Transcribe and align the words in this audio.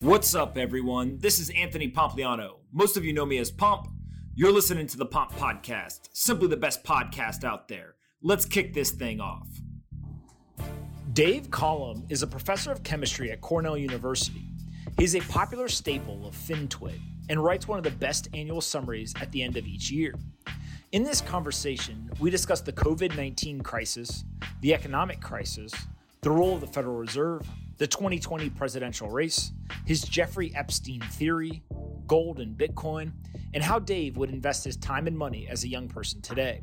What's 0.00 0.32
up, 0.36 0.56
everyone? 0.56 1.18
This 1.18 1.40
is 1.40 1.50
Anthony 1.50 1.90
Pompliano. 1.90 2.58
Most 2.70 2.96
of 2.96 3.04
you 3.04 3.12
know 3.12 3.26
me 3.26 3.38
as 3.38 3.50
Pomp. 3.50 3.88
You're 4.36 4.52
listening 4.52 4.86
to 4.86 4.96
the 4.96 5.04
Pomp 5.04 5.32
Podcast, 5.32 6.08
simply 6.12 6.46
the 6.46 6.56
best 6.56 6.84
podcast 6.84 7.42
out 7.42 7.66
there. 7.66 7.96
Let's 8.22 8.44
kick 8.44 8.72
this 8.72 8.92
thing 8.92 9.20
off. 9.20 9.48
Dave 11.14 11.50
Collum 11.50 12.06
is 12.10 12.22
a 12.22 12.28
professor 12.28 12.70
of 12.70 12.84
chemistry 12.84 13.32
at 13.32 13.40
Cornell 13.40 13.76
University. 13.76 14.44
He's 14.96 15.16
a 15.16 15.20
popular 15.22 15.66
staple 15.66 16.28
of 16.28 16.36
FinTwit 16.36 17.00
and 17.28 17.42
writes 17.42 17.66
one 17.66 17.78
of 17.78 17.84
the 17.84 17.90
best 17.90 18.28
annual 18.32 18.60
summaries 18.60 19.12
at 19.20 19.32
the 19.32 19.42
end 19.42 19.56
of 19.56 19.66
each 19.66 19.90
year. 19.90 20.14
In 20.92 21.02
this 21.02 21.20
conversation, 21.20 22.08
we 22.20 22.30
discuss 22.30 22.60
the 22.60 22.72
COVID 22.72 23.16
19 23.16 23.62
crisis, 23.62 24.22
the 24.60 24.74
economic 24.74 25.20
crisis, 25.20 25.72
the 26.20 26.30
role 26.30 26.54
of 26.54 26.60
the 26.60 26.68
Federal 26.68 26.94
Reserve, 26.94 27.44
the 27.78 27.86
2020 27.86 28.50
presidential 28.50 29.08
race, 29.08 29.52
his 29.86 30.02
Jeffrey 30.02 30.52
Epstein 30.54 31.00
theory, 31.00 31.62
gold 32.08 32.40
and 32.40 32.58
Bitcoin, 32.58 33.12
and 33.54 33.62
how 33.62 33.78
Dave 33.78 34.16
would 34.16 34.30
invest 34.30 34.64
his 34.64 34.76
time 34.76 35.06
and 35.06 35.16
money 35.16 35.46
as 35.48 35.62
a 35.62 35.68
young 35.68 35.88
person 35.88 36.20
today. 36.20 36.62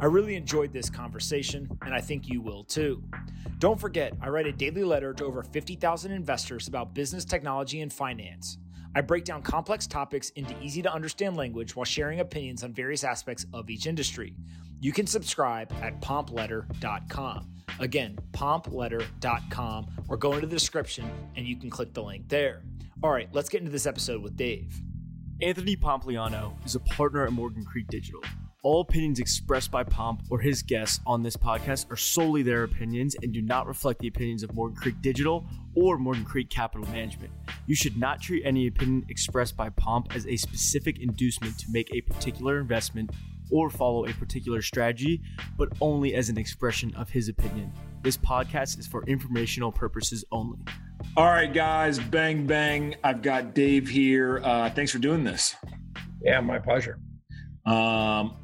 I 0.00 0.06
really 0.06 0.36
enjoyed 0.36 0.72
this 0.72 0.88
conversation, 0.88 1.68
and 1.82 1.94
I 1.94 2.00
think 2.00 2.28
you 2.28 2.40
will 2.40 2.64
too. 2.64 3.04
Don't 3.58 3.78
forget, 3.78 4.14
I 4.22 4.30
write 4.30 4.46
a 4.46 4.52
daily 4.52 4.84
letter 4.84 5.12
to 5.14 5.24
over 5.24 5.42
50,000 5.42 6.10
investors 6.10 6.66
about 6.66 6.94
business, 6.94 7.26
technology, 7.26 7.82
and 7.82 7.92
finance. 7.92 8.58
I 8.96 9.02
break 9.02 9.24
down 9.24 9.42
complex 9.42 9.86
topics 9.86 10.30
into 10.30 10.58
easy 10.62 10.80
to 10.82 10.92
understand 10.92 11.36
language 11.36 11.76
while 11.76 11.84
sharing 11.84 12.20
opinions 12.20 12.62
on 12.64 12.72
various 12.72 13.04
aspects 13.04 13.44
of 13.52 13.68
each 13.68 13.86
industry. 13.86 14.34
You 14.84 14.92
can 14.92 15.06
subscribe 15.06 15.72
at 15.80 15.98
pompletter.com. 16.02 17.48
Again, 17.80 18.18
pompletter.com 18.32 19.86
or 20.10 20.18
go 20.18 20.34
into 20.34 20.46
the 20.46 20.54
description 20.54 21.10
and 21.36 21.46
you 21.46 21.56
can 21.56 21.70
click 21.70 21.94
the 21.94 22.02
link 22.02 22.28
there. 22.28 22.64
All 23.02 23.08
right, 23.08 23.30
let's 23.32 23.48
get 23.48 23.60
into 23.60 23.72
this 23.72 23.86
episode 23.86 24.22
with 24.22 24.36
Dave. 24.36 24.78
Anthony 25.40 25.74
Pompliano 25.74 26.62
is 26.66 26.74
a 26.74 26.80
partner 26.80 27.24
at 27.24 27.32
Morgan 27.32 27.64
Creek 27.64 27.86
Digital. 27.88 28.20
All 28.62 28.82
opinions 28.82 29.20
expressed 29.20 29.70
by 29.70 29.84
Pomp 29.84 30.20
or 30.28 30.40
his 30.40 30.62
guests 30.62 31.00
on 31.06 31.22
this 31.22 31.36
podcast 31.36 31.90
are 31.90 31.96
solely 31.96 32.42
their 32.42 32.64
opinions 32.64 33.16
and 33.22 33.32
do 33.32 33.40
not 33.40 33.66
reflect 33.66 34.00
the 34.00 34.08
opinions 34.08 34.42
of 34.42 34.54
Morgan 34.54 34.76
Creek 34.76 35.00
Digital 35.00 35.46
or 35.74 35.96
Morgan 35.96 36.26
Creek 36.26 36.50
Capital 36.50 36.86
Management. 36.88 37.32
You 37.66 37.74
should 37.74 37.96
not 37.96 38.20
treat 38.20 38.44
any 38.44 38.66
opinion 38.66 39.06
expressed 39.08 39.56
by 39.56 39.70
Pomp 39.70 40.14
as 40.14 40.26
a 40.26 40.36
specific 40.36 40.98
inducement 40.98 41.58
to 41.60 41.66
make 41.70 41.90
a 41.94 42.02
particular 42.02 42.60
investment 42.60 43.10
or 43.50 43.70
follow 43.70 44.06
a 44.06 44.12
particular 44.14 44.62
strategy, 44.62 45.20
but 45.56 45.68
only 45.80 46.14
as 46.14 46.28
an 46.28 46.38
expression 46.38 46.94
of 46.94 47.10
his 47.10 47.28
opinion. 47.28 47.72
This 48.02 48.16
podcast 48.16 48.78
is 48.78 48.86
for 48.86 49.04
informational 49.06 49.72
purposes 49.72 50.24
only. 50.30 50.58
All 51.16 51.26
right, 51.26 51.52
guys, 51.52 51.98
bang, 51.98 52.46
bang. 52.46 52.96
I've 53.04 53.22
got 53.22 53.54
Dave 53.54 53.88
here. 53.88 54.40
Uh, 54.44 54.70
thanks 54.70 54.92
for 54.92 54.98
doing 54.98 55.24
this. 55.24 55.54
Yeah, 56.22 56.40
my 56.40 56.58
pleasure. 56.58 56.98
Um, 57.66 58.36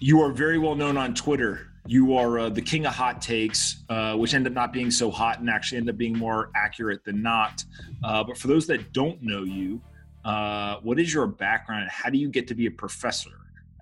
you 0.00 0.20
are 0.22 0.32
very 0.32 0.58
well 0.58 0.74
known 0.74 0.96
on 0.96 1.14
Twitter. 1.14 1.66
You 1.86 2.16
are 2.16 2.38
uh, 2.38 2.48
the 2.50 2.60
king 2.60 2.86
of 2.86 2.92
hot 2.92 3.22
takes, 3.22 3.84
uh, 3.88 4.14
which 4.14 4.34
end 4.34 4.46
up 4.46 4.52
not 4.52 4.72
being 4.72 4.90
so 4.90 5.10
hot 5.10 5.40
and 5.40 5.48
actually 5.48 5.78
end 5.78 5.88
up 5.88 5.96
being 5.96 6.16
more 6.16 6.50
accurate 6.54 7.04
than 7.04 7.22
not. 7.22 7.64
Uh, 8.04 8.22
but 8.24 8.36
for 8.36 8.48
those 8.48 8.66
that 8.66 8.92
don't 8.92 9.22
know 9.22 9.42
you, 9.44 9.80
uh, 10.24 10.76
what 10.82 11.00
is 11.00 11.12
your 11.12 11.26
background? 11.26 11.88
How 11.90 12.10
do 12.10 12.18
you 12.18 12.28
get 12.28 12.46
to 12.48 12.54
be 12.54 12.66
a 12.66 12.70
professor? 12.70 13.30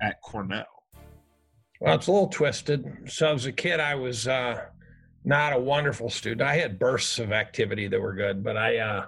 At 0.00 0.20
Cornell? 0.22 0.64
Well, 1.80 1.94
it's 1.94 2.06
a 2.06 2.12
little 2.12 2.28
twisted. 2.28 2.84
So 3.06 3.34
as 3.34 3.46
a 3.46 3.52
kid, 3.52 3.80
I 3.80 3.94
was 3.94 4.26
uh, 4.26 4.62
not 5.24 5.52
a 5.52 5.58
wonderful 5.58 6.08
student. 6.08 6.42
I 6.42 6.56
had 6.56 6.78
bursts 6.78 7.18
of 7.18 7.32
activity 7.32 7.86
that 7.88 8.00
were 8.00 8.14
good, 8.14 8.42
but 8.42 8.56
I, 8.56 8.78
uh, 8.78 9.06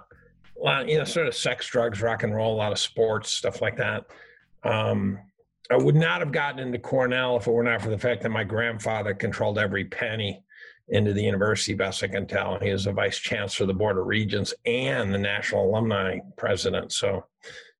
you 0.85 0.97
know, 0.97 1.03
sort 1.05 1.27
of 1.27 1.35
sex, 1.35 1.67
drugs, 1.67 2.01
rock 2.01 2.23
and 2.23 2.35
roll, 2.35 2.53
a 2.53 2.57
lot 2.57 2.71
of 2.71 2.79
sports, 2.79 3.31
stuff 3.31 3.61
like 3.61 3.77
that. 3.77 4.05
Um, 4.63 5.19
I 5.71 5.77
would 5.77 5.95
not 5.95 6.19
have 6.19 6.31
gotten 6.31 6.59
into 6.59 6.79
Cornell 6.79 7.37
if 7.37 7.47
it 7.47 7.51
were 7.51 7.63
not 7.63 7.81
for 7.81 7.89
the 7.89 7.97
fact 7.97 8.21
that 8.23 8.29
my 8.29 8.43
grandfather 8.43 9.13
controlled 9.13 9.57
every 9.57 9.85
penny 9.85 10.43
into 10.89 11.13
the 11.13 11.21
university, 11.21 11.75
best 11.75 12.03
I 12.03 12.07
can 12.07 12.25
tell. 12.25 12.59
He 12.59 12.71
was 12.71 12.85
the 12.85 12.91
vice 12.91 13.17
chancellor 13.17 13.65
of 13.65 13.67
the 13.67 13.73
Board 13.75 13.97
of 13.97 14.07
Regents 14.07 14.53
and 14.65 15.13
the 15.13 15.19
National 15.19 15.69
Alumni 15.69 16.19
President. 16.37 16.91
So, 16.91 17.25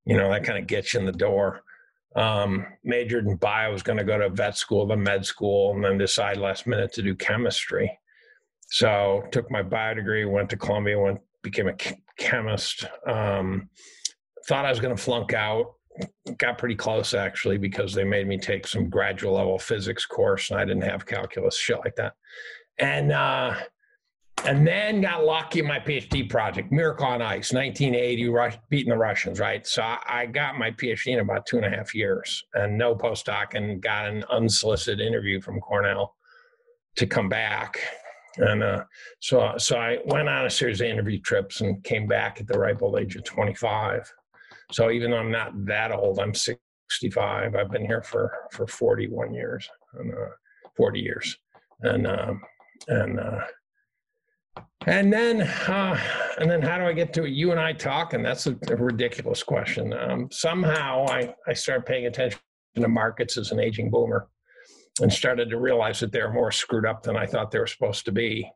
you 0.06 0.16
know, 0.16 0.30
that 0.30 0.44
kind 0.44 0.59
of 0.59 0.68
gets 0.68 0.94
you 0.94 1.00
in 1.00 1.08
the 1.08 1.12
door 1.12 1.64
um, 2.16 2.66
majored 2.84 3.28
in 3.28 3.36
bio, 3.36 3.72
was 3.72 3.84
going 3.84 3.97
to 3.97 4.03
go 4.03 4.18
to 4.18 4.30
vet 4.30 4.58
school, 4.58 4.88
the 4.88 4.97
med 4.97 5.25
school, 5.25 5.74
and 5.74 5.84
then 5.84 5.97
decide 5.97 6.38
last 6.38 6.68
minute 6.68 6.92
to 6.94 7.02
do 7.02 7.16
chemistry. 7.16 8.00
So 8.72 9.24
took 9.31 9.50
my 9.50 9.64
bio 9.64 9.96
degree, 9.96 10.25
went 10.25 10.50
to 10.52 10.58
Columbia, 10.58 11.00
went 11.00 11.20
became 11.42 11.68
a 11.68 11.75
chemist. 12.18 12.86
Um, 13.08 13.70
thought 14.47 14.66
I 14.66 14.70
was 14.70 14.80
going 14.80 14.96
to 14.96 15.02
flunk 15.02 15.34
out. 15.34 15.74
Got 16.38 16.58
pretty 16.58 16.75
close 16.75 17.14
actually 17.14 17.58
because 17.58 17.94
they 17.94 18.03
made 18.03 18.28
me 18.28 18.38
take 18.38 18.68
some 18.68 18.90
graduate 18.90 19.34
level 19.34 19.59
physics 19.59 20.06
course, 20.06 20.50
and 20.50 20.59
I 20.59 20.66
didn't 20.66 20.84
have 20.84 21.06
calculus, 21.06 21.58
shit 21.58 21.80
like 21.80 21.96
that. 21.96 22.14
And 22.78 23.12
uh, 23.12 23.56
and 24.46 24.66
then 24.66 25.02
got 25.02 25.24
lucky 25.24 25.60
in 25.60 25.68
my 25.68 25.80
PhD 25.80 26.30
project, 26.30 26.72
Miracle 26.72 27.06
on 27.06 27.22
Ice, 27.22 27.54
1980, 27.54 28.30
Rush, 28.30 28.58
beating 28.70 28.90
the 28.90 28.98
Russians, 28.98 29.40
right? 29.40 29.66
So 29.68 29.82
I 29.84 30.26
got 30.26 30.58
my 30.58 30.72
PhD 30.72 31.14
in 31.14 31.20
about 31.20 31.46
two 31.46 31.58
and 31.58 31.66
a 31.66 31.70
half 31.70 31.94
years 31.94 32.44
and 32.54 32.78
no 32.78 32.96
postdoc 32.96 33.54
and 33.54 33.82
got 33.82 34.08
an 34.08 34.24
unsolicited 34.32 35.06
interview 35.06 35.42
from 35.42 35.60
Cornell 35.60 36.16
to 36.96 37.06
come 37.06 37.30
back. 37.30 37.80
And 38.38 38.64
uh, 38.64 38.84
so, 39.20 39.56
so 39.58 39.78
I 39.78 40.00
went 40.06 40.30
on 40.30 40.46
a 40.46 40.50
series 40.50 40.82
of 40.82 40.88
interview 40.88 41.20
trips 41.20 41.62
and 41.62 41.84
came 41.84 42.08
back 42.08 42.40
at 42.40 42.48
the 42.48 42.58
ripe 42.58 42.82
old 42.82 42.98
age 43.00 43.16
of 43.16 43.26
25. 43.26 44.12
So 44.72 44.92
even 44.92 45.12
though 45.12 45.18
I'm 45.18 45.32
not 45.32 45.66
that 45.66 45.92
old, 45.92 46.20
I'm 46.20 46.34
65. 46.34 47.56
I've 47.56 47.72
been 47.72 47.86
here 47.86 48.02
for, 48.02 48.32
for 48.52 48.68
41 48.68 49.34
years, 49.34 49.70
and, 49.96 50.14
uh, 50.14 50.30
40 50.78 51.00
years. 51.00 51.38
And, 51.82 52.08
um, 52.08 52.42
and, 52.88 53.20
uh, 53.20 53.42
and 54.86 55.12
then, 55.12 55.42
uh, 55.42 56.00
and 56.40 56.50
then, 56.50 56.62
how 56.62 56.78
do 56.78 56.86
I 56.86 56.94
get 56.94 57.14
to 57.14 57.25
it? 57.25 57.31
You 57.31 57.52
and 57.52 57.59
I 57.59 57.74
talk, 57.74 58.14
and 58.14 58.25
that's 58.25 58.47
a, 58.47 58.58
a 58.70 58.75
ridiculous 58.75 59.44
question. 59.44 59.94
Um, 59.94 60.30
somehow, 60.31 61.06
I 61.08 61.34
I 61.47 61.53
started 61.53 61.86
paying 61.86 62.06
attention 62.06 62.40
to 62.75 62.88
markets 62.88 63.38
as 63.38 63.52
an 63.52 63.59
aging 63.59 63.92
boomer, 63.92 64.28
and 65.02 65.12
started 65.12 65.50
to 65.50 65.59
realize 65.59 66.00
that 66.00 66.12
they're 66.12 66.31
more 66.31 66.52
screwed 66.52 66.86
up 66.86 67.03
than 67.03 67.18
I 67.18 67.25
thought 67.25 67.52
they 67.52 67.59
were 67.59 67.68
supposed 67.68 68.06
to 68.06 68.12
be. 68.12 68.50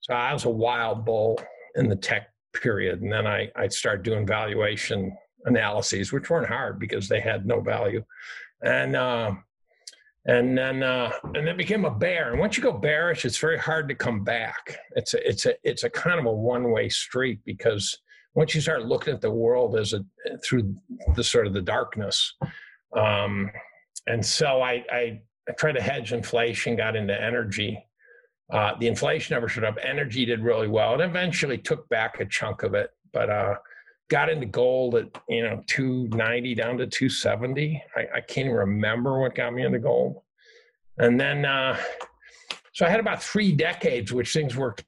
So 0.00 0.14
I 0.14 0.32
was 0.32 0.46
a 0.46 0.50
wild 0.50 1.04
bull 1.04 1.38
in 1.76 1.88
the 1.88 1.96
tech 1.96 2.28
period, 2.54 3.02
and 3.02 3.12
then 3.12 3.26
I 3.26 3.50
I 3.54 3.68
started 3.68 4.02
doing 4.02 4.26
valuation 4.26 5.16
analyses, 5.44 6.12
which 6.12 6.30
weren't 6.30 6.48
hard 6.48 6.78
because 6.78 7.08
they 7.08 7.20
had 7.20 7.46
no 7.46 7.60
value, 7.60 8.04
and. 8.62 8.96
Uh, 8.96 9.34
and 10.26 10.56
then 10.56 10.82
uh, 10.82 11.10
and 11.34 11.46
then 11.46 11.56
became 11.56 11.84
a 11.84 11.90
bear. 11.90 12.30
And 12.30 12.38
once 12.38 12.56
you 12.56 12.62
go 12.62 12.72
bearish, 12.72 13.24
it's 13.24 13.38
very 13.38 13.58
hard 13.58 13.88
to 13.88 13.94
come 13.94 14.22
back. 14.22 14.78
It's 14.94 15.14
a 15.14 15.28
it's 15.28 15.46
a 15.46 15.54
it's 15.64 15.84
a 15.84 15.90
kind 15.90 16.20
of 16.20 16.26
a 16.26 16.32
one 16.32 16.70
way 16.70 16.88
street 16.88 17.40
because 17.44 17.98
once 18.34 18.54
you 18.54 18.60
start 18.60 18.86
looking 18.86 19.14
at 19.14 19.20
the 19.20 19.30
world 19.30 19.76
as 19.76 19.92
a 19.92 20.04
through 20.44 20.74
the 21.16 21.24
sort 21.24 21.46
of 21.46 21.52
the 21.52 21.60
darkness, 21.60 22.34
um, 22.96 23.50
and 24.06 24.24
so 24.24 24.62
I, 24.62 24.84
I 24.90 25.20
I 25.48 25.52
tried 25.58 25.72
to 25.72 25.82
hedge 25.82 26.12
inflation, 26.12 26.76
got 26.76 26.94
into 26.94 27.20
energy. 27.20 27.84
Uh, 28.52 28.72
the 28.78 28.86
inflation 28.86 29.34
never 29.34 29.48
showed 29.48 29.64
up. 29.64 29.78
Energy 29.82 30.24
did 30.24 30.40
really 30.40 30.68
well. 30.68 30.94
It 30.94 31.04
eventually 31.04 31.58
took 31.58 31.88
back 31.88 32.20
a 32.20 32.26
chunk 32.26 32.62
of 32.62 32.74
it, 32.74 32.90
but 33.12 33.30
uh, 33.30 33.54
got 34.12 34.28
into 34.28 34.44
gold 34.44 34.94
at 34.94 35.06
you 35.26 35.42
know 35.42 35.64
290 35.66 36.54
down 36.54 36.76
to 36.76 36.86
270 36.86 37.82
i, 37.96 38.00
I 38.16 38.20
can't 38.20 38.44
even 38.44 38.58
remember 38.58 39.18
what 39.18 39.34
got 39.34 39.54
me 39.54 39.64
into 39.64 39.78
gold. 39.78 40.20
And 40.98 41.18
then 41.18 41.46
uh, 41.46 41.78
so 42.74 42.84
i 42.84 42.90
had 42.90 43.00
about 43.00 43.22
three 43.22 43.52
decades 43.52 44.12
which 44.12 44.34
things 44.34 44.54
worked 44.54 44.84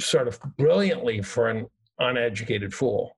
sort 0.00 0.28
of 0.28 0.38
brilliantly 0.56 1.20
for 1.20 1.48
an 1.48 1.66
uneducated 1.98 2.72
fool. 2.72 3.16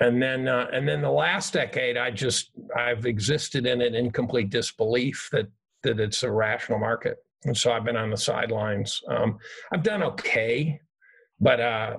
And 0.00 0.22
then 0.22 0.46
uh, 0.48 0.68
and 0.70 0.86
then 0.86 1.00
the 1.00 1.10
last 1.10 1.54
decade 1.54 1.96
i 1.96 2.10
just 2.10 2.50
i've 2.76 3.06
existed 3.06 3.64
in 3.64 3.80
an 3.80 3.94
incomplete 3.94 4.50
disbelief 4.50 5.30
that 5.32 5.48
that 5.82 5.98
it's 5.98 6.24
a 6.24 6.30
rational 6.30 6.78
market. 6.78 7.16
And 7.44 7.56
so 7.56 7.72
i've 7.72 7.84
been 7.84 7.96
on 7.96 8.10
the 8.10 8.18
sidelines. 8.18 9.00
Um, 9.08 9.38
i've 9.72 9.82
done 9.82 10.02
okay 10.02 10.78
but 11.40 11.58
uh, 11.58 11.96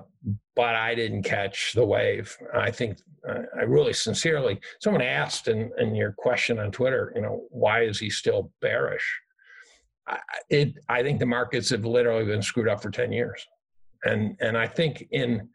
but 0.56 0.74
I 0.74 0.94
didn't 0.94 1.22
catch 1.22 1.72
the 1.74 1.84
wave. 1.84 2.36
I 2.54 2.70
think 2.70 2.98
uh, 3.28 3.42
I 3.56 3.62
really 3.62 3.92
sincerely. 3.92 4.60
Someone 4.80 5.02
asked 5.02 5.48
in, 5.48 5.70
in 5.78 5.94
your 5.94 6.12
question 6.12 6.58
on 6.58 6.70
Twitter, 6.70 7.12
you 7.16 7.22
know, 7.22 7.44
why 7.50 7.82
is 7.82 7.98
he 7.98 8.10
still 8.10 8.52
bearish? 8.60 9.20
I, 10.06 10.18
it, 10.50 10.74
I 10.88 11.02
think 11.02 11.18
the 11.18 11.26
markets 11.26 11.70
have 11.70 11.84
literally 11.84 12.26
been 12.26 12.42
screwed 12.42 12.68
up 12.68 12.82
for 12.82 12.90
ten 12.90 13.12
years, 13.12 13.46
and 14.04 14.36
and 14.40 14.56
I 14.56 14.66
think 14.66 15.08
in 15.10 15.48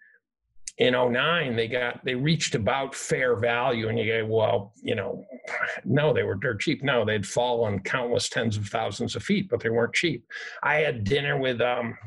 in 0.80 0.94
09 0.94 1.56
they 1.56 1.68
got 1.68 2.04
they 2.06 2.16
reached 2.16 2.56
about 2.56 2.96
fair 2.96 3.36
value 3.36 3.90
and 3.90 4.00
you 4.00 4.06
go 4.06 4.26
well 4.26 4.74
you 4.82 4.96
know 4.96 5.24
no 5.86 6.14
they 6.14 6.24
were 6.24 6.36
dirt 6.36 6.62
cheap 6.62 6.82
no 6.84 7.06
they'd 7.06 7.28
fallen 7.28 7.80
countless 7.80 8.30
tens 8.30 8.58
of 8.58 8.66
thousands 8.68 9.16
of 9.16 9.22
feet 9.22 9.50
but 9.50 9.60
they 9.60 9.70
weren't 9.70 9.94
cheap 9.94 10.26
i 10.64 10.76
had 10.76 11.04
dinner 11.04 11.38
with 11.38 11.60
um 11.62 11.98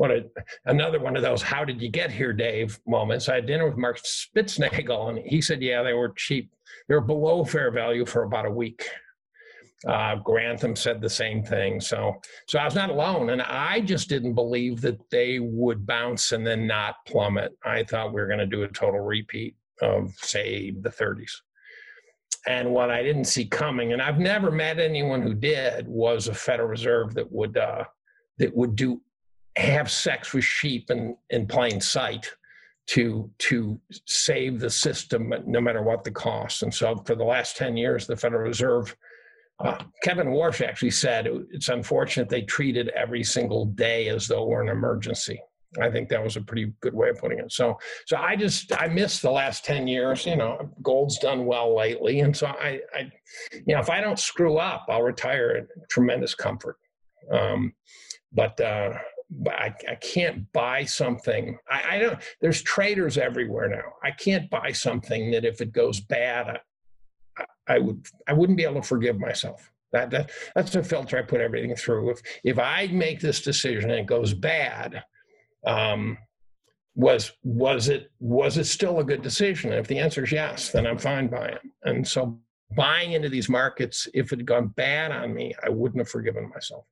what 0.00 0.10
a, 0.10 0.24
another 0.64 0.98
one 0.98 1.14
of 1.14 1.20
those 1.20 1.42
"How 1.42 1.62
did 1.62 1.82
you 1.82 1.90
get 1.90 2.10
here, 2.10 2.32
Dave?" 2.32 2.80
moments. 2.86 3.28
I 3.28 3.34
had 3.34 3.46
dinner 3.46 3.68
with 3.68 3.76
Mark 3.76 3.98
Spitznagel, 3.98 5.10
and 5.10 5.18
he 5.18 5.42
said, 5.42 5.60
"Yeah, 5.60 5.82
they 5.82 5.92
were 5.92 6.14
cheap. 6.16 6.50
They 6.88 6.94
were 6.94 7.02
below 7.02 7.44
fair 7.44 7.70
value 7.70 8.06
for 8.06 8.22
about 8.22 8.46
a 8.46 8.50
week." 8.50 8.88
Uh, 9.86 10.14
Grantham 10.16 10.74
said 10.74 11.02
the 11.02 11.10
same 11.10 11.42
thing. 11.42 11.82
So, 11.82 12.18
so 12.48 12.58
I 12.58 12.64
was 12.64 12.74
not 12.74 12.88
alone, 12.88 13.28
and 13.28 13.42
I 13.42 13.82
just 13.82 14.08
didn't 14.08 14.32
believe 14.32 14.80
that 14.80 14.98
they 15.10 15.38
would 15.38 15.84
bounce 15.86 16.32
and 16.32 16.46
then 16.46 16.66
not 16.66 16.96
plummet. 17.06 17.52
I 17.62 17.84
thought 17.84 18.14
we 18.14 18.22
were 18.22 18.26
going 18.26 18.38
to 18.38 18.46
do 18.46 18.62
a 18.62 18.68
total 18.68 19.00
repeat 19.00 19.54
of, 19.82 20.14
say, 20.16 20.70
the 20.70 20.88
30s. 20.88 21.32
And 22.46 22.70
what 22.70 22.90
I 22.90 23.02
didn't 23.02 23.24
see 23.24 23.44
coming, 23.44 23.92
and 23.92 24.00
I've 24.00 24.18
never 24.18 24.50
met 24.50 24.78
anyone 24.78 25.20
who 25.20 25.34
did, 25.34 25.86
was 25.86 26.28
a 26.28 26.34
Federal 26.34 26.68
Reserve 26.68 27.12
that 27.14 27.30
would 27.30 27.58
uh, 27.58 27.84
that 28.38 28.56
would 28.56 28.76
do 28.76 29.02
have 29.56 29.90
sex 29.90 30.32
with 30.32 30.44
sheep 30.44 30.90
in, 30.90 31.16
in 31.30 31.46
plain 31.46 31.80
sight 31.80 32.30
to 32.86 33.30
to 33.38 33.80
save 34.06 34.58
the 34.58 34.70
system 34.70 35.32
no 35.46 35.60
matter 35.60 35.82
what 35.82 36.02
the 36.02 36.10
cost. 36.10 36.62
And 36.62 36.74
so 36.74 36.96
for 37.06 37.14
the 37.14 37.24
last 37.24 37.56
10 37.56 37.76
years, 37.76 38.06
the 38.06 38.16
Federal 38.16 38.42
Reserve 38.42 38.96
uh, 39.64 39.78
Kevin 40.02 40.28
Warsh 40.28 40.66
actually 40.66 40.90
said 40.90 41.28
it's 41.50 41.68
unfortunate 41.68 42.28
they 42.28 42.42
treated 42.42 42.88
every 42.90 43.22
single 43.22 43.66
day 43.66 44.08
as 44.08 44.26
though 44.26 44.46
we're 44.46 44.62
an 44.62 44.68
emergency. 44.68 45.40
I 45.80 45.90
think 45.90 46.08
that 46.08 46.22
was 46.22 46.36
a 46.36 46.40
pretty 46.40 46.72
good 46.80 46.94
way 46.94 47.10
of 47.10 47.18
putting 47.18 47.38
it. 47.38 47.52
So, 47.52 47.78
so 48.06 48.16
I 48.16 48.34
just 48.34 48.72
I 48.80 48.88
missed 48.88 49.22
the 49.22 49.30
last 49.30 49.64
ten 49.64 49.86
years. 49.86 50.26
You 50.26 50.34
know, 50.34 50.68
gold's 50.82 51.18
done 51.18 51.46
well 51.46 51.76
lately, 51.76 52.20
and 52.20 52.36
so 52.36 52.46
I, 52.48 52.80
I 52.92 53.12
you 53.52 53.74
know, 53.74 53.80
if 53.80 53.88
I 53.88 54.00
don't 54.00 54.18
screw 54.18 54.56
up, 54.56 54.86
I'll 54.88 55.02
retire 55.02 55.56
in 55.56 55.68
tremendous 55.88 56.34
comfort. 56.34 56.76
Um, 57.30 57.72
but 58.32 58.60
uh, 58.60 58.94
I, 59.46 59.74
I 59.88 59.94
can't 59.96 60.50
buy 60.52 60.84
something. 60.84 61.56
I, 61.68 61.96
I 61.96 61.98
don't. 61.98 62.18
There's 62.40 62.62
traders 62.62 63.18
everywhere 63.18 63.68
now. 63.68 63.94
I 64.02 64.10
can't 64.10 64.50
buy 64.50 64.72
something 64.72 65.30
that 65.30 65.44
if 65.44 65.60
it 65.60 65.72
goes 65.72 66.00
bad, 66.00 66.60
I 67.68 67.78
would 67.78 68.06
I 68.26 68.32
wouldn't 68.32 68.58
be 68.58 68.64
able 68.64 68.80
to 68.80 68.86
forgive 68.86 69.18
myself. 69.18 69.70
That, 69.92 70.10
that 70.10 70.30
that's 70.54 70.72
the 70.72 70.82
filter 70.82 71.18
I 71.18 71.22
put 71.22 71.40
everything 71.40 71.74
through. 71.76 72.10
If 72.10 72.20
if 72.44 72.58
I 72.58 72.88
make 72.88 73.20
this 73.20 73.40
decision 73.40 73.90
and 73.90 74.00
it 74.00 74.06
goes 74.06 74.34
bad, 74.34 75.02
um, 75.66 76.18
was 76.94 77.32
was 77.42 77.88
it 77.88 78.10
was 78.18 78.58
it 78.58 78.64
still 78.64 78.98
a 78.98 79.04
good 79.04 79.22
decision? 79.22 79.70
And 79.70 79.80
if 79.80 79.86
the 79.86 79.98
answer 79.98 80.24
is 80.24 80.32
yes, 80.32 80.70
then 80.70 80.86
I'm 80.86 80.98
fine 80.98 81.28
buying. 81.28 81.58
And 81.84 82.06
so 82.06 82.40
buying 82.76 83.12
into 83.12 83.28
these 83.28 83.48
markets, 83.48 84.08
if 84.14 84.32
it 84.32 84.40
had 84.40 84.46
gone 84.46 84.68
bad 84.68 85.12
on 85.12 85.34
me, 85.34 85.54
I 85.62 85.68
wouldn't 85.68 86.00
have 86.00 86.08
forgiven 86.08 86.50
myself. 86.50 86.84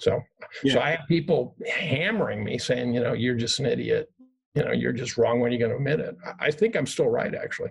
So 0.00 0.20
yeah. 0.64 0.74
so 0.74 0.80
I 0.80 0.90
have 0.90 1.00
people 1.08 1.56
hammering 1.66 2.42
me 2.44 2.58
saying, 2.58 2.94
you 2.94 3.00
know, 3.00 3.12
you're 3.12 3.36
just 3.36 3.58
an 3.60 3.66
idiot. 3.66 4.10
You 4.54 4.64
know 4.64 4.72
you're 4.72 4.92
just 4.92 5.16
wrong. 5.16 5.38
When 5.38 5.52
you're 5.52 5.60
going 5.60 5.70
to 5.70 5.76
admit 5.76 6.00
it? 6.00 6.16
I 6.40 6.50
think 6.50 6.74
i'm 6.74 6.86
still 6.86 7.08
right 7.08 7.34
actually. 7.34 7.70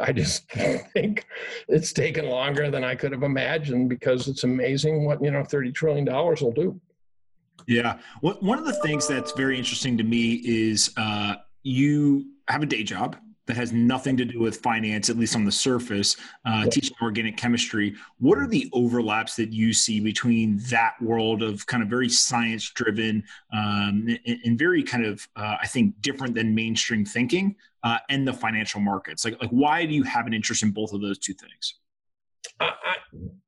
I 0.00 0.12
just 0.12 0.50
think 0.94 1.26
it's 1.68 1.92
taken 1.92 2.26
longer 2.28 2.70
than 2.70 2.82
i 2.82 2.94
could 2.94 3.12
have 3.12 3.22
imagined 3.22 3.90
because 3.90 4.26
it's 4.26 4.44
amazing 4.44 5.04
what 5.04 5.22
you 5.22 5.30
know 5.30 5.44
30 5.44 5.72
trillion 5.72 6.04
dollars 6.04 6.40
will 6.40 6.52
do. 6.52 6.80
Yeah. 7.66 7.98
One 8.20 8.58
of 8.58 8.64
the 8.64 8.74
things 8.82 9.06
that's 9.06 9.32
very 9.32 9.58
interesting 9.58 9.96
to 9.98 10.04
me 10.04 10.34
is 10.44 10.92
uh, 10.96 11.36
you 11.62 12.26
have 12.48 12.62
a 12.62 12.66
day 12.66 12.82
job 12.82 13.16
that 13.46 13.56
has 13.56 13.72
nothing 13.72 14.16
to 14.16 14.24
do 14.24 14.40
with 14.40 14.56
finance, 14.56 15.10
at 15.10 15.16
least 15.16 15.36
on 15.36 15.44
the 15.44 15.52
surface, 15.52 16.16
uh, 16.46 16.62
yeah. 16.64 16.70
teaching 16.70 16.96
organic 17.02 17.36
chemistry. 17.36 17.94
What 18.18 18.38
are 18.38 18.46
the 18.46 18.68
overlaps 18.72 19.36
that 19.36 19.52
you 19.52 19.72
see 19.72 20.00
between 20.00 20.58
that 20.70 20.94
world 21.00 21.42
of 21.42 21.66
kind 21.66 21.82
of 21.82 21.88
very 21.88 22.08
science 22.08 22.70
driven 22.70 23.22
um, 23.52 24.06
and, 24.26 24.38
and, 24.44 24.58
very 24.58 24.82
kind 24.82 25.04
of, 25.04 25.26
uh, 25.36 25.56
I 25.60 25.66
think, 25.66 26.00
different 26.00 26.34
than 26.34 26.54
mainstream 26.54 27.04
thinking 27.04 27.56
uh, 27.82 27.98
and 28.08 28.26
the 28.26 28.32
financial 28.32 28.80
markets? 28.80 29.24
Like, 29.24 29.40
like, 29.40 29.50
why 29.50 29.84
do 29.84 29.94
you 29.94 30.04
have 30.04 30.26
an 30.26 30.34
interest 30.34 30.62
in 30.62 30.70
both 30.70 30.92
of 30.92 31.00
those 31.00 31.18
two 31.18 31.34
things? 31.34 31.74
I, 32.60 32.72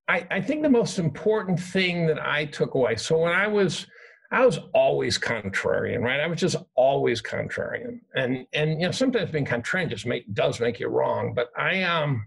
I, 0.09 0.27
I 0.31 0.41
think 0.41 0.63
the 0.63 0.71
most 0.71 0.99
important 0.99 1.59
thing 1.59 2.07
that 2.07 2.21
I 2.21 2.45
took 2.45 2.75
away. 2.75 2.97
So 2.97 3.19
when 3.19 3.33
I 3.33 3.47
was 3.47 3.87
I 4.31 4.45
was 4.45 4.59
always 4.75 5.19
contrarian, 5.19 6.01
right? 6.01 6.21
I 6.21 6.27
was 6.27 6.41
just 6.41 6.57
always 6.75 7.23
contrarian, 7.23 8.01
and 8.15 8.47
and 8.53 8.81
you 8.81 8.87
know 8.87 8.91
sometimes 8.91 9.31
being 9.31 9.45
contrarian 9.45 9.89
just 9.89 10.07
make, 10.07 10.33
does 10.35 10.61
make 10.61 10.81
you 10.81 10.89
wrong. 10.89 11.33
But 11.35 11.51
I 11.57 11.83
um 11.83 12.27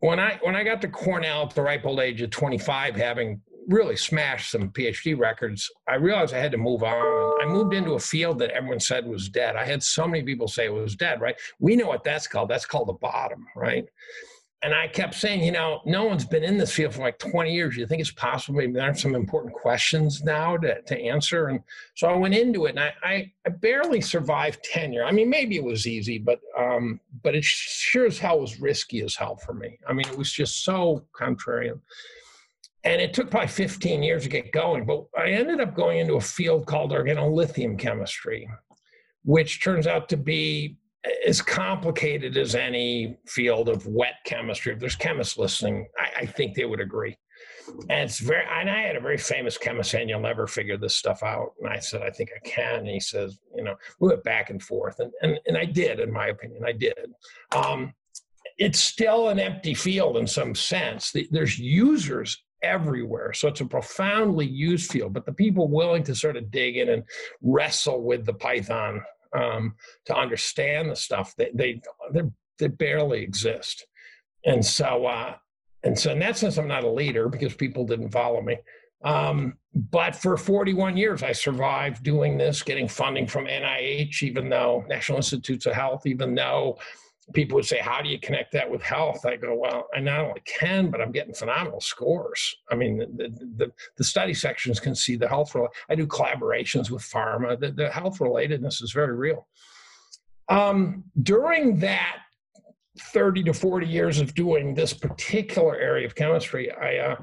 when 0.00 0.20
I 0.20 0.38
when 0.42 0.54
I 0.54 0.62
got 0.64 0.80
to 0.82 0.88
Cornell 0.88 1.42
at 1.42 1.54
the 1.54 1.62
ripe 1.62 1.84
old 1.84 2.00
age 2.00 2.22
of 2.22 2.30
25, 2.30 2.94
having 2.96 3.40
really 3.68 3.96
smashed 3.96 4.50
some 4.50 4.70
PhD 4.70 5.18
records, 5.18 5.70
I 5.86 5.96
realized 5.96 6.34
I 6.34 6.38
had 6.38 6.52
to 6.52 6.58
move 6.58 6.82
on. 6.82 7.42
I 7.42 7.46
moved 7.46 7.74
into 7.74 7.92
a 7.92 8.00
field 8.00 8.38
that 8.38 8.50
everyone 8.50 8.80
said 8.80 9.06
was 9.06 9.28
dead. 9.28 9.56
I 9.56 9.64
had 9.64 9.82
so 9.82 10.06
many 10.06 10.22
people 10.22 10.48
say 10.48 10.66
it 10.66 10.72
was 10.72 10.96
dead, 10.96 11.20
right? 11.20 11.36
We 11.58 11.76
know 11.76 11.86
what 11.86 12.04
that's 12.04 12.26
called. 12.26 12.48
That's 12.48 12.64
called 12.64 12.88
the 12.88 12.94
bottom, 12.94 13.46
right? 13.54 13.84
And 14.62 14.74
I 14.74 14.88
kept 14.88 15.14
saying, 15.14 15.44
you 15.44 15.52
know, 15.52 15.80
no 15.86 16.04
one's 16.04 16.24
been 16.24 16.42
in 16.42 16.58
this 16.58 16.72
field 16.72 16.92
for 16.92 17.02
like 17.02 17.18
20 17.20 17.54
years. 17.54 17.76
You 17.76 17.86
think 17.86 18.00
it's 18.00 18.10
possible 18.10 18.58
maybe 18.58 18.72
there 18.72 18.90
are 18.90 18.94
some 18.94 19.14
important 19.14 19.54
questions 19.54 20.24
now 20.24 20.56
to, 20.56 20.82
to 20.82 21.00
answer? 21.00 21.46
And 21.46 21.60
so 21.94 22.08
I 22.08 22.16
went 22.16 22.34
into 22.34 22.66
it 22.66 22.70
and 22.70 22.80
I, 22.80 22.92
I, 23.04 23.32
I 23.46 23.50
barely 23.50 24.00
survived 24.00 24.64
tenure. 24.64 25.04
I 25.04 25.12
mean, 25.12 25.30
maybe 25.30 25.56
it 25.56 25.64
was 25.64 25.86
easy, 25.86 26.18
but 26.18 26.40
um, 26.58 26.98
but 27.22 27.36
it 27.36 27.44
sure 27.44 28.06
as 28.06 28.18
hell 28.18 28.40
was 28.40 28.60
risky 28.60 29.00
as 29.02 29.14
hell 29.14 29.36
for 29.36 29.54
me. 29.54 29.78
I 29.88 29.92
mean, 29.92 30.08
it 30.08 30.18
was 30.18 30.32
just 30.32 30.64
so 30.64 31.04
contrarian. 31.16 31.80
And 32.82 33.00
it 33.00 33.14
took 33.14 33.30
probably 33.30 33.48
15 33.48 34.02
years 34.02 34.24
to 34.24 34.28
get 34.28 34.50
going, 34.50 34.86
but 34.86 35.04
I 35.16 35.30
ended 35.30 35.60
up 35.60 35.74
going 35.76 35.98
into 35.98 36.14
a 36.14 36.20
field 36.20 36.66
called 36.66 36.90
organolithium 36.90 37.78
chemistry, 37.78 38.48
which 39.24 39.62
turns 39.62 39.86
out 39.86 40.08
to 40.08 40.16
be 40.16 40.78
as 41.26 41.40
complicated 41.40 42.36
as 42.36 42.54
any 42.54 43.16
field 43.26 43.68
of 43.68 43.86
wet 43.86 44.14
chemistry. 44.24 44.72
If 44.72 44.80
there's 44.80 44.96
chemists 44.96 45.38
listening, 45.38 45.86
I, 45.98 46.22
I, 46.22 46.26
think 46.26 46.54
they 46.54 46.64
would 46.64 46.80
agree. 46.80 47.16
And 47.88 48.00
it's 48.00 48.18
very, 48.18 48.44
and 48.50 48.68
I 48.68 48.82
had 48.82 48.96
a 48.96 49.00
very 49.00 49.18
famous 49.18 49.56
chemist 49.56 49.90
saying, 49.90 50.08
You'll 50.08 50.20
never 50.20 50.46
figure 50.46 50.76
this 50.76 50.96
stuff 50.96 51.22
out. 51.22 51.52
And 51.60 51.68
I 51.68 51.78
said, 51.78 52.02
I 52.02 52.10
think 52.10 52.30
I 52.34 52.48
can. 52.48 52.80
And 52.80 52.88
he 52.88 53.00
says, 53.00 53.38
You 53.54 53.62
know, 53.62 53.76
we 54.00 54.08
went 54.08 54.24
back 54.24 54.50
and 54.50 54.62
forth. 54.62 54.98
And, 54.98 55.12
and, 55.22 55.38
and 55.46 55.56
I 55.56 55.64
did, 55.64 56.00
in 56.00 56.12
my 56.12 56.28
opinion, 56.28 56.62
I 56.66 56.72
did. 56.72 57.12
Um, 57.54 57.94
it's 58.58 58.80
still 58.80 59.28
an 59.28 59.38
empty 59.38 59.74
field 59.74 60.16
in 60.16 60.26
some 60.26 60.54
sense. 60.54 61.14
There's 61.30 61.58
users 61.58 62.42
everywhere. 62.62 63.32
So 63.32 63.46
it's 63.46 63.60
a 63.60 63.66
profoundly 63.66 64.46
used 64.46 64.90
field, 64.90 65.12
but 65.12 65.26
the 65.26 65.32
people 65.32 65.68
willing 65.68 66.02
to 66.04 66.14
sort 66.14 66.36
of 66.36 66.50
dig 66.50 66.76
in 66.76 66.88
and 66.88 67.04
wrestle 67.40 68.02
with 68.02 68.26
the 68.26 68.34
Python 68.34 69.00
um, 69.36 69.74
to 70.06 70.16
understand 70.16 70.90
the 70.90 70.96
stuff. 70.96 71.34
They 71.36 71.50
they 71.54 71.80
they 72.58 72.68
barely 72.68 73.22
exist, 73.22 73.86
and 74.44 74.64
so 74.64 75.06
uh, 75.06 75.34
and 75.84 75.98
so 75.98 76.12
in 76.12 76.18
that 76.20 76.36
sense, 76.36 76.58
I'm 76.58 76.68
not 76.68 76.84
a 76.84 76.90
leader 76.90 77.28
because 77.28 77.54
people 77.54 77.84
didn't 77.84 78.10
follow 78.10 78.42
me. 78.42 78.58
Um, 79.04 79.54
but 79.74 80.16
for 80.16 80.36
41 80.36 80.96
years, 80.96 81.22
I 81.22 81.30
survived 81.32 82.02
doing 82.02 82.36
this, 82.36 82.62
getting 82.62 82.88
funding 82.88 83.28
from 83.28 83.46
NIH, 83.46 84.22
even 84.22 84.48
though 84.48 84.84
National 84.88 85.18
Institutes 85.18 85.66
of 85.66 85.74
Health, 85.74 86.04
even 86.04 86.34
though 86.34 86.78
people 87.34 87.56
would 87.56 87.64
say, 87.64 87.78
How 87.78 88.00
do 88.02 88.08
you 88.08 88.18
connect 88.18 88.52
that 88.52 88.70
with 88.70 88.82
health? 88.82 89.24
I 89.26 89.36
go, 89.36 89.54
Well, 89.54 89.88
I 89.94 90.00
not 90.00 90.20
only 90.20 90.42
can, 90.46 90.90
but 90.90 91.00
I'm 91.00 91.12
getting 91.12 91.34
phenomenal 91.34 91.80
scores. 91.80 92.56
I 92.70 92.74
mean, 92.74 92.98
the, 92.98 93.28
the, 93.56 93.72
the 93.96 94.04
study 94.04 94.34
sections 94.34 94.80
can 94.80 94.94
see 94.94 95.16
the 95.16 95.28
health. 95.28 95.54
I 95.88 95.94
do 95.94 96.06
collaborations 96.06 96.90
with 96.90 97.02
pharma. 97.02 97.58
The, 97.58 97.72
the 97.72 97.90
health 97.90 98.18
relatedness 98.18 98.82
is 98.82 98.92
very 98.92 99.16
real. 99.16 99.46
Um, 100.48 101.04
during 101.22 101.78
that 101.80 102.18
30 102.98 103.44
to 103.44 103.54
40 103.54 103.86
years 103.86 104.20
of 104.20 104.34
doing 104.34 104.74
this 104.74 104.92
particular 104.92 105.76
area 105.76 106.06
of 106.06 106.14
chemistry, 106.14 106.72
I, 106.72 106.96
uh, 106.96 107.16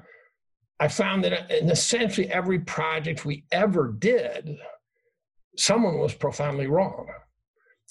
I 0.79 0.88
found 0.88 1.24
that 1.24 1.51
in 1.51 1.69
essentially 1.69 2.29
every 2.29 2.59
project 2.59 3.25
we 3.25 3.45
ever 3.51 3.95
did, 3.97 4.57
someone 5.57 5.97
was 5.97 6.13
profoundly 6.13 6.67
wrong. 6.67 7.07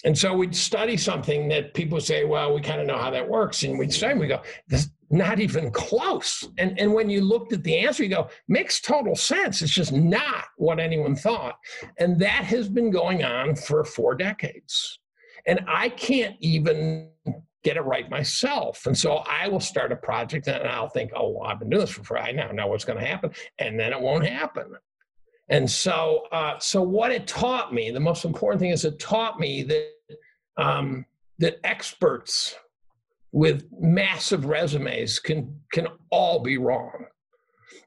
And 0.04 0.16
so 0.16 0.34
we'd 0.34 0.54
study 0.54 0.96
something 0.98 1.48
that 1.48 1.72
people 1.72 1.98
say, 2.00 2.24
well, 2.24 2.54
we 2.54 2.60
kind 2.60 2.80
of 2.80 2.86
know 2.86 2.98
how 2.98 3.10
that 3.10 3.26
works. 3.26 3.62
And 3.62 3.78
we'd 3.78 3.92
say, 3.92 4.12
we 4.14 4.26
go, 4.26 4.42
this 4.68 4.90
not 5.10 5.40
even 5.40 5.70
close. 5.70 6.46
And, 6.58 6.78
and 6.78 6.92
when 6.92 7.08
you 7.08 7.20
looked 7.20 7.52
at 7.52 7.62
the 7.62 7.78
answer, 7.78 8.02
you 8.02 8.08
go, 8.08 8.28
makes 8.48 8.80
total 8.80 9.14
sense. 9.14 9.62
It's 9.62 9.72
just 9.72 9.92
not 9.92 10.44
what 10.56 10.80
anyone 10.80 11.14
thought. 11.14 11.56
And 11.98 12.18
that 12.20 12.44
has 12.44 12.68
been 12.68 12.90
going 12.90 13.24
on 13.24 13.54
for 13.54 13.84
four 13.84 14.14
decades. 14.14 14.98
And 15.46 15.60
I 15.68 15.90
can't 15.90 16.36
even 16.40 17.10
get 17.62 17.76
it 17.76 17.82
right 17.82 18.10
myself. 18.10 18.86
And 18.86 18.96
so 18.96 19.16
I 19.28 19.48
will 19.48 19.60
start 19.60 19.92
a 19.92 19.96
project 19.96 20.48
and 20.48 20.66
I'll 20.68 20.88
think, 20.88 21.12
oh, 21.14 21.30
well, 21.30 21.48
I've 21.48 21.58
been 21.58 21.70
doing 21.70 21.80
this 21.80 21.90
for 21.90 22.02
four. 22.02 22.18
I 22.18 22.32
now 22.32 22.50
know 22.50 22.66
what's 22.66 22.84
going 22.84 22.98
to 22.98 23.06
happen. 23.06 23.30
And 23.58 23.78
then 23.78 23.92
it 23.92 24.00
won't 24.00 24.26
happen. 24.26 24.74
And 25.48 25.70
so, 25.70 26.22
uh, 26.32 26.58
so 26.58 26.82
what 26.82 27.12
it 27.12 27.26
taught 27.26 27.72
me, 27.72 27.90
the 27.90 28.00
most 28.00 28.24
important 28.24 28.60
thing 28.60 28.70
is 28.70 28.84
it 28.84 28.98
taught 28.98 29.38
me 29.38 29.62
that 29.64 29.93
um, 30.56 31.04
that 31.38 31.58
experts 31.64 32.54
with 33.32 33.64
massive 33.80 34.46
resumes 34.46 35.18
can 35.18 35.60
can 35.72 35.88
all 36.10 36.40
be 36.40 36.58
wrong. 36.58 37.06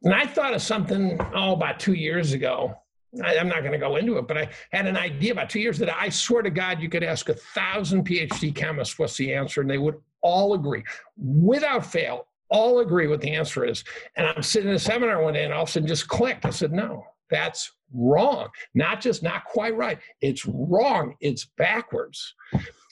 And 0.03 0.13
I 0.13 0.25
thought 0.25 0.53
of 0.53 0.61
something 0.61 1.17
oh 1.33 1.53
about 1.53 1.79
two 1.79 1.93
years 1.93 2.33
ago. 2.33 2.75
I, 3.23 3.35
am 3.35 3.47
not 3.47 3.61
going 3.61 3.71
to 3.71 3.77
go 3.77 3.95
into 3.95 4.17
it, 4.17 4.27
but 4.27 4.37
I 4.37 4.49
had 4.71 4.85
an 4.85 4.97
idea 4.97 5.31
about 5.31 5.49
two 5.49 5.61
years 5.61 5.79
that 5.79 5.95
I 5.95 6.09
swear 6.09 6.41
to 6.41 6.49
God, 6.49 6.81
you 6.81 6.89
could 6.89 7.03
ask 7.03 7.29
a 7.29 7.33
thousand 7.33 8.05
PhD 8.05 8.53
chemists 8.53 8.99
what's 8.99 9.15
the 9.15 9.33
answer, 9.33 9.61
and 9.61 9.69
they 9.69 9.77
would 9.77 9.95
all 10.21 10.53
agree 10.53 10.83
without 11.17 11.85
fail, 11.85 12.27
all 12.49 12.79
agree 12.79 13.07
what 13.07 13.21
the 13.21 13.31
answer 13.31 13.65
is. 13.65 13.83
And 14.17 14.27
I'm 14.27 14.43
sitting 14.43 14.69
in 14.69 14.75
a 14.75 14.79
seminar 14.79 15.23
one 15.23 15.33
day 15.33 15.45
and 15.45 15.53
all 15.53 15.63
of 15.63 15.69
a 15.69 15.71
sudden 15.71 15.87
just 15.87 16.07
clicked. 16.07 16.45
I 16.45 16.49
said, 16.49 16.73
no, 16.73 17.05
that's 17.29 17.71
wrong. 17.93 18.49
Not 18.73 19.01
just 19.01 19.23
not 19.23 19.45
quite 19.45 19.75
right. 19.75 19.99
It's 20.21 20.45
wrong. 20.45 21.15
It's 21.19 21.45
backwards. 21.57 22.33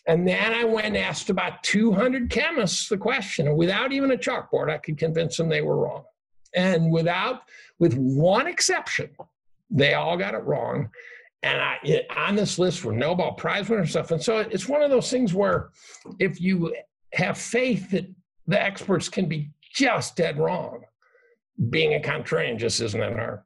And 0.07 0.27
then 0.27 0.53
I 0.53 0.63
went 0.63 0.87
and 0.87 0.97
asked 0.97 1.29
about 1.29 1.63
200 1.63 2.29
chemists 2.29 2.89
the 2.89 2.97
question. 2.97 3.47
And 3.47 3.57
without 3.57 3.91
even 3.91 4.11
a 4.11 4.17
chalkboard, 4.17 4.69
I 4.69 4.77
could 4.77 4.97
convince 4.97 5.37
them 5.37 5.49
they 5.49 5.61
were 5.61 5.77
wrong. 5.77 6.03
And 6.55 6.91
without, 6.91 7.41
with 7.79 7.95
one 7.95 8.47
exception, 8.47 9.09
they 9.69 9.95
all 9.95 10.15
got 10.15 10.35
it 10.35 10.43
wrong. 10.43 10.89
And 11.43 11.59
I, 11.59 11.77
it, 11.83 12.07
on 12.15 12.35
this 12.35 12.57
list 12.57 12.83
were 12.83 12.93
Nobel 12.93 13.33
Prize 13.33 13.69
winners 13.69 13.95
and 13.95 14.05
stuff. 14.05 14.11
And 14.11 14.21
so 14.21 14.39
it's 14.39 14.69
one 14.69 14.81
of 14.81 14.89
those 14.89 15.09
things 15.09 15.33
where 15.33 15.69
if 16.19 16.39
you 16.39 16.75
have 17.13 17.37
faith 17.37 17.91
that 17.91 18.07
the 18.47 18.61
experts 18.61 19.09
can 19.09 19.27
be 19.27 19.51
just 19.73 20.15
dead 20.15 20.37
wrong, 20.37 20.81
being 21.69 21.93
a 21.95 21.99
contrarian 21.99 22.57
just 22.57 22.81
isn't 22.81 23.01
in 23.01 23.19
our. 23.19 23.44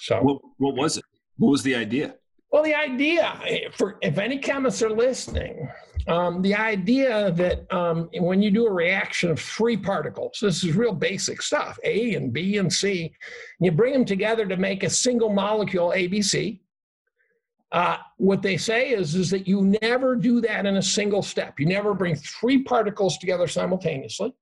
So 0.00 0.20
what, 0.22 0.38
what 0.58 0.76
was 0.76 0.96
it? 0.96 1.04
What 1.36 1.50
was 1.50 1.62
the 1.62 1.74
idea? 1.74 2.14
Well, 2.50 2.62
the 2.62 2.74
idea, 2.74 3.70
for 3.76 3.98
if 4.00 4.18
any 4.18 4.38
chemists 4.38 4.82
are 4.82 4.90
listening, 4.90 5.68
um, 6.06 6.40
the 6.40 6.54
idea 6.54 7.30
that 7.32 7.70
um, 7.72 8.08
when 8.14 8.40
you 8.40 8.50
do 8.50 8.66
a 8.66 8.72
reaction 8.72 9.30
of 9.30 9.38
three 9.38 9.76
particles, 9.76 10.38
this 10.40 10.64
is 10.64 10.74
real 10.74 10.94
basic 10.94 11.42
stuff, 11.42 11.78
A 11.84 12.14
and 12.14 12.32
B 12.32 12.56
and 12.56 12.72
C, 12.72 13.04
and 13.04 13.66
you 13.66 13.70
bring 13.70 13.92
them 13.92 14.06
together 14.06 14.46
to 14.46 14.56
make 14.56 14.82
a 14.82 14.90
single 14.90 15.28
molecule 15.28 15.92
ABC. 15.94 16.60
Uh, 17.70 17.98
what 18.16 18.40
they 18.40 18.56
say 18.56 18.90
is, 18.90 19.14
is 19.14 19.28
that 19.28 19.46
you 19.46 19.76
never 19.82 20.16
do 20.16 20.40
that 20.40 20.64
in 20.64 20.78
a 20.78 20.82
single 20.82 21.20
step. 21.20 21.60
You 21.60 21.66
never 21.66 21.92
bring 21.92 22.16
three 22.16 22.62
particles 22.62 23.18
together 23.18 23.46
simultaneously. 23.46 24.32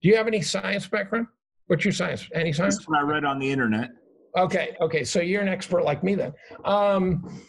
Do 0.00 0.08
you 0.08 0.16
have 0.16 0.28
any 0.28 0.42
science 0.42 0.86
background? 0.86 1.26
What's 1.66 1.84
your 1.84 1.92
science? 1.92 2.28
Any 2.32 2.52
science? 2.52 2.76
That's 2.76 2.88
what 2.88 2.98
I 2.98 3.02
read 3.02 3.24
on 3.24 3.40
the 3.40 3.50
internet. 3.50 3.90
Okay, 4.36 4.76
okay. 4.80 5.04
So 5.04 5.20
you're 5.20 5.42
an 5.42 5.48
expert 5.48 5.84
like 5.84 6.02
me 6.02 6.14
then. 6.14 6.32
Um, 6.64 7.42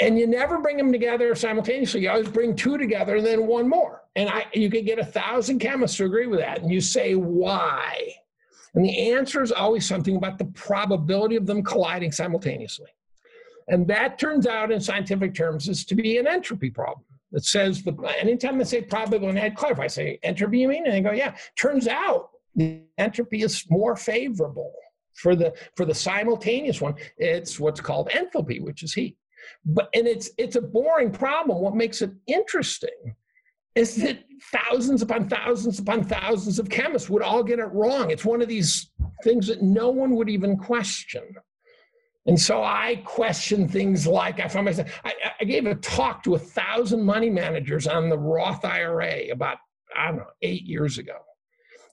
and 0.00 0.18
you 0.18 0.26
never 0.26 0.58
bring 0.58 0.76
them 0.76 0.90
together 0.90 1.34
simultaneously. 1.34 2.02
You 2.02 2.10
always 2.10 2.28
bring 2.28 2.56
two 2.56 2.76
together 2.76 3.16
and 3.16 3.26
then 3.26 3.46
one 3.46 3.68
more. 3.68 4.02
And 4.16 4.28
I, 4.28 4.46
you 4.52 4.68
could 4.68 4.84
get 4.84 4.98
a 4.98 5.04
thousand 5.04 5.60
chemists 5.60 5.96
to 5.98 6.04
agree 6.04 6.26
with 6.26 6.40
that. 6.40 6.60
And 6.60 6.72
you 6.72 6.80
say, 6.80 7.14
why? 7.14 8.14
And 8.74 8.84
the 8.84 9.12
answer 9.12 9.42
is 9.42 9.52
always 9.52 9.86
something 9.86 10.16
about 10.16 10.38
the 10.38 10.46
probability 10.46 11.36
of 11.36 11.46
them 11.46 11.62
colliding 11.62 12.10
simultaneously. 12.10 12.88
And 13.68 13.86
that 13.88 14.18
turns 14.18 14.46
out 14.46 14.72
in 14.72 14.80
scientific 14.80 15.34
terms 15.34 15.68
is 15.68 15.84
to 15.84 15.94
be 15.94 16.18
an 16.18 16.26
entropy 16.26 16.70
problem. 16.70 17.04
It 17.30 17.44
says 17.44 17.82
the 17.82 17.94
anytime 18.18 18.58
they 18.58 18.64
say 18.64 18.82
probability, 18.82 19.38
and 19.38 19.38
I 19.38 19.50
clarify, 19.50 19.86
say 19.86 20.18
entropy, 20.22 20.58
you 20.58 20.68
mean? 20.68 20.84
And 20.84 20.94
they 20.94 21.00
go, 21.00 21.12
yeah. 21.12 21.36
Turns 21.56 21.86
out 21.86 22.30
the 22.56 22.82
entropy 22.98 23.42
is 23.42 23.64
more 23.70 23.94
favorable 23.94 24.72
for 25.14 25.36
the 25.36 25.52
for 25.76 25.84
the 25.84 25.94
simultaneous 25.94 26.80
one. 26.80 26.94
It's 27.18 27.58
what's 27.60 27.80
called 27.80 28.08
enthalpy, 28.10 28.62
which 28.62 28.82
is 28.82 28.92
heat. 28.92 29.16
But 29.64 29.88
and 29.94 30.06
it's 30.06 30.30
it's 30.38 30.56
a 30.56 30.62
boring 30.62 31.10
problem. 31.10 31.60
What 31.60 31.74
makes 31.74 32.02
it 32.02 32.12
interesting 32.26 33.16
is 33.74 33.96
that 33.96 34.24
thousands 34.50 35.02
upon 35.02 35.28
thousands 35.28 35.78
upon 35.78 36.04
thousands 36.04 36.58
of 36.58 36.68
chemists 36.68 37.08
would 37.08 37.22
all 37.22 37.42
get 37.42 37.58
it 37.58 37.72
wrong. 37.72 38.10
It's 38.10 38.24
one 38.24 38.42
of 38.42 38.48
these 38.48 38.90
things 39.24 39.46
that 39.46 39.62
no 39.62 39.88
one 39.88 40.14
would 40.16 40.28
even 40.28 40.56
question. 40.56 41.22
And 42.26 42.40
so 42.40 42.62
I 42.62 43.02
question 43.04 43.66
things 43.66 44.06
like 44.06 44.38
I 44.38 44.46
found 44.46 44.66
myself, 44.66 45.00
I, 45.04 45.12
I 45.40 45.44
gave 45.44 45.66
a 45.66 45.74
talk 45.76 46.22
to 46.24 46.36
a 46.36 46.38
thousand 46.38 47.02
money 47.02 47.30
managers 47.30 47.88
on 47.88 48.08
the 48.08 48.18
Roth 48.18 48.64
IRA 48.64 49.32
about, 49.32 49.58
I 49.96 50.06
don't 50.08 50.18
know, 50.18 50.26
eight 50.42 50.62
years 50.62 50.98
ago. 50.98 51.16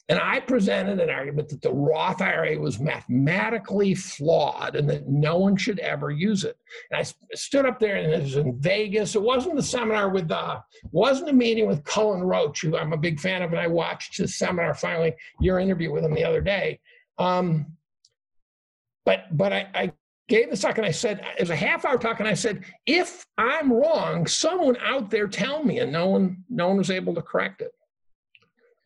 And 0.10 0.20
I 0.20 0.40
presented 0.40 1.00
an 1.00 1.12
argument 1.12 1.50
that 1.50 1.62
the 1.62 1.72
Roth 1.72 2.20
IRA 2.20 2.60
was 2.60 2.80
mathematically 2.80 3.94
flawed 3.94 4.76
and 4.76 4.90
that 4.90 5.08
no 5.08 5.38
one 5.38 5.56
should 5.56 5.78
ever 5.80 6.10
use 6.10 6.44
it. 6.44 6.58
And 6.90 7.00
I 7.00 7.36
stood 7.36 7.68
up 7.68 7.80
there 7.80 7.96
and 7.98 8.12
it 8.12 8.24
was 8.24 8.36
in 8.36 8.60
Vegas. 8.60 9.16
It 9.16 9.22
wasn't 9.22 9.56
the 9.56 9.62
seminar 9.62 10.10
with, 10.10 10.32
uh, 10.32 10.62
wasn't 10.92 11.30
a 11.30 11.34
meeting 11.34 11.68
with 11.68 11.84
Cullen 11.84 12.24
Roche, 12.24 12.64
who 12.64 12.76
I'm 12.76 12.92
a 12.92 12.98
big 12.98 13.20
fan 13.20 13.44
of, 13.44 13.52
and 13.52 13.60
I 13.60 13.68
watched 13.68 14.18
his 14.18 14.36
seminar 14.36 14.74
finally, 14.74 15.14
your 15.40 15.60
interview 15.60 15.92
with 15.92 16.04
him 16.04 16.16
the 16.16 16.26
other 16.26 16.42
day. 16.42 16.80
Um, 17.20 17.78
but 19.06 19.26
but 19.32 19.54
I, 19.54 19.68
I 19.74 19.92
gave 20.28 20.50
the 20.50 20.58
talk 20.58 20.78
and 20.78 20.86
I 20.86 20.92
said, 20.92 21.26
it 21.38 21.42
was 21.42 21.50
a 21.50 21.56
half 21.56 21.86
hour 21.86 21.98
talk, 21.98 22.20
and 22.20 22.30
I 22.30 22.36
said, 22.36 22.64
if 22.86 23.26
I'm 23.38 23.74
wrong, 23.74 24.28
someone 24.28 24.78
out 24.78 25.10
there 25.10 25.28
tell 25.28 25.64
me, 25.64 25.80
and 25.80 25.92
no 25.92 26.08
one, 26.08 26.44
no 26.50 26.68
one 26.68 26.78
was 26.78 26.92
able 26.92 27.14
to 27.16 27.22
correct 27.22 27.62
it. 27.62 27.72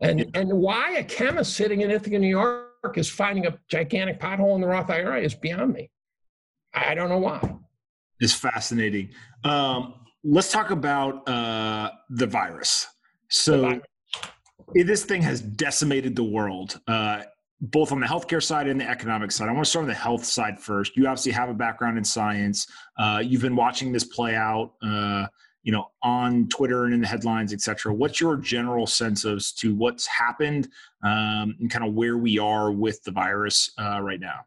And, 0.03 0.29
and 0.33 0.51
why 0.51 0.98
a 0.98 1.03
chemist 1.03 1.55
sitting 1.55 1.81
in 1.81 1.89
Ithaca, 1.89 2.19
New 2.19 2.27
York 2.27 2.98
is 2.98 3.10
finding 3.10 3.45
a 3.45 3.57
gigantic 3.69 4.19
pothole 4.19 4.53
in 4.55 4.62
the 4.62 4.67
Roth 4.67 4.89
IRA 4.89 5.22
is 5.22 5.33
beyond 5.33 5.74
me. 5.74 5.89
I 6.74 6.93
don't 6.93 7.07
know 7.07 7.19
why. 7.19 7.39
It's 8.19 8.33
fascinating. 8.33 9.12
Um, 9.45 9.93
let's 10.24 10.51
talk 10.51 10.72
about 10.72 11.27
uh, 11.27 11.91
the 12.10 12.27
virus. 12.27 12.88
So, 13.29 13.57
the 13.57 13.62
virus. 13.62 13.83
this 14.74 15.05
thing 15.05 15.22
has 15.22 15.39
decimated 15.39 16.17
the 16.17 16.24
world, 16.24 16.81
uh, 16.88 17.24
both 17.62 17.93
on 17.93 18.01
the 18.01 18.07
healthcare 18.07 18.43
side 18.43 18.67
and 18.67 18.81
the 18.81 18.89
economic 18.89 19.31
side. 19.31 19.48
I 19.48 19.53
want 19.53 19.63
to 19.63 19.69
start 19.69 19.83
on 19.83 19.89
the 19.89 19.95
health 19.95 20.25
side 20.25 20.60
first. 20.60 20.98
You 20.98 21.07
obviously 21.07 21.31
have 21.31 21.48
a 21.48 21.53
background 21.53 21.98
in 21.98 22.03
science. 22.03 22.67
Uh, 23.00 23.22
you've 23.24 23.41
been 23.41 23.55
watching 23.55 23.93
this 23.93 24.03
play 24.03 24.36
out 24.36 24.74
uh, 24.81 25.27
you 25.63 25.72
know 25.72 25.89
on 26.03 26.48
twitter 26.50 26.86
and 26.86 26.93
in 26.93 27.01
the 27.01 27.08
headlines 27.08 27.53
etc 27.53 27.93
what's 27.93 28.20
your 28.22 28.38
general 28.38 28.86
sense 28.86 29.25
as 29.25 29.51
to 29.53 29.74
what's 29.75 30.05
happened 30.05 30.67
um, 31.03 31.55
and 31.60 31.70
kind 31.70 31.86
of 31.86 31.93
where 31.93 32.17
we 32.17 32.38
are 32.38 32.72
with 32.72 33.03
the 33.03 33.12
virus 33.12 33.72
uh, 33.79 34.01
right 34.01 34.20
now? 34.20 34.46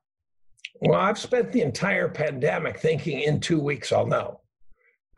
Well 0.81 1.01
i've 1.01 1.19
spent 1.19 1.53
the 1.53 1.63
entire 1.63 2.09
pandemic 2.09 2.79
thinking 2.79 3.21
in 3.21 3.41
two 3.41 3.61
weeks 3.61 3.93
i'll 3.93 4.07
know. 4.07 4.41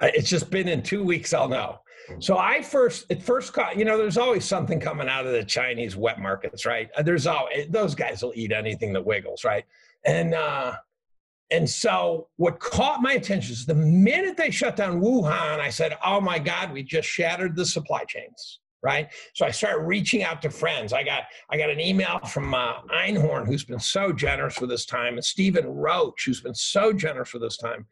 It's 0.00 0.30
just 0.30 0.50
been 0.50 0.68
in 0.68 0.82
two 0.82 1.02
weeks 1.02 1.34
i'll 1.34 1.48
know. 1.48 1.80
So 2.20 2.38
i 2.38 2.62
first 2.62 3.06
it 3.08 3.22
first 3.22 3.52
caught 3.52 3.76
you 3.76 3.84
know 3.84 3.98
there's 3.98 4.16
always 4.16 4.44
something 4.44 4.80
coming 4.80 5.08
out 5.08 5.26
of 5.26 5.32
the 5.32 5.44
chinese 5.44 5.96
wet 5.96 6.20
markets 6.20 6.64
right? 6.64 6.88
There's 7.04 7.26
always 7.26 7.68
those 7.68 7.94
guys 7.94 8.22
will 8.22 8.32
eat 8.34 8.52
anything 8.52 8.92
that 8.92 9.04
wiggles 9.04 9.44
right? 9.44 9.64
And 10.04 10.34
uh 10.34 10.76
and 11.50 11.68
so, 11.68 12.28
what 12.36 12.60
caught 12.60 13.00
my 13.00 13.14
attention 13.14 13.52
is 13.52 13.64
the 13.64 13.74
minute 13.74 14.36
they 14.36 14.50
shut 14.50 14.76
down 14.76 15.00
Wuhan, 15.00 15.60
I 15.60 15.70
said, 15.70 15.96
Oh 16.04 16.20
my 16.20 16.38
God, 16.38 16.72
we 16.72 16.82
just 16.82 17.08
shattered 17.08 17.56
the 17.56 17.64
supply 17.64 18.04
chains. 18.04 18.60
Right. 18.80 19.08
So 19.34 19.44
I 19.44 19.50
started 19.50 19.82
reaching 19.82 20.22
out 20.22 20.40
to 20.42 20.50
friends. 20.50 20.92
I 20.92 21.02
got 21.02 21.24
I 21.50 21.56
got 21.56 21.68
an 21.68 21.80
email 21.80 22.20
from 22.20 22.54
uh, 22.54 22.82
Einhorn, 22.92 23.46
who's 23.46 23.64
been 23.64 23.80
so 23.80 24.12
generous 24.12 24.60
with 24.60 24.70
this 24.70 24.86
time, 24.86 25.14
and 25.14 25.24
Stephen 25.24 25.66
Roach, 25.66 26.24
who's 26.24 26.40
been 26.40 26.54
so 26.54 26.92
generous 26.92 27.30
for 27.30 27.40
this 27.40 27.56
time. 27.56 27.86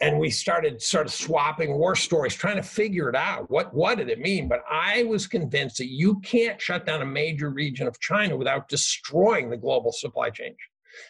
And 0.00 0.20
we 0.20 0.30
started 0.30 0.80
sort 0.80 1.06
of 1.06 1.12
swapping 1.12 1.76
war 1.76 1.96
stories, 1.96 2.34
trying 2.34 2.56
to 2.56 2.62
figure 2.62 3.08
it 3.08 3.16
out. 3.16 3.50
What 3.50 3.74
what 3.74 3.98
did 3.98 4.10
it 4.10 4.20
mean? 4.20 4.46
But 4.46 4.62
I 4.70 5.02
was 5.04 5.26
convinced 5.26 5.78
that 5.78 5.88
you 5.88 6.20
can't 6.20 6.60
shut 6.60 6.86
down 6.86 7.02
a 7.02 7.06
major 7.06 7.50
region 7.50 7.88
of 7.88 7.98
China 7.98 8.36
without 8.36 8.68
destroying 8.68 9.50
the 9.50 9.56
global 9.56 9.90
supply 9.90 10.30
chain. 10.30 10.54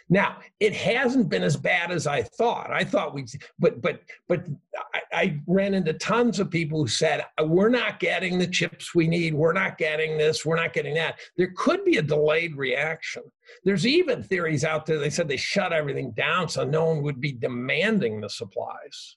Now, 0.09 0.39
it 0.61 0.75
hasn't 0.75 1.29
been 1.29 1.43
as 1.43 1.57
bad 1.57 1.91
as 1.91 2.07
I 2.07 2.23
thought. 2.23 2.71
I 2.71 2.85
thought 2.85 3.15
we, 3.15 3.27
but 3.59 3.81
but 3.81 4.01
but 4.29 4.47
I, 4.95 5.01
I, 5.13 5.41
ran 5.47 5.75
into 5.75 5.93
tons 5.95 6.39
of 6.41 6.51
people 6.51 6.81
who 6.81 6.89
said 6.89 7.25
uh, 7.39 7.45
we're 7.45 7.69
not 7.69 8.01
getting 8.01 8.39
the 8.39 8.47
chips 8.47 8.95
we 8.95 9.09
need. 9.09 9.35
We're 9.35 9.53
not 9.53 9.79
getting 9.79 10.19
this. 10.19 10.45
We're 10.45 10.57
not 10.57 10.73
getting 10.73 10.95
that. 10.95 11.21
There 11.37 11.53
could 11.57 11.85
be 11.85 11.97
a 11.97 12.03
delayed 12.03 12.57
reaction. 12.57 13.23
There's 13.65 13.87
even 13.87 14.23
theories 14.23 14.65
out 14.65 14.87
there. 14.87 14.99
They 14.99 15.11
said 15.11 15.29
they 15.29 15.37
shut 15.37 15.73
everything 15.73 16.13
down 16.13 16.49
so 16.49 16.65
no 16.65 16.87
one 16.87 17.03
would 17.03 17.21
be 17.21 17.33
demanding 17.33 18.21
the 18.21 18.29
supplies 18.29 19.17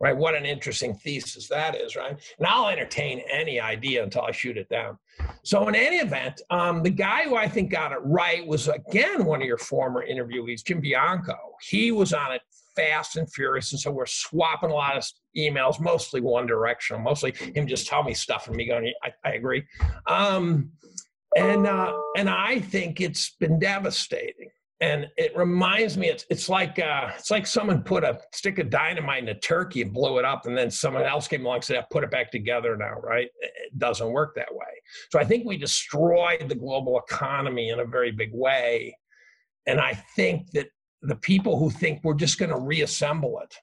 right? 0.00 0.16
What 0.16 0.34
an 0.34 0.44
interesting 0.44 0.94
thesis 0.94 1.48
that 1.48 1.74
is, 1.74 1.96
right? 1.96 2.16
And 2.38 2.46
I'll 2.46 2.68
entertain 2.68 3.22
any 3.30 3.60
idea 3.60 4.02
until 4.02 4.22
I 4.22 4.30
shoot 4.30 4.56
it 4.56 4.68
down. 4.68 4.98
So, 5.42 5.66
in 5.68 5.74
any 5.74 5.96
event, 5.96 6.40
um, 6.50 6.82
the 6.82 6.90
guy 6.90 7.24
who 7.24 7.36
I 7.36 7.48
think 7.48 7.70
got 7.70 7.92
it 7.92 7.98
right 8.02 8.46
was 8.46 8.68
again 8.68 9.24
one 9.24 9.40
of 9.40 9.46
your 9.46 9.58
former 9.58 10.04
interviewees, 10.06 10.64
Jim 10.64 10.80
Bianco. 10.80 11.36
He 11.60 11.90
was 11.90 12.12
on 12.12 12.32
it 12.32 12.42
fast 12.76 13.16
and 13.16 13.30
furious, 13.32 13.72
and 13.72 13.80
so 13.80 13.90
we're 13.90 14.06
swapping 14.06 14.70
a 14.70 14.74
lot 14.74 14.96
of 14.96 15.04
emails, 15.36 15.80
mostly 15.80 16.20
one 16.20 16.46
directional, 16.46 17.02
mostly 17.02 17.32
him 17.32 17.66
just 17.66 17.88
telling 17.88 18.06
me 18.06 18.14
stuff 18.14 18.46
and 18.46 18.56
me 18.56 18.66
going, 18.66 18.92
"I, 19.02 19.10
I 19.24 19.32
agree." 19.32 19.64
Um, 20.06 20.70
and 21.36 21.66
uh, 21.66 21.92
and 22.16 22.30
I 22.30 22.60
think 22.60 23.00
it's 23.00 23.30
been 23.30 23.58
devastating 23.58 24.50
and 24.80 25.08
it 25.16 25.36
reminds 25.36 25.96
me 25.96 26.08
it's 26.08 26.24
it's 26.30 26.48
like 26.48 26.78
uh, 26.78 27.10
it's 27.16 27.30
like 27.30 27.46
someone 27.46 27.82
put 27.82 28.04
a 28.04 28.20
stick 28.32 28.58
of 28.58 28.70
dynamite 28.70 29.22
in 29.22 29.28
a 29.28 29.38
turkey 29.38 29.82
and 29.82 29.92
blew 29.92 30.18
it 30.18 30.24
up 30.24 30.46
and 30.46 30.56
then 30.56 30.70
someone 30.70 31.02
else 31.02 31.26
came 31.26 31.44
along 31.44 31.56
and 31.56 31.64
said 31.64 31.84
put 31.90 32.04
it 32.04 32.10
back 32.10 32.30
together 32.30 32.76
now 32.76 32.94
right? 33.02 33.28
It 33.40 33.76
doesn't 33.78 34.10
work 34.10 34.34
that 34.36 34.52
way. 34.54 34.66
So 35.10 35.18
i 35.18 35.24
think 35.24 35.46
we 35.46 35.56
destroyed 35.56 36.48
the 36.48 36.54
global 36.54 36.98
economy 36.98 37.70
in 37.70 37.80
a 37.80 37.84
very 37.84 38.12
big 38.12 38.30
way. 38.32 38.96
And 39.66 39.80
i 39.80 39.94
think 40.14 40.50
that 40.52 40.68
the 41.02 41.16
people 41.16 41.58
who 41.58 41.70
think 41.70 42.00
we're 42.02 42.14
just 42.14 42.38
going 42.38 42.50
to 42.50 42.58
reassemble 42.58 43.40
it 43.42 43.54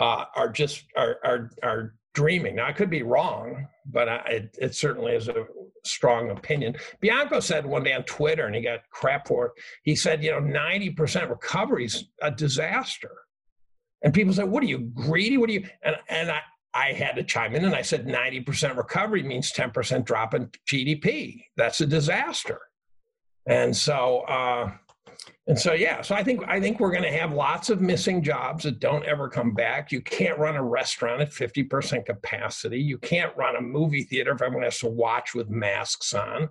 uh, 0.00 0.24
are 0.36 0.48
just 0.48 0.84
are, 0.96 1.18
are 1.24 1.50
are 1.62 1.94
dreaming. 2.18 2.56
Now 2.56 2.66
I 2.66 2.72
could 2.72 2.90
be 2.90 3.04
wrong, 3.04 3.68
but 3.86 4.08
I, 4.08 4.16
it, 4.28 4.58
it 4.60 4.74
certainly 4.74 5.12
is 5.12 5.28
a 5.28 5.46
strong 5.84 6.30
opinion. 6.30 6.74
Bianco 7.00 7.38
said 7.38 7.64
one 7.64 7.84
day 7.84 7.92
on 7.92 8.02
Twitter, 8.02 8.46
and 8.46 8.56
he 8.56 8.60
got 8.60 8.80
crap 8.90 9.28
for 9.28 9.46
it. 9.46 9.52
He 9.84 9.94
said, 9.94 10.24
you 10.24 10.32
know, 10.32 10.40
ninety 10.40 10.90
percent 10.90 11.30
recovery 11.30 11.84
is 11.84 12.06
a 12.20 12.32
disaster. 12.32 13.12
And 14.02 14.12
people 14.12 14.32
said, 14.32 14.50
"What 14.50 14.64
are 14.64 14.66
you 14.66 14.80
greedy? 14.80 15.38
What 15.38 15.48
are 15.48 15.52
you?" 15.52 15.68
And 15.84 15.94
and 16.08 16.28
I 16.28 16.40
I 16.74 16.92
had 16.92 17.14
to 17.16 17.22
chime 17.22 17.54
in 17.54 17.64
and 17.64 17.74
I 17.74 17.82
said 17.82 18.06
90% 18.06 18.76
recovery 18.76 19.22
means 19.22 19.52
10% 19.52 20.04
drop 20.04 20.34
in 20.34 20.50
GDP. 20.70 21.44
That's 21.56 21.80
a 21.80 21.86
disaster. 21.86 22.60
And 23.46 23.74
so, 23.74 24.20
uh, 24.28 24.72
and 25.46 25.58
so, 25.58 25.72
yeah. 25.72 26.02
So 26.02 26.14
I 26.14 26.22
think 26.22 26.42
I 26.46 26.60
think 26.60 26.78
we're 26.78 26.90
going 26.90 27.04
to 27.04 27.12
have 27.12 27.32
lots 27.32 27.70
of 27.70 27.80
missing 27.80 28.22
jobs 28.22 28.64
that 28.64 28.80
don't 28.80 29.04
ever 29.04 29.28
come 29.28 29.54
back. 29.54 29.90
You 29.90 30.00
can't 30.00 30.38
run 30.38 30.56
a 30.56 30.62
restaurant 30.62 31.22
at 31.22 31.30
50% 31.30 32.04
capacity. 32.04 32.80
You 32.80 32.98
can't 32.98 33.34
run 33.36 33.56
a 33.56 33.60
movie 33.60 34.04
theater 34.04 34.32
if 34.32 34.42
everyone 34.42 34.64
has 34.64 34.78
to 34.80 34.88
watch 34.88 35.34
with 35.34 35.48
masks 35.48 36.12
on. 36.12 36.50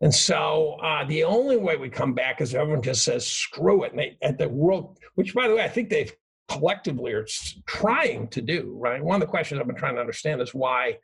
And 0.00 0.14
so 0.14 0.76
uh, 0.82 1.04
the 1.04 1.24
only 1.24 1.56
way 1.56 1.76
we 1.76 1.88
come 1.88 2.14
back 2.14 2.40
is 2.40 2.54
everyone 2.54 2.82
just 2.82 3.02
says 3.02 3.26
screw 3.26 3.82
it. 3.82 3.90
And 3.90 3.98
they, 3.98 4.16
at 4.22 4.38
the 4.38 4.48
world, 4.48 4.98
which 5.16 5.34
by 5.34 5.48
the 5.48 5.56
way, 5.56 5.64
I 5.64 5.68
think 5.68 5.90
they've 5.90 6.12
collectively 6.48 7.12
are 7.12 7.26
trying 7.66 8.28
to 8.28 8.40
do, 8.40 8.76
right? 8.78 9.02
One 9.02 9.16
of 9.16 9.20
the 9.20 9.30
questions 9.30 9.60
I've 9.60 9.66
been 9.66 9.76
trying 9.76 9.96
to 9.96 10.00
understand 10.00 10.40
is 10.40 10.54
why 10.54 10.98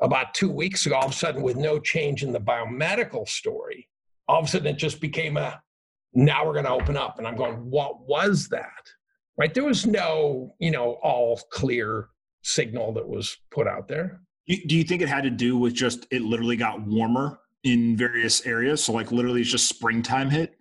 about 0.00 0.34
two 0.34 0.50
weeks 0.50 0.86
ago, 0.86 0.96
all 0.96 1.06
of 1.06 1.10
a 1.10 1.14
sudden, 1.14 1.42
with 1.42 1.56
no 1.56 1.78
change 1.78 2.22
in 2.22 2.32
the 2.32 2.40
biomedical 2.40 3.28
story, 3.28 3.88
all 4.28 4.40
of 4.40 4.46
a 4.46 4.48
sudden 4.48 4.68
it 4.68 4.78
just 4.78 5.00
became 5.00 5.36
a 5.36 5.60
now 6.14 6.44
we're 6.46 6.52
going 6.52 6.64
to 6.64 6.70
open 6.70 6.96
up. 6.96 7.18
And 7.18 7.26
I'm 7.26 7.36
going, 7.36 7.54
what 7.54 8.06
was 8.06 8.48
that? 8.48 8.70
Right? 9.36 9.52
There 9.52 9.64
was 9.64 9.86
no, 9.86 10.54
you 10.58 10.70
know, 10.70 10.98
all 11.02 11.40
clear 11.52 12.08
signal 12.42 12.92
that 12.94 13.06
was 13.06 13.36
put 13.50 13.66
out 13.66 13.88
there. 13.88 14.20
Do 14.48 14.76
you 14.76 14.84
think 14.84 15.02
it 15.02 15.08
had 15.08 15.24
to 15.24 15.30
do 15.30 15.58
with 15.58 15.74
just 15.74 16.06
it 16.10 16.22
literally 16.22 16.56
got 16.56 16.80
warmer 16.80 17.40
in 17.64 17.96
various 17.96 18.46
areas? 18.46 18.84
So, 18.84 18.92
like, 18.92 19.10
literally, 19.10 19.40
it's 19.40 19.50
just 19.50 19.68
springtime 19.68 20.30
hit? 20.30 20.56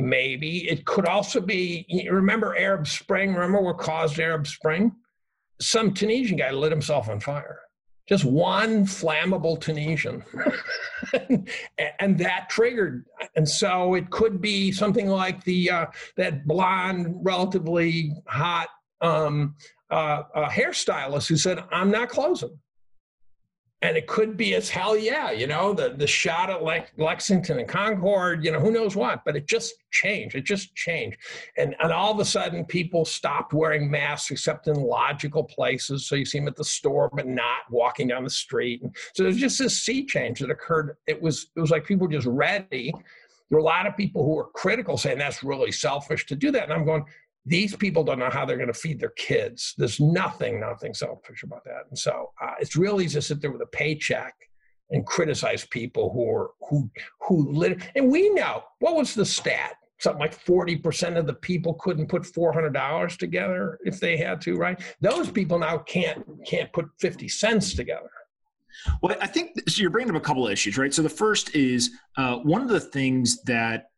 maybe 0.00 0.68
it 0.68 0.84
could 0.86 1.06
also 1.06 1.40
be 1.40 1.86
remember 2.10 2.56
arab 2.56 2.86
spring 2.86 3.34
remember 3.34 3.60
what 3.60 3.78
caused 3.78 4.18
arab 4.18 4.46
spring 4.46 4.92
some 5.60 5.92
tunisian 5.92 6.38
guy 6.38 6.50
lit 6.50 6.72
himself 6.72 7.08
on 7.08 7.20
fire 7.20 7.60
just 8.10 8.24
one 8.24 8.84
flammable 8.84 9.58
tunisian. 9.58 10.22
And 11.98 12.18
that 12.18 12.50
triggered. 12.50 13.06
And 13.36 13.48
so 13.48 13.94
it 13.94 14.10
could 14.10 14.40
be 14.40 14.70
something 14.70 15.08
like 15.08 15.42
the 15.44 15.70
uh, 15.70 15.86
that 16.16 16.46
blonde 16.46 17.16
relatively 17.22 18.12
hot 18.26 18.68
um, 19.00 19.54
uh, 19.90 20.22
uh, 20.34 20.48
hairstylist 20.48 21.28
who 21.28 21.36
said 21.36 21.58
i'm 21.72 21.90
not 21.90 22.08
closing 22.08 22.56
and 23.82 23.96
it 23.96 24.06
could 24.06 24.36
be 24.36 24.54
as 24.54 24.68
hell 24.68 24.96
yeah 24.96 25.30
you 25.30 25.46
know 25.46 25.72
the 25.72 25.94
the 25.96 26.06
shot 26.06 26.50
at 26.50 26.62
Le- 26.62 26.84
lexington 26.96 27.58
and 27.58 27.68
concord 27.68 28.44
you 28.44 28.52
know 28.52 28.60
who 28.60 28.70
knows 28.70 28.96
what 28.96 29.24
but 29.24 29.36
it 29.36 29.46
just 29.46 29.74
changed 29.90 30.34
it 30.34 30.44
just 30.44 30.74
changed. 30.74 31.18
And 31.56 31.76
and 31.80 31.92
all 31.92 32.12
of 32.12 32.18
a 32.18 32.24
sudden 32.24 32.64
people 32.64 33.04
stopped 33.04 33.52
wearing 33.52 33.90
masks 33.90 34.30
except 34.30 34.66
in 34.66 34.74
logical 34.74 35.44
places. 35.44 36.06
So 36.06 36.14
you 36.16 36.24
see 36.24 36.38
them 36.38 36.48
at 36.48 36.56
the 36.56 36.64
store 36.64 37.10
but 37.12 37.26
not 37.26 37.60
walking 37.70 38.08
down 38.08 38.24
the 38.24 38.30
street. 38.30 38.82
And 38.82 38.94
so 39.14 39.22
there's 39.22 39.36
just 39.36 39.58
this 39.58 39.82
sea 39.82 40.04
change 40.04 40.40
that 40.40 40.50
occurred. 40.50 40.96
It 41.06 41.20
was 41.20 41.50
it 41.56 41.60
was 41.60 41.70
like 41.70 41.84
people 41.84 42.06
were 42.06 42.12
just 42.12 42.26
ready. 42.26 42.92
There 42.92 43.56
were 43.56 43.58
a 43.58 43.64
lot 43.64 43.86
of 43.86 43.96
people 43.96 44.24
who 44.24 44.34
were 44.34 44.48
critical 44.54 44.96
saying 44.96 45.18
that's 45.18 45.42
really 45.42 45.72
selfish 45.72 46.26
to 46.26 46.36
do 46.36 46.50
that. 46.52 46.64
And 46.64 46.72
i'm 46.72 46.84
going 46.84 47.04
these 47.46 47.74
people 47.74 48.04
don't 48.04 48.18
know 48.18 48.30
how 48.30 48.44
they're 48.44 48.56
going 48.56 48.72
to 48.72 48.74
feed 48.74 49.00
their 49.00 49.10
kids. 49.16 49.74
There's 49.78 49.98
nothing, 49.98 50.60
nothing 50.60 50.94
selfish 50.94 51.42
about 51.42 51.64
that. 51.64 51.82
And 51.88 51.98
so 51.98 52.32
uh, 52.40 52.54
it's 52.60 52.76
really 52.76 53.08
to 53.08 53.22
sit 53.22 53.40
there 53.40 53.50
with 53.50 53.62
a 53.62 53.66
paycheck 53.66 54.34
and 54.90 55.06
criticize 55.06 55.64
people 55.66 56.12
who 56.12 56.28
are 56.30 56.50
who 56.68 56.90
who 57.22 57.52
lit. 57.52 57.82
And 57.94 58.10
we 58.10 58.28
know 58.30 58.64
what 58.80 58.96
was 58.96 59.14
the 59.14 59.24
stat? 59.24 59.74
Something 59.98 60.20
like 60.20 60.34
forty 60.34 60.76
percent 60.76 61.16
of 61.16 61.26
the 61.26 61.34
people 61.34 61.74
couldn't 61.74 62.08
put 62.08 62.26
four 62.26 62.52
hundred 62.52 62.74
dollars 62.74 63.16
together 63.16 63.78
if 63.84 64.00
they 64.00 64.16
had 64.16 64.40
to. 64.42 64.56
Right? 64.56 64.80
Those 65.00 65.30
people 65.30 65.58
now 65.58 65.78
can't 65.78 66.24
can't 66.46 66.72
put 66.72 66.86
fifty 66.98 67.28
cents 67.28 67.74
together. 67.74 68.10
Well, 69.02 69.16
I 69.20 69.26
think 69.26 69.60
so 69.68 69.80
you're 69.80 69.90
bringing 69.90 70.14
up 70.14 70.22
a 70.22 70.24
couple 70.24 70.46
of 70.46 70.52
issues, 70.52 70.78
right? 70.78 70.92
So 70.92 71.02
the 71.02 71.08
first 71.08 71.54
is 71.54 71.90
uh, 72.16 72.36
one 72.36 72.62
of 72.62 72.68
the 72.68 72.80
things 72.80 73.42
that 73.42 73.89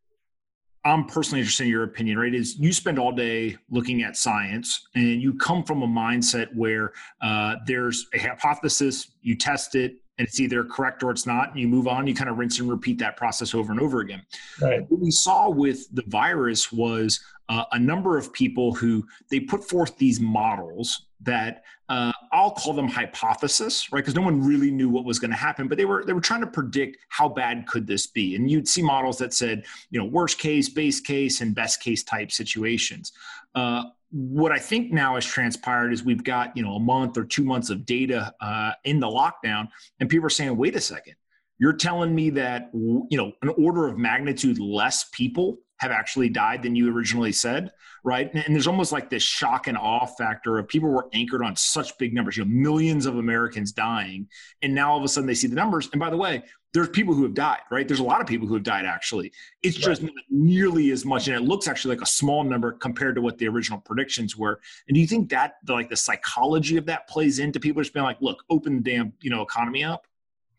I'm 0.84 1.04
personally 1.04 1.40
interested 1.40 1.64
in 1.64 1.70
your 1.70 1.84
opinion, 1.84 2.18
right? 2.18 2.34
Is 2.34 2.58
you 2.58 2.72
spend 2.72 2.98
all 2.98 3.12
day 3.12 3.56
looking 3.70 4.02
at 4.02 4.16
science 4.16 4.88
and 4.94 5.22
you 5.22 5.34
come 5.34 5.62
from 5.62 5.82
a 5.82 5.86
mindset 5.86 6.52
where 6.54 6.92
uh, 7.20 7.56
there's 7.66 8.08
a 8.14 8.18
hypothesis, 8.18 9.12
you 9.20 9.36
test 9.36 9.76
it, 9.76 9.96
and 10.18 10.26
it's 10.26 10.40
either 10.40 10.64
correct 10.64 11.02
or 11.02 11.10
it's 11.10 11.26
not, 11.26 11.50
and 11.50 11.60
you 11.60 11.68
move 11.68 11.86
on, 11.86 12.06
you 12.06 12.14
kind 12.14 12.28
of 12.28 12.36
rinse 12.36 12.58
and 12.58 12.68
repeat 12.68 12.98
that 12.98 13.16
process 13.16 13.54
over 13.54 13.72
and 13.72 13.80
over 13.80 14.00
again. 14.00 14.22
Right. 14.60 14.82
What 14.90 15.00
we 15.00 15.10
saw 15.10 15.48
with 15.48 15.86
the 15.94 16.02
virus 16.08 16.72
was 16.72 17.20
uh, 17.48 17.64
a 17.72 17.78
number 17.78 18.18
of 18.18 18.32
people 18.32 18.74
who 18.74 19.06
they 19.30 19.40
put 19.40 19.64
forth 19.64 19.96
these 19.98 20.20
models 20.20 21.06
that 21.20 21.62
uh, 21.92 22.10
I'll 22.32 22.52
call 22.52 22.72
them 22.72 22.88
hypothesis, 22.88 23.92
right? 23.92 24.00
Because 24.00 24.14
no 24.14 24.22
one 24.22 24.42
really 24.42 24.70
knew 24.70 24.88
what 24.88 25.04
was 25.04 25.18
going 25.18 25.30
to 25.30 25.36
happen, 25.36 25.68
but 25.68 25.76
they 25.76 25.84
were 25.84 26.06
they 26.06 26.14
were 26.14 26.22
trying 26.22 26.40
to 26.40 26.46
predict 26.46 26.96
how 27.10 27.28
bad 27.28 27.66
could 27.66 27.86
this 27.86 28.06
be, 28.06 28.34
and 28.34 28.50
you'd 28.50 28.66
see 28.66 28.80
models 28.80 29.18
that 29.18 29.34
said, 29.34 29.66
you 29.90 30.00
know, 30.00 30.06
worst 30.06 30.38
case, 30.38 30.70
base 30.70 31.00
case, 31.00 31.42
and 31.42 31.54
best 31.54 31.82
case 31.82 32.02
type 32.02 32.32
situations. 32.32 33.12
Uh, 33.54 33.84
what 34.10 34.52
I 34.52 34.58
think 34.58 34.90
now 34.90 35.16
has 35.16 35.26
transpired 35.26 35.92
is 35.92 36.02
we've 36.02 36.24
got 36.24 36.56
you 36.56 36.62
know 36.62 36.76
a 36.76 36.80
month 36.80 37.18
or 37.18 37.24
two 37.24 37.44
months 37.44 37.68
of 37.68 37.84
data 37.84 38.32
uh, 38.40 38.72
in 38.84 38.98
the 38.98 39.08
lockdown, 39.08 39.68
and 40.00 40.08
people 40.08 40.24
are 40.24 40.30
saying, 40.30 40.56
wait 40.56 40.74
a 40.74 40.80
second, 40.80 41.16
you're 41.58 41.74
telling 41.74 42.14
me 42.14 42.30
that 42.30 42.70
you 42.72 43.06
know 43.18 43.32
an 43.42 43.50
order 43.58 43.86
of 43.86 43.98
magnitude 43.98 44.58
less 44.58 45.10
people 45.12 45.58
have 45.82 45.90
actually 45.90 46.28
died 46.28 46.62
than 46.62 46.76
you 46.76 46.94
originally 46.94 47.32
said, 47.32 47.72
right? 48.04 48.32
And, 48.32 48.54
there's 48.54 48.68
almost 48.68 48.92
like 48.92 49.10
this 49.10 49.24
shock 49.24 49.66
and 49.66 49.76
awe 49.76 50.06
factor 50.06 50.56
of 50.58 50.68
people 50.68 50.88
were 50.88 51.08
anchored 51.12 51.42
on 51.42 51.56
such 51.56 51.98
big 51.98 52.14
numbers, 52.14 52.36
you 52.36 52.44
know, 52.44 52.50
millions 52.50 53.04
of 53.04 53.16
Americans 53.16 53.72
dying, 53.72 54.28
and 54.62 54.72
now 54.72 54.92
all 54.92 54.98
of 54.98 55.02
a 55.02 55.08
sudden 55.08 55.26
they 55.26 55.34
see 55.34 55.48
the 55.48 55.56
numbers. 55.56 55.88
And 55.92 55.98
by 55.98 56.08
the 56.08 56.16
way, 56.16 56.44
there's 56.72 56.88
people 56.88 57.14
who 57.14 57.24
have 57.24 57.34
died, 57.34 57.62
right? 57.72 57.86
There's 57.86 57.98
a 57.98 58.04
lot 58.04 58.20
of 58.20 58.28
people 58.28 58.46
who 58.46 58.54
have 58.54 58.62
died 58.62 58.86
actually. 58.86 59.32
It's 59.64 59.76
right. 59.78 59.86
just 59.86 60.02
not 60.02 60.12
nearly 60.30 60.92
as 60.92 61.04
much, 61.04 61.26
and 61.26 61.36
it 61.36 61.42
looks 61.42 61.66
actually 61.66 61.96
like 61.96 62.04
a 62.04 62.10
small 62.10 62.44
number 62.44 62.70
compared 62.70 63.16
to 63.16 63.20
what 63.20 63.38
the 63.38 63.48
original 63.48 63.80
predictions 63.80 64.36
were. 64.36 64.60
And 64.86 64.94
do 64.94 65.00
you 65.00 65.08
think 65.08 65.28
that 65.30 65.54
like 65.68 65.90
the 65.90 65.96
psychology 65.96 66.76
of 66.76 66.86
that 66.86 67.08
plays 67.08 67.40
into 67.40 67.58
people 67.58 67.82
just 67.82 67.92
being 67.92 68.04
like, 68.04 68.20
look, 68.20 68.44
open 68.50 68.76
the 68.76 68.82
damn 68.82 69.12
you 69.20 69.30
know 69.30 69.42
economy 69.42 69.82
up? 69.82 70.06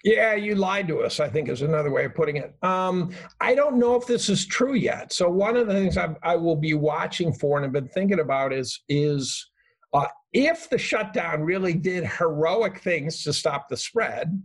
Yeah, 0.03 0.35
you 0.35 0.55
lied 0.55 0.89
to 0.89 1.01
us, 1.01 1.21
I 1.21 1.29
think 1.29 1.47
is 1.47 1.61
another 1.61 1.89
way 1.89 2.03
of 2.03 2.13
putting 2.13 2.35
it. 2.35 2.53
Um, 2.61 3.11
I 3.39 3.55
don't 3.55 3.79
know 3.79 3.95
if 3.95 4.05
this 4.05 4.29
is 4.29 4.45
true 4.45 4.73
yet. 4.73 5.13
So 5.13 5.29
one 5.29 5.55
of 5.55 5.67
the 5.67 5.73
things 5.73 5.97
I, 5.97 6.13
I 6.21 6.35
will 6.35 6.57
be 6.57 6.73
watching 6.73 7.31
for 7.31 7.57
and 7.57 7.63
have 7.63 7.71
been 7.71 7.87
thinking 7.87 8.19
about 8.19 8.51
is, 8.51 8.81
is 8.89 9.49
uh, 9.93 10.07
if 10.33 10.69
the 10.69 10.77
shutdown 10.77 11.41
really 11.41 11.73
did 11.73 12.05
heroic 12.05 12.79
things 12.79 13.23
to 13.23 13.31
stop 13.31 13.69
the 13.69 13.77
spread, 13.77 14.43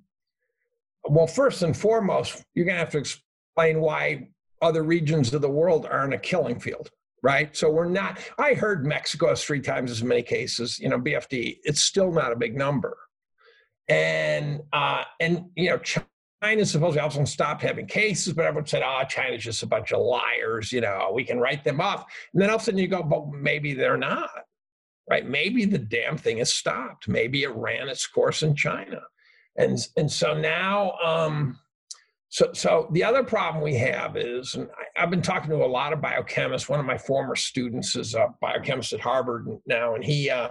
well, 1.08 1.26
first 1.26 1.62
and 1.62 1.76
foremost, 1.76 2.44
you're 2.54 2.64
going 2.64 2.76
to 2.76 2.80
have 2.80 2.90
to 2.90 2.98
explain 2.98 3.80
why 3.80 4.28
other 4.62 4.84
regions 4.84 5.34
of 5.34 5.42
the 5.42 5.50
world 5.50 5.86
aren't 5.90 6.14
a 6.14 6.18
killing 6.18 6.60
field 6.60 6.90
right? 7.20 7.56
So 7.56 7.68
we're 7.68 7.88
not, 7.88 8.20
I 8.38 8.54
heard 8.54 8.86
Mexico 8.86 9.30
has 9.30 9.42
three 9.42 9.60
times 9.60 9.90
as 9.90 10.04
many 10.04 10.22
cases, 10.22 10.78
you 10.78 10.88
know, 10.88 11.00
BFD, 11.00 11.56
it's 11.64 11.80
still 11.80 12.12
not 12.12 12.30
a 12.30 12.36
big 12.36 12.56
number 12.56 12.96
and 13.88 14.60
uh, 14.72 15.04
and 15.20 15.46
you 15.56 15.70
know 15.70 15.78
China 16.42 16.64
supposedly 16.64 17.00
also 17.00 17.24
stopped 17.24 17.62
having 17.62 17.86
cases, 17.86 18.32
but 18.32 18.44
everyone 18.44 18.66
said, 18.66 18.82
"Oh, 18.84 19.02
China's 19.08 19.42
just 19.42 19.62
a 19.62 19.66
bunch 19.66 19.92
of 19.92 20.00
liars." 20.00 20.72
You 20.72 20.80
know, 20.80 21.10
we 21.12 21.24
can 21.24 21.38
write 21.38 21.64
them 21.64 21.80
off. 21.80 22.04
And 22.32 22.42
then 22.42 22.50
all 22.50 22.56
of 22.56 22.62
a 22.62 22.64
sudden 22.64 22.78
you 22.78 22.88
go, 22.88 23.02
"But 23.02 23.28
maybe 23.28 23.74
they're 23.74 23.96
not." 23.96 24.30
Right? 25.08 25.26
Maybe 25.26 25.64
the 25.64 25.78
damn 25.78 26.18
thing 26.18 26.38
has 26.38 26.52
stopped. 26.52 27.08
Maybe 27.08 27.42
it 27.42 27.54
ran 27.54 27.88
its 27.88 28.06
course 28.06 28.42
in 28.42 28.54
China, 28.54 29.00
and 29.56 29.78
and 29.96 30.10
so 30.10 30.34
now. 30.34 30.92
Um, 31.04 31.58
so, 32.30 32.50
so 32.52 32.88
the 32.92 33.04
other 33.04 33.24
problem 33.24 33.64
we 33.64 33.74
have 33.76 34.18
is, 34.18 34.54
and 34.54 34.68
I, 34.96 35.00
have 35.00 35.08
been 35.08 35.22
talking 35.22 35.48
to 35.48 35.64
a 35.64 35.66
lot 35.66 35.94
of 35.94 36.00
biochemists. 36.00 36.68
One 36.68 36.78
of 36.78 36.84
my 36.84 36.98
former 36.98 37.34
students 37.34 37.96
is 37.96 38.14
a 38.14 38.34
biochemist 38.42 38.92
at 38.92 39.00
Harvard 39.00 39.46
now, 39.66 39.94
and 39.94 40.04
he 40.04 40.28
uh, 40.28 40.50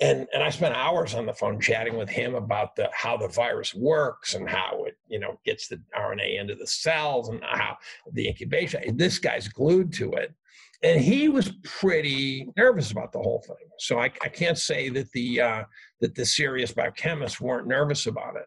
and 0.00 0.26
and 0.34 0.42
I 0.42 0.50
spent 0.50 0.74
hours 0.74 1.14
on 1.14 1.26
the 1.26 1.32
phone 1.32 1.60
chatting 1.60 1.96
with 1.96 2.08
him 2.08 2.34
about 2.34 2.74
the 2.74 2.90
how 2.92 3.16
the 3.16 3.28
virus 3.28 3.74
works 3.74 4.34
and 4.34 4.48
how 4.48 4.84
it 4.84 4.96
you 5.06 5.20
know 5.20 5.38
gets 5.44 5.68
the 5.68 5.80
RNA 5.96 6.40
into 6.40 6.54
the 6.54 6.66
cells 6.66 7.28
and 7.28 7.40
how 7.44 7.76
the 8.12 8.28
incubation. 8.28 8.96
This 8.96 9.18
guy's 9.18 9.46
glued 9.46 9.92
to 9.94 10.12
it, 10.12 10.34
and 10.82 11.00
he 11.00 11.28
was 11.28 11.52
pretty 11.62 12.48
nervous 12.56 12.90
about 12.90 13.12
the 13.12 13.20
whole 13.20 13.42
thing. 13.46 13.56
So 13.78 14.00
I, 14.00 14.06
I 14.22 14.28
can't 14.28 14.58
say 14.58 14.88
that 14.90 15.10
the 15.12 15.40
uh, 15.40 15.64
that 16.00 16.14
the 16.14 16.26
serious 16.26 16.72
biochemists 16.72 17.40
weren't 17.40 17.68
nervous 17.68 18.06
about 18.06 18.36
it. 18.36 18.46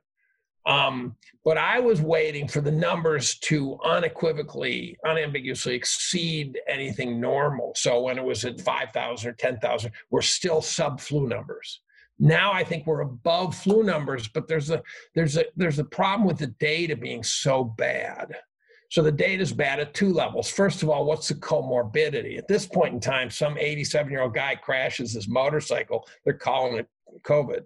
Um, 0.68 1.16
but 1.46 1.58
I 1.58 1.80
was 1.80 2.02
waiting 2.02 2.46
for 2.46 2.60
the 2.60 2.72
numbers 2.72 3.40
to 3.40 3.80
unequivocally, 3.86 4.98
unambiguously 5.06 5.74
exceed 5.76 6.60
anything 6.68 7.22
normal. 7.22 7.72
So 7.76 8.02
when 8.02 8.18
it 8.18 8.24
was 8.24 8.44
at 8.44 8.60
5,000 8.60 9.30
or 9.30 9.34
10,000, 9.34 9.92
we're 10.12 10.22
still 10.22 10.62
sub 10.62 11.00
flu 11.00 11.26
numbers. 11.26 11.80
Now 12.20 12.52
I 12.52 12.66
think 12.66 12.86
we're 12.86 13.02
above 13.02 13.56
flu 13.56 13.84
numbers, 13.84 14.28
but 14.28 14.48
there's 14.48 14.70
a 14.72 14.82
there's 15.16 15.38
a 15.38 15.46
there's 15.56 15.80
a 15.80 15.84
problem 15.84 16.28
with 16.28 16.40
the 16.40 16.48
data 16.48 16.98
being 16.98 17.24
so 17.24 17.64
bad. 17.64 18.36
So 18.90 19.04
the 19.04 19.12
data 19.12 19.44
is 19.44 19.54
bad 19.54 19.80
at 19.80 19.94
two 19.94 20.12
levels. 20.12 20.50
First 20.50 20.82
of 20.82 20.90
all, 20.90 21.06
what's 21.06 21.28
the 21.28 21.36
comorbidity? 21.36 22.38
At 22.38 22.48
this 22.48 22.66
point 22.66 22.94
in 22.94 23.00
time, 23.00 23.30
some 23.30 23.58
87 23.58 24.12
year 24.12 24.22
old 24.22 24.34
guy 24.34 24.56
crashes 24.56 25.14
his 25.14 25.28
motorcycle. 25.28 26.08
They're 26.26 26.34
calling 26.34 26.80
it 26.80 26.88
COVID. 27.22 27.64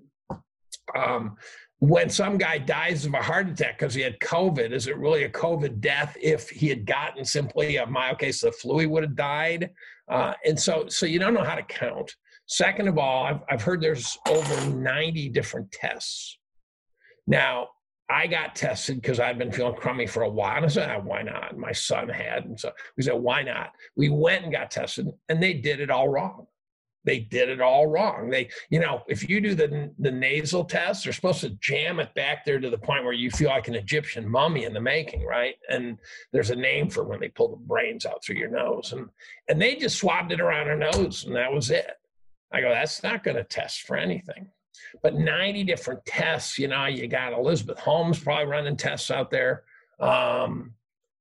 Um, 0.96 1.38
when 1.82 2.12
some 2.12 2.38
guy 2.38 2.60
dies 2.60 3.08
of 3.08 3.13
a 3.15 3.22
heart 3.22 3.50
attack 3.50 3.80
because 3.80 3.96
he 3.96 4.02
had 4.02 4.20
COVID, 4.20 4.72
is 4.72 4.86
it 4.86 4.98
really 4.98 5.24
a 5.24 5.30
COVID 5.30 5.82
death? 5.82 6.15
If 6.22 6.48
he 6.48 6.70
had 6.70 6.86
gotten 6.86 7.26
simply 7.26 7.78
a 7.78 7.88
mild 7.88 8.20
case 8.20 8.44
of 8.44 8.56
flu, 8.56 8.78
he 8.78 8.86
would 8.86 9.02
have 9.02 9.15
died. 9.15 9.72
Uh, 10.08 10.34
and 10.46 10.60
so, 10.60 10.88
so 10.89 11.08
you 11.08 11.17
don't 11.17 11.34
know 11.34 11.44
how 11.44 11.56
to 11.56 11.63
count. 11.63 12.15
Second 12.46 12.88
of 12.88 13.00
all, 13.00 13.26
I've, 13.26 13.39
I've 13.50 13.63
heard 13.63 13.82
there's 13.82 14.15
over 14.30 14.70
90 14.70 15.30
different 15.30 15.72
tests. 15.72 16.38
Now, 17.26 17.70
I 18.12 18.28
got 18.28 18.56
tested 18.56 19.02
because 19.02 19.20
I'd 19.20 19.39
been 19.39 19.52
feeling 19.52 19.74
crummy 19.74 20.06
for 20.06 20.22
a 20.22 20.30
while. 20.30 20.58
And 20.58 20.65
I 20.67 20.70
said, 20.70 20.96
oh, 20.96 21.02
why 21.04 21.24
not? 21.24 21.58
My 21.58 21.72
son 21.72 22.10
had. 22.10 22.46
And 22.46 22.60
so 22.60 22.72
we 22.96 23.02
said, 23.02 23.13
why 23.15 23.41
not? 23.41 23.72
We 23.96 24.10
went 24.10 24.44
and 24.44 24.54
got 24.54 24.70
tested, 24.70 25.08
and 25.30 25.41
they 25.41 25.56
did 25.56 25.80
it 25.80 25.89
all 25.89 26.10
wrong 26.10 26.46
they 27.04 27.20
did 27.20 27.50
it 27.50 27.62
all 27.62 27.88
wrong. 27.88 28.30
They, 28.30 28.50
you 28.70 28.80
know, 28.80 29.04
if 29.08 29.28
you 29.28 29.42
do 29.42 29.56
the 29.56 29.92
the 30.00 30.12
nasal 30.12 30.64
test, 30.64 31.04
they're 31.04 31.14
supposed 31.14 31.42
to 31.42 31.50
jam 31.62 32.00
it 32.00 32.14
back 32.14 32.46
there 32.46 32.60
to 32.60 32.70
the 32.70 32.78
point 32.78 33.04
where 33.04 33.14
you 33.14 33.32
feel 33.32 33.50
like 33.50 33.68
an 33.68 33.76
Egyptian 33.76 34.30
mummy 34.30 34.66
in 34.66 34.74
the 34.74 34.82
making, 34.82 35.26
right? 35.26 35.56
And 35.70 35.98
there's 36.32 36.52
a 36.52 36.56
name 36.56 36.90
for 36.90 37.04
when 37.04 37.20
they 37.20 37.30
pull 37.30 37.50
the 37.50 37.56
brains 37.58 38.06
out 38.06 38.24
through 38.24 38.38
your 38.38 38.50
nose, 38.50 38.94
and 38.94 39.10
and 39.50 39.62
they 39.62 39.76
just 39.76 39.98
swabbed 39.98 40.32
it 40.32 40.42
around 40.42 40.68
her 40.68 40.78
nose, 40.78 41.26
and 41.26 41.36
that 41.36 41.52
was 41.52 41.72
it. 41.72 41.92
I 42.52 42.62
go, 42.62 42.70
that's 42.70 43.02
not 43.02 43.24
going 43.24 43.38
to 43.38 43.44
test 43.44 43.84
for 43.84 43.96
anything. 43.96 44.50
But 45.02 45.16
90 45.16 45.64
different 45.64 46.06
tests, 46.06 46.58
you 46.58 46.68
know, 46.68 46.86
you 46.86 47.08
got 47.08 47.34
Elizabeth 47.34 47.80
Holmes 47.80 48.20
probably 48.20 48.46
running 48.46 48.76
tests 48.76 49.10
out 49.10 49.32
there. 49.32 49.64
Um, 50.00 50.74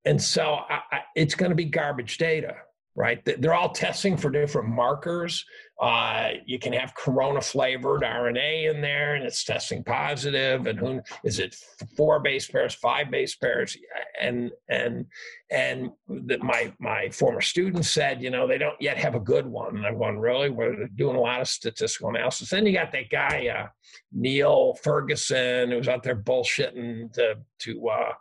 and 0.05 0.21
so 0.21 0.59
I, 0.69 0.81
I, 0.91 1.01
it's 1.15 1.35
going 1.35 1.51
to 1.51 1.57
be 1.57 1.67
garbage 1.67 2.19
data 2.19 2.57
right? 2.97 3.25
They're 3.25 3.55
all 3.55 3.71
testing 3.71 4.17
for 4.17 4.31
different 4.31 4.69
markers. 4.69 5.45
Uh, 5.81 6.31
you 6.45 6.59
can 6.59 6.73
have 6.73 6.95
corona 6.95 7.41
flavored 7.41 8.03
RNA 8.03 8.75
in 8.75 8.83
there 8.83 9.15
and 9.15 9.25
it's 9.25 9.45
testing 9.45 9.83
positive. 9.83 10.67
And 10.67 10.79
who 10.79 11.01
is 11.25 11.39
it 11.39 11.57
four 11.97 12.21
base 12.21 12.49
pairs, 12.49 12.75
five 12.75 13.11
base 13.11 13.37
pairs? 13.37 13.77
And, 14.21 14.51
and, 14.69 15.07
and 15.51 15.91
the, 16.09 16.39
my, 16.39 16.73
my 16.81 17.09
former 17.11 17.41
student 17.41 17.85
said, 17.85 18.21
you 18.21 18.31
know, 18.31 18.47
they 18.47 18.59
don't 18.59 18.81
yet 18.81 18.99
have 18.99 19.15
a 19.15 19.21
good 19.21 19.47
one. 19.47 19.77
And 19.77 19.87
I'm 19.87 19.97
going, 19.97 20.19
really? 20.19 20.51
We're 20.51 20.87
doing 20.97 21.17
a 21.17 21.21
lot 21.21 21.41
of 21.41 21.49
statistical 21.49 22.11
analysis. 22.11 22.51
Then 22.51 22.67
you 22.67 22.73
got 22.73 22.93
that 22.93 23.09
guy, 23.09 23.49
uh, 23.49 23.69
Neil 24.13 24.75
Ferguson, 24.83 25.71
who's 25.71 25.89
out 25.89 26.03
there 26.03 26.17
bullshitting 26.17 27.13
to, 27.15 27.37
to, 27.61 27.89
uh, 27.89 28.13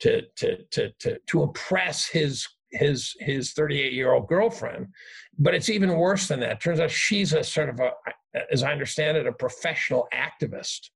to, 0.00 0.22
to, 0.36 0.62
to, 0.70 0.92
to, 1.00 1.18
to 1.26 1.42
impress 1.42 2.06
his 2.06 2.46
his 2.70 3.14
his 3.20 3.52
38 3.52 3.92
year 3.92 4.12
old 4.12 4.28
girlfriend 4.28 4.88
but 5.38 5.54
it's 5.54 5.68
even 5.68 5.96
worse 5.96 6.26
than 6.26 6.40
that. 6.40 6.60
Turns 6.60 6.80
out 6.80 6.90
she's 6.90 7.32
a 7.32 7.44
sort 7.44 7.68
of 7.68 7.80
a 7.80 7.92
as 8.52 8.62
i 8.62 8.72
understand 8.72 9.16
it 9.16 9.26
a 9.26 9.32
professional 9.32 10.08
activist. 10.12 10.90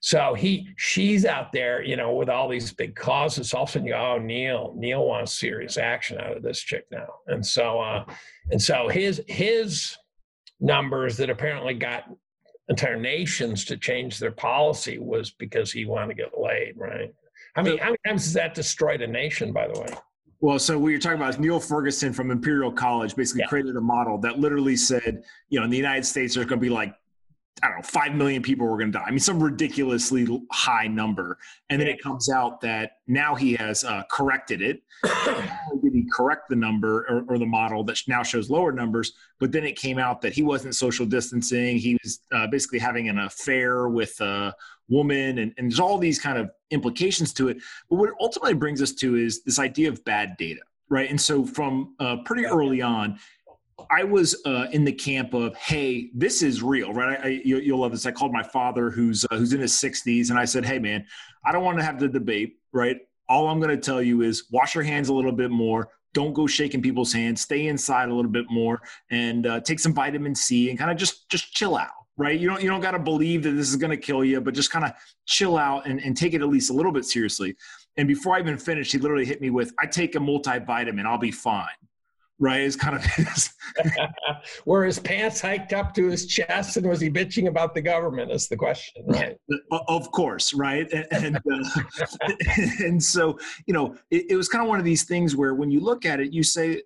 So 0.00 0.34
he 0.34 0.68
she's 0.76 1.24
out 1.24 1.52
there 1.52 1.82
you 1.82 1.96
know 1.96 2.14
with 2.14 2.28
all 2.28 2.48
these 2.48 2.72
big 2.72 2.94
causes. 2.94 3.52
All 3.52 3.64
of 3.64 3.68
a 3.68 3.72
sudden 3.72 3.86
you 3.86 3.94
go 3.94 4.14
oh 4.14 4.18
neil 4.18 4.74
neil 4.76 5.04
wants 5.04 5.38
serious 5.38 5.76
action 5.76 6.18
out 6.18 6.36
of 6.36 6.42
this 6.42 6.60
chick 6.60 6.86
now. 6.90 7.08
And 7.26 7.44
so 7.44 7.80
uh 7.80 8.04
and 8.50 8.62
so 8.62 8.88
his 8.88 9.22
his 9.26 9.96
numbers 10.60 11.16
that 11.16 11.30
apparently 11.30 11.74
got 11.74 12.04
entire 12.68 12.98
nations 12.98 13.64
to 13.64 13.76
change 13.76 14.18
their 14.18 14.32
policy 14.32 14.98
was 14.98 15.30
because 15.30 15.70
he 15.70 15.84
wanted 15.84 16.16
to 16.16 16.22
get 16.22 16.38
laid 16.38 16.74
right? 16.76 17.12
I 17.54 17.62
mean, 17.62 17.78
how 17.78 17.86
many 17.86 17.98
times 18.06 18.24
has 18.24 18.32
that 18.34 18.54
destroyed 18.54 19.00
a 19.00 19.06
nation, 19.06 19.52
by 19.52 19.66
the 19.66 19.80
way? 19.80 19.88
Well, 20.40 20.58
so 20.58 20.78
what 20.78 20.88
you're 20.88 21.00
talking 21.00 21.16
about 21.16 21.30
is 21.30 21.38
Neil 21.38 21.58
Ferguson 21.58 22.12
from 22.12 22.30
Imperial 22.30 22.70
College 22.70 23.16
basically 23.16 23.40
yeah. 23.42 23.48
created 23.48 23.76
a 23.76 23.80
model 23.80 24.18
that 24.18 24.38
literally 24.38 24.76
said, 24.76 25.24
you 25.48 25.58
know, 25.58 25.64
in 25.64 25.70
the 25.70 25.76
United 25.76 26.04
States, 26.04 26.34
there's 26.34 26.46
going 26.46 26.60
to 26.60 26.64
be 26.64 26.70
like, 26.70 26.94
I 27.62 27.68
don't 27.68 27.78
know, 27.78 27.82
5 27.84 28.14
million 28.14 28.42
people 28.42 28.66
were 28.66 28.76
going 28.76 28.92
to 28.92 28.98
die. 28.98 29.04
I 29.06 29.10
mean, 29.10 29.18
some 29.18 29.42
ridiculously 29.42 30.26
high 30.52 30.88
number. 30.88 31.38
And 31.70 31.80
then 31.80 31.88
it 31.88 32.02
comes 32.02 32.28
out 32.28 32.60
that 32.60 32.98
now 33.06 33.34
he 33.34 33.54
has 33.54 33.82
uh, 33.82 34.02
corrected 34.10 34.60
it. 34.60 34.82
correct 36.04 36.48
the 36.48 36.56
number 36.56 37.06
or, 37.08 37.24
or, 37.28 37.38
the 37.38 37.46
model 37.46 37.84
that 37.84 37.98
now 38.06 38.22
shows 38.22 38.50
lower 38.50 38.72
numbers? 38.72 39.12
But 39.38 39.52
then 39.52 39.64
it 39.64 39.76
came 39.76 39.98
out 39.98 40.20
that 40.22 40.32
he 40.32 40.42
wasn't 40.42 40.74
social 40.74 41.06
distancing. 41.06 41.78
He 41.78 41.98
was 42.02 42.20
uh, 42.32 42.46
basically 42.48 42.78
having 42.78 43.08
an 43.08 43.18
affair 43.18 43.88
with 43.88 44.20
a 44.20 44.54
woman 44.88 45.38
and, 45.38 45.52
and 45.58 45.70
there's 45.70 45.80
all 45.80 45.98
these 45.98 46.18
kind 46.18 46.38
of 46.38 46.50
implications 46.70 47.32
to 47.32 47.48
it 47.48 47.58
but 47.90 47.96
what 47.96 48.08
it 48.08 48.14
ultimately 48.20 48.54
brings 48.54 48.80
us 48.80 48.92
to 48.92 49.16
is 49.16 49.42
this 49.42 49.58
idea 49.58 49.88
of 49.88 50.04
bad 50.04 50.36
data 50.36 50.60
right 50.88 51.10
and 51.10 51.20
so 51.20 51.44
from 51.44 51.94
uh, 51.98 52.16
pretty 52.18 52.46
early 52.46 52.80
on 52.80 53.18
I 53.90 54.04
was 54.04 54.40
uh, 54.46 54.66
in 54.72 54.84
the 54.84 54.92
camp 54.92 55.34
of, 55.34 55.54
hey, 55.56 56.10
this 56.14 56.42
is 56.42 56.62
real, 56.62 56.92
right? 56.94 57.20
I, 57.20 57.22
I, 57.22 57.28
you, 57.44 57.74
will 57.74 57.82
love 57.82 57.92
this. 57.92 58.06
I 58.06 58.10
called 58.10 58.32
my 58.32 58.42
father, 58.42 58.90
who's 58.90 59.24
uh, 59.30 59.36
who's 59.36 59.52
in 59.52 59.60
his 59.60 59.74
60s, 59.74 60.30
and 60.30 60.38
I 60.38 60.44
said, 60.44 60.64
hey, 60.64 60.78
man, 60.78 61.04
I 61.44 61.52
don't 61.52 61.62
want 61.62 61.78
to 61.78 61.84
have 61.84 62.00
the 62.00 62.08
debate, 62.08 62.58
right? 62.72 62.96
All 63.28 63.48
I'm 63.48 63.60
going 63.60 63.74
to 63.74 63.82
tell 63.82 64.02
you 64.02 64.22
is 64.22 64.44
wash 64.50 64.74
your 64.74 64.84
hands 64.84 65.08
a 65.08 65.14
little 65.14 65.32
bit 65.32 65.50
more. 65.50 65.88
Don't 66.14 66.32
go 66.32 66.46
shaking 66.46 66.80
people's 66.80 67.12
hands. 67.12 67.42
Stay 67.42 67.66
inside 67.66 68.08
a 68.08 68.14
little 68.14 68.30
bit 68.30 68.46
more, 68.50 68.80
and 69.10 69.46
uh, 69.46 69.60
take 69.60 69.78
some 69.80 69.92
vitamin 69.92 70.34
C, 70.34 70.70
and 70.70 70.78
kind 70.78 70.90
of 70.90 70.96
just 70.96 71.28
just 71.28 71.52
chill 71.52 71.76
out, 71.76 71.90
right? 72.16 72.38
You 72.38 72.48
don't 72.48 72.62
you 72.62 72.70
don't 72.70 72.80
got 72.80 72.92
to 72.92 72.98
believe 72.98 73.42
that 73.42 73.50
this 73.50 73.68
is 73.68 73.76
going 73.76 73.90
to 73.90 73.96
kill 73.96 74.24
you, 74.24 74.40
but 74.40 74.54
just 74.54 74.70
kind 74.70 74.84
of 74.84 74.92
chill 75.26 75.58
out 75.58 75.86
and, 75.86 76.00
and 76.00 76.16
take 76.16 76.32
it 76.32 76.40
at 76.40 76.48
least 76.48 76.70
a 76.70 76.72
little 76.72 76.92
bit 76.92 77.04
seriously. 77.04 77.56
And 77.98 78.08
before 78.08 78.36
I 78.36 78.40
even 78.40 78.56
finished, 78.56 78.92
he 78.92 78.98
literally 78.98 79.26
hit 79.26 79.40
me 79.40 79.50
with, 79.50 79.72
"I 79.78 79.86
take 79.86 80.14
a 80.14 80.18
multivitamin, 80.18 81.04
I'll 81.04 81.18
be 81.18 81.32
fine." 81.32 81.66
Right? 82.38 82.60
Is 82.60 82.76
kind 82.76 82.96
of 82.96 83.04
his. 83.16 83.50
Were 84.66 84.84
his 84.84 84.98
pants 84.98 85.40
hiked 85.40 85.72
up 85.72 85.94
to 85.94 86.06
his 86.08 86.26
chest, 86.26 86.76
and 86.76 86.86
was 86.86 87.00
he 87.00 87.10
bitching 87.10 87.48
about 87.48 87.74
the 87.74 87.82
government? 87.82 88.30
Is 88.30 88.48
the 88.48 88.56
question, 88.56 89.04
right? 89.06 89.36
Of 89.88 90.10
course, 90.12 90.54
right? 90.54 90.90
And 90.92 91.06
and, 91.10 91.36
uh, 91.36 92.28
and 92.84 93.02
so 93.02 93.38
you 93.66 93.74
know, 93.74 93.96
it, 94.10 94.30
it 94.30 94.36
was 94.36 94.48
kind 94.48 94.62
of 94.62 94.68
one 94.68 94.78
of 94.78 94.84
these 94.84 95.04
things 95.04 95.36
where 95.36 95.54
when 95.54 95.70
you 95.70 95.80
look 95.80 96.04
at 96.04 96.20
it, 96.20 96.32
you 96.32 96.42
say, 96.42 96.82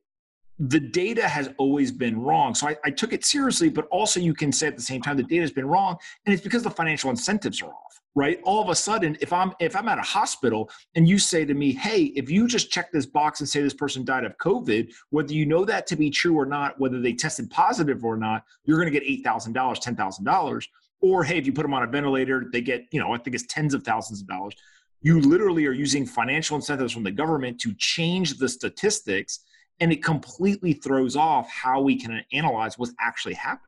the 0.61 0.79
data 0.79 1.27
has 1.27 1.49
always 1.57 1.90
been 1.90 2.20
wrong. 2.20 2.55
So 2.55 2.68
I, 2.68 2.77
I, 2.85 2.90
took 2.90 3.14
it 3.14 3.25
seriously, 3.25 3.70
but 3.70 3.87
also 3.87 4.20
you 4.20 4.35
can 4.35 4.53
say 4.53 4.66
at 4.66 4.77
the 4.77 4.83
same 4.83 5.01
time 5.01 5.16
the 5.16 5.23
data 5.23 5.40
has 5.40 5.51
been 5.51 5.66
wrong, 5.66 5.96
and 6.27 6.35
it's 6.35 6.42
because 6.42 6.62
the 6.62 6.70
financial 6.70 7.09
incentives 7.09 7.62
are 7.62 7.70
off, 7.70 8.01
right? 8.14 8.38
All 8.44 8.62
of 8.62 8.68
a 8.68 8.75
sudden, 8.75 9.16
if 9.23 9.33
I'm 9.33 9.55
if 9.59 9.75
I'm 9.75 9.88
at 9.88 9.96
a 9.96 10.03
hospital 10.03 10.68
and 10.94 11.09
you 11.09 11.18
say 11.18 11.46
to 11.46 11.55
me, 11.55 11.73
"Hey, 11.73 12.12
if 12.14 12.31
you 12.31 12.46
just 12.46 12.70
check 12.70 12.92
this 12.92 13.07
box 13.07 13.40
and 13.40 13.49
say 13.49 13.62
this 13.62 13.73
person 13.73 14.05
died 14.05 14.25
of 14.25 14.37
COVID, 14.37 14.92
whether 15.09 15.33
you 15.33 15.46
know 15.46 15.64
that 15.64 15.87
to 15.87 15.96
be 15.96 16.11
true 16.11 16.38
or 16.38 16.44
not, 16.44 16.79
whether 16.79 17.01
they 17.01 17.14
tested 17.14 17.49
positive 17.49 18.05
or 18.05 18.18
not, 18.18 18.44
you're 18.64 18.79
going 18.79 18.92
to 18.92 18.99
get 18.99 19.09
eight 19.09 19.25
thousand 19.25 19.55
dollars, 19.55 19.79
ten 19.79 19.96
thousand 19.96 20.27
dollars." 20.27 20.68
Or 21.01 21.25
hey, 21.25 21.38
if 21.38 21.46
you 21.46 21.55
put 21.55 21.62
them 21.62 21.73
on 21.73 21.85
a 21.85 21.87
ventilator, 21.87 22.51
they 22.53 22.61
get 22.61 22.85
you 22.92 23.01
know 23.01 23.14
I 23.14 23.16
think 23.16 23.35
it's 23.35 23.46
tens 23.46 23.73
of 23.73 23.83
thousands 23.83 24.20
of 24.20 24.29
dollars. 24.29 24.55
You 25.01 25.23
literally 25.23 25.64
are 25.64 25.73
using 25.73 26.05
financial 26.05 26.57
incentives 26.57 26.92
from 26.92 27.05
the 27.05 27.11
government 27.11 27.59
to 27.62 27.73
change 27.79 28.37
the 28.37 28.51
statistics 28.51 29.40
and 29.81 29.93
it 29.93 30.03
completely 30.03 30.75
throws 30.75 31.16
off 31.16 31.51
how 31.51 31.81
we 31.81 31.97
can 31.97 32.23
analyze 32.33 32.79
what's 32.79 32.95
actually 33.01 33.35
happening. 33.35 33.66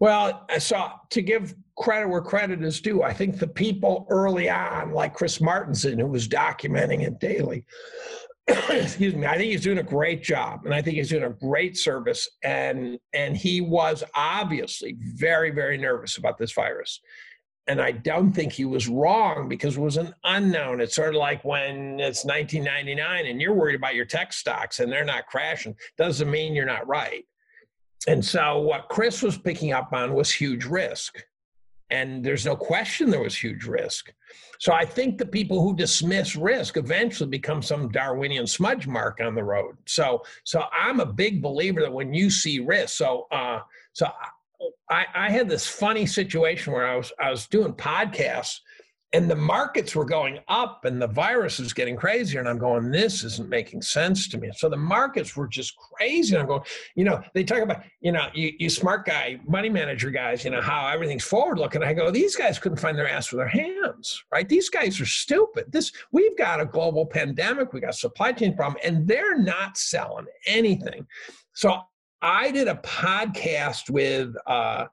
Well, 0.00 0.46
so 0.58 0.88
to 1.10 1.22
give 1.22 1.54
credit 1.76 2.08
where 2.08 2.20
credit 2.20 2.62
is 2.62 2.80
due, 2.80 3.02
I 3.02 3.12
think 3.12 3.38
the 3.38 3.48
people 3.48 4.06
early 4.10 4.48
on, 4.48 4.92
like 4.92 5.14
Chris 5.14 5.38
Martenson, 5.38 5.98
who 5.98 6.06
was 6.06 6.28
documenting 6.28 7.02
it 7.02 7.18
daily, 7.18 7.64
excuse 8.68 9.14
me, 9.14 9.26
I 9.26 9.36
think 9.36 9.52
he's 9.52 9.62
doing 9.62 9.78
a 9.78 9.82
great 9.82 10.22
job, 10.22 10.64
and 10.64 10.74
I 10.74 10.82
think 10.82 10.96
he's 10.96 11.08
doing 11.08 11.24
a 11.24 11.30
great 11.30 11.76
service. 11.76 12.28
And 12.42 12.98
and 13.12 13.36
he 13.36 13.60
was 13.60 14.04
obviously 14.14 14.96
very 15.00 15.50
very 15.50 15.78
nervous 15.78 16.18
about 16.18 16.38
this 16.38 16.52
virus, 16.52 17.00
and 17.66 17.80
I 17.80 17.92
don't 17.92 18.32
think 18.32 18.52
he 18.52 18.64
was 18.64 18.88
wrong 18.88 19.48
because 19.48 19.76
it 19.76 19.80
was 19.80 19.96
an 19.96 20.14
unknown. 20.24 20.80
It's 20.80 20.94
sort 20.94 21.14
of 21.14 21.20
like 21.20 21.44
when 21.44 21.98
it's 21.98 22.24
1999 22.24 23.26
and 23.26 23.40
you're 23.40 23.54
worried 23.54 23.76
about 23.76 23.94
your 23.94 24.04
tech 24.04 24.32
stocks 24.32 24.80
and 24.80 24.92
they're 24.92 25.04
not 25.04 25.26
crashing. 25.26 25.74
Doesn't 25.96 26.30
mean 26.30 26.54
you're 26.54 26.66
not 26.66 26.86
right. 26.86 27.24
And 28.06 28.22
so 28.22 28.60
what 28.60 28.88
Chris 28.90 29.22
was 29.22 29.38
picking 29.38 29.72
up 29.72 29.92
on 29.92 30.12
was 30.12 30.30
huge 30.30 30.66
risk. 30.66 31.24
And 31.90 32.24
there's 32.24 32.44
no 32.44 32.56
question 32.56 33.10
there 33.10 33.22
was 33.22 33.36
huge 33.36 33.64
risk. 33.64 34.12
So 34.58 34.72
I 34.72 34.84
think 34.84 35.16
the 35.16 35.26
people 35.26 35.62
who 35.62 35.76
dismiss 35.76 36.36
risk 36.36 36.76
eventually 36.76 37.28
become 37.30 37.62
some 37.62 37.88
Darwinian 37.88 38.46
smudge 38.46 38.86
mark 38.86 39.20
on 39.22 39.34
the 39.34 39.44
road. 39.44 39.76
So 39.86 40.22
so 40.44 40.64
I'm 40.72 41.00
a 41.00 41.06
big 41.06 41.40
believer 41.40 41.80
that 41.80 41.92
when 41.92 42.12
you 42.12 42.30
see 42.30 42.60
risk, 42.60 42.96
so 42.96 43.26
uh, 43.30 43.60
so 43.92 44.08
I, 44.90 45.06
I 45.14 45.30
had 45.30 45.48
this 45.48 45.66
funny 45.66 46.06
situation 46.06 46.72
where 46.72 46.86
I 46.86 46.96
was 46.96 47.12
I 47.18 47.30
was 47.30 47.46
doing 47.46 47.72
podcasts 47.72 48.60
and 49.14 49.30
the 49.30 49.36
markets 49.36 49.94
were 49.94 50.04
going 50.04 50.40
up 50.48 50.84
and 50.84 51.00
the 51.00 51.06
virus 51.06 51.60
was 51.60 51.72
getting 51.72 51.96
crazier. 51.96 52.40
And 52.40 52.48
i'm 52.48 52.58
going 52.58 52.90
this 52.90 53.22
isn't 53.22 53.48
making 53.48 53.80
sense 53.80 54.28
to 54.28 54.38
me. 54.38 54.50
So 54.54 54.68
the 54.68 54.76
markets 54.76 55.36
were 55.36 55.46
just 55.46 55.74
crazy. 55.76 56.34
And 56.34 56.42
i'm 56.42 56.48
going 56.48 56.62
you 56.96 57.04
know 57.04 57.22
they 57.32 57.44
talk 57.44 57.60
about 57.60 57.84
you 58.00 58.12
know 58.12 58.26
you, 58.34 58.52
you 58.58 58.68
smart 58.68 59.06
guy 59.06 59.40
money 59.46 59.70
manager 59.70 60.10
guys 60.10 60.44
you 60.44 60.50
know 60.50 60.60
how 60.60 60.86
everything's 60.88 61.24
forward 61.24 61.58
looking. 61.58 61.82
I 61.82 61.94
go 61.94 62.10
these 62.10 62.36
guys 62.36 62.58
couldn't 62.58 62.78
find 62.78 62.98
their 62.98 63.08
ass 63.08 63.30
with 63.30 63.38
their 63.38 63.48
hands 63.48 64.22
right? 64.32 64.48
These 64.48 64.68
guys 64.68 65.00
are 65.00 65.06
stupid. 65.06 65.66
This 65.70 65.92
we've 66.12 66.36
got 66.36 66.60
a 66.60 66.66
global 66.66 67.06
pandemic. 67.06 67.72
We 67.72 67.80
got 67.80 67.94
supply 67.94 68.32
chain 68.32 68.54
problem 68.54 68.80
and 68.84 69.06
they're 69.08 69.38
not 69.38 69.78
selling 69.78 70.26
anything. 70.46 71.06
So 71.54 71.80
i 72.24 72.50
did 72.50 72.68
a 72.68 72.74
podcast 72.76 73.90
with 73.90 74.34
uh, 74.46 74.86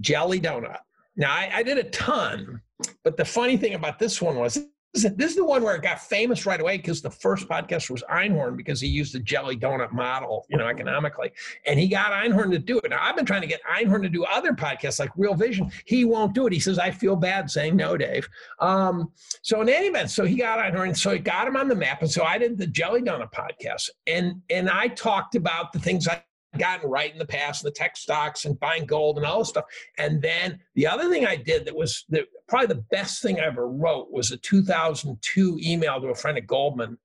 jelly 0.00 0.40
donut 0.40 0.78
now 1.16 1.32
I, 1.32 1.50
I 1.54 1.62
did 1.62 1.78
a 1.78 1.84
ton 1.84 2.60
but 3.02 3.16
the 3.16 3.24
funny 3.24 3.56
thing 3.56 3.74
about 3.74 3.98
this 3.98 4.20
one 4.20 4.36
was 4.36 4.66
this 4.96 5.30
is 5.30 5.36
the 5.36 5.44
one 5.44 5.62
where 5.62 5.74
it 5.74 5.82
got 5.82 6.00
famous 6.00 6.46
right 6.46 6.60
away 6.60 6.76
because 6.76 7.02
the 7.02 7.10
first 7.10 7.48
podcast 7.48 7.90
was 7.90 8.02
Einhorn 8.10 8.56
because 8.56 8.80
he 8.80 8.88
used 8.88 9.14
the 9.14 9.18
jelly 9.18 9.56
donut 9.56 9.92
model, 9.92 10.46
you 10.48 10.56
know, 10.56 10.66
economically. 10.66 11.32
And 11.66 11.78
he 11.78 11.88
got 11.88 12.12
Einhorn 12.12 12.50
to 12.52 12.58
do 12.58 12.78
it. 12.78 12.90
Now, 12.90 12.98
I've 13.00 13.16
been 13.16 13.26
trying 13.26 13.42
to 13.42 13.46
get 13.46 13.60
Einhorn 13.64 14.02
to 14.02 14.08
do 14.08 14.24
other 14.24 14.52
podcasts 14.52 14.98
like 14.98 15.10
Real 15.16 15.34
Vision. 15.34 15.70
He 15.84 16.04
won't 16.04 16.34
do 16.34 16.46
it. 16.46 16.52
He 16.52 16.60
says, 16.60 16.78
I 16.78 16.90
feel 16.90 17.16
bad 17.16 17.50
saying 17.50 17.76
no, 17.76 17.96
Dave. 17.96 18.28
Um, 18.60 19.12
so 19.42 19.60
in 19.60 19.68
any 19.68 19.86
event, 19.86 20.10
so 20.10 20.24
he 20.24 20.36
got 20.36 20.58
Einhorn. 20.58 20.96
So 20.96 21.10
he 21.10 21.18
got 21.18 21.46
him 21.46 21.56
on 21.56 21.68
the 21.68 21.74
map. 21.74 22.00
And 22.00 22.10
so 22.10 22.24
I 22.24 22.38
did 22.38 22.56
the 22.56 22.66
jelly 22.66 23.02
donut 23.02 23.32
podcast. 23.32 23.90
And, 24.06 24.40
and 24.50 24.70
I 24.70 24.88
talked 24.88 25.34
about 25.34 25.72
the 25.72 25.78
things 25.78 26.08
I 26.08 26.22
gotten 26.58 26.90
right 26.90 27.12
in 27.12 27.18
the 27.18 27.26
past, 27.26 27.62
the 27.62 27.70
tech 27.70 27.96
stocks 27.96 28.44
and 28.44 28.58
buying 28.58 28.86
gold 28.86 29.16
and 29.16 29.26
all 29.26 29.38
this 29.38 29.48
stuff. 29.48 29.64
And 29.98 30.20
then 30.20 30.60
the 30.74 30.86
other 30.86 31.08
thing 31.08 31.26
I 31.26 31.36
did 31.36 31.64
that 31.66 31.76
was 31.76 32.04
the, 32.08 32.26
probably 32.48 32.68
the 32.68 32.84
best 32.90 33.22
thing 33.22 33.40
I 33.40 33.44
ever 33.44 33.68
wrote 33.68 34.10
was 34.10 34.32
a 34.32 34.36
2002 34.36 35.58
email 35.62 36.00
to 36.00 36.08
a 36.08 36.14
friend 36.14 36.38
at 36.38 36.46
Goldman. 36.46 36.98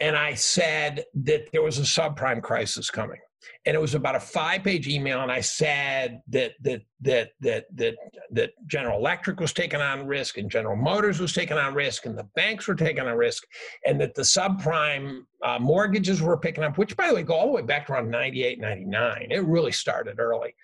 And 0.00 0.16
I 0.16 0.34
said 0.34 1.04
that 1.14 1.50
there 1.52 1.62
was 1.62 1.78
a 1.78 1.82
subprime 1.82 2.42
crisis 2.42 2.90
coming 2.90 3.20
and 3.64 3.74
it 3.74 3.80
was 3.80 3.94
about 3.94 4.14
a 4.14 4.20
five 4.20 4.62
page 4.62 4.88
email 4.88 5.22
and 5.22 5.32
i 5.32 5.40
said 5.40 6.20
that 6.28 6.52
that 6.60 6.82
that 7.00 7.30
that 7.40 7.64
that 7.74 7.94
that 8.30 8.50
general 8.66 8.98
electric 8.98 9.40
was 9.40 9.52
taking 9.52 9.80
on 9.80 10.06
risk 10.06 10.38
and 10.38 10.50
general 10.50 10.76
motors 10.76 11.20
was 11.20 11.32
taking 11.32 11.56
on 11.56 11.74
risk 11.74 12.06
and 12.06 12.16
the 12.16 12.28
banks 12.34 12.66
were 12.66 12.74
taking 12.74 13.04
on 13.04 13.16
risk 13.16 13.44
and 13.84 14.00
that 14.00 14.14
the 14.14 14.22
subprime 14.22 15.20
uh, 15.44 15.58
mortgages 15.58 16.22
were 16.22 16.36
picking 16.36 16.64
up 16.64 16.78
which 16.78 16.96
by 16.96 17.08
the 17.08 17.14
way 17.14 17.22
go 17.22 17.34
all 17.34 17.46
the 17.46 17.52
way 17.52 17.62
back 17.62 17.86
to 17.86 17.92
around 17.92 18.10
98 18.10 18.60
99 18.60 19.28
it 19.30 19.44
really 19.44 19.72
started 19.72 20.18
early. 20.18 20.54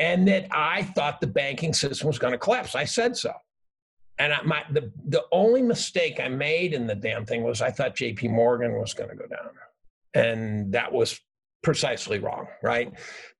And 0.00 0.28
that 0.28 0.46
i 0.52 0.82
thought 0.82 1.20
the 1.20 1.26
banking 1.26 1.72
system 1.72 2.06
was 2.06 2.18
going 2.18 2.32
to 2.32 2.38
collapse. 2.38 2.74
I 2.74 2.84
said 2.84 3.16
so. 3.16 3.32
And 4.18 4.32
I, 4.32 4.42
my 4.42 4.64
the 4.70 4.92
the 5.06 5.24
only 5.32 5.62
mistake 5.62 6.20
I 6.20 6.28
made 6.28 6.72
in 6.74 6.86
the 6.86 6.94
damn 6.94 7.24
thing 7.24 7.42
was 7.42 7.62
I 7.62 7.70
thought 7.70 7.94
J.P. 7.94 8.28
Morgan 8.28 8.72
was 8.78 8.92
going 8.94 9.10
to 9.10 9.16
go 9.16 9.26
down, 9.26 9.50
and 10.14 10.72
that 10.72 10.92
was 10.92 11.20
precisely 11.62 12.18
wrong, 12.18 12.46
right? 12.62 12.92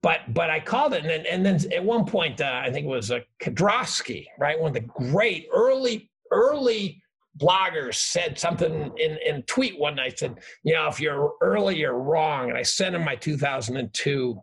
But 0.03 0.33
but 0.35 0.51
I 0.51 0.61
called 0.61 0.95
it, 0.95 1.03
and 1.03 1.11
then, 1.11 1.25
and 1.27 1.45
then 1.45 1.73
at 1.73 1.85
one 1.85 2.05
point 2.05 2.41
uh, 2.41 2.63
I 2.65 2.71
think 2.71 2.87
it 2.87 2.89
was 2.89 3.11
a 3.11 3.17
uh, 3.17 4.15
right? 4.39 4.59
One 4.59 4.69
of 4.69 4.75
the 4.75 4.89
great 5.11 5.49
early 5.53 6.11
early 6.31 7.03
bloggers 7.39 7.95
said 7.95 8.39
something 8.39 8.93
in 8.97 9.19
in 9.25 9.43
tweet 9.43 9.79
one 9.79 9.97
night 9.97 10.19
said, 10.19 10.39
you 10.63 10.75
know, 10.75 10.89
if 10.89 11.01
you're 11.01 11.33
early, 11.41 11.77
you're 11.77 11.99
wrong. 11.99 12.49
And 12.49 12.59
I 12.59 12.63
sent 12.63 12.95
him 12.95 13.05
my 13.05 13.17
2002 13.17 14.41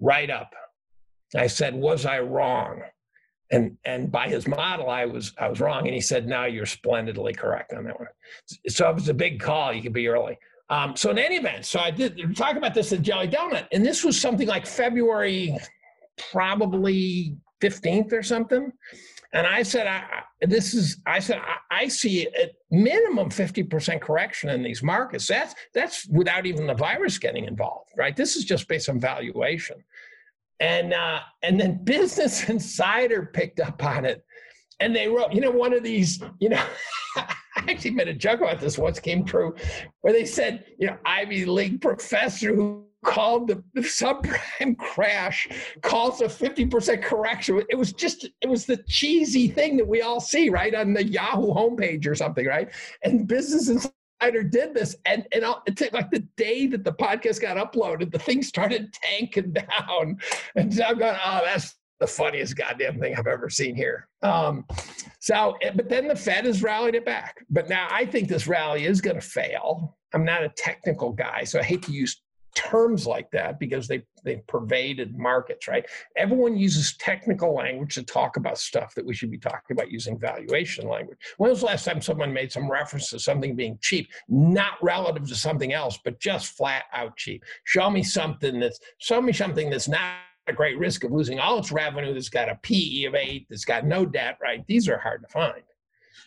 write 0.00 0.30
up. 0.30 0.54
I 1.36 1.46
said, 1.46 1.74
was 1.74 2.06
I 2.06 2.20
wrong? 2.20 2.82
And 3.50 3.76
and 3.84 4.10
by 4.10 4.28
his 4.28 4.46
model, 4.46 4.90
I 4.90 5.06
was 5.06 5.32
I 5.38 5.48
was 5.48 5.60
wrong. 5.60 5.86
And 5.86 5.94
he 5.94 6.00
said, 6.00 6.26
no, 6.26 6.44
you're 6.44 6.66
splendidly 6.66 7.32
correct 7.32 7.72
on 7.72 7.84
that 7.84 7.98
one. 7.98 8.08
So 8.68 8.90
if 8.90 8.98
it's 8.98 9.08
a 9.08 9.14
big 9.14 9.40
call, 9.40 9.72
you 9.72 9.82
could 9.82 9.92
be 9.92 10.08
early. 10.08 10.38
Um, 10.70 10.96
so 10.96 11.10
in 11.10 11.18
any 11.18 11.36
event, 11.36 11.64
so 11.64 11.80
I 11.80 11.90
did 11.90 12.36
talk 12.36 12.56
about 12.56 12.74
this 12.74 12.92
at 12.92 13.02
Jelly 13.02 13.28
Donut, 13.28 13.66
and 13.72 13.84
this 13.84 14.04
was 14.04 14.20
something 14.20 14.46
like 14.46 14.66
February, 14.66 15.56
probably 16.30 17.36
15th 17.62 18.12
or 18.12 18.22
something. 18.22 18.72
And 19.32 19.46
I 19.46 19.62
said, 19.62 19.86
I, 19.86 20.04
this 20.40 20.72
is, 20.72 21.02
I 21.06 21.18
said, 21.18 21.38
I, 21.38 21.82
I 21.82 21.88
see 21.88 22.26
at 22.28 22.52
minimum 22.70 23.28
50% 23.28 24.00
correction 24.00 24.48
in 24.48 24.62
these 24.62 24.82
markets. 24.82 25.26
That's, 25.26 25.54
that's 25.74 26.06
without 26.08 26.46
even 26.46 26.66
the 26.66 26.74
virus 26.74 27.18
getting 27.18 27.44
involved, 27.44 27.90
right? 27.96 28.16
This 28.16 28.36
is 28.36 28.44
just 28.44 28.68
based 28.68 28.88
on 28.88 28.98
valuation. 28.98 29.84
And, 30.60 30.94
uh, 30.94 31.20
and 31.42 31.60
then 31.60 31.84
Business 31.84 32.48
Insider 32.48 33.26
picked 33.26 33.60
up 33.60 33.84
on 33.84 34.04
it 34.04 34.24
and 34.80 34.94
they 34.96 35.08
wrote, 35.08 35.32
you 35.32 35.40
know, 35.40 35.50
one 35.50 35.74
of 35.74 35.82
these, 35.82 36.22
you 36.38 36.48
know, 36.48 36.64
I 37.66 37.72
actually 37.72 37.92
made 37.92 38.08
a 38.08 38.14
joke 38.14 38.40
about 38.40 38.60
this 38.60 38.78
once 38.78 39.00
came 39.00 39.24
true, 39.24 39.54
where 40.02 40.12
they 40.12 40.24
said, 40.24 40.64
you 40.78 40.86
know, 40.86 40.96
Ivy 41.04 41.44
League 41.44 41.80
professor 41.80 42.54
who 42.54 42.84
called 43.04 43.48
the, 43.48 43.62
the 43.74 43.80
subprime 43.80 44.76
crash 44.76 45.48
calls 45.82 46.20
a 46.20 46.26
50% 46.26 47.02
correction. 47.02 47.62
It 47.68 47.76
was 47.76 47.92
just, 47.92 48.28
it 48.40 48.48
was 48.48 48.66
the 48.66 48.76
cheesy 48.88 49.48
thing 49.48 49.76
that 49.76 49.86
we 49.86 50.02
all 50.02 50.20
see, 50.20 50.50
right? 50.50 50.74
On 50.74 50.92
the 50.92 51.04
Yahoo 51.04 51.52
homepage 51.52 52.06
or 52.06 52.14
something, 52.14 52.46
right? 52.46 52.68
And 53.02 53.26
Business 53.26 53.68
Insider 53.68 54.42
did 54.42 54.74
this. 54.74 54.96
And, 55.06 55.26
and 55.32 55.44
it 55.66 55.76
took 55.76 55.92
like 55.92 56.10
the 56.10 56.26
day 56.36 56.66
that 56.66 56.84
the 56.84 56.92
podcast 56.92 57.40
got 57.40 57.56
uploaded, 57.56 58.10
the 58.10 58.18
thing 58.18 58.42
started 58.42 58.92
tanking 59.02 59.52
down. 59.52 60.18
And 60.56 60.74
so 60.74 60.84
I'm 60.84 60.98
going, 60.98 61.16
oh, 61.24 61.40
that's 61.44 61.76
the 62.00 62.06
funniest 62.06 62.56
goddamn 62.56 62.98
thing 62.98 63.14
I've 63.16 63.26
ever 63.26 63.50
seen 63.50 63.74
here. 63.74 64.08
Um, 64.22 64.64
so, 65.20 65.56
eh, 65.62 65.72
but 65.74 65.88
then 65.88 66.08
the 66.08 66.16
Fed 66.16 66.44
has 66.44 66.62
rallied 66.62 66.94
it 66.94 67.04
back. 67.04 67.44
But 67.50 67.68
now 67.68 67.88
I 67.90 68.06
think 68.06 68.28
this 68.28 68.46
rally 68.46 68.84
is 68.84 69.00
going 69.00 69.16
to 69.16 69.26
fail. 69.26 69.96
I'm 70.14 70.24
not 70.24 70.42
a 70.42 70.48
technical 70.50 71.12
guy, 71.12 71.44
so 71.44 71.58
I 71.58 71.62
hate 71.62 71.82
to 71.82 71.92
use 71.92 72.20
terms 72.54 73.06
like 73.06 73.30
that 73.30 73.60
because 73.60 73.86
they 73.86 74.02
they 74.24 74.42
pervaded 74.48 75.16
markets, 75.16 75.68
right? 75.68 75.86
Everyone 76.16 76.56
uses 76.56 76.96
technical 76.96 77.54
language 77.54 77.94
to 77.94 78.02
talk 78.02 78.36
about 78.36 78.58
stuff 78.58 78.94
that 78.96 79.06
we 79.06 79.14
should 79.14 79.30
be 79.30 79.38
talking 79.38 79.76
about 79.76 79.92
using 79.92 80.18
valuation 80.18 80.88
language. 80.88 81.18
When 81.36 81.50
was 81.50 81.60
the 81.60 81.66
last 81.66 81.84
time 81.84 82.00
someone 82.00 82.32
made 82.32 82.50
some 82.50 82.70
reference 82.70 83.10
to 83.10 83.20
something 83.20 83.54
being 83.54 83.78
cheap, 83.80 84.08
not 84.28 84.72
relative 84.82 85.28
to 85.28 85.36
something 85.36 85.72
else, 85.72 85.98
but 86.04 86.18
just 86.18 86.56
flat 86.56 86.84
out 86.92 87.16
cheap? 87.16 87.44
Show 87.64 87.90
me 87.90 88.02
something 88.02 88.58
that's 88.58 88.80
show 88.98 89.22
me 89.22 89.32
something 89.32 89.70
that's 89.70 89.88
not 89.88 90.14
a 90.50 90.54
great 90.54 90.78
risk 90.78 91.04
of 91.04 91.12
losing 91.12 91.38
all 91.38 91.58
its 91.58 91.72
revenue 91.72 92.14
that's 92.14 92.28
got 92.28 92.48
a 92.48 92.58
PE 92.62 93.04
of 93.04 93.14
eight, 93.14 93.46
that's 93.48 93.64
got 93.64 93.84
no 93.84 94.04
debt, 94.04 94.38
right? 94.42 94.64
These 94.66 94.88
are 94.88 94.98
hard 94.98 95.22
to 95.22 95.28
find. 95.28 95.62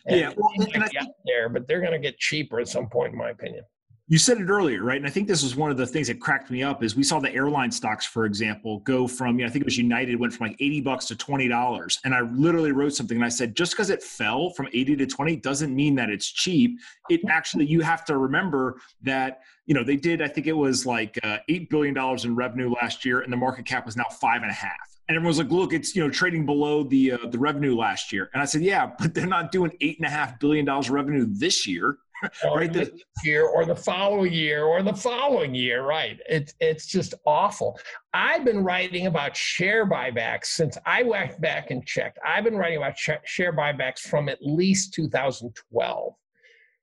And 0.06 0.20
yeah, 0.20 0.32
well, 0.36 0.50
and 0.54 0.82
I 0.82 0.88
think, 0.88 1.10
there, 1.24 1.48
but 1.48 1.68
they're 1.68 1.80
going 1.80 1.92
to 1.92 1.98
get 1.98 2.18
cheaper 2.18 2.60
at 2.60 2.68
some 2.68 2.88
point, 2.88 3.12
in 3.12 3.18
my 3.18 3.30
opinion. 3.30 3.64
You 4.12 4.18
said 4.18 4.36
it 4.36 4.50
earlier, 4.50 4.82
right? 4.82 4.98
And 4.98 5.06
I 5.06 5.08
think 5.08 5.26
this 5.26 5.42
was 5.42 5.56
one 5.56 5.70
of 5.70 5.78
the 5.78 5.86
things 5.86 6.08
that 6.08 6.20
cracked 6.20 6.50
me 6.50 6.62
up 6.62 6.82
is 6.82 6.94
we 6.94 7.02
saw 7.02 7.18
the 7.18 7.32
airline 7.32 7.70
stocks, 7.70 8.04
for 8.04 8.26
example, 8.26 8.80
go 8.80 9.08
from, 9.08 9.38
you 9.38 9.46
know, 9.46 9.48
I 9.48 9.50
think 9.50 9.62
it 9.62 9.64
was 9.64 9.78
United 9.78 10.20
went 10.20 10.34
from 10.34 10.48
like 10.48 10.56
80 10.60 10.82
bucks 10.82 11.06
to 11.06 11.14
$20. 11.14 11.98
And 12.04 12.14
I 12.14 12.20
literally 12.20 12.72
wrote 12.72 12.92
something 12.92 13.16
and 13.16 13.24
I 13.24 13.30
said, 13.30 13.56
just 13.56 13.72
because 13.72 13.88
it 13.88 14.02
fell 14.02 14.50
from 14.50 14.68
80 14.74 14.96
to 14.96 15.06
20 15.06 15.36
doesn't 15.36 15.74
mean 15.74 15.94
that 15.94 16.10
it's 16.10 16.30
cheap. 16.30 16.78
It 17.08 17.22
actually, 17.26 17.64
you 17.64 17.80
have 17.80 18.04
to 18.04 18.18
remember 18.18 18.76
that, 19.00 19.40
you 19.64 19.72
know, 19.72 19.82
they 19.82 19.96
did, 19.96 20.20
I 20.20 20.28
think 20.28 20.46
it 20.46 20.52
was 20.52 20.84
like 20.84 21.18
uh, 21.22 21.38
$8 21.48 21.70
billion 21.70 21.96
in 21.96 22.34
revenue 22.36 22.70
last 22.70 23.06
year 23.06 23.22
and 23.22 23.32
the 23.32 23.38
market 23.38 23.64
cap 23.64 23.86
was 23.86 23.96
now 23.96 24.08
five 24.20 24.42
and 24.42 24.50
a 24.50 24.54
half. 24.54 24.76
And 25.08 25.16
everyone's 25.16 25.38
like, 25.38 25.50
look, 25.50 25.72
it's 25.72 25.96
you 25.96 26.02
know 26.02 26.10
trading 26.10 26.46
below 26.46 26.84
the 26.84 27.12
uh, 27.12 27.18
the 27.28 27.38
revenue 27.38 27.76
last 27.76 28.12
year. 28.12 28.30
And 28.32 28.42
I 28.42 28.44
said, 28.44 28.62
yeah, 28.62 28.92
but 28.98 29.14
they're 29.14 29.26
not 29.26 29.52
doing 29.52 29.72
eight 29.80 29.98
and 29.98 30.06
a 30.06 30.10
half 30.10 30.38
billion 30.38 30.64
dollars 30.64 30.90
revenue 30.90 31.26
this 31.28 31.66
year. 31.66 31.98
Right 32.44 32.72
this 32.72 32.90
year 33.24 33.46
or 33.46 33.64
the 33.64 33.74
following 33.74 34.32
year 34.32 34.64
or 34.64 34.82
the 34.82 34.94
following 34.94 35.54
year 35.54 35.84
right 35.84 36.20
it's 36.28 36.54
it's 36.60 36.86
just 36.86 37.14
awful 37.26 37.78
i've 38.14 38.44
been 38.44 38.62
writing 38.62 39.06
about 39.06 39.36
share 39.36 39.86
buybacks 39.86 40.46
since 40.46 40.76
i 40.86 41.02
went 41.02 41.40
back 41.40 41.70
and 41.70 41.86
checked 41.86 42.18
i've 42.26 42.44
been 42.44 42.56
writing 42.56 42.78
about 42.78 42.96
share 42.96 43.52
buybacks 43.52 44.00
from 44.00 44.28
at 44.28 44.38
least 44.40 44.94
2012 44.94 46.14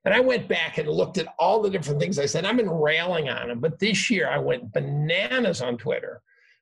and 0.06 0.14
I 0.14 0.22
went 0.22 0.48
back 0.48 0.78
and 0.78 0.88
looked 0.88 1.18
at 1.18 1.28
all 1.38 1.62
the 1.62 1.70
different 1.70 2.00
things 2.00 2.18
I 2.20 2.26
said. 2.26 2.46
I've 2.46 2.56
been 2.56 2.70
railing 2.70 3.30
on 3.30 3.50
them, 3.50 3.60
but 3.60 3.80
this 3.80 4.10
year 4.10 4.30
I 4.30 4.38
went 4.38 4.72
bananas 4.72 5.62
on 5.62 5.78
Twitter 5.78 6.22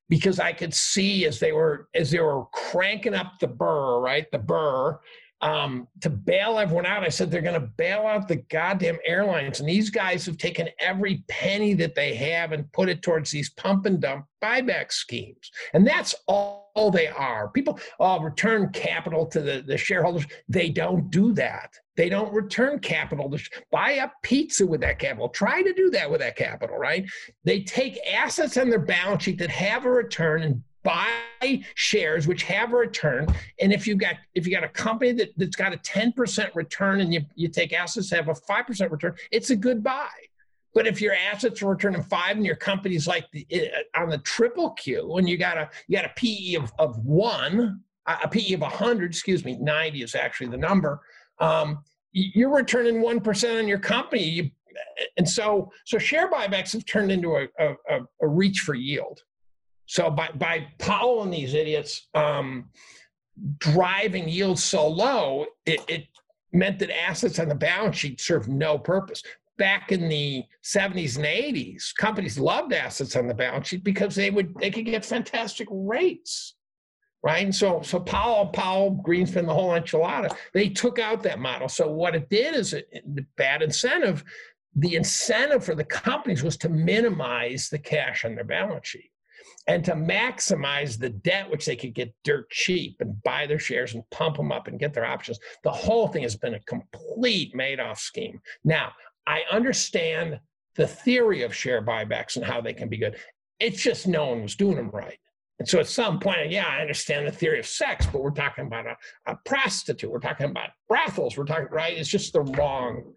because 0.09 0.39
I 0.39 0.53
could 0.53 0.73
see 0.73 1.25
as 1.25 1.39
they 1.39 1.51
were 1.51 1.87
as 1.93 2.11
they 2.11 2.19
were 2.19 2.45
cranking 2.53 3.13
up 3.13 3.33
the 3.39 3.47
burr, 3.47 3.99
right? 3.99 4.29
The 4.31 4.39
burr 4.39 4.99
um, 5.41 5.87
to 6.01 6.09
bail 6.09 6.57
everyone 6.57 6.85
out. 6.85 7.03
I 7.03 7.09
said 7.09 7.29
they're 7.29 7.41
going 7.41 7.59
to 7.59 7.67
bail 7.77 8.07
out 8.07 8.27
the 8.27 8.37
goddamn 8.37 8.97
airlines, 9.05 9.59
and 9.59 9.69
these 9.69 9.89
guys 9.89 10.25
have 10.25 10.37
taken 10.37 10.69
every 10.79 11.23
penny 11.27 11.73
that 11.75 11.95
they 11.95 12.15
have 12.15 12.51
and 12.51 12.71
put 12.71 12.89
it 12.89 13.01
towards 13.01 13.29
these 13.29 13.51
pump 13.51 13.85
and 13.85 13.99
dump 13.99 14.25
buyback 14.41 14.91
schemes, 14.91 15.51
and 15.73 15.85
that's 15.85 16.15
all 16.27 16.91
they 16.91 17.07
are. 17.07 17.49
People 17.49 17.79
uh, 17.99 18.19
return 18.21 18.69
capital 18.69 19.25
to 19.27 19.41
the, 19.41 19.63
the 19.65 19.77
shareholders. 19.77 20.25
They 20.47 20.69
don't 20.69 21.09
do 21.09 21.33
that. 21.33 21.71
They 21.95 22.09
don't 22.09 22.31
return 22.31 22.79
capital 22.79 23.29
to 23.31 23.37
sh- 23.39 23.49
buy 23.71 23.97
up 23.97 24.13
pizza 24.21 24.65
with 24.65 24.81
that 24.81 24.99
capital. 24.99 25.29
Try 25.29 25.63
to 25.63 25.73
do 25.73 25.89
that 25.89 26.09
with 26.09 26.21
that 26.21 26.35
capital, 26.35 26.77
right? 26.77 27.05
They 27.43 27.61
take 27.61 27.99
assets 28.11 28.57
on 28.57 28.69
their 28.69 28.79
balance 28.79 29.23
sheet 29.23 29.39
that 29.39 29.49
have 29.49 29.85
a 29.85 29.91
return 29.91 30.43
and 30.43 30.63
buy 30.87 31.61
shares 31.75 32.27
which 32.27 32.43
have 32.43 32.71
a 32.71 32.77
return. 32.77 33.27
And 33.59 33.73
if 33.73 33.85
you've 33.85 33.97
got 33.97 34.15
if 34.35 34.47
you 34.47 34.53
got 34.53 34.63
a 34.63 34.69
company 34.69 35.11
that, 35.13 35.33
that's 35.37 35.55
got 35.55 35.73
a 35.73 35.77
10% 35.77 36.55
return 36.55 37.01
and 37.01 37.13
you, 37.13 37.21
you 37.35 37.49
take 37.49 37.73
assets 37.73 38.09
that 38.09 38.25
have 38.25 38.29
a 38.29 38.33
5% 38.33 38.91
return, 38.91 39.15
it's 39.31 39.49
a 39.49 39.55
good 39.55 39.83
buy. 39.83 40.09
But 40.73 40.87
if 40.87 41.01
your 41.01 41.13
assets 41.13 41.61
are 41.61 41.69
returning 41.69 42.03
five 42.03 42.37
and 42.37 42.45
your 42.45 42.55
company's 42.55 43.07
like 43.07 43.25
the, 43.31 43.45
uh, 43.53 43.99
on 43.99 44.09
the 44.09 44.19
triple 44.19 44.71
Q 44.71 45.17
and 45.17 45.27
you 45.27 45.37
got 45.37 45.57
a 45.57 45.69
you 45.87 45.97
got 45.97 46.05
a 46.05 46.13
PE 46.15 46.55
of, 46.55 46.71
of 46.79 46.97
one, 47.03 47.81
a 48.05 48.27
PE 48.27 48.53
of 48.53 48.61
100, 48.61 49.09
excuse 49.09 49.43
me, 49.43 49.57
90 49.59 50.03
is 50.03 50.15
actually 50.15 50.47
the 50.47 50.57
number. 50.57 51.01
Um, 51.39 51.83
you're 52.13 52.53
returning 52.53 52.95
1% 52.95 53.59
on 53.59 53.67
your 53.67 53.79
company. 53.79 54.23
You, 54.23 54.51
and 55.17 55.27
so, 55.27 55.71
so 55.85 55.97
share 55.97 56.31
buybacks 56.31 56.73
have 56.73 56.85
turned 56.85 57.11
into 57.11 57.35
a, 57.35 57.47
a, 57.59 57.99
a 58.21 58.27
reach 58.27 58.59
for 58.61 58.75
yield. 58.75 59.21
So 59.87 60.11
by, 60.11 60.29
by 60.35 60.67
Powell 60.77 61.23
and 61.23 61.33
these 61.33 61.53
idiots 61.53 62.07
um, 62.13 62.69
driving 63.57 64.29
yields 64.29 64.63
so 64.63 64.87
low, 64.87 65.45
it, 65.65 65.79
it 65.87 66.07
meant 66.51 66.79
that 66.79 66.95
assets 66.95 67.39
on 67.39 67.47
the 67.49 67.55
balance 67.55 67.97
sheet 67.97 68.21
served 68.21 68.49
no 68.49 68.77
purpose. 68.77 69.23
Back 69.57 69.91
in 69.91 70.07
the 70.07 70.43
70s 70.63 71.15
and 71.15 71.25
80s, 71.25 71.95
companies 71.95 72.37
loved 72.37 72.73
assets 72.73 73.15
on 73.15 73.27
the 73.27 73.33
balance 73.33 73.69
sheet 73.69 73.83
because 73.83 74.13
they 74.13 74.29
would 74.29 74.53
they 74.55 74.69
could 74.69 74.85
get 74.85 75.03
fantastic 75.03 75.67
rates 75.71 76.53
right? 77.23 77.43
And 77.43 77.53
so, 77.53 77.81
so 77.81 77.99
Powell, 77.99 78.45
Powell, 78.45 79.03
Greenspan, 79.05 79.47
the 79.47 79.53
whole 79.53 79.71
enchilada, 79.71 80.33
they 80.53 80.69
took 80.69 80.99
out 80.99 81.23
that 81.23 81.39
model. 81.39 81.67
So 81.67 81.89
what 81.89 82.15
it 82.15 82.29
did 82.29 82.55
is 82.55 82.75
a 82.75 82.83
bad 83.35 83.63
incentive. 83.63 84.23
The 84.75 84.95
incentive 84.95 85.65
for 85.65 85.73
the 85.73 85.83
companies 85.83 86.43
was 86.43 86.57
to 86.57 86.69
minimize 86.69 87.69
the 87.69 87.79
cash 87.79 88.23
on 88.23 88.35
their 88.35 88.43
balance 88.43 88.87
sheet 88.87 89.09
and 89.67 89.83
to 89.83 89.93
maximize 89.93 90.97
the 90.97 91.09
debt, 91.09 91.49
which 91.49 91.65
they 91.65 91.75
could 91.75 91.93
get 91.93 92.13
dirt 92.23 92.49
cheap 92.49 92.97
and 93.01 93.21
buy 93.23 93.45
their 93.45 93.59
shares 93.59 93.93
and 93.93 94.09
pump 94.11 94.37
them 94.37 94.51
up 94.51 94.67
and 94.67 94.79
get 94.79 94.93
their 94.93 95.05
options. 95.05 95.39
The 95.63 95.71
whole 95.71 96.07
thing 96.07 96.23
has 96.23 96.35
been 96.35 96.53
a 96.53 96.59
complete 96.61 97.53
Madoff 97.53 97.97
scheme. 97.97 98.39
Now, 98.63 98.93
I 99.27 99.43
understand 99.51 100.39
the 100.75 100.87
theory 100.87 101.43
of 101.43 101.53
share 101.53 101.81
buybacks 101.81 102.37
and 102.37 102.45
how 102.45 102.61
they 102.61 102.73
can 102.73 102.87
be 102.87 102.97
good. 102.97 103.17
It's 103.59 103.81
just 103.81 104.07
no 104.07 104.27
one 104.27 104.43
was 104.43 104.55
doing 104.55 104.77
them 104.77 104.89
right. 104.91 105.17
And 105.59 105.67
so 105.67 105.79
at 105.79 105.87
some 105.87 106.19
point, 106.19 106.51
yeah, 106.51 106.67
I 106.67 106.81
understand 106.81 107.27
the 107.27 107.31
theory 107.31 107.59
of 107.59 107.65
sex, 107.65 108.05
but 108.05 108.21
we're 108.21 108.29
talking 108.29 108.67
about 108.67 108.85
a, 108.85 108.95
a 109.25 109.35
prostitute. 109.43 110.11
We're 110.11 110.19
talking 110.19 110.49
about 110.51 110.69
brothels. 110.87 111.35
We're 111.35 111.45
talking, 111.45 111.67
right? 111.71 111.97
It's 111.97 112.09
just 112.09 112.33
the 112.33 112.41
wrong. 112.41 113.13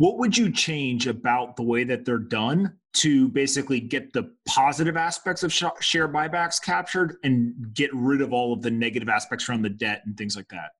What 0.00 0.16
would 0.16 0.34
you 0.34 0.50
change 0.50 1.06
about 1.06 1.56
the 1.56 1.62
way 1.62 1.84
that 1.84 2.06
they're 2.06 2.16
done 2.16 2.72
to 2.94 3.28
basically 3.28 3.80
get 3.80 4.14
the 4.14 4.32
positive 4.48 4.96
aspects 4.96 5.42
of 5.42 5.52
share 5.52 6.08
buybacks 6.08 6.58
captured 6.58 7.16
and 7.22 7.52
get 7.74 7.90
rid 7.92 8.22
of 8.22 8.32
all 8.32 8.54
of 8.54 8.62
the 8.62 8.70
negative 8.70 9.10
aspects 9.10 9.46
around 9.46 9.60
the 9.60 9.68
debt 9.68 10.00
and 10.06 10.16
things 10.16 10.36
like 10.36 10.48
that? 10.48 10.70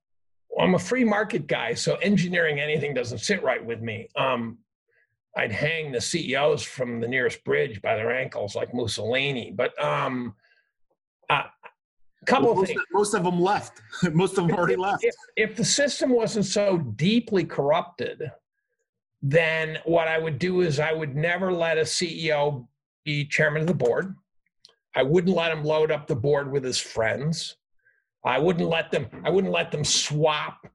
Well, 0.49 0.67
I'm 0.67 0.75
a 0.75 0.79
free 0.79 1.05
market 1.05 1.47
guy, 1.47 1.75
so 1.75 1.97
engineering 1.97 2.61
anything 2.61 2.95
doesn't 2.95 3.19
sit 3.19 3.43
right 3.43 3.63
with 3.63 3.83
me. 3.83 4.09
Um, 4.17 4.57
I'd 5.37 5.53
hang 5.53 5.93
the 5.93 6.01
CEOs 6.01 6.63
from 6.63 6.99
the 6.99 7.07
nearest 7.07 7.45
bridge 7.45 7.83
by 7.83 7.97
their 7.97 8.17
ankles 8.17 8.57
like 8.57 8.73
Mussolini, 8.73 9.53
but 9.55 9.79
um, 9.85 10.35
uh, 11.29 11.43
a 12.23 12.25
couple 12.25 12.55
well, 12.55 12.55
most 12.55 12.63
of 12.63 12.69
things. 12.69 12.83
Most 12.91 13.13
of 13.13 13.25
them 13.25 13.39
left. 13.39 13.83
most 14.15 14.39
of 14.39 14.47
them 14.47 14.57
already 14.57 14.73
if, 14.73 14.79
left. 14.79 15.05
If, 15.05 15.15
if 15.37 15.57
the 15.57 15.65
system 15.67 16.09
wasn't 16.09 16.47
so 16.47 16.79
deeply 16.79 17.45
corrupted, 17.45 18.31
then 19.23 19.79
what 19.85 20.09
I 20.09 20.19
would 20.19 20.39
do 20.39 20.61
is 20.61 20.81
I 20.81 20.93
would 20.93 21.15
never 21.15 21.53
let 21.53 21.79
a 21.79 21.83
CEO 21.83 22.67
be 23.05 23.25
chairman 23.25 23.63
of 23.63 23.69
the 23.69 23.75
board. 23.75 24.15
I 24.95 25.03
wouldn't 25.03 25.37
let 25.37 25.53
him 25.53 25.65
load 25.65 25.91
up 25.91 26.07
the 26.07 26.17
board 26.17 26.51
with 26.51 26.65
his 26.65 26.79
friends. 26.79 27.57
I 28.25 28.39
wouldn't 28.39 28.69
let 28.69 28.91
them. 28.91 29.07
I 29.25 29.31
wouldn't 29.31 29.53
let 29.53 29.71
them 29.71 29.85
swap 29.85 30.67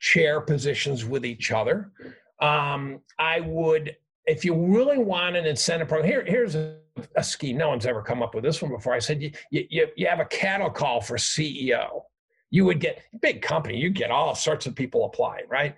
chair 0.00 0.40
positions 0.40 1.04
with 1.04 1.24
each 1.24 1.50
other. 1.50 1.92
Um, 2.40 3.00
I 3.18 3.40
would, 3.40 3.96
if 4.26 4.44
you 4.44 4.54
really 4.54 4.98
want 4.98 5.36
an 5.36 5.46
incentive 5.46 5.88
program, 5.88 6.10
here, 6.10 6.24
here's 6.26 6.54
a 6.54 6.80
a 7.16 7.24
scheme. 7.24 7.56
No 7.56 7.68
one's 7.68 7.86
ever 7.86 8.02
come 8.02 8.22
up 8.22 8.34
with 8.34 8.44
this 8.44 8.60
one 8.60 8.70
before. 8.70 8.94
I 8.94 8.98
said, 8.98 9.22
you, 9.22 9.32
you, 9.50 9.88
you 9.96 10.06
have 10.06 10.20
a 10.20 10.24
cattle 10.26 10.70
call 10.70 11.00
for 11.00 11.16
CEO. 11.16 12.02
You 12.50 12.64
would 12.64 12.80
get 12.80 13.02
big 13.22 13.42
company, 13.42 13.76
you 13.76 13.90
get 13.90 14.10
all 14.10 14.34
sorts 14.34 14.66
of 14.66 14.74
people 14.74 15.04
applying, 15.04 15.48
right? 15.48 15.76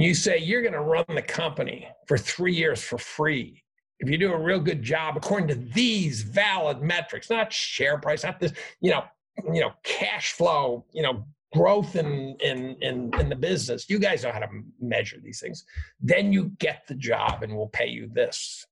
You 0.00 0.14
say 0.14 0.38
you're 0.38 0.62
going 0.62 0.74
to 0.74 0.80
run 0.80 1.04
the 1.08 1.22
company 1.22 1.88
for 2.06 2.16
three 2.16 2.54
years 2.54 2.82
for 2.82 2.98
free. 2.98 3.62
If 4.00 4.08
you 4.08 4.16
do 4.16 4.32
a 4.32 4.38
real 4.38 4.60
good 4.60 4.82
job 4.82 5.16
according 5.16 5.48
to 5.48 5.56
these 5.56 6.22
valid 6.22 6.80
metrics, 6.80 7.30
not 7.30 7.52
share 7.52 7.98
price, 7.98 8.22
not 8.22 8.38
this, 8.38 8.52
you 8.80 8.90
know, 8.92 9.02
you 9.52 9.60
know, 9.60 9.72
cash 9.82 10.32
flow, 10.32 10.84
you 10.92 11.02
know, 11.02 11.24
growth 11.52 11.96
in 11.96 12.36
in 12.40 12.76
in, 12.80 13.10
in 13.18 13.28
the 13.28 13.36
business. 13.36 13.88
You 13.88 13.98
guys 13.98 14.22
know 14.22 14.30
how 14.30 14.38
to 14.40 14.48
measure 14.80 15.18
these 15.22 15.40
things. 15.40 15.64
Then 16.00 16.32
you 16.32 16.52
get 16.58 16.82
the 16.86 16.94
job 16.94 17.42
and 17.42 17.56
we'll 17.56 17.68
pay 17.68 17.88
you 17.88 18.08
this 18.12 18.64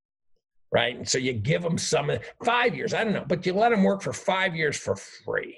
right? 0.72 0.96
And 0.96 1.08
so 1.08 1.18
you 1.18 1.32
give 1.32 1.62
them 1.62 1.78
some 1.78 2.10
five 2.44 2.74
years, 2.74 2.92
I 2.92 3.04
don't 3.04 3.12
know, 3.12 3.24
but 3.26 3.46
you 3.46 3.52
let 3.52 3.70
them 3.70 3.82
work 3.82 4.02
for 4.02 4.12
five 4.12 4.54
years 4.54 4.76
for 4.76 4.96
free 4.96 5.56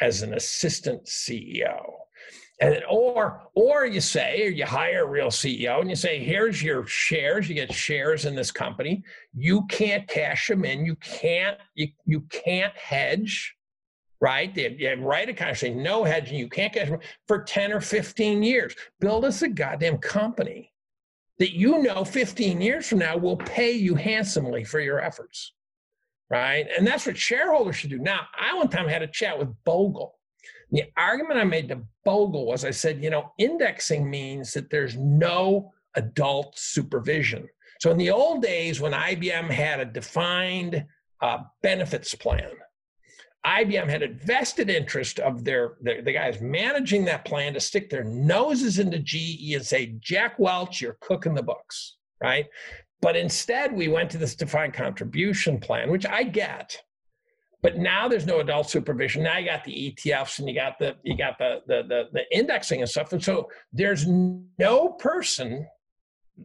as 0.00 0.22
an 0.22 0.34
assistant 0.34 1.04
CEO. 1.04 2.01
And 2.62 2.80
or 2.88 3.42
or 3.54 3.86
you 3.86 4.00
say, 4.00 4.46
or 4.46 4.50
you 4.50 4.64
hire 4.64 5.02
a 5.02 5.08
real 5.08 5.28
CEO 5.28 5.80
and 5.80 5.90
you 5.90 5.96
say, 5.96 6.22
here's 6.22 6.62
your 6.62 6.86
shares. 6.86 7.48
You 7.48 7.56
get 7.56 7.74
shares 7.74 8.24
in 8.24 8.36
this 8.36 8.52
company. 8.52 9.02
You 9.34 9.66
can't 9.66 10.06
cash 10.06 10.46
them 10.46 10.64
in. 10.64 10.86
You 10.86 10.94
can't 10.96 11.58
you 11.74 11.88
you 12.06 12.20
can't 12.30 12.72
hedge, 12.76 13.56
right? 14.20 14.54
They, 14.54 14.76
you 14.78 14.94
write 14.94 15.28
a 15.28 15.34
contract 15.34 15.74
no 15.74 16.04
hedging. 16.04 16.38
You 16.38 16.48
can't 16.48 16.72
cash 16.72 16.88
them 16.88 17.00
for 17.26 17.42
ten 17.42 17.72
or 17.72 17.80
fifteen 17.80 18.44
years. 18.44 18.76
Build 19.00 19.24
us 19.24 19.42
a 19.42 19.48
goddamn 19.48 19.98
company 19.98 20.72
that 21.40 21.56
you 21.56 21.82
know 21.82 22.04
15 22.04 22.60
years 22.60 22.86
from 22.86 23.00
now 23.00 23.16
will 23.16 23.36
pay 23.36 23.72
you 23.72 23.96
handsomely 23.96 24.62
for 24.62 24.78
your 24.78 25.00
efforts. 25.00 25.52
Right. 26.30 26.68
And 26.78 26.86
that's 26.86 27.06
what 27.06 27.16
shareholders 27.18 27.74
should 27.74 27.90
do. 27.90 27.98
Now, 27.98 28.20
I 28.38 28.54
one 28.54 28.68
time 28.68 28.86
had 28.86 29.02
a 29.02 29.08
chat 29.08 29.36
with 29.36 29.48
Bogle. 29.64 30.16
The 30.72 30.84
argument 30.96 31.38
I 31.38 31.44
made 31.44 31.68
to 31.68 31.82
Bogle 32.04 32.46
was 32.46 32.64
I 32.64 32.70
said, 32.70 33.02
you 33.02 33.10
know, 33.10 33.32
indexing 33.38 34.08
means 34.08 34.52
that 34.54 34.70
there's 34.70 34.96
no 34.96 35.70
adult 35.94 36.58
supervision. 36.58 37.46
So 37.80 37.90
in 37.90 37.98
the 37.98 38.10
old 38.10 38.42
days, 38.42 38.80
when 38.80 38.92
IBM 38.92 39.50
had 39.50 39.80
a 39.80 39.84
defined 39.84 40.86
uh, 41.20 41.38
benefits 41.62 42.14
plan, 42.14 42.50
IBM 43.44 43.88
had 43.88 44.02
a 44.02 44.08
vested 44.08 44.70
interest 44.70 45.18
of 45.18 45.44
their, 45.44 45.74
their, 45.80 46.00
the 46.00 46.12
guys 46.12 46.40
managing 46.40 47.04
that 47.06 47.24
plan 47.24 47.54
to 47.54 47.60
stick 47.60 47.90
their 47.90 48.04
noses 48.04 48.78
into 48.78 49.00
GE 49.00 49.54
and 49.54 49.66
say, 49.66 49.96
Jack 49.98 50.38
Welch, 50.38 50.80
you're 50.80 50.96
cooking 51.00 51.34
the 51.34 51.42
books, 51.42 51.96
right? 52.22 52.46
But 53.00 53.16
instead, 53.16 53.72
we 53.74 53.88
went 53.88 54.10
to 54.10 54.18
this 54.18 54.36
defined 54.36 54.74
contribution 54.74 55.58
plan, 55.58 55.90
which 55.90 56.06
I 56.06 56.22
get. 56.22 56.80
But 57.62 57.78
now 57.78 58.08
there's 58.08 58.26
no 58.26 58.40
adult 58.40 58.68
supervision. 58.68 59.22
Now 59.22 59.38
you 59.38 59.46
got 59.46 59.64
the 59.64 59.94
ETFs 59.96 60.40
and 60.40 60.48
you 60.48 60.54
got 60.54 60.78
the 60.78 60.96
you 61.04 61.16
got 61.16 61.38
the 61.38 61.60
the 61.66 61.82
the, 61.88 62.04
the 62.12 62.36
indexing 62.36 62.80
and 62.80 62.90
stuff. 62.90 63.12
And 63.12 63.22
so 63.22 63.48
there's 63.72 64.06
no 64.06 64.88
person 64.98 65.66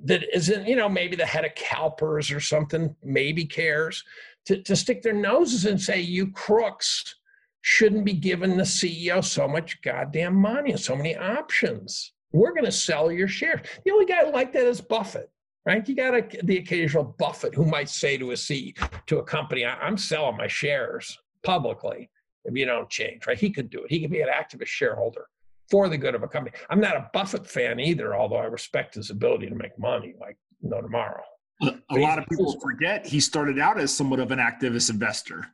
that 0.03 0.23
isn't, 0.33 0.67
you 0.67 0.75
know, 0.75 0.89
maybe 0.89 1.15
the 1.15 1.25
head 1.25 1.45
of 1.45 1.55
CalPERS 1.55 2.35
or 2.35 2.39
something, 2.39 2.95
maybe 3.03 3.45
cares 3.45 4.03
to, 4.45 4.61
to 4.63 4.75
stick 4.75 5.01
their 5.01 5.13
noses 5.13 5.65
and 5.65 5.81
say, 5.81 5.99
you 5.99 6.31
crooks 6.31 7.15
shouldn't 7.61 8.05
be 8.05 8.13
giving 8.13 8.55
the 8.55 8.63
CEO 8.63 9.23
so 9.23 9.47
much 9.47 9.81
goddamn 9.81 10.35
money 10.35 10.71
and 10.71 10.79
so 10.79 10.95
many 10.95 11.15
options. 11.15 12.13
We're 12.31 12.53
going 12.53 12.65
to 12.65 12.71
sell 12.71 13.11
your 13.11 13.27
shares. 13.27 13.61
The 13.83 13.91
only 13.91 14.05
guy 14.05 14.23
like 14.29 14.53
that 14.53 14.65
is 14.65 14.81
Buffett, 14.81 15.29
right? 15.67 15.87
You 15.87 15.95
got 15.95 16.15
a, 16.15 16.25
the 16.43 16.57
occasional 16.57 17.15
Buffett 17.19 17.53
who 17.53 17.65
might 17.65 17.89
say 17.89 18.17
to 18.17 18.31
a 18.31 18.37
C 18.37 18.73
to 19.05 19.19
a 19.19 19.23
company, 19.23 19.65
I'm 19.65 19.97
selling 19.97 20.37
my 20.37 20.47
shares 20.47 21.19
publicly 21.43 22.09
if 22.45 22.55
you 22.55 22.65
don't 22.65 22.89
change, 22.89 23.27
right? 23.27 23.37
He 23.37 23.49
could 23.49 23.69
do 23.69 23.83
it. 23.83 23.91
He 23.91 23.99
could 23.99 24.09
be 24.09 24.21
an 24.21 24.29
activist 24.29 24.67
shareholder 24.67 25.27
for 25.69 25.89
the 25.89 25.97
good 25.97 26.15
of 26.15 26.23
a 26.23 26.27
company. 26.27 26.55
I'm 26.69 26.79
not 26.79 26.95
a 26.95 27.09
Buffett 27.13 27.45
fan 27.45 27.81
either, 27.81 28.15
although 28.15 28.37
I 28.37 28.45
respect 28.45 28.95
his 28.95 29.09
ability 29.09 29.49
to 29.49 29.55
make 29.55 29.77
money 29.77 30.15
like 30.19 30.37
no 30.61 30.81
tomorrow. 30.81 31.21
A, 31.61 31.73
a 31.91 31.97
lot 31.97 32.17
of 32.17 32.25
people 32.27 32.57
forget 32.61 33.05
he 33.05 33.19
started 33.19 33.59
out 33.59 33.77
as 33.77 33.93
somewhat 33.93 34.21
of 34.21 34.31
an 34.31 34.39
activist 34.39 34.89
investor. 34.89 35.47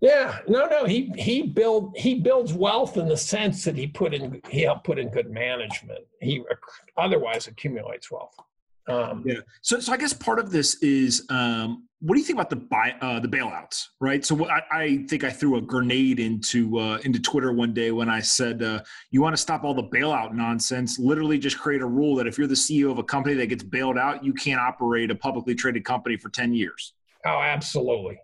Yeah, 0.00 0.38
no, 0.48 0.66
no. 0.66 0.86
He 0.86 1.12
he 1.16 1.42
build 1.42 1.94
he 1.96 2.14
builds 2.14 2.54
wealth 2.54 2.96
in 2.96 3.06
the 3.06 3.16
sense 3.16 3.64
that 3.64 3.76
he 3.76 3.86
put 3.86 4.14
in 4.14 4.40
he 4.48 4.62
helped 4.62 4.84
put 4.84 4.98
in 4.98 5.10
good 5.10 5.30
management. 5.30 6.00
He 6.20 6.42
otherwise 6.96 7.46
accumulates 7.46 8.10
wealth. 8.10 8.34
Um, 8.88 9.22
yeah. 9.24 9.36
So, 9.60 9.78
so 9.78 9.92
I 9.92 9.96
guess 9.96 10.12
part 10.12 10.38
of 10.38 10.50
this 10.50 10.74
is 10.82 11.24
um, 11.30 11.86
what 12.00 12.14
do 12.14 12.20
you 12.20 12.26
think 12.26 12.36
about 12.36 12.50
the 12.50 12.56
buy 12.56 12.94
uh, 13.00 13.20
the 13.20 13.28
bailouts, 13.28 13.86
right? 14.00 14.24
So 14.24 14.48
I, 14.48 14.62
I, 14.72 15.04
think 15.08 15.22
I 15.22 15.30
threw 15.30 15.56
a 15.56 15.60
grenade 15.60 16.18
into 16.18 16.78
uh, 16.78 16.98
into 17.04 17.20
Twitter 17.20 17.52
one 17.52 17.72
day 17.72 17.92
when 17.92 18.08
I 18.08 18.18
said 18.18 18.62
uh, 18.62 18.80
you 19.12 19.22
want 19.22 19.36
to 19.36 19.40
stop 19.40 19.62
all 19.62 19.72
the 19.72 19.84
bailout 19.84 20.34
nonsense. 20.34 20.98
Literally, 20.98 21.38
just 21.38 21.60
create 21.60 21.80
a 21.80 21.86
rule 21.86 22.16
that 22.16 22.26
if 22.26 22.38
you're 22.38 22.48
the 22.48 22.54
CEO 22.54 22.90
of 22.90 22.98
a 22.98 23.04
company 23.04 23.36
that 23.36 23.46
gets 23.46 23.62
bailed 23.62 23.98
out, 23.98 24.24
you 24.24 24.32
can't 24.32 24.60
operate 24.60 25.12
a 25.12 25.14
publicly 25.14 25.54
traded 25.54 25.84
company 25.84 26.16
for 26.16 26.28
ten 26.28 26.52
years. 26.52 26.94
Oh, 27.24 27.40
absolutely, 27.40 28.18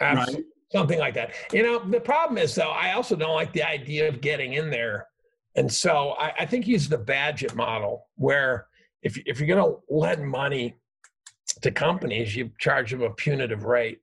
absolutely. 0.00 0.34
Right? 0.34 0.44
something 0.72 0.98
like 0.98 1.14
that. 1.14 1.32
You 1.52 1.62
know, 1.62 1.78
the 1.78 2.00
problem 2.00 2.36
is 2.36 2.54
though, 2.54 2.70
I 2.70 2.92
also 2.92 3.16
don't 3.16 3.34
like 3.34 3.52
the 3.52 3.62
idea 3.62 4.08
of 4.08 4.20
getting 4.20 4.54
in 4.54 4.68
there, 4.68 5.06
and 5.54 5.72
so 5.72 6.16
I, 6.18 6.32
I 6.40 6.46
think 6.46 6.66
use 6.66 6.86
the 6.86 6.98
Bagehot 6.98 7.54
model 7.54 8.08
where 8.16 8.66
if 9.06 9.16
if 9.24 9.38
you're 9.38 9.56
going 9.56 9.64
to 9.64 9.78
lend 9.88 10.28
money 10.28 10.76
to 11.62 11.70
companies, 11.70 12.34
you 12.34 12.50
charge 12.58 12.90
them 12.90 13.02
a 13.02 13.10
punitive 13.10 13.62
rate. 13.64 14.00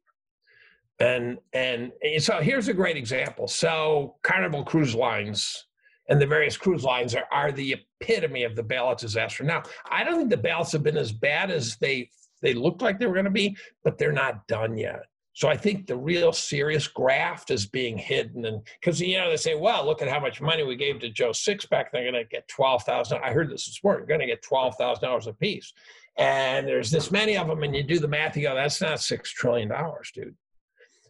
And 0.99 1.39
and 1.51 1.91
so 2.19 2.39
here's 2.39 2.69
a 2.69 2.73
great 2.73 2.95
example. 2.95 3.47
So 3.47 4.15
Carnival 4.23 4.63
Cruise 4.63 4.95
Lines 4.95 5.67
and 6.07 6.21
the 6.21 6.25
various 6.25 6.55
cruise 6.55 6.83
lines 6.83 7.15
are, 7.15 7.27
are 7.31 7.51
the 7.51 7.75
epitome 8.01 8.43
of 8.43 8.55
the 8.55 8.63
bailout 8.63 8.99
disaster. 8.99 9.43
Now, 9.43 9.63
I 9.89 10.03
don't 10.03 10.17
think 10.17 10.29
the 10.29 10.47
bailouts 10.49 10.71
have 10.71 10.83
been 10.83 10.97
as 10.97 11.11
bad 11.11 11.51
as 11.51 11.75
they 11.77 12.09
they 12.41 12.53
looked 12.53 12.81
like 12.81 12.97
they 12.97 13.05
were 13.05 13.13
going 13.13 13.25
to 13.25 13.31
be, 13.31 13.57
but 13.83 13.97
they're 13.97 14.11
not 14.13 14.47
done 14.47 14.77
yet. 14.77 15.03
So 15.35 15.47
I 15.47 15.57
think 15.57 15.87
the 15.87 15.97
real 15.97 16.31
serious 16.31 16.87
graft 16.87 17.49
is 17.49 17.65
being 17.65 17.97
hidden, 17.97 18.45
and 18.45 18.61
because 18.79 19.01
you 19.01 19.17
know 19.17 19.29
they 19.29 19.37
say, 19.37 19.55
"Well, 19.55 19.83
look 19.83 20.03
at 20.03 20.07
how 20.07 20.19
much 20.19 20.41
money 20.41 20.63
we 20.63 20.75
gave 20.75 20.99
to 20.99 21.09
Joe 21.09 21.31
Sixpack. 21.31 21.85
They're 21.91 22.09
going 22.09 22.13
to 22.13 22.23
get 22.23 22.47
twelve 22.47 22.83
thousand. 22.83 23.19
I 23.23 23.33
heard 23.33 23.49
this 23.49 23.65
this 23.65 23.83
morning. 23.83 24.05
They're 24.05 24.17
going 24.17 24.27
to 24.27 24.31
get 24.31 24.43
twelve 24.43 24.75
thousand 24.75 25.03
dollars 25.03 25.25
a 25.25 25.33
piece, 25.33 25.73
and 26.17 26.67
there's 26.67 26.91
this 26.91 27.09
many 27.11 27.35
of 27.35 27.47
them, 27.47 27.63
and 27.63 27.75
you 27.75 27.81
do 27.81 27.97
the 27.97 28.07
math, 28.07 28.37
you 28.37 28.43
go, 28.43 28.53
"That's 28.53 28.79
not 28.79 29.01
six 29.01 29.31
trillion 29.31 29.69
dollars, 29.69 30.11
dude." 30.13 30.35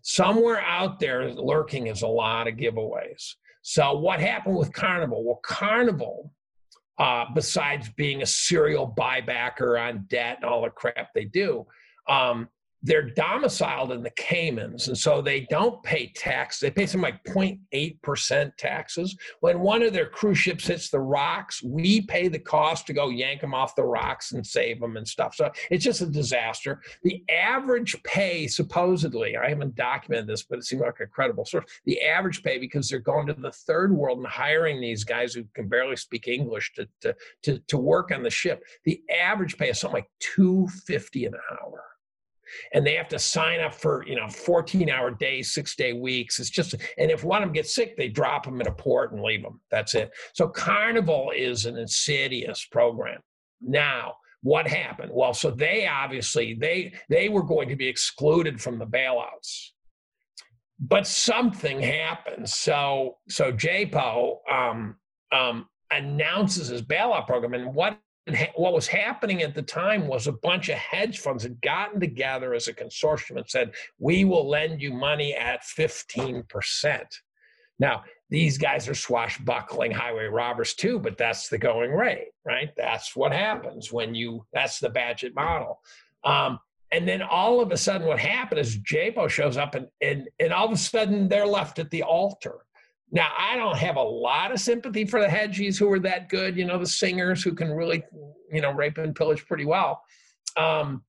Somewhere 0.04 0.62
out 0.62 1.00
there 1.00 1.34
lurking 1.34 1.88
is 1.88 2.02
a 2.02 2.08
lot 2.08 2.48
of 2.48 2.56
giveaways. 2.56 3.36
So 3.62 3.98
what 3.98 4.20
happened 4.20 4.58
with 4.58 4.74
Carnival? 4.74 5.24
Well, 5.24 5.40
Carnival, 5.44 6.32
uh, 6.98 7.26
besides 7.34 7.90
being 7.96 8.22
a 8.22 8.26
serial 8.26 8.94
buybacker 8.98 9.80
on 9.80 10.06
debt 10.10 10.38
and 10.42 10.46
all 10.46 10.62
the 10.62 10.70
crap 10.70 11.14
they 11.14 11.24
do, 11.24 11.66
um, 12.10 12.50
they're 12.84 13.10
domiciled 13.10 13.94
in 13.94 14.04
the 14.04 14.12
Caymans, 14.12 14.90
and 14.90 14.98
so 14.98 15.22
they 15.22 15.48
don't 15.50 15.82
pay 15.84 16.12
tax. 16.14 16.60
They 16.60 16.70
pay 16.70 16.86
something 16.86 17.14
like 17.14 17.24
0.8% 17.24 18.52
taxes. 18.58 19.16
When 19.40 19.62
one 19.62 19.82
of 19.82 19.94
their 19.94 20.10
cruise 20.10 20.38
ships 20.38 20.68
hits 20.68 20.90
the 20.90 21.00
rocks, 21.00 21.64
we 21.64 22.02
pay 22.02 22.28
the 22.28 22.40
cost 22.40 22.86
to 22.88 22.94
go 22.94 23.10
yank 23.10 23.40
them 23.40 23.54
off 23.54 23.76
the 23.76 23.86
rocks 23.86 24.34
and 24.34 24.46
save 24.46 24.82
them 24.82 24.98
and 24.98 25.08
stuff. 25.08 25.36
So 25.36 25.50
it's 25.72 25.84
just 25.84 26.02
a 26.02 26.06
disaster. 26.06 26.82
The 27.04 27.24
average 27.30 28.02
pay, 28.04 28.48
supposedly, 28.48 29.38
I 29.38 29.48
haven't 29.48 29.76
documented 29.76 30.28
this, 30.28 30.44
but 30.44 30.60
it 30.60 30.66
seems 30.66 30.82
like 30.82 31.00
a 31.00 31.08
credible 31.08 31.46
source. 31.46 31.66
The 31.86 32.02
average 32.02 32.44
pay, 32.44 32.58
because 32.58 32.90
they're 32.90 33.00
going 33.00 33.28
to 33.28 33.34
the 33.34 33.52
third 33.52 33.96
world 33.96 34.18
and 34.18 34.28
hiring 34.28 34.82
these 34.82 35.06
guys 35.06 35.34
who 35.34 35.46
can 35.56 35.70
barely 35.70 35.96
speak 35.96 36.28
English 36.28 36.74
to, 36.74 36.88
to, 37.02 37.16
to, 37.44 37.60
to 37.60 37.78
work 37.78 38.12
on 38.12 38.24
the 38.24 38.30
ship, 38.30 38.62
the 38.84 39.02
average 39.10 39.58
pay 39.58 39.70
is 39.70 39.80
something 39.80 40.02
like 40.02 40.10
250 40.20 41.26
an 41.26 41.36
hour 41.50 41.84
and 42.74 42.86
they 42.86 42.96
have 42.96 43.08
to 43.10 43.20
sign 43.20 43.60
up 43.60 43.74
for 43.74 44.06
you 44.08 44.16
know 44.16 44.28
14 44.28 44.90
hour 44.90 45.12
days 45.12 45.54
six 45.54 45.76
day 45.76 45.94
weeks. 45.94 46.40
It's 46.40 46.50
just 46.50 46.76
and 46.98 47.12
if 47.12 47.24
one 47.24 47.44
of 47.44 47.50
them 47.50 47.54
gets 47.54 47.74
sick 47.74 47.98
they 47.98 48.08
drop 48.08 48.46
them 48.46 48.62
at 48.62 48.68
a 48.68 48.72
port 48.72 49.12
and 49.12 49.22
leave 49.22 49.42
them. 49.42 49.60
That's 49.72 49.96
it. 49.96 50.12
So 50.34 50.48
carnival 50.48 51.32
is 51.36 51.66
an 51.66 51.78
insidious 51.78 52.66
program. 52.72 53.20
Now 53.62 54.16
what 54.42 54.68
happened? 54.68 55.12
Well 55.14 55.34
so 55.34 55.52
they 55.52 55.88
obviously 55.88 56.54
they 56.60 56.94
they 57.10 57.30
were 57.30 57.44
going 57.44 57.70
to 57.70 57.76
be 57.76 57.88
excluded 57.88 58.62
from 58.62 58.80
the 58.80 58.88
bailouts. 58.88 59.70
But 60.80 61.08
something 61.08 61.80
happened. 61.80 62.50
So 62.50 63.18
so 63.30 63.52
jpo 63.52 64.38
um, 64.52 64.96
um, 65.32 65.68
announces 65.92 66.68
his 66.68 66.82
bailout 66.82 67.28
program 67.28 67.54
and 67.54 67.74
what 67.74 67.98
what 68.56 68.74
was 68.74 68.88
happening 68.88 69.42
at 69.42 69.54
the 69.54 69.62
time 69.62 70.08
was 70.08 70.28
a 70.28 70.32
bunch 70.32 70.70
of 70.70 70.76
hedge 70.76 71.20
funds 71.20 71.44
had 71.44 71.62
gotten 71.62 72.00
together 72.00 72.54
as 72.54 72.68
a 72.68 72.74
consortium 72.74 73.38
and 73.38 73.50
said, 73.50 73.74
We 74.00 74.24
will 74.24 74.48
lend 74.48 74.82
you 74.82 74.94
money 74.94 75.34
at 75.34 75.64
15%. 75.64 77.04
Now, 77.80 78.04
these 78.30 78.58
guys 78.58 78.88
are 78.88 78.96
swashbuckling 78.96 79.92
highway 79.92 80.26
robbers 80.26 80.74
too, 80.74 81.00
but 81.00 81.18
that's 81.18 81.50
the 81.50 81.58
going 81.58 81.92
rate, 81.92 82.30
right? 82.46 82.70
That's 82.78 83.16
what 83.16 83.34
happens 83.34 83.92
when 83.92 84.16
you, 84.16 84.46
that's 84.54 84.80
the 84.80 84.90
Bagehot 84.90 85.36
model. 85.36 85.82
Um, 86.24 86.60
and 86.92 87.08
then 87.08 87.22
all 87.22 87.60
of 87.60 87.72
a 87.72 87.78
sudden, 87.78 88.08
what 88.08 88.20
happened 88.20 88.60
is 88.60 88.78
JPO 88.78 89.30
shows 89.30 89.58
up 89.58 89.76
and, 89.76 89.88
and, 90.02 90.30
and 90.40 90.54
all 90.54 90.68
of 90.68 90.72
a 90.72 90.78
sudden 90.78 91.28
they're 91.28 91.46
left 91.46 91.80
at 91.80 91.90
the 91.92 92.04
altar. 92.04 92.60
Now, 93.14 93.30
I 93.38 93.56
don't 93.56 93.78
have 93.78 93.96
a 93.96 94.02
lot 94.02 94.52
of 94.52 94.60
sympathy 94.60 95.06
for 95.06 95.22
the 95.22 95.28
hedgies 95.28 95.78
who 95.78 95.90
are 95.92 96.00
that 96.00 96.30
good, 96.30 96.58
you 96.58 96.66
know, 96.66 96.80
the 96.80 96.88
singers 96.88 97.44
who 97.44 97.54
can 97.54 97.70
really, 97.70 98.04
you 98.52 98.60
know, 98.60 98.72
rape 98.72 98.98
and 98.98 99.16
pillage 99.16 99.46
pretty 99.46 99.66
well. 99.66 100.02
Um, 100.58 101.04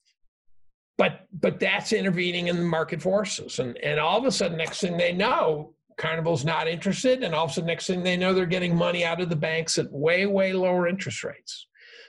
but 0.98 1.26
but 1.32 1.58
that's 1.58 1.94
intervening 1.94 2.48
in 2.48 2.56
the 2.56 2.62
market 2.62 3.00
forces. 3.00 3.58
And 3.58 3.78
and 3.78 3.98
all 3.98 4.18
of 4.18 4.26
a 4.26 4.30
sudden, 4.30 4.58
next 4.58 4.82
thing 4.82 4.98
they 4.98 5.12
know, 5.12 5.74
Carnival's 5.96 6.44
not 6.44 6.68
interested, 6.68 7.22
and 7.22 7.34
all 7.34 7.46
of 7.46 7.50
a 7.50 7.54
sudden, 7.54 7.68
next 7.68 7.86
thing 7.86 8.02
they 8.02 8.18
know, 8.18 8.34
they're 8.34 8.46
getting 8.46 8.76
money 8.76 9.02
out 9.02 9.22
of 9.22 9.30
the 9.30 9.36
banks 9.36 9.78
at 9.78 9.90
way, 9.90 10.26
way 10.26 10.52
lower 10.52 10.86
interest 10.86 11.24
rates. 11.24 11.66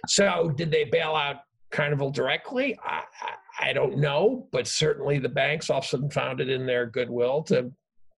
So 0.07 0.51
did 0.57 0.71
they 0.71 0.83
bail 0.83 1.15
out 1.15 1.37
Carnival 1.71 2.11
directly? 2.11 2.77
I, 2.83 3.03
I, 3.21 3.69
I 3.69 3.73
don't 3.73 3.97
know, 3.97 4.49
but 4.51 4.67
certainly 4.67 5.19
the 5.19 5.29
banks 5.29 5.69
all 5.69 5.79
of 5.79 5.85
a 5.85 5.87
sudden 5.87 6.09
found 6.09 6.41
it 6.41 6.49
in 6.49 6.65
their 6.65 6.85
goodwill 6.85 7.43
to 7.43 7.71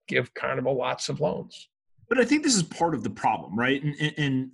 give 0.08 0.34
Carnival 0.34 0.76
lots 0.78 1.10
of 1.10 1.20
loans. 1.20 1.70
But 2.10 2.20
I 2.20 2.26
think 2.26 2.44
this 2.44 2.56
is 2.56 2.64
part 2.64 2.94
of 2.94 3.04
the 3.04 3.10
problem, 3.10 3.58
right? 3.58 3.82
And, 3.82 4.14
and 4.18 4.52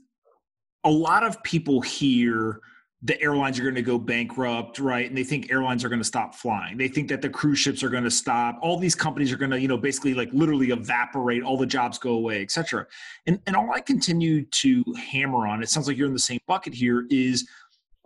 a 0.83 0.91
lot 0.91 1.23
of 1.23 1.41
people 1.43 1.81
hear 1.81 2.59
the 3.03 3.19
airlines 3.19 3.59
are 3.59 3.63
going 3.63 3.73
to 3.73 3.81
go 3.81 3.97
bankrupt, 3.97 4.77
right? 4.77 5.07
And 5.07 5.17
they 5.17 5.23
think 5.23 5.51
airlines 5.51 5.83
are 5.83 5.89
going 5.89 5.99
to 5.99 6.05
stop 6.05 6.35
flying. 6.35 6.77
They 6.77 6.87
think 6.87 7.09
that 7.09 7.21
the 7.21 7.29
cruise 7.29 7.57
ships 7.57 7.81
are 7.83 7.89
going 7.89 8.03
to 8.03 8.11
stop. 8.11 8.59
All 8.61 8.77
these 8.77 8.93
companies 8.93 9.31
are 9.31 9.37
going 9.37 9.49
to, 9.49 9.59
you 9.59 9.67
know, 9.67 9.77
basically 9.77 10.13
like 10.13 10.29
literally 10.33 10.69
evaporate. 10.69 11.41
All 11.41 11.57
the 11.57 11.65
jobs 11.65 11.97
go 11.97 12.11
away, 12.11 12.43
et 12.43 12.51
cetera. 12.51 12.85
And 13.25 13.39
and 13.47 13.55
all 13.55 13.71
I 13.73 13.81
continue 13.81 14.45
to 14.45 14.83
hammer 15.11 15.47
on, 15.47 15.63
it 15.63 15.69
sounds 15.69 15.87
like 15.87 15.97
you're 15.97 16.07
in 16.07 16.13
the 16.13 16.19
same 16.19 16.41
bucket 16.47 16.75
here, 16.75 17.07
is 17.09 17.49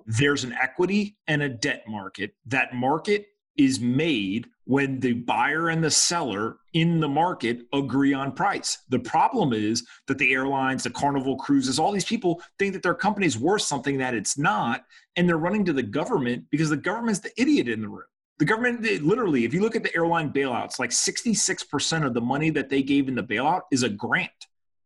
there's 0.06 0.46
an 0.46 0.54
equity 0.54 1.18
and 1.28 1.42
a 1.44 1.50
debt 1.50 1.84
market. 1.90 2.34
That 2.46 2.74
market 2.74 3.28
is 3.58 3.82
made 3.82 4.48
when 4.66 5.00
the 5.00 5.14
buyer 5.14 5.70
and 5.70 5.84
the 5.84 5.92
seller 5.92 6.58
in 6.74 7.00
the 7.00 7.08
market 7.08 7.62
agree 7.74 8.14
on 8.14 8.32
price. 8.32 8.80
The 8.90 9.00
problem 9.00 9.54
is 9.54 9.86
that 10.08 10.18
the 10.18 10.34
airlines, 10.34 10.84
the 10.84 10.90
Carnival 10.90 11.38
cruises, 11.38 11.80
all 11.80 11.92
these 11.92 12.06
people 12.06 12.42
think 12.60 12.74
that 12.74 12.84
their 12.84 12.96
company's 12.96 13.38
worth 13.38 13.62
something 13.62 13.98
that 14.00 14.14
it's 14.14 14.38
not, 14.38 14.84
and 15.16 15.30
they're 15.30 15.38
running 15.38 15.66
to 15.66 15.74
the 15.74 15.84
government 15.84 16.46
because 16.50 16.70
the 16.70 16.78
government's 16.78 17.20
the 17.20 17.32
idiot 17.40 17.70
in 17.70 17.82
the 17.82 17.88
room. 17.88 18.08
The 18.38 18.46
government, 18.46 18.82
they, 18.82 19.00
literally, 19.00 19.46
if 19.46 19.54
you 19.54 19.62
look 19.62 19.76
at 19.78 19.84
the 19.84 19.96
airline 19.96 20.34
bailouts, 20.34 20.78
like 20.78 20.90
66% 20.90 22.06
of 22.06 22.14
the 22.14 22.22
money 22.22 22.50
that 22.50 22.70
they 22.70 22.84
gave 22.84 23.08
in 23.08 23.16
the 23.16 23.24
bailout 23.24 23.62
is 23.72 23.84
a 23.84 23.90
grant. 23.90 24.32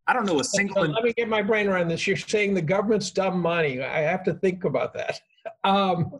I 0.05 0.13
don't 0.13 0.25
know 0.25 0.39
a 0.39 0.43
single. 0.43 0.87
Let 0.87 1.03
me 1.03 1.13
get 1.13 1.29
my 1.29 1.41
brain 1.41 1.67
around 1.67 1.87
this. 1.87 2.05
You're 2.05 2.17
saying 2.17 2.55
the 2.55 2.61
government's 2.61 3.11
dumb 3.11 3.39
money. 3.39 3.81
I 3.81 3.99
have 3.99 4.23
to 4.23 4.33
think 4.33 4.63
about 4.65 4.93
that. 4.95 5.19
Um, 5.63 6.19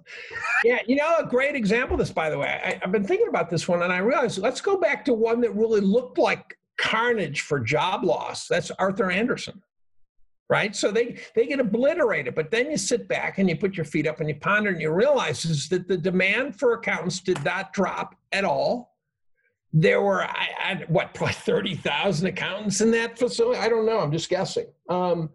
yeah, 0.64 0.80
you 0.88 0.96
know, 0.96 1.18
a 1.18 1.26
great 1.26 1.56
example 1.56 1.98
this, 1.98 2.12
by 2.12 2.30
the 2.30 2.38
way. 2.38 2.60
I, 2.64 2.80
I've 2.84 2.92
been 2.92 3.06
thinking 3.06 3.28
about 3.28 3.50
this 3.50 3.68
one 3.68 3.84
and 3.84 3.92
I 3.92 4.00
realized 4.00 4.40
let's 4.40 4.62
go 4.62 4.78
back 4.78 5.06
to 5.06 5.14
one 5.14 5.42
that 5.42 5.56
really 5.56 5.82
looked 5.82 6.18
like 6.18 6.58
carnage 6.78 7.42
for 7.42 7.60
job 7.60 8.04
loss. 8.04 8.48
That's 8.48 8.72
Arthur 8.72 9.12
Andersen 9.12 9.62
right? 10.50 10.76
So 10.76 10.92
they 10.92 11.20
they 11.36 11.46
get 11.46 11.60
obliterated. 11.60 12.36
But 12.36 12.52
then 12.52 12.70
you 12.70 12.78
sit 12.78 13.08
back 13.08 13.38
and 13.38 13.48
you 13.48 13.56
put 13.56 13.78
your 13.78 13.86
feet 13.86 14.08
up 14.08 14.20
and 14.20 14.28
you 14.28 14.36
ponder 14.36 14.72
and 14.72 14.82
you 14.82 14.92
realize 14.92 15.46
is 15.46 15.70
that 15.70 15.88
the 15.88 15.98
demand 15.98 16.60
for 16.60 16.74
accountants 16.74 17.20
did 17.20 17.44
not 17.46 17.72
drop 17.72 18.16
at 18.32 18.44
all. 18.44 18.96
There 19.72 20.02
were 20.02 20.24
I, 20.24 20.48
I 20.64 20.84
what 20.88 21.14
probably 21.14 21.34
thirty 21.36 21.76
thousand 21.76 22.28
accountants 22.28 22.82
in 22.82 22.92
that 22.92 23.18
facility. 23.18 23.60
I 23.60 23.70
don't 23.70 23.86
know. 23.86 24.00
I'm 24.00 24.12
just 24.12 24.30
guessing. 24.30 24.66
Um, 24.90 25.30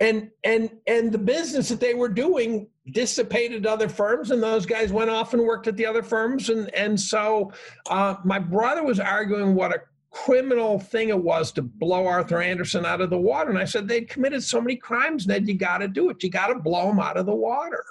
and 0.00 0.30
and 0.44 0.70
and 0.86 1.12
the 1.12 1.18
business 1.18 1.68
that 1.68 1.80
they 1.80 1.94
were 1.94 2.08
doing 2.08 2.68
dissipated 2.92 3.66
other 3.66 3.88
firms 3.88 4.30
and 4.30 4.42
those 4.42 4.66
guys 4.66 4.92
went 4.92 5.10
off 5.10 5.34
and 5.34 5.42
worked 5.42 5.66
at 5.66 5.76
the 5.76 5.86
other 5.86 6.02
firms. 6.02 6.50
And 6.50 6.72
and 6.74 6.98
so 6.98 7.52
uh, 7.88 8.16
my 8.24 8.38
brother 8.38 8.84
was 8.84 9.00
arguing 9.00 9.54
what 9.54 9.74
a 9.74 9.82
criminal 10.10 10.78
thing 10.78 11.10
it 11.10 11.18
was 11.18 11.52
to 11.52 11.62
blow 11.62 12.06
arthur 12.06 12.40
andersen 12.40 12.86
out 12.86 13.00
of 13.00 13.10
the 13.10 13.18
water. 13.18 13.50
And 13.50 13.58
i 13.58 13.64
said 13.64 13.86
they'd 13.86 14.08
committed 14.08 14.42
so 14.42 14.60
many 14.60 14.76
crimes 14.76 15.26
ned 15.26 15.48
you 15.48 15.54
got 15.54 15.78
to 15.78 15.88
do 15.88 16.10
it. 16.10 16.22
You 16.22 16.30
got 16.30 16.48
to 16.48 16.58
blow 16.58 16.86
them 16.86 17.00
out 17.00 17.16
of 17.16 17.26
the 17.26 17.34
water. 17.34 17.84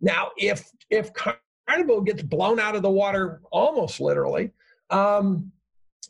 Now 0.00 0.30
if 0.36 0.68
if 0.90 1.10
carnival 1.14 2.00
gets 2.02 2.22
blown 2.22 2.58
out 2.58 2.74
of 2.74 2.82
the 2.82 2.90
water 2.90 3.40
almost 3.50 4.00
literally 4.00 4.50
um, 4.90 5.50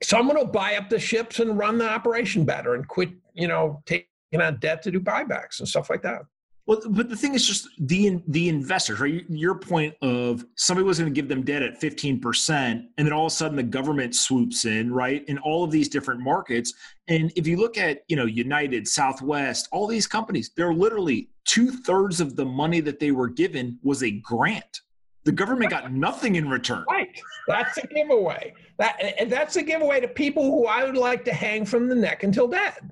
someone 0.02 0.36
will 0.36 0.46
buy 0.46 0.76
up 0.76 0.88
the 0.88 0.98
ships 0.98 1.38
and 1.38 1.56
run 1.58 1.78
the 1.78 1.88
operation 1.88 2.44
better 2.44 2.74
and 2.74 2.88
quit 2.88 3.10
you 3.34 3.46
know 3.46 3.82
taking 3.86 4.06
on 4.40 4.58
debt 4.58 4.82
to 4.82 4.90
do 4.90 4.98
buybacks 4.98 5.60
and 5.60 5.68
stuff 5.68 5.90
like 5.90 6.02
that. 6.02 6.22
Well, 6.66 6.80
but 6.90 7.08
the 7.08 7.16
thing 7.16 7.34
is 7.34 7.44
just 7.44 7.68
the 7.78 8.22
the 8.28 8.48
investors, 8.48 9.00
right? 9.00 9.24
Your 9.28 9.56
point 9.56 9.94
of 10.00 10.44
somebody 10.56 10.86
was 10.86 10.98
going 10.98 11.12
to 11.12 11.14
give 11.14 11.28
them 11.28 11.42
debt 11.42 11.62
at 11.62 11.80
15%, 11.80 12.50
and 12.50 12.88
then 12.96 13.12
all 13.12 13.26
of 13.26 13.32
a 13.32 13.34
sudden 13.34 13.56
the 13.56 13.64
government 13.64 14.14
swoops 14.14 14.64
in, 14.64 14.92
right? 14.92 15.24
In 15.26 15.38
all 15.38 15.64
of 15.64 15.72
these 15.72 15.88
different 15.88 16.20
markets. 16.20 16.72
And 17.08 17.32
if 17.34 17.48
you 17.48 17.56
look 17.56 17.78
at, 17.78 18.02
you 18.06 18.14
know, 18.14 18.26
United, 18.26 18.86
Southwest, 18.86 19.68
all 19.72 19.88
these 19.88 20.06
companies, 20.06 20.52
they're 20.56 20.72
literally 20.72 21.30
two 21.44 21.70
thirds 21.72 22.20
of 22.20 22.36
the 22.36 22.44
money 22.44 22.80
that 22.80 23.00
they 23.00 23.10
were 23.10 23.28
given 23.28 23.78
was 23.82 24.04
a 24.04 24.12
grant. 24.12 24.82
The 25.24 25.32
government 25.32 25.70
got 25.70 25.92
nothing 25.92 26.36
in 26.36 26.48
return. 26.48 26.84
Right. 26.88 27.08
That's 27.48 27.76
a 27.78 27.86
giveaway. 27.88 28.54
That 28.78 29.00
and 29.18 29.30
that's 29.30 29.56
a 29.56 29.62
giveaway 29.62 30.00
to 30.00 30.08
people 30.08 30.44
who 30.44 30.66
I 30.66 30.84
would 30.84 30.96
like 30.96 31.24
to 31.24 31.32
hang 31.32 31.64
from 31.64 31.88
the 31.88 31.94
neck 31.94 32.22
until 32.22 32.46
dead. 32.46 32.90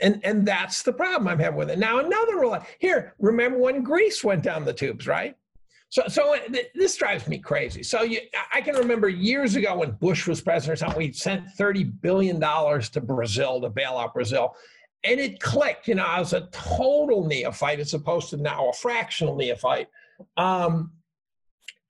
And 0.00 0.20
and 0.24 0.46
that's 0.46 0.82
the 0.82 0.92
problem 0.92 1.28
I'm 1.28 1.38
having 1.38 1.58
with 1.58 1.70
it. 1.70 1.78
Now 1.78 1.98
another 1.98 2.36
rule 2.36 2.58
here. 2.78 3.14
Remember 3.18 3.58
when 3.58 3.82
Greece 3.82 4.24
went 4.24 4.42
down 4.42 4.64
the 4.64 4.72
tubes, 4.72 5.06
right? 5.06 5.36
So, 5.94 6.02
so 6.08 6.36
this 6.74 6.96
drives 6.96 7.28
me 7.28 7.38
crazy. 7.38 7.84
So 7.84 8.02
you, 8.02 8.18
I 8.52 8.60
can 8.60 8.74
remember 8.74 9.08
years 9.08 9.54
ago 9.54 9.76
when 9.76 9.92
Bush 9.92 10.26
was 10.26 10.40
president 10.40 10.72
or 10.72 10.76
something, 10.76 10.98
we 10.98 11.12
sent 11.12 11.46
$30 11.56 12.00
billion 12.00 12.40
to 12.40 13.00
Brazil 13.00 13.60
to 13.60 13.68
bail 13.68 13.96
out 13.96 14.12
Brazil. 14.12 14.56
And 15.04 15.20
it 15.20 15.38
clicked. 15.40 15.86
You 15.86 15.94
know, 15.94 16.04
I 16.04 16.18
was 16.18 16.32
a 16.32 16.48
total 16.50 17.24
neophyte 17.24 17.78
as 17.78 17.94
opposed 17.94 18.30
to 18.30 18.38
now 18.38 18.70
a 18.70 18.72
fractional 18.72 19.36
neophyte. 19.36 19.86
Um, 20.36 20.90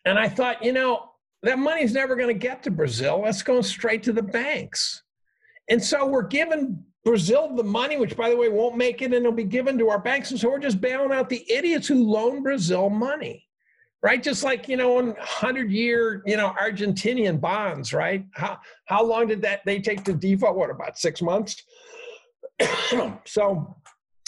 and 0.05 0.19
I 0.19 0.29
thought, 0.29 0.63
you 0.63 0.75
know, 0.75 1.13
that 1.43 1.59
money's 1.59 1.95
never 1.95 2.15
going 2.15 2.29
to 2.29 2.35
get 2.35 2.63
to 2.65 2.71
Brazil. 2.71 3.23
That's 3.25 3.43
going 3.43 3.63
straight 3.63 4.03
to 4.03 4.13
the 4.13 4.23
banks. 4.23 5.03
And 5.71 5.83
so 5.83 6.05
we're 6.05 6.27
giving 6.27 6.85
Brazil 7.05 7.55
the 7.55 7.63
money, 7.63 7.99
which 7.99 8.17
by 8.17 8.31
the 8.31 8.37
way 8.37 8.49
won't 8.49 8.77
make 8.77 9.03
it, 9.03 9.07
and 9.07 9.15
it'll 9.15 9.33
be 9.33 9.45
given 9.45 9.79
to 9.79 9.91
our 9.91 9.99
banks. 9.99 10.31
And 10.31 10.41
so 10.41 10.51
we're 10.51 10.59
just 10.59 10.81
bailing 10.81 11.13
out 11.13 11.29
the 11.29 11.45
idiots 11.51 11.87
who 11.87 12.03
loan 12.03 12.43
Brazil 12.43 12.89
money, 12.89 13.47
right? 14.03 14.23
Just 14.23 14.43
like 14.43 14.69
you 14.69 14.77
know, 14.77 14.99
in 14.99 15.15
hundred 15.21 15.71
year, 15.71 16.23
you 16.25 16.37
know, 16.37 16.55
Argentinian 16.61 17.41
bonds, 17.41 17.93
right? 17.93 18.25
How 18.33 18.59
how 18.87 19.05
long 19.05 19.27
did 19.27 19.43
that 19.43 19.61
they 19.67 19.81
take 19.81 20.05
to 20.05 20.15
default? 20.15 20.57
What 20.57 20.71
about 20.71 20.99
six 20.99 21.21
months? 21.21 21.63
so 23.27 23.77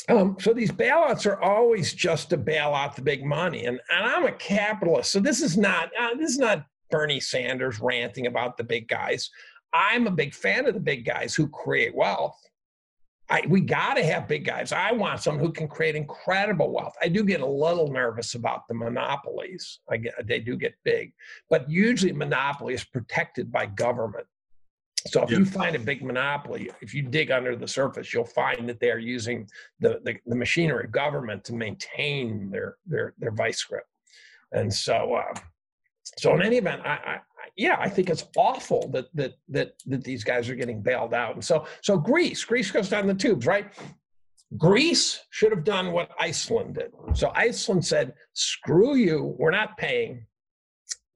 um, 0.09 0.37
so 0.39 0.53
these 0.53 0.71
bailouts 0.71 1.27
are 1.27 1.41
always 1.41 1.93
just 1.93 2.31
to 2.31 2.37
bail 2.37 2.75
out 2.75 2.95
the 2.95 3.03
big 3.03 3.25
money, 3.25 3.65
and, 3.65 3.81
and 3.91 4.07
I'm 4.07 4.27
a 4.27 4.33
capitalist, 4.33 5.11
so 5.11 5.21
this 5.21 5.43
is 5.43 5.57
not 5.57 5.91
uh, 5.99 6.15
this 6.15 6.31
is 6.31 6.39
not 6.39 6.65
Bernie 6.91 7.21
Sanders 7.21 7.81
ranting 7.81 8.27
about 8.27 8.57
the 8.57 8.65
big 8.65 8.87
guys. 8.87 9.31
I'm 9.73 10.07
a 10.07 10.13
big 10.13 10.33
fan 10.33 10.67
of 10.67 10.75
the 10.75 10.81
big 10.81 11.05
guys 11.05 11.35
who 11.35 11.49
create 11.49 11.95
wealth. 11.95 12.41
I, 13.29 13.43
we 13.49 13.61
got 13.61 13.95
to 13.95 14.05
have 14.05 14.29
big 14.29 14.45
guys. 14.45 14.71
I 14.73 14.93
want 14.93 15.21
someone 15.21 15.45
who 15.45 15.53
can 15.53 15.67
create 15.67 15.97
incredible 15.97 16.73
wealth. 16.73 16.95
I 17.03 17.09
do 17.09 17.25
get 17.25 17.41
a 17.41 17.47
little 17.47 17.91
nervous 17.91 18.35
about 18.35 18.69
the 18.69 18.75
monopolies. 18.75 19.81
I 19.91 19.97
get 19.97 20.15
they 20.27 20.39
do 20.39 20.57
get 20.57 20.75
big, 20.85 21.13
but 21.51 21.69
usually 21.69 22.13
monopoly 22.13 22.75
is 22.75 22.85
protected 22.85 23.51
by 23.51 23.67
government. 23.67 24.27
So 25.09 25.23
if 25.23 25.31
you 25.31 25.45
find 25.45 25.77
a 25.77 25.79
big 25.79 26.03
monopoly, 26.03 26.71
if 26.81 26.93
you 26.93 27.03
dig 27.03 27.31
under 27.31 27.55
the 27.55 27.69
surface, 27.69 28.13
you'll 28.13 28.25
find 28.25 28.69
that 28.69 28.81
they 28.81 28.91
are 28.91 28.99
using 28.99 29.49
the, 29.79 30.01
the, 30.05 30.17
the 30.27 30.35
machinery 30.35 30.85
of 30.85 30.93
government 30.93 31.45
to 31.45 31.55
maintain 31.55 32.51
their 32.51 32.77
their 32.87 33.15
their 33.19 33.33
vice 33.33 33.63
grip. 33.63 33.85
And 34.53 34.73
so, 34.73 35.15
uh, 35.15 35.35
so 36.19 36.35
in 36.35 36.43
any 36.43 36.57
event, 36.57 36.83
I, 36.85 36.91
I, 36.91 37.19
yeah, 37.57 37.77
I 37.79 37.89
think 37.89 38.11
it's 38.11 38.25
awful 38.37 38.89
that 38.93 39.07
that 39.15 39.35
that 39.49 39.75
that 39.87 40.05
these 40.05 40.25
guys 40.25 40.49
are 40.49 40.55
getting 40.55 40.83
bailed 40.83 41.15
out. 41.15 41.35
And 41.35 41.45
so 41.45 41.67
so 41.83 41.97
Greece, 41.97 42.45
Greece 42.45 42.71
goes 42.71 42.89
down 42.89 43.07
the 43.07 43.15
tubes, 43.15 43.47
right? 43.47 43.73
Greece 44.57 45.21
should 45.31 45.51
have 45.51 45.65
done 45.65 45.91
what 45.91 46.11
Iceland 46.21 46.77
did. 46.77 46.93
So 47.15 47.33
Iceland 47.35 47.85
said, 47.85 48.15
"Screw 48.35 48.95
you, 48.95 49.35
we're 49.39 49.51
not 49.51 49.77
paying. 49.77 50.27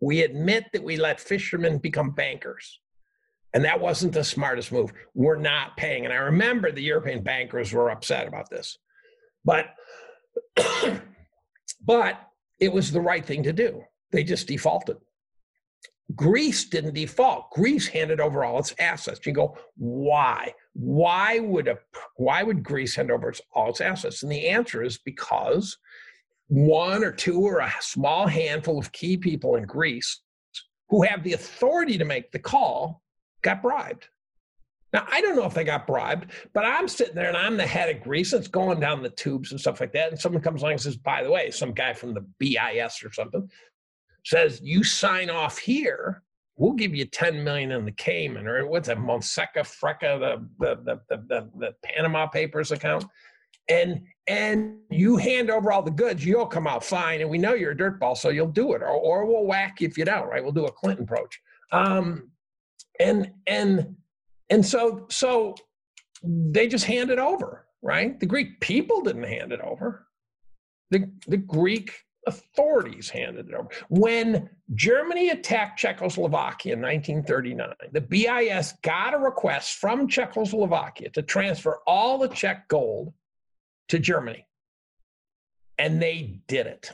We 0.01 0.22
admit 0.22 0.64
that 0.72 0.82
we 0.82 0.97
let 0.97 1.20
fishermen 1.20 1.78
become 1.78 2.11
bankers." 2.11 2.80
And 3.53 3.64
that 3.64 3.80
wasn't 3.80 4.12
the 4.12 4.22
smartest 4.24 4.70
move. 4.70 4.93
We're 5.14 5.36
not 5.36 5.76
paying. 5.76 6.05
And 6.05 6.14
I 6.14 6.18
remember 6.18 6.70
the 6.70 6.82
European 6.82 7.22
bankers 7.22 7.72
were 7.72 7.91
upset 7.91 8.28
about 8.28 8.49
this. 8.49 8.78
But 9.45 9.66
but 11.84 12.20
it 12.61 12.72
was 12.72 12.93
the 12.93 13.01
right 13.01 13.24
thing 13.24 13.43
to 13.45 13.53
do. 13.53 13.82
They 14.12 14.24
just 14.24 14.48
defaulted. 14.48 14.96
Greece 16.16 16.68
didn't 16.68 16.94
default. 16.94 17.50
Greece 17.50 17.86
handed 17.86 18.20
over 18.20 18.44
all 18.44 18.58
its 18.58 18.74
assets. 18.78 19.24
You 19.24 19.32
go, 19.32 19.56
why? 19.76 20.52
Why 20.72 21.38
would 21.38 21.68
a 21.68 21.78
why 22.16 22.42
would 22.42 22.62
Greece 22.62 22.96
hand 22.96 23.11
over 23.11 23.32
all 23.52 23.70
its 23.70 23.80
assets? 23.80 24.22
And 24.22 24.32
the 24.32 24.48
answer 24.48 24.82
is 24.82 24.98
because 24.98 25.76
one 26.48 27.04
or 27.04 27.12
two 27.12 27.40
or 27.40 27.61
a 27.61 27.72
small 27.80 28.26
handful 28.26 28.78
of 28.78 28.90
key 28.92 29.16
people 29.16 29.56
in 29.56 29.64
Greece 29.64 30.20
who 30.88 31.02
have 31.02 31.22
the 31.22 31.34
authority 31.34 31.96
to 31.98 32.04
make 32.04 32.32
the 32.32 32.38
call 32.38 33.02
got 33.42 33.62
bribed. 33.62 34.08
Now, 34.92 35.06
I 35.08 35.20
don't 35.20 35.36
know 35.36 35.44
if 35.44 35.54
they 35.54 35.62
got 35.62 35.86
bribed, 35.86 36.32
but 36.52 36.64
I'm 36.64 36.88
sitting 36.88 37.14
there 37.14 37.28
and 37.28 37.36
I'm 37.36 37.56
the 37.56 37.66
head 37.66 37.94
of 37.94 38.02
Greece. 38.02 38.32
It's 38.32 38.48
going 38.48 38.80
down 38.80 39.04
the 39.04 39.11
tubes 39.11 39.52
and 39.52 39.61
stuff 39.61 39.80
like 39.80 39.92
that. 39.92 40.11
And 40.11 40.20
someone 40.20 40.42
comes 40.42 40.62
along 40.62 40.72
and 40.72 40.80
says, 40.80 40.96
by 40.96 41.22
the 41.22 41.30
way, 41.30 41.52
some 41.52 41.72
guy 41.72 41.92
from 41.92 42.12
the 42.12 42.26
BIS 42.40 43.04
or 43.04 43.12
something 43.12 43.48
says, 44.24 44.60
you 44.62 44.84
sign 44.84 45.30
off 45.30 45.58
here, 45.58 46.22
we'll 46.56 46.72
give 46.72 46.94
you 46.94 47.04
10 47.04 47.42
million 47.42 47.72
in 47.72 47.84
the 47.84 47.92
Cayman 47.92 48.46
or 48.46 48.66
what's 48.66 48.88
that, 48.88 48.98
Monseca 48.98 49.58
Freca, 49.58 50.18
the, 50.18 50.46
the, 50.58 51.00
the, 51.08 51.16
the, 51.28 51.50
the, 51.58 51.74
Panama 51.82 52.26
Papers 52.26 52.72
account. 52.72 53.04
And 53.68 54.02
and 54.26 54.78
you 54.90 55.16
hand 55.16 55.48
over 55.50 55.70
all 55.70 55.82
the 55.82 55.90
goods, 55.90 56.24
you'll 56.24 56.46
come 56.46 56.66
out 56.66 56.84
fine. 56.84 57.20
And 57.20 57.30
we 57.30 57.38
know 57.38 57.54
you're 57.54 57.72
a 57.72 57.76
dirtball, 57.76 58.16
so 58.16 58.28
you'll 58.28 58.48
do 58.48 58.72
it. 58.72 58.82
Or, 58.82 58.88
or 58.88 59.24
we'll 59.26 59.44
whack 59.44 59.80
you 59.80 59.88
if 59.88 59.96
you 59.96 60.04
don't, 60.04 60.28
right? 60.28 60.42
We'll 60.42 60.52
do 60.52 60.66
a 60.66 60.72
Clinton 60.72 61.04
approach. 61.04 61.40
Um, 61.72 62.30
and 63.00 63.32
and 63.46 63.96
and 64.50 64.64
so 64.64 65.06
so 65.10 65.54
they 66.22 66.68
just 66.68 66.84
hand 66.84 67.10
it 67.10 67.18
over 67.18 67.66
right 67.82 68.20
the 68.20 68.26
greek 68.26 68.60
people 68.60 69.00
didn't 69.00 69.24
hand 69.24 69.52
it 69.52 69.60
over 69.62 70.06
the 70.90 71.10
the 71.26 71.36
greek 71.36 71.92
authorities 72.26 73.08
handed 73.08 73.48
it 73.48 73.54
over. 73.54 73.68
When 73.88 74.50
germany 74.74 75.30
attacked 75.30 75.78
czechoslovakia 75.78 76.74
in 76.74 76.80
1939 76.80 77.74
the 77.92 78.00
bis 78.00 78.74
got 78.82 79.14
a 79.14 79.18
request 79.18 79.74
from 79.74 80.06
czechoslovakia 80.06 81.10
to 81.10 81.22
transfer 81.22 81.78
all 81.86 82.18
the 82.18 82.28
czech 82.28 82.68
gold 82.68 83.12
to 83.88 83.98
germany. 83.98 84.46
And 85.78 86.00
they 86.00 86.40
did 86.46 86.66
it. 86.66 86.92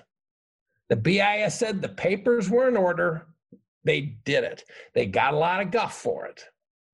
The 0.88 0.96
bis 0.96 1.58
said 1.58 1.82
the 1.82 1.88
papers 1.88 2.48
were 2.48 2.68
in 2.68 2.76
order. 2.76 3.26
They 3.84 4.00
did 4.24 4.44
it. 4.44 4.64
They 4.94 5.06
got 5.06 5.34
a 5.34 5.38
lot 5.38 5.60
of 5.60 5.70
guff 5.72 5.94
for 5.94 6.26
it, 6.26 6.44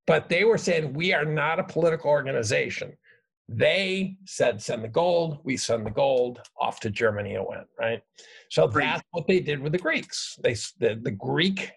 but 0.06 0.28
they 0.28 0.44
were 0.44 0.58
saying, 0.58 0.92
we 0.94 1.12
are 1.12 1.24
not 1.24 1.58
a 1.58 1.64
political 1.64 2.10
organization. 2.10 2.96
They 3.54 4.16
said, 4.24 4.62
send 4.62 4.84
the 4.84 4.88
gold. 4.88 5.38
We 5.44 5.56
send 5.56 5.86
the 5.86 5.90
gold 5.90 6.40
off 6.58 6.80
to 6.80 6.90
Germany. 6.90 7.34
It 7.34 7.46
went, 7.46 7.66
right? 7.78 8.02
So 8.50 8.66
Greek. 8.66 8.86
that's 8.86 9.02
what 9.10 9.26
they 9.26 9.40
did 9.40 9.60
with 9.60 9.72
the 9.72 9.78
Greeks. 9.78 10.38
They, 10.42 10.54
the, 10.78 10.98
the 11.02 11.10
Greek 11.10 11.72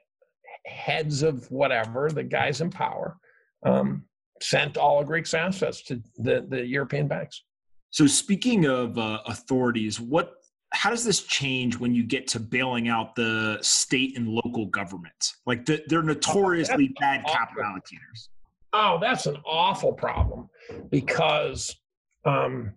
heads 0.65 1.23
of 1.23 1.49
whatever, 1.51 2.09
the 2.09 2.23
guys 2.23 2.61
in 2.61 2.69
power, 2.69 3.17
um, 3.65 4.05
sent 4.41 4.78
all 4.78 4.99
of 4.99 5.07
Greek's 5.07 5.34
assets 5.34 5.84
to 5.84 6.01
the, 6.17 6.45
the 6.47 6.65
European 6.65 7.07
banks. 7.07 7.43
So, 7.91 8.07
speaking 8.07 8.65
of 8.65 8.97
uh, 8.97 9.19
authorities, 9.26 10.01
what 10.01 10.34
how 10.73 10.89
does 10.89 11.05
this 11.05 11.21
change 11.23 11.78
when 11.78 11.95
you 11.95 12.03
get 12.03 12.28
to 12.28 12.39
bailing 12.39 12.89
out 12.89 13.15
the 13.15 13.57
state 13.61 14.17
and 14.17 14.28
local 14.28 14.65
governments? 14.65 15.38
Like 15.45 15.65
the, 15.65 15.82
they're 15.88 16.03
notoriously 16.03 16.93
oh, 16.97 16.99
bad 16.99 17.26
capital 17.26 17.63
allocators. 17.63 18.28
Oh, 18.78 18.97
that's 18.99 19.26
an 19.26 19.38
awful 19.45 19.93
problem 19.93 20.49
because 20.89 21.73
um, 22.26 22.73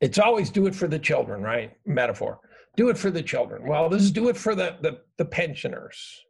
it's 0.00 0.18
always 0.18 0.50
do 0.50 0.66
it 0.66 0.74
for 0.74 0.88
the 0.88 0.98
children, 0.98 1.42
right? 1.42 1.70
Metaphor. 1.86 2.40
Do 2.76 2.88
it 2.88 2.98
for 2.98 3.12
the 3.12 3.22
children. 3.22 3.68
Well, 3.68 3.88
this 3.88 4.02
is 4.02 4.10
do 4.10 4.28
it 4.28 4.36
for 4.36 4.56
the 4.56 4.76
the, 4.82 4.98
the 5.16 5.26
pensioners. 5.26 6.20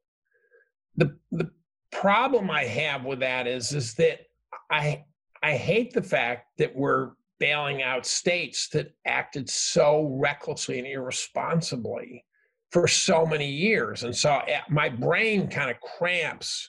The 0.97 1.17
the 1.33 1.51
problem 1.91 2.51
I 2.51 2.65
have 2.65 3.07
with 3.07 3.21
that 3.21 3.47
is 3.47 3.73
is 3.73 3.95
that 3.95 4.21
I 4.71 5.05
I 5.43 5.57
hate 5.57 5.95
the 5.95 6.03
fact 6.03 6.49
that 6.59 6.77
we're 6.77 7.13
bailing 7.41 7.83
out 7.83 8.05
states 8.05 8.69
that 8.69 8.93
acted 9.07 9.49
so 9.49 10.19
recklessly 10.21 10.79
and 10.79 10.87
irresponsibly 10.87 12.27
for 12.71 12.87
so 12.87 13.25
many 13.25 13.51
years. 13.51 14.03
And 14.03 14.15
so 14.15 14.41
eh, 14.47 14.61
my 14.69 14.91
brain 14.91 15.49
kind 15.49 15.71
of 15.71 15.81
cramps 15.81 16.69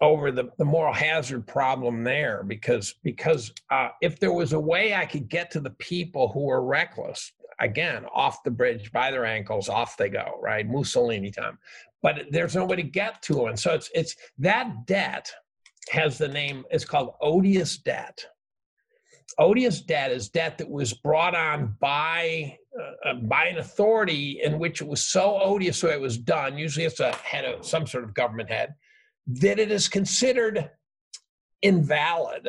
over 0.00 0.30
the, 0.30 0.50
the 0.58 0.64
moral 0.64 0.94
hazard 0.94 1.46
problem 1.46 2.04
there 2.04 2.44
because 2.46 2.94
because 3.02 3.52
uh, 3.70 3.88
if 4.00 4.20
there 4.20 4.32
was 4.32 4.52
a 4.52 4.60
way 4.60 4.94
I 4.94 5.06
could 5.06 5.28
get 5.28 5.50
to 5.52 5.60
the 5.60 5.70
people 5.70 6.28
who 6.28 6.44
were 6.44 6.64
reckless, 6.64 7.32
again, 7.60 8.04
off 8.14 8.42
the 8.44 8.50
bridge 8.50 8.92
by 8.92 9.10
their 9.10 9.26
ankles, 9.26 9.68
off 9.68 9.96
they 9.96 10.08
go, 10.08 10.38
right? 10.40 10.68
Mussolini 10.68 11.30
time. 11.30 11.58
But 12.00 12.26
there's 12.30 12.54
no 12.54 12.64
way 12.64 12.76
to 12.76 12.82
get 12.82 13.22
to 13.22 13.34
them. 13.34 13.56
So 13.56 13.74
it's 13.74 13.90
it's 13.94 14.14
that 14.38 14.86
debt 14.86 15.32
has 15.90 16.18
the 16.18 16.28
name, 16.28 16.64
it's 16.70 16.84
called 16.84 17.14
odious 17.20 17.78
debt 17.78 18.24
odious 19.38 19.80
debt 19.80 20.10
is 20.10 20.28
debt 20.28 20.58
that 20.58 20.68
was 20.68 20.92
brought 20.92 21.34
on 21.34 21.76
by 21.80 22.56
uh, 22.78 23.10
uh, 23.10 23.14
by 23.14 23.46
an 23.46 23.58
authority 23.58 24.40
in 24.42 24.58
which 24.58 24.80
it 24.80 24.86
was 24.86 25.06
so 25.06 25.40
odious 25.40 25.80
the 25.80 25.86
way 25.86 25.92
it 25.92 26.00
was 26.00 26.18
done. 26.18 26.58
Usually, 26.58 26.84
it's 26.84 27.00
a 27.00 27.12
head 27.16 27.44
of 27.44 27.64
some 27.64 27.86
sort 27.86 28.04
of 28.04 28.14
government 28.14 28.50
head 28.50 28.74
that 29.28 29.58
it 29.58 29.70
is 29.70 29.88
considered 29.88 30.70
invalid, 31.62 32.48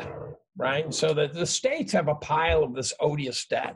right? 0.57 0.93
So 0.93 1.13
that 1.13 1.33
the 1.33 1.45
states 1.45 1.91
have 1.91 2.07
a 2.07 2.15
pile 2.15 2.63
of 2.63 2.73
this 2.73 2.93
odious 2.99 3.45
debt, 3.45 3.75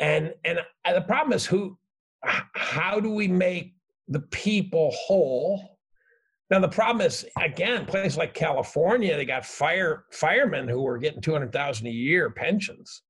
and 0.00 0.32
and 0.44 0.60
the 0.86 1.00
problem 1.02 1.32
is 1.32 1.44
who 1.44 1.76
how 2.22 3.00
do 3.00 3.10
we 3.10 3.28
make 3.28 3.74
the 4.08 4.20
people 4.20 4.90
whole? 4.92 5.78
Now 6.50 6.60
the 6.60 6.68
problem 6.68 7.06
is, 7.06 7.26
again, 7.38 7.84
places 7.84 8.16
like 8.16 8.32
California, 8.34 9.16
they 9.16 9.26
got 9.26 9.44
fire 9.44 10.04
firemen 10.12 10.68
who 10.68 10.86
are 10.86 10.98
getting 10.98 11.20
two 11.20 11.32
hundred 11.32 11.52
thousand 11.52 11.88
a 11.88 11.90
year 11.90 12.30
pensions. 12.30 13.02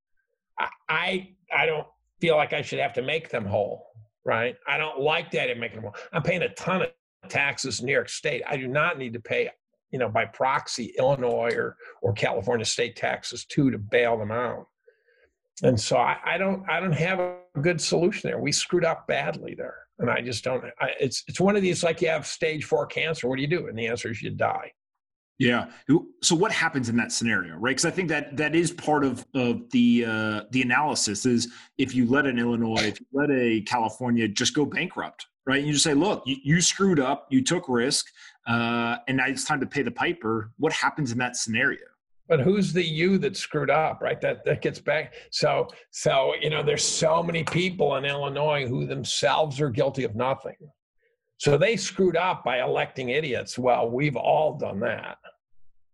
I, 0.59 0.68
I 0.89 1.29
I 1.55 1.66
don't 1.66 1.87
feel 2.20 2.37
like 2.37 2.53
I 2.53 2.62
should 2.62 2.81
have 2.81 2.95
to 2.95 3.03
make 3.03 3.29
them 3.31 3.45
whole, 3.45 3.87
right? 4.24 4.57
I 4.66 4.79
don't 4.79 5.01
like 5.01 5.31
that 5.33 5.51
in 5.51 5.61
making 5.61 5.76
them 5.76 5.85
whole. 5.85 6.03
I'm 6.12 6.22
paying 6.22 6.43
a 6.43 6.49
ton 6.55 6.83
of 6.83 6.89
taxes 7.29 7.81
in 7.81 7.87
New 7.87 7.93
York 7.93 8.09
State. 8.09 8.43
I 8.47 8.57
do 8.57 8.69
not 8.69 8.99
need 8.99 9.12
to 9.14 9.21
pay, 9.21 9.51
you 9.91 9.99
know, 9.99 10.09
by 10.09 10.25
proxy 10.25 10.95
Illinois 10.99 11.53
or 11.55 11.77
or 12.03 12.12
California 12.12 12.64
state 12.64 12.97
taxes 12.97 13.45
too 13.45 13.71
to 13.71 13.79
bail 13.79 14.16
them 14.16 14.31
out. 14.31 14.66
And 15.62 15.79
so 15.79 15.97
I, 15.97 16.16
I 16.25 16.39
don't 16.39 16.69
I 16.69 16.81
don't 16.81 16.93
have 16.93 17.19
a 17.19 17.39
good 17.61 17.81
solution 17.81 18.31
there. 18.31 18.39
We 18.39 18.53
screwed 18.53 18.85
up 18.85 19.07
badly 19.07 19.55
there, 19.55 19.77
and 19.99 20.11
I 20.11 20.21
just 20.21 20.45
don't. 20.45 20.64
I, 20.81 20.91
it's 21.01 21.25
it's 21.27 21.41
one 21.41 21.57
of 21.57 21.62
these 21.62 21.83
like 21.83 22.01
you 22.01 22.09
have 22.09 22.27
stage 22.27 22.64
four 22.64 22.87
cancer. 22.87 23.29
What 23.29 23.37
do 23.37 23.43
you 23.43 23.49
do? 23.49 23.66
And 23.66 23.79
the 23.79 23.87
answer 23.87 24.11
is 24.11 24.23
you 24.23 24.31
die. 24.31 24.73
Yeah. 25.39 25.66
So 26.21 26.35
what 26.35 26.51
happens 26.51 26.89
in 26.89 26.97
that 26.97 27.12
scenario, 27.12 27.55
right? 27.55 27.71
Because 27.71 27.85
I 27.85 27.93
think 27.93 28.09
that 28.09 28.37
that 28.37 28.57
is 28.57 28.73
part 28.73 29.05
of 29.05 29.25
of 29.35 29.71
the 29.71 30.05
uh, 30.05 30.43
the 30.51 30.62
analysis 30.62 31.27
is 31.27 31.53
if 31.79 31.95
you 31.95 32.07
let 32.07 32.27
an 32.27 32.39
Illinois, 32.39 32.83
if 32.83 33.01
you 33.01 33.07
let 33.12 33.31
a 33.31 33.61
California 33.62 34.27
just 34.27 34.55
go 34.55 34.64
bankrupt, 34.64 35.27
right? 35.49 35.64
You 35.64 35.72
just 35.72 35.84
say, 35.84 35.94
look, 35.94 36.22
you, 36.26 36.36
you 36.44 36.61
screwed 36.61 37.01
up, 37.01 37.26
you 37.30 37.42
took 37.42 37.68
risk, 37.68 38.07
uh, 38.46 38.99
and 39.09 39.16
now 39.16 39.26
it's 39.26 39.44
time 39.44 39.59
to 39.61 39.66
pay 39.66 39.82
the 39.82 39.90
piper. 39.90 40.53
What 40.59 40.72
happens 40.72 41.11
in 41.11 41.18
that 41.18 41.34
scenario? 41.34 41.80
but 42.28 42.40
who's 42.40 42.72
the 42.72 42.84
you 42.84 43.18
that 43.18 43.36
screwed 43.36 43.70
up 43.70 44.01
right? 44.03 44.20
That 44.20 44.44
that 44.44 44.62
gets 44.62 44.78
back. 44.78 45.14
So 45.30 45.68
so 45.90 46.34
you 46.40 46.51
know 46.51 46.62
there's 46.62 46.84
so 46.84 47.22
many 47.22 47.42
people 47.42 47.96
in 47.96 48.05
illinois 48.05 48.68
who 48.68 48.86
themselves 48.86 49.61
are 49.61 49.70
guilty 49.70 50.05
of 50.05 50.14
nothing. 50.14 50.57
So 51.38 51.57
they 51.57 51.76
screwed 51.76 52.16
up 52.16 52.44
by 52.44 52.61
electing 52.61 53.09
idiots. 53.09 53.59
Well 53.59 53.90
we've 53.90 54.16
all 54.16 54.59
done 54.59 54.80
that. 54.80 55.16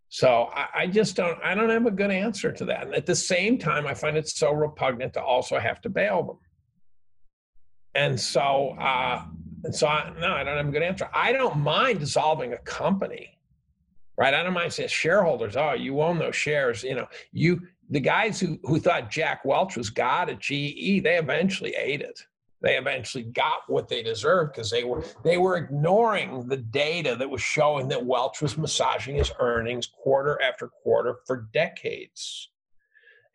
So 0.09 0.49
I, 0.53 0.67
I 0.75 0.87
just 0.87 1.15
don't 1.15 1.39
i 1.43 1.55
don't 1.55 1.69
have 1.69 1.85
a 1.85 1.91
good 1.91 2.11
answer 2.11 2.51
to 2.51 2.65
that. 2.65 2.85
And 2.87 2.95
at 2.95 3.05
the 3.05 3.15
same 3.15 3.57
time 3.57 3.87
i 3.87 3.93
find 3.93 4.17
it 4.17 4.27
so 4.27 4.51
repugnant 4.51 5.13
to 5.13 5.23
also 5.23 5.57
have 5.57 5.81
to 5.81 5.89
bail 5.89 6.23
them. 6.23 6.39
And 7.95 8.19
so 8.19 8.75
uh 8.77 9.23
and 9.65 9.75
so 9.75 9.87
I, 9.87 10.13
no 10.19 10.31
i 10.33 10.43
don't 10.43 10.57
have 10.57 10.67
a 10.67 10.71
good 10.71 10.83
answer 10.83 11.09
i 11.13 11.33
don't 11.33 11.57
mind 11.57 11.99
dissolving 11.99 12.53
a 12.53 12.57
company 12.59 13.35
right? 14.17 14.33
I 14.33 14.43
don't 14.43 14.53
mind 14.53 14.73
saying 14.73 14.89
shareholders, 14.89 15.55
oh, 15.55 15.73
you 15.73 16.01
own 16.01 16.19
those 16.19 16.35
shares. 16.35 16.83
You 16.83 16.95
know, 16.95 17.07
you 17.31 17.61
the 17.89 17.99
guys 17.99 18.39
who 18.39 18.59
who 18.63 18.79
thought 18.79 19.11
Jack 19.11 19.45
Welch 19.45 19.77
was 19.77 19.89
God 19.89 20.29
at 20.29 20.39
GE, 20.39 21.03
they 21.03 21.17
eventually 21.17 21.75
ate 21.75 22.01
it. 22.01 22.25
They 22.61 22.77
eventually 22.77 23.25
got 23.25 23.59
what 23.67 23.87
they 23.87 24.01
deserved 24.01 24.53
because 24.53 24.71
they 24.71 24.83
were 24.83 25.03
they 25.23 25.37
were 25.37 25.57
ignoring 25.57 26.47
the 26.47 26.57
data 26.57 27.15
that 27.17 27.29
was 27.29 27.41
showing 27.41 27.87
that 27.89 28.05
Welch 28.05 28.41
was 28.41 28.57
massaging 28.57 29.15
his 29.15 29.31
earnings 29.39 29.87
quarter 29.87 30.41
after 30.41 30.67
quarter 30.67 31.17
for 31.25 31.47
decades. 31.53 32.49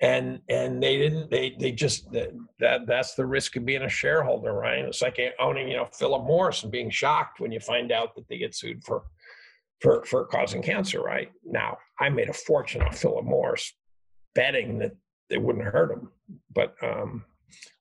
And 0.02 0.40
and 0.48 0.82
they 0.82 0.96
didn't 0.96 1.30
they 1.30 1.56
they 1.58 1.72
just 1.72 2.10
that 2.12 2.86
that's 2.86 3.14
the 3.14 3.26
risk 3.26 3.56
of 3.56 3.66
being 3.66 3.82
a 3.82 3.88
shareholder, 3.88 4.54
right? 4.54 4.84
It's 4.84 5.02
like 5.02 5.20
owning 5.38 5.68
you 5.68 5.76
know 5.76 5.88
Philip 5.92 6.24
Morris 6.24 6.62
and 6.62 6.72
being 6.72 6.88
shocked 6.88 7.38
when 7.38 7.52
you 7.52 7.60
find 7.60 7.92
out 7.92 8.14
that 8.14 8.26
they 8.28 8.38
get 8.38 8.54
sued 8.54 8.82
for 8.82 9.02
for 9.80 10.02
for 10.04 10.24
causing 10.24 10.62
cancer. 10.62 11.02
Right 11.02 11.30
now, 11.44 11.76
I 11.98 12.08
made 12.08 12.30
a 12.30 12.34
fortune 12.34 12.80
off 12.80 12.98
Philip 12.98 13.26
Morris 13.26 13.74
betting 14.34 14.78
that 14.78 14.92
they 15.28 15.36
wouldn't 15.36 15.66
hurt 15.66 15.92
him, 15.92 16.10
but 16.54 16.74
um, 16.82 17.24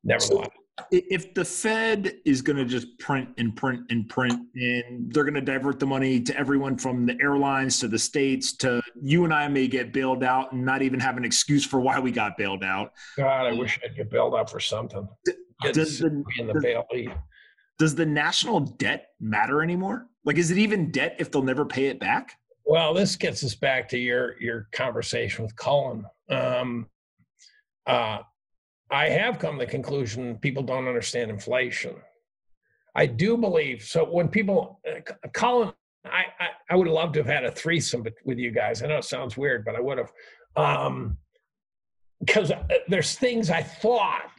never 0.03 0.19
so 0.19 0.39
mind. 0.39 0.51
If 0.91 1.33
the 1.33 1.45
Fed 1.45 2.15
is 2.25 2.41
going 2.41 2.57
to 2.57 2.65
just 2.65 2.97
print 2.99 3.29
and 3.37 3.55
print 3.55 3.81
and 3.89 4.07
print, 4.09 4.39
and 4.55 5.13
they're 5.13 5.23
going 5.23 5.33
to 5.33 5.41
divert 5.41 5.79
the 5.79 5.85
money 5.85 6.21
to 6.21 6.37
everyone 6.37 6.77
from 6.77 7.05
the 7.05 7.17
airlines 7.21 7.79
to 7.79 7.87
the 7.87 7.99
states 7.99 8.55
to 8.57 8.81
you 9.01 9.23
and 9.23 9.33
I 9.33 9.47
may 9.47 9.67
get 9.67 9.93
bailed 9.93 10.23
out 10.23 10.51
and 10.51 10.65
not 10.65 10.81
even 10.81 10.99
have 10.99 11.17
an 11.17 11.25
excuse 11.25 11.65
for 11.65 11.79
why 11.79 11.99
we 11.99 12.11
got 12.11 12.37
bailed 12.37 12.63
out. 12.63 12.91
God, 13.17 13.47
I 13.47 13.53
wish 13.53 13.79
I'd 13.83 13.95
get 13.95 14.09
bailed 14.09 14.35
out 14.35 14.49
for 14.49 14.59
something. 14.59 15.07
Does 15.73 15.99
the, 15.99 16.23
in 16.37 16.47
the 16.47 16.53
does, 16.53 17.15
does 17.77 17.95
the 17.95 18.05
national 18.05 18.61
debt 18.61 19.07
matter 19.19 19.61
anymore? 19.61 20.07
Like, 20.25 20.37
is 20.37 20.51
it 20.51 20.57
even 20.57 20.91
debt 20.91 21.15
if 21.19 21.31
they'll 21.31 21.41
never 21.41 21.65
pay 21.65 21.87
it 21.87 21.99
back? 21.99 22.33
Well, 22.65 22.93
this 22.93 23.15
gets 23.15 23.43
us 23.43 23.55
back 23.55 23.89
to 23.89 23.97
your 23.97 24.39
your 24.39 24.67
conversation 24.73 25.43
with 25.43 25.55
Cullen. 25.55 26.05
Um, 26.29 26.87
uh, 27.87 28.19
I 28.91 29.09
have 29.09 29.39
come 29.39 29.59
to 29.59 29.65
the 29.65 29.71
conclusion 29.71 30.37
people 30.37 30.63
don't 30.63 30.87
understand 30.87 31.29
inflation. 31.29 31.95
I 32.95 33.05
do 33.05 33.37
believe 33.37 33.83
so. 33.83 34.03
When 34.03 34.27
people, 34.27 34.79
uh, 34.87 35.27
Cullen, 35.33 35.71
I, 36.05 36.25
I, 36.39 36.47
I 36.71 36.75
would 36.75 36.87
love 36.87 37.13
to 37.13 37.19
have 37.19 37.27
had 37.27 37.45
a 37.45 37.51
threesome 37.51 38.05
with 38.25 38.37
you 38.37 38.51
guys. 38.51 38.81
I 38.81 38.87
know 38.87 38.97
it 38.97 39.03
sounds 39.03 39.37
weird, 39.37 39.63
but 39.63 39.75
I 39.75 39.79
would 39.79 39.97
have. 39.97 40.11
Um, 40.55 41.17
because 42.19 42.51
uh, 42.51 42.63
there's 42.87 43.15
things 43.15 43.49
I 43.49 43.63
thought 43.63 44.31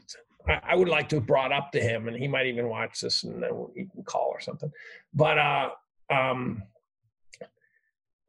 I, 0.46 0.60
I, 0.70 0.74
would 0.76 0.88
like 0.88 1.08
to 1.10 1.16
have 1.16 1.26
brought 1.26 1.52
up 1.52 1.72
to 1.72 1.80
him, 1.80 2.08
and 2.08 2.16
he 2.16 2.28
might 2.28 2.46
even 2.46 2.68
watch 2.68 3.00
this 3.00 3.24
and 3.24 3.42
then 3.42 3.66
he 3.74 3.86
can 3.86 4.02
call 4.04 4.28
or 4.28 4.40
something. 4.40 4.70
But 5.14 5.38
uh, 5.38 5.70
um, 6.10 6.62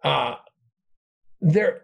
uh, 0.03 0.35
there, 1.41 1.83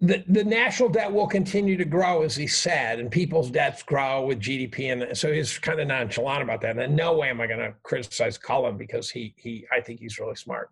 the, 0.00 0.22
the 0.28 0.44
national 0.44 0.88
debt 0.90 1.12
will 1.12 1.26
continue 1.26 1.76
to 1.76 1.84
grow, 1.84 2.22
as 2.22 2.36
he 2.36 2.46
said, 2.46 3.00
and 3.00 3.10
people's 3.10 3.50
debts 3.50 3.82
grow 3.82 4.26
with 4.26 4.40
GDP. 4.40 4.92
And 4.92 5.16
so 5.16 5.32
he's 5.32 5.58
kind 5.58 5.80
of 5.80 5.88
nonchalant 5.88 6.42
about 6.42 6.60
that. 6.60 6.70
And 6.70 6.80
in 6.80 6.94
no 6.94 7.16
way 7.16 7.30
am 7.30 7.40
I 7.40 7.48
going 7.48 7.58
to 7.58 7.74
criticize 7.82 8.38
Cullen 8.38 8.76
because 8.76 9.10
he, 9.10 9.34
he, 9.36 9.66
I 9.72 9.80
think 9.80 9.98
he's 9.98 10.20
really 10.20 10.36
smart. 10.36 10.70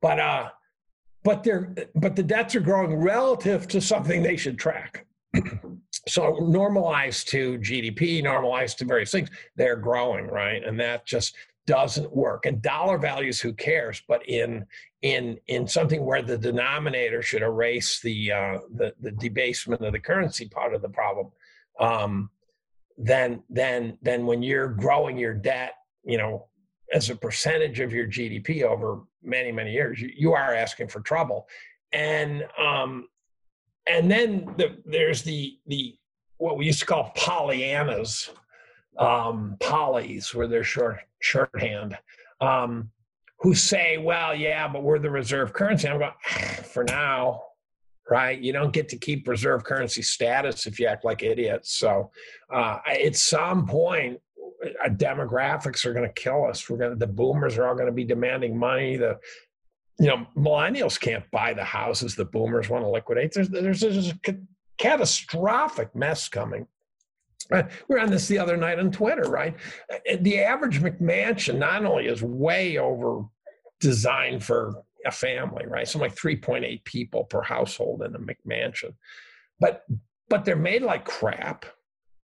But, 0.00 0.20
uh, 0.20 0.50
but 1.24 1.42
they're, 1.42 1.74
but 1.96 2.14
the 2.14 2.22
debts 2.22 2.54
are 2.54 2.60
growing 2.60 2.94
relative 2.94 3.66
to 3.68 3.80
something 3.80 4.22
they 4.22 4.36
should 4.36 4.58
track. 4.58 5.06
so 6.08 6.36
normalized 6.40 7.28
to 7.28 7.58
GDP, 7.58 8.22
normalized 8.22 8.78
to 8.78 8.84
various 8.84 9.10
things, 9.10 9.28
they're 9.56 9.76
growing, 9.76 10.26
right? 10.28 10.62
And 10.64 10.78
that 10.78 11.04
just 11.04 11.34
doesn't 11.66 12.14
work. 12.14 12.46
And 12.46 12.60
dollar 12.60 12.98
values, 12.98 13.40
who 13.40 13.52
cares? 13.52 14.02
But 14.06 14.28
in 14.28 14.66
in 15.02 15.38
in 15.46 15.66
something 15.66 16.04
where 16.04 16.22
the 16.22 16.38
denominator 16.38 17.22
should 17.22 17.42
erase 17.42 18.00
the 18.00 18.32
uh, 18.32 18.58
the, 18.74 18.94
the 19.00 19.12
debasement 19.12 19.82
of 19.82 19.92
the 19.92 19.98
currency 19.98 20.48
part 20.48 20.74
of 20.74 20.82
the 20.82 20.88
problem, 20.88 21.30
um, 21.80 22.30
then 22.98 23.42
then 23.50 23.98
then 24.02 24.26
when 24.26 24.42
you're 24.42 24.68
growing 24.68 25.16
your 25.16 25.34
debt, 25.34 25.74
you 26.04 26.18
know, 26.18 26.48
as 26.92 27.10
a 27.10 27.16
percentage 27.16 27.80
of 27.80 27.92
your 27.92 28.06
GDP 28.06 28.62
over 28.62 29.02
many 29.22 29.52
many 29.52 29.72
years, 29.72 30.00
you, 30.00 30.10
you 30.16 30.32
are 30.32 30.54
asking 30.54 30.88
for 30.88 31.00
trouble. 31.00 31.46
And 31.92 32.44
um, 32.58 33.08
and 33.88 34.10
then 34.10 34.46
the, 34.56 34.78
there's 34.84 35.22
the 35.22 35.58
the 35.66 35.96
what 36.38 36.56
we 36.56 36.66
used 36.66 36.80
to 36.80 36.86
call 36.86 37.12
Pollyannas, 37.16 38.30
um, 38.98 39.56
pollies, 39.60 40.34
where 40.34 40.46
they're 40.46 40.64
short 40.64 40.98
shorthand, 41.20 41.96
um, 42.40 42.90
who 43.38 43.54
say, 43.54 43.98
"Well, 43.98 44.34
yeah, 44.34 44.68
but 44.68 44.82
we're 44.82 44.98
the 44.98 45.10
reserve 45.10 45.52
currency." 45.52 45.88
I'm 45.88 45.98
going 45.98 46.12
for 46.64 46.84
now, 46.84 47.42
right? 48.10 48.38
You 48.38 48.52
don't 48.52 48.72
get 48.72 48.88
to 48.90 48.96
keep 48.96 49.28
reserve 49.28 49.64
currency 49.64 50.02
status 50.02 50.66
if 50.66 50.78
you 50.78 50.86
act 50.86 51.04
like 51.04 51.22
idiots. 51.22 51.78
So, 51.78 52.10
uh, 52.52 52.78
at 52.86 53.16
some 53.16 53.66
point, 53.66 54.20
uh, 54.84 54.88
demographics 54.90 55.84
are 55.84 55.92
going 55.92 56.06
to 56.06 56.12
kill 56.12 56.44
us. 56.44 56.68
We're 56.68 56.78
going 56.78 56.90
to 56.90 56.96
the 56.96 57.06
boomers 57.06 57.58
are 57.58 57.66
all 57.66 57.74
going 57.74 57.86
to 57.86 57.92
be 57.92 58.04
demanding 58.04 58.58
money. 58.58 58.96
The 58.96 59.18
you 59.98 60.08
know, 60.08 60.26
millennials 60.36 60.98
can't 60.98 61.28
buy 61.30 61.54
the 61.54 61.64
houses 61.64 62.16
the 62.16 62.24
boomers 62.24 62.68
want 62.68 62.84
to 62.84 62.88
liquidate. 62.88 63.32
There's, 63.32 63.48
there's, 63.48 63.80
there's 63.80 64.10
a 64.10 64.36
catastrophic 64.78 65.94
mess 65.94 66.28
coming. 66.28 66.66
Uh, 67.50 67.62
we 67.88 67.96
are 67.96 68.00
on 68.00 68.10
this 68.10 68.28
the 68.28 68.38
other 68.38 68.56
night 68.56 68.78
on 68.78 68.90
Twitter, 68.90 69.22
right? 69.22 69.54
Uh, 69.92 70.16
the 70.20 70.40
average 70.40 70.80
McMansion 70.80 71.58
not 71.58 71.84
only 71.84 72.06
is 72.06 72.22
way 72.22 72.78
over 72.78 73.24
designed 73.80 74.44
for 74.44 74.82
a 75.06 75.10
family, 75.10 75.66
right? 75.66 75.86
Something 75.88 76.10
like 76.10 76.18
3.8 76.18 76.84
people 76.84 77.24
per 77.24 77.42
household 77.42 78.02
in 78.02 78.14
a 78.14 78.18
McMansion, 78.18 78.94
but 79.60 79.84
but 80.28 80.44
they're 80.44 80.56
made 80.56 80.82
like 80.82 81.04
crap. 81.04 81.66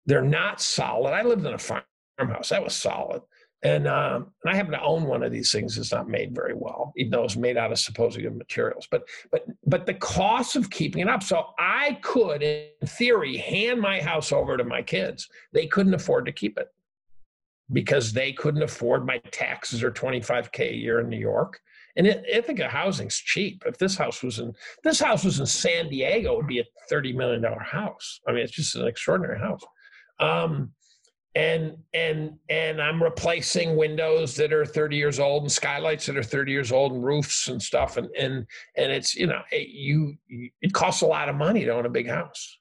They're 0.06 0.22
not 0.22 0.60
solid. 0.60 1.12
I 1.12 1.22
lived 1.22 1.44
in 1.44 1.52
a 1.52 1.58
farmhouse 1.58 2.48
that 2.48 2.64
was 2.64 2.74
solid. 2.74 3.22
And, 3.62 3.88
um, 3.88 4.32
and 4.44 4.52
I 4.52 4.56
happen 4.56 4.72
to 4.72 4.82
own 4.82 5.04
one 5.04 5.24
of 5.24 5.32
these 5.32 5.50
things. 5.50 5.76
It's 5.78 5.90
not 5.90 6.08
made 6.08 6.32
very 6.32 6.54
well, 6.54 6.92
even 6.96 7.10
though 7.10 7.24
it's 7.24 7.36
made 7.36 7.56
out 7.56 7.72
of 7.72 7.78
supposedly 7.78 8.22
good 8.22 8.36
materials. 8.36 8.86
But 8.88 9.02
but 9.32 9.46
but 9.66 9.84
the 9.84 9.94
cost 9.94 10.54
of 10.54 10.70
keeping 10.70 11.02
it 11.02 11.08
up. 11.08 11.24
So 11.24 11.46
I 11.58 11.98
could, 12.02 12.42
in 12.42 12.68
theory, 12.86 13.36
hand 13.36 13.80
my 13.80 14.00
house 14.00 14.30
over 14.30 14.56
to 14.56 14.62
my 14.62 14.82
kids. 14.82 15.28
They 15.52 15.66
couldn't 15.66 15.94
afford 15.94 16.26
to 16.26 16.32
keep 16.32 16.56
it 16.56 16.68
because 17.72 18.12
they 18.12 18.32
couldn't 18.32 18.62
afford 18.62 19.04
my 19.04 19.18
taxes 19.32 19.82
or 19.82 19.90
25k 19.90 20.70
a 20.70 20.74
year 20.74 21.00
in 21.00 21.08
New 21.08 21.18
York. 21.18 21.60
And 21.96 22.06
it, 22.06 22.24
I 22.32 22.40
think 22.40 22.60
a 22.60 22.68
housing's 22.68 23.16
cheap. 23.16 23.64
If 23.66 23.76
this 23.78 23.96
house 23.96 24.22
was 24.22 24.38
in 24.38 24.52
this 24.84 25.00
house 25.00 25.24
was 25.24 25.40
in 25.40 25.46
San 25.46 25.88
Diego, 25.88 26.34
it 26.34 26.36
would 26.36 26.46
be 26.46 26.60
a 26.60 26.64
30 26.88 27.12
million 27.12 27.42
dollar 27.42 27.58
house. 27.60 28.20
I 28.28 28.32
mean, 28.32 28.42
it's 28.42 28.52
just 28.52 28.76
an 28.76 28.86
extraordinary 28.86 29.40
house. 29.40 29.62
Um, 30.20 30.72
and 31.34 31.76
and 31.94 32.36
and 32.48 32.80
I'm 32.80 33.02
replacing 33.02 33.76
windows 33.76 34.34
that 34.36 34.52
are 34.52 34.64
30 34.64 34.96
years 34.96 35.20
old 35.20 35.42
and 35.42 35.52
skylights 35.52 36.06
that 36.06 36.16
are 36.16 36.22
30 36.22 36.52
years 36.52 36.72
old 36.72 36.92
and 36.92 37.04
roofs 37.04 37.48
and 37.48 37.62
stuff. 37.62 37.96
And 37.96 38.08
and 38.18 38.46
and 38.76 38.92
it's 38.92 39.14
you 39.14 39.26
know 39.26 39.42
it, 39.50 39.68
you 39.68 40.16
it 40.28 40.72
costs 40.72 41.02
a 41.02 41.06
lot 41.06 41.28
of 41.28 41.36
money 41.36 41.64
to 41.64 41.70
own 41.70 41.86
a 41.86 41.90
big 41.90 42.08
house 42.08 42.57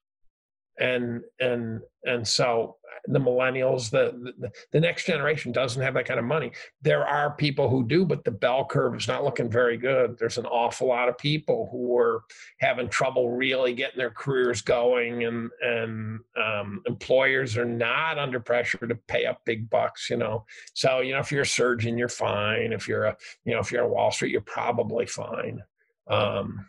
and 0.79 1.21
and 1.39 1.81
and 2.05 2.27
so 2.27 2.77
the 3.07 3.19
millennials, 3.19 3.89
the, 3.89 4.33
the, 4.37 4.51
the 4.71 4.79
next 4.79 5.05
generation 5.05 5.51
doesn't 5.51 5.81
have 5.81 5.93
that 5.93 6.05
kind 6.05 6.19
of 6.19 6.25
money. 6.25 6.51
There 6.81 7.07
are 7.07 7.31
people 7.31 7.69
who 7.69 7.85
do, 7.87 8.05
but 8.05 8.23
the 8.23 8.31
bell 8.31 8.65
curve 8.65 8.95
is 8.95 9.07
not 9.07 9.23
looking 9.23 9.49
very 9.49 9.77
good. 9.77 10.17
There's 10.17 10.37
an 10.37 10.45
awful 10.45 10.87
lot 10.87 11.07
of 11.07 11.17
people 11.17 11.69
who 11.71 11.97
are 11.97 12.23
having 12.59 12.89
trouble 12.89 13.31
really 13.31 13.73
getting 13.73 13.97
their 13.97 14.11
careers 14.11 14.61
going, 14.61 15.23
and 15.23 15.49
and 15.61 16.19
um, 16.41 16.81
employers 16.85 17.57
are 17.57 17.65
not 17.65 18.17
under 18.19 18.39
pressure 18.39 18.85
to 18.85 18.95
pay 19.07 19.25
up 19.25 19.41
big 19.45 19.69
bucks. 19.69 20.09
You 20.09 20.17
know, 20.17 20.45
so 20.73 20.99
you 20.99 21.13
know 21.13 21.19
if 21.19 21.31
you're 21.31 21.41
a 21.41 21.45
surgeon, 21.45 21.97
you're 21.97 22.09
fine. 22.09 22.73
If 22.73 22.87
you're 22.87 23.05
a 23.05 23.17
you 23.45 23.53
know 23.53 23.59
if 23.59 23.71
you're 23.71 23.83
a 23.83 23.89
Wall 23.89 24.11
Street, 24.11 24.31
you're 24.31 24.41
probably 24.41 25.05
fine. 25.05 25.61
Um, 26.07 26.65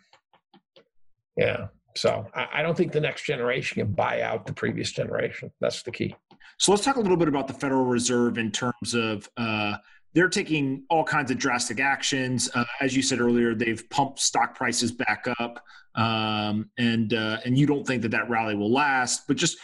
yeah. 1.37 1.67
So 1.99 2.25
I, 2.33 2.47
I, 2.53 2.61
don't 2.61 2.77
think 2.77 2.93
the 2.93 3.01
next 3.01 3.23
generation 3.23 3.83
can 3.83 3.91
buy 3.91 4.21
out 4.21 4.45
the 4.45 4.53
previous 4.53 4.91
generation. 4.91 5.51
That's 5.59 5.83
the 5.83 5.91
key. 5.91 6.15
So 6.57 6.71
let's 6.71 6.83
talk 6.83 6.95
a 6.95 6.99
little 7.01 7.17
bit 7.17 7.27
about 7.27 7.47
the 7.47 7.53
Federal 7.53 7.83
Reserve 7.83 8.37
in 8.37 8.51
terms 8.51 8.93
of 8.93 9.29
uh, 9.35 9.75
they're 10.13 10.29
taking 10.29 10.83
all 10.89 11.03
kinds 11.03 11.29
of 11.29 11.37
drastic 11.37 11.81
actions. 11.81 12.49
Uh, 12.55 12.63
as 12.79 12.95
you 12.95 13.01
said 13.01 13.19
earlier, 13.19 13.53
they've 13.53 13.87
pumped 13.89 14.19
stock 14.19 14.55
prices 14.55 14.93
back 14.93 15.25
up, 15.39 15.61
um, 15.95 16.69
and 16.77 17.13
uh, 17.13 17.39
and 17.43 17.57
you 17.57 17.65
don't 17.65 17.85
think 17.85 18.01
that 18.03 18.11
that 18.11 18.29
rally 18.29 18.55
will 18.55 18.71
last. 18.71 19.27
But 19.27 19.35
just 19.35 19.57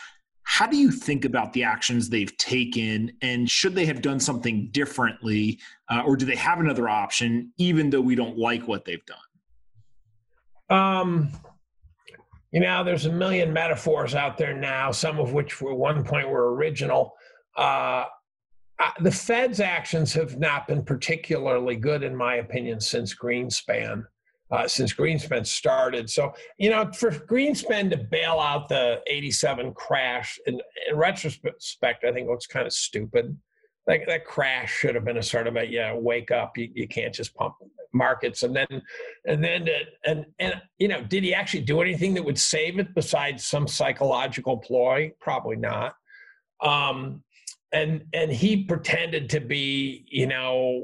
how 0.44 0.68
do 0.68 0.76
you 0.76 0.92
think 0.92 1.24
about 1.24 1.54
the 1.54 1.64
actions 1.64 2.10
they've 2.10 2.36
taken, 2.38 3.14
and 3.22 3.50
should 3.50 3.76
they 3.76 3.86
have 3.86 4.02
done 4.02 4.20
something 4.20 4.70
differently, 4.72 5.60
uh, 5.90 6.04
or 6.06 6.18
do 6.18 6.26
they 6.26 6.36
have 6.36 6.60
another 6.60 6.90
option, 6.90 7.54
even 7.58 7.90
though 7.90 8.02
we 8.02 8.16
don't 8.16 8.38
like 8.38 8.68
what 8.68 8.84
they've 8.84 9.06
done? 9.06 10.78
Um, 10.78 11.32
you 12.56 12.62
know, 12.62 12.86
there's 12.86 13.06
a 13.06 13.12
million 13.12 13.52
metaphors 13.52 14.16
out 14.16 14.38
there 14.38 14.54
now, 14.54 14.90
some 14.90 15.20
of 15.20 15.34
which 15.34 15.62
at 15.62 15.78
one 15.78 16.06
point 16.06 16.30
were 16.30 16.56
original. 16.56 17.14
Uh, 17.58 18.06
uh, 18.80 18.92
the 19.02 19.12
Fed's 19.12 19.60
actions 19.60 20.14
have 20.14 20.40
not 20.40 20.66
been 20.66 20.82
particularly 20.82 21.76
good, 21.76 22.02
in 22.02 22.16
my 22.16 22.36
opinion, 22.36 22.80
since 22.80 23.14
Greenspan. 23.14 24.06
Uh, 24.52 24.68
since 24.70 24.94
Greenspan 24.94 25.46
started. 25.46 26.10
So, 26.10 26.32
you 26.58 26.70
know, 26.70 26.90
for 26.94 27.12
Greenspan 27.12 27.90
to 27.90 27.98
bail 27.98 28.40
out 28.40 28.70
the 28.70 29.02
87 29.08 29.74
crash, 29.74 30.40
in, 30.46 30.62
in 30.90 30.96
retrospect, 30.96 32.06
I 32.06 32.14
think 32.14 32.30
looks 32.30 32.48
kind 32.48 32.68
of 32.68 32.72
stupid. 32.72 33.36
Like 33.88 34.06
that 34.08 34.26
crash 34.26 34.74
should 34.74 34.96
have 34.96 35.06
been 35.06 35.18
a 35.18 35.24
sort 35.24 35.48
of 35.48 35.58
a, 35.58 35.66
yeah, 35.66 35.94
wake 35.94 36.32
up. 36.32 36.58
You, 36.58 36.70
you 36.74 36.88
can't 36.88 37.14
just 37.14 37.36
pump 37.36 37.56
markets 37.96 38.44
and 38.44 38.54
then 38.54 38.68
and 39.26 39.42
then 39.42 39.68
and 40.06 40.26
and 40.40 40.62
you 40.78 40.88
know 40.90 41.02
did 41.02 41.24
he 41.24 41.34
actually 41.34 41.62
do 41.62 41.82
anything 41.82 42.14
that 42.14 42.24
would 42.24 42.38
save 42.38 42.78
it 42.78 42.94
besides 42.94 43.46
some 43.46 43.68
psychological 43.68 44.58
ploy 44.58 45.10
probably 45.22 45.56
not 45.56 45.96
um 46.62 47.24
and 47.72 48.04
and 48.14 48.32
he 48.32 48.66
pretended 48.66 49.30
to 49.30 49.40
be 49.40 50.06
you 50.10 50.28
know 50.28 50.84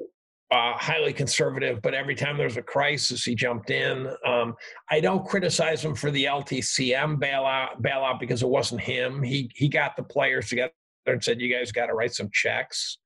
uh, 0.51 0.73
highly 0.73 1.13
conservative, 1.13 1.81
but 1.81 1.93
every 1.93 2.13
time 2.13 2.35
there 2.35 2.45
was 2.45 2.57
a 2.57 2.61
crisis, 2.61 3.23
he 3.23 3.33
jumped 3.33 3.69
in. 3.69 4.13
Um, 4.25 4.53
I 4.89 4.99
don't 4.99 5.25
criticize 5.25 5.83
him 5.85 5.95
for 5.95 6.11
the 6.11 6.25
LTCM 6.25 7.21
bailout 7.21 7.81
bailout 7.81 8.19
because 8.19 8.43
it 8.43 8.49
wasn't 8.49 8.81
him. 8.81 9.23
He 9.23 9.49
he 9.55 9.69
got 9.69 9.95
the 9.95 10.03
players 10.03 10.49
together 10.49 10.73
and 11.05 11.23
said, 11.23 11.41
"You 11.41 11.53
guys 11.53 11.71
got 11.71 11.87
to 11.87 11.93
write 11.93 12.13
some 12.13 12.29
checks." 12.31 12.97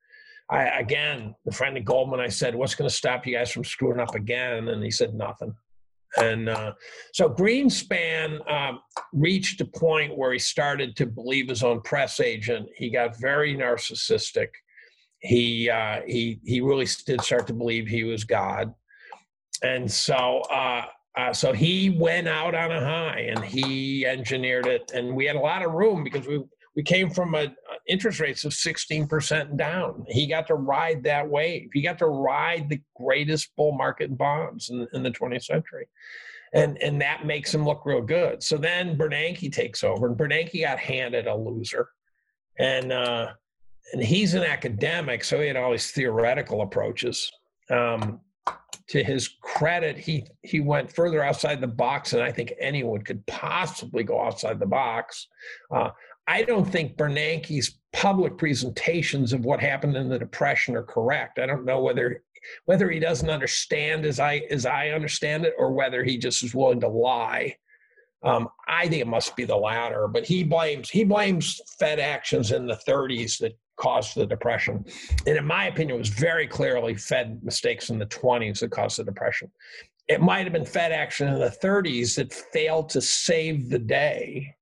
I, 0.50 0.66
again, 0.80 1.34
the 1.46 1.52
friend 1.52 1.76
of 1.76 1.86
Goldman, 1.86 2.20
I 2.20 2.28
said, 2.28 2.54
what's 2.54 2.76
going 2.76 2.88
to 2.88 2.96
stop 2.96 3.26
you 3.26 3.36
guys 3.36 3.52
from 3.52 3.64
screwing 3.64 4.00
up 4.00 4.14
again? 4.14 4.68
And 4.68 4.84
he 4.84 4.92
said, 4.92 5.16
nothing. 5.16 5.56
And 6.18 6.50
uh, 6.50 6.74
so 7.14 7.30
Greenspan 7.30 8.50
um, 8.52 8.80
reached 9.12 9.60
a 9.62 9.66
point 9.66 10.18
where 10.18 10.32
he 10.32 10.40
started 10.40 10.96
to 10.98 11.06
believe 11.06 11.50
his 11.50 11.64
own 11.64 11.82
press 11.82 12.20
agent. 12.20 12.70
He 12.76 12.90
got 12.90 13.20
very 13.20 13.56
narcissistic. 13.56 14.48
He 15.20 15.70
uh, 15.70 16.02
he 16.06 16.40
he 16.46 16.62
really 16.62 16.88
did 17.06 17.22
start 17.22 17.48
to 17.48 17.54
believe 17.54 17.88
he 17.88 18.04
was 18.04 18.24
God, 18.24 18.74
and 19.64 19.92
so 19.92 20.42
uh, 20.52 20.86
uh, 21.18 21.34
so 21.34 21.52
he 21.52 21.90
went 21.90 22.28
out 22.28 22.54
on 22.54 22.72
a 22.72 22.80
high 22.80 23.28
and 23.30 23.44
he 23.44 24.06
engineered 24.06 24.68
it. 24.68 24.92
And 24.94 25.16
we 25.16 25.26
had 25.26 25.36
a 25.36 25.40
lot 25.40 25.66
of 25.66 25.72
room 25.72 26.04
because 26.04 26.28
we 26.28 26.44
we 26.76 26.84
came 26.84 27.10
from 27.10 27.36
a, 27.36 27.54
interest 27.88 28.20
rates 28.20 28.46
of 28.46 28.52
16% 28.52 29.58
down. 29.58 30.06
He 30.10 30.28
got 30.28 30.48
to 30.48 30.56
ride 30.56 31.04
that 31.04 31.30
wave. 31.30 31.70
He 31.74 31.82
got 31.82 32.00
to 32.00 32.08
ride 32.08 32.68
the 32.68 32.82
greatest 32.96 33.56
bull 33.56 33.72
market 33.74 34.18
bonds 34.18 34.70
in, 34.70 34.88
in 34.94 35.04
the 35.04 35.12
20th 35.12 35.46
century. 35.46 35.88
And, 36.54 36.82
and 36.82 37.00
that 37.02 37.26
makes 37.26 37.54
him 37.54 37.66
look 37.66 37.86
real 37.86 38.02
good. 38.02 38.42
So 38.42 38.58
then 38.58 38.98
Bernanke 38.98 39.52
takes 39.52 39.84
over, 39.84 40.08
and 40.08 40.18
Bernanke 40.18 40.62
got 40.62 40.80
handed 40.80 41.28
a 41.28 41.36
loser. 41.36 41.90
And, 42.58 42.92
uh, 42.92 43.34
and 43.94 44.02
he's 44.02 44.34
an 44.34 44.44
academic, 44.44 45.24
so 45.24 45.40
he 45.40 45.48
had 45.48 45.58
all 45.58 45.72
these 45.72 45.92
theoretical 45.92 46.62
approaches. 46.62 47.32
Um, 47.70 48.22
to 48.88 49.04
his 49.04 49.28
credit, 49.42 49.98
he 49.98 50.26
he 50.44 50.60
went 50.60 50.92
further 50.92 51.24
outside 51.24 51.60
the 51.60 51.68
box 51.68 52.12
than 52.12 52.22
I 52.22 52.32
think 52.32 52.54
anyone 52.60 53.02
could 53.02 53.26
possibly 53.26 54.04
go 54.04 54.22
outside 54.22 54.60
the 54.60 54.68
box. 54.68 55.28
Uh, 55.72 55.90
I 56.28 56.44
don't 56.44 56.66
think 56.66 56.98
Bernanke's 56.98 57.78
public 57.94 58.38
presentations 58.38 59.32
of 59.32 59.46
what 59.46 59.60
happened 59.60 59.96
in 59.96 60.10
the 60.10 60.20
depression 60.20 60.76
are 60.76 60.84
correct. 60.84 61.40
I 61.40 61.46
don't 61.46 61.66
know 61.66 61.82
whether 61.82 62.24
whether 62.66 62.90
he 62.90 63.00
doesn't 63.00 63.30
understand 63.30 64.06
as 64.06 64.20
I 64.20 64.46
as 64.50 64.66
I 64.66 64.90
understand 64.90 65.46
it, 65.46 65.54
or 65.58 65.72
whether 65.72 66.04
he 66.04 66.18
just 66.18 66.44
is 66.44 66.56
willing 66.56 66.80
to 66.82 66.88
lie. 66.88 67.56
Um, 68.24 68.50
I 68.68 68.88
think 68.88 69.02
it 69.02 69.08
must 69.08 69.36
be 69.36 69.46
the 69.46 69.56
latter. 69.56 70.08
But 70.08 70.26
he 70.26 70.44
blames 70.44 70.90
he 70.90 71.04
blames 71.04 71.62
Fed 71.80 72.00
actions 72.00 72.52
in 72.52 72.66
the 72.66 72.80
30s 72.88 73.40
that 73.40 73.58
caused 73.78 74.16
the 74.16 74.26
depression, 74.26 74.86
and 75.28 75.38
in 75.38 75.46
my 75.46 75.68
opinion, 75.68 75.96
it 75.96 76.00
was 76.00 76.10
very 76.10 76.48
clearly 76.48 76.96
Fed 76.96 77.40
mistakes 77.44 77.90
in 77.90 78.00
the 78.00 78.06
20s 78.08 78.60
that 78.60 78.72
caused 78.72 78.98
the 78.98 79.04
depression. 79.04 79.52
It 80.08 80.22
might 80.22 80.44
have 80.44 80.54
been 80.54 80.66
Fed 80.66 80.92
action 80.92 81.28
in 81.28 81.40
the 81.40 81.56
30s 81.64 82.16
that 82.16 82.32
failed 82.32 82.90
to 82.90 83.02
save 83.02 83.70
the 83.70 83.80
day 83.80 84.56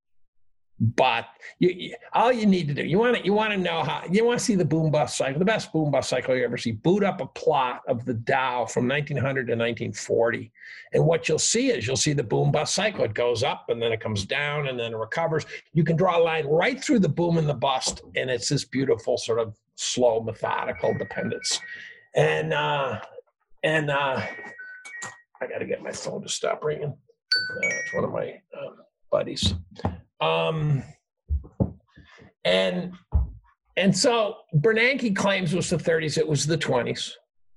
but 0.83 1.27
you, 1.59 1.69
you, 1.69 1.95
all 2.11 2.31
you 2.31 2.45
need 2.45 2.67
to 2.67 2.73
do 2.73 2.83
you 2.83 2.99
want 2.99 3.15
to 3.15 3.23
you 3.23 3.31
want 3.31 3.51
to 3.51 3.57
know 3.57 3.83
how 3.83 4.03
you 4.11 4.25
want 4.25 4.37
to 4.37 4.43
see 4.43 4.55
the 4.55 4.65
boom 4.65 4.91
bust 4.91 5.15
cycle 5.15 5.39
the 5.39 5.45
best 5.45 5.71
boom 5.71 5.91
bust 5.91 6.09
cycle 6.09 6.35
you 6.35 6.43
ever 6.43 6.57
see. 6.57 6.73
Boot 6.73 7.05
up 7.05 7.21
a 7.21 7.25
plot 7.25 7.81
of 7.87 8.03
the 8.03 8.13
dow 8.13 8.65
from 8.65 8.85
1900 8.87 9.47
to 9.47 9.53
1940 9.53 10.51
and 10.91 11.05
what 11.05 11.29
you'll 11.29 11.39
see 11.39 11.69
is 11.69 11.87
you'll 11.87 11.95
see 11.95 12.11
the 12.11 12.23
boom 12.23 12.51
bust 12.51 12.75
cycle. 12.75 13.05
It 13.05 13.13
goes 13.13 13.43
up 13.43 13.69
and 13.69 13.81
then 13.81 13.93
it 13.93 14.01
comes 14.01 14.25
down 14.25 14.67
and 14.67 14.77
then 14.77 14.91
it 14.91 14.97
recovers. 14.97 15.45
You 15.73 15.85
can 15.85 15.95
draw 15.95 16.17
a 16.17 16.21
line 16.21 16.47
right 16.47 16.83
through 16.83 16.99
the 16.99 17.09
boom 17.09 17.37
and 17.37 17.47
the 17.47 17.53
bust 17.53 18.01
and 18.17 18.29
it's 18.29 18.49
this 18.49 18.65
beautiful 18.65 19.17
sort 19.17 19.39
of 19.39 19.55
slow 19.75 20.21
methodical 20.21 20.93
dependence. 20.97 21.61
And 22.15 22.53
uh 22.53 22.99
and 23.63 23.89
uh 23.89 24.21
i 25.41 25.47
got 25.47 25.59
to 25.59 25.65
get 25.65 25.81
my 25.81 25.93
phone 25.93 26.21
to 26.23 26.29
stop 26.29 26.61
ringing. 26.61 26.89
Uh, 26.89 27.59
it's 27.61 27.93
one 27.93 28.03
of 28.03 28.11
my 28.11 28.41
um, 28.61 28.75
buddies 29.09 29.53
um, 30.23 30.83
and 32.45 32.93
and 33.75 33.95
so 33.95 34.37
Bernanke 34.55 35.15
claims 35.15 35.53
it 35.53 35.57
was 35.57 35.69
the 35.69 35.77
30s, 35.77 36.17
it 36.17 36.27
was 36.27 36.45
the 36.45 36.57
20s. 36.57 37.11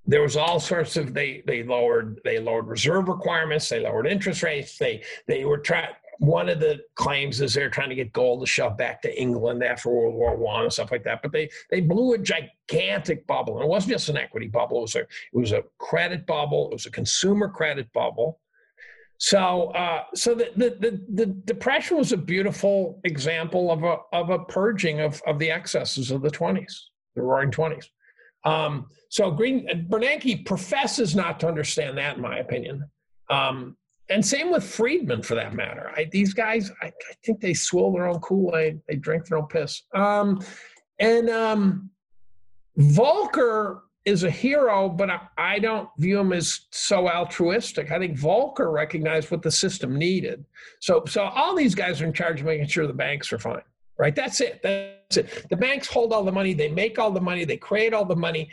There 0.06 0.22
was 0.22 0.36
all 0.36 0.60
sorts 0.60 0.96
of 0.96 1.14
they 1.14 1.42
they 1.46 1.62
lowered 1.62 2.20
they 2.24 2.38
lowered 2.38 2.68
reserve 2.68 3.08
requirements, 3.08 3.68
they 3.68 3.80
lowered 3.80 4.06
interest 4.06 4.42
rates, 4.42 4.78
they 4.78 5.02
they 5.26 5.44
were 5.44 5.58
trying 5.58 5.88
one 6.18 6.48
of 6.48 6.60
the 6.60 6.80
claims 6.94 7.40
is 7.40 7.54
they're 7.54 7.70
trying 7.70 7.88
to 7.88 7.94
get 7.94 8.12
gold 8.12 8.40
to 8.40 8.46
shove 8.46 8.76
back 8.76 9.02
to 9.02 9.20
England 9.20 9.62
after 9.62 9.90
World 9.90 10.14
War 10.14 10.36
One 10.36 10.64
and 10.64 10.72
stuff 10.72 10.90
like 10.90 11.04
that. 11.04 11.22
But 11.22 11.32
they 11.32 11.50
they 11.70 11.80
blew 11.80 12.14
a 12.14 12.18
gigantic 12.18 13.26
bubble. 13.26 13.56
And 13.56 13.64
it 13.64 13.68
wasn't 13.68 13.92
just 13.92 14.08
an 14.08 14.16
equity 14.16 14.48
bubble. 14.48 14.78
It 14.78 14.82
was 14.82 14.94
a 14.94 15.00
it 15.00 15.08
was 15.32 15.52
a 15.52 15.64
credit 15.78 16.26
bubble. 16.26 16.68
It 16.70 16.72
was 16.72 16.86
a 16.86 16.90
consumer 16.90 17.48
credit 17.48 17.92
bubble. 17.92 18.40
So, 19.18 19.68
uh, 19.70 20.04
so 20.14 20.34
the, 20.34 20.50
the, 20.56 21.00
the 21.14 21.26
depression 21.26 21.96
was 21.96 22.12
a 22.12 22.16
beautiful 22.16 23.00
example 23.04 23.70
of 23.70 23.82
a 23.82 23.96
of 24.12 24.30
a 24.30 24.40
purging 24.40 25.00
of 25.00 25.22
of 25.26 25.38
the 25.38 25.50
excesses 25.50 26.10
of 26.10 26.22
the 26.22 26.30
twenties, 26.30 26.90
the 27.14 27.22
Roaring 27.22 27.50
Twenties. 27.50 27.90
Um, 28.44 28.86
so, 29.08 29.30
Green 29.30 29.88
Bernanke 29.88 30.44
professes 30.44 31.16
not 31.16 31.40
to 31.40 31.48
understand 31.48 31.96
that, 31.98 32.16
in 32.16 32.22
my 32.22 32.38
opinion, 32.38 32.84
um, 33.30 33.76
and 34.08 34.24
same 34.24 34.52
with 34.52 34.64
Friedman 34.64 35.22
for 35.22 35.34
that 35.34 35.54
matter. 35.54 35.90
I, 35.96 36.08
these 36.12 36.32
guys, 36.32 36.70
I, 36.82 36.86
I, 36.86 37.14
think 37.24 37.40
they 37.40 37.54
swill 37.54 37.92
their 37.92 38.06
own 38.06 38.20
Kool 38.20 38.56
Aid, 38.56 38.80
they 38.88 38.96
drink 38.96 39.26
their 39.26 39.38
own 39.38 39.48
piss. 39.48 39.82
Um, 39.94 40.40
and 40.98 41.28
um, 41.28 41.90
is 44.06 44.22
a 44.22 44.30
hero, 44.30 44.88
but 44.88 45.10
I 45.36 45.58
don't 45.58 45.88
view 45.98 46.18
him 46.20 46.32
as 46.32 46.60
so 46.70 47.08
altruistic. 47.08 47.90
I 47.90 47.98
think 47.98 48.16
Volcker 48.18 48.72
recognized 48.72 49.30
what 49.30 49.42
the 49.42 49.50
system 49.50 49.96
needed. 49.96 50.44
So, 50.80 51.04
so 51.06 51.24
all 51.24 51.54
these 51.54 51.74
guys 51.74 52.00
are 52.00 52.06
in 52.06 52.12
charge 52.12 52.40
of 52.40 52.46
making 52.46 52.68
sure 52.68 52.86
the 52.86 52.92
banks 52.92 53.32
are 53.32 53.38
fine. 53.38 53.62
right? 53.98 54.14
That's 54.14 54.40
it. 54.40 54.60
That's 54.62 55.16
it. 55.16 55.46
The 55.50 55.56
banks 55.56 55.88
hold 55.88 56.12
all 56.12 56.24
the 56.24 56.32
money, 56.32 56.54
they 56.54 56.68
make 56.68 56.98
all 56.98 57.10
the 57.10 57.20
money, 57.20 57.44
they 57.44 57.56
create 57.56 57.92
all 57.92 58.04
the 58.04 58.16
money, 58.16 58.50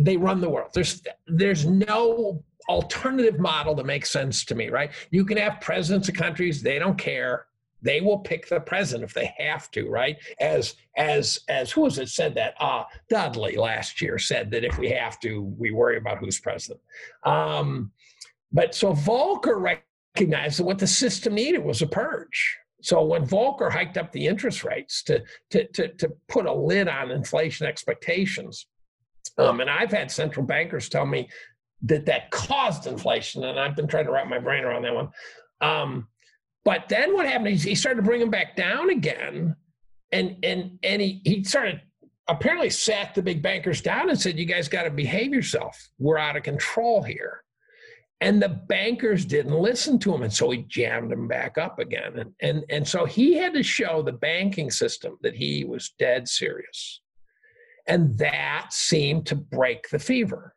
they 0.00 0.16
run 0.16 0.40
the 0.40 0.48
world. 0.48 0.70
There's 0.72 1.02
there's 1.26 1.66
no 1.66 2.42
alternative 2.68 3.38
model 3.38 3.74
that 3.76 3.86
makes 3.86 4.10
sense 4.10 4.44
to 4.46 4.54
me, 4.54 4.68
right? 4.70 4.90
You 5.10 5.24
can 5.24 5.36
have 5.38 5.60
presidents 5.60 6.08
of 6.08 6.14
countries, 6.14 6.62
they 6.62 6.78
don't 6.78 6.98
care. 6.98 7.46
They 7.82 8.00
will 8.00 8.18
pick 8.18 8.48
the 8.48 8.60
president 8.60 9.08
if 9.08 9.14
they 9.14 9.32
have 9.38 9.70
to, 9.72 9.88
right? 9.88 10.16
As 10.40 10.74
as 10.96 11.40
as 11.48 11.70
who 11.70 11.82
was 11.82 11.98
it 11.98 12.08
said 12.08 12.34
that? 12.34 12.54
Uh 12.58 12.84
Dudley 13.10 13.56
last 13.56 14.00
year 14.00 14.18
said 14.18 14.50
that 14.50 14.64
if 14.64 14.78
we 14.78 14.90
have 14.90 15.20
to, 15.20 15.42
we 15.58 15.70
worry 15.70 15.98
about 15.98 16.18
who's 16.18 16.40
president. 16.40 16.80
Um, 17.24 17.92
but 18.52 18.74
so 18.74 18.92
Volcker 18.92 19.80
recognized 20.16 20.58
that 20.58 20.64
what 20.64 20.78
the 20.78 20.86
system 20.86 21.34
needed 21.34 21.62
was 21.62 21.82
a 21.82 21.86
purge. 21.86 22.58
So 22.82 23.04
when 23.04 23.26
Volcker 23.26 23.70
hiked 23.70 23.98
up 23.98 24.12
the 24.12 24.26
interest 24.26 24.64
rates 24.64 25.02
to 25.04 25.22
to 25.50 25.66
to, 25.72 25.88
to 25.94 26.12
put 26.28 26.46
a 26.46 26.52
lid 26.52 26.88
on 26.88 27.10
inflation 27.10 27.66
expectations, 27.66 28.66
um, 29.38 29.60
and 29.60 29.68
I've 29.68 29.90
had 29.90 30.10
central 30.10 30.46
bankers 30.46 30.88
tell 30.88 31.06
me 31.06 31.28
that 31.82 32.06
that 32.06 32.30
caused 32.30 32.86
inflation, 32.86 33.44
and 33.44 33.58
I've 33.58 33.76
been 33.76 33.86
trying 33.86 34.06
to 34.06 34.12
wrap 34.12 34.28
my 34.28 34.38
brain 34.38 34.64
around 34.64 34.82
that 34.82 34.94
one. 34.94 35.10
Um, 35.60 36.08
but 36.66 36.88
then 36.88 37.14
what 37.14 37.28
happened 37.28 37.54
is 37.54 37.62
he 37.62 37.76
started 37.76 37.98
to 37.98 38.02
bring 38.02 38.18
them 38.18 38.28
back 38.28 38.56
down 38.56 38.90
again, 38.90 39.54
and 40.10 40.36
and 40.42 40.80
and 40.82 41.00
he 41.00 41.22
he 41.24 41.44
started 41.44 41.80
apparently 42.26 42.70
sat 42.70 43.14
the 43.14 43.22
big 43.22 43.40
bankers 43.40 43.80
down 43.80 44.10
and 44.10 44.20
said, 44.20 44.36
"You 44.36 44.46
guys 44.46 44.68
got 44.68 44.82
to 44.82 44.90
behave 44.90 45.32
yourself. 45.32 45.80
We're 46.00 46.18
out 46.18 46.36
of 46.36 46.42
control 46.42 47.04
here." 47.04 47.44
And 48.20 48.42
the 48.42 48.48
bankers 48.48 49.24
didn't 49.24 49.54
listen 49.54 50.00
to 50.00 50.12
him, 50.12 50.22
and 50.24 50.32
so 50.32 50.50
he 50.50 50.62
jammed 50.62 51.12
them 51.12 51.28
back 51.28 51.56
up 51.56 51.78
again. 51.78 52.18
And 52.18 52.34
and 52.40 52.64
and 52.68 52.88
so 52.88 53.04
he 53.04 53.34
had 53.34 53.54
to 53.54 53.62
show 53.62 54.02
the 54.02 54.12
banking 54.12 54.72
system 54.72 55.18
that 55.22 55.36
he 55.36 55.62
was 55.62 55.94
dead 56.00 56.26
serious, 56.26 57.00
and 57.86 58.18
that 58.18 58.72
seemed 58.72 59.26
to 59.26 59.36
break 59.36 59.88
the 59.90 60.00
fever. 60.00 60.55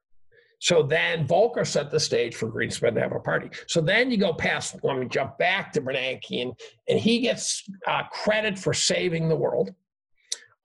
So 0.60 0.84
then 0.84 1.26
Volcker 1.26 1.66
set 1.66 1.90
the 1.90 2.00
stage 2.00 2.36
for 2.36 2.52
Greenspan 2.52 2.94
to 2.96 3.02
have 3.02 3.14
a 3.14 3.20
party. 3.20 3.50
So 3.68 3.82
then 3.82 4.12
you 4.12 4.18
go 4.18 4.34
past, 4.34 4.76
let 4.84 4.98
me 4.98 5.08
jump 5.08 5.38
back 5.38 5.72
to 5.74 5.82
Bernanke, 5.82 6.42
and, 6.42 6.54
and 6.88 7.00
he 7.00 7.22
gets 7.22 7.64
uh, 7.88 8.04
credit 8.12 8.60
for 8.60 8.74
saving 8.74 9.30
the 9.30 9.36
world. 9.36 9.74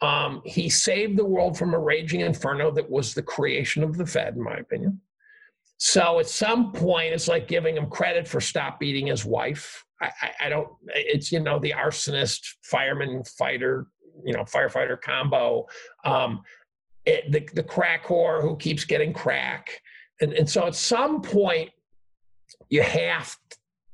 Um, 0.00 0.42
he 0.44 0.68
saved 0.68 1.16
the 1.16 1.24
world 1.24 1.56
from 1.56 1.72
a 1.72 1.78
raging 1.78 2.20
inferno 2.20 2.70
that 2.72 2.90
was 2.90 3.14
the 3.14 3.22
creation 3.22 3.82
of 3.82 3.96
the 3.96 4.04
Fed, 4.04 4.34
in 4.34 4.42
my 4.42 4.56
opinion. 4.56 5.00
So 5.78 6.18
at 6.18 6.28
some 6.28 6.72
point, 6.72 7.14
it's 7.14 7.28
like 7.28 7.48
giving 7.48 7.76
him 7.76 7.88
credit 7.88 8.26
for 8.26 8.40
stop 8.40 8.80
beating 8.80 9.06
his 9.06 9.24
wife. 9.24 9.84
I, 10.02 10.10
I, 10.22 10.30
I 10.46 10.48
don't, 10.48 10.68
it's, 10.88 11.30
you 11.30 11.40
know, 11.40 11.58
the 11.58 11.74
arsonist, 11.76 12.40
fireman, 12.62 13.22
fighter, 13.24 13.86
you 14.24 14.32
know, 14.32 14.42
firefighter 14.42 15.00
combo. 15.00 15.66
Um, 16.04 16.42
it, 17.06 17.30
the, 17.30 17.48
the 17.54 17.62
crack 17.62 18.04
whore 18.04 18.40
who 18.42 18.56
keeps 18.56 18.84
getting 18.84 19.12
crack. 19.12 19.80
And, 20.24 20.32
and 20.32 20.48
so 20.48 20.66
at 20.66 20.74
some 20.74 21.20
point, 21.20 21.70
you 22.70 22.82
have 22.82 23.36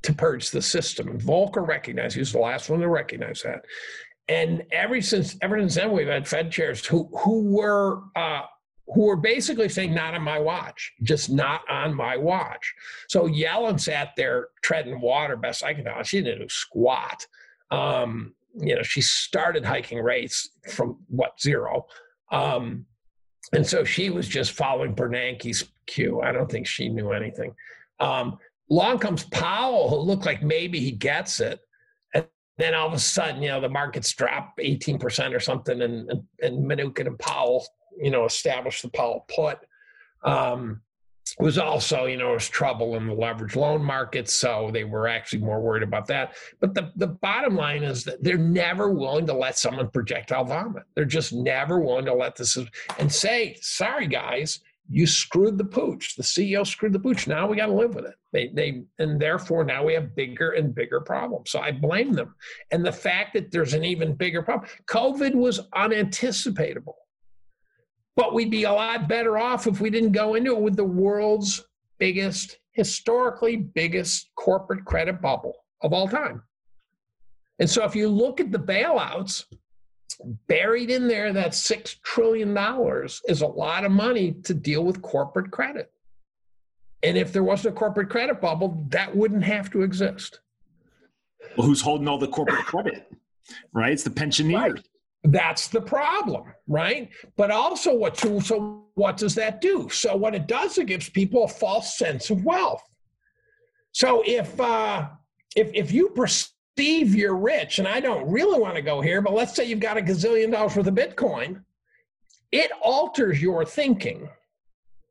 to 0.03 0.13
purge 0.15 0.51
the 0.51 0.63
system. 0.63 1.09
And 1.09 1.21
Volcker 1.21 1.67
recognized, 1.67 2.15
he 2.15 2.21
was 2.21 2.33
the 2.33 2.39
last 2.39 2.71
one 2.71 2.81
to 2.81 2.89
recognize 2.89 3.43
that. 3.43 3.65
And 4.29 4.63
ever 4.71 5.01
since, 5.03 5.37
ever 5.43 5.59
since 5.59 5.75
then, 5.75 5.91
we've 5.93 6.07
had 6.07 6.29
Fed 6.29 6.53
chairs 6.53 6.87
who, 6.87 7.11
who 7.19 7.43
were, 7.43 8.03
uh, 8.15 8.43
who 8.87 9.07
were 9.07 9.17
basically 9.17 9.69
saying, 9.69 9.93
not 9.93 10.15
on 10.15 10.23
my 10.23 10.39
watch, 10.39 10.93
just 11.03 11.31
not 11.31 11.63
on 11.69 11.93
my 11.95 12.17
watch. 12.17 12.73
So 13.09 13.27
Yellen 13.27 13.81
sat 13.81 14.11
there 14.17 14.49
treading 14.63 15.01
water, 15.01 15.37
best 15.37 15.65
I 15.65 15.75
can 15.75 15.85
tell. 15.85 16.03
She 16.05 16.23
didn't 16.23 16.43
do 16.43 16.49
squat. 16.49 17.27
Um, 17.71 18.35
you 18.55 18.77
know, 18.77 18.83
she 18.83 19.01
started 19.01 19.65
hiking 19.65 19.99
rates 19.99 20.49
from 20.73 20.99
what, 21.09 21.41
zero. 21.41 21.87
Um, 22.33 22.87
and 23.53 23.67
so 23.67 23.85
she 23.85 24.11
was 24.11 24.29
just 24.29 24.53
following 24.53 24.95
Bernanke's 24.95 25.65
cue. 25.87 26.21
I 26.21 26.33
don't 26.33 26.51
think 26.51 26.67
she 26.67 26.89
knew 26.89 27.11
anything. 27.11 27.55
Um, 27.99 28.39
comes 28.99 29.25
Powell, 29.25 29.91
who 29.91 29.97
looked 29.97 30.27
like 30.27 30.43
maybe 30.43 30.79
he 30.81 30.93
gets 30.93 31.41
it. 31.41 31.61
And 32.15 32.27
then 32.59 32.75
all 32.75 32.87
of 32.87 32.93
a 32.93 32.99
sudden, 32.99 33.43
you 33.43 33.49
know, 33.49 33.61
the 33.61 33.69
markets 33.69 34.13
drop 34.13 34.55
18% 34.59 35.35
or 35.35 35.41
something, 35.41 35.83
and, 35.83 36.11
and, 36.11 36.23
and 36.41 36.65
Mnuchin 36.65 37.07
and 37.07 37.19
Powell, 37.19 37.67
you 38.01 38.11
know, 38.11 38.25
established 38.25 38.83
the 38.83 38.91
Powell 38.91 39.27
put. 39.35 39.59
Um, 40.23 40.83
was 41.39 41.59
also, 41.59 42.07
you 42.07 42.17
know, 42.17 42.33
was 42.33 42.49
trouble 42.49 42.97
in 42.97 43.07
the 43.07 43.15
leverage 43.15 43.57
loan 43.57 43.83
market. 43.83 44.29
So 44.29 44.71
they 44.73 44.85
were 44.85 45.09
actually 45.09 45.41
more 45.41 45.61
worried 45.61 45.83
about 45.83 46.07
that. 46.09 46.35
But 46.61 46.75
the, 46.75 46.93
the 46.97 47.07
bottom 47.07 47.57
line 47.57 47.83
is 47.83 48.05
that 48.05 48.23
they're 48.23 48.39
never 48.39 48.91
willing 48.91 49.27
to 49.27 49.33
let 49.33 49.59
someone 49.59 49.91
projectile 49.91 50.45
vomit. 50.45 50.85
They're 50.95 51.05
just 51.05 51.33
never 51.33 51.81
willing 51.81 52.07
to 52.07 52.15
let 52.15 52.37
this 52.37 52.59
and 52.99 53.13
say, 53.13 53.57
sorry, 53.61 54.07
guys, 54.07 54.61
you 54.93 55.07
screwed 55.07 55.57
the 55.57 55.65
pooch. 55.65 56.17
The 56.17 56.23
CEO 56.23 56.67
screwed 56.67 56.93
the 56.93 56.99
pooch. 56.99 57.29
Now 57.29 57.47
we 57.47 57.57
got 57.57 57.67
to 57.67 57.73
live 57.73 57.95
with 57.95 58.07
it. 58.07 58.15
They, 58.33 58.49
they, 58.49 58.83
and 58.99 59.21
therefore 59.21 59.63
now 59.63 59.85
we 59.85 59.95
have 59.95 60.17
bigger 60.17 60.51
and 60.51 60.75
bigger 60.75 61.01
problems. 61.01 61.53
So 61.53 61.61
I 61.61 61.71
blame 61.71 62.13
them. 62.13 62.35
And 62.73 62.85
the 62.85 62.93
fact 62.93 63.35
that 63.35 63.53
there's 63.53 63.73
an 63.73 63.85
even 63.85 64.15
bigger 64.15 64.43
problem, 64.43 64.69
COVID 64.87 65.35
was 65.35 65.61
unanticipatable. 65.77 66.95
But 68.21 68.35
we'd 68.35 68.51
be 68.51 68.65
a 68.65 68.73
lot 68.73 69.09
better 69.09 69.39
off 69.39 69.67
if 69.67 69.81
we 69.81 69.89
didn't 69.89 70.13
go 70.13 70.35
into 70.35 70.53
it 70.53 70.61
with 70.61 70.77
the 70.77 70.85
world's 70.85 71.65
biggest, 71.99 72.59
historically 72.73 73.57
biggest 73.57 74.29
corporate 74.37 74.85
credit 74.85 75.23
bubble 75.23 75.55
of 75.81 75.95
all 75.95 76.07
time. 76.07 76.43
And 77.61 77.71
so 77.71 77.83
if 77.85 77.97
you 77.97 78.11
look 78.11 78.39
at 78.39 78.53
the 78.53 78.59
bailouts, 78.59 79.47
buried 80.49 80.91
in 80.91 81.09
there, 81.09 81.33
that 81.33 81.53
$6 81.53 82.03
trillion 82.03 82.55
is 83.27 83.41
a 83.41 83.47
lot 83.47 83.87
of 83.87 83.91
money 83.91 84.33
to 84.45 84.53
deal 84.53 84.85
with 84.85 85.01
corporate 85.01 85.51
credit. 85.51 85.91
And 87.03 87.17
if 87.17 87.33
there 87.33 87.43
wasn't 87.43 87.75
a 87.75 87.79
corporate 87.79 88.11
credit 88.11 88.39
bubble, 88.39 88.85
that 88.91 89.17
wouldn't 89.17 89.45
have 89.45 89.71
to 89.71 89.81
exist. 89.81 90.41
Well, 91.57 91.67
who's 91.67 91.81
holding 91.81 92.07
all 92.07 92.19
the 92.19 92.29
corporate 92.29 92.67
credit? 92.67 93.11
Right? 93.73 93.93
It's 93.93 94.05
the 94.05 94.11
pensioners. 94.11 94.55
Right. 94.55 94.85
That's 95.25 95.69
the 95.69 95.83
problem, 95.83 96.45
right? 96.67 97.11
But 97.37 97.51
also, 97.51 97.95
what 97.95 98.17
so, 98.17 98.41
so 98.41 98.85
what 98.95 99.19
does 99.19 99.35
that 99.35 99.61
do? 99.61 99.89
So 99.91 100.17
what 100.17 100.35
it 100.35 100.47
does, 100.47 100.79
it 100.79 100.87
gives 100.87 101.11
people 101.11 101.45
a 101.45 101.49
false 101.49 101.99
sense 101.99 102.31
of 102.31 102.45
wealth. 102.45 102.83
So 103.93 104.23
if 104.27 104.59
uh, 104.59 105.09
if 105.57 105.71
if 105.75 105.93
you 105.93 106.11
perceive 106.11 107.15
you're 107.15 107.37
rich, 107.37 107.79
and 107.79 107.87
I 107.87 108.01
don't 108.01 108.31
really 108.31 108.59
want 108.59 108.77
to 108.77 108.83
go 108.83 109.03
here, 109.03 109.21
but 109.21 109.35
let's 109.35 109.55
say 109.55 109.65
you've 109.65 109.81
got 109.81 109.99
a 109.99 110.03
gazillion 110.03 110.53
dollars 110.53 110.77
worth 110.77 110.87
of 110.87 110.95
Bitcoin, 110.95 111.63
it 112.51 112.71
alters 112.83 113.43
your 113.43 113.65
thinking. 113.67 114.29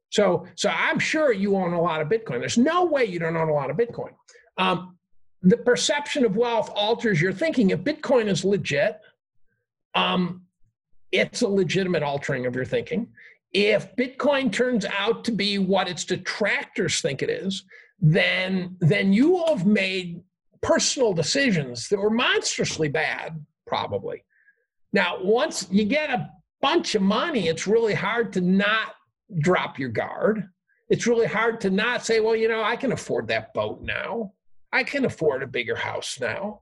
So 0.09 0.47
so 0.55 0.69
I'm 0.69 0.97
sure 0.97 1.31
you 1.31 1.55
own 1.55 1.73
a 1.73 1.81
lot 1.81 2.01
of 2.01 2.07
Bitcoin. 2.07 2.39
There's 2.39 2.57
no 2.57 2.85
way 2.85 3.05
you 3.05 3.19
don't 3.19 3.37
own 3.37 3.49
a 3.49 3.53
lot 3.53 3.69
of 3.69 3.77
Bitcoin. 3.77 4.13
Um, 4.57 4.97
the 5.43 5.57
perception 5.57 6.25
of 6.25 6.35
wealth 6.35 6.71
alters 6.73 7.21
your 7.21 7.31
thinking. 7.31 7.69
If 7.69 7.81
Bitcoin 7.81 8.27
is 8.27 8.43
legit, 8.43 8.99
um, 9.95 10.43
it's 11.11 11.41
a 11.41 11.47
legitimate 11.47 12.03
altering 12.03 12.45
of 12.45 12.55
your 12.55 12.65
thinking. 12.65 13.07
If 13.51 13.95
Bitcoin 13.95 14.51
turns 14.51 14.85
out 14.85 15.23
to 15.25 15.31
be 15.31 15.57
what 15.57 15.87
its 15.87 16.05
detractors 16.05 17.01
think 17.01 17.21
it 17.21 17.29
is, 17.29 17.63
then 17.99 18.77
then 18.79 19.11
you 19.11 19.43
have 19.47 19.65
made 19.65 20.21
personal 20.61 21.13
decisions 21.13 21.87
that 21.89 21.99
were 21.99 22.09
monstrously 22.09 22.89
bad, 22.89 23.43
probably. 23.65 24.23
Now, 24.93 25.17
once 25.21 25.67
you 25.71 25.85
get 25.85 26.09
a 26.09 26.29
bunch 26.61 26.95
of 26.95 27.01
money, 27.01 27.47
it's 27.47 27.67
really 27.67 27.93
hard 27.93 28.33
to 28.33 28.41
not 28.41 28.93
drop 29.39 29.79
your 29.79 29.89
guard. 29.89 30.49
It's 30.89 31.07
really 31.07 31.27
hard 31.27 31.61
to 31.61 31.69
not 31.69 32.05
say, 32.05 32.19
well, 32.19 32.35
you 32.35 32.47
know, 32.47 32.63
I 32.63 32.75
can 32.75 32.91
afford 32.91 33.27
that 33.27 33.53
boat 33.53 33.81
now. 33.81 34.33
I 34.71 34.83
can 34.83 35.05
afford 35.05 35.43
a 35.43 35.47
bigger 35.47 35.75
house 35.75 36.19
now. 36.19 36.61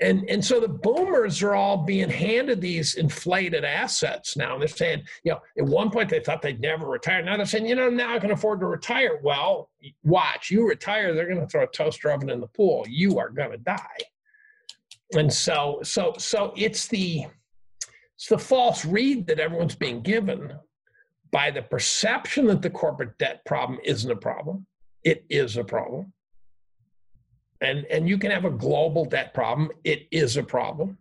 And, 0.00 0.28
and 0.30 0.44
so 0.44 0.60
the 0.60 0.68
boomers 0.68 1.42
are 1.42 1.54
all 1.54 1.78
being 1.78 2.08
handed 2.08 2.60
these 2.60 2.94
inflated 2.94 3.64
assets 3.64 4.36
now. 4.36 4.52
And 4.52 4.60
they're 4.60 4.68
saying, 4.68 5.02
you 5.24 5.32
know, 5.32 5.40
at 5.58 5.64
one 5.64 5.90
point 5.90 6.08
they 6.08 6.20
thought 6.20 6.40
they'd 6.40 6.60
never 6.60 6.86
retire. 6.86 7.22
Now 7.22 7.36
they're 7.36 7.46
saying, 7.46 7.66
you 7.66 7.74
know, 7.74 7.90
now 7.90 8.14
I 8.14 8.20
can 8.20 8.30
afford 8.30 8.60
to 8.60 8.66
retire. 8.66 9.18
Well, 9.22 9.70
watch, 10.04 10.50
you 10.50 10.68
retire, 10.68 11.12
they're 11.14 11.26
going 11.26 11.40
to 11.40 11.48
throw 11.48 11.64
a 11.64 11.68
toaster 11.68 12.12
oven 12.12 12.30
in 12.30 12.40
the 12.40 12.46
pool. 12.46 12.86
You 12.88 13.18
are 13.18 13.30
going 13.30 13.50
to 13.50 13.58
die. 13.58 13.98
And 15.14 15.32
so, 15.32 15.80
so, 15.82 16.14
so 16.16 16.52
it's 16.56 16.86
the, 16.86 17.26
it's 18.14 18.28
the 18.28 18.38
false 18.38 18.84
read 18.84 19.26
that 19.26 19.40
everyone's 19.40 19.74
being 19.74 20.02
given 20.02 20.52
by 21.32 21.50
the 21.50 21.62
perception 21.62 22.46
that 22.46 22.62
the 22.62 22.70
corporate 22.70 23.18
debt 23.18 23.44
problem 23.44 23.80
isn't 23.84 24.10
a 24.10 24.16
problem. 24.16 24.64
It 25.02 25.24
is 25.28 25.56
a 25.56 25.64
problem 25.64 26.12
and 27.60 27.84
and 27.86 28.08
you 28.08 28.18
can 28.18 28.30
have 28.30 28.44
a 28.44 28.50
global 28.50 29.04
debt 29.04 29.34
problem 29.34 29.70
it 29.84 30.06
is 30.10 30.36
a 30.36 30.42
problem 30.42 30.98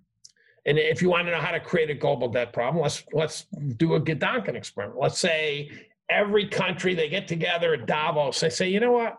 and 0.66 0.78
if 0.78 1.02
you 1.02 1.10
want 1.10 1.26
to 1.26 1.32
know 1.32 1.40
how 1.40 1.52
to 1.52 1.60
create 1.60 1.90
a 1.90 1.96
global 1.96 2.28
debt 2.28 2.54
problem 2.54 2.82
let's 2.82 3.04
let's 3.14 3.46
do 3.78 3.96
a 3.96 4.02
Gedanken 4.02 4.56
experiment 4.56 5.00
let's 5.00 5.20
say 5.20 5.70
every 6.10 6.48
country 6.48 6.96
they 6.96 7.10
get 7.10 7.28
together 7.28 7.74
at 7.74 7.86
davos 7.86 8.40
they 8.40 8.50
say 8.50 8.70
you 8.70 8.80
know 8.80 8.92
what 8.92 9.18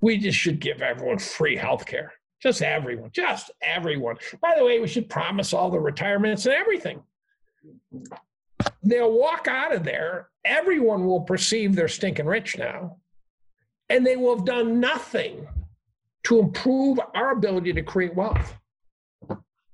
we 0.00 0.18
just 0.18 0.38
should 0.38 0.60
give 0.60 0.82
everyone 0.82 1.18
free 1.18 1.56
health 1.56 1.86
care 1.86 2.12
just 2.42 2.62
everyone, 2.62 3.10
just 3.12 3.50
everyone. 3.62 4.16
By 4.40 4.54
the 4.56 4.64
way, 4.64 4.78
we 4.78 4.88
should 4.88 5.08
promise 5.08 5.52
all 5.52 5.70
the 5.70 5.80
retirements 5.80 6.46
and 6.46 6.54
everything. 6.54 7.02
They'll 8.82 9.18
walk 9.18 9.48
out 9.48 9.74
of 9.74 9.84
there. 9.84 10.28
Everyone 10.44 11.06
will 11.06 11.22
perceive 11.22 11.74
they're 11.74 11.88
stinking 11.88 12.26
rich 12.26 12.58
now, 12.58 12.98
and 13.88 14.06
they 14.06 14.16
will 14.16 14.36
have 14.36 14.44
done 14.44 14.80
nothing 14.80 15.46
to 16.26 16.40
improve 16.40 16.98
our 17.14 17.30
ability 17.30 17.72
to 17.72 17.82
create 17.82 18.12
wealth. 18.16 18.56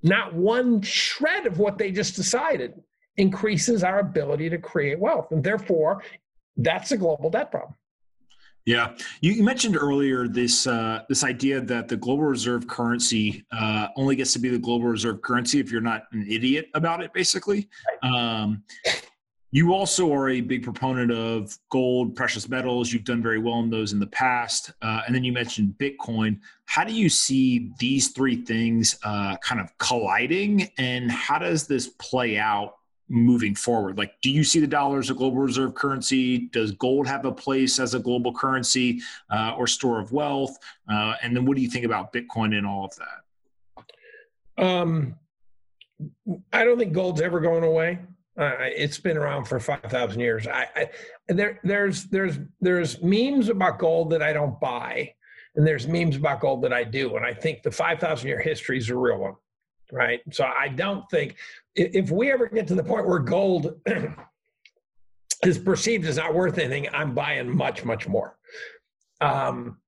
Not 0.02 0.34
one 0.34 0.82
shred 0.82 1.46
of 1.46 1.58
what 1.58 1.78
they 1.78 1.90
just 1.90 2.14
decided 2.14 2.74
increases 3.16 3.82
our 3.82 4.00
ability 4.00 4.50
to 4.50 4.58
create 4.58 4.98
wealth. 4.98 5.32
And 5.32 5.42
therefore, 5.42 6.02
that's 6.58 6.92
a 6.92 6.98
global 6.98 7.30
debt 7.30 7.50
problem. 7.50 7.74
Yeah, 8.66 8.94
you, 9.22 9.42
mentioned 9.42 9.76
earlier 9.76 10.28
this 10.28 10.66
uh, 10.66 11.02
this 11.08 11.24
idea 11.24 11.60
that 11.62 11.88
the 11.88 11.96
global 11.96 12.24
reserve 12.24 12.68
currency 12.68 13.44
uh, 13.50 13.88
only 13.96 14.14
gets 14.14 14.32
to 14.34 14.38
be 14.38 14.50
the 14.50 14.58
global 14.58 14.86
reserve 14.86 15.20
currency 15.22 15.58
if 15.58 15.72
you're 15.72 15.80
not 15.80 16.04
an 16.12 16.26
idiot 16.28 16.68
about 16.74 17.02
it. 17.02 17.12
Basically, 17.12 17.68
um, 18.04 18.62
you 19.54 19.74
also 19.74 20.10
are 20.12 20.30
a 20.30 20.40
big 20.40 20.62
proponent 20.62 21.12
of 21.12 21.56
gold, 21.68 22.16
precious 22.16 22.48
metals. 22.48 22.90
You've 22.90 23.04
done 23.04 23.22
very 23.22 23.38
well 23.38 23.58
in 23.60 23.68
those 23.68 23.92
in 23.92 24.00
the 24.00 24.06
past, 24.06 24.72
uh, 24.80 25.02
and 25.06 25.14
then 25.14 25.22
you 25.22 25.32
mentioned 25.32 25.74
Bitcoin. 25.78 26.40
How 26.64 26.84
do 26.84 26.94
you 26.94 27.10
see 27.10 27.70
these 27.78 28.08
three 28.08 28.44
things 28.44 28.98
uh, 29.04 29.36
kind 29.36 29.60
of 29.60 29.76
colliding, 29.76 30.70
and 30.78 31.12
how 31.12 31.38
does 31.38 31.66
this 31.66 31.88
play 31.98 32.38
out 32.38 32.76
moving 33.10 33.54
forward? 33.54 33.98
Like, 33.98 34.14
do 34.22 34.30
you 34.30 34.42
see 34.42 34.58
the 34.58 34.66
dollar 34.66 34.98
as 34.98 35.10
a 35.10 35.14
global 35.14 35.38
reserve 35.38 35.74
currency? 35.74 36.48
Does 36.48 36.72
gold 36.72 37.06
have 37.06 37.26
a 37.26 37.32
place 37.32 37.78
as 37.78 37.92
a 37.92 37.98
global 37.98 38.32
currency 38.32 39.02
uh, 39.30 39.54
or 39.58 39.66
store 39.66 40.00
of 40.00 40.12
wealth? 40.12 40.56
Uh, 40.90 41.14
and 41.22 41.36
then 41.36 41.44
what 41.44 41.56
do 41.56 41.62
you 41.62 41.68
think 41.68 41.84
about 41.84 42.10
Bitcoin 42.10 42.56
and 42.56 42.66
all 42.66 42.86
of 42.86 42.92
that? 42.96 44.64
Um, 44.64 45.14
I 46.54 46.64
don't 46.64 46.78
think 46.78 46.94
gold's 46.94 47.20
ever 47.20 47.38
going 47.38 47.64
away. 47.64 47.98
Uh, 48.38 48.52
it's 48.60 48.98
been 48.98 49.16
around 49.16 49.44
for 49.44 49.60
five 49.60 49.82
thousand 49.84 50.20
years. 50.20 50.46
I, 50.46 50.66
I, 50.74 50.90
there, 51.28 51.60
there's, 51.64 52.04
there's, 52.04 52.38
there's 52.60 53.02
memes 53.02 53.48
about 53.48 53.78
gold 53.78 54.10
that 54.10 54.22
I 54.22 54.32
don't 54.32 54.58
buy, 54.58 55.12
and 55.54 55.66
there's 55.66 55.86
memes 55.86 56.16
about 56.16 56.40
gold 56.40 56.62
that 56.62 56.72
I 56.72 56.84
do. 56.84 57.16
And 57.16 57.26
I 57.26 57.34
think 57.34 57.62
the 57.62 57.70
five 57.70 58.00
thousand 58.00 58.28
year 58.28 58.40
history 58.40 58.78
is 58.78 58.88
a 58.88 58.96
real 58.96 59.18
one 59.18 59.34
right? 59.92 60.20
So 60.32 60.44
I 60.44 60.68
don't 60.68 61.08
think 61.10 61.36
if 61.76 62.10
we 62.10 62.32
ever 62.32 62.48
get 62.48 62.66
to 62.68 62.74
the 62.74 62.82
point 62.82 63.06
where 63.06 63.18
gold 63.20 63.80
is 65.44 65.58
perceived 65.58 66.06
as 66.06 66.16
not 66.16 66.34
worth 66.34 66.58
anything, 66.58 66.88
I'm 66.92 67.14
buying 67.14 67.54
much, 67.54 67.84
much 67.84 68.08
more. 68.08 68.36
Um, 69.20 69.78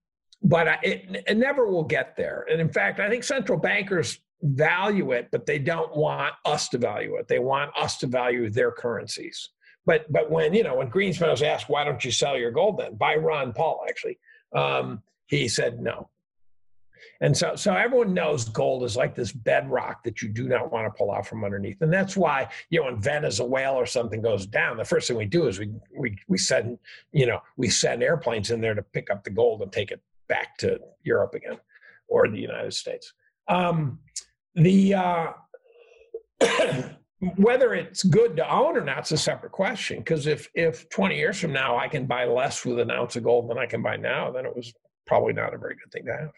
but 0.42 0.68
I, 0.68 0.78
it, 0.82 1.24
it 1.26 1.36
never 1.36 1.66
will 1.66 1.84
get 1.84 2.16
there. 2.16 2.46
And 2.50 2.60
in 2.60 2.68
fact, 2.68 3.00
I 3.00 3.08
think 3.08 3.24
central 3.24 3.58
bankers 3.58 4.18
value 4.44 5.12
it, 5.12 5.28
but 5.32 5.46
they 5.46 5.58
don't 5.58 5.94
want 5.96 6.34
us 6.44 6.68
to 6.68 6.78
value 6.78 7.16
it. 7.16 7.26
They 7.28 7.38
want 7.38 7.70
us 7.76 7.96
to 7.98 8.06
value 8.06 8.50
their 8.50 8.70
currencies. 8.70 9.50
But 9.86 10.10
but 10.12 10.30
when 10.30 10.54
you 10.54 10.62
know 10.62 10.76
when 10.76 10.90
Greenspan 10.90 11.30
was 11.30 11.42
asked, 11.42 11.68
why 11.68 11.84
don't 11.84 12.04
you 12.04 12.10
sell 12.10 12.38
your 12.38 12.50
gold 12.50 12.78
then? 12.78 12.94
By 12.96 13.16
Ron 13.16 13.52
Paul, 13.52 13.84
actually, 13.88 14.18
um, 14.54 15.02
he 15.26 15.48
said 15.48 15.80
no. 15.80 16.10
And 17.20 17.36
so, 17.36 17.54
so 17.54 17.74
everyone 17.74 18.14
knows 18.14 18.48
gold 18.48 18.82
is 18.82 18.96
like 18.96 19.14
this 19.14 19.32
bedrock 19.32 20.02
that 20.04 20.22
you 20.22 20.28
do 20.28 20.48
not 20.48 20.72
want 20.72 20.86
to 20.86 20.96
pull 20.96 21.12
out 21.12 21.26
from 21.26 21.44
underneath. 21.44 21.80
And 21.80 21.92
that's 21.92 22.16
why, 22.16 22.48
you 22.70 22.80
know, 22.80 22.86
when 22.86 23.00
Venezuela 23.00 23.76
or 23.76 23.86
something 23.86 24.20
goes 24.20 24.46
down, 24.46 24.76
the 24.76 24.84
first 24.84 25.08
thing 25.08 25.16
we 25.16 25.24
do 25.24 25.46
is 25.46 25.58
we, 25.58 25.70
we, 25.96 26.16
we 26.28 26.38
send, 26.38 26.78
you 27.12 27.26
know, 27.26 27.40
we 27.56 27.68
send 27.68 28.02
airplanes 28.02 28.50
in 28.50 28.60
there 28.60 28.74
to 28.74 28.82
pick 28.82 29.10
up 29.10 29.22
the 29.22 29.30
gold 29.30 29.62
and 29.62 29.72
take 29.72 29.90
it 29.90 30.00
back 30.28 30.56
to 30.58 30.78
Europe 31.02 31.34
again 31.34 31.58
or 32.08 32.28
the 32.28 32.38
United 32.38 32.74
States. 32.74 33.12
Um, 33.48 33.98
the, 34.54 34.94
uh, 34.94 35.32
whether 37.36 37.74
it's 37.74 38.02
good 38.02 38.36
to 38.36 38.52
own 38.52 38.76
or 38.76 38.84
not 38.84 39.04
is 39.04 39.12
a 39.12 39.16
separate 39.16 39.52
question. 39.52 39.98
Because 39.98 40.26
if 40.26 40.48
if 40.54 40.88
20 40.90 41.16
years 41.16 41.40
from 41.40 41.52
now 41.52 41.76
I 41.76 41.88
can 41.88 42.06
buy 42.06 42.24
less 42.26 42.64
with 42.64 42.78
an 42.78 42.90
ounce 42.90 43.16
of 43.16 43.24
gold 43.24 43.50
than 43.50 43.58
I 43.58 43.66
can 43.66 43.82
buy 43.82 43.96
now, 43.96 44.30
then 44.30 44.44
it 44.46 44.54
was 44.54 44.72
probably 45.06 45.32
not 45.32 45.54
a 45.54 45.58
very 45.58 45.74
good 45.74 45.92
thing 45.92 46.06
to 46.06 46.12
have 46.12 46.32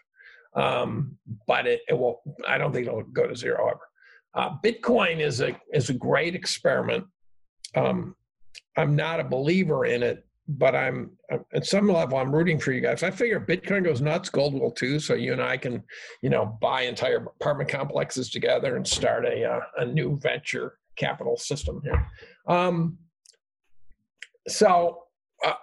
um, 0.56 1.18
but 1.46 1.66
it, 1.66 1.82
it 1.88 1.94
will. 1.94 2.22
I 2.48 2.58
don't 2.58 2.72
think 2.72 2.86
it'll 2.86 3.02
go 3.02 3.26
to 3.26 3.36
zero 3.36 3.68
ever. 3.68 3.80
Uh, 4.34 4.56
Bitcoin 4.64 5.20
is 5.20 5.40
a 5.40 5.56
is 5.72 5.90
a 5.90 5.94
great 5.94 6.34
experiment. 6.34 7.04
Um, 7.74 8.16
I'm 8.76 8.96
not 8.96 9.20
a 9.20 9.24
believer 9.24 9.84
in 9.84 10.02
it, 10.02 10.25
but 10.48 10.74
I'm 10.74 11.10
at 11.52 11.66
some 11.66 11.88
level 11.88 12.18
I'm 12.18 12.34
rooting 12.34 12.58
for 12.58 12.72
you 12.72 12.80
guys. 12.80 13.02
I 13.02 13.10
figure 13.10 13.40
Bitcoin 13.40 13.84
goes 13.84 14.00
nuts, 14.00 14.28
gold 14.28 14.54
will 14.54 14.70
too. 14.70 15.00
So 15.00 15.14
you 15.14 15.32
and 15.32 15.42
I 15.42 15.56
can, 15.56 15.82
you 16.22 16.30
know, 16.30 16.56
buy 16.60 16.82
entire 16.82 17.16
apartment 17.16 17.68
complexes 17.68 18.30
together 18.30 18.76
and 18.76 18.86
start 18.86 19.24
a 19.24 19.44
uh, 19.44 19.60
a 19.78 19.84
new 19.84 20.18
venture 20.18 20.78
capital 20.96 21.36
system 21.36 21.80
here. 21.82 22.10
Um, 22.46 22.98
so 24.48 25.02
uh, 25.44 25.54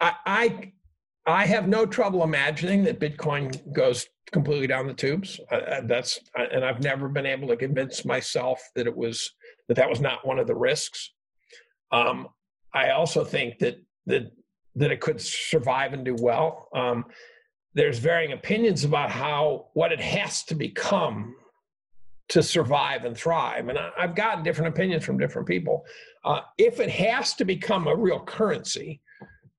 I, 0.00 0.14
I 0.26 0.72
I 1.26 1.46
have 1.46 1.68
no 1.68 1.84
trouble 1.84 2.24
imagining 2.24 2.84
that 2.84 2.98
Bitcoin 2.98 3.72
goes 3.74 4.06
completely 4.32 4.66
down 4.66 4.86
the 4.86 4.94
tubes. 4.94 5.38
Uh, 5.50 5.82
that's 5.84 6.18
and 6.34 6.64
I've 6.64 6.82
never 6.82 7.08
been 7.08 7.26
able 7.26 7.48
to 7.48 7.56
convince 7.56 8.04
myself 8.04 8.60
that 8.76 8.86
it 8.86 8.96
was 8.96 9.30
that 9.68 9.74
that 9.74 9.90
was 9.90 10.00
not 10.00 10.26
one 10.26 10.38
of 10.38 10.46
the 10.46 10.54
risks. 10.54 11.12
Um, 11.92 12.28
I 12.74 12.90
also 12.90 13.24
think 13.24 13.58
that 13.58 13.80
that 14.06 14.32
that 14.76 14.92
it 14.92 15.00
could 15.00 15.20
survive 15.20 15.92
and 15.92 16.04
do 16.04 16.16
well. 16.18 16.68
Um, 16.74 17.06
there's 17.74 17.98
varying 17.98 18.32
opinions 18.32 18.84
about 18.84 19.10
how 19.10 19.66
what 19.74 19.92
it 19.92 20.00
has 20.00 20.44
to 20.44 20.54
become 20.54 21.34
to 22.28 22.42
survive 22.42 23.04
and 23.04 23.16
thrive, 23.16 23.68
and 23.68 23.78
I, 23.78 23.90
have 23.96 24.14
gotten 24.14 24.44
different 24.44 24.74
opinions 24.74 25.04
from 25.04 25.18
different 25.18 25.48
people. 25.48 25.84
Uh, 26.24 26.40
if 26.58 26.78
it 26.78 26.90
has 26.90 27.34
to 27.34 27.44
become 27.44 27.86
a 27.86 27.96
real 27.96 28.20
currency, 28.20 29.00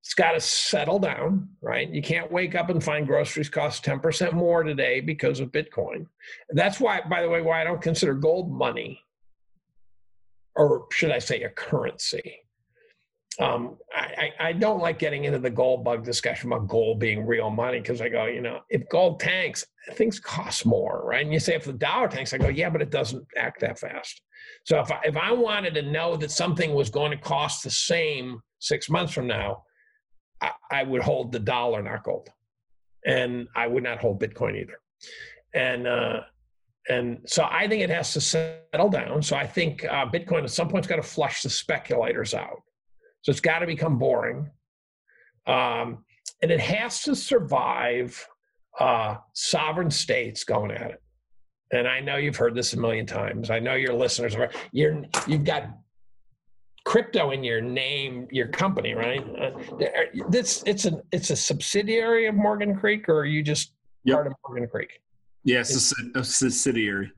it's 0.02 0.14
got 0.14 0.32
to 0.32 0.42
settle 0.42 1.00
down, 1.00 1.50
right? 1.62 1.90
You 1.90 2.02
can't 2.02 2.32
wake 2.32 2.56
up 2.56 2.70
and 2.70 2.84
find 2.84 3.06
groceries 3.08 3.50
cost 3.50 3.84
10% 3.84 4.34
more 4.34 4.64
today 4.64 5.02
because 5.02 5.40
of 5.40 5.52
Bitcoin. 5.52 6.06
That's 6.52 6.80
why, 6.80 7.02
by 7.10 7.22
the 7.22 7.30
way, 7.30 7.42
why 7.42 7.62
I 7.62 7.64
don't 7.64 7.82
consider 7.82 8.14
gold 8.14 8.52
money, 8.52 9.02
or 10.56 10.86
should 10.92 11.12
I 11.12 11.20
say 11.20 11.44
a 11.44 11.50
currency. 11.50 12.40
Um, 13.40 13.78
I, 13.94 14.32
I 14.38 14.54
don't 14.54 14.82
like 14.82 15.00
getting 15.00 15.24
into 15.24 15.40
the 15.40 15.50
gold 15.50 15.86
bug 15.86 16.04
discussion 16.04 16.52
about 16.52 16.68
gold 16.68 17.00
being 17.00 17.26
real 17.26 17.50
money 17.50 17.80
because 17.80 18.02
I 18.02 18.10
go, 18.10 18.26
you 18.26 18.42
know, 18.42 18.60
if 18.70 18.88
gold 18.90 19.22
tanks, 19.22 19.66
things 19.94 20.20
cost 20.20 20.66
more, 20.66 21.04
right? 21.06 21.24
And 21.24 21.34
you 21.34 21.40
say 21.40 21.56
if 21.56 21.64
the 21.64 21.72
dollar 21.72 22.10
tanks, 22.10 22.34
I 22.34 22.38
go, 22.38 22.50
yeah, 22.50 22.70
but 22.70 22.82
it 22.82 22.90
doesn't 22.90 23.26
act 23.38 23.62
that 23.62 23.80
fast. 23.80 24.22
So 24.66 24.80
if 24.82 24.92
I, 24.92 25.00
if 25.06 25.16
I 25.16 25.32
wanted 25.32 25.74
to 25.76 25.84
know 25.84 26.18
that 26.18 26.32
something 26.32 26.74
was 26.74 26.90
going 26.90 27.12
to 27.12 27.18
cost 27.18 27.64
the 27.64 27.70
same 27.70 28.42
six 28.60 28.90
months 28.90 29.14
from 29.14 29.28
now, 29.28 29.64
I, 30.42 30.52
I 30.70 30.84
would 30.84 31.02
hold 31.02 31.32
the 31.32 31.40
dollar, 31.40 31.82
not 31.82 32.04
gold, 32.04 32.28
and 33.06 33.48
I 33.56 33.68
would 33.68 33.84
not 33.84 34.00
hold 34.00 34.22
Bitcoin 34.22 34.60
either. 34.60 34.80
And 35.54 35.88
uh, 35.88 36.22
and 36.90 37.20
so 37.26 37.48
I 37.50 37.68
think 37.68 37.84
it 37.84 37.90
has 37.90 38.14
to 38.14 38.22
settle 38.22 38.90
down. 38.90 39.22
So 39.22 39.36
I 39.36 39.46
think 39.46 39.86
uh, 39.86 40.08
Bitcoin 40.08 40.44
at 40.44 40.50
some 40.50 40.68
point's 40.68 40.88
got 40.88 40.98
to 40.98 41.04
flush 41.04 41.44
the 41.44 41.50
speculators 41.50 42.34
out. 42.34 42.62
So 43.22 43.32
it's 43.32 43.42
got 43.42 43.60
to 43.60 43.66
become 43.66 43.98
boring, 43.98 44.50
um, 45.46 46.06
and 46.42 46.52
it 46.52 46.60
has 46.60 47.04
to 47.04 47.16
survive 47.16 48.26
uh, 48.80 49.18
sovereign 49.34 49.92
states 49.92 50.44
going 50.44 50.72
at 50.72 50.92
it. 50.92 51.02
And 51.72 51.88
I 51.88 52.00
know 52.00 52.16
you've 52.16 52.38
heard 52.38 52.56
this 52.56 52.74
a 52.74 52.80
million 52.80 53.06
times. 53.06 53.52
I 53.52 53.60
know 53.60 53.76
your 53.76 53.94
listeners 53.94 54.36
are. 54.36 54.50
You're 54.72 55.04
you've 55.28 55.44
got 55.44 55.70
crypto 56.86 57.32
in 57.32 57.44
your 57.44 57.62
name, 57.62 58.28
your 58.32 58.48
company, 58.48 58.96
right? 58.96 59.24
Uh, 59.40 59.52
this 60.30 60.64
it's 60.66 60.86
a 60.86 61.02
it's 61.12 61.30
a 61.30 61.36
subsidiary 61.36 62.26
of 62.28 62.36
Morgan 62.36 62.76
Creek, 62.76 63.08
or 63.08 63.20
are 63.20 63.26
you 63.26 63.44
just 63.44 63.74
yep. 64.04 64.16
part 64.16 64.28
of 64.28 64.34
Morgan 64.48 64.68
Creek? 64.68 65.02
Yes, 65.44 65.94
yeah, 66.00 66.06
a, 66.16 66.20
a 66.22 66.24
subsidiary. 66.24 67.12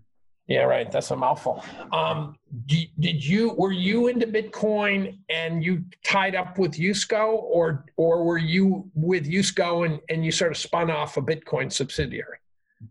Yeah, 0.48 0.64
right. 0.64 0.92
That's 0.92 1.12
a 1.12 1.16
mouthful. 1.16 1.64
Um, 1.94 2.36
did 2.66 3.24
you 3.24 3.54
were 3.54 3.72
you 3.72 4.08
into 4.10 4.28
Bitcoin 4.28 5.18
and 5.30 5.64
you 5.64 5.84
tied 6.04 6.36
up 6.36 6.58
with 6.58 6.74
Yusko, 6.74 7.34
or 7.44 7.86
or 7.96 8.26
were 8.26 8.38
you 8.38 8.90
with 8.94 9.28
Yusko 9.28 9.86
and, 9.86 10.02
and 10.10 10.26
you 10.26 10.32
sort 10.32 10.52
of 10.52 10.58
spun 10.58 10.92
off 10.92 11.16
a 11.16 11.22
Bitcoin 11.22 11.72
subsidiary? 11.72 12.40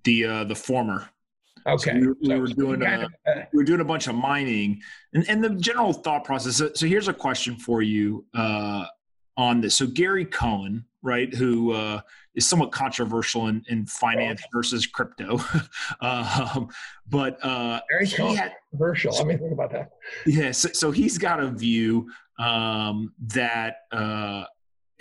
The 0.04 0.24
uh, 0.24 0.44
the 0.44 0.54
former. 0.54 1.10
Okay. 1.66 1.90
So 1.90 1.98
we, 1.98 2.06
we 2.06 2.28
so 2.28 2.38
were 2.38 2.46
doing 2.46 2.82
a, 2.82 3.08
uh, 3.28 3.44
we 3.52 3.58
were 3.58 3.64
doing 3.64 3.80
a 3.80 3.84
bunch 3.84 4.06
of 4.06 4.14
mining, 4.14 4.80
and, 5.12 5.28
and 5.28 5.44
the 5.44 5.50
general 5.50 5.92
thought 5.92 6.24
process. 6.24 6.56
So, 6.56 6.70
so 6.74 6.86
here's 6.86 7.08
a 7.08 7.12
question 7.12 7.56
for 7.56 7.82
you 7.82 8.24
uh, 8.32 8.86
on 9.36 9.60
this. 9.60 9.76
So 9.76 9.86
Gary 9.86 10.24
Cohn, 10.24 10.84
right, 11.02 11.34
who 11.34 11.72
uh, 11.72 12.00
is 12.34 12.46
somewhat 12.46 12.72
controversial 12.72 13.48
in, 13.48 13.62
in 13.68 13.86
finance 13.86 14.42
versus 14.52 14.86
crypto, 14.86 15.38
um, 16.00 16.68
but 17.08 17.38
uh, 17.44 17.80
very 17.90 18.06
controversial. 18.08 19.14
Had, 19.14 19.22
I 19.22 19.24
mean, 19.24 19.38
think 19.38 19.52
about 19.52 19.72
that. 19.72 19.90
Yeah. 20.26 20.52
So, 20.52 20.68
so 20.72 20.90
he's 20.90 21.18
got 21.18 21.40
a 21.40 21.48
view 21.48 22.10
um, 22.38 23.12
that 23.28 23.78
uh, 23.92 24.44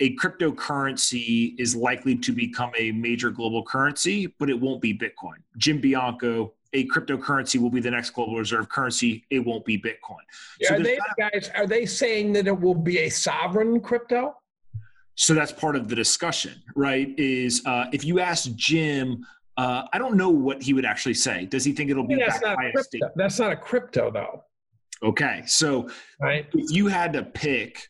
a 0.00 0.16
cryptocurrency 0.16 1.54
is 1.58 1.76
likely 1.76 2.16
to 2.16 2.32
become 2.32 2.72
a 2.78 2.90
major 2.92 3.30
global 3.30 3.62
currency, 3.62 4.26
but 4.38 4.50
it 4.50 4.58
won't 4.58 4.80
be 4.80 4.96
Bitcoin. 4.96 5.36
Jim 5.56 5.78
Bianco, 5.78 6.54
a 6.72 6.86
cryptocurrency 6.88 7.60
will 7.60 7.70
be 7.70 7.80
the 7.80 7.90
next 7.90 8.10
global 8.10 8.36
reserve 8.36 8.68
currency. 8.68 9.24
It 9.30 9.40
won't 9.40 9.64
be 9.64 9.78
Bitcoin. 9.78 10.22
So 10.62 10.76
are 10.76 10.80
they 10.80 10.98
guys? 11.18 11.50
Are 11.54 11.66
they 11.66 11.84
saying 11.84 12.32
that 12.34 12.46
it 12.46 12.58
will 12.58 12.74
be 12.74 12.98
a 12.98 13.08
sovereign 13.08 13.80
crypto? 13.80 14.36
So 15.20 15.34
that's 15.34 15.52
part 15.52 15.76
of 15.76 15.86
the 15.86 15.94
discussion, 15.94 16.62
right? 16.74 17.12
Is 17.18 17.60
uh, 17.66 17.84
if 17.92 18.06
you 18.06 18.20
ask 18.20 18.54
Jim, 18.54 19.22
uh, 19.58 19.82
I 19.92 19.98
don't 19.98 20.16
know 20.16 20.30
what 20.30 20.62
he 20.62 20.72
would 20.72 20.86
actually 20.86 21.12
say. 21.12 21.44
Does 21.44 21.62
he 21.62 21.72
think 21.72 21.90
it'll 21.90 22.06
be 22.06 22.14
that's 22.14 22.40
not 22.40 22.56
by 22.56 22.70
crypto. 22.70 23.06
a 23.06 23.10
That's 23.16 23.38
not 23.38 23.52
a 23.52 23.56
crypto, 23.56 24.10
though. 24.10 24.42
Okay, 25.02 25.42
so 25.44 25.90
right. 26.22 26.46
if 26.54 26.74
you 26.74 26.86
had 26.86 27.12
to 27.12 27.22
pick 27.22 27.86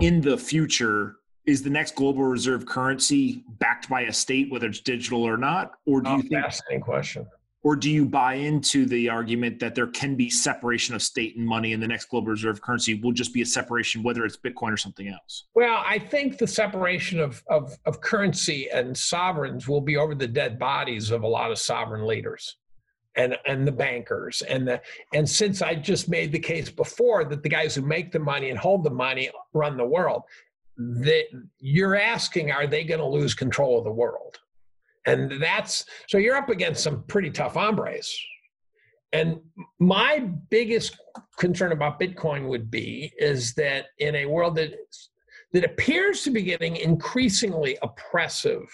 in 0.00 0.20
the 0.20 0.38
future, 0.38 1.16
is 1.44 1.60
the 1.60 1.70
next 1.70 1.96
global 1.96 2.22
reserve 2.22 2.66
currency 2.66 3.42
backed 3.58 3.88
by 3.88 4.02
a 4.02 4.12
state, 4.12 4.48
whether 4.52 4.68
it's 4.68 4.78
digital 4.78 5.24
or 5.24 5.36
not, 5.36 5.72
or 5.86 6.00
do 6.02 6.10
oh, 6.10 6.16
you 6.18 6.22
think? 6.22 6.44
Fascinating 6.44 6.82
question 6.82 7.26
or 7.64 7.74
do 7.74 7.90
you 7.90 8.06
buy 8.06 8.34
into 8.34 8.86
the 8.86 9.08
argument 9.08 9.58
that 9.58 9.74
there 9.74 9.88
can 9.88 10.14
be 10.14 10.30
separation 10.30 10.94
of 10.94 11.02
state 11.02 11.36
and 11.36 11.46
money 11.46 11.72
and 11.72 11.82
the 11.82 11.88
next 11.88 12.06
global 12.06 12.28
reserve 12.28 12.62
currency 12.62 12.94
will 12.94 13.12
just 13.12 13.34
be 13.34 13.42
a 13.42 13.46
separation 13.46 14.02
whether 14.02 14.24
it's 14.24 14.36
bitcoin 14.36 14.72
or 14.72 14.76
something 14.76 15.08
else? 15.08 15.44
Well 15.54 15.82
i 15.84 15.98
think 15.98 16.38
the 16.38 16.46
separation 16.46 17.20
of, 17.20 17.42
of, 17.48 17.76
of 17.84 18.00
currency 18.00 18.70
and 18.70 18.96
sovereigns 18.96 19.68
will 19.68 19.80
be 19.80 19.96
over 19.96 20.14
the 20.14 20.28
dead 20.28 20.58
bodies 20.58 21.10
of 21.10 21.22
a 21.22 21.28
lot 21.28 21.50
of 21.50 21.58
sovereign 21.58 22.06
leaders 22.06 22.56
and 23.18 23.36
and 23.46 23.66
the 23.66 23.72
bankers 23.72 24.42
and 24.42 24.66
the 24.66 24.80
and 25.12 25.28
since 25.28 25.60
i 25.60 25.74
just 25.74 26.08
made 26.08 26.32
the 26.32 26.38
case 26.38 26.70
before 26.70 27.24
that 27.24 27.42
the 27.42 27.48
guys 27.48 27.74
who 27.74 27.82
make 27.82 28.12
the 28.12 28.18
money 28.18 28.50
and 28.50 28.58
hold 28.58 28.84
the 28.84 28.90
money 28.90 29.30
run 29.52 29.76
the 29.76 29.84
world 29.84 30.22
that 30.76 31.24
you're 31.58 31.96
asking 31.96 32.52
are 32.52 32.66
they 32.66 32.84
going 32.84 33.00
to 33.00 33.06
lose 33.06 33.34
control 33.34 33.78
of 33.78 33.84
the 33.84 33.90
world 33.90 34.38
and 35.08 35.42
that's 35.42 35.86
so 36.06 36.18
you're 36.18 36.36
up 36.36 36.50
against 36.50 36.82
some 36.82 37.02
pretty 37.04 37.30
tough 37.30 37.54
hombres. 37.54 38.14
And 39.12 39.40
my 39.78 40.18
biggest 40.50 40.98
concern 41.38 41.72
about 41.72 41.98
Bitcoin 41.98 42.46
would 42.48 42.70
be 42.70 43.12
is 43.18 43.54
that 43.54 43.86
in 43.98 44.14
a 44.16 44.26
world 44.26 44.56
that 44.56 44.74
that 45.54 45.64
appears 45.64 46.22
to 46.22 46.30
be 46.30 46.42
getting 46.42 46.76
increasingly 46.76 47.78
oppressive 47.82 48.66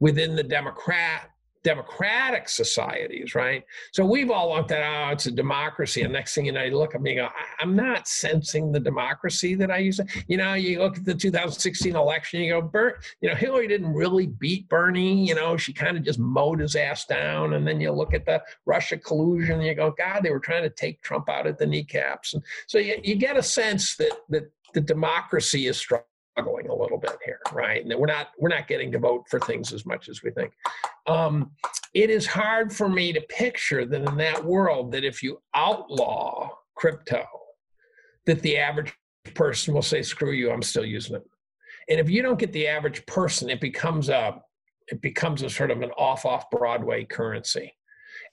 within 0.00 0.34
the 0.34 0.42
Democrat 0.42 1.30
democratic 1.66 2.48
societies, 2.48 3.34
right? 3.34 3.64
So 3.90 4.06
we've 4.06 4.30
all 4.30 4.54
looked 4.54 4.70
at, 4.70 4.84
oh, 4.84 5.10
it's 5.10 5.26
a 5.26 5.32
democracy. 5.32 6.02
And 6.02 6.12
next 6.12 6.32
thing 6.32 6.46
you 6.46 6.52
know, 6.52 6.62
you 6.62 6.78
look 6.78 6.94
at 6.94 7.02
me 7.02 7.18
and 7.18 7.26
go, 7.26 7.28
I'm 7.58 7.74
not 7.74 8.06
sensing 8.06 8.70
the 8.70 8.78
democracy 8.78 9.56
that 9.56 9.68
I 9.68 9.78
used 9.78 9.98
to. 9.98 10.06
You 10.28 10.36
know, 10.36 10.54
you 10.54 10.78
look 10.78 10.96
at 10.96 11.04
the 11.04 11.12
2016 11.12 11.96
election, 11.96 12.40
you 12.40 12.52
go, 12.52 12.62
Bert, 12.62 13.04
you 13.20 13.28
know, 13.28 13.34
Hillary 13.34 13.66
didn't 13.66 13.92
really 13.92 14.28
beat 14.28 14.68
Bernie. 14.68 15.26
You 15.26 15.34
know, 15.34 15.56
she 15.56 15.72
kind 15.72 15.96
of 15.96 16.04
just 16.04 16.20
mowed 16.20 16.60
his 16.60 16.76
ass 16.76 17.04
down. 17.04 17.54
And 17.54 17.66
then 17.66 17.80
you 17.80 17.90
look 17.90 18.14
at 18.14 18.24
the 18.24 18.40
Russia 18.64 18.96
collusion 18.96 19.56
and 19.56 19.66
you 19.66 19.74
go, 19.74 19.90
God, 19.90 20.20
they 20.22 20.30
were 20.30 20.38
trying 20.38 20.62
to 20.62 20.70
take 20.70 21.02
Trump 21.02 21.28
out 21.28 21.48
at 21.48 21.58
the 21.58 21.66
kneecaps. 21.66 22.34
And 22.34 22.44
so 22.68 22.78
you, 22.78 22.94
you 23.02 23.16
get 23.16 23.36
a 23.36 23.42
sense 23.42 23.96
that, 23.96 24.12
that 24.28 24.52
the 24.72 24.80
democracy 24.80 25.66
is 25.66 25.78
strong 25.78 26.02
struggling 26.36 26.68
a 26.68 26.74
little 26.74 26.98
bit 26.98 27.16
here, 27.24 27.40
right? 27.52 27.84
And 27.84 27.94
we're 27.98 28.06
not 28.06 28.28
we're 28.38 28.50
not 28.50 28.68
getting 28.68 28.92
to 28.92 28.98
vote 28.98 29.24
for 29.28 29.40
things 29.40 29.72
as 29.72 29.86
much 29.86 30.08
as 30.08 30.22
we 30.22 30.30
think. 30.30 30.52
Um, 31.06 31.52
it 31.94 32.10
is 32.10 32.26
hard 32.26 32.72
for 32.72 32.88
me 32.88 33.12
to 33.12 33.20
picture 33.22 33.86
that 33.86 34.02
in 34.02 34.16
that 34.16 34.44
world 34.44 34.92
that 34.92 35.04
if 35.04 35.22
you 35.22 35.40
outlaw 35.54 36.50
crypto, 36.74 37.24
that 38.26 38.42
the 38.42 38.58
average 38.58 38.92
person 39.34 39.72
will 39.72 39.82
say, 39.82 40.02
"Screw 40.02 40.32
you, 40.32 40.50
I'm 40.50 40.62
still 40.62 40.84
using 40.84 41.16
it." 41.16 41.22
And 41.88 42.00
if 42.00 42.10
you 42.10 42.22
don't 42.22 42.38
get 42.38 42.52
the 42.52 42.66
average 42.66 43.06
person, 43.06 43.48
it 43.48 43.60
becomes 43.60 44.08
a 44.08 44.42
it 44.88 45.00
becomes 45.00 45.42
a 45.42 45.50
sort 45.50 45.70
of 45.70 45.82
an 45.82 45.90
off 45.92 46.26
off 46.26 46.50
Broadway 46.50 47.04
currency. 47.04 47.72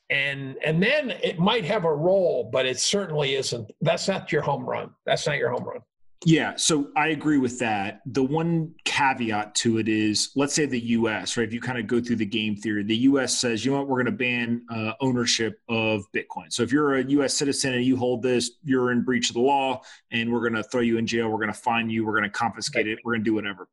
And 0.09 0.57
and 0.63 0.83
then 0.83 1.11
it 1.11 1.39
might 1.39 1.63
have 1.65 1.85
a 1.85 1.93
role, 1.93 2.49
but 2.51 2.65
it 2.65 2.79
certainly 2.79 3.35
isn't. 3.35 3.71
That's 3.81 4.07
not 4.07 4.31
your 4.31 4.41
home 4.41 4.65
run. 4.65 4.91
That's 5.05 5.25
not 5.25 5.37
your 5.37 5.49
home 5.49 5.63
run. 5.63 5.79
Yeah, 6.25 6.53
so 6.55 6.89
I 6.95 7.09
agree 7.09 7.37
with 7.37 7.59
that. 7.59 8.01
The 8.05 8.23
one 8.23 8.73
caveat 8.85 9.55
to 9.55 9.77
it 9.77 9.89
is, 9.89 10.31
let's 10.35 10.53
say 10.53 10.65
the 10.65 10.79
U.S. 10.79 11.35
right? 11.35 11.45
If 11.45 11.53
you 11.53 11.59
kind 11.59 11.77
of 11.77 11.85
go 11.85 11.99
through 11.99 12.15
the 12.15 12.25
game 12.25 12.55
theory, 12.55 12.83
the 12.83 12.95
U.S. 12.97 13.37
says, 13.37 13.65
you 13.65 13.71
know 13.71 13.79
what, 13.79 13.89
we're 13.89 14.01
going 14.03 14.17
to 14.17 14.17
ban 14.17 14.65
uh, 14.71 14.93
ownership 15.01 15.59
of 15.67 16.05
Bitcoin. 16.15 16.51
So 16.51 16.63
if 16.63 16.71
you're 16.71 16.95
a 16.95 17.03
U.S. 17.03 17.33
citizen 17.33 17.73
and 17.73 17.83
you 17.83 17.97
hold 17.97 18.21
this, 18.21 18.51
you're 18.63 18.91
in 18.91 19.03
breach 19.03 19.29
of 19.29 19.33
the 19.33 19.41
law, 19.41 19.81
and 20.11 20.31
we're 20.31 20.39
going 20.39 20.53
to 20.53 20.63
throw 20.63 20.81
you 20.81 20.97
in 20.97 21.05
jail. 21.05 21.27
We're 21.27 21.39
going 21.39 21.47
to 21.47 21.53
fine 21.53 21.89
you. 21.89 22.05
We're 22.05 22.17
going 22.17 22.23
to 22.23 22.29
confiscate 22.29 22.87
it. 22.87 22.99
We're 23.03 23.13
going 23.13 23.23
to 23.23 23.29
do 23.29 23.35
whatever. 23.35 23.67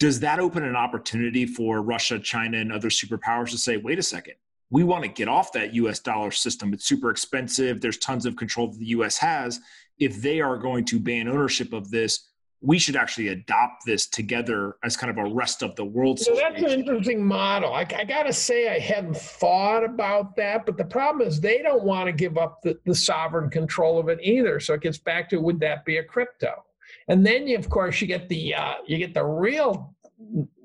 Does 0.00 0.18
that 0.20 0.40
open 0.40 0.64
an 0.64 0.76
opportunity 0.76 1.46
for 1.46 1.82
Russia, 1.82 2.18
China, 2.18 2.58
and 2.58 2.72
other 2.72 2.88
superpowers 2.88 3.50
to 3.50 3.58
say, 3.58 3.76
wait 3.76 3.98
a 3.98 4.02
second, 4.02 4.34
we 4.70 4.84
want 4.84 5.02
to 5.02 5.08
get 5.08 5.28
off 5.28 5.52
that 5.52 5.74
US 5.74 5.98
dollar 5.98 6.30
system. 6.30 6.72
It's 6.72 6.86
super 6.86 7.10
expensive. 7.10 7.80
There's 7.80 7.98
tons 7.98 8.24
of 8.24 8.36
control 8.36 8.68
that 8.68 8.78
the 8.78 8.86
US 8.86 9.18
has 9.18 9.60
if 10.00 10.20
they 10.20 10.40
are 10.40 10.56
going 10.56 10.84
to 10.86 10.98
ban 10.98 11.28
ownership 11.28 11.72
of 11.72 11.90
this, 11.90 12.26
we 12.62 12.78
should 12.78 12.96
actually 12.96 13.28
adopt 13.28 13.86
this 13.86 14.06
together 14.06 14.76
as 14.84 14.96
kind 14.96 15.10
of 15.10 15.16
a 15.16 15.34
rest 15.34 15.62
of 15.62 15.74
the 15.76 15.84
world. 15.84 16.18
So 16.18 16.34
that's 16.34 16.60
an 16.60 16.70
interesting 16.70 17.24
model. 17.24 17.72
I, 17.72 17.86
I 17.96 18.04
got 18.04 18.24
to 18.24 18.32
say, 18.32 18.68
I 18.68 18.78
hadn't 18.78 19.16
thought 19.16 19.82
about 19.82 20.36
that, 20.36 20.66
but 20.66 20.76
the 20.76 20.84
problem 20.84 21.26
is 21.26 21.40
they 21.40 21.62
don't 21.62 21.84
want 21.84 22.06
to 22.06 22.12
give 22.12 22.36
up 22.36 22.60
the, 22.62 22.78
the 22.84 22.94
sovereign 22.94 23.48
control 23.48 23.98
of 23.98 24.08
it 24.08 24.18
either. 24.22 24.60
So 24.60 24.74
it 24.74 24.82
gets 24.82 24.98
back 24.98 25.30
to 25.30 25.38
would 25.38 25.60
that 25.60 25.84
be 25.86 25.98
a 25.98 26.04
crypto? 26.04 26.64
And 27.08 27.24
then, 27.24 27.46
you, 27.46 27.56
of 27.56 27.70
course, 27.70 28.00
you 28.00 28.06
get 28.06 28.28
the 28.28 28.54
uh, 28.54 28.74
you 28.86 28.98
get 28.98 29.14
the 29.14 29.24
real 29.24 29.94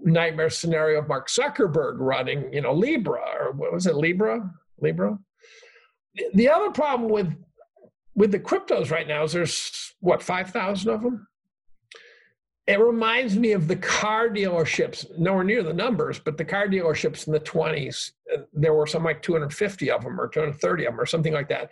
nightmare 0.03 0.49
scenario 0.49 0.99
of 0.99 1.07
Mark 1.07 1.29
Zuckerberg 1.29 1.95
running, 1.99 2.51
you 2.53 2.61
know, 2.61 2.73
Libra 2.73 3.23
or 3.39 3.51
what 3.51 3.71
was 3.71 3.87
it, 3.87 3.95
Libra, 3.95 4.51
Libra. 4.79 5.17
The 6.33 6.49
other 6.49 6.71
problem 6.71 7.09
with 7.09 7.33
with 8.15 8.31
the 8.31 8.39
cryptos 8.39 8.91
right 8.91 9.07
now, 9.07 9.23
is 9.23 9.33
there's 9.33 9.93
what 9.99 10.23
five 10.23 10.49
thousand 10.49 10.91
of 10.91 11.01
them. 11.01 11.27
It 12.67 12.79
reminds 12.79 13.37
me 13.37 13.51
of 13.51 13.67
the 13.67 13.75
car 13.75 14.27
dealerships, 14.27 15.05
nowhere 15.19 15.43
near 15.43 15.61
the 15.61 15.73
numbers, 15.73 16.17
but 16.17 16.35
the 16.35 16.45
car 16.45 16.67
dealerships 16.67 17.27
in 17.27 17.33
the 17.33 17.39
20s. 17.39 18.13
Uh, 18.33 18.41
there 18.53 18.73
were 18.73 18.87
some 18.87 19.03
like 19.03 19.21
250 19.21 19.91
of 19.91 20.03
them 20.03 20.19
or 20.19 20.27
230 20.27 20.85
of 20.85 20.93
them 20.93 20.99
or 20.99 21.05
something 21.05 21.33
like 21.33 21.47
that. 21.49 21.71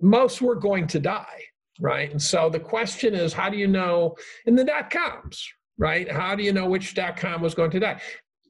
Most 0.00 0.42
were 0.42 0.56
going 0.56 0.88
to 0.88 0.98
die, 0.98 1.44
right? 1.78 2.10
And 2.10 2.20
so 2.20 2.50
the 2.50 2.58
question 2.58 3.14
is, 3.14 3.32
how 3.32 3.48
do 3.48 3.56
you 3.56 3.68
know 3.68 4.16
in 4.46 4.56
the 4.56 4.64
dot 4.64 4.90
coms, 4.90 5.48
right? 5.78 6.10
How 6.10 6.34
do 6.34 6.42
you 6.42 6.52
know 6.52 6.66
which 6.66 6.94
dot 6.94 7.16
com 7.16 7.40
was 7.40 7.54
going 7.54 7.70
to 7.70 7.80
die? 7.80 8.00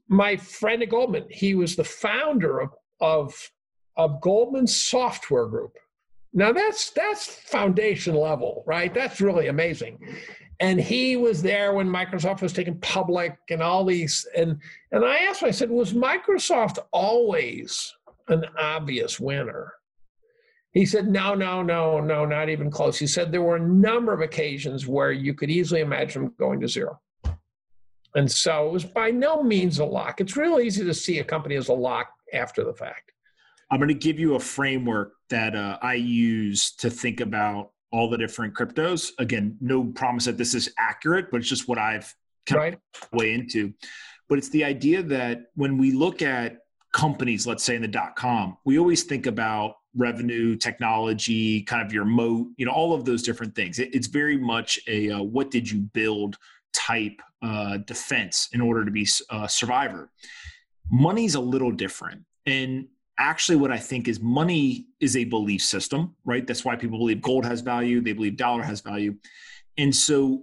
My 0.09 0.37
friend 0.37 0.83
at 0.83 0.89
Goldman, 0.89 1.27
he 1.29 1.55
was 1.55 1.77
the 1.77 1.85
founder 1.85 2.61
of, 2.61 2.71
of, 3.03 3.51
of 3.97 4.21
Goldman 4.23 4.67
Software 4.67 5.47
Group 5.47 5.77
now 6.33 6.53
that's 6.53 6.91
that's 6.91 7.27
foundation 7.27 8.15
level, 8.15 8.63
right? 8.67 8.93
That's 8.93 9.21
really 9.21 9.49
amazing. 9.49 9.99
And 10.61 10.79
he 10.79 11.17
was 11.17 11.43
there 11.43 11.73
when 11.73 11.89
Microsoft 11.89 12.43
was 12.43 12.53
taken 12.53 12.79
public 12.81 13.39
and 13.49 13.63
all 13.63 13.85
these 13.85 14.27
and 14.37 14.59
and 14.93 15.05
I 15.05 15.19
asked 15.19 15.43
him, 15.43 15.49
I 15.49 15.53
said, 15.53 15.71
was 15.71 15.93
Microsoft 15.93 16.79
always 16.93 17.93
an 18.29 18.45
obvious 18.59 19.19
winner? 19.19 19.73
He 20.73 20.87
said, 20.87 21.09
no, 21.09 21.35
no, 21.35 21.63
no, 21.63 21.99
no, 22.01 22.25
not 22.25 22.49
even 22.49 22.71
close. 22.71 22.97
He 22.97 23.09
said 23.09 23.33
there 23.33 23.43
were 23.43 23.57
a 23.57 23.69
number 23.69 24.13
of 24.13 24.21
occasions 24.21 24.87
where 24.87 25.11
you 25.11 25.35
could 25.35 25.51
easily 25.51 25.81
imagine 25.81 26.23
them 26.23 26.35
going 26.39 26.61
to 26.61 26.69
zero. 26.69 27.01
And 28.15 28.31
so 28.31 28.69
it 28.69 28.73
was 28.73 28.85
by 28.85 29.11
no 29.11 29.43
means 29.43 29.81
a 29.81 29.85
lock. 29.85 30.21
It's 30.21 30.37
real 30.37 30.61
easy 30.61 30.85
to 30.85 30.95
see 30.95 31.19
a 31.19 31.25
company 31.25 31.57
as 31.57 31.69
a 31.69 31.75
lock 31.75 32.09
after 32.33 32.63
the 32.63 32.75
fact. 32.75 33.13
I'm 33.71 33.79
going 33.79 33.89
to 33.89 33.95
give 33.95 34.19
you 34.19 34.37
a 34.37 34.41
framework 34.41 35.13
that 35.31 35.57
uh, 35.57 35.79
I 35.83 35.95
use 35.95 36.73
to 36.77 36.91
think 36.91 37.21
about 37.21 37.73
all 37.93 38.09
the 38.11 38.19
different 38.19 38.55
cryptos. 38.55 39.11
Again, 39.19 39.57
no 39.61 39.85
promise 39.85 40.27
that 40.27 40.37
this 40.37 40.55
is 40.55 40.73
accurate, 40.79 41.31
but 41.31 41.41
it's 41.41 41.49
just 41.49 41.67
what 41.67 41.79
I've 41.79 42.15
kind 42.47 42.61
right. 42.61 42.75
of 42.75 43.09
way 43.13 43.33
into. 43.33 43.73
But 44.29 44.39
it's 44.39 44.51
the 44.51 44.65
idea 44.65 45.03
that 45.03 45.47
when 45.55 45.79
we 45.79 45.93
look 45.93 46.23
at 46.23 46.59
companies, 46.93 47.47
let's 47.47 47.65
say 47.65 47.75
in 47.77 47.83
the 47.83 47.89
dot 47.89 48.15
com, 48.15 48.57
we 48.65 48.79
always 48.79 49.03
think 49.05 49.27
about 49.27 49.77
revenue, 49.97 50.57
technology, 50.57 51.63
kind 51.63 51.85
of 51.85 51.93
your 51.93 52.05
moat, 52.05 52.47
you 52.57 52.67
know, 52.67 52.73
all 52.73 52.95
of 52.95 53.05
those 53.05 53.23
different 53.23 53.55
things. 53.57 53.79
It, 53.79 53.93
it's 53.93 54.07
very 54.07 54.37
much 54.37 54.79
a 54.87 55.11
uh, 55.11 55.23
what 55.23 55.51
did 55.51 55.69
you 55.71 55.81
build 55.81 56.37
type 56.73 57.21
uh, 57.43 57.79
defense 57.79 58.49
in 58.53 58.61
order 58.61 58.85
to 58.85 58.91
be 58.93 59.09
a 59.31 59.49
survivor. 59.49 60.11
Money's 60.93 61.35
a 61.35 61.41
little 61.41 61.73
different. 61.73 62.23
And 62.47 62.87
actually 63.21 63.57
what 63.57 63.71
I 63.71 63.77
think 63.77 64.09
is 64.09 64.21
money 64.21 64.87
is 64.99 65.17
a 65.17 65.25
belief 65.25 65.63
system, 65.63 66.15
right? 66.25 66.47
That's 66.47 66.65
why 66.65 66.75
people 66.75 66.99
believe 66.99 67.21
gold 67.21 67.45
has 67.45 67.61
value, 67.61 68.01
they 68.01 68.13
believe 68.13 68.37
dollar 68.37 68.63
has 68.63 68.81
value. 68.81 69.15
And 69.79 69.95
so 69.95 70.43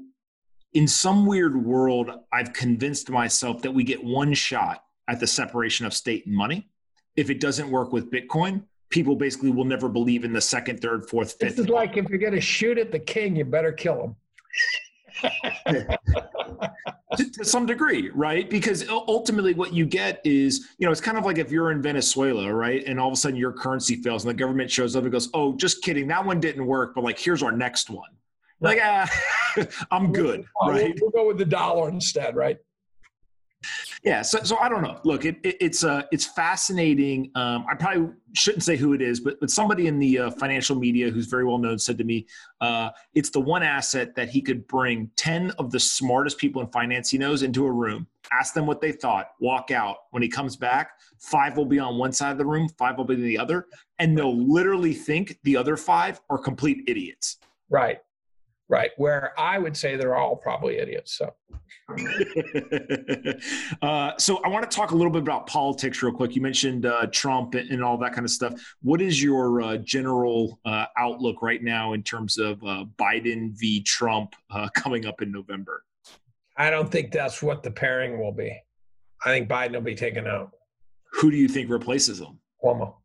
in 0.73 0.87
some 0.87 1.25
weird 1.25 1.61
world, 1.61 2.11
I've 2.31 2.53
convinced 2.53 3.09
myself 3.09 3.61
that 3.63 3.71
we 3.71 3.83
get 3.83 4.03
one 4.03 4.33
shot 4.33 4.83
at 5.07 5.19
the 5.19 5.27
separation 5.27 5.85
of 5.85 5.93
state 5.93 6.25
and 6.27 6.35
money. 6.35 6.69
If 7.15 7.29
it 7.29 7.39
doesn't 7.39 7.69
work 7.69 7.91
with 7.91 8.11
Bitcoin, 8.11 8.63
people 8.89 9.15
basically 9.15 9.49
will 9.49 9.65
never 9.65 9.89
believe 9.89 10.23
in 10.23 10.31
the 10.31 10.41
second, 10.41 10.79
third, 10.79 11.09
fourth, 11.09 11.33
fifth. 11.39 11.55
This 11.55 11.65
is 11.65 11.69
like 11.69 11.97
if 11.97 12.09
you're 12.09 12.19
going 12.19 12.33
to 12.33 12.41
shoot 12.41 12.77
at 12.77 12.91
the 12.91 12.99
king, 12.99 13.35
you 13.35 13.45
better 13.45 13.71
kill 13.71 14.03
him. 14.03 14.15
to, 17.17 17.31
to, 17.31 17.45
some 17.45 17.65
degree, 17.65 18.09
right? 18.13 18.49
Because 18.49 18.87
ultimately, 18.89 19.53
what 19.53 19.73
you 19.73 19.85
get 19.85 20.21
is, 20.23 20.69
you 20.77 20.85
know, 20.85 20.91
it's 20.91 21.01
kind 21.01 21.17
of 21.17 21.25
like 21.25 21.37
if 21.37 21.51
you're 21.51 21.71
in 21.71 21.81
Venezuela, 21.81 22.53
right, 22.53 22.83
and 22.85 22.99
all 22.99 23.07
of 23.07 23.13
a 23.13 23.15
sudden 23.15 23.37
your 23.37 23.51
currency 23.51 23.95
fails, 23.95 24.23
and 24.23 24.29
the 24.29 24.37
government 24.37 24.69
shows 24.69 24.95
up 24.95 25.03
and 25.03 25.11
goes, 25.11 25.29
"Oh, 25.33 25.55
just 25.55 25.83
kidding, 25.83 26.07
that 26.07 26.25
one 26.25 26.39
didn't 26.39 26.65
work, 26.65 26.95
but 26.95 27.03
like 27.03 27.19
here's 27.19 27.43
our 27.43 27.51
next 27.51 27.89
one." 27.89 28.09
Like, 28.59 28.79
ah, 28.81 29.09
I'm 29.91 30.11
good, 30.11 30.45
right? 30.65 30.97
We'll, 31.01 31.11
we'll 31.13 31.23
go 31.23 31.27
with 31.27 31.37
the 31.37 31.45
dollar 31.45 31.89
instead, 31.89 32.35
right? 32.35 32.57
Yeah, 34.03 34.21
so, 34.21 34.39
so 34.43 34.57
I 34.59 34.69
don't 34.69 34.83
know. 34.83 34.99
Look, 35.03 35.25
it, 35.25 35.37
it, 35.43 35.57
it's 35.59 35.83
uh, 35.83 36.03
it's 36.11 36.25
fascinating. 36.25 37.31
Um, 37.35 37.65
I 37.69 37.75
probably 37.75 38.13
shouldn't 38.33 38.63
say 38.63 38.77
who 38.77 38.93
it 38.93 39.01
is, 39.01 39.19
but 39.19 39.39
but 39.39 39.49
somebody 39.49 39.87
in 39.87 39.97
the 39.97 40.19
uh, 40.19 40.31
financial 40.31 40.75
media 40.75 41.09
who's 41.09 41.25
very 41.25 41.45
well 41.45 41.57
known 41.57 41.79
said 41.79 41.97
to 41.97 42.03
me, 42.03 42.27
uh, 42.61 42.91
it's 43.15 43.31
the 43.31 43.39
one 43.39 43.63
asset 43.63 44.15
that 44.15 44.29
he 44.29 44.41
could 44.41 44.67
bring 44.67 45.09
ten 45.15 45.51
of 45.51 45.71
the 45.71 45.79
smartest 45.79 46.37
people 46.37 46.61
in 46.61 46.67
finance 46.69 47.09
he 47.09 47.17
knows 47.17 47.41
into 47.41 47.65
a 47.65 47.71
room, 47.71 48.07
ask 48.31 48.53
them 48.53 48.67
what 48.67 48.81
they 48.81 48.91
thought, 48.91 49.31
walk 49.39 49.71
out. 49.71 49.97
When 50.11 50.21
he 50.21 50.29
comes 50.29 50.55
back, 50.55 50.91
five 51.19 51.57
will 51.57 51.65
be 51.65 51.79
on 51.79 51.97
one 51.97 52.13
side 52.13 52.31
of 52.31 52.37
the 52.37 52.45
room, 52.45 52.69
five 52.77 52.97
will 52.97 53.05
be 53.05 53.15
on 53.15 53.21
the 53.21 53.37
other, 53.37 53.65
and 53.99 54.17
they'll 54.17 54.37
literally 54.37 54.93
think 54.93 55.39
the 55.43 55.57
other 55.57 55.75
five 55.75 56.21
are 56.29 56.37
complete 56.37 56.83
idiots. 56.87 57.37
Right. 57.69 57.99
Right. 58.69 58.91
Where 58.97 59.33
I 59.39 59.57
would 59.57 59.77
say 59.77 59.95
they're 59.95 60.15
all 60.15 60.35
probably 60.35 60.77
idiots. 60.77 61.17
So. 61.17 61.33
uh, 63.81 64.11
so 64.17 64.37
I 64.43 64.49
want 64.49 64.69
to 64.69 64.75
talk 64.75 64.91
a 64.91 64.95
little 64.95 65.11
bit 65.11 65.21
about 65.21 65.47
politics 65.47 66.03
real 66.03 66.11
quick. 66.11 66.35
You 66.35 66.41
mentioned 66.41 66.85
uh, 66.85 67.07
Trump 67.11 67.55
and 67.55 67.81
all 67.81 67.97
that 67.99 68.11
kind 68.11 68.25
of 68.25 68.31
stuff. 68.31 68.53
What 68.81 69.01
is 69.01 69.23
your 69.23 69.61
uh, 69.61 69.77
general 69.77 70.59
uh, 70.65 70.87
outlook 70.97 71.41
right 71.41 71.63
now 71.63 71.93
in 71.93 72.03
terms 72.03 72.37
of 72.37 72.61
uh, 72.63 72.83
Biden 72.97 73.57
v. 73.57 73.81
Trump 73.83 74.35
uh, 74.51 74.67
coming 74.75 75.05
up 75.05 75.21
in 75.21 75.31
November? 75.31 75.83
I 76.57 76.69
don't 76.69 76.91
think 76.91 77.11
that's 77.11 77.41
what 77.41 77.63
the 77.63 77.71
pairing 77.71 78.19
will 78.19 78.33
be. 78.33 78.51
I 79.23 79.29
think 79.29 79.47
Biden 79.47 79.73
will 79.73 79.81
be 79.81 79.95
taken 79.95 80.27
out. 80.27 80.51
Who 81.13 81.31
do 81.31 81.37
you 81.37 81.47
think 81.47 81.69
replaces 81.69 82.19
him? 82.19 82.39
Cuomo. 82.63 82.95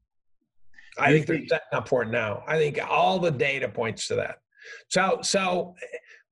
I 0.99 1.13
think 1.13 1.27
they're 1.27 1.47
setting 1.47 1.67
up 1.73 1.89
for 1.89 2.03
it 2.03 2.11
now. 2.11 2.43
I 2.47 2.59
think 2.59 2.79
all 2.87 3.19
the 3.19 3.31
data 3.31 3.69
points 3.69 4.09
to 4.09 4.17
that. 4.17 4.42
So, 4.89 5.21
so 5.23 5.75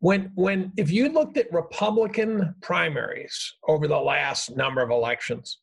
when 0.01 0.32
when 0.35 0.73
if 0.77 0.90
you 0.90 1.09
looked 1.09 1.36
at 1.36 1.52
Republican 1.52 2.55
primaries 2.62 3.55
over 3.69 3.86
the 3.86 3.98
last 3.98 4.57
number 4.57 4.82
of 4.82 4.90
elections, 4.90 5.59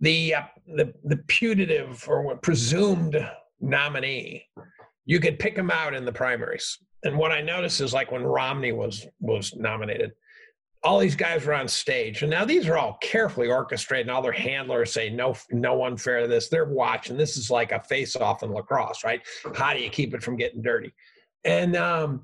the 0.00 0.34
uh, 0.34 0.42
the 0.66 0.92
the 1.04 1.18
putative 1.28 2.04
or 2.08 2.36
presumed 2.38 3.16
nominee, 3.60 4.46
you 5.04 5.20
could 5.20 5.38
pick 5.38 5.56
them 5.56 5.70
out 5.70 5.94
in 5.94 6.04
the 6.04 6.12
primaries. 6.12 6.78
And 7.04 7.18
what 7.18 7.32
I 7.32 7.42
noticed 7.42 7.80
is 7.80 7.92
like 7.92 8.10
when 8.10 8.24
Romney 8.24 8.72
was 8.72 9.06
was 9.20 9.54
nominated, 9.56 10.12
all 10.82 10.98
these 10.98 11.16
guys 11.16 11.44
were 11.44 11.54
on 11.54 11.68
stage, 11.68 12.22
and 12.22 12.30
now 12.30 12.44
these 12.44 12.66
are 12.68 12.78
all 12.78 12.98
carefully 13.02 13.48
orchestrated. 13.48 14.06
And 14.06 14.14
all 14.14 14.22
their 14.22 14.32
handlers 14.32 14.92
say 14.92 15.10
no, 15.10 15.34
no 15.50 15.84
unfair 15.84 16.20
to 16.20 16.28
this. 16.28 16.48
They're 16.48 16.66
watching. 16.66 17.16
This 17.16 17.36
is 17.36 17.50
like 17.50 17.72
a 17.72 17.80
face-off 17.80 18.42
in 18.42 18.52
lacrosse, 18.52 19.04
right? 19.04 19.20
How 19.54 19.72
do 19.74 19.80
you 19.80 19.90
keep 19.90 20.14
it 20.14 20.22
from 20.22 20.36
getting 20.36 20.62
dirty? 20.62 20.94
And 21.44 21.76
um, 21.76 22.22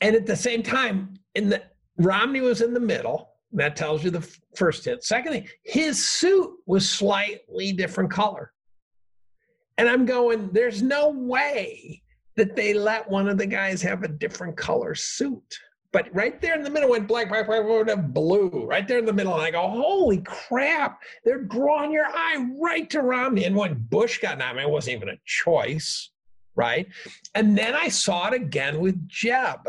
and 0.00 0.14
at 0.14 0.26
the 0.26 0.36
same 0.36 0.62
time, 0.62 1.14
in 1.34 1.48
the 1.48 1.62
Romney 1.98 2.40
was 2.40 2.60
in 2.60 2.74
the 2.74 2.80
middle. 2.80 3.30
That 3.52 3.76
tells 3.76 4.04
you 4.04 4.10
the 4.10 4.28
first 4.56 4.84
hit. 4.84 5.02
Secondly, 5.02 5.48
his 5.64 6.06
suit 6.06 6.50
was 6.66 6.88
slightly 6.88 7.72
different 7.72 8.10
color. 8.10 8.52
And 9.78 9.88
I'm 9.88 10.04
going, 10.04 10.50
there's 10.52 10.82
no 10.82 11.08
way 11.08 12.02
that 12.36 12.54
they 12.54 12.74
let 12.74 13.08
one 13.08 13.28
of 13.28 13.38
the 13.38 13.46
guys 13.46 13.80
have 13.82 14.02
a 14.02 14.08
different 14.08 14.56
color 14.56 14.94
suit. 14.94 15.58
But 15.92 16.14
right 16.14 16.38
there 16.42 16.54
in 16.54 16.62
the 16.62 16.68
middle 16.68 16.90
went 16.90 17.08
black, 17.08 17.30
black, 17.30 17.46
black, 17.46 17.64
black, 17.64 18.06
blue. 18.08 18.66
Right 18.66 18.86
there 18.86 18.98
in 18.98 19.06
the 19.06 19.12
middle. 19.12 19.32
And 19.32 19.42
I 19.42 19.50
go, 19.50 19.66
holy 19.66 20.18
crap, 20.18 21.00
they're 21.24 21.44
drawing 21.44 21.90
your 21.90 22.06
eye 22.06 22.46
right 22.60 22.88
to 22.90 23.00
Romney. 23.00 23.44
And 23.44 23.56
when 23.56 23.74
Bush 23.74 24.18
got 24.18 24.36
nominated, 24.36 24.68
it 24.68 24.72
wasn't 24.72 24.96
even 24.96 25.08
a 25.08 25.18
choice 25.24 26.10
right? 26.58 26.88
And 27.34 27.56
then 27.56 27.74
I 27.74 27.88
saw 27.88 28.26
it 28.28 28.34
again 28.34 28.80
with 28.80 29.08
Jeb. 29.08 29.66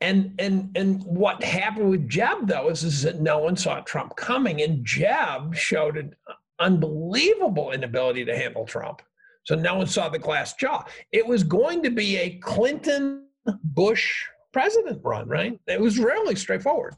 And 0.00 0.34
and 0.38 0.70
and 0.76 1.02
what 1.04 1.42
happened 1.44 1.90
with 1.90 2.08
Jeb 2.08 2.46
though 2.46 2.70
is, 2.70 2.82
is 2.82 3.02
that 3.02 3.20
no 3.20 3.38
one 3.38 3.56
saw 3.56 3.80
Trump 3.80 4.16
coming, 4.16 4.62
and 4.62 4.84
Jeb 4.84 5.54
showed 5.54 5.96
an 5.96 6.14
unbelievable 6.58 7.72
inability 7.72 8.24
to 8.24 8.36
handle 8.36 8.64
Trump. 8.64 9.02
So 9.44 9.54
no 9.56 9.74
one 9.76 9.86
saw 9.86 10.08
the 10.08 10.18
glass 10.18 10.54
jaw. 10.54 10.84
It 11.10 11.26
was 11.26 11.42
going 11.42 11.82
to 11.82 11.90
be 11.90 12.16
a 12.16 12.38
Clinton 12.38 13.26
Bush 13.64 14.24
president 14.52 15.00
run, 15.02 15.28
right? 15.28 15.58
It 15.66 15.80
was 15.80 15.98
really 15.98 16.36
straightforward. 16.36 16.94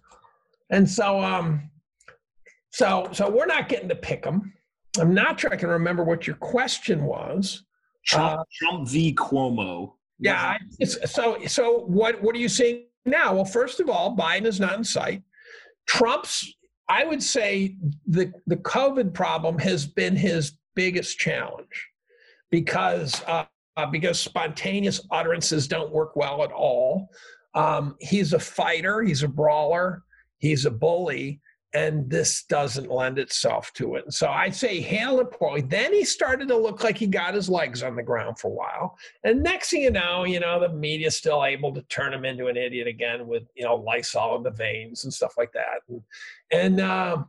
And 0.71 0.89
so 0.89 1.21
um 1.21 1.71
so 2.71 3.09
so 3.12 3.31
we're 3.31 3.47
not 3.47 3.69
getting 3.69 3.89
to 3.89 3.95
pick 3.95 4.23
them. 4.23 4.53
I'm 4.99 5.15
not 5.15 5.41
sure 5.41 5.53
I 5.53 5.57
can 5.57 5.71
remember 5.71 6.05
what 6.05 6.27
your 6.27 6.37
question 6.37 7.05
was. 7.05 7.65
Trump, 8.06 8.40
uh, 8.40 8.44
Trump 8.52 8.89
v. 8.89 9.14
Cuomo. 9.14 9.94
Yeah. 10.18 10.59
so 10.82 11.39
so 11.47 11.81
what 11.81 12.22
what 12.22 12.35
are 12.35 12.39
you 12.39 12.48
seeing 12.48 12.85
now? 13.05 13.35
Well, 13.35 13.44
first 13.44 13.81
of 13.81 13.89
all, 13.90 14.16
Biden 14.16 14.47
is 14.47 14.60
not 14.60 14.76
in 14.78 14.85
sight. 14.85 15.22
Trump's, 15.86 16.55
I 16.89 17.05
would 17.05 17.22
say, 17.22 17.76
the 18.06 18.32
the 18.47 18.56
COVID 18.56 19.12
problem 19.12 19.59
has 19.59 19.86
been 19.86 20.16
his 20.16 20.56
biggest 20.74 21.18
challenge 21.18 21.89
because 22.51 23.22
uh, 23.26 23.44
uh, 23.76 23.86
because 23.86 24.20
spontaneous 24.20 25.01
utterances 25.10 25.66
don't 25.66 25.93
work 25.93 26.16
well 26.16 26.43
at 26.44 26.52
all. 26.52 27.09
Um, 27.55 27.97
he's 28.01 28.32
a 28.32 28.39
fighter. 28.39 29.02
He's 29.02 29.22
a 29.22 29.28
brawler. 29.28 30.02
He's 30.39 30.64
a 30.64 30.70
bully 30.70 31.40
and 31.74 32.09
this 32.09 32.44
doesn't 32.44 32.90
lend 32.90 33.18
itself 33.18 33.72
to 33.74 33.96
it. 33.96 34.05
And 34.05 34.14
so 34.14 34.28
I'd 34.28 34.55
say 34.55 34.80
handle 34.80 35.20
it 35.20 35.32
poorly. 35.32 35.60
Then 35.60 35.92
he 35.92 36.05
started 36.05 36.46
to 36.48 36.56
look 36.56 36.84
like 36.84 36.96
he 36.96 37.09
got 37.09 37.34
his 37.34 37.48
legs 37.48 37.82
on 37.82 37.96
the 37.96 38.02
ground 38.02 38.38
for 38.38 38.48
a 38.48 38.55
while. 38.55 38.96
And 39.24 39.42
next 39.42 39.70
thing 39.70 39.82
you 39.82 39.90
know, 39.90 40.24
you 40.24 40.38
know, 40.38 40.60
the 40.60 40.68
media's 40.68 41.16
still 41.16 41.44
able 41.44 41.74
to 41.74 41.82
turn 41.82 42.14
him 42.14 42.24
into 42.24 42.46
an 42.46 42.56
idiot 42.56 42.86
again 42.86 43.26
with, 43.26 43.42
you 43.56 43.64
know, 43.64 43.74
Lysol 43.74 44.36
in 44.36 44.44
the 44.44 44.51
veins 44.52 45.02
and 45.02 45.12
stuff 45.12 45.34
like 45.36 45.52
that. 45.52 45.80
And, 45.88 46.02
and, 46.52 46.80
uh, 46.80 47.24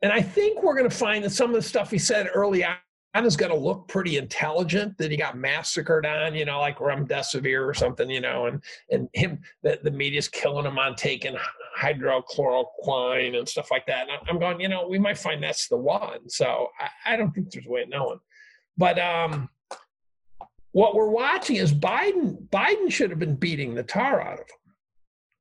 and 0.00 0.12
I 0.12 0.22
think 0.22 0.62
we're 0.62 0.76
going 0.76 0.88
to 0.88 0.96
find 0.96 1.24
that 1.24 1.30
some 1.30 1.50
of 1.50 1.56
the 1.56 1.62
stuff 1.62 1.90
he 1.90 1.98
said 1.98 2.28
early 2.32 2.64
on 2.64 2.76
is 3.16 3.36
going 3.36 3.50
to 3.50 3.58
look 3.58 3.88
pretty 3.88 4.16
intelligent 4.16 4.96
that 4.98 5.10
he 5.10 5.16
got 5.16 5.36
massacred 5.36 6.06
on, 6.06 6.36
you 6.36 6.44
know, 6.44 6.60
like 6.60 6.78
remdesivir 6.78 7.66
or 7.68 7.74
something, 7.74 8.08
you 8.08 8.20
know, 8.20 8.46
and 8.46 8.62
and 8.90 9.08
him 9.12 9.40
that 9.64 9.82
the 9.82 9.90
media's 9.90 10.28
killing 10.28 10.66
him 10.66 10.78
on 10.78 10.94
taking 10.94 11.36
hydrochloroquine 11.82 13.36
and 13.36 13.48
stuff 13.48 13.70
like 13.70 13.86
that. 13.86 14.08
And 14.08 14.18
I'm 14.28 14.38
going, 14.38 14.60
you 14.60 14.68
know, 14.68 14.86
we 14.88 14.98
might 14.98 15.18
find 15.18 15.42
that's 15.42 15.68
the 15.68 15.76
one. 15.76 16.28
So 16.28 16.68
I, 16.78 17.14
I 17.14 17.16
don't 17.16 17.32
think 17.32 17.50
there's 17.50 17.66
a 17.66 17.70
way 17.70 17.82
of 17.82 17.88
knowing. 17.88 18.20
But 18.76 18.98
um, 18.98 19.48
what 20.72 20.94
we're 20.94 21.08
watching 21.08 21.56
is 21.56 21.72
Biden. 21.72 22.48
Biden 22.48 22.90
should 22.90 23.10
have 23.10 23.18
been 23.18 23.36
beating 23.36 23.74
the 23.74 23.82
tar 23.82 24.20
out 24.20 24.34
of 24.34 24.38
him. 24.38 24.46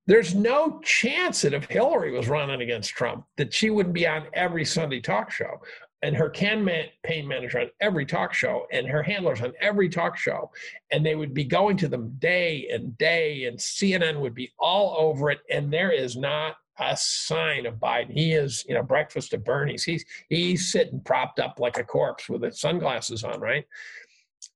There's 0.08 0.34
no 0.34 0.82
chance 0.84 1.44
that 1.44 1.54
if 1.54 1.66
Hillary 1.66 2.12
was 2.12 2.28
running 2.28 2.62
against 2.62 2.90
Trump, 2.90 3.26
that 3.38 3.54
she 3.54 3.70
wouldn't 3.70 3.94
be 3.94 4.08
on 4.08 4.26
every 4.34 4.66
Sunday 4.66 5.00
talk 5.00 5.32
show 5.32 5.62
and 6.04 6.16
her 6.16 6.30
campaign 6.30 7.28
manager 7.28 7.60
on 7.60 7.70
every 7.80 8.06
talk 8.06 8.34
show 8.34 8.66
and 8.72 8.88
her 8.88 9.04
handlers 9.04 9.42
on 9.42 9.54
every 9.62 9.88
talk 9.88 10.18
show 10.18 10.50
and 10.92 11.06
they 11.06 11.16
would 11.16 11.34
be 11.34 11.44
going 11.44 11.78
to 11.78 11.88
them 11.88 12.16
day 12.20 12.68
and 12.72 12.98
day 12.98 13.46
and 13.46 13.58
cnn 13.58 14.20
would 14.20 14.34
be 14.34 14.52
all 14.60 14.96
over 15.00 15.30
it 15.30 15.40
and 15.50 15.72
there 15.72 15.92
is 15.92 16.18
not 16.18 16.56
a 16.80 16.98
sign 16.98 17.66
of 17.66 17.76
biden. 17.76 18.12
He 18.12 18.34
is 18.34 18.66
you 18.68 18.74
know 18.74 18.84
breakfast 18.84 19.34
at 19.34 19.44
bernie's. 19.44 19.84
He's 19.84 20.06
he's 20.30 20.72
sitting 20.72 21.00
propped 21.02 21.40
up 21.40 21.60
like 21.60 21.78
a 21.78 21.84
corpse 21.84 22.28
with 22.28 22.44
his 22.44 22.60
sunglasses 22.60 23.24
on 23.24 23.40
right? 23.40 23.66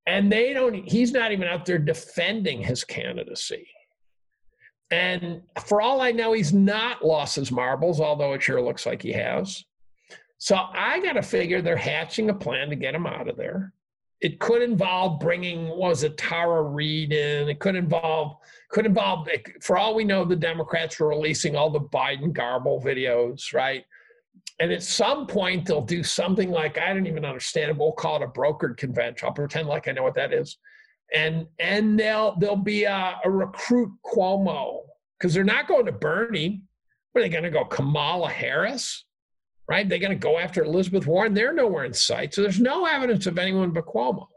And 0.08 0.32
they 0.32 0.54
don't 0.54 0.74
he's 0.74 1.12
not 1.12 1.32
even 1.32 1.48
out 1.48 1.66
there 1.66 1.78
defending 1.78 2.64
his 2.64 2.84
candidacy. 2.84 3.68
And 4.92 5.42
for 5.66 5.82
all 5.82 6.00
i 6.00 6.12
know 6.12 6.34
he's 6.34 6.54
not 6.54 7.04
lost 7.04 7.36
his 7.36 7.52
marbles 7.52 8.00
although 8.00 8.34
it 8.34 8.44
sure 8.44 8.62
looks 8.62 8.86
like 8.86 9.02
he 9.02 9.12
has 9.12 9.66
so 10.38 10.56
I 10.56 11.00
got 11.00 11.14
to 11.14 11.22
figure 11.22 11.62
they're 11.62 11.76
hatching 11.76 12.30
a 12.30 12.34
plan 12.34 12.70
to 12.70 12.76
get 12.76 12.96
him 12.96 13.08
out 13.08 13.28
of 13.28 13.38
there. 13.38 13.74
It 14.22 14.40
could 14.40 14.62
involve 14.62 15.20
bringing 15.20 15.68
was 15.68 16.04
it 16.04 16.18
Tara 16.18 16.62
Reade 16.64 17.14
in. 17.14 17.50
It 17.50 17.60
could 17.60 17.76
involve 17.76 18.38
could 18.70 18.86
involve 18.86 19.28
for 19.62 19.78
all 19.78 19.94
we 19.94 20.04
know 20.04 20.26
the 20.26 20.36
Democrats 20.36 21.00
were 21.00 21.10
releasing 21.10 21.56
all 21.56 21.70
the 21.70 21.80
Biden 21.80 22.34
garble 22.34 22.82
videos, 22.82 23.54
right? 23.54 23.86
And 24.60 24.72
at 24.72 24.84
some 24.84 25.28
point 25.28 25.66
they'll 25.66 25.82
do 25.82 26.04
something 26.04 26.50
like 26.50 26.78
I 26.78 26.94
don't 26.94 27.08
even 27.08 27.26
understand 27.26 27.72
it. 27.72 27.78
We'll 27.78 27.92
call 27.92 28.18
it 28.18 28.24
a 28.24 28.28
brokered 28.28 28.78
convention. 28.78 29.28
I'll 29.28 29.34
pretend 29.34 29.68
like 29.68 29.88
I 29.88 29.92
know 29.92 30.04
what 30.04 30.16
that 30.16 30.34
is, 30.34 30.58
and 31.14 31.46
and 31.60 32.00
they'll 32.00 32.38
there'll 32.40 32.56
be 32.56 32.86
a, 32.86 33.20
a 33.24 33.30
recruit 33.30 33.92
Cuomo 34.06 34.82
because 35.20 35.34
they're 35.34 35.44
not 35.44 35.68
going 35.68 35.86
to 35.86 35.92
Bernie. 35.92 36.64
What, 37.12 37.20
Are 37.20 37.24
they 37.24 37.30
going 37.30 37.44
to 37.44 37.50
go 37.50 37.66
Kamala 37.66 38.30
Harris? 38.30 39.06
Right? 39.68 39.88
They're 39.88 40.00
going 40.00 40.12
to 40.12 40.16
go 40.16 40.38
after 40.38 40.64
Elizabeth 40.64 41.08
Warren. 41.08 41.34
They're 41.34 41.54
nowhere 41.54 41.86
in 41.86 41.94
sight. 41.94 42.34
So 42.34 42.42
there's 42.42 42.60
no 42.60 42.86
evidence 42.86 43.26
of 43.26 43.38
anyone 43.38 43.72
but 43.72 43.86
Cuomo. 43.86 44.28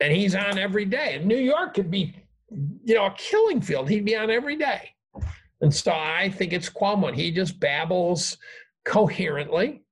And 0.00 0.12
he's 0.12 0.34
on 0.34 0.58
every 0.58 0.84
day. 0.84 1.14
And 1.16 1.26
New 1.26 1.36
York 1.36 1.74
could 1.74 1.90
be 1.90 2.14
you 2.50 2.94
know, 2.94 3.06
a 3.06 3.14
killing 3.16 3.60
field. 3.60 3.88
He'd 3.88 4.04
be 4.04 4.16
on 4.16 4.30
every 4.30 4.56
day. 4.56 4.90
And 5.60 5.74
so 5.74 5.92
I 5.92 6.30
think 6.30 6.52
it's 6.52 6.70
Cuomo. 6.70 7.14
He 7.14 7.30
just 7.30 7.58
babbles 7.58 8.36
coherently. 8.84 9.82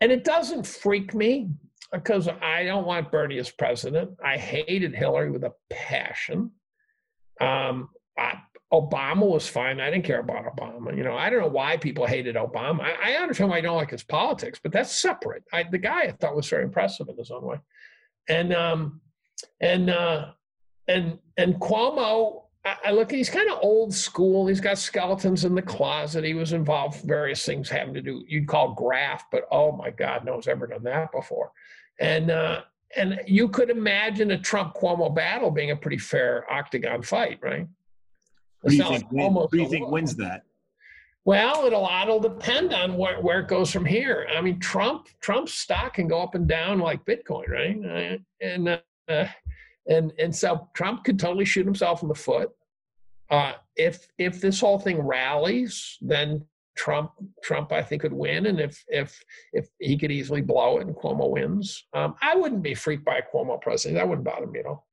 And 0.00 0.12
it 0.12 0.24
doesn't 0.24 0.66
freak 0.66 1.14
me 1.14 1.50
because 1.92 2.28
I 2.28 2.64
don't 2.64 2.86
want 2.86 3.10
Bernie 3.10 3.38
as 3.38 3.50
president. 3.50 4.10
I 4.22 4.36
hated 4.36 4.94
Hillary 4.94 5.30
with 5.30 5.44
a 5.44 5.52
passion. 5.70 6.50
Um, 7.40 7.88
I, 8.18 8.38
Obama 8.80 9.26
was 9.26 9.48
fine. 9.48 9.80
I 9.80 9.90
didn't 9.90 10.04
care 10.04 10.20
about 10.20 10.44
Obama. 10.56 10.96
You 10.96 11.04
know, 11.04 11.16
I 11.16 11.30
don't 11.30 11.40
know 11.40 11.48
why 11.48 11.76
people 11.76 12.06
hated 12.06 12.36
Obama. 12.36 12.82
I, 12.82 13.12
I 13.12 13.22
understand 13.22 13.50
why 13.50 13.58
I 13.58 13.60
don't 13.60 13.76
like 13.76 13.90
his 13.90 14.02
politics, 14.02 14.60
but 14.62 14.72
that's 14.72 14.92
separate. 14.92 15.44
I, 15.52 15.64
the 15.64 15.78
guy 15.78 16.02
I 16.02 16.12
thought 16.12 16.36
was 16.36 16.48
very 16.48 16.64
impressive 16.64 17.08
in 17.08 17.16
his 17.16 17.30
own 17.30 17.44
way, 17.44 17.58
and 18.28 18.52
um, 18.52 19.00
and 19.60 19.90
uh, 19.90 20.32
and 20.88 21.18
and 21.36 21.54
Cuomo. 21.56 22.42
I, 22.64 22.76
I 22.86 22.90
look, 22.90 23.10
he's 23.10 23.30
kind 23.30 23.50
of 23.50 23.58
old 23.62 23.94
school. 23.94 24.46
He's 24.46 24.60
got 24.60 24.78
skeletons 24.78 25.44
in 25.44 25.54
the 25.54 25.62
closet. 25.62 26.24
He 26.24 26.34
was 26.34 26.52
involved 26.52 27.02
various 27.02 27.44
things 27.44 27.70
having 27.70 27.94
to 27.94 28.02
do 28.02 28.24
you'd 28.26 28.48
call 28.48 28.74
graft, 28.74 29.26
but 29.30 29.44
oh 29.50 29.72
my 29.72 29.90
God, 29.90 30.24
no 30.24 30.32
one's 30.32 30.48
ever 30.48 30.66
done 30.66 30.84
that 30.84 31.12
before. 31.12 31.52
And 32.00 32.30
uh, 32.30 32.62
and 32.96 33.20
you 33.26 33.48
could 33.48 33.70
imagine 33.70 34.30
a 34.30 34.38
Trump 34.38 34.74
Cuomo 34.74 35.14
battle 35.14 35.50
being 35.50 35.70
a 35.70 35.76
pretty 35.76 35.98
fair 35.98 36.50
octagon 36.52 37.02
fight, 37.02 37.38
right? 37.42 37.66
Who 38.62 38.70
do 38.70 38.76
you 38.76 38.84
think, 38.84 39.10
who 39.10 39.48
do 39.50 39.58
you 39.58 39.68
think 39.68 39.88
wins 39.88 40.16
that? 40.16 40.42
Well, 41.24 41.66
it'll 41.66 41.88
it'll 42.02 42.20
depend 42.20 42.72
on 42.72 42.96
where, 42.96 43.20
where 43.20 43.40
it 43.40 43.48
goes 43.48 43.72
from 43.72 43.84
here. 43.84 44.28
I 44.34 44.40
mean, 44.40 44.60
Trump 44.60 45.08
Trump's 45.20 45.54
stock 45.54 45.94
can 45.94 46.06
go 46.06 46.22
up 46.22 46.36
and 46.36 46.46
down 46.46 46.78
like 46.78 47.04
Bitcoin, 47.04 47.48
right? 47.48 48.20
And 48.40 48.68
uh, 49.08 49.26
and 49.88 50.12
and 50.18 50.34
so 50.34 50.68
Trump 50.74 51.04
could 51.04 51.18
totally 51.18 51.44
shoot 51.44 51.64
himself 51.64 52.02
in 52.02 52.08
the 52.08 52.14
foot. 52.14 52.50
Uh, 53.28 53.54
if 53.74 54.06
if 54.18 54.40
this 54.40 54.60
whole 54.60 54.78
thing 54.78 55.00
rallies, 55.00 55.98
then 56.00 56.44
Trump 56.76 57.10
Trump 57.42 57.72
I 57.72 57.82
think 57.82 58.02
could 58.02 58.12
win, 58.12 58.46
and 58.46 58.60
if 58.60 58.84
if 58.86 59.20
if 59.52 59.66
he 59.80 59.98
could 59.98 60.12
easily 60.12 60.42
blow 60.42 60.78
it 60.78 60.86
and 60.86 60.94
Cuomo 60.94 61.30
wins, 61.30 61.86
um, 61.92 62.14
I 62.22 62.36
wouldn't 62.36 62.62
be 62.62 62.74
freaked 62.74 63.04
by 63.04 63.18
a 63.18 63.22
Cuomo 63.22 63.60
president. 63.60 63.98
That 63.98 64.08
wouldn't 64.08 64.24
bother 64.24 64.46
me 64.46 64.60
at 64.60 64.66
all. 64.66 64.86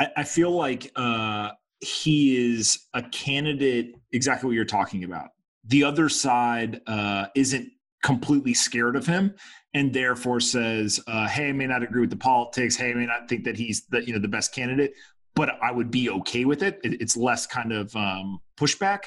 I, 0.00 0.08
I 0.18 0.24
feel 0.24 0.50
like 0.50 0.90
uh, 0.96 1.50
he 1.80 2.56
is 2.56 2.86
a 2.94 3.02
candidate 3.02 3.94
exactly 4.12 4.48
what 4.48 4.54
you're 4.54 4.64
talking 4.64 5.04
about. 5.04 5.30
The 5.64 5.84
other 5.84 6.08
side 6.08 6.80
uh, 6.86 7.26
isn't 7.34 7.70
completely 8.02 8.54
scared 8.54 8.96
of 8.96 9.06
him 9.06 9.34
and 9.74 9.92
therefore 9.92 10.40
says, 10.40 11.00
uh, 11.06 11.28
"Hey, 11.28 11.48
I 11.48 11.52
may 11.52 11.66
not 11.66 11.82
agree 11.82 12.00
with 12.00 12.10
the 12.10 12.16
politics. 12.16 12.76
Hey, 12.76 12.90
I 12.90 12.94
may 12.94 13.06
not 13.06 13.28
think 13.28 13.44
that 13.44 13.56
he's 13.56 13.86
the 13.86 14.04
you 14.04 14.12
know 14.12 14.18
the 14.18 14.28
best 14.28 14.54
candidate, 14.54 14.92
but 15.34 15.50
I 15.62 15.70
would 15.70 15.90
be 15.90 16.10
okay 16.10 16.44
with 16.44 16.62
it. 16.62 16.80
it 16.84 17.00
it's 17.00 17.16
less 17.16 17.46
kind 17.46 17.72
of 17.72 17.94
um, 17.94 18.40
pushback." 18.56 19.04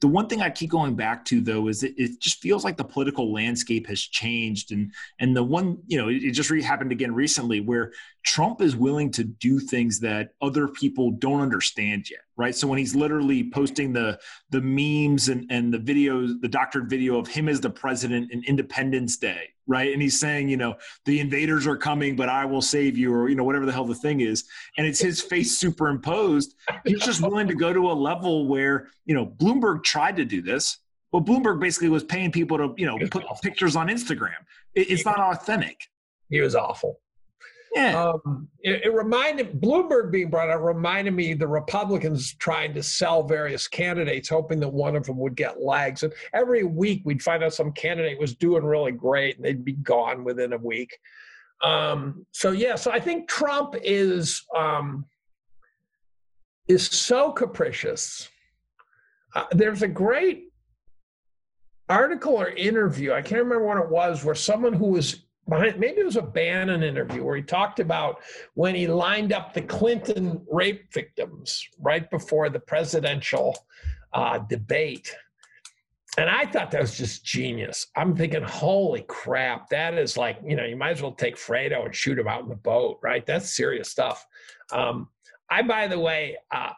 The 0.00 0.08
one 0.08 0.28
thing 0.28 0.40
I 0.40 0.50
keep 0.50 0.70
going 0.70 0.94
back 0.94 1.24
to 1.26 1.40
though 1.40 1.66
is 1.68 1.82
it, 1.82 1.94
it 1.96 2.20
just 2.20 2.40
feels 2.40 2.64
like 2.64 2.76
the 2.76 2.84
political 2.84 3.32
landscape 3.32 3.86
has 3.88 4.00
changed, 4.00 4.70
and 4.70 4.92
and 5.18 5.36
the 5.36 5.42
one 5.42 5.78
you 5.86 5.98
know 5.98 6.08
it, 6.08 6.22
it 6.22 6.30
just 6.32 6.50
re- 6.50 6.62
happened 6.62 6.92
again 6.92 7.12
recently 7.12 7.60
where 7.60 7.92
Trump 8.24 8.60
is 8.60 8.76
willing 8.76 9.10
to 9.12 9.24
do 9.24 9.58
things 9.58 9.98
that 10.00 10.30
other 10.40 10.68
people 10.68 11.10
don't 11.10 11.40
understand 11.40 12.08
yet, 12.08 12.20
right? 12.36 12.54
So 12.54 12.68
when 12.68 12.78
he's 12.78 12.94
literally 12.94 13.50
posting 13.50 13.92
the 13.92 14.20
the 14.50 14.60
memes 14.60 15.28
and 15.28 15.50
and 15.50 15.74
the 15.74 15.78
videos, 15.78 16.40
the 16.40 16.48
doctored 16.48 16.88
video 16.88 17.18
of 17.18 17.26
him 17.26 17.48
as 17.48 17.60
the 17.60 17.70
president 17.70 18.30
in 18.30 18.44
Independence 18.44 19.16
Day, 19.16 19.50
right? 19.68 19.92
And 19.92 20.02
he's 20.02 20.18
saying, 20.18 20.48
you 20.48 20.56
know, 20.56 20.74
the 21.04 21.20
invaders 21.20 21.66
are 21.66 21.76
coming, 21.76 22.16
but 22.16 22.28
I 22.28 22.44
will 22.44 22.62
save 22.62 22.98
you, 22.98 23.14
or 23.14 23.28
you 23.28 23.36
know, 23.36 23.44
whatever 23.44 23.66
the 23.66 23.72
hell 23.72 23.84
the 23.84 23.94
thing 23.94 24.20
is, 24.20 24.44
and 24.76 24.86
it's 24.86 25.00
his 25.00 25.20
face 25.20 25.56
superimposed. 25.58 26.54
He's 26.84 27.04
just 27.04 27.20
willing 27.20 27.46
to 27.46 27.54
go 27.54 27.72
to 27.72 27.90
a 27.90 27.92
level 27.92 28.48
where 28.48 28.88
you 29.04 29.14
know 29.14 29.26
Bloomberg 29.26 29.84
tried 29.84 30.16
to 30.16 30.24
do 30.24 30.42
this. 30.42 30.78
Well, 31.12 31.22
Bloomberg 31.22 31.60
basically 31.60 31.88
was 31.88 32.04
paying 32.04 32.32
people 32.32 32.58
to, 32.58 32.74
you 32.76 32.84
know, 32.84 32.98
put 33.10 33.24
pictures 33.42 33.76
on 33.76 33.88
Instagram. 33.88 34.34
It, 34.74 34.90
it's 34.90 35.06
not 35.06 35.18
authentic. 35.18 35.88
He 36.28 36.40
was 36.40 36.54
awful. 36.54 37.00
Yeah. 37.74 38.02
Um, 38.02 38.48
it, 38.60 38.84
it, 38.84 38.94
reminded 38.94 39.60
Bloomberg 39.60 40.10
being 40.10 40.30
brought 40.30 40.50
up 40.50 40.60
reminded 40.62 41.12
me 41.12 41.34
the 41.34 41.46
Republicans 41.46 42.34
trying 42.34 42.74
to 42.74 42.82
sell 42.82 43.22
various 43.22 43.68
candidates, 43.68 44.28
hoping 44.28 44.60
that 44.60 44.68
one 44.68 44.96
of 44.96 45.04
them 45.04 45.18
would 45.18 45.36
get 45.36 45.60
legs. 45.60 46.02
And 46.02 46.12
every 46.32 46.64
week 46.64 47.02
we'd 47.04 47.22
find 47.22 47.44
out 47.44 47.54
some 47.54 47.72
candidate 47.72 48.18
was 48.18 48.34
doing 48.34 48.64
really 48.64 48.92
great, 48.92 49.36
and 49.36 49.44
they'd 49.44 49.64
be 49.64 49.74
gone 49.74 50.24
within 50.24 50.52
a 50.52 50.58
week. 50.58 50.98
Um, 51.62 52.24
so 52.32 52.52
yeah, 52.52 52.76
so 52.76 52.90
I 52.90 53.00
think 53.00 53.28
Trump 53.28 53.74
is 53.82 54.44
um, 54.56 55.04
is 56.68 56.86
so 56.86 57.32
capricious. 57.32 58.28
Uh, 59.34 59.44
there's 59.52 59.82
a 59.82 59.88
great 59.88 60.48
article 61.88 62.34
or 62.34 62.50
interview 62.50 63.12
I 63.12 63.22
can't 63.22 63.42
remember 63.42 63.64
what 63.64 63.78
it 63.78 63.88
was 63.88 64.24
where 64.24 64.34
someone 64.34 64.74
who 64.74 64.88
was 64.88 65.24
behind 65.48 65.78
maybe 65.78 66.00
it 66.00 66.04
was 66.04 66.16
a 66.16 66.22
Bannon 66.22 66.82
interview 66.82 67.24
where 67.24 67.36
he 67.36 67.42
talked 67.42 67.80
about 67.80 68.20
when 68.54 68.74
he 68.74 68.86
lined 68.86 69.32
up 69.32 69.54
the 69.54 69.62
Clinton 69.62 70.40
rape 70.50 70.92
victims 70.92 71.66
right 71.80 72.10
before 72.10 72.48
the 72.48 72.60
presidential 72.60 73.56
uh, 74.12 74.38
debate. 74.38 75.14
And 76.16 76.28
I 76.28 76.46
thought 76.46 76.70
that 76.72 76.80
was 76.80 76.96
just 76.96 77.24
genius. 77.24 77.86
I'm 77.94 78.16
thinking, 78.16 78.42
holy 78.42 79.02
crap, 79.02 79.68
that 79.68 79.94
is 79.94 80.16
like, 80.16 80.38
you 80.44 80.56
know, 80.56 80.64
you 80.64 80.76
might 80.76 80.90
as 80.90 81.02
well 81.02 81.12
take 81.12 81.36
Fredo 81.36 81.84
and 81.84 81.94
shoot 81.94 82.18
him 82.18 82.26
out 82.26 82.42
in 82.42 82.48
the 82.48 82.56
boat, 82.56 82.98
right? 83.02 83.24
That's 83.24 83.54
serious 83.54 83.88
stuff. 83.88 84.26
Um, 84.72 85.08
I, 85.50 85.62
by 85.62 85.86
the 85.86 85.98
way, 85.98 86.36
uh, 86.50 86.72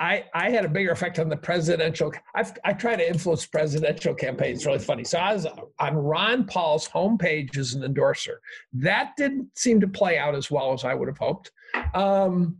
I, 0.00 0.24
I 0.34 0.50
had 0.50 0.64
a 0.64 0.68
bigger 0.68 0.90
effect 0.90 1.18
on 1.18 1.28
the 1.28 1.36
presidential. 1.36 2.12
I've, 2.34 2.52
I 2.64 2.72
try 2.72 2.96
to 2.96 3.08
influence 3.08 3.46
presidential 3.46 4.14
campaigns. 4.14 4.58
It's 4.58 4.66
really 4.66 4.78
funny. 4.78 5.04
So 5.04 5.18
I 5.18 5.34
was 5.34 5.46
on 5.78 5.96
Ron 5.96 6.46
Paul's 6.46 6.88
homepage 6.88 7.56
as 7.56 7.74
an 7.74 7.84
endorser. 7.84 8.40
That 8.72 9.12
didn't 9.16 9.56
seem 9.56 9.80
to 9.80 9.88
play 9.88 10.18
out 10.18 10.34
as 10.34 10.50
well 10.50 10.72
as 10.72 10.84
I 10.84 10.94
would 10.94 11.08
have 11.08 11.18
hoped. 11.18 11.50
Um, 11.94 12.56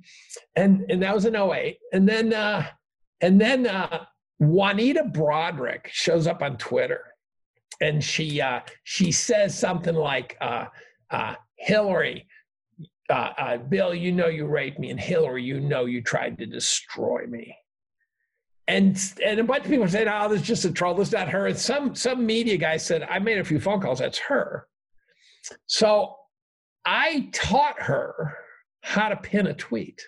and 0.57 0.85
and 0.91 1.03
that 1.03 1.15
was 1.15 1.25
in 1.25 1.35
08. 1.35 1.79
And 1.93 2.09
then 2.09 2.33
uh, 2.33 2.67
and 3.21 3.41
then 3.41 3.67
uh, 3.67 4.05
Juanita 4.39 5.05
Broaddrick 5.05 5.89
shows 5.89 6.27
up 6.27 6.43
on 6.43 6.57
Twitter, 6.57 7.03
and 7.81 8.03
she 8.03 8.41
uh, 8.41 8.61
she 8.85 9.11
says 9.11 9.59
something 9.59 9.95
like, 9.95 10.37
uh, 10.41 10.67
uh, 11.11 11.35
"Hillary, 11.57 12.28
uh, 13.09 13.33
uh, 13.39 13.57
Bill, 13.59 13.95
you 13.95 14.13
know 14.13 14.27
you 14.27 14.47
raped 14.47 14.79
me, 14.79 14.91
and 14.91 15.01
Hillary, 15.01 15.43
you 15.43 15.61
know 15.61 15.87
you 15.87 16.03
tried 16.03 16.39
to 16.39 16.47
destroy 16.47 17.27
me. 17.27 17.57
And 18.67 19.01
and 19.25 19.41
a 19.41 19.45
bunch 19.45 19.65
of 19.65 19.71
people 19.71 19.89
said, 19.89 20.09
"Oh, 20.09 20.29
this 20.29 20.43
is 20.43 20.47
just 20.47 20.65
a 20.67 20.73
troll. 20.73 20.95
This 20.95 21.09
is 21.09 21.15
not 21.15 21.31
her." 21.31 21.47
And 21.47 21.59
some 21.59 21.95
some 21.95 22.27
media 22.27 22.59
guy 22.59 22.77
said, 22.77 23.03
"I 23.03 23.19
made 23.19 23.39
a 23.39 23.45
few 23.45 23.59
phone 23.61 23.81
calls. 23.81 24.01
That's 24.01 24.19
her." 24.19 24.69
So 25.67 26.17
I 26.85 27.31
taught 27.33 27.81
her 27.81 28.37
how 28.83 29.09
to 29.09 29.17
pin 29.17 29.47
a 29.47 29.55
tweet. 29.55 30.01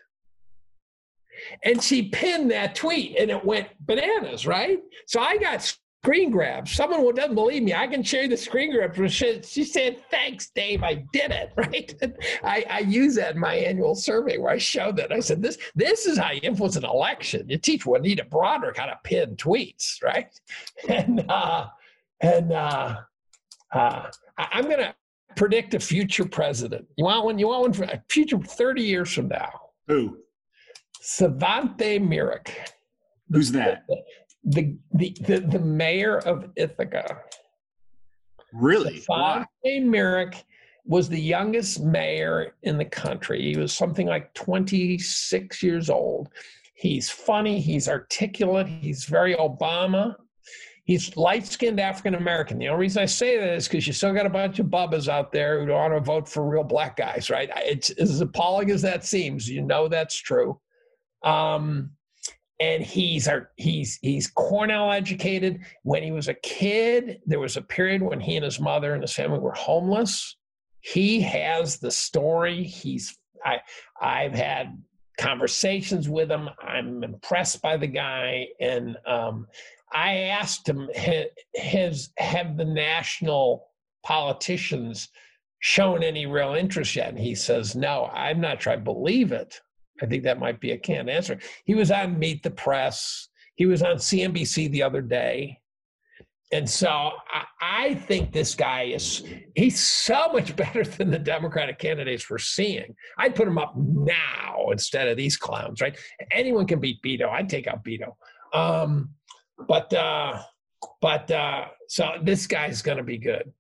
And 1.65 1.83
she 1.83 2.09
pinned 2.09 2.51
that 2.51 2.75
tweet 2.75 3.17
and 3.19 3.31
it 3.31 3.45
went 3.45 3.69
bananas, 3.81 4.47
right? 4.47 4.79
So 5.07 5.21
I 5.21 5.39
got 5.39 5.75
screen 6.03 6.31
grabs. 6.31 6.73
Someone 6.73 7.01
who 7.01 7.13
doesn't 7.13 7.35
believe 7.35 7.63
me, 7.63 7.75
I 7.75 7.87
can 7.87 8.03
share 8.03 8.27
the 8.27 8.37
screen 8.37 8.73
grabs. 8.73 9.13
She, 9.13 9.43
she 9.43 9.65
said, 9.65 10.03
"Thanks, 10.11 10.51
Dave. 10.51 10.83
I 10.83 11.05
did 11.13 11.31
it." 11.31 11.53
Right? 11.61 11.95
I, 12.43 12.65
I 12.71 12.79
use 12.81 13.15
that 13.17 13.35
in 13.35 13.41
my 13.41 13.55
annual 13.55 13.95
survey 13.95 14.39
where 14.39 14.53
I 14.53 14.59
show 14.59 14.93
that. 14.93 15.13
I 15.13 15.21
said, 15.21 15.43
"This 15.43 15.59
this 15.75 16.07
is 16.07 16.17
how 16.17 16.33
you 16.33 16.41
influence 16.43 16.77
an 16.77 16.85
election. 16.85 17.49
You 17.49 17.59
teach 17.59 17.85
Juanita 17.85 18.25
Broaddrick 18.25 18.79
how 18.79 18.87
to 18.87 18.99
pin 19.05 19.37
tweets, 19.37 20.03
right?" 20.03 20.29
And 20.89 21.25
uh, 21.29 21.67
and 22.21 22.53
uh, 22.53 22.97
uh, 23.73 24.11
I'm 24.39 24.65
going 24.65 24.79
to 24.79 24.95
predict 25.37 25.75
a 25.75 25.81
future 25.81 26.25
president. 26.25 26.87
You 26.97 27.05
want 27.05 27.25
one? 27.25 27.39
You 27.39 27.49
want 27.49 27.63
one 27.63 27.73
for 27.73 27.85
a 27.85 28.03
future 28.09 28.39
30 28.39 28.83
years 28.83 29.13
from 29.13 29.29
now? 29.29 29.53
Who? 29.89 30.19
Svante 31.03 32.01
Myrick. 32.07 32.73
Who's 33.31 33.53
that? 33.53 33.85
the 34.45 34.77
the 34.93 35.17
the, 35.21 35.41
the 35.41 35.59
mayor 35.59 36.19
of 36.19 36.51
Ithaca. 36.57 37.19
Really? 38.53 39.03
Bob 39.07 39.47
Myrick 39.65 40.45
was 40.85 41.09
the 41.09 41.21
youngest 41.21 41.81
mayor 41.81 42.55
in 42.63 42.79
the 42.79 42.85
country. 42.85 43.41
He 43.43 43.57
was 43.57 43.73
something 43.73 44.07
like 44.07 44.35
26 44.35 45.63
years 45.63 45.89
old. 45.89 46.31
He's 46.75 47.11
funny, 47.11 47.61
he's 47.61 47.89
articulate, 47.89 48.67
he's 48.67 49.05
very 49.05 49.35
Obama. 49.35 50.17
He's 50.85 51.17
light 51.17 51.47
skinned 51.47 51.79
African 51.79 52.17
American. 52.17 52.59
The 52.59 52.69
only 52.69 52.81
reason 52.81 53.03
I 53.03 53.07
say 53.07 53.39
that 53.39 53.55
is 53.55 53.69
because 53.69 53.87
you 53.87 53.93
still 53.93 54.13
got 54.13 54.27
a 54.27 54.31
bunch 54.31 54.59
of 54.59 54.67
bubbas 54.67 55.07
out 55.07 55.31
there 55.31 55.61
who 55.61 55.67
don't 55.67 55.77
want 55.77 55.95
to 55.95 56.01
vote 56.01 56.29
for 56.29 56.49
real 56.49 56.65
black 56.65 56.97
guys, 56.97 57.31
right? 57.31 57.49
It's 57.59 57.91
as 57.91 58.21
appalling 58.21 58.73
as 58.73 58.83
that 58.83 59.05
seems. 59.05 59.49
You 59.49 59.63
know 59.63 59.87
that's 59.87 60.17
true. 60.17 60.59
Um, 61.23 61.93
and 62.61 62.83
he's 62.83 63.29
he's 63.57 63.99
he's 64.03 64.29
Cornell 64.29 64.93
educated. 64.93 65.61
When 65.83 66.03
he 66.03 66.13
was 66.13 66.29
a 66.29 66.35
kid, 66.35 67.21
there 67.27 67.41
was 67.41 67.57
a 67.57 67.63
period 67.63 68.03
when 68.03 68.21
he 68.21 68.37
and 68.37 68.45
his 68.45 68.61
mother 68.61 68.93
and 68.95 69.03
his 69.03 69.15
family 69.15 69.39
were 69.39 69.53
homeless. 69.53 70.37
He 70.81 71.21
has 71.23 71.79
the 71.79 71.91
story. 71.91 72.63
He's 72.63 73.19
I 73.45 73.61
I've 74.01 74.35
had 74.35 74.81
conversations 75.19 76.09
with 76.09 76.31
him. 76.31 76.49
I'm 76.63 77.03
impressed 77.03 77.61
by 77.63 77.77
the 77.77 77.87
guy, 77.87 78.47
and 78.61 78.97
um, 79.07 79.47
I 79.93 80.17
asked 80.17 80.69
him, 80.69 80.89
has 81.57 82.11
have 82.19 82.57
the 82.57 82.65
national 82.65 83.67
politicians 84.03 85.09
shown 85.59 86.03
any 86.03 86.27
real 86.27 86.55
interest 86.55 86.97
yet? 86.97 87.11
And 87.11 87.19
he 87.19 87.35
says, 87.35 87.77
no, 87.77 88.11
I'm 88.13 88.41
not 88.41 88.63
sure 88.63 88.73
I 88.73 88.77
believe 88.77 89.33
it. 89.33 89.61
I 90.03 90.07
think 90.07 90.25
that 90.25 90.39
might 90.39 90.61
be 90.61 90.73
a 90.73 90.79
canned 90.79 91.11
answer. 91.11 91.39
He 91.65 91.75
was 91.75 91.91
on 91.91 92.19
Meet 92.19 92.43
the 92.43 92.51
Press. 92.51 93.29
He 93.57 93.67
was 93.67 93.83
on 93.83 93.97
CNBC 93.97 94.71
the 94.71 94.83
other 94.83 95.03
day. 95.03 95.61
And 96.53 96.69
so 96.69 96.89
I, 96.89 97.45
I, 97.61 97.95
think 97.95 98.33
this 98.33 98.57
guy 98.57 98.85
is, 98.85 99.23
he's 99.55 99.79
so 99.79 100.33
much 100.33 100.57
better 100.57 100.83
than 100.83 101.11
the 101.11 101.19
Democratic 101.19 101.79
candidates 101.79 102.29
we're 102.29 102.39
seeing. 102.39 102.97
I'd 103.19 103.37
put 103.37 103.47
him 103.47 103.59
up 103.59 103.75
now 103.77 104.71
instead 104.73 105.07
of 105.09 105.17
these 105.17 105.37
clowns, 105.37 105.81
right? 105.81 105.97
Anyone 106.31 106.67
can 106.67 106.81
beat 106.81 107.01
Beto. 107.03 107.29
I'd 107.29 107.49
take 107.49 107.69
out 107.69 107.85
Beto. 107.85 108.15
Um, 108.53 109.11
but, 109.69 109.93
uh, 109.93 110.43
but, 111.01 111.31
uh, 111.31 111.67
so 111.89 112.15
this 112.23 112.47
guy's 112.47 112.83
going 112.83 112.99
to 112.99 113.05
be 113.05 113.19
good. 113.19 113.53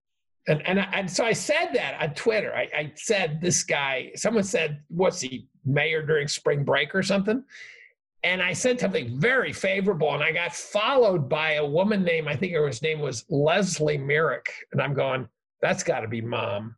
And, 0.48 0.66
and, 0.66 0.80
and 0.80 1.08
so 1.08 1.24
I 1.24 1.32
said 1.32 1.68
that 1.74 2.00
on 2.00 2.14
Twitter. 2.14 2.54
I, 2.54 2.68
I 2.74 2.92
said, 2.96 3.40
this 3.40 3.62
guy, 3.62 4.10
someone 4.16 4.42
said, 4.42 4.82
what's 4.88 5.20
he, 5.20 5.48
mayor 5.64 6.02
during 6.02 6.28
spring 6.28 6.64
break 6.64 6.94
or 6.94 7.02
something? 7.02 7.44
and 8.22 8.42
I 8.42 8.52
said 8.52 8.78
something 8.78 9.18
very 9.18 9.52
favorable, 9.52 10.12
and 10.12 10.22
I 10.22 10.32
got 10.32 10.54
followed 10.54 11.28
by 11.28 11.54
a 11.54 11.64
woman 11.64 12.04
named 12.04 12.28
I 12.28 12.36
think 12.36 12.52
her 12.52 12.70
name 12.82 13.00
was 13.00 13.24
Leslie 13.30 13.98
Merrick. 13.98 14.52
and 14.72 14.82
I'm 14.82 14.94
going, 14.94 15.28
that's 15.62 15.82
got 15.82 16.00
to 16.00 16.08
be 16.08 16.20
mom. 16.20 16.76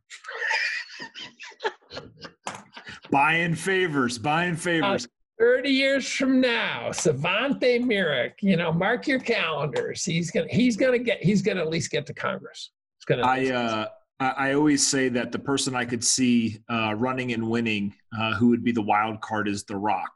buying 3.11 3.55
favors, 3.55 4.17
buying 4.17 4.55
favors. 4.55 5.05
Uh, 5.05 5.07
30 5.39 5.69
years 5.69 6.09
from 6.09 6.39
now, 6.39 6.89
Svante 6.89 7.83
Myrick, 7.83 8.39
you 8.41 8.55
know, 8.55 8.71
mark 8.71 9.07
your 9.07 9.19
calendars. 9.19 10.05
He's 10.05 10.31
gonna 10.31 10.47
he's 10.49 10.77
gonna 10.77 10.99
get 10.99 11.21
he's 11.21 11.41
gonna 11.41 11.59
at 11.59 11.69
least 11.69 11.91
get 11.91 12.05
to 12.05 12.13
Congress. 12.13 12.71
It's 12.97 13.05
gonna 13.05 13.23
I 13.23 13.49
uh 13.49 13.87
I 14.37 14.53
always 14.53 14.85
say 14.85 15.09
that 15.09 15.31
the 15.31 15.39
person 15.39 15.75
I 15.75 15.85
could 15.85 16.03
see 16.03 16.59
uh, 16.69 16.93
running 16.95 17.33
and 17.33 17.49
winning, 17.49 17.95
uh, 18.17 18.33
who 18.35 18.49
would 18.49 18.63
be 18.63 18.71
the 18.71 18.81
wild 18.81 19.21
card, 19.21 19.47
is 19.47 19.63
The 19.63 19.75
Rock 19.75 20.11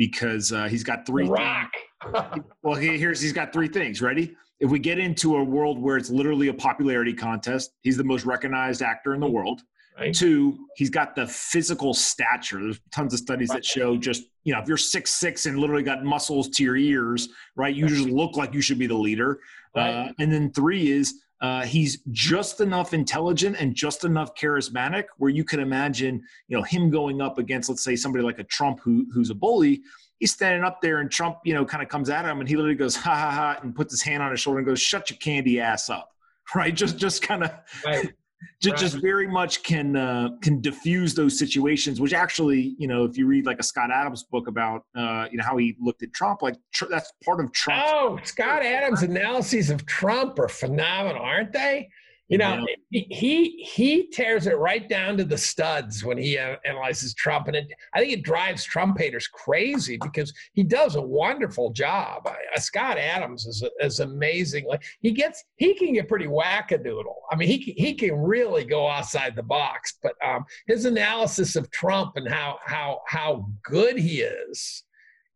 because 0.00 0.50
uh, 0.50 0.64
he's 0.64 0.82
got 0.82 1.06
three. 1.06 1.28
Rock. 1.28 1.70
well, 2.62 2.74
here's 2.74 3.20
he's 3.20 3.34
got 3.34 3.52
three 3.52 3.68
things. 3.68 4.00
Ready? 4.00 4.34
If 4.58 4.70
we 4.70 4.78
get 4.78 4.98
into 4.98 5.36
a 5.36 5.44
world 5.44 5.78
where 5.78 5.96
it's 5.96 6.10
literally 6.10 6.48
a 6.48 6.54
popularity 6.54 7.12
contest, 7.12 7.72
he's 7.82 7.98
the 7.98 8.04
most 8.04 8.24
recognized 8.24 8.80
actor 8.80 9.14
in 9.14 9.20
the 9.20 9.28
world. 9.28 9.60
Right. 9.98 10.14
Two, 10.14 10.66
he's 10.76 10.88
got 10.88 11.14
the 11.14 11.26
physical 11.26 11.92
stature. 11.92 12.60
There's 12.62 12.80
tons 12.90 13.12
of 13.12 13.18
studies 13.18 13.50
that 13.50 13.64
show 13.64 13.98
just 13.98 14.22
you 14.44 14.54
know 14.54 14.60
if 14.60 14.68
you're 14.68 14.78
six 14.78 15.10
six 15.12 15.44
and 15.44 15.58
literally 15.58 15.82
got 15.82 16.02
muscles 16.02 16.48
to 16.48 16.62
your 16.62 16.76
ears, 16.76 17.28
right? 17.54 17.74
You 17.74 17.86
just 17.86 18.08
look 18.08 18.36
like 18.36 18.54
you 18.54 18.62
should 18.62 18.78
be 18.78 18.86
the 18.86 18.94
leader. 18.94 19.40
Right. 19.76 19.90
Uh, 19.90 20.12
and 20.18 20.32
then 20.32 20.50
three 20.52 20.90
is 20.90 21.20
uh, 21.40 21.62
he's 21.62 22.02
just 22.10 22.60
enough 22.60 22.92
intelligent 22.92 23.56
and 23.58 23.74
just 23.74 24.04
enough 24.04 24.34
charismatic 24.34 25.04
where 25.16 25.30
you 25.30 25.42
can 25.42 25.60
imagine, 25.60 26.22
you 26.48 26.56
know, 26.56 26.62
him 26.62 26.90
going 26.90 27.22
up 27.22 27.38
against, 27.38 27.70
let's 27.70 27.82
say, 27.82 27.96
somebody 27.96 28.22
like 28.22 28.38
a 28.38 28.44
Trump 28.44 28.80
who 28.80 29.06
who's 29.12 29.30
a 29.30 29.34
bully. 29.34 29.80
He's 30.18 30.32
standing 30.32 30.64
up 30.64 30.82
there, 30.82 30.98
and 30.98 31.10
Trump, 31.10 31.38
you 31.44 31.54
know, 31.54 31.64
kind 31.64 31.82
of 31.82 31.88
comes 31.88 32.10
at 32.10 32.26
him, 32.26 32.40
and 32.40 32.48
he 32.48 32.56
literally 32.56 32.76
goes 32.76 32.94
ha 32.94 33.14
ha 33.14 33.30
ha, 33.30 33.60
and 33.62 33.74
puts 33.74 33.92
his 33.92 34.02
hand 34.02 34.22
on 34.22 34.30
his 34.30 34.40
shoulder 34.40 34.58
and 34.58 34.66
goes, 34.66 34.80
"Shut 34.80 35.08
your 35.08 35.16
candy 35.18 35.60
ass 35.60 35.88
up." 35.88 36.08
Right? 36.52 36.74
Just 36.74 36.98
just 36.98 37.22
kind 37.22 37.44
of 37.44 37.52
right 37.86 38.12
just, 38.60 38.72
right. 38.72 38.80
just 38.80 39.02
very 39.02 39.26
much 39.26 39.62
can 39.62 39.96
uh, 39.96 40.30
can 40.42 40.60
diffuse 40.60 41.14
those 41.14 41.38
situations 41.38 42.00
which 42.00 42.12
actually 42.12 42.74
you 42.78 42.86
know 42.86 43.04
if 43.04 43.16
you 43.16 43.26
read 43.26 43.46
like 43.46 43.58
a 43.58 43.62
scott 43.62 43.90
adams 43.90 44.22
book 44.24 44.48
about 44.48 44.84
uh, 44.94 45.26
you 45.30 45.38
know 45.38 45.44
how 45.44 45.56
he 45.56 45.76
looked 45.80 46.02
at 46.02 46.12
trump 46.12 46.42
like 46.42 46.56
tr- 46.72 46.86
that's 46.90 47.12
part 47.24 47.40
of 47.40 47.52
trump 47.52 47.82
oh 47.86 48.18
scott 48.24 48.62
adams 48.62 49.02
analyses 49.02 49.70
of 49.70 49.84
trump 49.86 50.38
are 50.38 50.48
phenomenal 50.48 51.22
aren't 51.22 51.52
they 51.52 51.88
you 52.30 52.38
know, 52.38 52.64
yeah. 52.90 53.02
he 53.10 53.68
he 53.74 54.06
tears 54.06 54.46
it 54.46 54.56
right 54.56 54.88
down 54.88 55.16
to 55.16 55.24
the 55.24 55.36
studs 55.36 56.04
when 56.04 56.16
he 56.16 56.38
uh, 56.38 56.54
analyzes 56.64 57.12
Trump, 57.12 57.48
and 57.48 57.56
it, 57.56 57.66
I 57.92 57.98
think 57.98 58.12
it 58.12 58.22
drives 58.22 58.64
Trump 58.64 59.00
haters 59.00 59.26
crazy 59.26 59.98
because 60.00 60.32
he 60.52 60.62
does 60.62 60.94
a 60.94 61.02
wonderful 61.02 61.72
job. 61.72 62.28
Uh, 62.28 62.60
Scott 62.60 62.98
Adams 62.98 63.46
is 63.46 63.64
is 63.80 63.98
amazing. 63.98 64.64
Like 64.68 64.84
he 65.00 65.10
gets, 65.10 65.42
he 65.56 65.74
can 65.74 65.92
get 65.94 66.08
pretty 66.08 66.28
wackadoodle. 66.28 67.16
I 67.32 67.34
mean, 67.34 67.48
he 67.48 67.74
he 67.76 67.94
can 67.94 68.14
really 68.14 68.64
go 68.64 68.86
outside 68.86 69.34
the 69.34 69.42
box. 69.42 69.98
But 70.00 70.14
um, 70.24 70.44
his 70.68 70.84
analysis 70.84 71.56
of 71.56 71.68
Trump 71.72 72.12
and 72.14 72.28
how 72.28 72.60
how 72.64 73.00
how 73.08 73.48
good 73.64 73.98
he 73.98 74.20
is, 74.20 74.84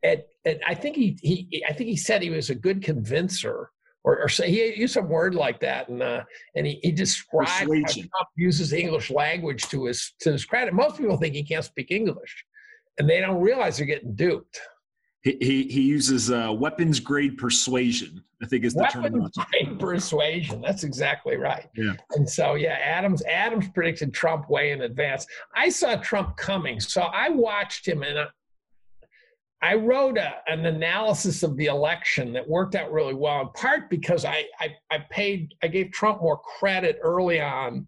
and, 0.05 0.23
and 0.45 0.61
I 0.65 0.77
think 0.77 0.95
he 0.95 1.19
he 1.21 1.65
I 1.69 1.73
think 1.73 1.91
he 1.91 1.97
said 1.97 2.23
he 2.23 2.31
was 2.31 2.51
a 2.51 2.55
good 2.55 2.85
convincer 2.85 3.71
or, 4.05 4.21
or 4.21 4.29
say 4.29 4.51
he 4.51 4.81
used 4.81 4.95
some 4.95 5.09
word 5.09 5.35
like 5.35 5.59
that, 5.61 5.89
and 5.89 6.03
uh, 6.03 6.23
and 6.55 6.67
he, 6.67 6.79
he 6.83 6.93
described 6.93 7.51
how 7.51 7.65
Trump 7.65 8.29
uses 8.37 8.73
English 8.73 9.11
language 9.11 9.65
to 9.69 9.87
his 9.87 10.13
to 10.21 10.33
his 10.33 10.45
credit. 10.45 10.75
Most 10.75 10.99
people 10.99 11.17
think 11.17 11.35
he 11.35 11.43
can't 11.43 11.65
speak 11.65 11.91
English, 11.91 12.45
and 12.99 13.09
they 13.09 13.21
don't 13.21 13.41
realize 13.41 13.79
they're 13.79 13.87
getting 13.87 14.15
duped. 14.15 14.61
He, 15.23 15.39
he, 15.41 15.63
he 15.69 15.81
uses 15.81 16.31
uh, 16.31 16.53
weapons 16.53 17.01
grade 17.01 17.39
persuasion. 17.39 18.23
I 18.43 18.47
think 18.47 18.63
is 18.63 18.75
the 18.75 18.85
term. 18.93 19.05
weapons 19.05 19.31
term. 19.35 19.47
grade 19.51 19.79
persuasion. 19.81 20.61
That's 20.61 20.85
exactly 20.85 21.37
right. 21.37 21.71
Yeah. 21.75 21.95
And 22.11 22.29
so 22.29 22.57
yeah, 22.57 22.77
Adams 22.83 23.23
Adams 23.23 23.69
predicted 23.71 24.13
Trump 24.13 24.51
way 24.51 24.73
in 24.73 24.83
advance. 24.83 25.27
I 25.57 25.71
saw 25.71 25.97
Trump 25.97 26.37
coming, 26.37 26.79
so 26.79 27.03
I 27.03 27.31
watched 27.31 27.89
him, 27.89 28.03
and 28.03 28.19
I 29.65 29.77
wrote 29.77 30.19
a, 30.19 30.35
an 30.47 30.67
analysis 30.67 31.43
of 31.43 31.57
the 31.57 31.67
election 31.67 32.35
that 32.35 32.47
worked 32.47 32.75
out 32.75 32.93
really 32.93 33.15
well, 33.15 33.41
in 33.41 33.49
part 33.55 33.89
because 33.89 34.27
I, 34.27 34.45
I, 34.61 34.75
I 34.91 34.99
paid, 35.11 35.55
I 35.63 35.69
gave 35.69 35.91
Trump 35.91 36.21
more 36.21 36.39
credit 36.59 36.99
early 37.01 37.41
on 37.41 37.87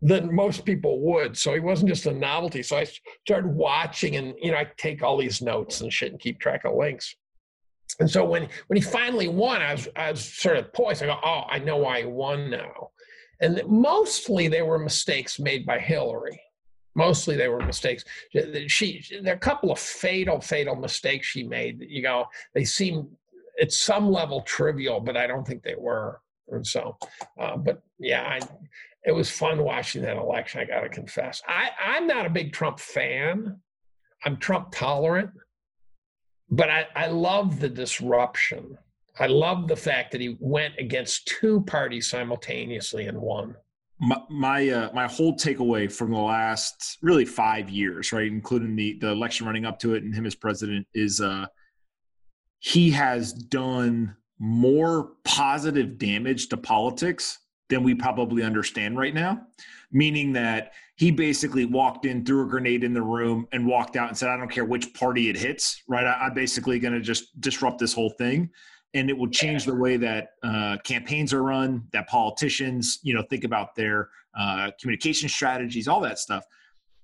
than 0.00 0.32
most 0.32 0.64
people 0.64 1.00
would. 1.00 1.36
So 1.36 1.52
he 1.52 1.58
wasn't 1.58 1.88
just 1.88 2.06
a 2.06 2.12
novelty. 2.12 2.62
So 2.62 2.76
I 2.76 2.86
started 3.26 3.48
watching 3.52 4.14
and, 4.14 4.32
you 4.40 4.52
know, 4.52 4.58
I 4.58 4.68
take 4.76 5.02
all 5.02 5.18
these 5.18 5.42
notes 5.42 5.80
and 5.80 5.92
shit 5.92 6.12
and 6.12 6.20
keep 6.20 6.38
track 6.38 6.64
of 6.64 6.76
links. 6.76 7.16
And 7.98 8.08
so 8.08 8.24
when, 8.24 8.48
when 8.68 8.76
he 8.76 8.82
finally 8.82 9.26
won, 9.26 9.60
I 9.60 9.72
was, 9.72 9.88
I 9.96 10.12
was 10.12 10.24
sort 10.24 10.56
of 10.56 10.72
poised. 10.72 11.02
I 11.02 11.06
go, 11.06 11.18
oh, 11.24 11.42
I 11.50 11.58
know 11.58 11.78
why 11.78 12.02
he 12.02 12.06
won 12.06 12.48
now. 12.48 12.90
And 13.40 13.60
mostly 13.66 14.46
they 14.46 14.62
were 14.62 14.78
mistakes 14.78 15.40
made 15.40 15.66
by 15.66 15.80
Hillary. 15.80 16.40
Mostly 16.98 17.36
they 17.36 17.46
were 17.46 17.64
mistakes. 17.64 18.04
She, 18.66 19.04
there 19.22 19.34
are 19.34 19.36
a 19.36 19.38
couple 19.38 19.70
of 19.70 19.78
fatal, 19.78 20.40
fatal 20.40 20.74
mistakes 20.74 21.28
she 21.28 21.44
made. 21.44 21.86
You 21.88 22.02
know, 22.02 22.26
they 22.54 22.64
seem 22.64 23.08
at 23.60 23.70
some 23.70 24.10
level 24.10 24.40
trivial, 24.40 24.98
but 24.98 25.16
I 25.16 25.28
don't 25.28 25.46
think 25.46 25.62
they 25.62 25.76
were. 25.78 26.20
And 26.48 26.66
so, 26.66 26.98
uh, 27.40 27.56
but 27.56 27.82
yeah, 28.00 28.24
I, 28.24 28.40
it 29.04 29.12
was 29.12 29.30
fun 29.30 29.62
watching 29.62 30.02
that 30.02 30.16
election. 30.16 30.60
I 30.60 30.64
got 30.64 30.80
to 30.80 30.88
confess, 30.88 31.40
I, 31.46 31.68
I'm 31.80 32.08
not 32.08 32.26
a 32.26 32.30
big 32.30 32.52
Trump 32.52 32.80
fan. 32.80 33.60
I'm 34.24 34.36
Trump 34.36 34.72
tolerant, 34.72 35.30
but 36.50 36.68
I, 36.68 36.88
I 36.96 37.06
love 37.06 37.60
the 37.60 37.68
disruption. 37.68 38.76
I 39.20 39.28
love 39.28 39.68
the 39.68 39.76
fact 39.76 40.10
that 40.10 40.20
he 40.20 40.36
went 40.40 40.74
against 40.78 41.28
two 41.28 41.60
parties 41.60 42.08
simultaneously 42.10 43.06
and 43.06 43.20
won 43.20 43.54
my 44.00 44.22
my, 44.28 44.68
uh, 44.68 44.90
my 44.92 45.06
whole 45.06 45.34
takeaway 45.34 45.90
from 45.90 46.12
the 46.12 46.18
last 46.18 46.98
really 47.02 47.24
five 47.24 47.68
years, 47.68 48.12
right, 48.12 48.26
including 48.26 48.76
the 48.76 48.98
the 49.00 49.10
election 49.10 49.46
running 49.46 49.64
up 49.64 49.78
to 49.80 49.94
it 49.94 50.02
and 50.02 50.14
him 50.14 50.26
as 50.26 50.34
president, 50.34 50.86
is 50.94 51.20
uh, 51.20 51.46
he 52.60 52.90
has 52.90 53.32
done 53.32 54.16
more 54.38 55.12
positive 55.24 55.98
damage 55.98 56.48
to 56.48 56.56
politics 56.56 57.38
than 57.68 57.82
we 57.82 57.94
probably 57.94 58.42
understand 58.42 58.96
right 58.96 59.14
now. 59.14 59.42
Meaning 59.90 60.32
that 60.34 60.72
he 60.96 61.10
basically 61.10 61.64
walked 61.64 62.04
in, 62.04 62.24
threw 62.24 62.44
a 62.44 62.48
grenade 62.48 62.84
in 62.84 62.92
the 62.92 63.02
room, 63.02 63.48
and 63.52 63.66
walked 63.66 63.96
out 63.96 64.08
and 64.08 64.16
said, 64.16 64.28
"I 64.28 64.36
don't 64.36 64.50
care 64.50 64.64
which 64.64 64.94
party 64.94 65.28
it 65.28 65.36
hits. 65.36 65.82
Right, 65.88 66.06
I, 66.06 66.26
I'm 66.26 66.34
basically 66.34 66.78
going 66.78 66.94
to 66.94 67.00
just 67.00 67.40
disrupt 67.40 67.78
this 67.78 67.94
whole 67.94 68.10
thing." 68.10 68.50
And 68.94 69.10
it 69.10 69.16
will 69.16 69.28
change 69.28 69.64
the 69.64 69.74
way 69.74 69.96
that 69.96 70.30
uh, 70.42 70.76
campaigns 70.84 71.32
are 71.32 71.42
run, 71.42 71.84
that 71.92 72.08
politicians, 72.08 72.98
you 73.02 73.14
know, 73.14 73.22
think 73.28 73.44
about 73.44 73.74
their 73.74 74.08
uh, 74.38 74.70
communication 74.80 75.28
strategies, 75.28 75.88
all 75.88 76.00
that 76.00 76.18
stuff. 76.18 76.44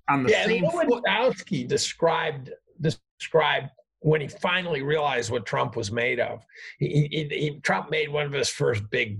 On 0.09 0.23
the 0.23 0.31
yeah, 0.31 0.44
same 0.47 0.65
Lewandowski 0.65 1.62
foot- 1.62 1.69
described 1.69 2.51
described 2.81 3.70
when 4.01 4.20
he 4.20 4.28
finally 4.28 4.82
realized 4.82 5.31
what 5.31 5.47
Trump 5.47 5.77
was 5.77 5.90
made 5.90 6.20
of. 6.20 6.44
He, 6.78 7.09
he, 7.11 7.28
he, 7.31 7.61
Trump 7.62 7.90
made 7.90 8.11
one 8.11 8.27
of 8.27 8.32
his 8.32 8.51
first 8.51 8.82
big 8.90 9.19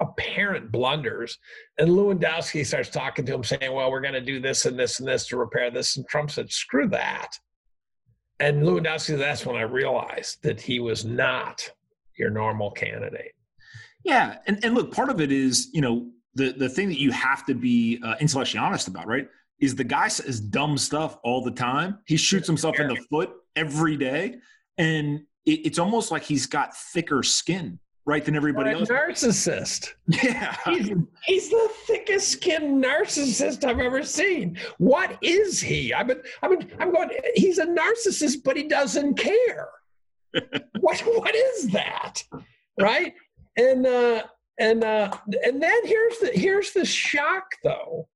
apparent 0.00 0.70
blunders, 0.70 1.38
and 1.78 1.88
Lewandowski 1.88 2.66
starts 2.66 2.90
talking 2.90 3.24
to 3.24 3.34
him, 3.34 3.44
saying, 3.44 3.72
"Well, 3.72 3.90
we're 3.90 4.02
going 4.02 4.14
to 4.14 4.20
do 4.20 4.40
this 4.40 4.66
and 4.66 4.78
this 4.78 5.00
and 5.00 5.08
this 5.08 5.26
to 5.28 5.38
repair 5.38 5.70
this," 5.70 5.96
and 5.96 6.06
Trump 6.08 6.30
said, 6.30 6.52
"Screw 6.52 6.88
that." 6.88 7.38
And 8.38 8.62
Lewandowski, 8.62 9.16
that's 9.16 9.46
when 9.46 9.56
I 9.56 9.62
realized 9.62 10.42
that 10.42 10.60
he 10.60 10.78
was 10.78 11.04
not 11.04 11.68
your 12.18 12.30
normal 12.30 12.70
candidate. 12.70 13.32
Yeah, 14.04 14.38
and 14.46 14.62
and 14.64 14.74
look, 14.74 14.92
part 14.92 15.10
of 15.10 15.20
it 15.20 15.32
is 15.32 15.68
you 15.72 15.80
know 15.80 16.10
the 16.34 16.52
the 16.52 16.68
thing 16.68 16.88
that 16.88 17.00
you 17.00 17.12
have 17.12 17.46
to 17.46 17.54
be 17.54 18.00
uh, 18.04 18.16
intellectually 18.20 18.64
honest 18.64 18.88
about, 18.88 19.06
right? 19.06 19.28
is 19.58 19.74
the 19.74 19.84
guy 19.84 20.08
says 20.08 20.40
dumb 20.40 20.76
stuff 20.76 21.18
all 21.22 21.42
the 21.42 21.50
time. 21.50 21.98
He 22.06 22.16
shoots 22.16 22.46
himself 22.46 22.78
in 22.78 22.88
the 22.88 22.96
foot 23.10 23.30
every 23.54 23.96
day, 23.96 24.36
and 24.76 25.20
it, 25.44 25.66
it's 25.66 25.78
almost 25.78 26.10
like 26.10 26.22
he's 26.22 26.46
got 26.46 26.76
thicker 26.76 27.22
skin, 27.22 27.78
right, 28.06 28.24
than 28.24 28.36
everybody 28.36 28.70
else. 28.70 28.88
Narcissist. 28.88 29.94
Yeah, 30.08 30.56
he's, 30.66 30.90
he's 31.24 31.50
the 31.50 31.70
thickest 31.86 32.28
skinned 32.28 32.82
narcissist 32.82 33.64
I've 33.64 33.80
ever 33.80 34.02
seen. 34.02 34.58
What 34.78 35.18
is 35.20 35.60
he? 35.60 35.92
I 35.92 36.04
mean, 36.04 36.18
I 36.42 36.48
mean, 36.48 36.70
I'm 36.78 36.92
going. 36.92 37.10
He's 37.34 37.58
a 37.58 37.66
narcissist, 37.66 38.44
but 38.44 38.56
he 38.56 38.64
doesn't 38.64 39.14
care. 39.18 39.68
what 40.80 41.00
what 41.00 41.34
is 41.34 41.68
that? 41.68 42.22
Right? 42.80 43.14
And 43.56 43.86
uh, 43.86 44.22
and 44.58 44.84
uh, 44.84 45.10
and 45.44 45.62
then 45.62 45.86
here's 45.86 46.18
the 46.18 46.30
here's 46.32 46.72
the 46.72 46.84
shock 46.84 47.44
though. 47.62 48.08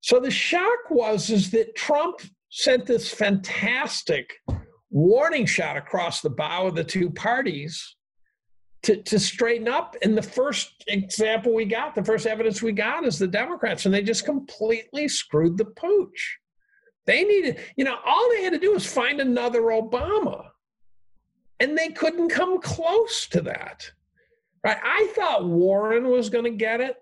So 0.00 0.20
the 0.20 0.30
shock 0.30 0.90
was 0.90 1.30
is 1.30 1.50
that 1.50 1.74
Trump 1.74 2.20
sent 2.50 2.86
this 2.86 3.12
fantastic 3.12 4.32
warning 4.90 5.46
shot 5.46 5.76
across 5.76 6.20
the 6.20 6.30
bow 6.30 6.66
of 6.66 6.74
the 6.74 6.84
two 6.84 7.10
parties 7.10 7.95
to, 8.82 9.02
to 9.02 9.18
straighten 9.18 9.68
up. 9.68 9.96
And 10.02 10.16
the 10.16 10.22
first 10.22 10.84
example 10.88 11.52
we 11.54 11.64
got, 11.64 11.94
the 11.94 12.04
first 12.04 12.26
evidence 12.26 12.62
we 12.62 12.72
got 12.72 13.04
is 13.04 13.18
the 13.18 13.26
Democrats, 13.26 13.84
and 13.84 13.94
they 13.94 14.02
just 14.02 14.24
completely 14.24 15.08
screwed 15.08 15.58
the 15.58 15.64
pooch. 15.64 16.38
They 17.06 17.24
needed, 17.24 17.60
you 17.76 17.84
know, 17.84 17.96
all 18.04 18.28
they 18.30 18.42
had 18.42 18.52
to 18.52 18.58
do 18.58 18.72
was 18.72 18.86
find 18.86 19.20
another 19.20 19.62
Obama. 19.62 20.48
And 21.60 21.76
they 21.76 21.88
couldn't 21.88 22.28
come 22.28 22.60
close 22.60 23.26
to 23.28 23.40
that. 23.42 23.90
Right? 24.62 24.78
I 24.82 25.12
thought 25.14 25.46
Warren 25.46 26.08
was 26.08 26.28
going 26.28 26.44
to 26.44 26.50
get 26.50 26.80
it. 26.80 26.96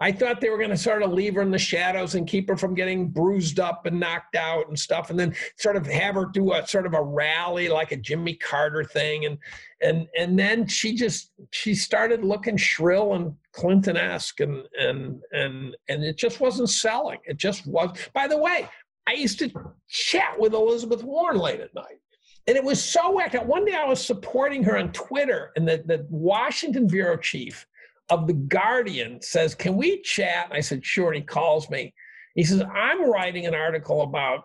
I 0.00 0.12
thought 0.12 0.40
they 0.40 0.48
were 0.48 0.58
going 0.58 0.70
to 0.70 0.76
sort 0.76 1.02
of 1.02 1.12
leave 1.12 1.34
her 1.34 1.42
in 1.42 1.50
the 1.50 1.58
shadows 1.58 2.14
and 2.14 2.26
keep 2.26 2.48
her 2.48 2.56
from 2.56 2.74
getting 2.74 3.08
bruised 3.08 3.58
up 3.58 3.84
and 3.84 3.98
knocked 3.98 4.36
out 4.36 4.68
and 4.68 4.78
stuff, 4.78 5.10
and 5.10 5.18
then 5.18 5.34
sort 5.56 5.74
of 5.74 5.86
have 5.88 6.14
her 6.14 6.26
do 6.26 6.52
a 6.52 6.64
sort 6.66 6.86
of 6.86 6.94
a 6.94 7.02
rally 7.02 7.68
like 7.68 7.90
a 7.90 7.96
Jimmy 7.96 8.34
Carter 8.34 8.84
thing, 8.84 9.24
and 9.24 9.38
and 9.80 10.06
and 10.18 10.38
then 10.38 10.66
she 10.66 10.94
just 10.94 11.32
she 11.52 11.74
started 11.74 12.24
looking 12.24 12.56
shrill 12.56 13.14
and 13.14 13.34
Clinton-esque, 13.52 14.40
and 14.40 14.64
and 14.78 15.22
and 15.32 15.76
and 15.88 16.04
it 16.04 16.16
just 16.16 16.40
wasn't 16.40 16.70
selling. 16.70 17.18
It 17.24 17.36
just 17.36 17.66
was. 17.66 17.96
By 18.12 18.26
the 18.26 18.38
way, 18.38 18.68
I 19.08 19.12
used 19.12 19.38
to 19.40 19.50
chat 19.88 20.38
with 20.38 20.52
Elizabeth 20.54 21.02
Warren 21.02 21.38
late 21.38 21.60
at 21.60 21.74
night. 21.74 22.00
And 22.46 22.56
it 22.56 22.64
was 22.64 22.82
so 22.82 23.12
whacked. 23.12 23.34
Uh, 23.34 23.42
one 23.42 23.66
day 23.66 23.74
I 23.74 23.84
was 23.84 24.04
supporting 24.04 24.62
her 24.64 24.78
on 24.78 24.90
Twitter, 24.92 25.52
and 25.54 25.68
the, 25.68 25.82
the 25.86 26.06
Washington 26.08 26.86
bureau 26.86 27.18
chief 27.18 27.66
of 28.08 28.26
The 28.26 28.32
Guardian 28.32 29.20
says, 29.20 29.54
Can 29.54 29.76
we 29.76 30.00
chat? 30.02 30.46
And 30.46 30.54
I 30.54 30.60
said, 30.60 30.84
Sure. 30.84 31.08
And 31.08 31.16
he 31.16 31.22
calls 31.22 31.68
me. 31.68 31.92
He 32.34 32.44
says, 32.44 32.62
I'm 32.74 33.10
writing 33.10 33.46
an 33.46 33.54
article 33.54 34.02
about 34.02 34.44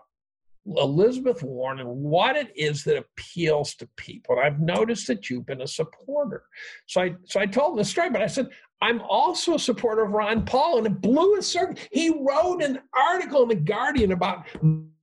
Elizabeth 0.66 1.42
Warren 1.42 1.80
and 1.80 1.88
what 1.88 2.36
it 2.36 2.52
is 2.56 2.84
that 2.84 2.96
appeals 2.96 3.74
to 3.76 3.88
people. 3.96 4.36
And 4.36 4.44
I've 4.44 4.60
noticed 4.60 5.06
that 5.08 5.28
you've 5.28 5.46
been 5.46 5.60
a 5.60 5.66
supporter. 5.66 6.44
So 6.86 7.02
I 7.02 7.14
so 7.24 7.40
I 7.40 7.46
told 7.46 7.78
the 7.78 7.84
story, 7.84 8.10
but 8.10 8.22
I 8.22 8.26
said, 8.26 8.48
I'm 8.80 9.00
also 9.02 9.54
a 9.54 9.58
supporter 9.58 10.04
of 10.04 10.12
Ron 10.12 10.44
Paul, 10.44 10.78
and 10.78 10.86
it 10.86 11.00
blew 11.00 11.36
his 11.36 11.46
circuit. 11.46 11.88
He 11.90 12.10
wrote 12.10 12.62
an 12.62 12.80
article 12.94 13.42
in 13.42 13.48
The 13.48 13.54
Guardian 13.54 14.12
about 14.12 14.46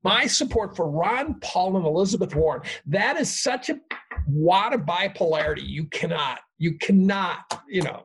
my 0.04 0.28
support 0.28 0.76
for 0.76 0.90
Ron 0.90 1.40
Paul 1.42 1.78
and 1.78 1.86
Elizabeth 1.86 2.36
Warren. 2.36 2.62
That 2.86 3.18
is 3.18 3.42
such 3.42 3.70
a 3.70 3.80
wad 4.28 4.74
of 4.74 4.82
bipolarity. 4.82 5.68
You 5.68 5.86
cannot, 5.86 6.40
you 6.58 6.78
cannot, 6.78 7.62
you 7.68 7.82
know, 7.82 8.04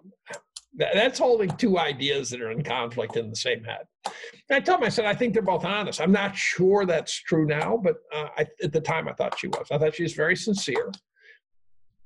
that's 0.77 1.19
holding 1.19 1.51
two 1.57 1.78
ideas 1.78 2.31
that 2.31 2.40
are 2.40 2.51
in 2.51 2.62
conflict 2.62 3.16
in 3.16 3.31
the 3.31 3.36
same 3.36 3.65
head. 3.65 3.86
And 4.05 4.57
I 4.57 4.61
told 4.61 4.81
him, 4.81 4.86
I 4.86 4.89
said, 4.90 5.07
I 5.07 5.15
think 5.15 5.32
they're 5.32 5.43
both 5.43 5.65
honest. 5.65 6.01
I'm 6.01 6.12
not 6.12 6.36
sure 6.36 6.85
that's 6.85 7.15
true 7.15 7.47
now, 7.47 7.81
but 7.82 7.97
uh, 8.15 8.28
I, 8.36 8.47
at 8.62 8.73
the 8.73 8.81
time 8.81 9.09
I 9.09 9.12
thought 9.12 9.39
she 9.39 9.48
was. 9.48 9.66
I 9.70 9.78
thought 9.78 9.94
she 9.94 10.03
was 10.03 10.12
very 10.12 10.36
sincere. 10.36 10.93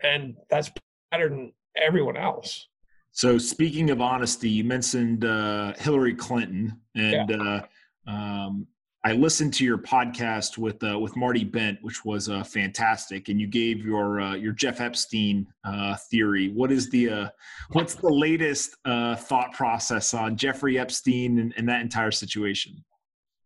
And 0.02 0.36
that's 0.48 0.70
better 1.10 1.28
than 1.28 1.52
everyone 1.76 2.16
else. 2.16 2.68
So, 3.12 3.38
speaking 3.38 3.90
of 3.90 4.00
honesty, 4.00 4.48
you 4.48 4.64
mentioned 4.64 5.24
uh, 5.24 5.74
Hillary 5.76 6.14
Clinton, 6.14 6.80
and 6.94 7.30
yeah. 7.30 7.62
uh, 8.06 8.10
um, 8.10 8.66
I 9.02 9.12
listened 9.12 9.54
to 9.54 9.64
your 9.64 9.78
podcast 9.78 10.58
with 10.58 10.82
uh, 10.84 10.98
with 10.98 11.16
Marty 11.16 11.42
Bent, 11.42 11.78
which 11.82 12.04
was 12.04 12.28
uh, 12.28 12.44
fantastic, 12.44 13.30
and 13.30 13.40
you 13.40 13.46
gave 13.46 13.82
your 13.82 14.20
uh, 14.20 14.34
your 14.34 14.52
Jeff 14.52 14.82
Epstein 14.82 15.46
uh, 15.64 15.96
theory. 16.10 16.50
What 16.50 16.70
is 16.70 16.90
the 16.90 17.08
uh, 17.08 17.28
what's 17.72 17.94
the 17.94 18.12
latest 18.12 18.76
uh, 18.84 19.16
thought 19.16 19.52
process 19.52 20.12
on 20.12 20.36
Jeffrey 20.36 20.78
Epstein 20.78 21.38
and, 21.38 21.54
and, 21.56 21.66
that 21.66 21.80
entire 21.80 22.10
situation? 22.10 22.84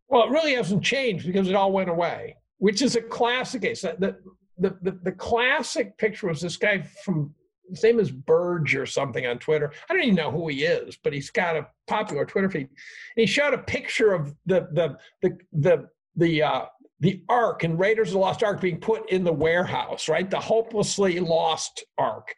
Well, 0.08 0.24
it 0.24 0.30
really 0.30 0.54
hasn't 0.54 0.82
changed 0.82 1.24
because 1.24 1.48
it 1.48 1.54
all 1.54 1.70
went 1.70 1.88
away, 1.88 2.36
which 2.58 2.82
is 2.82 2.96
a 2.96 3.02
classic 3.02 3.62
case. 3.62 3.82
The 3.82 4.16
the 4.58 4.76
the, 4.82 4.98
the 5.04 5.12
classic 5.12 5.96
picture 5.98 6.26
was 6.26 6.40
this 6.40 6.56
guy 6.56 6.82
from 7.04 7.32
his 7.70 7.82
name 7.82 7.98
is 7.98 8.10
Burge 8.10 8.74
or 8.74 8.86
something 8.86 9.26
on 9.26 9.38
Twitter. 9.38 9.72
I 9.88 9.94
don't 9.94 10.02
even 10.02 10.14
know 10.14 10.30
who 10.30 10.48
he 10.48 10.64
is, 10.64 10.98
but 11.02 11.12
he's 11.12 11.30
got 11.30 11.56
a 11.56 11.66
popular 11.86 12.24
Twitter 12.24 12.50
feed. 12.50 12.68
And 12.68 12.68
he 13.16 13.26
showed 13.26 13.54
a 13.54 13.58
picture 13.58 14.12
of 14.12 14.34
the 14.46 14.68
the 14.72 14.96
the 15.22 15.38
the 15.52 15.88
the 16.16 16.42
uh, 16.42 16.64
the 17.00 17.22
Ark 17.28 17.64
and 17.64 17.78
Raiders 17.78 18.08
of 18.08 18.14
the 18.14 18.18
Lost 18.18 18.42
Ark 18.42 18.60
being 18.60 18.80
put 18.80 19.10
in 19.10 19.24
the 19.24 19.32
warehouse, 19.32 20.08
right? 20.08 20.28
The 20.28 20.40
hopelessly 20.40 21.20
lost 21.20 21.84
Ark. 21.98 22.34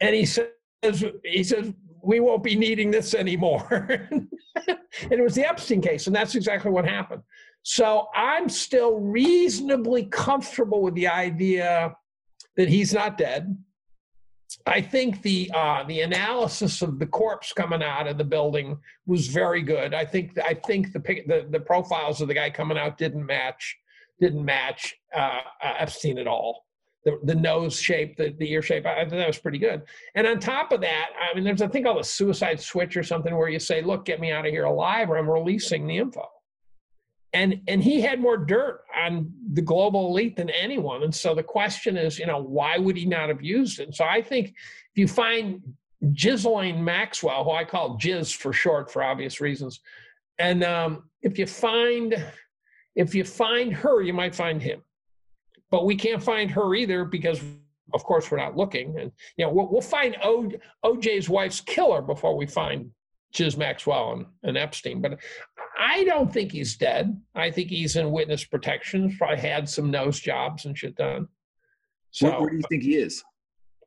And 0.00 0.14
he 0.14 0.24
says 0.24 0.48
he 1.24 1.44
says 1.44 1.72
we 2.02 2.20
won't 2.20 2.42
be 2.42 2.56
needing 2.56 2.90
this 2.90 3.14
anymore. 3.14 3.66
and 4.08 4.28
it 5.10 5.22
was 5.22 5.34
the 5.34 5.48
Epstein 5.48 5.80
case, 5.80 6.06
and 6.06 6.16
that's 6.16 6.34
exactly 6.34 6.70
what 6.70 6.84
happened. 6.84 7.22
So 7.62 8.08
I'm 8.14 8.48
still 8.48 8.98
reasonably 8.98 10.06
comfortable 10.06 10.82
with 10.82 10.94
the 10.94 11.06
idea 11.06 11.94
that 12.56 12.68
he's 12.68 12.92
not 12.92 13.16
dead 13.16 13.56
I 14.66 14.80
think 14.80 15.22
the 15.22 15.50
uh, 15.54 15.84
the 15.84 16.00
analysis 16.00 16.82
of 16.82 16.98
the 16.98 17.06
corpse 17.06 17.52
coming 17.52 17.82
out 17.82 18.06
of 18.06 18.18
the 18.18 18.24
building 18.24 18.78
was 19.06 19.28
very 19.28 19.62
good. 19.62 19.94
I 19.94 20.04
think 20.04 20.38
I 20.38 20.54
think 20.54 20.92
the 20.92 21.00
the, 21.00 21.46
the 21.50 21.60
profiles 21.60 22.20
of 22.20 22.28
the 22.28 22.34
guy 22.34 22.50
coming 22.50 22.78
out 22.78 22.98
didn't 22.98 23.24
match 23.24 23.76
didn't 24.20 24.44
match 24.44 24.94
uh, 25.14 25.40
uh, 25.62 25.74
Epstein 25.78 26.18
at 26.18 26.26
all. 26.26 26.66
The, 27.04 27.18
the 27.24 27.34
nose 27.34 27.80
shape, 27.80 28.16
the, 28.16 28.32
the 28.38 28.48
ear 28.52 28.62
shape, 28.62 28.86
I, 28.86 29.00
I 29.00 29.04
thought 29.04 29.16
that 29.16 29.26
was 29.26 29.38
pretty 29.38 29.58
good. 29.58 29.82
And 30.14 30.24
on 30.24 30.38
top 30.38 30.70
of 30.70 30.80
that, 30.82 31.10
I 31.20 31.34
mean, 31.34 31.42
there's 31.42 31.60
a 31.60 31.68
thing 31.68 31.82
called 31.82 31.98
a 31.98 32.04
suicide 32.04 32.60
switch 32.60 32.96
or 32.96 33.02
something 33.02 33.36
where 33.36 33.48
you 33.48 33.58
say, 33.58 33.82
"Look, 33.82 34.04
get 34.04 34.20
me 34.20 34.30
out 34.30 34.46
of 34.46 34.52
here 34.52 34.64
alive, 34.64 35.10
or 35.10 35.18
I'm 35.18 35.28
releasing 35.28 35.86
the 35.86 35.98
info." 35.98 36.28
And 37.32 37.60
and 37.66 37.82
he 37.82 38.00
had 38.00 38.20
more 38.20 38.36
dirt 38.36 38.82
on 38.94 39.32
the 39.52 39.62
global 39.62 40.08
elite 40.08 40.36
than 40.36 40.50
anyone. 40.50 41.02
And 41.02 41.14
so 41.14 41.34
the 41.34 41.42
question 41.42 41.96
is 41.96 42.18
you 42.18 42.26
know 42.26 42.42
why 42.42 42.78
would 42.78 42.96
he 42.96 43.06
not 43.06 43.28
have 43.28 43.42
used 43.42 43.80
it? 43.80 43.84
And 43.84 43.94
so 43.94 44.04
i 44.04 44.22
think 44.22 44.48
if 44.48 44.96
you 44.96 45.08
find 45.08 45.62
Ghislaine 46.14 46.82
Maxwell, 46.82 47.44
who 47.44 47.52
I 47.52 47.64
call 47.64 47.96
Giz 47.96 48.32
for 48.32 48.52
short 48.52 48.90
for 48.90 49.02
obvious 49.02 49.40
reasons, 49.40 49.80
and 50.38 50.64
um, 50.64 51.04
if 51.22 51.38
you 51.38 51.46
find 51.46 52.22
if 52.94 53.14
you 53.14 53.24
find 53.24 53.72
her, 53.72 54.02
you 54.02 54.12
might 54.12 54.34
find 54.34 54.60
him, 54.60 54.82
but 55.70 55.86
we 55.86 55.96
can't 55.96 56.22
find 56.22 56.50
her 56.50 56.74
either 56.74 57.04
because, 57.06 57.40
of 57.94 58.04
course, 58.04 58.30
we're 58.30 58.36
not 58.36 58.56
looking. 58.56 58.98
And 58.98 59.12
you 59.36 59.46
know, 59.46 59.52
we'll, 59.52 59.68
we'll 59.70 59.80
find 59.80 60.16
o, 60.22 60.50
OJ's 60.84 61.28
wife's 61.28 61.60
killer 61.60 62.02
before 62.02 62.36
we 62.36 62.46
find 62.46 62.90
Giz 63.32 63.56
Maxwell 63.56 64.24
and, 64.42 64.56
Epstein. 64.56 65.00
But 65.00 65.18
I 65.78 66.04
don't 66.04 66.32
think 66.32 66.52
he's 66.52 66.76
dead. 66.76 67.20
I 67.34 67.50
think 67.50 67.68
he's 67.68 67.96
in 67.96 68.10
witness 68.10 68.44
protection. 68.44 69.16
Probably 69.16 69.38
had 69.38 69.68
some 69.68 69.90
nose 69.90 70.20
jobs 70.20 70.64
and 70.64 70.76
shit 70.76 70.96
done. 70.96 71.28
So, 72.10 72.28
where, 72.28 72.40
where 72.40 72.50
do 72.50 72.56
you 72.56 72.62
think 72.68 72.82
he 72.82 72.96
is? 72.96 73.22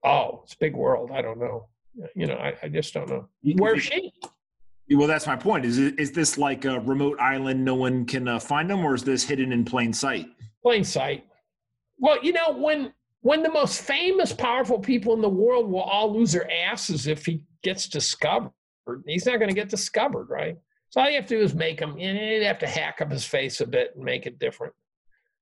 Oh, 0.04 0.42
it's 0.44 0.54
a 0.54 0.58
big 0.60 0.76
world. 0.76 1.12
I 1.14 1.22
don't 1.22 1.40
know. 1.40 1.68
You 2.16 2.28
know, 2.28 2.36
I, 2.36 2.54
I 2.64 2.68
just 2.68 2.94
don't 2.94 3.10
know. 3.10 3.30
Where's 3.58 3.84
she? 3.84 4.12
Well, 4.90 5.08
that's 5.08 5.26
my 5.26 5.36
point. 5.36 5.66
Is 5.66 5.78
is 5.78 6.12
this 6.12 6.38
like 6.38 6.66
a 6.66 6.80
remote 6.80 7.20
island 7.20 7.64
no 7.64 7.76
one 7.76 8.06
can 8.06 8.28
uh, 8.28 8.40
find 8.40 8.70
them, 8.70 8.86
or 8.86 8.94
is 8.94 9.04
this 9.04 9.24
hidden 9.24 9.52
in 9.52 9.66
plain 9.66 9.94
sight? 9.94 10.28
Plain 10.62 10.84
sight. 10.84 11.26
Well, 11.98 12.18
you 12.24 12.34
know, 12.34 12.52
when 12.52 12.94
when 13.22 13.42
the 13.42 13.52
most 13.52 13.82
famous, 13.82 14.32
powerful 14.32 14.78
people 14.78 15.14
in 15.14 15.22
the 15.22 15.30
world 15.30 15.70
will 15.70 15.82
all 15.82 16.14
lose 16.14 16.34
their 16.34 16.48
asses 16.52 17.08
if 17.08 17.26
he 17.26 17.42
gets 17.64 17.88
discovered, 17.88 18.52
he's 19.06 19.26
not 19.26 19.38
going 19.38 19.50
to 19.50 19.56
get 19.56 19.70
discovered, 19.70 20.28
right? 20.30 20.58
So 20.90 21.02
all 21.02 21.10
you 21.10 21.16
have 21.16 21.26
to 21.28 21.38
do 21.38 21.44
is 21.44 21.54
make 21.54 21.80
him. 21.80 21.98
You 21.98 22.14
would 22.14 22.44
have 22.44 22.60
to 22.60 22.68
hack 22.68 23.02
up 23.02 23.12
his 23.12 23.26
face 23.26 23.62
a 23.62 23.68
bit 23.68 23.92
and 23.96 24.04
make 24.04 24.26
it 24.26 24.40
different. 24.40 24.74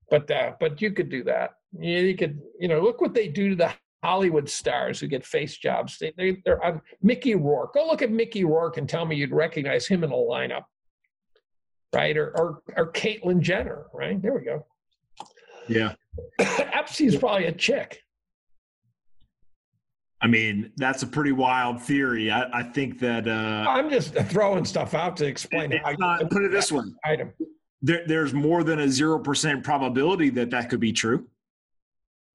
But 0.09 0.29
uh, 0.31 0.53
but 0.59 0.81
you 0.81 0.91
could 0.91 1.09
do 1.09 1.23
that. 1.25 1.51
You, 1.77 1.99
you 1.99 2.17
could 2.17 2.39
you 2.59 2.67
know 2.67 2.81
look 2.81 3.01
what 3.01 3.13
they 3.13 3.27
do 3.27 3.49
to 3.49 3.55
the 3.55 3.71
Hollywood 4.03 4.49
stars 4.49 4.99
who 4.99 5.07
get 5.07 5.25
face 5.25 5.57
jobs. 5.57 5.97
They, 5.97 6.13
they 6.17 6.37
they're 6.45 6.63
on 6.63 6.81
Mickey 7.01 7.35
Rourke. 7.35 7.73
Go 7.73 7.87
look 7.87 8.01
at 8.01 8.11
Mickey 8.11 8.43
Rourke 8.43 8.77
and 8.77 8.87
tell 8.87 9.05
me 9.05 9.15
you'd 9.15 9.31
recognize 9.31 9.87
him 9.87 10.03
in 10.03 10.11
a 10.11 10.15
lineup, 10.15 10.63
right? 11.93 12.17
Or 12.17 12.33
or 12.37 12.61
or 12.75 12.91
Caitlyn 12.91 13.39
Jenner, 13.39 13.85
right? 13.93 14.21
There 14.21 14.33
we 14.33 14.45
go. 14.45 14.65
Yeah. 15.67 15.93
Epstein's 16.39 17.17
probably 17.17 17.45
a 17.45 17.51
chick. 17.51 18.02
I 20.23 20.27
mean, 20.27 20.71
that's 20.77 21.03
a 21.03 21.07
pretty 21.07 21.33
wild 21.33 21.81
theory. 21.81 22.31
I, 22.31 22.59
I 22.59 22.63
think 22.63 22.97
that 22.99 23.27
uh, 23.27 23.69
I'm 23.69 23.89
just 23.89 24.15
throwing 24.29 24.63
stuff 24.63 24.93
out 24.93 25.17
to 25.17 25.25
explain 25.25 25.73
it. 25.73 25.81
Not, 25.99 26.29
put 26.31 26.43
it 26.43 26.51
this 26.51 26.71
way: 26.71 26.85
item. 27.03 27.33
there, 27.81 28.03
there's 28.07 28.33
more 28.33 28.63
than 28.63 28.79
a 28.79 28.87
zero 28.87 29.19
percent 29.19 29.65
probability 29.65 30.29
that 30.29 30.49
that 30.51 30.69
could 30.69 30.79
be 30.79 30.93
true. 30.93 31.27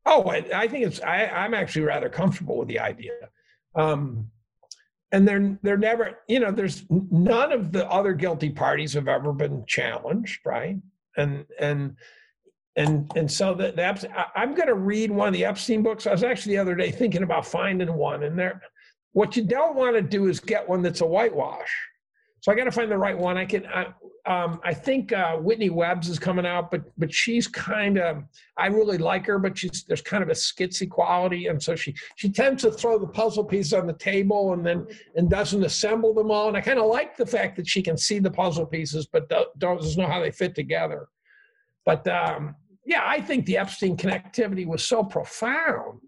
Oh, 0.04 0.24
I, 0.24 0.44
I 0.54 0.68
think 0.68 0.86
it's. 0.86 1.00
I, 1.00 1.26
I'm 1.26 1.54
actually 1.54 1.86
rather 1.86 2.10
comfortable 2.10 2.58
with 2.58 2.68
the 2.68 2.78
idea. 2.78 3.12
Um, 3.74 4.30
and 5.12 5.26
they're 5.26 5.58
they're 5.62 5.78
never 5.78 6.18
you 6.28 6.40
know 6.40 6.50
there's 6.50 6.84
none 6.90 7.52
of 7.52 7.72
the 7.72 7.88
other 7.90 8.12
guilty 8.12 8.50
parties 8.50 8.92
have 8.92 9.08
ever 9.08 9.32
been 9.32 9.64
challenged 9.66 10.40
right 10.44 10.76
and 11.16 11.46
and 11.58 11.96
and 12.76 13.10
and 13.16 13.30
so 13.30 13.54
the, 13.54 13.72
the 13.72 14.30
i'm 14.36 14.54
going 14.54 14.68
to 14.68 14.74
read 14.74 15.10
one 15.10 15.28
of 15.28 15.34
the 15.34 15.44
epstein 15.44 15.82
books 15.82 16.06
i 16.06 16.12
was 16.12 16.22
actually 16.22 16.54
the 16.54 16.60
other 16.60 16.74
day 16.74 16.90
thinking 16.90 17.22
about 17.22 17.46
finding 17.46 17.92
one 17.94 18.22
and 18.24 18.38
there 18.38 18.60
what 19.12 19.36
you 19.36 19.42
don't 19.42 19.74
want 19.74 19.94
to 19.94 20.02
do 20.02 20.28
is 20.28 20.38
get 20.38 20.68
one 20.68 20.82
that's 20.82 21.00
a 21.00 21.06
whitewash 21.06 21.70
so 22.40 22.52
I 22.52 22.54
got 22.54 22.64
to 22.64 22.72
find 22.72 22.90
the 22.90 22.98
right 22.98 23.18
one. 23.18 23.36
I 23.36 23.44
can. 23.44 23.66
I, 23.66 23.86
um, 24.26 24.60
I 24.62 24.74
think 24.74 25.12
uh, 25.12 25.36
Whitney 25.36 25.70
Webb's 25.70 26.08
is 26.08 26.18
coming 26.18 26.46
out, 26.46 26.70
but 26.70 26.82
but 26.96 27.12
she's 27.12 27.48
kind 27.48 27.98
of. 27.98 28.22
I 28.56 28.66
really 28.66 28.98
like 28.98 29.26
her, 29.26 29.38
but 29.38 29.58
she's 29.58 29.84
there's 29.84 30.02
kind 30.02 30.22
of 30.22 30.28
a 30.28 30.34
skitsy 30.34 30.88
quality, 30.88 31.48
and 31.48 31.60
so 31.60 31.74
she 31.74 31.94
she 32.16 32.30
tends 32.30 32.62
to 32.62 32.70
throw 32.70 32.98
the 32.98 33.08
puzzle 33.08 33.44
pieces 33.44 33.72
on 33.72 33.86
the 33.86 33.92
table 33.94 34.52
and 34.52 34.64
then 34.64 34.86
and 35.16 35.28
doesn't 35.28 35.64
assemble 35.64 36.14
them 36.14 36.30
all. 36.30 36.48
And 36.48 36.56
I 36.56 36.60
kind 36.60 36.78
of 36.78 36.86
like 36.86 37.16
the 37.16 37.26
fact 37.26 37.56
that 37.56 37.66
she 37.66 37.82
can 37.82 37.96
see 37.96 38.18
the 38.18 38.30
puzzle 38.30 38.66
pieces, 38.66 39.06
but 39.06 39.28
doesn't 39.58 40.00
know 40.00 40.08
how 40.08 40.20
they 40.20 40.30
fit 40.30 40.54
together. 40.54 41.08
But 41.88 42.06
um, 42.08 42.54
yeah, 42.84 43.02
I 43.04 43.20
think 43.20 43.46
the 43.46 43.56
Epstein 43.56 43.96
connectivity 43.96 44.66
was 44.66 44.84
so 44.84 45.02
profound 45.02 46.00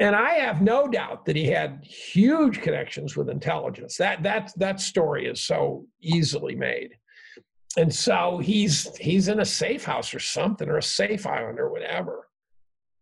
and 0.00 0.16
I 0.16 0.34
have 0.34 0.60
no 0.60 0.88
doubt 0.88 1.24
that 1.26 1.36
he 1.36 1.46
had 1.46 1.84
huge 1.84 2.60
connections 2.60 3.16
with 3.16 3.30
intelligence. 3.30 3.96
That 3.96 4.22
that 4.24 4.52
that 4.56 4.80
story 4.80 5.26
is 5.26 5.40
so 5.40 5.86
easily 6.02 6.56
made. 6.56 6.96
And 7.76 7.94
so 7.94 8.38
he's 8.38 8.96
he's 8.96 9.28
in 9.28 9.40
a 9.40 9.44
safe 9.44 9.84
house 9.84 10.12
or 10.12 10.18
something, 10.20 10.68
or 10.68 10.78
a 10.78 10.82
safe 10.82 11.26
island 11.26 11.60
or 11.60 11.70
whatever. 11.70 12.28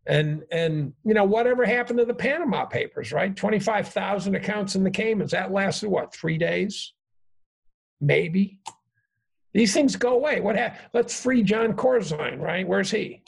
And 0.05 0.43
and 0.51 0.93
you 1.03 1.15
know, 1.15 1.23
whatever 1.23 1.65
happened 1.65 1.97
to 1.99 2.05
the 2.05 2.13
Panama 2.13 2.65
Papers, 2.65 3.11
right? 3.11 3.35
25,000 3.35 4.35
accounts 4.35 4.75
in 4.75 4.83
the 4.83 4.91
Caymans. 4.91 5.31
That 5.31 5.51
lasted 5.51 5.89
what, 5.89 6.13
three 6.13 6.37
days? 6.37 6.93
Maybe. 8.01 8.59
These 9.53 9.73
things 9.73 9.95
go 9.95 10.13
away. 10.15 10.39
What 10.41 10.55
happened? 10.55 10.89
Let's 10.93 11.19
free 11.19 11.43
Jon 11.43 11.73
Corzine, 11.73 12.39
right? 12.39 12.67
Where's 12.67 12.91
he? 12.91 13.21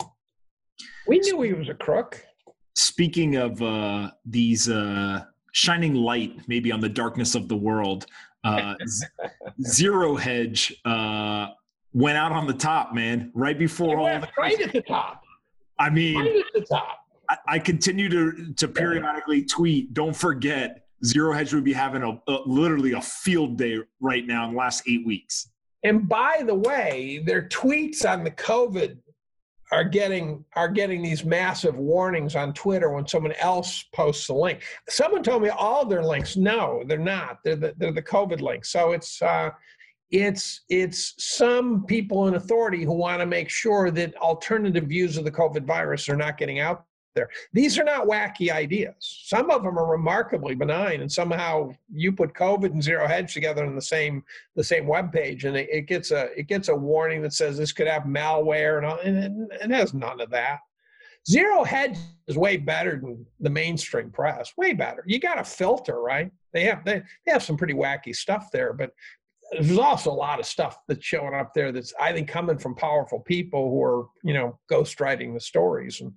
We 1.07 1.19
knew 1.19 1.41
he 1.41 1.53
was 1.53 1.69
a 1.69 1.75
crook 1.75 2.25
speaking 2.75 3.37
of 3.37 3.61
uh, 3.61 4.11
these 4.25 4.69
uh, 4.69 5.23
shining 5.53 5.95
light, 5.95 6.39
maybe 6.47 6.71
on 6.71 6.79
the 6.79 6.89
darkness 6.89 7.35
of 7.35 7.47
the 7.47 7.55
world, 7.55 8.05
uh, 8.43 8.75
Zero 9.65 10.15
Hedge 10.15 10.75
uh, 10.85 11.47
went 11.93 12.17
out 12.17 12.31
on 12.31 12.45
the 12.45 12.53
top, 12.53 12.93
man, 12.93 13.31
right 13.33 13.57
before 13.57 13.97
all. 13.97 14.19
The- 14.19 14.29
right 14.37 14.59
at 14.61 14.73
the 14.73 14.81
top. 14.81 15.23
I 15.79 15.89
mean, 15.89 16.19
right 16.19 16.37
at 16.37 16.61
the 16.61 16.65
top. 16.65 16.99
I, 17.29 17.37
I, 17.47 17.59
continue 17.59 18.07
to 18.09 18.53
to 18.53 18.67
periodically 18.67 19.43
tweet. 19.43 19.93
Don't 19.93 20.15
forget, 20.15 20.85
Zero 21.03 21.33
Hedge 21.33 21.53
would 21.53 21.63
be 21.63 21.73
having 21.73 22.03
a, 22.03 22.31
a 22.31 22.39
literally 22.45 22.93
a 22.93 23.01
field 23.01 23.57
day 23.57 23.79
right 23.99 24.25
now 24.25 24.45
in 24.45 24.51
the 24.51 24.57
last 24.57 24.83
eight 24.87 25.05
weeks. 25.05 25.49
And 25.85 26.09
by 26.09 26.41
the 26.43 26.55
way, 26.55 27.21
their 27.23 27.47
tweets 27.47 28.09
on 28.09 28.23
the 28.23 28.31
COVID 28.31 28.97
are 29.71 29.83
getting 29.83 30.43
are 30.55 30.67
getting 30.67 31.03
these 31.03 31.23
massive 31.23 31.77
warnings 31.77 32.35
on 32.35 32.53
Twitter 32.53 32.89
when 32.89 33.07
someone 33.07 33.33
else 33.33 33.83
posts 33.93 34.29
a 34.29 34.33
link. 34.33 34.63
Someone 34.89 35.21
told 35.21 35.43
me 35.43 35.49
all 35.49 35.85
their 35.85 36.03
links. 36.03 36.37
No, 36.37 36.83
they're 36.87 36.97
not. 36.97 37.37
They're 37.43 37.55
the, 37.55 37.75
they're 37.77 37.91
the 37.91 38.01
COVID 38.01 38.41
links. 38.41 38.71
So 38.71 38.93
it's 38.93 39.21
uh, 39.21 39.51
it's 40.09 40.61
it's 40.69 41.13
some 41.19 41.85
people 41.85 42.27
in 42.27 42.33
authority 42.33 42.83
who 42.83 42.93
want 42.93 43.19
to 43.19 43.27
make 43.27 43.49
sure 43.51 43.91
that 43.91 44.15
alternative 44.17 44.85
views 44.85 45.17
of 45.17 45.23
the 45.23 45.31
COVID 45.31 45.65
virus 45.65 46.09
are 46.09 46.17
not 46.17 46.39
getting 46.39 46.59
out 46.59 46.85
there. 47.15 47.29
These 47.53 47.79
are 47.79 47.83
not 47.83 48.07
wacky 48.07 48.51
ideas. 48.51 48.93
Some 48.99 49.49
of 49.49 49.63
them 49.63 49.79
are 49.79 49.89
remarkably 49.89 50.53
benign, 50.53 51.01
and 51.01 51.11
somehow 51.11 51.71
you 51.91 52.11
put 52.11 52.33
COVID 52.33 52.71
and 52.71 52.83
zero 52.83 53.07
hedge 53.07 53.33
together 53.33 53.65
on 53.65 53.75
the 53.75 53.81
same 53.81 54.23
the 54.55 54.63
same 54.63 54.85
web 54.85 55.11
page, 55.11 55.45
and 55.45 55.57
it, 55.57 55.67
it 55.71 55.81
gets 55.87 56.11
a 56.11 56.29
it 56.37 56.47
gets 56.47 56.67
a 56.67 56.75
warning 56.75 57.21
that 57.23 57.33
says 57.33 57.57
this 57.57 57.71
could 57.71 57.87
have 57.87 58.03
malware, 58.03 58.77
and, 58.77 58.85
all, 58.85 58.99
and 58.99 59.17
it, 59.51 59.57
it 59.63 59.71
has 59.71 59.93
none 59.93 60.21
of 60.21 60.29
that. 60.29 60.59
Zero 61.27 61.63
hedge 61.63 61.97
is 62.27 62.37
way 62.37 62.55
better 62.55 62.99
than 63.01 63.25
the 63.39 63.49
mainstream 63.49 64.11
press. 64.11 64.53
Way 64.57 64.73
better. 64.73 65.03
You 65.07 65.19
got 65.19 65.39
a 65.39 65.43
filter, 65.43 65.99
right? 65.99 66.31
They 66.53 66.63
have 66.65 66.85
they, 66.85 67.01
they 67.25 67.31
have 67.31 67.43
some 67.43 67.57
pretty 67.57 67.73
wacky 67.73 68.15
stuff 68.15 68.51
there, 68.51 68.73
but 68.73 68.91
there's 69.51 69.77
also 69.77 70.11
a 70.11 70.13
lot 70.13 70.39
of 70.39 70.45
stuff 70.45 70.77
that's 70.87 71.05
showing 71.05 71.33
up 71.33 71.53
there 71.53 71.71
that's 71.71 71.93
I 71.99 72.13
think 72.13 72.27
coming 72.27 72.57
from 72.57 72.75
powerful 72.75 73.19
people 73.19 73.69
who 73.69 73.83
are 73.83 74.07
you 74.23 74.33
know 74.33 74.59
ghostwriting 74.71 75.33
the 75.33 75.39
stories 75.39 76.01
and 76.01 76.13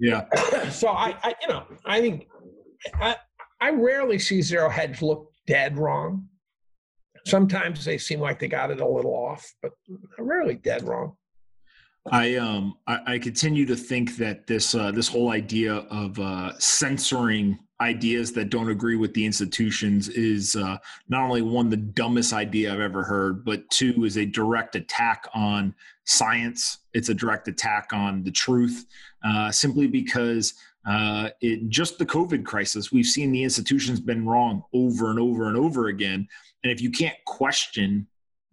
yeah. 0.00 0.24
so 0.70 0.88
I, 0.88 1.16
I, 1.22 1.34
you 1.42 1.48
know, 1.48 1.64
I 1.84 2.00
think 2.00 2.28
I, 2.94 3.16
I 3.60 3.70
rarely 3.70 4.18
see 4.18 4.42
Zero 4.42 4.68
Hedge 4.68 5.02
look 5.02 5.32
dead 5.46 5.78
wrong. 5.78 6.28
Sometimes 7.26 7.84
they 7.84 7.98
seem 7.98 8.20
like 8.20 8.38
they 8.38 8.48
got 8.48 8.70
it 8.70 8.80
a 8.80 8.88
little 8.88 9.12
off, 9.12 9.44
but 9.62 9.72
rarely 10.18 10.54
dead 10.54 10.86
wrong. 10.86 11.16
I 12.10 12.36
um 12.36 12.76
I, 12.86 13.14
I, 13.14 13.18
continue 13.18 13.66
to 13.66 13.76
think 13.76 14.16
that 14.16 14.46
this 14.46 14.74
uh, 14.74 14.90
this 14.92 15.08
whole 15.08 15.30
idea 15.30 15.74
of 15.74 16.18
uh, 16.18 16.58
censoring 16.58 17.58
ideas 17.80 18.32
that 18.32 18.50
don't 18.50 18.70
agree 18.70 18.96
with 18.96 19.14
the 19.14 19.24
institutions 19.24 20.08
is 20.08 20.56
uh, 20.56 20.76
not 21.08 21.22
only 21.22 21.42
one 21.42 21.68
the 21.68 21.76
dumbest 21.76 22.32
idea 22.32 22.72
I've 22.72 22.80
ever 22.80 23.04
heard, 23.04 23.44
but 23.44 23.68
two 23.70 24.04
is 24.04 24.16
a 24.16 24.24
direct 24.24 24.74
attack 24.74 25.28
on 25.34 25.74
science. 26.04 26.78
It's 26.92 27.08
a 27.08 27.14
direct 27.14 27.46
attack 27.46 27.90
on 27.92 28.24
the 28.24 28.32
truth, 28.32 28.86
uh, 29.24 29.50
simply 29.50 29.86
because 29.86 30.54
uh, 30.88 31.30
it 31.40 31.68
just 31.68 31.98
the 31.98 32.06
COVID 32.06 32.44
crisis 32.44 32.92
we've 32.92 33.06
seen 33.06 33.32
the 33.32 33.42
institutions 33.42 34.00
been 34.00 34.26
wrong 34.26 34.62
over 34.72 35.10
and 35.10 35.18
over 35.18 35.48
and 35.48 35.56
over 35.56 35.88
again, 35.88 36.26
and 36.62 36.72
if 36.72 36.80
you 36.80 36.90
can't 36.90 37.16
question 37.26 38.06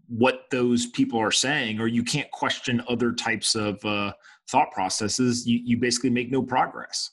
what 0.07 0.41
those 0.51 0.87
people 0.87 1.19
are 1.19 1.31
saying, 1.31 1.79
or 1.79 1.87
you 1.87 2.03
can't 2.03 2.29
question 2.31 2.81
other 2.87 3.11
types 3.11 3.55
of 3.55 3.83
uh, 3.85 4.11
thought 4.49 4.71
processes, 4.71 5.47
you, 5.47 5.59
you 5.63 5.77
basically 5.77 6.09
make 6.09 6.31
no 6.31 6.43
progress. 6.43 7.11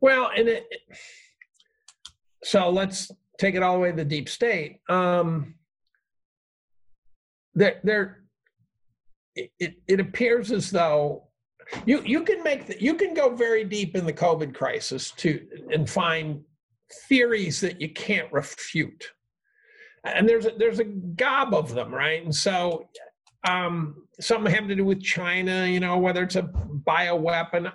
Well, 0.00 0.30
and 0.36 0.48
it, 0.48 0.66
so 2.42 2.70
let's 2.70 3.10
take 3.38 3.54
it 3.54 3.62
all 3.62 3.74
the 3.74 3.80
way 3.80 3.90
to 3.90 3.96
the 3.96 4.04
deep 4.04 4.28
state. 4.28 4.80
Um, 4.88 5.54
there, 7.54 7.80
there, 7.84 8.24
it, 9.36 9.76
it 9.86 10.00
appears 10.00 10.50
as 10.50 10.70
though 10.70 11.28
you 11.86 12.02
you 12.04 12.22
can 12.22 12.42
make 12.42 12.66
the, 12.66 12.82
you 12.82 12.94
can 12.94 13.14
go 13.14 13.34
very 13.34 13.64
deep 13.64 13.96
in 13.96 14.06
the 14.06 14.12
COVID 14.12 14.54
crisis 14.54 15.10
to 15.12 15.46
and 15.72 15.88
find 15.88 16.42
theories 17.08 17.60
that 17.60 17.80
you 17.80 17.88
can't 17.90 18.30
refute 18.32 19.12
and 20.04 20.28
there's 20.28 20.46
a, 20.46 20.52
there's 20.58 20.80
a 20.80 20.84
gob 20.84 21.54
of 21.54 21.74
them, 21.74 21.94
right? 21.94 22.22
And 22.22 22.34
so 22.34 22.88
um, 23.44 24.06
some 24.20 24.46
having 24.46 24.68
to 24.68 24.74
do 24.74 24.84
with 24.84 25.02
China, 25.02 25.66
you 25.66 25.80
know, 25.80 25.98
whether 25.98 26.22
it's 26.22 26.36
a 26.36 26.42
bioweapon. 26.42 27.72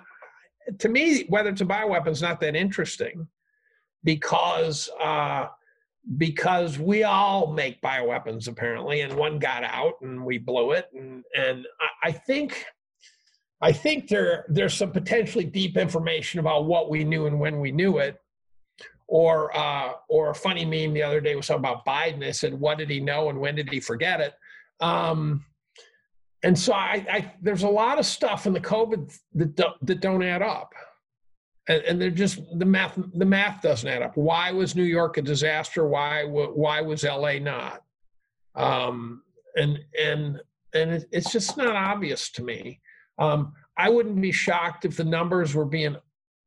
To 0.78 0.88
me, 0.88 1.24
whether 1.28 1.48
it's 1.48 1.62
a 1.62 1.66
bioweapon 1.66 2.08
is 2.08 2.22
not 2.22 2.40
that 2.40 2.54
interesting 2.54 3.26
because 4.04 4.90
uh, 5.02 5.46
because 6.16 6.78
we 6.78 7.04
all 7.04 7.52
make 7.52 7.80
bioweapons 7.80 8.48
apparently, 8.48 9.00
and 9.00 9.14
one 9.14 9.38
got 9.38 9.64
out 9.64 9.94
and 10.02 10.24
we 10.24 10.38
blew 10.38 10.72
it, 10.72 10.88
and 10.94 11.24
and 11.36 11.66
I, 11.80 12.08
I 12.08 12.12
think. 12.12 12.64
I 13.60 13.72
think 13.72 14.08
there 14.08 14.44
there's 14.48 14.74
some 14.74 14.92
potentially 14.92 15.44
deep 15.44 15.76
information 15.76 16.40
about 16.40 16.66
what 16.66 16.90
we 16.90 17.04
knew 17.04 17.26
and 17.26 17.40
when 17.40 17.60
we 17.60 17.72
knew 17.72 17.98
it 17.98 18.20
or 19.08 19.56
uh, 19.56 19.92
or 20.08 20.30
a 20.30 20.34
funny 20.34 20.64
meme 20.64 20.94
the 20.94 21.02
other 21.02 21.20
day 21.20 21.34
was 21.34 21.46
something 21.46 21.68
about 21.68 21.84
Biden. 21.84 22.24
I 22.24 22.30
said, 22.30 22.54
"What 22.58 22.78
did 22.78 22.90
he 22.90 23.00
know 23.00 23.30
and 23.30 23.40
when 23.40 23.56
did 23.56 23.70
he 23.70 23.80
forget 23.80 24.20
it?" 24.20 24.34
Um, 24.80 25.44
and 26.44 26.56
so 26.56 26.72
I, 26.72 27.04
I, 27.10 27.32
there's 27.42 27.64
a 27.64 27.68
lot 27.68 27.98
of 27.98 28.06
stuff 28.06 28.46
in 28.46 28.52
the 28.52 28.60
COVID 28.60 29.18
that 29.34 29.56
don't, 29.56 29.86
that 29.86 30.00
don't 30.00 30.22
add 30.22 30.42
up, 30.42 30.72
and, 31.68 31.82
and 31.82 32.00
they're 32.00 32.10
just 32.10 32.40
the 32.58 32.66
math 32.66 32.96
the 33.14 33.26
math 33.26 33.62
doesn't 33.62 33.88
add 33.88 34.02
up. 34.02 34.16
Why 34.16 34.52
was 34.52 34.76
New 34.76 34.84
York 34.84 35.16
a 35.16 35.22
disaster? 35.22 35.88
Why 35.88 36.24
why 36.24 36.80
was 36.82 37.02
LA 37.02 37.38
not? 37.38 37.82
Um, 38.54 39.22
and 39.56 39.78
and 40.00 40.40
and 40.74 40.92
it, 40.92 41.08
it's 41.10 41.32
just 41.32 41.56
not 41.56 41.74
obvious 41.74 42.30
to 42.32 42.44
me. 42.44 42.80
Um, 43.18 43.52
I 43.76 43.88
wouldn't 43.88 44.20
be 44.20 44.32
shocked 44.32 44.84
if 44.84 44.96
the 44.96 45.04
numbers 45.04 45.54
were 45.54 45.64
being 45.64 45.96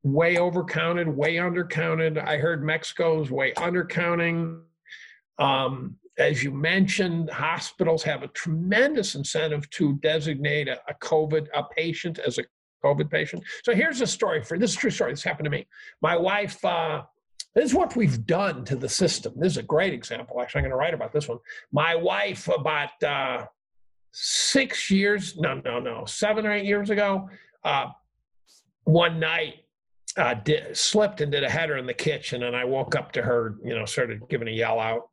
way 0.02 0.36
overcounted, 0.36 1.14
way 1.14 1.36
undercounted. 1.36 2.22
I 2.22 2.36
heard 2.36 2.62
Mexico's 2.62 3.30
way 3.30 3.52
undercounting. 3.52 4.62
Um, 5.38 5.96
as 6.18 6.42
you 6.42 6.50
mentioned, 6.50 7.30
hospitals 7.30 8.02
have 8.02 8.22
a 8.22 8.28
tremendous 8.28 9.14
incentive 9.14 9.68
to 9.70 9.94
designate 10.02 10.68
a, 10.68 10.78
a, 10.88 10.94
COVID 11.00 11.48
a 11.54 11.64
patient 11.64 12.18
as 12.18 12.38
a 12.38 12.44
COVID 12.84 13.10
patient. 13.10 13.42
So 13.64 13.74
here's 13.74 14.00
a 14.00 14.06
story 14.06 14.42
for 14.42 14.58
this 14.58 14.72
is 14.72 14.76
true 14.76 14.90
story. 14.90 15.12
This 15.12 15.22
happened 15.22 15.46
to 15.46 15.50
me. 15.50 15.66
My 16.00 16.16
wife. 16.16 16.62
Uh, 16.64 17.02
this 17.54 17.66
is 17.66 17.74
what 17.74 17.96
we've 17.96 18.24
done 18.24 18.64
to 18.64 18.76
the 18.76 18.88
system. 18.88 19.34
This 19.36 19.52
is 19.52 19.58
a 19.58 19.62
great 19.62 19.92
example. 19.92 20.40
Actually, 20.40 20.60
I'm 20.60 20.62
going 20.64 20.70
to 20.70 20.76
write 20.76 20.94
about 20.94 21.12
this 21.12 21.28
one. 21.28 21.36
My 21.70 21.94
wife, 21.94 22.48
about 22.48 23.02
uh, 23.02 23.44
six 24.12 24.90
years, 24.90 25.36
no, 25.36 25.60
no, 25.64 25.80
no, 25.80 26.04
seven 26.04 26.46
or 26.46 26.52
eight 26.52 26.66
years 26.66 26.90
ago, 26.90 27.28
uh, 27.64 27.86
one 28.84 29.18
night 29.18 29.54
uh, 30.16 30.34
did, 30.34 30.76
slipped 30.76 31.20
and 31.20 31.32
did 31.32 31.44
a 31.44 31.48
header 31.48 31.76
in 31.78 31.86
the 31.86 31.94
kitchen, 31.94 32.42
and 32.44 32.54
I 32.54 32.64
woke 32.64 32.94
up 32.94 33.12
to 33.12 33.22
her, 33.22 33.56
you 33.64 33.74
know, 33.74 33.84
started 33.84 34.20
giving 34.28 34.48
a 34.48 34.52
yell 34.52 34.78
out, 34.78 35.08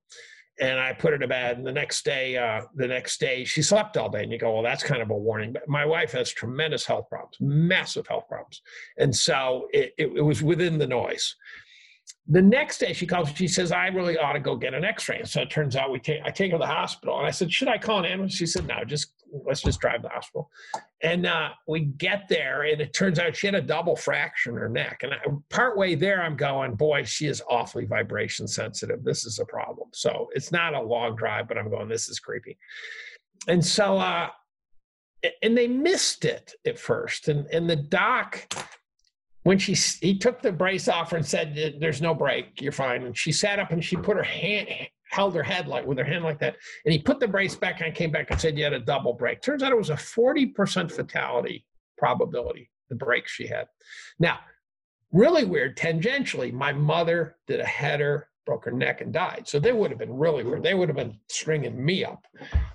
and 0.59 0.77
I 0.79 0.91
put 0.91 1.11
her 1.11 1.17
to 1.17 1.27
bed. 1.27 1.57
And 1.57 1.65
the 1.65 1.71
next 1.71 2.03
day, 2.03 2.35
uh, 2.37 2.63
the 2.75 2.87
next 2.87 3.19
day, 3.19 3.45
she 3.45 3.61
slept 3.61 3.95
all 3.95 4.09
day, 4.09 4.23
and 4.23 4.31
you 4.31 4.37
go, 4.37 4.53
well, 4.53 4.63
that's 4.63 4.83
kind 4.83 5.01
of 5.01 5.09
a 5.09 5.17
warning. 5.17 5.53
But 5.53 5.69
my 5.69 5.85
wife 5.85 6.11
has 6.11 6.29
tremendous 6.29 6.85
health 6.85 7.07
problems, 7.09 7.37
massive 7.39 8.07
health 8.07 8.27
problems, 8.27 8.61
and 8.97 9.15
so 9.15 9.67
it, 9.71 9.93
it, 9.97 10.11
it 10.17 10.21
was 10.21 10.43
within 10.43 10.77
the 10.77 10.87
noise. 10.87 11.35
The 12.31 12.41
next 12.41 12.77
day 12.77 12.93
she 12.93 13.07
calls, 13.07 13.31
she 13.33 13.47
says, 13.47 13.71
I 13.71 13.87
really 13.87 14.15
ought 14.15 14.33
to 14.33 14.39
go 14.39 14.55
get 14.55 14.75
an 14.75 14.85
x-ray. 14.85 15.23
So 15.25 15.41
it 15.41 15.49
turns 15.49 15.75
out 15.75 15.91
we 15.91 15.99
take, 15.99 16.21
I 16.23 16.29
take 16.29 16.51
her 16.51 16.59
to 16.59 16.61
the 16.61 16.67
hospital. 16.67 17.17
And 17.17 17.25
I 17.25 17.31
said, 17.31 17.51
should 17.51 17.67
I 17.67 17.79
call 17.79 17.99
an 17.99 18.05
ambulance? 18.05 18.35
She 18.35 18.45
said, 18.45 18.67
no, 18.67 18.83
just, 18.85 19.13
let's 19.45 19.63
just 19.63 19.79
drive 19.79 20.03
to 20.03 20.03
the 20.03 20.09
hospital. 20.09 20.51
And 21.01 21.25
uh, 21.25 21.49
we 21.67 21.81
get 21.81 22.27
there 22.29 22.63
and 22.63 22.79
it 22.81 22.93
turns 22.93 23.17
out 23.17 23.35
she 23.35 23.47
had 23.47 23.55
a 23.55 23.61
double 23.61 23.95
fracture 23.95 24.51
in 24.51 24.57
her 24.57 24.69
neck. 24.69 24.99
And 25.01 25.13
I, 25.13 25.17
partway 25.49 25.95
there, 25.95 26.21
I'm 26.21 26.37
going, 26.37 26.75
boy, 26.75 27.03
she 27.03 27.25
is 27.25 27.41
awfully 27.49 27.85
vibration 27.85 28.47
sensitive. 28.47 29.03
This 29.03 29.25
is 29.25 29.39
a 29.39 29.45
problem. 29.45 29.89
So 29.93 30.29
it's 30.33 30.51
not 30.51 30.75
a 30.75 30.81
long 30.81 31.15
drive, 31.15 31.47
but 31.47 31.57
I'm 31.57 31.71
going, 31.71 31.89
this 31.89 32.09
is 32.09 32.19
creepy. 32.19 32.59
And 33.47 33.65
so, 33.65 33.97
uh, 33.97 34.29
and 35.41 35.57
they 35.57 35.67
missed 35.67 36.25
it 36.25 36.53
at 36.65 36.77
first. 36.77 37.27
And, 37.27 37.47
and 37.47 37.69
the 37.69 37.75
doc 37.75 38.47
when 39.49 39.57
she 39.57 39.73
he 39.73 40.15
took 40.15 40.43
the 40.43 40.51
brace 40.51 40.87
off 40.87 41.11
and 41.13 41.25
said, 41.25 41.75
"There's 41.79 42.03
no 42.03 42.13
break. 42.13 42.61
You're 42.61 42.71
fine." 42.71 43.03
And 43.03 43.17
she 43.17 43.31
sat 43.31 43.57
up 43.57 43.71
and 43.71 43.83
she 43.83 43.95
put 43.95 44.15
her 44.15 44.21
hand 44.21 44.67
held 45.09 45.33
her 45.33 45.41
head 45.41 45.67
like 45.67 45.87
with 45.87 45.97
her 45.97 46.03
hand 46.03 46.23
like 46.23 46.37
that, 46.37 46.55
and 46.85 46.93
he 46.93 46.99
put 46.99 47.19
the 47.19 47.27
brace 47.27 47.55
back 47.55 47.81
and 47.81 47.95
came 47.95 48.11
back 48.11 48.29
and 48.29 48.39
said, 48.39 48.55
"You 48.55 48.63
had 48.63 48.73
a 48.73 48.79
double 48.79 49.13
break." 49.13 49.41
Turns 49.41 49.63
out 49.63 49.71
it 49.71 49.77
was 49.77 49.89
a 49.89 49.97
forty 49.97 50.45
percent 50.45 50.91
fatality 50.91 51.65
probability 51.97 52.69
the 52.89 52.95
break 52.95 53.27
she 53.27 53.47
had. 53.47 53.65
Now, 54.19 54.37
really 55.11 55.45
weird. 55.45 55.75
Tangentially, 55.75 56.53
my 56.53 56.71
mother 56.71 57.37
did 57.47 57.59
a 57.59 57.65
header, 57.65 58.29
broke 58.45 58.65
her 58.65 58.71
neck, 58.71 59.01
and 59.01 59.11
died. 59.11 59.47
So 59.47 59.59
they 59.59 59.73
would 59.73 59.89
have 59.89 59.99
been 59.99 60.13
really 60.13 60.43
weird. 60.43 60.61
They 60.61 60.75
would 60.75 60.89
have 60.89 60.95
been 60.95 61.17
stringing 61.27 61.83
me 61.83 62.05
up. 62.05 62.23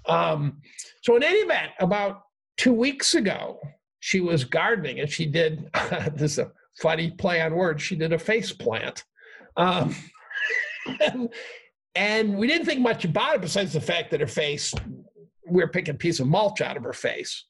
Um, 0.06 0.60
so 1.04 1.14
in 1.14 1.22
any 1.22 1.38
event, 1.38 1.70
about 1.78 2.22
two 2.56 2.72
weeks 2.72 3.14
ago, 3.14 3.60
she 4.04 4.20
was 4.20 4.44
gardening 4.44 5.00
and 5.00 5.08
she 5.10 5.24
did 5.24 5.70
this 6.14 6.32
is 6.32 6.38
a 6.40 6.52
funny 6.80 7.10
play 7.10 7.40
on 7.40 7.54
words 7.54 7.82
she 7.82 7.96
did 7.96 8.12
a 8.12 8.18
face 8.18 8.52
plant. 8.52 9.04
Um, 9.56 9.94
and, 11.00 11.28
and, 11.94 12.36
we 12.36 12.46
didn't 12.46 12.66
think 12.66 12.80
much 12.80 13.04
about 13.04 13.36
it 13.36 13.40
besides 13.40 13.72
the 13.72 13.80
fact 13.80 14.10
that 14.10 14.20
her 14.20 14.26
face 14.26 14.74
we 15.46 15.62
were 15.62 15.68
picking 15.68 15.94
a 15.94 15.98
piece 15.98 16.20
of 16.20 16.26
mulch 16.26 16.60
out 16.60 16.76
of 16.76 16.82
her 16.82 16.92
face. 16.92 17.44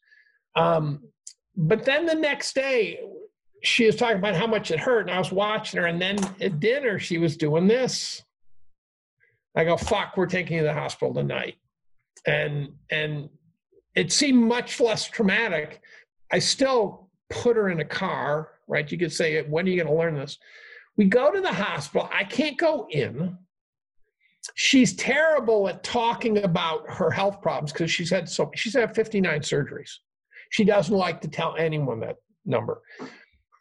Um, 0.56 1.05
but 1.56 1.84
then 1.84 2.06
the 2.06 2.14
next 2.14 2.55
day 2.55 3.01
she 3.62 3.86
was 3.86 3.96
talking 3.96 4.18
about 4.18 4.34
how 4.34 4.46
much 4.46 4.70
it 4.70 4.78
hurt 4.78 5.02
and 5.02 5.10
i 5.10 5.18
was 5.18 5.32
watching 5.32 5.80
her 5.80 5.86
and 5.86 6.01
then 6.01 6.18
at 6.40 6.60
dinner 6.60 6.98
she 6.98 7.18
was 7.18 7.36
doing 7.36 7.66
this. 7.66 8.22
I 9.56 9.64
go 9.64 9.76
fuck 9.76 10.16
we're 10.16 10.26
taking 10.26 10.56
you 10.56 10.62
to 10.62 10.68
the 10.68 10.74
hospital 10.74 11.14
tonight. 11.14 11.56
And 12.26 12.70
and 12.90 13.28
it 13.94 14.12
seemed 14.12 14.42
much 14.42 14.80
less 14.80 15.09
traumatic. 15.09 15.80
I 16.32 16.40
still 16.40 17.09
put 17.30 17.56
her 17.56 17.68
in 17.68 17.80
a 17.80 17.84
car, 17.84 18.48
right? 18.69 18.91
You 18.91 18.99
could 18.99 19.12
say, 19.12 19.43
when 19.43 19.66
are 19.66 19.69
you 19.69 19.77
going 19.77 19.95
to 19.95 19.99
learn 19.99 20.15
this? 20.15 20.39
We 20.97 21.07
go 21.07 21.32
to 21.32 21.41
the 21.41 21.53
hospital. 21.53 22.09
I 22.12 22.24
can't 22.24 22.57
go 22.57 22.86
in. 22.91 23.36
She's 24.55 24.95
terrible 24.95 25.69
at 25.69 25.82
talking 25.82 26.45
about 26.45 26.89
her 26.89 27.11
health 27.11 27.41
problems 27.41 27.73
because 27.73 27.91
she's 27.91 28.11
had 28.11 28.28
so 28.28 28.51
she's 28.55 28.74
had 28.74 28.95
59 28.95 29.41
surgeries. 29.41 29.91
She 30.51 30.65
doesn't 30.65 30.95
like 30.95 31.20
to 31.23 31.28
tell 31.28 31.57
anyone 31.57 32.01
that 32.01 32.16
number. 32.45 32.82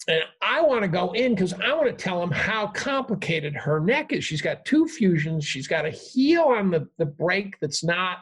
And 0.09 0.21
I 0.41 0.59
want 0.61 0.81
to 0.81 0.89
go 0.89 1.13
in 1.13 1.33
because 1.33 1.53
I 1.53 1.73
want 1.73 1.87
to 1.87 1.93
tell 1.93 2.19
them 2.19 2.31
how 2.31 2.67
complicated 2.67 3.55
her 3.55 3.79
neck 3.79 4.11
is. 4.11 4.25
She's 4.25 4.41
got 4.41 4.65
two 4.65 4.85
fusions. 4.85 5.45
She's 5.45 5.67
got 5.67 5.85
a 5.85 5.89
heel 5.89 6.43
on 6.43 6.69
the, 6.69 6.89
the 6.97 7.05
break 7.05 7.57
that's 7.61 7.85
not, 7.85 8.17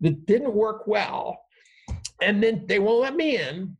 that 0.00 0.24
didn't 0.26 0.54
work 0.54 0.86
well 0.86 1.40
and 2.20 2.42
then 2.42 2.64
they 2.66 2.78
won't 2.78 3.00
let 3.00 3.16
me 3.16 3.38
in. 3.38 3.76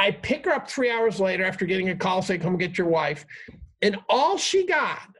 I 0.00 0.12
pick 0.12 0.46
her 0.46 0.52
up 0.52 0.68
three 0.68 0.90
hours 0.90 1.20
later 1.20 1.44
after 1.44 1.66
getting 1.66 1.90
a 1.90 1.94
call 1.94 2.22
saying, 2.22 2.40
come 2.40 2.56
get 2.56 2.78
your 2.78 2.86
wife. 2.86 3.26
And 3.82 3.98
all 4.08 4.38
she 4.38 4.66
got 4.66 5.10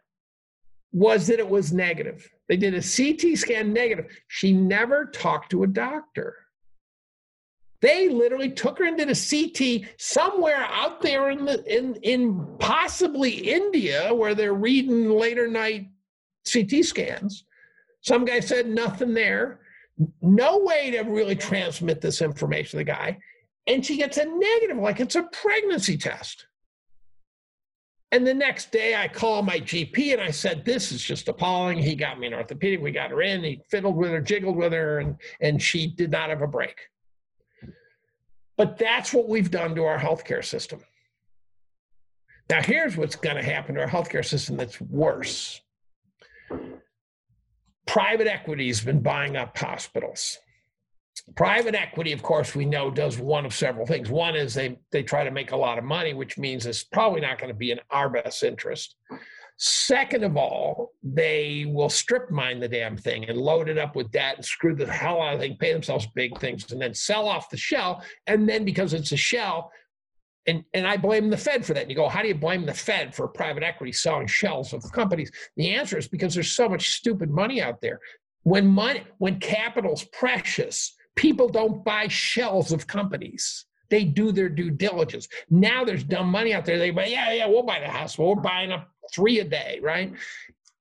was 0.90 1.26
that 1.26 1.38
it 1.38 1.48
was 1.48 1.70
negative. 1.70 2.26
They 2.48 2.56
did 2.56 2.74
a 2.74 2.80
CT 2.80 3.36
scan 3.36 3.74
negative. 3.74 4.06
She 4.28 4.54
never 4.54 5.04
talked 5.04 5.50
to 5.50 5.64
a 5.64 5.66
doctor. 5.66 6.34
They 7.82 8.08
literally 8.08 8.50
took 8.50 8.78
her 8.78 8.86
into 8.86 9.02
a 9.02 9.14
CT 9.14 9.90
somewhere 9.98 10.66
out 10.70 11.02
there 11.02 11.30
in 11.30 11.44
the 11.44 11.62
in 11.64 11.94
in 11.96 12.46
possibly 12.58 13.32
India 13.32 14.12
where 14.12 14.34
they're 14.34 14.54
reading 14.54 15.10
later 15.10 15.46
night 15.46 15.88
CT 16.50 16.84
scans. 16.84 17.44
Some 18.00 18.24
guy 18.24 18.40
said 18.40 18.66
nothing 18.66 19.14
there 19.14 19.60
no 20.22 20.58
way 20.58 20.90
to 20.90 21.00
really 21.02 21.36
transmit 21.36 22.00
this 22.00 22.22
information 22.22 22.70
to 22.70 22.76
the 22.78 22.84
guy. 22.84 23.18
And 23.70 23.86
she 23.86 23.96
gets 23.96 24.16
a 24.16 24.24
negative, 24.24 24.78
like 24.78 24.98
it's 24.98 25.14
a 25.14 25.22
pregnancy 25.22 25.96
test. 25.96 26.46
And 28.10 28.26
the 28.26 28.34
next 28.34 28.72
day 28.72 28.96
I 28.96 29.06
call 29.06 29.42
my 29.42 29.60
GP 29.60 30.12
and 30.12 30.20
I 30.20 30.32
said, 30.32 30.64
This 30.64 30.90
is 30.90 31.00
just 31.00 31.28
appalling. 31.28 31.78
He 31.78 31.94
got 31.94 32.18
me 32.18 32.26
an 32.26 32.34
orthopedic. 32.34 32.80
We 32.80 32.90
got 32.90 33.10
her 33.10 33.22
in. 33.22 33.44
He 33.44 33.62
fiddled 33.70 33.94
with 33.94 34.10
her, 34.10 34.20
jiggled 34.20 34.56
with 34.56 34.72
her, 34.72 34.98
and, 34.98 35.14
and 35.40 35.62
she 35.62 35.86
did 35.86 36.10
not 36.10 36.30
have 36.30 36.42
a 36.42 36.48
break. 36.48 36.76
But 38.56 38.76
that's 38.76 39.14
what 39.14 39.28
we've 39.28 39.52
done 39.52 39.76
to 39.76 39.84
our 39.84 39.98
healthcare 39.98 40.44
system. 40.44 40.80
Now, 42.48 42.62
here's 42.62 42.96
what's 42.96 43.14
going 43.14 43.36
to 43.36 43.44
happen 43.44 43.76
to 43.76 43.82
our 43.82 43.88
healthcare 43.88 44.24
system 44.24 44.56
that's 44.56 44.80
worse 44.80 45.60
private 47.86 48.26
equity 48.26 48.66
has 48.68 48.80
been 48.80 49.00
buying 49.00 49.36
up 49.36 49.56
hospitals. 49.56 50.38
Private 51.36 51.74
equity, 51.74 52.12
of 52.12 52.22
course, 52.22 52.54
we 52.54 52.64
know 52.64 52.90
does 52.90 53.18
one 53.18 53.46
of 53.46 53.54
several 53.54 53.86
things. 53.86 54.10
One 54.10 54.34
is 54.34 54.54
they 54.54 54.78
they 54.90 55.02
try 55.02 55.22
to 55.22 55.30
make 55.30 55.52
a 55.52 55.56
lot 55.56 55.78
of 55.78 55.84
money, 55.84 56.14
which 56.14 56.38
means 56.38 56.66
it's 56.66 56.82
probably 56.82 57.20
not 57.20 57.38
going 57.38 57.52
to 57.52 57.58
be 57.58 57.70
in 57.70 57.80
our 57.90 58.08
best 58.08 58.42
interest. 58.42 58.96
Second 59.62 60.24
of 60.24 60.38
all, 60.38 60.92
they 61.02 61.66
will 61.68 61.90
strip 61.90 62.30
mine 62.30 62.60
the 62.60 62.68
damn 62.68 62.96
thing 62.96 63.28
and 63.28 63.38
load 63.38 63.68
it 63.68 63.76
up 63.76 63.94
with 63.94 64.10
debt 64.10 64.36
and 64.36 64.44
screw 64.44 64.74
the 64.74 64.90
hell 64.90 65.20
out 65.20 65.34
of 65.34 65.42
it, 65.42 65.58
pay 65.58 65.72
themselves 65.72 66.06
big 66.14 66.38
things, 66.40 66.72
and 66.72 66.80
then 66.80 66.94
sell 66.94 67.28
off 67.28 67.50
the 67.50 67.58
shell. 67.58 68.02
And 68.26 68.48
then 68.48 68.64
because 68.64 68.94
it's 68.94 69.12
a 69.12 69.18
shell, 69.18 69.70
and, 70.46 70.64
and 70.72 70.86
I 70.86 70.96
blame 70.96 71.28
the 71.28 71.36
Fed 71.36 71.66
for 71.66 71.74
that. 71.74 71.82
And 71.82 71.90
you 71.90 71.96
go, 71.96 72.08
how 72.08 72.22
do 72.22 72.28
you 72.28 72.34
blame 72.34 72.64
the 72.64 72.72
Fed 72.72 73.14
for 73.14 73.28
private 73.28 73.62
equity 73.62 73.92
selling 73.92 74.26
shells 74.26 74.72
of 74.72 74.82
companies? 74.92 75.30
The 75.56 75.74
answer 75.74 75.98
is 75.98 76.08
because 76.08 76.34
there's 76.34 76.52
so 76.52 76.68
much 76.68 76.92
stupid 76.92 77.30
money 77.30 77.60
out 77.60 77.82
there. 77.82 78.00
When 78.44 78.66
money, 78.66 79.02
when 79.18 79.38
capital's 79.38 80.04
precious, 80.04 80.96
people 81.20 81.48
don't 81.48 81.84
buy 81.84 82.08
shells 82.08 82.72
of 82.72 82.86
companies. 82.86 83.66
They 83.90 84.04
do 84.04 84.32
their 84.32 84.48
due 84.48 84.70
diligence. 84.70 85.28
Now 85.50 85.84
there's 85.84 86.04
dumb 86.04 86.30
money 86.30 86.54
out 86.54 86.64
there. 86.64 86.78
They 86.78 86.90
buy, 86.90 87.06
yeah, 87.06 87.32
yeah, 87.32 87.46
we'll 87.46 87.62
buy 87.62 87.80
the 87.80 87.88
house. 87.88 88.16
We're 88.16 88.36
buying 88.36 88.72
up 88.72 88.88
three 89.12 89.40
a 89.40 89.44
day, 89.44 89.80
right? 89.82 90.14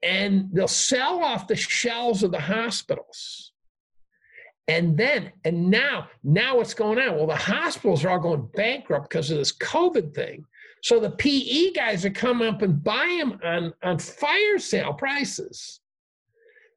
And 0.02 0.48
they'll 0.54 0.68
sell 0.68 1.22
off 1.22 1.48
the 1.48 1.58
shells 1.58 2.24
of 2.24 2.32
the 2.32 2.40
hospitals 2.40 3.50
and 4.70 4.96
then, 4.96 5.32
and 5.46 5.72
now, 5.72 6.10
now 6.24 6.58
what's 6.58 6.76
going 6.76 7.00
on? 7.00 7.16
Well, 7.16 7.26
the 7.26 7.36
hospitals 7.36 8.06
are 8.06 8.10
all 8.12 8.20
going 8.20 8.48
bankrupt 8.54 9.10
because 9.10 9.32
of 9.32 9.40
this 9.40 9.52
COVID 9.52 10.14
thing. 10.14 10.46
So 10.84 11.00
the 11.00 11.10
PE 11.10 11.72
guys 11.72 12.06
are 12.06 12.12
coming 12.12 12.48
up 12.48 12.62
and 12.62 12.82
buy 12.82 13.18
them 13.20 13.40
on, 13.44 13.74
on 13.82 13.98
fire 13.98 14.60
sale 14.60 14.94
prices. 14.94 15.82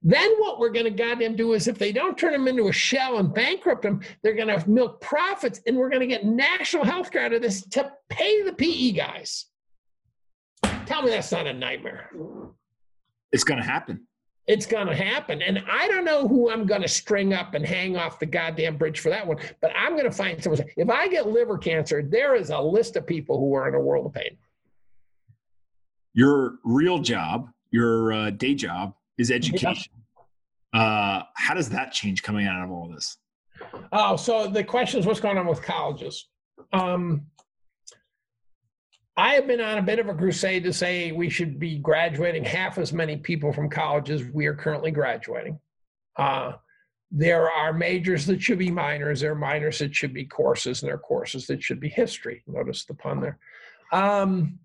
Then 0.02 0.32
what 0.38 0.58
we're 0.58 0.70
going 0.70 0.84
to 0.84 0.90
goddamn 0.90 1.36
do 1.36 1.52
is 1.52 1.68
if 1.68 1.78
they 1.78 1.92
don't 1.92 2.18
turn 2.18 2.32
them 2.32 2.48
into 2.48 2.68
a 2.68 2.72
shell 2.72 3.18
and 3.18 3.32
bankrupt 3.32 3.82
them, 3.82 4.00
they're 4.22 4.34
going 4.34 4.48
to 4.48 4.68
milk 4.68 5.00
profits 5.00 5.60
and 5.66 5.76
we're 5.76 5.90
going 5.90 6.00
to 6.00 6.06
get 6.06 6.24
national 6.24 6.84
health 6.84 7.10
care 7.10 7.24
out 7.24 7.32
of 7.32 7.42
this 7.42 7.62
to 7.68 7.90
pay 8.08 8.42
the 8.42 8.52
PE 8.52 8.92
guys. 8.92 9.46
Tell 10.86 11.02
me 11.02 11.10
that's 11.10 11.30
not 11.30 11.46
a 11.46 11.52
nightmare. 11.52 12.10
It's 13.30 13.44
going 13.44 13.60
to 13.60 13.66
happen 13.66 14.06
it's 14.46 14.66
going 14.66 14.86
to 14.88 14.94
happen. 14.94 15.40
And 15.42 15.62
I 15.70 15.88
don't 15.88 16.04
know 16.04 16.26
who 16.26 16.50
I'm 16.50 16.66
going 16.66 16.82
to 16.82 16.88
string 16.88 17.32
up 17.32 17.54
and 17.54 17.64
hang 17.64 17.96
off 17.96 18.18
the 18.18 18.26
goddamn 18.26 18.76
bridge 18.76 19.00
for 19.00 19.08
that 19.10 19.26
one, 19.26 19.38
but 19.60 19.72
I'm 19.76 19.92
going 19.92 20.04
to 20.04 20.10
find 20.10 20.42
someone. 20.42 20.64
If 20.76 20.90
I 20.90 21.08
get 21.08 21.28
liver 21.28 21.58
cancer, 21.58 22.02
there 22.02 22.34
is 22.34 22.50
a 22.50 22.58
list 22.58 22.96
of 22.96 23.06
people 23.06 23.38
who 23.38 23.54
are 23.54 23.68
in 23.68 23.74
a 23.74 23.80
world 23.80 24.06
of 24.06 24.12
pain. 24.12 24.36
Your 26.14 26.56
real 26.64 26.98
job, 26.98 27.50
your 27.70 28.12
uh, 28.12 28.30
day 28.30 28.54
job, 28.54 28.94
is 29.18 29.30
education. 29.30 29.92
Yeah. 30.74 30.80
Uh, 30.80 31.22
how 31.36 31.54
does 31.54 31.68
that 31.70 31.92
change 31.92 32.22
coming 32.22 32.46
out 32.46 32.64
of 32.64 32.70
all 32.70 32.88
this? 32.88 33.16
Oh, 33.92 34.16
so 34.16 34.46
the 34.46 34.64
question 34.64 35.00
is 35.00 35.06
what's 35.06 35.20
going 35.20 35.38
on 35.38 35.46
with 35.46 35.62
colleges? 35.62 36.28
Um, 36.72 37.26
I 39.16 39.34
have 39.34 39.46
been 39.46 39.60
on 39.60 39.78
a 39.78 39.82
bit 39.82 39.98
of 39.98 40.08
a 40.08 40.14
crusade 40.14 40.64
to 40.64 40.72
say 40.72 41.12
we 41.12 41.28
should 41.28 41.58
be 41.58 41.78
graduating 41.78 42.44
half 42.44 42.78
as 42.78 42.92
many 42.92 43.16
people 43.16 43.52
from 43.52 43.68
college 43.68 44.10
as 44.10 44.24
we 44.24 44.46
are 44.46 44.54
currently 44.54 44.90
graduating. 44.90 45.60
Uh, 46.16 46.52
there 47.10 47.50
are 47.50 47.74
majors 47.74 48.24
that 48.26 48.40
should 48.40 48.58
be 48.58 48.70
minors, 48.70 49.20
there 49.20 49.32
are 49.32 49.36
minors 49.36 49.80
that 49.80 49.94
should 49.94 50.14
be 50.14 50.24
courses, 50.24 50.82
and 50.82 50.88
there 50.88 50.96
are 50.96 51.00
courses 51.00 51.46
that 51.46 51.62
should 51.62 51.78
be 51.78 51.90
history. 51.90 52.42
Notice 52.46 52.86
the 52.86 52.94
pun 52.94 53.20
there. 53.20 53.38
Um, 53.92 54.58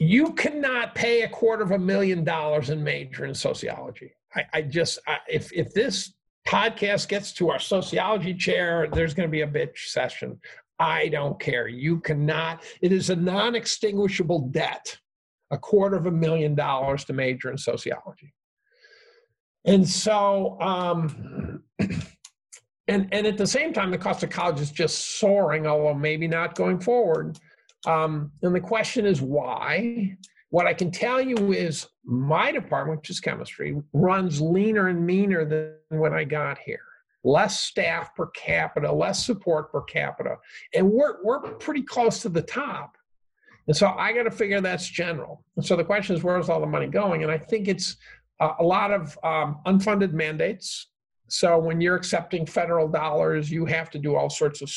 you 0.00 0.32
cannot 0.34 0.94
pay 0.94 1.22
a 1.22 1.28
quarter 1.28 1.62
of 1.62 1.72
a 1.72 1.78
million 1.78 2.24
dollars 2.24 2.70
in 2.70 2.82
major 2.82 3.24
in 3.24 3.34
sociology. 3.34 4.12
I, 4.34 4.44
I 4.52 4.62
just, 4.62 4.98
I, 5.06 5.18
if 5.28 5.52
if 5.52 5.72
this 5.74 6.14
podcast 6.46 7.08
gets 7.08 7.32
to 7.34 7.50
our 7.50 7.58
sociology 7.58 8.34
chair, 8.34 8.88
there's 8.92 9.14
going 9.14 9.28
to 9.28 9.30
be 9.30 9.42
a 9.42 9.46
bitch 9.46 9.88
session. 9.88 10.40
I 10.78 11.08
don't 11.08 11.38
care. 11.40 11.68
You 11.68 12.00
cannot. 12.00 12.62
It 12.80 12.92
is 12.92 13.10
a 13.10 13.16
non-extinguishable 13.16 14.48
debt, 14.50 14.96
a 15.50 15.58
quarter 15.58 15.96
of 15.96 16.06
a 16.06 16.10
million 16.10 16.54
dollars 16.54 17.04
to 17.06 17.12
major 17.12 17.50
in 17.50 17.58
sociology. 17.58 18.32
And 19.64 19.86
so, 19.88 20.58
um, 20.60 21.62
and 22.88 23.08
and 23.12 23.26
at 23.26 23.36
the 23.36 23.46
same 23.46 23.72
time, 23.72 23.90
the 23.90 23.98
cost 23.98 24.22
of 24.22 24.30
college 24.30 24.60
is 24.60 24.70
just 24.70 25.18
soaring, 25.18 25.66
although 25.66 25.94
maybe 25.94 26.28
not 26.28 26.54
going 26.54 26.78
forward. 26.78 27.38
Um, 27.88 28.30
and 28.42 28.54
the 28.54 28.60
question 28.60 29.06
is 29.06 29.22
why? 29.22 30.16
What 30.50 30.66
I 30.66 30.74
can 30.74 30.90
tell 30.90 31.20
you 31.20 31.52
is 31.52 31.86
my 32.04 32.52
department, 32.52 33.00
which 33.00 33.10
is 33.10 33.18
chemistry, 33.18 33.76
runs 33.92 34.40
leaner 34.40 34.88
and 34.88 35.04
meaner 35.04 35.44
than 35.44 35.98
when 35.98 36.12
I 36.12 36.24
got 36.24 36.58
here. 36.58 36.80
Less 37.24 37.60
staff 37.60 38.14
per 38.14 38.26
capita, 38.28 38.90
less 38.92 39.24
support 39.24 39.72
per 39.72 39.82
capita. 39.82 40.36
And 40.74 40.90
we're, 40.90 41.22
we're 41.24 41.40
pretty 41.40 41.82
close 41.82 42.20
to 42.22 42.28
the 42.28 42.42
top. 42.42 42.96
And 43.66 43.76
so 43.76 43.88
I 43.88 44.12
got 44.12 44.22
to 44.22 44.30
figure 44.30 44.60
that's 44.60 44.88
general. 44.88 45.44
And 45.56 45.64
so 45.64 45.76
the 45.76 45.84
question 45.84 46.14
is, 46.16 46.22
where's 46.22 46.48
all 46.48 46.60
the 46.60 46.66
money 46.66 46.86
going? 46.86 47.22
And 47.22 47.32
I 47.32 47.38
think 47.38 47.68
it's 47.68 47.96
a, 48.40 48.50
a 48.60 48.64
lot 48.64 48.92
of 48.92 49.18
um, 49.24 49.60
unfunded 49.66 50.12
mandates. 50.12 50.88
So 51.28 51.58
when 51.58 51.80
you're 51.80 51.96
accepting 51.96 52.46
federal 52.46 52.88
dollars, 52.88 53.50
you 53.50 53.66
have 53.66 53.90
to 53.90 53.98
do 53.98 54.14
all 54.14 54.30
sorts 54.30 54.62
of 54.62 54.70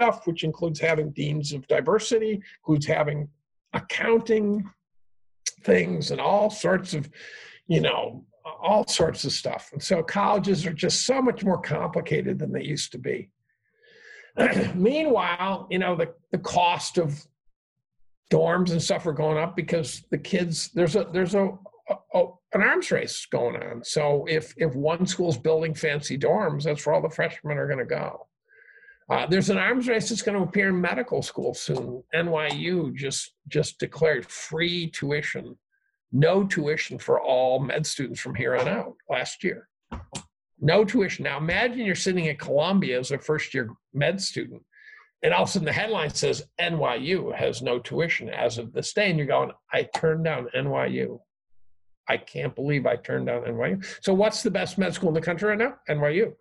stuff, 0.00 0.26
which 0.26 0.44
includes 0.44 0.78
having 0.78 1.10
deans 1.10 1.52
of 1.52 1.66
diversity, 1.66 2.40
includes 2.62 2.86
having 2.86 3.28
accounting 3.72 4.64
things 5.64 6.12
and 6.12 6.20
all 6.20 6.50
sorts 6.50 6.94
of, 6.94 7.10
you 7.66 7.80
know, 7.80 8.24
all 8.44 8.86
sorts 8.86 9.24
of 9.24 9.32
stuff. 9.32 9.70
And 9.72 9.82
so 9.82 10.02
colleges 10.02 10.64
are 10.66 10.72
just 10.72 11.04
so 11.04 11.20
much 11.20 11.44
more 11.44 11.60
complicated 11.60 12.38
than 12.38 12.52
they 12.52 12.62
used 12.62 12.92
to 12.92 12.98
be. 12.98 13.30
Meanwhile, 14.74 15.66
you 15.70 15.80
know, 15.80 15.96
the, 15.96 16.14
the 16.30 16.38
cost 16.38 16.96
of 16.96 17.20
dorms 18.30 18.70
and 18.70 18.80
stuff 18.80 19.06
are 19.06 19.12
going 19.12 19.38
up 19.38 19.56
because 19.56 20.04
the 20.10 20.18
kids 20.18 20.70
there's 20.74 20.96
a 20.96 21.08
there's 21.12 21.34
a, 21.34 21.48
a, 21.88 21.94
a, 22.14 22.24
an 22.52 22.62
arms 22.62 22.90
race 22.90 23.26
going 23.26 23.56
on. 23.56 23.82
So 23.82 24.26
if 24.28 24.54
if 24.56 24.74
one 24.74 25.06
school's 25.06 25.38
building 25.38 25.74
fancy 25.74 26.16
dorms, 26.16 26.62
that's 26.62 26.86
where 26.86 26.94
all 26.94 27.02
the 27.02 27.10
freshmen 27.10 27.58
are 27.58 27.66
going 27.66 27.78
to 27.78 27.84
go. 27.84 28.27
Uh, 29.10 29.26
there's 29.26 29.48
an 29.48 29.56
arms 29.56 29.88
race 29.88 30.10
that's 30.10 30.22
going 30.22 30.36
to 30.36 30.44
appear 30.44 30.68
in 30.68 30.80
medical 30.80 31.22
school 31.22 31.54
soon. 31.54 32.02
NYU 32.14 32.94
just 32.94 33.32
just 33.48 33.78
declared 33.78 34.26
free 34.26 34.90
tuition, 34.90 35.56
no 36.12 36.44
tuition 36.44 36.98
for 36.98 37.20
all 37.20 37.58
med 37.58 37.86
students 37.86 38.20
from 38.20 38.34
here 38.34 38.54
on 38.56 38.68
out 38.68 38.96
last 39.08 39.42
year. 39.42 39.68
No 40.60 40.84
tuition. 40.84 41.24
Now 41.24 41.38
imagine 41.38 41.86
you're 41.86 41.94
sitting 41.94 42.28
at 42.28 42.38
Columbia 42.38 42.98
as 42.98 43.10
a 43.10 43.18
first 43.18 43.54
year 43.54 43.70
med 43.94 44.20
student, 44.20 44.62
and 45.22 45.32
all 45.32 45.44
of 45.44 45.48
a 45.48 45.52
sudden 45.52 45.66
the 45.66 45.72
headline 45.72 46.10
says 46.10 46.44
NYU 46.60 47.34
has 47.34 47.62
no 47.62 47.78
tuition 47.78 48.28
as 48.28 48.58
of 48.58 48.74
this 48.74 48.92
day, 48.92 49.08
and 49.08 49.18
you're 49.18 49.26
going, 49.26 49.52
I 49.72 49.84
turned 49.94 50.24
down 50.24 50.48
NYU. 50.54 51.18
I 52.10 52.18
can't 52.18 52.54
believe 52.54 52.86
I 52.86 52.96
turned 52.96 53.26
down 53.26 53.42
NYU. 53.42 53.84
So 54.02 54.12
what's 54.12 54.42
the 54.42 54.50
best 54.50 54.76
med 54.76 54.92
school 54.92 55.08
in 55.08 55.14
the 55.14 55.20
country 55.22 55.48
right 55.48 55.58
now? 55.58 55.76
NYU, 55.88 56.34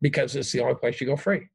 because 0.00 0.34
it's 0.34 0.50
the 0.50 0.60
only 0.60 0.74
place 0.74 1.00
you 1.00 1.06
go 1.06 1.16
free. 1.16 1.48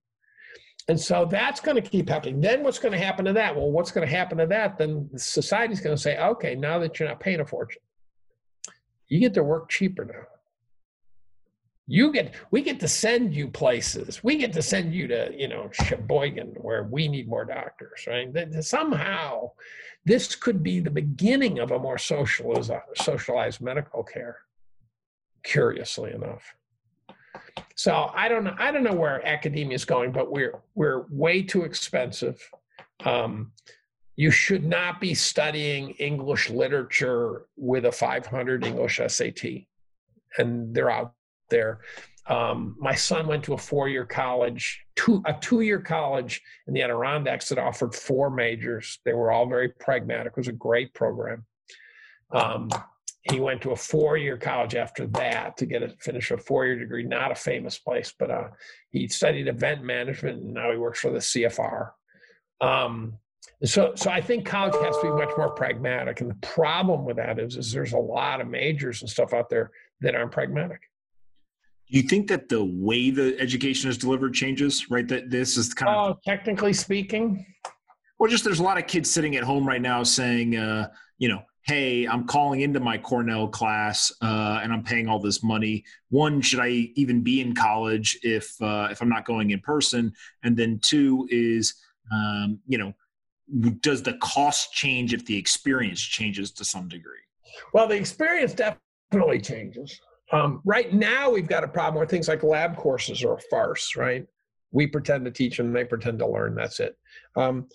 And 0.90 1.00
so 1.00 1.26
that's 1.26 1.62
going 1.62 1.82
to 1.82 1.90
keep 1.90 2.10
happening. 2.10 2.42
Then 2.42 2.64
what's 2.64 2.80
going 2.80 2.92
to 2.92 2.98
happen 2.98 3.24
to 3.26 3.34
that? 3.34 3.56
Well, 3.56 3.72
what's 3.72 3.92
going 3.92 4.06
to 4.08 4.14
happen 4.14 4.38
to 4.40 4.48
that? 4.48 4.78
Then 4.78 5.10
society's 5.16 5.80
going 5.80 5.96
to 5.96 6.02
say, 6.02 6.18
okay, 6.18 6.56
now 6.56 6.78
that 6.80 7.00
you're 7.00 7.08
not 7.08 7.22
paying 7.22 7.40
a 7.40 7.46
fortune, 7.46 7.82
you 9.08 9.20
get 9.20 9.34
to 9.36 9.44
work 9.44 9.70
cheaper 9.70 10.04
now. 10.04 10.26
You 11.86 12.12
get, 12.14 12.34
we 12.52 12.62
get 12.62 12.80
to 12.80 12.88
send 12.88 13.34
you 13.34 13.50
places. 13.50 14.24
We 14.24 14.38
get 14.38 14.54
to 14.54 14.62
send 14.62 14.94
you 14.94 15.08
to, 15.08 15.32
you 15.38 15.48
know, 15.50 15.70
Sheboygan 15.72 16.56
where 16.58 16.84
we 16.84 17.08
need 17.08 17.28
more 17.28 17.46
doctors, 17.46 18.06
right? 18.08 18.32
That 18.34 18.64
somehow 18.64 19.52
this 20.06 20.36
could 20.36 20.64
be 20.64 20.80
the 20.80 20.90
beginning 20.90 21.60
of 21.60 21.72
a 21.72 21.80
more 21.80 21.98
socialized, 21.98 22.72
socialized 22.96 23.62
medical 23.62 24.04
care, 24.04 24.40
curiously 25.44 26.14
enough. 26.14 26.56
So 27.76 28.12
I 28.14 28.28
don't 28.28 28.44
know. 28.44 28.56
I 28.58 28.72
don't 28.72 28.84
know 28.84 28.94
where 28.94 29.26
academia 29.26 29.76
is 29.76 29.86
going, 29.86 30.12
but 30.12 30.32
we're 30.32 30.62
we're 30.76 31.06
way 31.10 31.42
too 31.42 31.64
expensive. 31.64 32.42
Um, 33.04 33.52
you 34.16 34.32
should 34.32 34.64
not 34.64 35.02
be 35.02 35.14
studying 35.14 35.92
English 35.92 36.50
literature 36.50 37.46
with 37.58 37.86
a 37.86 37.92
500 37.92 38.66
English 38.66 39.02
SAT, 39.08 39.44
and 40.38 40.74
they're 40.74 40.92
out 40.92 41.14
there. 41.50 41.82
Um, 42.28 42.76
my 42.80 42.96
son 42.96 43.28
went 43.28 43.44
to 43.46 43.54
a 43.54 43.58
four-year 43.58 44.06
college, 44.06 44.86
two, 44.96 45.22
a 45.26 45.34
two-year 45.34 45.82
college 45.82 46.42
in 46.68 46.74
the 46.74 46.82
Adirondacks 46.82 47.50
that 47.50 47.58
offered 47.58 47.94
four 47.94 48.30
majors. 48.30 49.00
They 49.04 49.14
were 49.14 49.32
all 49.32 49.48
very 49.48 49.70
pragmatic. 49.70 50.34
It 50.34 50.38
was 50.38 50.48
a 50.48 50.54
great 50.54 50.94
program. 50.94 51.46
Um, 52.32 52.70
he 53.24 53.40
went 53.40 53.62
to 53.62 53.72
a 53.72 53.76
four-year 53.76 54.38
college 54.38 54.76
after 54.76 55.08
that 55.08 55.56
to 55.58 55.66
get 55.66 55.82
a 55.82 55.90
finish 56.02 56.32
a 56.32 56.38
four-year 56.38 56.78
degree. 56.78 57.04
Not 57.04 57.32
a 57.32 57.36
famous 57.36 57.78
place, 57.78 58.14
but 58.18 58.30
uh, 58.30 58.48
he 58.90 59.08
studied 59.08 59.48
event 59.48 59.84
management, 59.84 60.44
and 60.44 60.54
now 60.54 60.72
he 60.72 60.78
works 60.78 61.00
for 61.00 61.12
the 61.12 61.20
CFR. 61.20 61.92
Um, 62.60 63.18
so, 63.64 63.94
so 63.96 64.10
I 64.10 64.20
think 64.20 64.46
college 64.46 64.76
has 64.84 64.98
to 64.98 65.04
be 65.04 65.10
much 65.10 65.32
more 65.38 65.52
pragmatic, 65.52 66.20
and 66.20 66.30
the 66.30 66.48
problem 66.48 67.06
with 67.06 67.16
that 67.16 67.40
is, 67.40 67.56
is 67.56 67.72
there's 67.72 67.94
a 67.94 67.98
lot 67.98 68.42
of 68.42 68.48
majors 68.48 69.02
and 69.02 69.10
stuff 69.10 69.34
out 69.34 69.50
there 69.50 69.72
that 70.02 70.16
aren't 70.16 70.32
pragmatic. 70.32 70.82
Do 71.90 71.98
you 71.98 72.04
think 72.04 72.28
that 72.28 72.50
the 72.50 72.64
way 72.64 73.10
the 73.10 73.40
education 73.40 73.90
is 73.90 73.98
delivered 73.98 74.34
changes? 74.34 74.90
Right, 74.90 75.08
that 75.08 75.30
this 75.30 75.58
is 75.58 75.74
kind 75.74 75.96
of 75.96 76.16
oh, 76.16 76.20
technically 76.26 76.74
speaking. 76.74 77.46
Well, 78.20 78.30
just 78.30 78.44
there's 78.44 78.60
a 78.60 78.64
lot 78.64 78.78
of 78.78 78.88
kids 78.88 79.12
sitting 79.12 79.36
at 79.36 79.44
home 79.44 79.66
right 79.66 79.82
now 79.82 80.04
saying, 80.04 80.56
uh, 80.58 80.90
you 81.18 81.30
know, 81.30 81.42
hey, 81.66 82.06
I'm 82.06 82.26
calling 82.26 82.62
into 82.62 82.80
my 82.80 82.98
Cornell 82.98 83.48
class 83.48 84.12
uh, 84.22 84.60
and 84.62 84.74
I'm 84.74 84.84
paying 84.84 85.08
all 85.08 85.20
this 85.20 85.44
money. 85.44 85.86
One, 86.10 86.42
should 86.42 86.60
I 86.60 86.92
even 86.96 87.22
be 87.22 87.42
in 87.42 87.56
college 87.56 88.20
if 88.22 88.54
uh, 88.62 88.90
if 88.92 89.02
I'm 89.02 89.10
not 89.10 89.26
going 89.26 89.52
in 89.52 89.60
person? 89.62 90.14
And 90.44 90.58
then 90.58 90.80
two 90.82 91.28
is, 91.32 91.74
um, 92.12 92.60
you 92.68 92.78
know, 92.78 92.94
does 93.82 94.04
the 94.04 94.14
cost 94.14 94.74
change 94.74 95.14
if 95.14 95.26
the 95.26 95.38
experience 95.38 96.02
changes 96.02 96.52
to 96.52 96.66
some 96.66 96.88
degree? 96.88 97.20
Well, 97.74 97.88
the 97.88 97.96
experience 97.96 98.54
definitely 98.54 99.40
changes. 99.40 100.00
Um, 100.32 100.62
right 100.66 100.92
now, 100.94 101.30
we've 101.30 101.48
got 101.48 101.64
a 101.64 101.68
problem 101.68 101.96
where 101.96 102.08
things 102.08 102.28
like 102.28 102.44
lab 102.44 102.76
courses 102.76 103.24
are 103.24 103.36
a 103.36 103.42
farce, 103.52 103.96
right? 103.96 104.26
We 104.72 104.88
pretend 104.88 105.26
to 105.26 105.32
teach 105.32 105.58
them, 105.58 105.72
they 105.72 105.86
pretend 105.86 106.20
to 106.20 106.28
learn. 106.28 106.56
That's 106.56 106.80
it. 106.80 106.98
Um, 107.36 107.68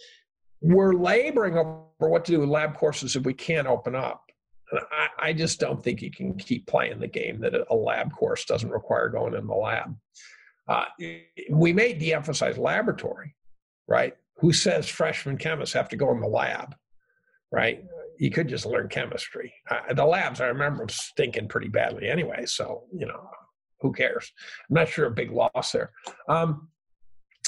we're 0.61 0.95
laboring 0.95 1.57
over 1.57 2.09
what 2.09 2.25
to 2.25 2.33
do 2.33 2.41
with 2.41 2.49
lab 2.49 2.75
courses 2.75 3.17
if 3.17 3.25
we 3.25 3.35
can't 3.35 3.67
open 3.67 3.95
up. 3.95 4.25
I, 4.73 5.09
I, 5.19 5.33
just 5.33 5.61
don't 5.61 5.83
think 5.83 6.03
you 6.03 6.11
can 6.11 6.35
keep 6.35 6.67
playing 6.67 7.01
the 7.01 7.09
game 7.09 7.41
that 7.41 7.55
a 7.71 7.75
lab 7.75 8.13
course 8.13 8.45
doesn't 8.45 8.71
require 8.71 9.09
going 9.09 9.35
in 9.35 9.47
the 9.47 9.55
lab. 9.55 9.97
Uh, 10.69 10.85
we 11.51 11.73
may 11.73 11.95
de-emphasize 11.95 12.59
laboratory, 12.59 13.35
right? 13.87 14.15
Who 14.41 14.53
says 14.53 14.87
freshman 14.87 15.39
chemists 15.39 15.75
have 15.75 15.89
to 15.89 15.97
go 15.97 16.11
in 16.11 16.21
the 16.21 16.29
lab, 16.29 16.75
right? 17.51 17.83
You 18.19 18.31
could 18.31 18.49
just 18.49 18.67
learn 18.67 18.89
chemistry. 18.89 19.55
Uh, 19.71 19.95
the 19.95 20.05
labs, 20.05 20.43
I 20.43 20.49
remember, 20.49 20.87
stinking 20.91 21.49
pretty 21.49 21.69
badly 21.69 22.09
anyway. 22.09 22.45
So 22.45 22.85
you 22.93 23.07
know, 23.07 23.31
who 23.81 23.93
cares? 23.93 24.31
I'm 24.69 24.75
not 24.75 24.89
sure 24.89 25.07
a 25.07 25.11
big 25.11 25.31
loss 25.31 25.73
there. 25.73 25.93
Um, 26.29 26.69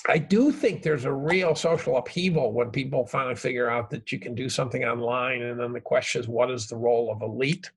I 0.08 0.18
do 0.18 0.50
think 0.50 0.82
there's 0.82 1.04
a 1.04 1.12
real 1.12 1.54
social 1.54 1.96
upheaval 1.96 2.52
when 2.52 2.70
people 2.70 3.06
finally 3.06 3.34
figure 3.34 3.70
out 3.70 3.90
that 3.90 4.10
you 4.10 4.18
can 4.18 4.34
do 4.34 4.48
something 4.48 4.84
online. 4.84 5.42
And 5.42 5.60
then 5.60 5.72
the 5.72 5.80
question 5.80 6.20
is, 6.20 6.28
what 6.28 6.50
is 6.50 6.66
the 6.66 6.76
role 6.76 7.12
of 7.12 7.22
elite? 7.22 7.70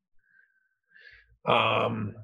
Um, 1.45 2.15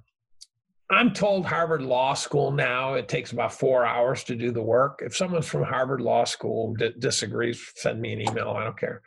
I'm 0.90 1.14
told 1.14 1.46
Harvard 1.46 1.82
Law 1.82 2.14
School 2.14 2.52
now 2.52 2.96
it 2.96 3.08
takes 3.08 3.32
about 3.32 3.54
four 3.54 3.86
hours 3.86 4.24
to 4.26 4.36
do 4.36 4.52
the 4.52 4.62
work. 4.62 5.02
If 5.06 5.16
someone's 5.16 5.48
from 5.48 5.64
Harvard 5.64 6.02
Law 6.02 6.24
School 6.24 6.74
d- 6.76 6.94
disagrees, 6.98 7.72
send 7.76 8.02
me 8.02 8.14
an 8.14 8.22
email. 8.22 8.52
I 8.52 8.64
don't 8.64 8.80
care. 8.80 9.02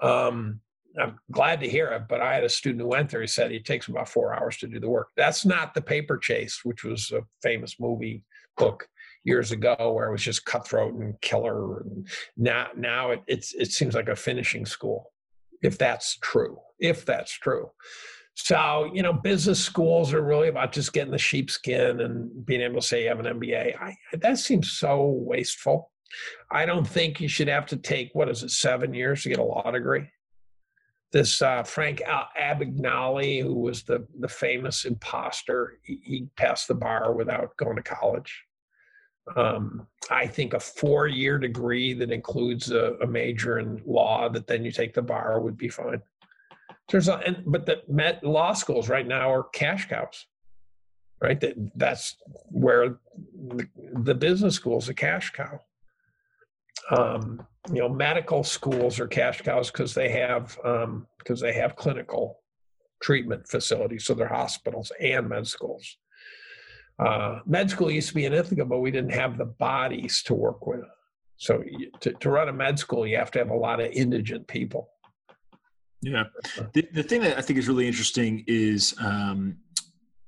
Um, 0.00 0.60
I'm 1.00 1.18
glad 1.30 1.60
to 1.60 1.68
hear 1.68 1.88
it, 1.88 2.04
but 2.08 2.20
I 2.20 2.34
had 2.34 2.42
a 2.42 2.48
student 2.48 2.80
who 2.80 2.88
went 2.88 3.10
there. 3.10 3.20
He 3.20 3.26
said 3.28 3.52
it 3.52 3.64
takes 3.64 3.86
about 3.86 4.08
four 4.08 4.34
hours 4.34 4.56
to 4.58 4.66
do 4.66 4.80
the 4.80 4.88
work. 4.88 5.10
That's 5.16 5.44
not 5.44 5.74
the 5.74 5.82
paper 5.82 6.18
chase, 6.18 6.60
which 6.64 6.82
was 6.82 7.12
a 7.12 7.20
famous 7.40 7.78
movie 7.78 8.24
book 8.56 8.88
years 9.28 9.52
ago 9.52 9.92
where 9.94 10.08
it 10.08 10.12
was 10.12 10.22
just 10.22 10.44
cutthroat 10.44 10.94
and 10.94 11.20
killer. 11.20 11.82
And 11.82 12.08
now, 12.36 12.68
now 12.76 13.10
it, 13.12 13.22
it's, 13.28 13.54
it 13.54 13.70
seems 13.70 13.94
like 13.94 14.08
a 14.08 14.16
finishing 14.16 14.66
school, 14.66 15.12
if 15.62 15.78
that's 15.78 16.18
true, 16.22 16.58
if 16.80 17.04
that's 17.04 17.32
true. 17.32 17.70
So, 18.34 18.88
you 18.94 19.02
know, 19.02 19.12
business 19.12 19.58
schools 19.58 20.14
are 20.14 20.22
really 20.22 20.48
about 20.48 20.70
just 20.70 20.92
getting 20.92 21.10
the 21.10 21.18
sheepskin 21.18 22.00
and 22.00 22.46
being 22.46 22.60
able 22.60 22.80
to 22.80 22.86
say 22.86 23.02
you 23.02 23.08
have 23.08 23.18
an 23.18 23.40
MBA. 23.40 23.74
I, 23.80 23.96
that 24.12 24.38
seems 24.38 24.70
so 24.70 25.06
wasteful. 25.24 25.90
I 26.50 26.64
don't 26.64 26.86
think 26.86 27.20
you 27.20 27.28
should 27.28 27.48
have 27.48 27.66
to 27.66 27.76
take, 27.76 28.10
what 28.12 28.28
is 28.28 28.44
it, 28.44 28.50
seven 28.50 28.94
years 28.94 29.22
to 29.22 29.28
get 29.28 29.40
a 29.40 29.42
law 29.44 29.68
degree. 29.70 30.08
This 31.10 31.42
uh, 31.42 31.64
Frank 31.64 32.00
Abagnale, 32.06 33.42
who 33.42 33.54
was 33.54 33.82
the, 33.82 34.06
the 34.20 34.28
famous 34.28 34.84
imposter, 34.84 35.80
he, 35.82 36.00
he 36.04 36.28
passed 36.36 36.68
the 36.68 36.74
bar 36.74 37.14
without 37.14 37.56
going 37.56 37.76
to 37.76 37.82
college. 37.82 38.44
Um, 39.36 39.86
I 40.10 40.26
think 40.26 40.54
a 40.54 40.60
four 40.60 41.06
year 41.06 41.38
degree 41.38 41.92
that 41.94 42.10
includes 42.10 42.70
a, 42.70 42.94
a 43.02 43.06
major 43.06 43.58
in 43.58 43.82
law 43.86 44.28
that 44.28 44.46
then 44.46 44.64
you 44.64 44.72
take 44.72 44.94
the 44.94 45.02
bar 45.02 45.40
would 45.40 45.56
be 45.56 45.68
fine. 45.68 46.02
There's 46.90 47.08
a, 47.08 47.16
and, 47.18 47.42
but 47.46 47.66
the 47.66 47.82
law 48.22 48.54
schools 48.54 48.88
right 48.88 49.06
now 49.06 49.30
are 49.30 49.44
cash 49.44 49.88
cows, 49.88 50.26
right? 51.20 51.38
That 51.40 51.54
that's 51.74 52.16
where 52.50 52.98
the, 53.34 53.68
the 54.02 54.14
business 54.14 54.54
schools 54.54 54.88
a 54.88 54.94
cash 54.94 55.30
cow. 55.32 55.60
Um, 56.90 57.46
you 57.70 57.80
know, 57.80 57.88
medical 57.88 58.42
schools 58.42 58.98
are 58.98 59.06
cash 59.06 59.42
cows 59.42 59.70
because 59.70 59.92
they 59.92 60.08
have 60.10 60.56
because 60.56 61.42
um, 61.42 61.46
they 61.46 61.52
have 61.52 61.76
clinical 61.76 62.40
treatment 63.02 63.46
facilities, 63.46 64.04
so 64.04 64.14
they're 64.14 64.26
hospitals 64.26 64.90
and 64.98 65.28
med 65.28 65.46
schools. 65.46 65.98
Uh, 66.98 67.40
med 67.46 67.70
school 67.70 67.90
used 67.90 68.08
to 68.08 68.14
be 68.14 68.24
in 68.24 68.32
Ithaca, 68.32 68.64
but 68.64 68.78
we 68.78 68.90
didn't 68.90 69.12
have 69.12 69.38
the 69.38 69.44
bodies 69.44 70.22
to 70.24 70.34
work 70.34 70.66
with. 70.66 70.84
So 71.36 71.62
to, 72.00 72.12
to 72.12 72.30
run 72.30 72.48
a 72.48 72.52
med 72.52 72.78
school, 72.78 73.06
you 73.06 73.16
have 73.16 73.30
to 73.32 73.38
have 73.38 73.50
a 73.50 73.56
lot 73.56 73.80
of 73.80 73.90
indigent 73.92 74.46
people. 74.48 74.90
Yeah. 76.02 76.24
The, 76.74 76.88
the 76.92 77.02
thing 77.02 77.22
that 77.22 77.38
I 77.38 77.40
think 77.40 77.58
is 77.58 77.68
really 77.68 77.86
interesting 77.86 78.44
is 78.46 78.94
um, 79.00 79.56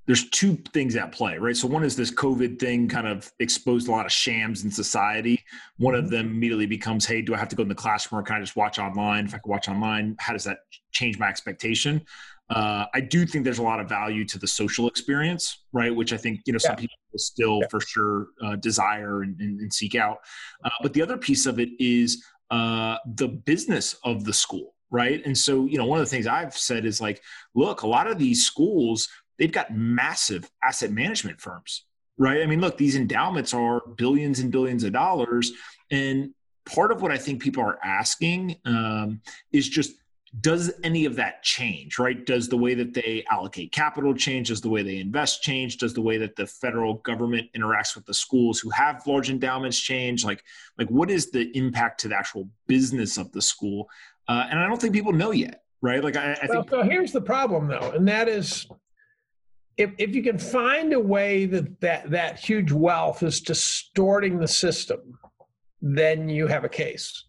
there's 0.06 0.28
two 0.30 0.56
things 0.72 0.96
at 0.96 1.12
play, 1.12 1.38
right? 1.38 1.56
So 1.56 1.68
one 1.68 1.84
is 1.84 1.94
this 1.94 2.10
COVID 2.12 2.58
thing 2.58 2.88
kind 2.88 3.06
of 3.06 3.30
exposed 3.38 3.86
a 3.88 3.90
lot 3.92 4.06
of 4.06 4.12
shams 4.12 4.64
in 4.64 4.70
society. 4.70 5.44
One 5.78 5.94
of 5.94 6.06
mm-hmm. 6.06 6.14
them 6.14 6.26
immediately 6.26 6.66
becomes, 6.66 7.06
hey, 7.06 7.22
do 7.22 7.34
I 7.34 7.38
have 7.38 7.48
to 7.48 7.56
go 7.56 7.62
in 7.62 7.68
the 7.68 7.74
classroom 7.74 8.20
or 8.20 8.22
can 8.24 8.36
I 8.36 8.40
just 8.40 8.56
watch 8.56 8.78
online? 8.78 9.26
If 9.26 9.34
I 9.34 9.38
can 9.38 9.50
watch 9.50 9.68
online, 9.68 10.16
how 10.18 10.32
does 10.32 10.44
that 10.44 10.58
change 10.92 11.18
my 11.18 11.28
expectation? 11.28 12.02
Uh, 12.50 12.86
I 12.92 13.00
do 13.00 13.24
think 13.26 13.44
there's 13.44 13.60
a 13.60 13.62
lot 13.62 13.78
of 13.78 13.88
value 13.88 14.24
to 14.26 14.38
the 14.38 14.46
social 14.46 14.88
experience, 14.88 15.64
right? 15.72 15.94
Which 15.94 16.12
I 16.12 16.16
think 16.16 16.40
you 16.46 16.52
know 16.52 16.58
some 16.58 16.76
people 16.76 16.96
still 17.16 17.60
yeah. 17.60 17.68
for 17.70 17.80
sure 17.80 18.28
uh, 18.44 18.56
desire 18.56 19.22
and, 19.22 19.38
and, 19.40 19.60
and, 19.60 19.72
seek 19.72 19.94
out. 19.94 20.18
Uh, 20.64 20.70
but 20.82 20.92
the 20.92 21.02
other 21.02 21.16
piece 21.16 21.46
of 21.46 21.58
it 21.60 21.68
is 21.78 22.24
uh, 22.50 22.96
the 23.14 23.28
business 23.28 23.96
of 24.04 24.24
the 24.24 24.32
school, 24.32 24.74
right? 24.90 25.24
And 25.24 25.36
so, 25.36 25.66
you 25.66 25.78
know, 25.78 25.86
one 25.86 26.00
of 26.00 26.06
the 26.06 26.10
things 26.10 26.26
I've 26.26 26.56
said 26.56 26.84
is 26.84 27.00
like, 27.00 27.22
look, 27.54 27.82
a 27.82 27.86
lot 27.86 28.06
of 28.06 28.18
these 28.18 28.44
schools, 28.44 29.08
they've 29.38 29.52
got 29.52 29.74
massive 29.74 30.50
asset 30.62 30.90
management 30.90 31.40
firms, 31.40 31.84
right? 32.18 32.42
I 32.42 32.46
mean, 32.46 32.60
look, 32.60 32.76
these 32.76 32.96
endowments 32.96 33.54
are 33.54 33.82
billions 33.96 34.40
and 34.40 34.50
billions 34.50 34.84
of 34.84 34.92
dollars. 34.92 35.52
And 35.90 36.30
part 36.66 36.92
of 36.92 37.02
what 37.02 37.12
I 37.12 37.18
think 37.18 37.40
people 37.40 37.62
are 37.62 37.78
asking 37.84 38.56
um, 38.64 39.20
is 39.52 39.68
just, 39.68 39.92
does 40.40 40.72
any 40.84 41.06
of 41.06 41.16
that 41.16 41.42
change 41.42 41.98
right 41.98 42.24
does 42.24 42.48
the 42.48 42.56
way 42.56 42.72
that 42.72 42.94
they 42.94 43.24
allocate 43.32 43.72
capital 43.72 44.14
change 44.14 44.46
does 44.46 44.60
the 44.60 44.68
way 44.68 44.80
they 44.80 44.98
invest 44.98 45.42
change 45.42 45.76
does 45.76 45.92
the 45.92 46.00
way 46.00 46.16
that 46.16 46.36
the 46.36 46.46
federal 46.46 46.94
government 46.94 47.48
interacts 47.56 47.96
with 47.96 48.06
the 48.06 48.14
schools 48.14 48.60
who 48.60 48.70
have 48.70 49.04
large 49.08 49.28
endowments 49.28 49.76
change 49.76 50.24
like 50.24 50.44
like 50.78 50.88
what 50.88 51.10
is 51.10 51.32
the 51.32 51.50
impact 51.58 51.98
to 51.98 52.06
the 52.06 52.16
actual 52.16 52.48
business 52.68 53.18
of 53.18 53.32
the 53.32 53.42
school 53.42 53.88
uh, 54.30 54.46
and 54.48 54.60
I 54.60 54.68
don't 54.68 54.80
think 54.80 54.94
people 54.94 55.12
know 55.12 55.32
yet, 55.32 55.64
right? 55.82 56.04
Like 56.04 56.16
I, 56.16 56.38
I 56.40 56.46
well, 56.48 56.62
think. 56.62 56.70
So 56.70 56.82
here's 56.84 57.10
the 57.10 57.20
problem, 57.20 57.66
though, 57.66 57.90
and 57.96 58.06
that 58.06 58.28
is, 58.28 58.64
if 59.76 59.90
if 59.98 60.14
you 60.14 60.22
can 60.22 60.38
find 60.38 60.92
a 60.92 61.00
way 61.00 61.46
that 61.46 61.80
that 61.80 62.10
that 62.12 62.38
huge 62.38 62.70
wealth 62.70 63.24
is 63.24 63.40
distorting 63.40 64.38
the 64.38 64.46
system, 64.46 65.18
then 65.82 66.28
you 66.28 66.46
have 66.46 66.62
a 66.62 66.68
case. 66.68 67.24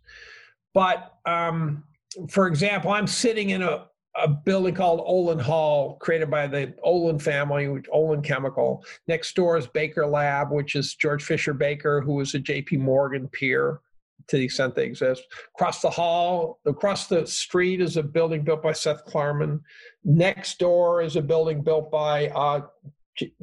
But 0.75 1.11
um, 1.25 1.85
for 2.29 2.47
example, 2.47 2.91
I'm 2.91 3.07
sitting 3.07 3.51
in 3.51 3.61
a 3.61 3.87
a 4.15 4.27
building 4.27 4.75
called 4.75 5.01
Olin 5.05 5.39
Hall, 5.39 5.95
created 5.95 6.29
by 6.29 6.47
the 6.47 6.73
Olin 6.83 7.19
family, 7.19 7.67
which 7.67 7.85
Olin 7.91 8.21
Chemical. 8.21 8.83
Next 9.07 9.33
door 9.35 9.57
is 9.57 9.67
Baker 9.67 10.05
Lab, 10.05 10.51
which 10.51 10.75
is 10.75 10.95
George 10.95 11.23
Fisher 11.23 11.53
Baker, 11.53 12.01
who 12.01 12.15
was 12.15 12.33
a 12.33 12.39
J.P. 12.39 12.77
Morgan 12.77 13.29
peer 13.29 13.79
to 14.27 14.37
the 14.37 14.45
extent 14.45 14.75
they 14.75 14.85
exist. 14.85 15.23
Across 15.55 15.81
the 15.81 15.89
hall, 15.89 16.59
across 16.65 17.07
the 17.07 17.25
street 17.25 17.81
is 17.81 17.97
a 17.97 18.03
building 18.03 18.43
built 18.43 18.61
by 18.61 18.73
Seth 18.73 19.05
Klarman. 19.05 19.61
Next 20.03 20.59
door 20.59 21.01
is 21.01 21.15
a 21.15 21.21
building 21.21 21.63
built 21.63 21.91
by 21.91 22.27
uh, 22.29 22.61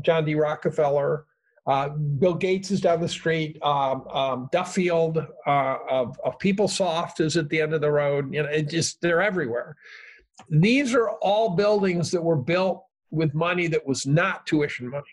John 0.02 0.24
D. 0.24 0.34
Rockefeller. 0.34 1.24
Uh, 1.68 1.90
Bill 1.90 2.34
Gates 2.34 2.70
is 2.70 2.80
down 2.80 3.00
the 3.00 3.08
street. 3.08 3.62
Um, 3.62 4.08
um, 4.08 4.48
Duffield 4.52 5.18
uh, 5.46 5.76
of, 5.90 6.18
of 6.24 6.38
PeopleSoft 6.38 7.20
is 7.20 7.36
at 7.36 7.50
the 7.50 7.60
end 7.60 7.74
of 7.74 7.82
the 7.82 7.90
road. 7.90 8.32
You 8.32 8.42
know, 8.42 8.48
it 8.48 8.70
just 8.70 9.02
they're 9.02 9.20
everywhere. 9.20 9.76
These 10.48 10.94
are 10.94 11.10
all 11.10 11.50
buildings 11.50 12.10
that 12.12 12.22
were 12.22 12.36
built 12.36 12.84
with 13.10 13.34
money 13.34 13.66
that 13.66 13.86
was 13.86 14.06
not 14.06 14.46
tuition 14.46 14.88
money. 14.88 15.04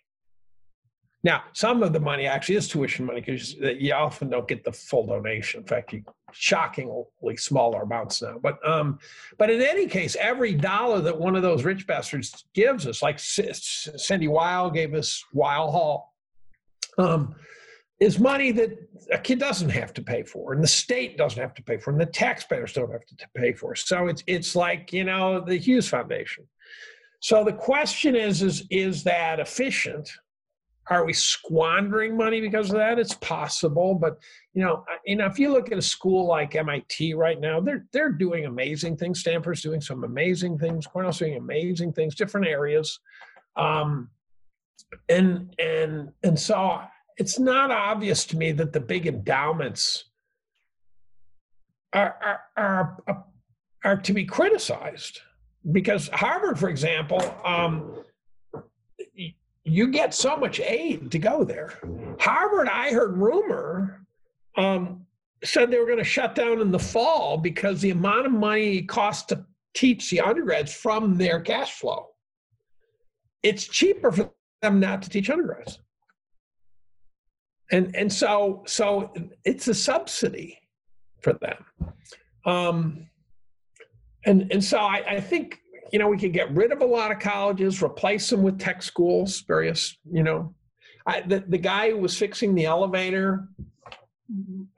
Now, 1.26 1.44
some 1.54 1.84
of 1.84 1.92
the 1.92 2.00
money 2.00 2.28
actually 2.28 2.56
is 2.56 2.68
tuition 2.68 3.06
money 3.06 3.20
because 3.20 3.56
you 3.56 3.94
often 3.94 4.30
don't 4.30 4.48
get 4.48 4.64
the 4.64 4.72
full 4.72 5.08
donation. 5.08 5.62
In 5.62 5.68
fact, 5.68 5.92
you 5.92 6.04
shockingly 6.32 7.36
smaller 7.36 7.82
amounts 7.82 8.22
now. 8.22 8.38
But 8.42 8.66
um, 8.66 9.00
but 9.38 9.50
in 9.50 9.62
any 9.62 9.88
case, 9.88 10.16
every 10.18 10.54
dollar 10.54 11.02
that 11.02 11.20
one 11.20 11.36
of 11.36 11.42
those 11.42 11.66
rich 11.66 11.86
bastards 11.86 12.46
gives 12.54 12.88
us, 12.88 13.02
like 13.02 13.20
Sandy 13.20 14.28
Weill 14.28 14.70
gave 14.70 14.94
us 14.94 15.24
Weill 15.34 15.72
Hall, 15.72 16.15
um, 16.98 17.36
is 18.00 18.20
money 18.20 18.52
that 18.52 18.78
a 19.12 19.18
kid 19.18 19.40
doesn't 19.40 19.70
have 19.70 19.94
to 19.94 20.02
pay 20.02 20.24
for, 20.24 20.54
and 20.54 20.64
the 20.64 20.68
state 20.68 21.18
doesn't 21.18 21.42
have 21.42 21.54
to 21.56 21.64
pay 21.64 21.78
for, 21.78 21.92
and 21.92 22.00
the 22.00 22.06
taxpayers 22.06 22.74
don't 22.74 22.92
have 22.92 23.06
to 23.06 23.16
pay 23.36 23.54
for. 23.54 23.76
So 23.76 24.08
it's 24.08 24.24
it's 24.28 24.56
like 24.56 24.92
you 24.92 25.04
know 25.04 25.40
the 25.40 25.58
Hughes 25.58 25.88
Foundation. 25.88 26.46
So 27.22 27.44
the 27.44 27.54
question 27.54 28.16
is 28.16 28.42
is 28.42 28.66
is 28.70 29.04
that 29.04 29.40
efficient? 29.40 30.12
Are 30.88 31.04
we 31.04 31.14
squandering 31.14 32.16
money 32.16 32.40
because 32.42 32.70
of 32.70 32.76
that? 32.76 33.00
It's 33.00 33.16
possible, 33.16 33.96
but 33.96 34.20
you 34.54 34.64
know, 34.64 34.86
you 35.04 35.16
know, 35.16 35.26
if 35.26 35.40
you 35.40 35.52
look 35.52 35.72
at 35.72 35.80
a 35.80 35.82
school 35.82 36.28
like 36.28 36.56
MIT 36.56 37.16
right 37.16 37.40
now, 37.40 37.60
they're 37.60 37.86
they're 37.92 38.12
doing 38.12 38.46
amazing 38.46 38.98
things. 38.98 39.22
Stanford's 39.22 39.62
doing 39.62 39.82
some 39.82 40.04
amazing 40.04 40.60
things. 40.60 40.86
Cornell's 40.86 41.18
doing 41.18 41.38
amazing 41.38 41.94
things, 41.94 42.14
different 42.14 42.46
areas, 42.46 43.00
um, 43.56 44.10
and 45.10 45.54
and 45.60 46.12
and 46.24 46.40
so 46.40 46.82
it's 47.18 47.40
not 47.40 47.72
obvious 47.72 48.26
to 48.26 48.38
me 48.38 48.52
that 48.52 48.74
the 48.74 48.80
big 48.80 49.08
endowments 49.08 50.06
are 51.94 52.16
are 52.22 52.98
are, 53.08 53.26
are, 53.84 53.98
to 53.98 54.14
be 54.14 54.26
criticized 54.26 55.20
because 55.72 56.10
Harvard, 56.10 56.60
for 56.60 56.70
example. 56.70 57.22
Um, 57.44 58.04
you 59.66 59.88
get 59.88 60.14
so 60.14 60.38
much 60.38 60.60
aid 60.60 61.12
to 61.12 61.18
go 61.18 61.44
there. 61.44 61.74
Harvard, 62.20 62.70
I 62.70 62.92
heard 62.92 63.18
rumor, 63.18 64.06
um, 64.56 65.06
said 65.44 65.70
they 65.70 65.80
were 65.80 65.88
going 65.88 65.98
to 65.98 66.04
shut 66.04 66.36
down 66.36 66.62
in 66.62 66.72
the 66.72 66.80
fall 66.80 67.38
because 67.38 67.82
the 67.82 67.90
amount 67.90 68.28
of 68.28 68.32
money 68.32 68.78
it 68.78 68.88
costs 68.88 69.26
to 69.28 69.44
teach 69.74 70.10
the 70.10 70.22
undergrads 70.22 70.74
from 70.74 71.18
their 71.18 71.42
cash 71.42 71.74
flow. 71.74 72.08
It's 73.44 73.68
cheaper 73.68 74.12
for 74.12 74.32
them 74.62 74.80
not 74.80 75.02
to 75.04 75.10
teach 75.10 75.30
undergrads. 75.30 75.80
And 77.72 77.96
and 77.96 78.12
so 78.12 78.64
so 78.68 79.12
it's 79.44 79.68
a 79.68 79.74
subsidy 79.74 80.60
for 81.22 81.34
them. 81.34 81.66
Um, 82.46 83.08
and 84.26 84.52
and 84.52 84.64
so 84.64 84.78
I, 84.78 85.04
I 85.08 85.20
think 85.20 85.60
you 85.92 86.00
know, 86.00 86.08
we 86.08 86.18
could 86.18 86.34
get 86.34 86.54
rid 86.54 86.72
of 86.72 86.82
a 86.82 86.86
lot 86.86 87.12
of 87.12 87.20
colleges, 87.20 87.82
replace 87.82 88.30
them 88.30 88.44
with 88.44 88.60
tech 88.60 88.82
schools, 88.82 89.42
various, 89.48 89.98
you 90.12 90.24
know. 90.24 90.54
I, 91.08 91.22
the, 91.22 91.44
the 91.48 91.58
guy 91.58 91.92
who 91.92 91.98
was 91.98 92.18
fixing 92.18 92.56
the 92.56 92.66
elevator 92.66 93.48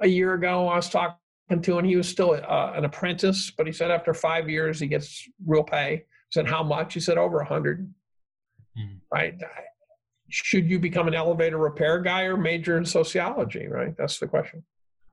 a 0.02 0.08
year 0.08 0.34
ago, 0.34 0.68
I 0.68 0.76
was 0.76 0.90
talking 0.90 1.16
to, 1.62 1.78
and 1.78 1.88
he 1.88 1.96
was 1.96 2.08
still 2.08 2.34
uh, 2.34 2.74
an 2.76 2.84
apprentice, 2.84 3.52
but 3.58 3.66
he 3.66 3.72
said 3.72 3.92
after 3.92 4.14
five 4.14 4.50
years, 4.50 4.80
he 4.80 4.88
gets 4.88 5.28
real 5.46 5.64
pay. 5.64 5.94
I 5.94 6.04
said, 6.32 6.48
how 6.48 6.64
much? 6.64 6.94
He 6.94 7.00
said, 7.00 7.18
over 7.18 7.38
a 7.38 7.46
100 7.46 7.82
mm. 7.82 7.90
Right? 9.12 9.36
Should 10.30 10.70
you 10.70 10.80
become 10.80 11.08
an 11.08 11.14
elevator 11.14 11.58
repair 11.58 12.00
guy 12.00 12.24
or 12.24 12.38
major 12.38 12.78
in 12.78 12.86
sociology, 12.86 13.68
right? 13.68 13.96
That's 13.98 14.20
the 14.20 14.28
question. 14.28 14.64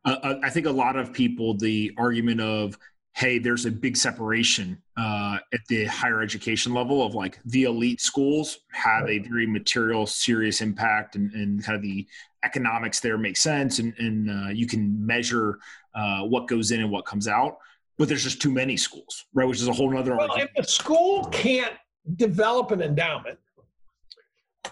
Uh, 0.04 0.34
I 0.42 0.50
think 0.50 0.66
a 0.66 0.70
lot 0.70 0.96
of 0.96 1.12
people, 1.12 1.54
the 1.56 1.92
argument 1.96 2.40
of 2.40 2.76
hey, 3.14 3.38
there's 3.38 3.64
a 3.64 3.70
big 3.70 3.96
separation 3.96 4.76
uh, 4.96 5.38
at 5.52 5.60
the 5.68 5.84
higher 5.84 6.20
education 6.20 6.74
level 6.74 7.04
of 7.04 7.14
like 7.14 7.38
the 7.44 7.62
elite 7.62 8.00
schools 8.00 8.58
have 8.72 9.08
a 9.08 9.20
very 9.20 9.46
material, 9.46 10.04
serious 10.04 10.60
impact, 10.60 11.14
and, 11.14 11.32
and 11.32 11.64
kind 11.64 11.76
of 11.76 11.82
the 11.82 12.06
economics 12.44 13.00
there 13.00 13.16
make 13.16 13.36
sense, 13.36 13.78
and, 13.78 13.94
and 13.98 14.30
uh, 14.30 14.48
you 14.50 14.66
can 14.66 15.04
measure 15.04 15.58
uh, 15.94 16.22
what 16.22 16.48
goes 16.48 16.72
in 16.72 16.80
and 16.80 16.90
what 16.90 17.06
comes 17.06 17.28
out. 17.28 17.58
But 17.98 18.08
there's 18.08 18.24
just 18.24 18.42
too 18.42 18.50
many 18.50 18.76
schools, 18.76 19.26
right? 19.32 19.46
Which 19.46 19.60
is 19.60 19.68
a 19.68 19.72
whole 19.72 19.96
other. 19.96 20.16
Well, 20.16 20.32
argument. 20.32 20.50
if 20.56 20.66
the 20.66 20.70
school 20.70 21.26
can't 21.26 21.74
develop 22.16 22.72
an 22.72 22.82
endowment, 22.82 23.38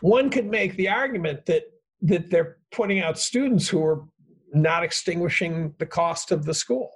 one 0.03 0.29
could 0.29 0.47
make 0.47 0.77
the 0.77 0.89
argument 0.89 1.47
that 1.47 1.65
that 2.03 2.31
they're 2.31 2.59
putting 2.71 3.01
out 3.01 3.19
students 3.19 3.69
who 3.69 3.83
are 3.83 4.05
not 4.53 4.83
extinguishing 4.83 5.75
the 5.79 5.87
cost 5.87 6.31
of 6.31 6.45
the 6.45 6.53
school 6.55 6.91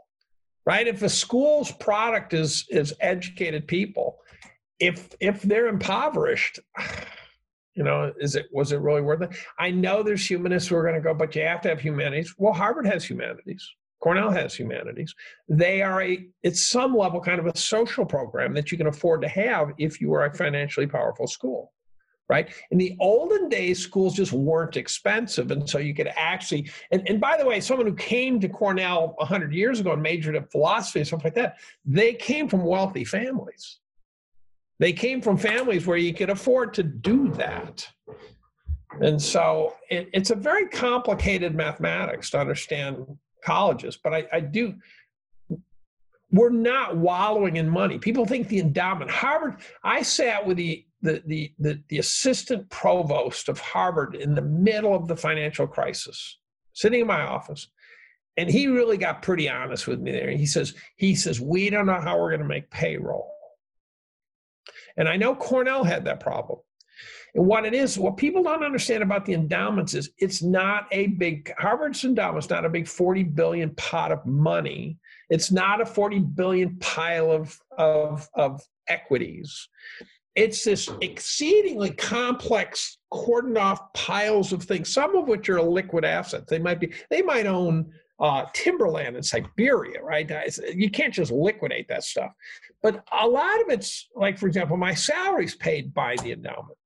right? 0.67 0.89
If 0.89 1.03
a 1.03 1.09
school's 1.09 1.73
product 1.73 2.35
is 2.35 2.67
is 2.69 2.93
educated 3.01 3.67
people 3.67 4.19
if 4.79 5.09
if 5.21 5.41
they're 5.43 5.69
impoverished 5.69 6.59
you 7.75 7.85
know 7.85 8.13
is 8.19 8.37
it 8.37 8.47
was 8.53 8.73
it 8.73 8.81
really 8.81 9.01
worth 9.01 9.23
it? 9.23 9.31
I 9.59 9.71
know 9.71 10.03
there's 10.03 10.29
humanists 10.29 10.69
who 10.69 10.77
are 10.77 10.83
going 10.83 10.95
to 10.95 11.01
go 11.01 11.15
but 11.15 11.35
you 11.35 11.43
have 11.43 11.63
to 11.63 11.69
have 11.69 11.81
humanities. 11.81 12.35
Well 12.37 12.53
harvard 12.53 12.87
has 12.87 13.05
humanities. 13.05 13.67
Cornell 14.03 14.31
has 14.31 14.55
humanities. 14.55 15.15
They 15.49 15.81
are 15.81 16.03
a 16.03 16.29
it's 16.43 16.67
some 16.67 16.95
level 16.95 17.21
kind 17.21 17.41
of 17.41 17.47
a 17.47 17.57
social 17.57 18.05
program 18.05 18.53
that 18.55 18.71
you 18.71 18.77
can 18.77 18.89
afford 18.89 19.23
to 19.23 19.29
have 19.29 19.73
if 19.79 20.01
you 20.01 20.13
are 20.13 20.27
a 20.27 20.35
financially 20.35 20.87
powerful 20.87 21.27
school 21.27 21.73
right? 22.29 22.53
In 22.71 22.79
the 22.79 22.97
olden 23.01 23.49
days, 23.49 23.79
schools 23.79 24.15
just 24.15 24.33
weren't 24.33 24.77
expensive. 24.77 25.51
And 25.51 25.69
so 25.69 25.79
you 25.79 25.95
could 25.95 26.11
actually, 26.17 26.71
and, 26.91 27.09
and 27.09 27.21
by 27.21 27.37
the 27.37 27.47
way, 27.47 27.61
someone 27.61 27.87
who 27.87 27.95
came 27.95 28.41
to 28.41 28.49
Cornell 28.49 29.15
100 29.19 29.53
years 29.53 29.81
ago 29.81 29.93
and 29.93 30.03
majored 30.03 30.35
in 30.35 30.45
philosophy 30.47 31.01
and 31.01 31.07
stuff 31.07 31.25
like 31.25 31.35
that, 31.35 31.57
they 31.85 32.15
came 32.15 32.49
from 32.49 32.65
wealthy 32.65 33.05
families. 33.05 33.79
They 34.79 34.93
came 34.93 35.23
from 35.23 35.37
families 35.37 35.87
where 35.87 35.97
you 35.97 36.13
could 36.13 36.31
afford 36.31 36.75
to 36.75 36.83
do 36.83 37.31
that. 37.35 37.89
And 39.01 39.21
so 39.21 39.75
it, 39.91 40.09
it's 40.13 40.31
a 40.31 40.35
very 40.35 40.69
complicated 40.69 41.55
mathematics 41.55 42.31
to 42.31 42.39
understand 42.39 43.07
colleges, 43.45 43.99
but 44.03 44.13
I, 44.13 44.27
I 44.33 44.41
do, 44.41 44.75
we're 46.31 46.51
not 46.51 46.97
wallowing 46.97 47.57
in 47.57 47.69
money. 47.69 47.99
People 47.99 48.27
think 48.27 48.49
the 48.49 48.59
endowment, 48.59 49.11
Harvard, 49.11 49.57
I 49.83 50.03
sat 50.03 50.47
with 50.47 50.57
the 50.57 50.85
the, 51.03 51.23
the, 51.27 51.53
the, 51.59 51.81
the 51.89 51.99
assistant 51.99 52.69
provost 52.71 53.49
of 53.49 53.61
Harvard 53.61 54.17
in 54.17 54.35
the 54.35 54.43
middle 54.43 54.95
of 54.95 55.07
the 55.07 55.17
financial 55.17 55.67
crisis, 55.67 56.39
sitting 56.73 57.01
in 57.01 57.07
my 57.07 57.21
office. 57.21 57.69
And 58.37 58.51
he 58.51 58.67
really 58.67 58.97
got 58.97 59.23
pretty 59.23 59.49
honest 59.49 59.87
with 59.87 60.01
me 60.01 60.11
there. 60.11 60.31
He 60.31 60.47
says, 60.47 60.75
he 60.97 61.15
says, 61.15 61.41
we 61.41 61.71
don't 61.71 61.87
know 61.87 62.01
how 62.01 62.19
we're 62.19 62.31
going 62.31 62.43
to 62.43 62.47
make 62.47 62.71
payroll. 62.71 63.33
And 64.97 65.09
I 65.09 65.17
know 65.17 65.35
Cornell 65.35 65.85
had 65.85 66.05
that 66.07 66.21
problem. 66.21 66.59
And 67.35 67.47
what 67.47 67.67
it 67.67 67.75
is, 67.75 67.99
what 67.99 68.17
people 68.17 68.43
don't 68.43 68.65
understand 68.65 69.03
about 69.03 69.27
the 69.27 69.35
endowments 69.35 69.95
is 69.95 70.11
it's 70.19 70.43
not 70.43 70.87
a 70.91 71.09
big 71.09 71.53
Harvard's 71.59 72.05
endowment's 72.05 72.49
not 72.49 72.65
a 72.65 72.71
big 72.71 72.89
40 72.89 73.25
billion 73.25 73.75
pot 73.75 74.11
of 74.11 74.25
money. 74.25 74.99
It's 75.29 75.51
not 75.51 75.81
a 75.81 75.87
40 75.87 76.21
billion 76.21 76.77
pile 76.79 77.31
of, 77.31 77.59
of, 77.77 78.29
of 78.35 78.61
equities. 78.89 79.69
It's 80.35 80.65
this 80.65 80.89
exceedingly 81.01 81.91
complex 81.91 82.99
cordoned 83.13 83.59
off 83.59 83.93
piles 83.95 84.53
of 84.53 84.63
things 84.63 84.93
some 84.93 85.17
of 85.17 85.27
which 85.29 85.49
are 85.49 85.63
liquid 85.63 86.05
assets. 86.05 86.51
They 86.51 86.59
might 86.59 86.79
be 86.79 86.93
they 87.11 87.23
might 87.23 87.47
own 87.47 87.91
uh, 88.21 88.45
timberland 88.53 89.17
in 89.17 89.23
siberia 89.23 90.03
right? 90.03 90.31
You 90.75 90.91
can't 90.91 91.15
just 91.15 91.33
liquidate 91.33 91.89
that 91.89 92.05
stuff. 92.05 92.33
But 92.83 93.03
a 93.19 93.27
lot 93.27 93.61
of 93.63 93.71
it's 93.71 94.09
like 94.15 94.39
for 94.39 94.47
example 94.47 94.77
my 94.77 94.93
salary's 94.93 95.55
paid 95.55 95.95
by 95.95 96.17
the 96.23 96.33
endowment. 96.33 96.79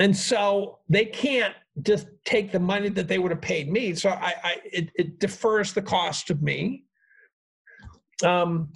And 0.00 0.16
so 0.16 0.80
they 0.88 1.04
can't 1.04 1.54
just 1.82 2.08
take 2.24 2.50
the 2.50 2.58
money 2.58 2.88
that 2.88 3.06
they 3.06 3.18
would 3.18 3.30
have 3.30 3.40
paid 3.40 3.70
me. 3.70 3.94
So 3.94 4.10
i, 4.10 4.34
I 4.42 4.56
it, 4.64 4.90
it 4.96 5.20
defers 5.20 5.72
the 5.72 5.82
cost 5.82 6.30
of 6.30 6.42
me 6.42 6.84
um, 8.22 8.68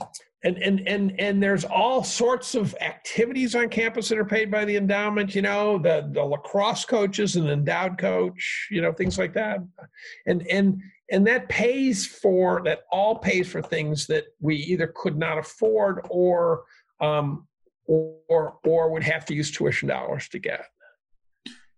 and 0.44 0.56
and 0.58 0.86
and 0.86 1.20
and 1.20 1.42
there's 1.42 1.64
all 1.64 2.04
sorts 2.04 2.54
of 2.54 2.74
activities 2.80 3.54
on 3.54 3.68
campus 3.68 4.08
that 4.08 4.18
are 4.18 4.24
paid 4.24 4.50
by 4.50 4.64
the 4.64 4.76
endowment 4.76 5.34
you 5.34 5.42
know 5.42 5.78
the 5.78 6.08
the 6.12 6.22
lacrosse 6.22 6.84
coaches 6.84 7.34
and 7.36 7.48
endowed 7.48 7.98
coach 7.98 8.68
you 8.70 8.80
know 8.80 8.92
things 8.92 9.18
like 9.18 9.34
that. 9.34 9.58
And 10.26 10.46
and 10.46 10.80
and 11.10 11.26
that 11.26 11.48
pays 11.48 12.06
for 12.06 12.62
that 12.64 12.80
all 12.92 13.16
pays 13.16 13.48
for 13.48 13.62
things 13.62 14.06
that 14.06 14.24
we 14.40 14.56
either 14.56 14.92
could 14.94 15.16
not 15.16 15.38
afford 15.38 16.06
or 16.08 16.62
um 17.00 17.46
or 17.86 18.58
or 18.64 18.90
would 18.90 19.02
have 19.02 19.24
to 19.26 19.34
use 19.34 19.50
tuition 19.50 19.88
dollars 19.88 20.28
to 20.28 20.38
get 20.38 20.66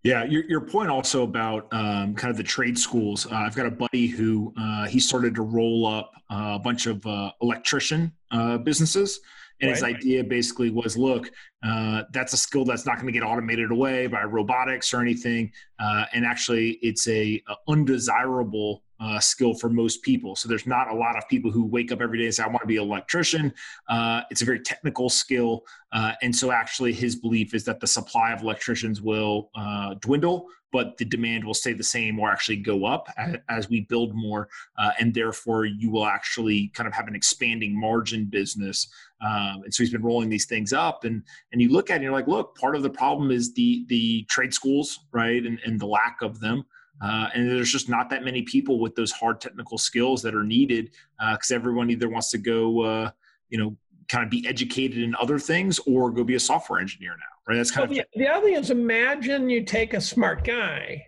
yeah, 0.02 0.24
your, 0.24 0.44
your 0.44 0.60
point 0.62 0.88
also 0.88 1.24
about 1.24 1.68
um, 1.72 2.14
kind 2.14 2.30
of 2.30 2.36
the 2.36 2.42
trade 2.42 2.78
schools. 2.78 3.26
Uh, 3.26 3.36
I've 3.36 3.54
got 3.54 3.66
a 3.66 3.70
buddy 3.70 4.06
who 4.06 4.52
uh, 4.58 4.86
he 4.86 4.98
started 4.98 5.34
to 5.34 5.42
roll 5.42 5.86
up 5.86 6.12
uh, 6.30 6.52
a 6.54 6.58
bunch 6.58 6.86
of 6.86 7.04
uh, 7.06 7.32
electrician 7.42 8.12
uh, 8.30 8.58
businesses. 8.58 9.20
And 9.60 9.68
right. 9.68 9.76
his 9.76 9.84
idea 9.84 10.24
basically 10.24 10.70
was 10.70 10.96
look, 10.96 11.30
uh, 11.62 12.04
that's 12.12 12.32
a 12.32 12.38
skill 12.38 12.64
that's 12.64 12.86
not 12.86 12.94
going 12.94 13.08
to 13.08 13.12
get 13.12 13.22
automated 13.22 13.70
away 13.70 14.06
by 14.06 14.22
robotics 14.22 14.94
or 14.94 15.02
anything. 15.02 15.52
and 15.78 16.24
actually, 16.24 16.78
it's 16.80 17.06
a, 17.06 17.42
a 17.46 17.54
undesirable 17.68 18.82
uh, 19.00 19.18
skill 19.18 19.54
for 19.54 19.68
most 19.68 20.02
people. 20.02 20.36
So 20.36 20.48
there's 20.48 20.66
not 20.66 20.90
a 20.90 20.94
lot 20.94 21.16
of 21.16 21.26
people 21.28 21.50
who 21.50 21.64
wake 21.64 21.90
up 21.90 22.00
every 22.00 22.18
day 22.18 22.26
and 22.26 22.34
say, 22.34 22.42
I 22.42 22.48
want 22.48 22.60
to 22.60 22.66
be 22.66 22.76
an 22.76 22.82
electrician. 22.82 23.52
Uh, 23.88 24.22
it's 24.30 24.42
a 24.42 24.44
very 24.44 24.60
technical 24.60 25.08
skill. 25.08 25.64
Uh, 25.92 26.12
and 26.22 26.34
so 26.34 26.52
actually 26.52 26.92
his 26.92 27.16
belief 27.16 27.54
is 27.54 27.64
that 27.64 27.80
the 27.80 27.86
supply 27.86 28.32
of 28.32 28.42
electricians 28.42 29.00
will 29.00 29.50
uh, 29.54 29.94
dwindle, 30.00 30.46
but 30.70 30.96
the 30.98 31.04
demand 31.04 31.44
will 31.44 31.54
stay 31.54 31.72
the 31.72 31.82
same 31.82 32.20
or 32.20 32.30
actually 32.30 32.56
go 32.56 32.84
up 32.84 33.08
as, 33.16 33.36
as 33.48 33.70
we 33.70 33.80
build 33.80 34.14
more. 34.14 34.48
Uh, 34.78 34.90
and 35.00 35.14
therefore 35.14 35.64
you 35.64 35.90
will 35.90 36.06
actually 36.06 36.68
kind 36.68 36.86
of 36.86 36.92
have 36.92 37.08
an 37.08 37.16
expanding 37.16 37.78
margin 37.78 38.26
business. 38.26 38.86
Um, 39.22 39.62
and 39.64 39.74
so 39.74 39.82
he's 39.82 39.92
been 39.92 40.02
rolling 40.02 40.28
these 40.28 40.46
things 40.46 40.72
up 40.72 41.04
and, 41.04 41.22
and 41.52 41.60
you 41.60 41.70
look 41.70 41.90
at 41.90 41.94
it 41.94 41.96
and 41.96 42.04
you're 42.04 42.12
like, 42.12 42.28
look, 42.28 42.56
part 42.56 42.76
of 42.76 42.82
the 42.82 42.90
problem 42.90 43.30
is 43.30 43.54
the, 43.54 43.84
the 43.88 44.24
trade 44.24 44.52
schools, 44.52 45.00
right. 45.12 45.44
And, 45.44 45.58
and 45.64 45.80
the 45.80 45.86
lack 45.86 46.18
of 46.22 46.38
them. 46.40 46.64
Uh, 47.02 47.28
and 47.34 47.50
there's 47.50 47.72
just 47.72 47.88
not 47.88 48.10
that 48.10 48.24
many 48.24 48.42
people 48.42 48.78
with 48.78 48.94
those 48.94 49.10
hard 49.10 49.40
technical 49.40 49.78
skills 49.78 50.20
that 50.22 50.34
are 50.34 50.44
needed 50.44 50.90
because 51.32 51.50
uh, 51.50 51.54
everyone 51.54 51.90
either 51.90 52.08
wants 52.08 52.30
to 52.30 52.38
go, 52.38 52.82
uh, 52.82 53.10
you 53.48 53.58
know, 53.58 53.76
kind 54.08 54.24
of 54.24 54.30
be 54.30 54.46
educated 54.46 54.98
in 54.98 55.14
other 55.20 55.38
things 55.38 55.78
or 55.86 56.10
go 56.10 56.24
be 56.24 56.34
a 56.34 56.40
software 56.40 56.80
engineer 56.80 57.12
now, 57.12 57.24
right? 57.48 57.56
That's 57.56 57.70
kind 57.70 57.88
well, 57.88 58.00
of 58.00 58.06
the, 58.14 58.20
the 58.20 58.28
other 58.28 58.46
thing 58.46 58.56
is 58.56 58.70
imagine 58.70 59.48
you 59.48 59.64
take 59.64 59.94
a 59.94 60.00
smart 60.00 60.44
guy 60.44 61.06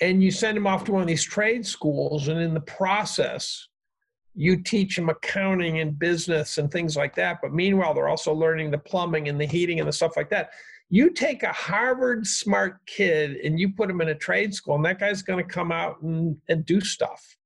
and 0.00 0.22
you 0.22 0.30
send 0.30 0.56
him 0.56 0.66
off 0.66 0.84
to 0.84 0.92
one 0.92 1.02
of 1.02 1.06
these 1.06 1.22
trade 1.22 1.64
schools, 1.64 2.26
and 2.26 2.40
in 2.40 2.54
the 2.54 2.60
process, 2.60 3.68
you 4.34 4.60
teach 4.60 4.96
them 4.96 5.08
accounting 5.08 5.78
and 5.78 5.96
business 5.96 6.58
and 6.58 6.72
things 6.72 6.96
like 6.96 7.14
that. 7.14 7.38
But 7.40 7.52
meanwhile, 7.52 7.94
they're 7.94 8.08
also 8.08 8.32
learning 8.32 8.72
the 8.72 8.78
plumbing 8.78 9.28
and 9.28 9.40
the 9.40 9.46
heating 9.46 9.78
and 9.78 9.88
the 9.88 9.92
stuff 9.92 10.16
like 10.16 10.30
that. 10.30 10.50
You 10.92 11.08
take 11.08 11.42
a 11.42 11.52
Harvard 11.54 12.26
smart 12.26 12.84
kid 12.84 13.36
and 13.36 13.58
you 13.58 13.72
put 13.72 13.88
him 13.88 14.02
in 14.02 14.10
a 14.10 14.14
trade 14.14 14.54
school, 14.54 14.74
and 14.74 14.84
that 14.84 15.00
guy's 15.00 15.22
going 15.22 15.42
to 15.42 15.50
come 15.50 15.72
out 15.72 16.02
and, 16.02 16.36
and 16.50 16.66
do 16.66 16.82
stuff. 16.82 17.38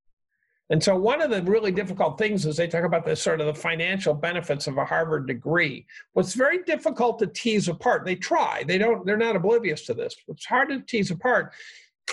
And 0.69 0.83
so, 0.83 0.97
one 0.97 1.23
of 1.23 1.31
the 1.31 1.41
really 1.43 1.71
difficult 1.71 2.19
things 2.19 2.45
is 2.45 2.57
they 2.57 2.67
talk 2.67 2.83
about 2.83 3.05
the 3.05 3.15
sort 3.15 3.41
of 3.41 3.47
the 3.47 3.55
financial 3.55 4.15
benefits 4.15 4.67
of 4.67 4.79
a 4.79 4.85
Harvard 4.85 5.29
degree. 5.29 5.87
What's 6.15 6.35
very 6.35 6.65
difficult 6.65 7.21
to 7.21 7.29
tease 7.29 7.69
apart, 7.69 8.05
they 8.05 8.17
try, 8.17 8.65
they 8.67 8.79
don't, 8.79 9.07
they're 9.07 9.17
not 9.17 9.37
oblivious 9.37 9.87
to 9.87 9.95
this. 9.95 10.17
What's 10.27 10.45
hard 10.45 10.71
to 10.71 10.81
tease 10.81 11.13
apart 11.13 11.53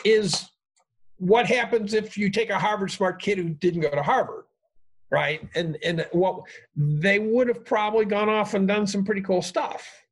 is 0.06 0.52
what 1.18 1.48
happens 1.48 1.96
if 1.96 2.16
you 2.16 2.30
take 2.30 2.52
a 2.52 2.60
Harvard 2.60 2.92
smart 2.92 3.20
kid 3.20 3.40
who 3.40 3.50
didn't 3.50 3.82
go 3.82 3.90
to 3.90 4.04
Harvard, 4.04 4.44
right? 5.10 5.42
And 5.56 5.80
and 5.84 6.06
what 6.12 6.42
they 6.76 7.18
would 7.18 7.48
have 7.48 7.66
probably 7.66 8.06
gone 8.06 8.30
off 8.30 8.54
and 8.54 8.68
done 8.68 8.86
some 8.86 9.04
pretty 9.04 9.22
cool 9.22 9.42
stuff 9.42 10.03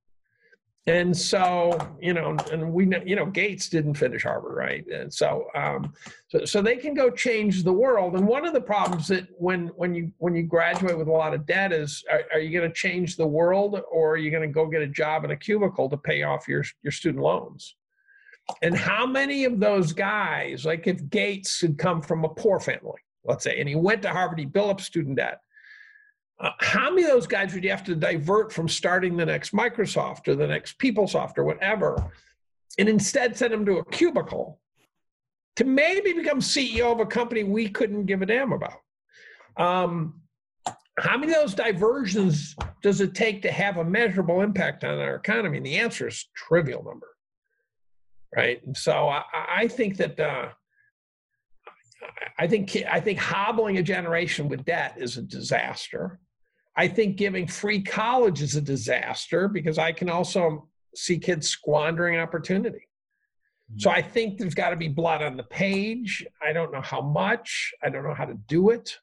and 0.87 1.15
so 1.15 1.77
you 2.01 2.13
know 2.13 2.35
and 2.51 2.73
we 2.73 2.85
you 3.05 3.15
know 3.15 3.25
gates 3.25 3.69
didn't 3.69 3.93
finish 3.93 4.23
harvard 4.23 4.55
right? 4.55 4.85
And 4.87 5.13
so 5.13 5.47
um 5.53 5.93
so, 6.27 6.45
so 6.45 6.61
they 6.61 6.77
can 6.77 6.93
go 6.93 7.11
change 7.11 7.63
the 7.63 7.73
world. 7.73 8.15
And 8.15 8.27
one 8.27 8.45
of 8.45 8.53
the 8.53 8.61
problems 8.61 9.07
that 9.09 9.27
when 9.37 9.67
when 9.75 9.93
you 9.93 10.11
when 10.17 10.33
you 10.35 10.43
graduate 10.43 10.97
with 10.97 11.07
a 11.07 11.11
lot 11.11 11.35
of 11.35 11.45
debt 11.45 11.71
is 11.71 12.03
are, 12.11 12.23
are 12.33 12.39
you 12.39 12.57
going 12.57 12.69
to 12.69 12.75
change 12.75 13.15
the 13.15 13.27
world 13.27 13.79
or 13.91 14.13
are 14.13 14.17
you 14.17 14.31
going 14.31 14.47
to 14.47 14.53
go 14.53 14.65
get 14.65 14.81
a 14.81 14.87
job 14.87 15.23
in 15.23 15.31
a 15.31 15.35
cubicle 15.35 15.87
to 15.89 15.97
pay 15.97 16.23
off 16.23 16.47
your 16.47 16.63
your 16.81 16.91
student 16.91 17.23
loans? 17.23 17.75
And 18.63 18.75
how 18.75 19.05
many 19.05 19.45
of 19.45 19.59
those 19.59 19.93
guys 19.93 20.65
like 20.65 20.87
if 20.87 21.09
gates 21.09 21.61
had 21.61 21.77
come 21.77 22.01
from 22.01 22.25
a 22.25 22.29
poor 22.29 22.59
family 22.59 22.99
let's 23.23 23.43
say 23.43 23.59
and 23.59 23.69
he 23.69 23.75
went 23.75 24.01
to 24.01 24.09
harvard 24.09 24.39
he 24.39 24.45
built 24.45 24.71
up 24.71 24.81
student 24.81 25.17
debt 25.17 25.41
uh, 26.41 26.51
how 26.59 26.89
many 26.89 27.03
of 27.03 27.09
those 27.09 27.27
guys 27.27 27.53
would 27.53 27.63
you 27.63 27.69
have 27.69 27.83
to 27.83 27.95
divert 27.95 28.51
from 28.51 28.67
starting 28.67 29.15
the 29.15 29.25
next 29.25 29.53
Microsoft 29.53 30.27
or 30.27 30.35
the 30.35 30.47
next 30.47 30.79
PeopleSoft 30.79 31.37
or 31.37 31.43
whatever, 31.43 32.11
and 32.79 32.89
instead 32.89 33.37
send 33.37 33.53
them 33.53 33.65
to 33.65 33.77
a 33.77 33.85
cubicle 33.85 34.59
to 35.55 35.63
maybe 35.63 36.13
become 36.13 36.39
CEO 36.39 36.91
of 36.91 36.99
a 36.99 37.05
company 37.05 37.43
we 37.43 37.69
couldn't 37.69 38.05
give 38.05 38.21
a 38.21 38.25
damn 38.25 38.53
about? 38.53 38.79
Um, 39.57 40.21
how 40.97 41.17
many 41.17 41.33
of 41.33 41.39
those 41.39 41.53
diversions 41.53 42.55
does 42.81 43.01
it 43.01 43.13
take 43.13 43.41
to 43.43 43.51
have 43.51 43.77
a 43.77 43.83
measurable 43.83 44.41
impact 44.41 44.83
on 44.83 44.97
our 44.99 45.15
economy? 45.15 45.57
And 45.57 45.65
the 45.65 45.77
answer 45.77 46.07
is 46.07 46.29
trivial 46.35 46.83
number, 46.83 47.07
right? 48.35 48.65
And 48.65 48.75
so 48.75 49.09
I, 49.09 49.23
I 49.33 49.67
think 49.67 49.97
that 49.97 50.19
uh, 50.19 50.49
I 52.37 52.47
think 52.47 52.75
I 52.89 52.99
think 52.99 53.19
hobbling 53.19 53.77
a 53.77 53.83
generation 53.83 54.49
with 54.49 54.65
debt 54.65 54.95
is 54.97 55.17
a 55.17 55.21
disaster. 55.21 56.19
I 56.75 56.87
think 56.87 57.17
giving 57.17 57.47
free 57.47 57.81
college 57.81 58.41
is 58.41 58.55
a 58.55 58.61
disaster 58.61 59.47
because 59.47 59.77
I 59.77 59.91
can 59.91 60.09
also 60.09 60.69
see 60.95 61.19
kids 61.19 61.49
squandering 61.49 62.19
opportunity. 62.19 62.87
So 63.77 63.89
I 63.89 64.01
think 64.01 64.37
there's 64.37 64.53
got 64.53 64.71
to 64.71 64.75
be 64.75 64.89
blood 64.89 65.21
on 65.21 65.37
the 65.37 65.43
page. 65.43 66.25
I 66.45 66.51
don't 66.51 66.71
know 66.71 66.81
how 66.81 67.01
much. 67.01 67.73
I 67.81 67.89
don't 67.89 68.03
know 68.03 68.13
how 68.13 68.25
to 68.25 68.33
do 68.47 68.69
it. 68.71 68.97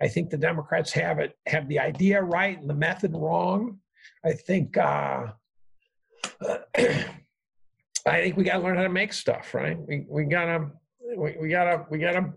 I 0.00 0.08
think 0.08 0.30
the 0.30 0.36
Democrats 0.36 0.92
have 0.92 1.20
it 1.20 1.36
have 1.46 1.68
the 1.68 1.78
idea 1.78 2.20
right 2.20 2.58
and 2.60 2.68
the 2.68 2.74
method 2.74 3.12
wrong. 3.14 3.78
I 4.24 4.32
think 4.32 4.76
uh, 4.76 5.28
I 6.76 7.04
think 8.06 8.36
we 8.36 8.44
got 8.44 8.54
to 8.54 8.64
learn 8.64 8.76
how 8.76 8.82
to 8.82 8.88
make 8.88 9.12
stuff. 9.12 9.54
Right? 9.54 9.78
We 9.78 10.04
we 10.08 10.24
gotta 10.24 10.70
we, 11.16 11.36
we 11.40 11.48
gotta 11.48 11.86
we 11.88 11.98
gotta. 11.98 12.32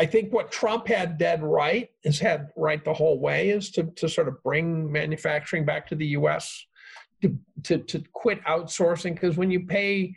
I 0.00 0.06
think 0.06 0.32
what 0.32 0.50
Trump 0.50 0.88
had 0.88 1.18
dead 1.18 1.42
right 1.42 1.90
is 2.04 2.18
had 2.18 2.48
right 2.56 2.82
the 2.82 2.94
whole 2.94 3.20
way 3.20 3.50
is 3.50 3.70
to 3.72 3.84
to 3.96 4.08
sort 4.08 4.28
of 4.28 4.42
bring 4.42 4.90
manufacturing 4.90 5.66
back 5.66 5.86
to 5.88 5.94
the 5.94 6.06
U.S. 6.18 6.64
To, 7.20 7.38
to, 7.64 7.76
to 7.76 8.02
quit 8.14 8.42
outsourcing 8.44 9.12
because 9.12 9.36
when 9.36 9.50
you 9.50 9.66
pay 9.66 10.14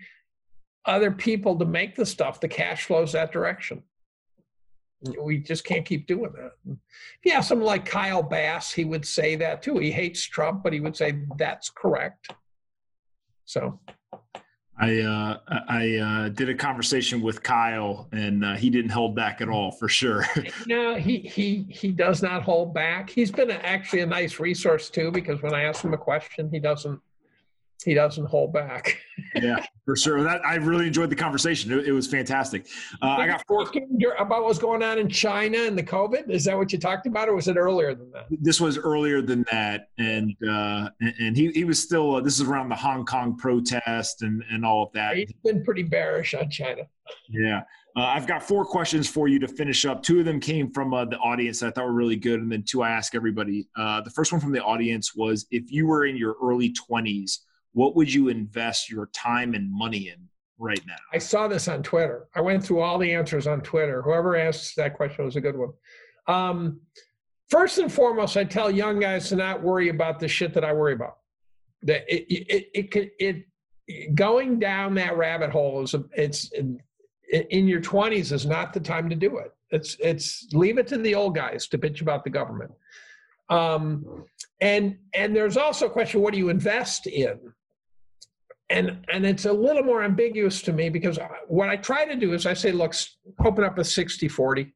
other 0.86 1.12
people 1.12 1.60
to 1.60 1.66
make 1.66 1.98
the 1.98 2.06
stuff, 2.06 2.40
the 2.40 2.48
cash 2.48 2.86
flows 2.86 3.12
that 3.12 3.34
direction. 3.34 3.84
We 5.22 5.40
just 5.40 5.66
can't 5.66 5.86
keep 5.86 6.08
doing 6.08 6.32
that. 6.32 7.34
Ask 7.34 7.50
someone 7.50 7.68
like 7.68 7.84
Kyle 7.84 8.24
Bass, 8.24 8.72
he 8.72 8.86
would 8.86 9.06
say 9.06 9.36
that 9.36 9.62
too. 9.62 9.80
He 9.80 9.92
hates 9.92 10.24
Trump, 10.24 10.64
but 10.64 10.72
he 10.72 10.80
would 10.80 10.96
say 10.96 11.20
that's 11.36 11.70
correct. 11.70 12.30
So 13.44 13.82
I 14.78 15.02
uh, 15.02 15.38
I 15.70 15.96
uh, 15.98 16.30
did 16.30 16.50
a 16.50 16.56
conversation 16.56 17.22
with 17.22 17.44
Kyle, 17.44 18.08
and 18.12 18.44
uh, 18.44 18.56
he 18.56 18.70
didn't 18.70 18.90
hold 18.90 19.16
back 19.16 19.40
at 19.40 19.48
all, 19.48 19.72
for 19.72 19.88
sure. 19.88 20.26
no, 20.68 20.96
he 20.96 21.20
he 21.20 21.66
he 21.70 21.92
does 21.92 22.24
not 22.24 22.42
hold 22.42 22.74
back. 22.74 23.10
He's 23.10 23.32
been 23.32 23.52
actually 23.52 24.02
a 24.02 24.06
nice 24.06 24.40
resource 24.40 24.90
too, 24.90 25.12
because 25.12 25.42
when 25.42 25.54
I 25.54 25.64
ask 25.64 25.84
him 25.84 25.94
a 25.94 25.98
question, 25.98 26.50
he 26.52 26.60
doesn't 26.60 27.00
he 27.84 27.94
doesn't 27.94 28.26
hold 28.26 28.54
back. 28.54 28.98
yeah, 29.36 29.66
for 29.86 29.96
sure. 29.96 30.24
That 30.24 30.46
I 30.46 30.56
really 30.56 30.88
enjoyed 30.88 31.10
the 31.10 31.16
conversation. 31.16 31.72
It, 31.72 31.88
it 31.88 31.92
was 31.92 32.08
fantastic. 32.08 32.68
Uh, 33.02 33.18
I 33.20 33.28
got 33.28 33.46
four 33.48 33.66
about 34.18 34.44
what's 34.44 34.60
going 34.60 34.84
on 34.84 34.98
in 34.98 35.10
China 35.10 35.60
and 35.60 35.78
the 35.78 35.84
COVID. 35.84 36.30
Is 36.30 36.46
that 36.46 36.58
what 36.58 36.72
you 36.72 36.80
talked 36.80 37.08
about, 37.08 37.30
or 37.30 37.36
was 37.36 37.48
it 37.48 37.58
earlier 37.58 37.94
than 37.96 38.12
that? 38.12 38.28
This 38.30 38.60
was 38.60 38.78
earlier 38.78 39.22
than 39.22 39.46
that, 39.52 39.90
and 39.98 40.36
uh, 40.48 40.90
and 41.20 41.36
he 41.36 41.52
he 41.52 41.64
was 41.64 41.82
still. 41.82 42.16
Uh, 42.16 42.22
this 42.22 42.40
is 42.40 42.48
around 42.48 42.70
the 42.70 42.76
Hong 42.76 43.06
Kong 43.06 43.38
protest 43.38 44.22
and 44.22 44.44
and 44.50 44.66
all 44.66 44.84
of 44.84 44.92
that. 44.94 45.18
He's 45.18 45.34
been 45.44 45.64
pretty 45.64 45.84
bearish 45.84 46.34
on 46.34 46.50
China. 46.50 46.84
Yeah. 47.30 47.62
Uh, 47.96 48.06
I've 48.06 48.26
got 48.26 48.42
four 48.42 48.66
questions 48.66 49.08
for 49.08 49.28
you 49.28 49.38
to 49.40 49.48
finish 49.48 49.86
up. 49.86 50.02
Two 50.02 50.20
of 50.20 50.26
them 50.26 50.40
came 50.40 50.72
from 50.72 50.94
uh, 50.94 51.06
the 51.06 51.18
audience 51.18 51.60
that 51.60 51.68
I 51.68 51.72
thought 51.72 51.86
were 51.86 51.94
really 51.94 52.16
good, 52.16 52.40
and 52.40 52.52
then 52.52 52.64
two 52.64 52.82
I 52.82 52.90
ask 52.90 53.14
everybody. 53.14 53.68
Uh, 53.76 54.02
the 54.02 54.10
first 54.10 54.32
one 54.32 54.42
from 54.42 54.52
the 54.52 54.64
audience 54.64 55.16
was: 55.16 55.46
If 55.52 55.72
you 55.72 55.86
were 55.86 56.06
in 56.06 56.18
your 56.18 56.36
early 56.42 56.74
20s, 56.74 57.40
what 57.74 57.96
would 57.96 58.12
you 58.14 58.30
invest 58.30 58.90
your 58.90 59.08
time 59.08 59.54
and 59.54 59.72
money 59.72 60.10
in 60.10 60.30
right 60.58 60.82
now? 60.88 60.96
I 61.12 61.18
saw 61.18 61.48
this 61.48 61.68
on 61.68 61.84
Twitter. 61.84 62.28
I 62.36 62.42
went 62.42 62.64
through 62.64 62.80
all 62.80 62.98
the 62.98 63.14
answers 63.14 63.48
on 63.48 63.62
Twitter. 63.62 64.02
Whoever 64.02 64.36
asked 64.36 64.76
that 64.78 64.96
question 64.96 65.26
was 65.26 65.36
a 65.36 65.42
good 65.42 65.58
one. 65.58 65.74
Um, 66.28 66.82
first 67.50 67.80
and 67.80 67.92
foremost, 67.92 68.38
I 68.38 68.44
tell 68.44 68.72
young 68.72 69.00
guys 69.00 69.30
to 69.30 69.36
not 69.36 69.62
worry 69.62 69.90
about 69.90 70.20
the 70.20 70.28
shit 70.28 70.54
that 70.54 70.64
I 70.64 70.74
worry 70.74 70.94
about. 70.94 71.18
That 71.82 72.04
it 72.08 72.26
it 72.30 72.70
it, 72.74 73.14
it, 73.20 73.46
it 73.88 74.16
going 74.16 74.60
down 74.60 74.96
that 74.96 75.18
rabbit 75.18 75.50
hole 75.50 75.84
is 75.84 75.94
it's 76.16 76.50
in 76.54 77.68
your 77.68 77.82
20s 77.82 78.32
is 78.32 78.46
not 78.46 78.74
the 78.74 78.80
time 78.80 79.10
to 79.10 79.16
do 79.16 79.38
it. 79.38 79.54
It's 79.72 79.98
it's 80.00 80.48
leave 80.54 80.78
it 80.78 80.88
to 80.88 80.98
the 80.98 81.16
old 81.16 81.36
guys 81.36 81.68
to 81.70 81.78
bitch 81.78 82.02
about 82.02 82.24
the 82.24 82.30
government. 82.30 82.72
Um, 83.50 84.26
and 84.62 84.98
and 85.14 85.36
there's 85.36 85.58
also 85.58 85.88
a 85.88 85.90
question: 85.90 86.22
what 86.22 86.32
do 86.32 86.40
you 86.40 86.50
invest 86.50 87.08
in? 87.08 87.40
And 88.70 89.06
and 89.12 89.26
it's 89.26 89.46
a 89.46 89.54
little 89.54 89.84
more 89.84 90.04
ambiguous 90.04 90.62
to 90.64 90.74
me 90.74 90.90
because 90.90 91.20
what 91.48 91.70
I 91.70 91.76
try 91.76 92.06
to 92.06 92.16
do 92.16 92.34
is 92.34 92.46
I 92.46 92.54
say, 92.54 92.72
look, 92.72 92.94
open 93.44 93.64
up 93.64 93.78
a 93.78 93.82
60-40. 93.82 94.72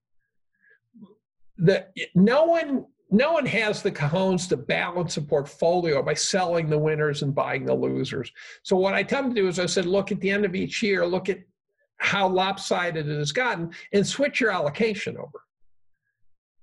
The 1.58 1.88
no 2.14 2.46
one 2.46 2.86
no 3.10 3.32
one 3.32 3.46
has 3.46 3.82
the 3.82 3.92
cajones 3.92 4.50
to 4.50 4.58
balance 4.58 5.16
a 5.18 5.22
portfolio 5.22 6.04
by 6.04 6.14
selling 6.14 6.70
the 6.70 6.78
winners 6.78 7.24
and 7.24 7.34
buying 7.34 7.66
the 7.66 7.74
losers. 7.74 8.32
So 8.64 8.76
what 8.76 8.94
I 8.94 9.04
them 9.04 9.30
to 9.30 9.42
do 9.42 9.48
is 9.48 9.60
I 9.60 9.66
said, 9.66 9.86
look 9.86 10.12
at 10.12 10.20
the 10.20 10.30
end 10.30 10.44
of 10.44 10.56
each 10.56 10.84
year, 10.84 11.06
look 11.06 11.30
at 11.30 11.40
how 11.98 12.28
lopsided 12.28 13.08
it 13.08 13.18
has 13.18 13.32
gotten, 13.32 13.72
and 13.94 14.06
switch 14.06 14.42
your 14.42 14.52
allocation 14.52 15.18
over. 15.18 15.44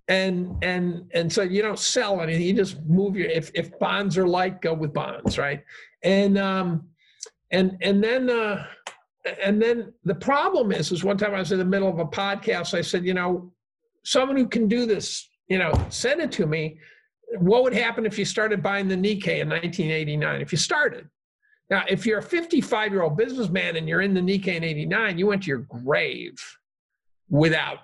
And 0.07 0.63
and 0.63 1.11
and 1.15 1.33
so 1.33 1.43
you 1.43 1.63
don't 1.63 1.79
sell 1.79 2.21
anything; 2.21 2.43
you 2.43 2.53
just 2.53 2.79
move 2.83 3.17
your. 3.17 3.31
If 3.31 3.51
if 3.55 3.79
bonds 3.79 4.19
are 4.19 4.29
light, 4.29 4.61
go 4.61 4.75
with 4.75 4.93
bonds, 4.93 5.39
right? 5.39 5.65
And 6.03 6.37
um, 6.37 6.89
and 7.51 7.77
and 7.83 8.03
then 8.03 8.31
uh, 8.31 8.67
and 9.43 9.61
then 9.61 9.93
the 10.05 10.15
problem 10.15 10.73
is 10.73 10.93
is 10.93 11.05
one 11.05 11.17
time 11.17 11.35
I 11.35 11.39
was 11.39 11.53
in 11.53 11.59
the 11.59 11.65
middle 11.65 11.89
of 11.89 11.99
a 11.99 12.05
podcast. 12.05 12.75
I 12.75 12.81
said, 12.81 13.05
you 13.05 13.15
know, 13.15 13.53
someone 14.05 14.37
who 14.37 14.49
can 14.49 14.69
do 14.69 14.87
this, 14.87 15.29
you 15.49 15.59
know, 15.59 15.73
send 15.89 16.21
it 16.21 16.33
to 16.33 16.47
me. 16.47 16.79
What 17.39 17.63
would 17.63 17.75
happen 17.75 18.07
if 18.07 18.19
you 18.19 18.25
started 18.25 18.63
buying 18.63 18.87
the 18.87 18.97
Nikkei 18.97 19.41
in 19.41 19.49
1989? 19.49 20.41
If 20.41 20.53
you 20.53 20.59
started. 20.59 21.09
Now, 21.71 21.85
if 21.89 22.05
you're 22.05 22.19
a 22.19 22.23
55 22.23 22.93
year 22.93 23.03
old 23.03 23.17
businessman 23.17 23.77
and 23.77 23.89
you're 23.89 24.03
in 24.03 24.15
the 24.15 24.21
Nikkei 24.21 24.57
in 24.57 24.65
89, 24.65 25.19
you 25.19 25.27
went 25.27 25.43
to 25.45 25.49
your 25.49 25.59
grave 25.59 26.37
without 27.31 27.79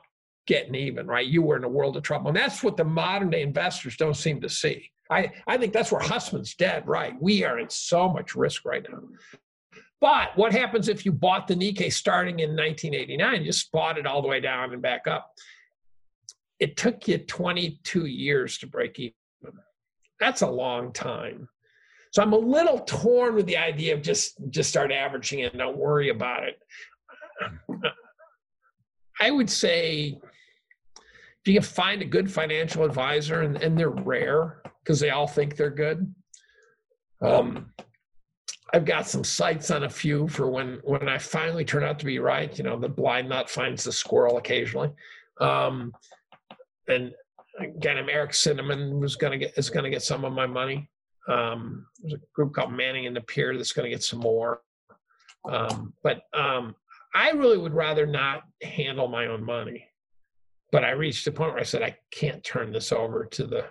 getting 0.47 0.75
even, 0.75 1.07
right? 1.07 1.27
You 1.27 1.43
were 1.43 1.57
in 1.57 1.65
a 1.65 1.69
world 1.69 1.97
of 1.97 2.03
trouble. 2.03 2.29
And 2.29 2.37
that's 2.37 2.63
what 2.63 2.77
the 2.77 2.85
modern 2.85 3.31
day 3.31 3.43
investors 3.43 3.97
don't 3.97 4.17
seem 4.17 4.41
to 4.43 4.49
see. 4.49 4.91
I, 5.11 5.33
I 5.47 5.57
think 5.57 5.73
that's 5.73 5.91
where 5.91 6.01
Hussman's 6.01 6.55
dead, 6.55 6.87
right? 6.87 7.15
We 7.21 7.45
are 7.45 7.59
in 7.59 7.69
so 7.71 8.09
much 8.09 8.37
risk 8.37 8.65
right 8.65 8.85
now. 8.89 9.01
But 10.01 10.37
what 10.37 10.53
happens 10.53 10.89
if 10.89 11.05
you 11.05 11.13
bought 11.13 11.47
the 11.47 11.55
Nikkei 11.55 11.93
starting 11.93 12.41
in 12.41 12.51
1989, 12.51 13.41
You 13.41 13.47
just 13.47 13.71
bought 13.71 13.99
it 13.99 14.07
all 14.07 14.23
the 14.23 14.29
way 14.29 14.41
down 14.41 14.73
and 14.73 14.81
back 14.81 15.07
up? 15.07 15.33
It 16.59 16.77
took 16.77 17.07
you 17.07 17.19
22 17.19 18.07
years 18.07 18.59
to 18.59 18.67
break 18.67 18.99
even. 18.99 19.15
That's 20.19 20.43
a 20.43 20.51
long 20.51 20.93
time. 20.93 21.49
So 22.13 22.23
I'm 22.23 22.33
a 22.33 22.39
little 22.39 22.81
torn 22.81 23.35
with 23.35 23.47
the 23.47 23.57
idea 23.57 23.95
of 23.95 24.03
just 24.03 24.35
just 24.51 24.69
start 24.69 24.91
averaging 24.91 25.41
it 25.41 25.53
and 25.53 25.59
don't 25.59 25.77
worry 25.79 26.09
about 26.09 26.43
it. 26.45 26.59
I 29.21 29.31
would 29.31 29.49
say 29.49 30.19
if 30.97 31.47
you 31.47 31.55
can 31.55 31.63
find 31.63 32.03
a 32.03 32.07
good 32.07 32.31
financial 32.31 32.85
advisor, 32.85 33.43
and, 33.43 33.63
and 33.63 33.79
they're 33.79 33.91
rare 33.91 34.63
because 34.83 35.01
they 35.01 35.11
all 35.11 35.27
think 35.27 35.57
they're 35.57 35.71
good. 35.71 36.13
Um, 37.23 37.73
I've 38.73 38.85
got 38.85 39.09
some 39.09 39.25
sights 39.25 39.71
on 39.71 39.85
a 39.85 39.91
few 39.91 40.29
for 40.29 40.49
when 40.49 40.81
when 40.85 41.09
I 41.09 41.19
finally 41.19 41.65
turn 41.65 41.83
out 41.83 41.99
to 42.01 42.07
be 42.07 42.19
right. 42.19 42.57
You 42.57 42.65
know, 42.65 42.79
the 42.79 42.89
blind 42.89 43.29
nut 43.29 43.51
finds 43.51 43.85
the 43.85 43.93
squirrel 43.93 44.39
occasionally. 44.39 44.91
Um, 45.41 45.93
and 46.87 47.13
again, 47.59 47.99
Eric 48.09 48.35
Cinnamon 48.35 49.01
was 49.01 49.17
going 49.17 49.33
to 49.33 49.39
get 49.39 49.59
is 49.59 49.71
going 49.71 49.85
to 49.85 49.91
get 49.91 50.03
some 50.03 50.25
of 50.25 50.33
my 50.33 50.47
money. 50.47 50.89
Um, 51.29 51.87
there's 52.01 52.15
a 52.15 52.21
group 52.35 52.55
called 52.55 52.73
Manning 52.73 53.07
and 53.07 53.15
Napier 53.15 53.57
that's 53.57 53.73
going 53.73 53.85
to 53.85 53.91
get 53.91 54.03
some 54.03 54.21
more. 54.21 54.63
Um, 55.49 55.95
but 56.03 56.23
um, 56.33 56.75
I 57.15 57.31
really 57.31 57.59
would 57.59 57.75
rather 57.75 58.07
not 58.07 58.43
handle 58.63 59.09
my 59.09 59.27
own 59.27 59.45
money. 59.45 59.87
But 60.73 60.85
I 60.85 60.91
reached 60.91 61.27
a 61.27 61.33
point 61.33 61.53
where 61.53 61.61
I 61.61 61.65
said 61.65 61.83
I 61.83 61.97
can't 62.13 62.45
turn 62.45 62.73
this 62.73 62.93
over 62.93 63.25
to 63.25 63.47
the 63.47 63.65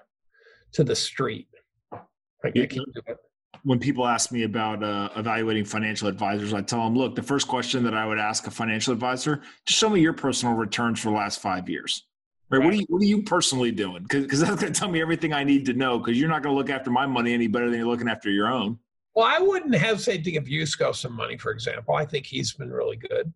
to 0.73 0.83
the 0.83 0.95
street. 0.95 1.47
I, 1.91 2.51
can't 2.51 2.69
do 2.69 2.83
it 3.07 3.17
when 3.63 3.79
people 3.79 4.07
ask 4.07 4.31
me 4.31 4.43
about 4.43 4.83
uh, 4.83 5.09
evaluating 5.15 5.65
financial 5.65 6.07
advisors, 6.07 6.53
I 6.53 6.61
tell 6.61 6.83
them, 6.83 6.95
look, 6.95 7.15
the 7.15 7.23
first 7.23 7.47
question 7.47 7.83
that 7.83 7.93
I 7.93 8.05
would 8.05 8.19
ask 8.19 8.47
a 8.47 8.51
financial 8.51 8.93
advisor, 8.93 9.41
just 9.65 9.79
show 9.79 9.89
me 9.89 10.01
your 10.01 10.13
personal 10.13 10.55
returns 10.55 10.99
for 10.99 11.09
the 11.09 11.15
last 11.15 11.41
five 11.41 11.69
years. 11.69 12.05
Right? 12.49 12.59
right. 12.59 12.65
What 12.65 12.73
are 12.73 12.77
you 12.77 12.85
What 12.89 13.01
are 13.01 13.05
you 13.05 13.23
personally 13.23 13.71
doing? 13.71 14.05
Because 14.09 14.39
that's 14.39 14.61
going 14.61 14.73
to 14.73 14.79
tell 14.79 14.89
me 14.89 15.01
everything 15.01 15.33
I 15.33 15.43
need 15.43 15.65
to 15.65 15.73
know. 15.73 15.99
Because 15.99 16.19
you're 16.19 16.29
not 16.29 16.41
going 16.41 16.53
to 16.53 16.57
look 16.57 16.69
after 16.69 16.89
my 16.89 17.05
money 17.05 17.33
any 17.33 17.47
better 17.47 17.69
than 17.69 17.79
you're 17.79 17.87
looking 17.87 18.09
after 18.09 18.29
your 18.29 18.47
own. 18.47 18.79
Well, 19.15 19.27
I 19.27 19.39
wouldn't 19.39 19.73
have 19.75 19.97
hesitate 19.97 20.23
to 20.23 20.31
give 20.31 20.45
Yusko 20.45 20.95
some 20.95 21.13
money, 21.13 21.37
for 21.37 21.51
example. 21.51 21.95
I 21.95 22.05
think 22.05 22.25
he's 22.25 22.53
been 22.53 22.71
really 22.71 22.95
good. 22.95 23.33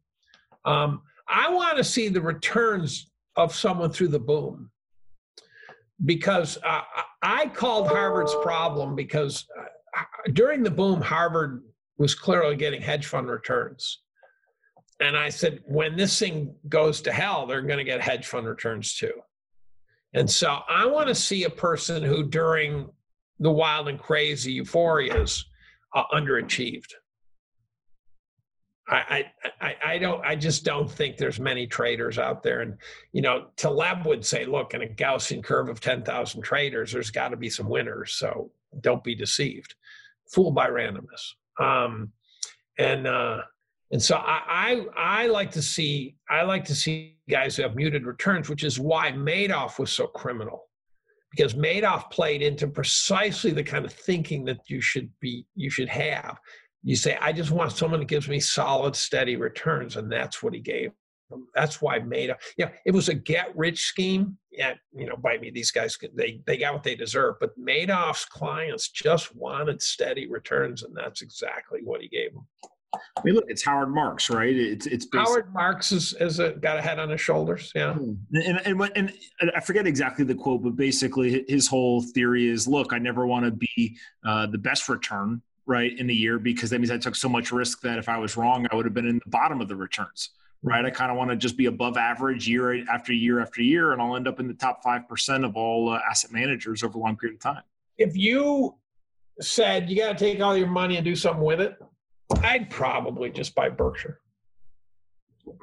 Um, 0.66 1.02
I 1.28 1.50
want 1.50 1.78
to 1.78 1.84
see 1.84 2.08
the 2.08 2.22
returns 2.22 3.12
of 3.36 3.54
someone 3.54 3.92
through 3.92 4.10
the 4.10 4.20
boom 4.20 4.70
because 6.06 6.58
uh, 6.64 6.82
I 7.22 7.48
called 7.48 7.88
Harvard's 7.88 8.36
problem 8.42 8.96
because 8.96 9.46
uh, 9.60 9.64
during 10.34 10.64
the 10.64 10.72
boom, 10.72 11.02
Harvard 11.02 11.64
was 11.98 12.16
clearly 12.16 12.56
getting 12.56 12.82
hedge 12.82 13.06
fund 13.06 13.28
returns. 13.28 14.00
And 15.00 15.18
I 15.18 15.30
said, 15.30 15.60
when 15.66 15.98
this 15.98 16.18
thing 16.18 16.56
goes 16.70 17.02
to 17.02 17.12
hell, 17.12 17.46
they're 17.46 17.62
going 17.62 17.78
to 17.78 17.84
get 17.84 18.02
hedge 18.02 18.28
fund 18.28 18.48
returns 18.48 18.96
too. 18.96 19.14
And 20.14 20.30
so 20.30 20.60
I 20.70 20.86
want 20.86 21.08
to 21.08 21.16
see 21.16 21.44
a 21.44 21.50
person 21.50 22.04
who, 22.04 22.24
during 22.24 22.90
the 23.40 23.52
wild 23.52 23.88
and 23.88 24.00
crazy 24.00 24.62
euphorias, 24.62 25.44
uh, 25.94 26.04
underachieved. 26.14 26.94
I, 28.90 29.26
I, 29.62 29.76
I 29.86 29.98
don't 29.98 30.24
I 30.26 30.36
just 30.36 30.66
don't 30.66 30.92
think 30.92 31.16
there's 31.16 31.40
many 31.40 31.66
traders 31.66 32.20
out 32.20 32.44
there. 32.44 32.62
And 32.62 32.78
you 33.14 33.22
know, 33.22 33.48
Taleb 33.56 34.06
would 34.06 34.26
say, 34.26 34.46
look, 34.46 34.74
in 34.74 34.82
a 34.82 34.88
Gaussian 34.88 35.42
curve 35.42 35.70
of 35.70 35.80
10,000 35.80 36.42
traders, 36.42 36.92
there's 36.92 37.10
got 37.10 37.30
to 37.30 37.38
be 37.38 37.50
some 37.50 37.70
winners. 37.70 38.14
So 38.14 38.52
don't 38.82 39.04
be 39.04 39.16
deceived. 39.16 39.76
Fooled 40.34 40.56
by 40.56 40.70
randomness. 40.70 41.34
Um, 41.60 42.12
and 42.80 43.08
uh, 43.08 43.42
and 43.92 44.02
so 44.02 44.16
I, 44.16 44.86
I 44.98 45.24
I 45.24 45.28
like 45.28 45.52
to 45.52 45.62
see 45.62 46.16
I 46.30 46.44
like 46.44 46.66
to 46.66 46.76
see 46.76 47.18
guys 47.30 47.56
who 47.56 47.64
have 47.64 47.76
muted 47.76 48.06
returns, 48.06 48.50
which 48.50 48.64
is 48.64 48.80
why 48.80 49.12
Madoff 49.12 49.80
was 49.80 49.92
so 49.92 50.08
criminal. 50.08 50.64
Because 51.32 51.56
Madoff 51.56 52.12
played 52.12 52.44
into 52.44 52.68
precisely 52.68 53.52
the 53.52 53.64
kind 53.64 53.86
of 53.86 53.94
thinking 53.94 54.46
that 54.46 54.60
you 54.68 54.82
should 54.82 55.10
be 55.20 55.46
you 55.56 55.70
should 55.70 55.90
have 55.90 56.38
you 56.84 56.98
say, 56.98 57.18
I 57.22 57.32
just 57.32 57.52
want 57.52 57.72
someone 57.72 58.02
that 58.02 58.08
gives 58.08 58.28
me 58.28 58.40
solid, 58.40 58.96
steady 58.96 59.38
returns. 59.38 59.96
And 59.96 60.12
that's 60.12 60.44
what 60.44 60.54
he 60.54 60.60
gave. 60.60 60.92
That's 61.56 61.82
why 61.82 62.00
Madoff, 62.00 62.38
yeah, 62.58 62.70
it 62.86 62.92
was 62.92 63.10
a 63.10 63.14
get 63.14 63.56
rich 63.56 63.86
scheme. 63.86 64.38
Yeah, 64.52 64.74
you 64.96 65.08
know, 65.08 65.16
by 65.16 65.38
me, 65.38 65.50
these 65.50 65.72
guys, 65.72 65.98
they, 66.16 66.42
they 66.46 66.58
got 66.58 66.74
what 66.74 66.84
they 66.84 66.96
deserve. 66.96 67.36
But 67.40 67.58
Madoff's 67.60 68.26
clients 68.26 68.90
just 68.90 69.36
wanted 69.36 69.82
steady 69.82 70.28
returns. 70.28 70.84
And 70.84 70.96
that's 70.96 71.22
exactly 71.22 71.82
what 71.84 72.02
he 72.02 72.08
gave 72.08 72.34
them. 72.34 72.48
I 73.18 73.22
mean, 73.24 73.36
look, 73.36 73.46
it's 73.48 73.64
Howard 73.66 73.90
Marks, 73.90 74.30
right? 74.30 74.56
It's 74.56 74.86
it's 74.86 75.08
Howard 75.14 75.52
Marks 75.54 75.92
is, 75.92 76.14
is 76.20 76.40
a, 76.40 76.52
got 76.52 76.78
a 76.78 76.82
head 76.82 77.00
on 77.00 77.10
his 77.10 77.22
shoulders, 77.22 77.72
yeah. 77.74 77.94
Hmm. 77.94 78.14
And, 78.34 78.62
and 78.66 78.92
and 78.96 79.14
and 79.42 79.52
I 79.56 79.60
forget 79.62 79.88
exactly 79.88 80.26
the 80.26 80.36
quote, 80.36 80.64
but 80.64 80.76
basically 80.76 81.44
his 81.48 81.68
whole 81.68 82.02
theory 82.02 82.48
is: 82.48 82.68
look, 82.68 82.94
I 82.94 83.00
never 83.00 83.26
want 83.26 83.46
to 83.46 83.52
be 83.52 83.98
uh, 84.26 84.48
the 84.48 84.58
best 84.58 84.90
return 84.90 85.42
right 85.66 85.98
in 85.98 86.08
the 86.08 86.16
year 86.16 86.40
because 86.40 86.70
that 86.70 86.80
means 86.80 86.92
I 86.92 86.98
took 86.98 87.16
so 87.16 87.30
much 87.30 87.52
risk 87.52 87.82
that 87.82 87.98
if 87.98 88.10
I 88.10 88.18
was 88.18 88.36
wrong, 88.36 88.68
I 88.72 88.76
would 88.76 88.86
have 88.86 88.94
been 88.94 89.08
in 89.08 89.20
the 89.24 89.30
bottom 89.30 89.62
of 89.62 89.68
the 89.68 89.76
returns. 89.76 90.30
Right. 90.66 90.86
I 90.86 90.90
kind 90.90 91.12
of 91.12 91.18
want 91.18 91.30
to 91.30 91.36
just 91.36 91.58
be 91.58 91.66
above 91.66 91.98
average 91.98 92.48
year 92.48 92.90
after 92.90 93.12
year 93.12 93.42
after 93.42 93.62
year, 93.62 93.92
and 93.92 94.02
I'll 94.02 94.16
end 94.16 94.28
up 94.30 94.40
in 94.40 94.48
the 94.48 94.54
top 94.54 94.82
5% 94.84 95.46
of 95.46 95.58
all 95.58 95.90
uh, 95.90 96.00
asset 96.10 96.32
managers 96.32 96.84
over 96.84 96.98
a 96.98 97.02
long 97.02 97.18
period 97.18 97.36
of 97.36 97.42
time. 97.42 97.64
If 97.98 98.16
you 98.16 98.76
said 99.42 99.90
you 99.90 99.98
got 99.98 100.18
to 100.18 100.26
take 100.26 100.40
all 100.40 100.56
your 100.56 100.68
money 100.68 100.96
and 100.96 101.04
do 101.04 101.16
something 101.16 101.44
with 101.44 101.60
it, 101.60 101.78
I'd 102.44 102.70
probably 102.70 103.30
just 103.30 103.54
buy 103.56 103.70
Berkshire. 103.70 104.20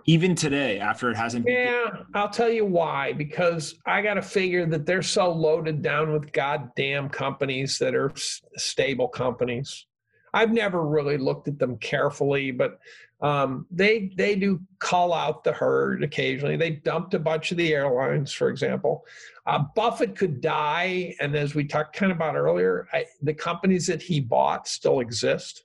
Even 0.05 0.35
today, 0.35 0.79
after 0.79 1.11
it 1.11 1.17
hasn't 1.17 1.47
been. 1.47 1.55
Yeah, 1.55 2.03
I'll 2.15 2.29
tell 2.29 2.51
you 2.51 2.67
why. 2.67 3.15
Because 3.15 3.77
I 3.87 4.03
got 4.03 4.15
to 4.15 4.23
figure 4.23 4.67
that 4.67 4.85
they're 4.85 5.01
so 5.01 5.33
loaded 5.33 5.81
down 5.81 6.13
with 6.13 6.31
goddamn 6.33 7.09
companies 7.09 7.79
that 7.79 7.95
are 7.95 8.13
stable 8.59 9.09
companies 9.09 9.87
I've 10.33 10.53
never 10.53 10.85
really 10.85 11.19
looked 11.19 11.49
at 11.49 11.59
them 11.59 11.77
carefully, 11.79 12.51
but 12.51 12.79
um, 13.23 13.67
they 13.71 14.13
they 14.17 14.35
do 14.35 14.61
call 14.79 15.13
out 15.13 15.45
the 15.45 15.53
herd 15.53 16.03
occasionally. 16.03 16.57
They 16.57 16.71
dumped 16.71 17.13
a 17.15 17.19
bunch 17.19 17.51
of 17.51 17.59
the 17.59 17.75
airlines, 17.75 18.33
for 18.33 18.49
example. 18.49 19.05
Uh, 19.47 19.65
Buffett 19.75 20.17
could 20.17 20.41
die, 20.41 21.15
and 21.21 21.37
as 21.37 21.55
we 21.55 21.65
talked 21.65 21.95
kind 21.95 22.13
of 22.13 22.19
about 22.19 22.37
earlier, 22.37 22.89
I, 22.93 23.05
the 23.23 23.35
companies 23.35 23.87
that 23.89 24.01
he 24.01 24.21
bought 24.21 24.67
still 24.67 25.01
exist. 25.01 25.65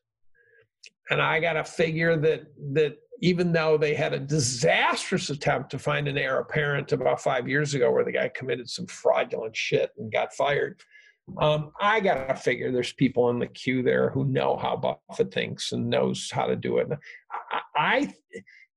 And 1.09 1.21
I 1.21 1.39
got 1.39 1.53
to 1.53 1.63
figure 1.63 2.17
that 2.17 2.47
that 2.73 2.97
even 3.21 3.53
though 3.53 3.77
they 3.77 3.93
had 3.93 4.13
a 4.13 4.19
disastrous 4.19 5.29
attempt 5.29 5.69
to 5.69 5.79
find 5.79 6.07
an 6.09 6.17
heir 6.17 6.39
apparent 6.39 6.91
about 6.91 7.21
five 7.21 7.47
years 7.47 7.73
ago, 7.73 7.89
where 7.89 8.03
the 8.03 8.11
guy 8.11 8.29
committed 8.35 8.69
some 8.69 8.87
fraudulent 8.87 9.55
shit 9.55 9.91
and 9.97 10.11
got 10.11 10.33
fired, 10.33 10.81
um, 11.39 11.71
I 11.79 11.99
got 11.99 12.27
to 12.27 12.35
figure 12.35 12.71
there's 12.71 12.93
people 12.93 13.29
in 13.29 13.39
the 13.39 13.47
queue 13.47 13.81
there 13.81 14.09
who 14.09 14.25
know 14.25 14.57
how 14.57 14.77
Buffett 15.09 15.33
thinks 15.33 15.71
and 15.71 15.89
knows 15.89 16.29
how 16.31 16.45
to 16.45 16.55
do 16.55 16.77
it. 16.77 16.87
I, 17.51 17.61
I, 17.75 18.13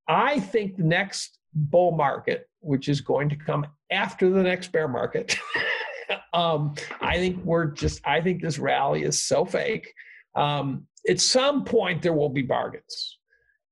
I 0.08 0.40
think 0.40 0.76
the 0.76 0.84
next 0.84 1.38
bull 1.54 1.92
market, 1.92 2.48
which 2.60 2.88
is 2.88 3.00
going 3.00 3.28
to 3.28 3.36
come 3.36 3.66
after 3.90 4.30
the 4.30 4.42
next 4.42 4.72
bear 4.72 4.88
market, 4.88 5.38
um, 6.32 6.74
I 7.00 7.16
think 7.16 7.44
we're 7.44 7.66
just, 7.66 8.00
I 8.06 8.20
think 8.20 8.42
this 8.42 8.58
rally 8.58 9.02
is 9.02 9.22
so 9.22 9.44
fake. 9.44 9.92
Um, 10.34 10.86
at 11.08 11.20
some 11.20 11.64
point, 11.64 12.02
there 12.02 12.14
will 12.14 12.28
be 12.30 12.42
bargains. 12.42 13.18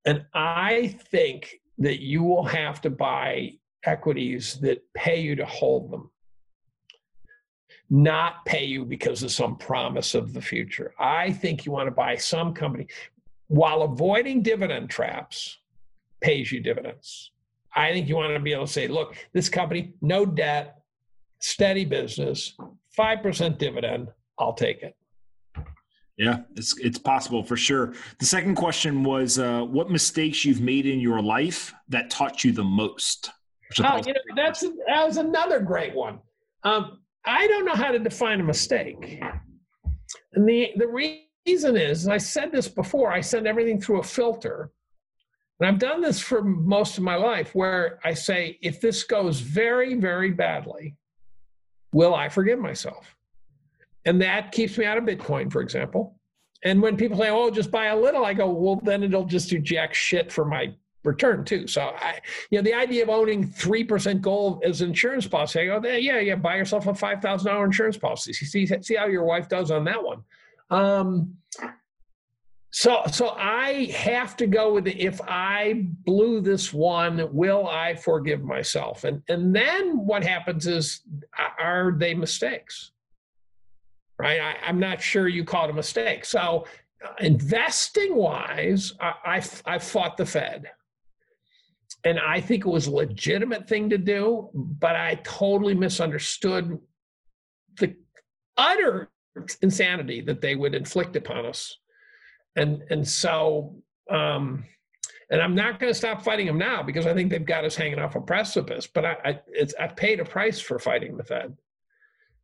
And 0.05 0.25
I 0.33 0.95
think 1.11 1.55
that 1.79 1.99
you 1.99 2.23
will 2.23 2.45
have 2.45 2.81
to 2.81 2.89
buy 2.89 3.53
equities 3.85 4.59
that 4.61 4.81
pay 4.95 5.19
you 5.19 5.35
to 5.35 5.45
hold 5.45 5.91
them 5.91 6.11
not 7.89 8.45
pay 8.45 8.65
you 8.65 8.83
because 8.85 9.23
of 9.23 9.31
some 9.31 9.57
promise 9.57 10.13
of 10.13 10.33
the 10.33 10.41
future. 10.41 10.93
I 10.99 11.31
think 11.31 11.65
you 11.65 11.71
want 11.71 11.87
to 11.87 11.91
buy 11.91 12.17
some 12.17 12.53
company 12.53 12.87
while 13.47 13.83
avoiding 13.83 14.41
dividend 14.41 14.89
traps 14.89 15.57
pays 16.21 16.51
you 16.51 16.59
dividends. 16.59 17.31
I 17.73 17.91
think 17.91 18.09
you 18.09 18.15
want 18.15 18.33
to 18.33 18.39
be 18.39 18.53
able 18.53 18.65
to 18.65 18.71
say, 18.71 18.87
look, 18.87 19.15
this 19.33 19.49
company, 19.49 19.93
no 20.01 20.25
debt, 20.25 20.79
steady 21.39 21.85
business, 21.85 22.55
5% 22.97 23.57
dividend, 23.57 24.09
I'll 24.39 24.53
take 24.53 24.81
it. 24.81 24.95
Yeah, 26.17 26.39
it's 26.55 26.75
it's 26.79 26.97
possible 26.97 27.43
for 27.43 27.55
sure. 27.55 27.93
The 28.17 28.25
second 28.25 28.55
question 28.55 29.03
was 29.03 29.37
uh, 29.37 29.61
what 29.61 29.91
mistakes 29.91 30.43
you've 30.43 30.61
made 30.61 30.87
in 30.87 30.99
your 30.99 31.21
life 31.21 31.75
that 31.89 32.09
taught 32.09 32.43
you 32.43 32.51
the 32.51 32.63
most? 32.63 33.29
Oh, 33.83 33.97
you 33.97 34.13
know, 34.13 34.19
that's 34.35 34.61
that 34.61 35.05
was 35.05 35.17
another 35.17 35.59
great 35.59 35.93
one. 35.93 36.17
Um, 36.63 37.01
I 37.27 37.45
don't 37.47 37.65
know 37.65 37.75
how 37.75 37.91
to 37.91 37.99
define 37.99 38.39
a 38.39 38.43
mistake. 38.43 39.21
And 40.33 40.47
the, 40.47 40.71
the 40.77 40.87
reason 40.87 41.75
is, 41.75 42.05
and 42.05 42.13
I 42.13 42.17
said 42.17 42.51
this 42.51 42.67
before, 42.67 43.11
I 43.11 43.21
send 43.21 43.47
everything 43.47 43.81
through 43.81 43.99
a 43.99 44.03
filter. 44.03 44.71
And 45.59 45.67
I've 45.67 45.79
done 45.79 46.01
this 46.01 46.19
for 46.19 46.41
most 46.41 46.97
of 46.97 47.03
my 47.03 47.15
life 47.15 47.53
where 47.53 47.99
I 48.03 48.13
say, 48.13 48.57
if 48.61 48.79
this 48.79 49.03
goes 49.03 49.41
very, 49.41 49.95
very 49.95 50.31
badly, 50.31 50.95
will 51.91 52.15
I 52.15 52.29
forgive 52.29 52.59
myself? 52.59 53.15
And 54.05 54.21
that 54.21 54.53
keeps 54.53 54.77
me 54.77 54.85
out 54.85 54.97
of 54.97 55.03
Bitcoin, 55.03 55.51
for 55.51 55.61
example. 55.61 56.17
And 56.63 56.81
when 56.81 56.95
people 56.95 57.17
say, 57.17 57.29
oh, 57.29 57.51
just 57.51 57.71
buy 57.71 57.87
a 57.87 57.97
little, 57.97 58.23
I 58.23 58.33
go, 58.33 58.49
well, 58.49 58.79
then 58.83 59.03
it'll 59.03 59.25
just 59.25 59.49
do 59.49 59.59
jack 59.59 59.93
shit 59.93 60.31
for 60.31 60.45
my 60.45 60.73
return 61.07 61.43
too. 61.43 61.65
So 61.65 61.81
I, 61.81 62.19
you 62.51 62.57
know, 62.57 62.63
the 62.63 62.73
idea 62.73 63.03
of 63.03 63.09
owning 63.09 63.47
three 63.47 63.83
percent 63.83 64.21
gold 64.21 64.63
as 64.63 64.81
insurance 64.81 65.27
policy, 65.27 65.61
I 65.61 65.65
go, 65.65 65.87
yeah, 65.87 66.19
yeah, 66.19 66.35
buy 66.35 66.57
yourself 66.57 66.85
a 66.87 66.93
five 66.93 67.21
thousand 67.21 67.51
dollar 67.51 67.65
insurance 67.65 67.97
policy. 67.97 68.33
See, 68.33 68.65
see 68.65 68.95
how 68.95 69.07
your 69.07 69.23
wife 69.23 69.47
does 69.47 69.71
on 69.71 69.85
that 69.85 70.03
one. 70.03 70.21
Um, 70.69 71.35
so, 72.69 73.01
so 73.11 73.29
I 73.29 73.85
have 73.95 74.35
to 74.37 74.45
go 74.45 74.73
with 74.73 74.87
it. 74.87 74.99
If 74.99 75.19
I 75.27 75.85
blew 76.05 76.41
this 76.41 76.73
one, 76.73 77.27
will 77.33 77.65
I 77.67 77.95
forgive 77.95 78.43
myself? 78.43 79.03
And 79.05 79.23
and 79.29 79.55
then 79.55 80.05
what 80.05 80.23
happens 80.23 80.67
is, 80.67 81.01
are 81.59 81.95
they 81.97 82.13
mistakes? 82.13 82.91
Right? 84.19 84.39
I, 84.41 84.55
I'm 84.67 84.79
not 84.79 85.01
sure 85.01 85.27
you 85.27 85.45
call 85.45 85.65
it 85.65 85.69
a 85.69 85.73
mistake. 85.73 86.25
So 86.25 86.65
investing 87.19 88.15
wise, 88.15 88.93
I, 88.99 89.13
I, 89.25 89.75
I 89.75 89.77
fought 89.79 90.17
the 90.17 90.25
Fed 90.25 90.65
and 92.03 92.19
I 92.19 92.39
think 92.39 92.65
it 92.65 92.69
was 92.69 92.87
a 92.87 92.91
legitimate 92.91 93.67
thing 93.67 93.89
to 93.89 93.97
do, 93.97 94.49
but 94.53 94.95
I 94.95 95.15
totally 95.23 95.73
misunderstood 95.73 96.79
the 97.79 97.95
utter 98.55 99.09
insanity 99.61 100.21
that 100.21 100.41
they 100.41 100.55
would 100.55 100.75
inflict 100.75 101.15
upon 101.15 101.45
us. 101.45 101.77
And 102.55 102.83
and 102.89 103.07
so 103.07 103.75
um, 104.09 104.63
and 105.29 105.41
I'm 105.41 105.55
not 105.55 105.79
going 105.79 105.91
to 105.91 105.97
stop 105.97 106.23
fighting 106.23 106.47
them 106.47 106.57
now 106.57 106.81
because 106.81 107.05
I 107.05 107.13
think 107.13 107.29
they've 107.29 107.45
got 107.45 107.65
us 107.65 107.75
hanging 107.75 107.99
off 107.99 108.15
a 108.15 108.21
precipice. 108.21 108.87
But 108.87 109.05
I 109.05 109.17
I, 109.25 109.39
it's, 109.47 109.73
I 109.79 109.87
paid 109.87 110.19
a 110.19 110.25
price 110.25 110.59
for 110.59 110.79
fighting 110.79 111.17
the 111.17 111.23
Fed. 111.23 111.57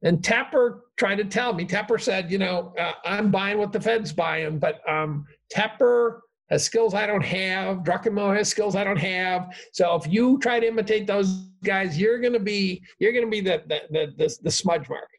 And 0.03 0.21
Tepper 0.21 0.81
tried 0.97 1.15
to 1.15 1.23
tell 1.23 1.53
me. 1.53 1.65
Tepper 1.65 1.99
said, 1.99 2.29
you 2.29 2.37
know, 2.37 2.73
uh, 2.77 2.91
I'm 3.05 3.31
buying 3.31 3.57
what 3.57 3.71
the 3.71 3.79
Fed's 3.79 4.11
buying, 4.11 4.59
but 4.59 4.81
um, 4.87 5.25
Tepper 5.53 6.19
has 6.53 6.63
skills 6.63 6.93
I 6.93 7.05
don't 7.05 7.23
have. 7.23 7.77
Druckenmiller 7.77 8.37
has 8.37 8.47
skills 8.47 8.75
I 8.75 8.83
don't 8.83 8.97
have. 8.97 9.53
So 9.71 9.95
if 9.95 10.11
you 10.11 10.39
try 10.39 10.59
to 10.59 10.67
imitate 10.67 11.05
those 11.07 11.47
guys, 11.63 11.97
you're 11.99 12.19
to 12.33 12.39
be 12.39 12.81
you're 12.99 13.11
to 13.11 13.27
be 13.27 13.41
the 13.41 13.63
the, 13.67 13.81
the 13.89 14.13
the 14.17 14.37
the 14.43 14.51
smudge 14.51 14.87
mark. 14.87 15.09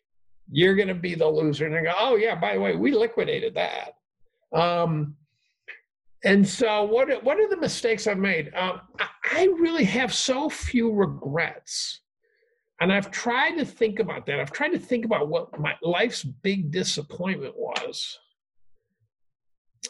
You're 0.51 0.77
to 0.89 0.94
be 0.94 1.15
the 1.15 1.27
loser. 1.27 1.66
And 1.66 1.74
they 1.74 1.82
go, 1.82 1.93
oh 1.98 2.16
yeah, 2.16 2.35
by 2.35 2.55
the 2.55 2.61
way, 2.61 2.77
we 2.77 2.93
liquidated 2.93 3.55
that. 3.55 3.94
Um, 4.52 5.16
and 6.24 6.47
so 6.47 6.85
what 6.85 7.23
what 7.24 7.39
are 7.39 7.48
the 7.48 7.56
mistakes 7.56 8.06
I've 8.06 8.19
made? 8.19 8.52
Um, 8.55 8.81
I 9.31 9.44
really 9.59 9.85
have 9.85 10.15
so 10.15 10.48
few 10.48 10.93
regrets. 10.93 12.01
And 12.81 12.93
I've 12.93 13.11
tried 13.11 13.56
to 13.59 13.65
think 13.65 13.98
about 14.01 14.27
that. 14.27 14.40
I've 14.40 14.51
tried 14.52 14.73
to 14.73 14.78
think 14.78 15.05
about 15.05 15.28
what 15.28 15.59
my 15.59 15.74
life's 15.81 16.24
big 16.24 16.70
disappointment 16.70 17.55
was 17.56 18.19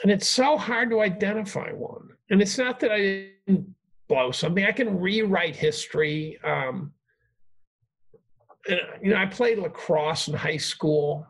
and 0.03 0.11
it's 0.11 0.29
so 0.29 0.57
hard 0.57 0.91
to 0.91 1.01
identify 1.01 1.71
one. 1.71 2.09
And 2.31 2.43
it's 2.43 2.59
not 2.59 2.81
that 2.81 2.93
I 2.93 3.31
didn't 3.47 3.75
blow 4.09 4.31
something. 4.33 4.65
I 4.65 4.73
can 4.73 4.99
rewrite 4.99 5.57
history. 5.57 6.39
Um, 6.43 6.93
and, 8.69 8.81
you 9.03 9.11
know, 9.11 9.17
I 9.17 9.27
played 9.27 9.59
lacrosse 9.59 10.29
in 10.29 10.35
high 10.35 10.57
school, 10.57 11.27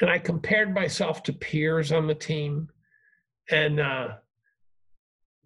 and 0.00 0.10
I 0.10 0.18
compared 0.18 0.74
myself 0.74 1.22
to 1.24 1.32
peers 1.32 1.90
on 1.90 2.06
the 2.06 2.14
team, 2.14 2.68
and 3.50 3.80
uh, 3.80 4.08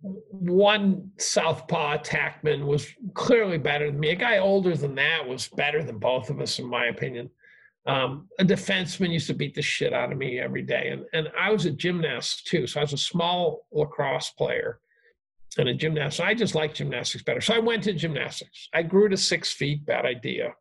one 0.03 1.11
southpaw 1.19 1.99
attackman 1.99 2.65
was 2.67 2.89
clearly 3.15 3.59
better 3.59 3.91
than 3.91 4.01
me. 4.01 4.11
A 4.11 4.17
guy 4.17 4.39
older 4.39 4.77
than 4.77 4.95
that 4.97 5.27
was 5.27 5.49
better 5.49 5.83
than 5.83 5.99
both 5.99 6.31
of 6.31 6.41
us, 6.41 6.59
in 6.59 6.67
my 6.67 6.87
opinion. 6.87 7.31
Um, 7.87 8.29
a 8.39 8.45
defenseman 8.45 9.13
used 9.13 9.27
to 9.29 9.35
beat 9.35 9.55
the 9.55 9.63
shit 9.63 9.93
out 9.93 10.13
of 10.13 10.19
me 10.19 10.39
every 10.39 10.63
day, 10.63 10.91
and 10.93 11.05
and 11.13 11.33
I 11.39 11.51
was 11.51 11.65
a 11.65 11.71
gymnast 11.71 12.47
too. 12.47 12.67
So 12.67 12.81
I 12.81 12.85
was 12.85 12.93
a 12.93 12.99
small 12.99 13.67
lacrosse 13.73 14.31
player 14.31 14.81
and 15.59 15.69
a 15.69 15.75
gymnast. 15.75 16.21
I 16.21 16.35
just 16.35 16.55
liked 16.55 16.77
gymnastics 16.77 17.25
better, 17.25 17.41
so 17.41 17.55
I 17.55 17.59
went 17.59 17.85
to 17.85 17.93
gymnastics. 17.93 18.69
I 18.75 18.83
grew 18.83 19.09
to 19.09 19.17
six 19.17 19.53
feet. 19.53 19.87
Bad 19.87 20.05
idea. 20.05 20.55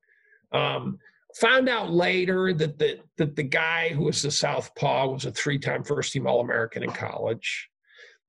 Um, 0.53 0.97
found 1.35 1.69
out 1.69 1.91
later 1.91 2.53
that 2.53 2.79
the 2.79 2.99
that 3.17 3.35
the 3.35 3.43
guy 3.43 3.89
who 3.89 4.05
was 4.05 4.21
the 4.21 4.31
southpaw 4.31 5.07
was 5.11 5.25
a 5.25 5.31
three-time 5.31 5.83
first-team 5.83 6.25
All-American 6.25 6.83
in 6.83 6.91
college 6.91 7.69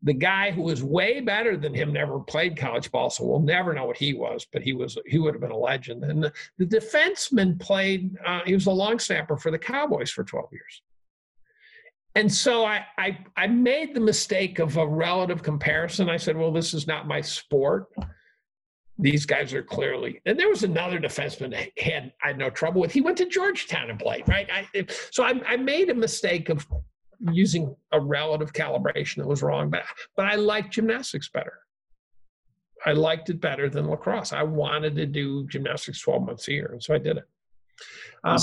the 0.02 0.14
guy 0.14 0.51
who 0.51 0.62
was 0.62 0.82
way 0.82 1.20
better 1.20 1.56
than 1.56 1.74
him 1.74 1.93
never 1.93 2.20
played 2.20 2.56
college 2.56 2.90
ball, 2.90 3.10
so 3.10 3.24
we'll 3.24 3.40
never 3.40 3.74
know 3.74 3.85
what 3.85 3.98
he 3.98 4.14
was. 4.14 4.47
But 4.51 4.62
he 4.62 4.72
was 4.72 4.97
he 5.06 5.18
would 5.18 5.35
have 5.35 5.43
been 5.43 5.51
a 5.51 5.56
legend. 5.56 6.05
And 6.05 6.22
the, 6.22 6.32
the 6.59 6.66
defenseman 6.66 7.60
played. 7.60 8.16
Uh, 8.24 8.40
he 8.47 8.55
was 8.55 8.66
a 8.66 8.70
long 8.70 8.98
snapper 8.98 9.36
for 9.36 9.51
the 9.51 9.59
Cowboys 9.59 10.10
for 10.10 10.24
12 10.24 10.48
years. 10.52 10.82
And 12.14 12.32
so 12.32 12.64
I, 12.64 12.86
I 12.98 13.18
I 13.36 13.47
made 13.47 13.94
the 13.94 14.01
mistake 14.01 14.59
of 14.59 14.77
a 14.78 14.86
relative 14.86 15.43
comparison. 15.43 16.09
I 16.09 16.16
said, 16.16 16.36
well, 16.36 16.52
this 16.52 16.72
is 16.72 16.86
not 16.86 17.06
my 17.06 17.20
sport. 17.20 17.89
These 18.98 19.27
guys 19.27 19.55
are 19.55 19.62
clearly. 19.62 20.20
And 20.27 20.39
there 20.39 20.48
was 20.48 20.62
another 20.62 20.98
defenseman 20.98 21.55
I 21.55 21.72
had 21.78 22.12
I 22.24 22.28
had 22.28 22.39
no 22.39 22.48
trouble 22.48 22.81
with. 22.81 22.93
He 22.93 23.02
went 23.02 23.18
to 23.18 23.27
Georgetown 23.27 23.90
and 23.90 23.98
played 23.98 24.27
right. 24.28 24.48
I, 24.51 24.86
so 25.10 25.24
I, 25.24 25.40
I 25.47 25.56
made 25.56 25.90
a 25.90 25.94
mistake 25.94 26.48
of 26.48 26.66
using 27.32 27.74
a 27.92 28.01
relative 28.01 28.52
calibration 28.52 29.16
that 29.16 29.26
was 29.26 29.42
wrong. 29.42 29.70
But 29.70 29.82
but 30.16 30.26
I 30.26 30.36
liked 30.36 30.72
gymnastics 30.72 31.28
better. 31.28 31.59
I 32.84 32.92
liked 32.92 33.28
it 33.28 33.40
better 33.40 33.68
than 33.68 33.88
lacrosse. 33.88 34.32
I 34.32 34.42
wanted 34.42 34.97
to 34.97 35.06
do 35.06 35.47
gymnastics 35.48 36.01
12 36.01 36.22
months 36.24 36.48
a 36.48 36.52
year, 36.52 36.70
and 36.72 36.82
so 36.82 36.94
I 36.94 36.98
did 36.98 37.18
it. 37.18 37.24
Um, 38.24 38.38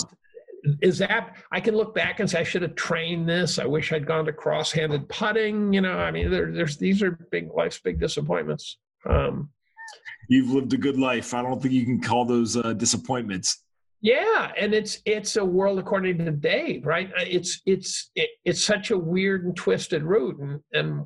is 0.81 0.97
that 0.99 1.37
I 1.51 1.59
can 1.59 1.75
look 1.75 1.95
back 1.95 2.19
and 2.19 2.29
say 2.29 2.39
I 2.39 2.43
should 2.43 2.61
have 2.61 2.75
trained 2.75 3.27
this. 3.27 3.59
I 3.59 3.65
wish 3.65 3.93
I'd 3.93 4.05
gone 4.05 4.25
to 4.25 4.33
cross-handed 4.33 5.07
putting. 5.09 5.73
You 5.73 5.81
know, 5.81 5.97
I 5.97 6.11
mean, 6.11 6.29
there, 6.29 6.51
there's 6.51 6.77
these 6.77 7.01
are 7.01 7.11
big 7.11 7.49
life's 7.53 7.79
big 7.79 7.99
disappointments. 7.99 8.77
Um, 9.05 9.49
You've 10.29 10.51
lived 10.51 10.73
a 10.73 10.77
good 10.77 10.99
life. 10.99 11.33
I 11.33 11.41
don't 11.41 11.61
think 11.61 11.73
you 11.73 11.85
can 11.85 12.01
call 12.01 12.25
those 12.25 12.57
uh, 12.57 12.73
disappointments. 12.73 13.63
Yeah, 14.07 14.53
and 14.57 14.73
it's 14.73 14.99
it's 15.03 15.35
a 15.35 15.43
world 15.43 15.79
according 15.79 16.19
to 16.19 16.31
Dave, 16.31 16.85
right? 16.85 17.09
Uh, 17.09 17.25
it's 17.27 17.61
it's 17.65 18.09
it, 18.15 18.29
it's 18.45 18.63
such 18.63 18.91
a 18.91 18.97
weird 18.97 19.43
and 19.43 19.53
twisted 19.53 20.01
route, 20.01 20.39
and 20.39 20.61
and 20.71 21.05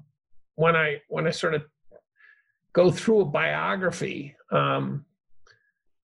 when 0.53 0.75
I 0.75 1.01
when 1.07 1.25
I 1.25 1.31
sort 1.31 1.55
of 1.55 1.63
go 2.73 2.91
through 2.91 3.21
a 3.21 3.25
biography, 3.25 4.35
um, 4.51 5.03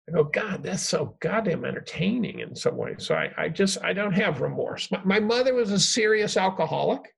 I 0.07 0.13
go, 0.13 0.25
God, 0.25 0.63
that's 0.63 0.83
so 0.83 1.17
goddamn 1.21 1.65
entertaining 1.65 2.41
in 2.41 2.55
some 2.55 2.77
ways. 2.77 3.07
So 3.07 3.15
I 3.15 3.33
I 3.39 3.49
just 3.49 3.83
I 3.83 3.95
don't 3.95 4.13
have 4.13 4.43
remorse. 4.43 4.91
My, 4.91 5.01
my 5.03 5.19
mother 5.19 5.55
was 5.55 5.73
a 5.73 5.81
serious 5.81 6.37
alcoholic, 6.37 7.15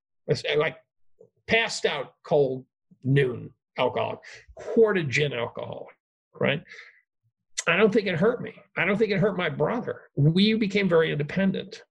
like 0.56 0.76
passed 1.48 1.84
out 1.84 2.14
cold 2.22 2.64
noon 3.02 3.50
alcoholic, 3.76 4.20
quart 4.54 4.98
of 4.98 5.08
gin 5.08 5.32
alcoholic, 5.32 5.96
right? 6.38 6.62
I 7.66 7.76
don't 7.76 7.92
think 7.92 8.06
it 8.06 8.16
hurt 8.16 8.42
me. 8.42 8.54
I 8.76 8.84
don't 8.84 8.96
think 8.96 9.10
it 9.10 9.18
hurt 9.18 9.36
my 9.36 9.48
brother. 9.48 10.02
We 10.16 10.54
became 10.54 10.88
very 10.88 11.12
independent, 11.12 11.82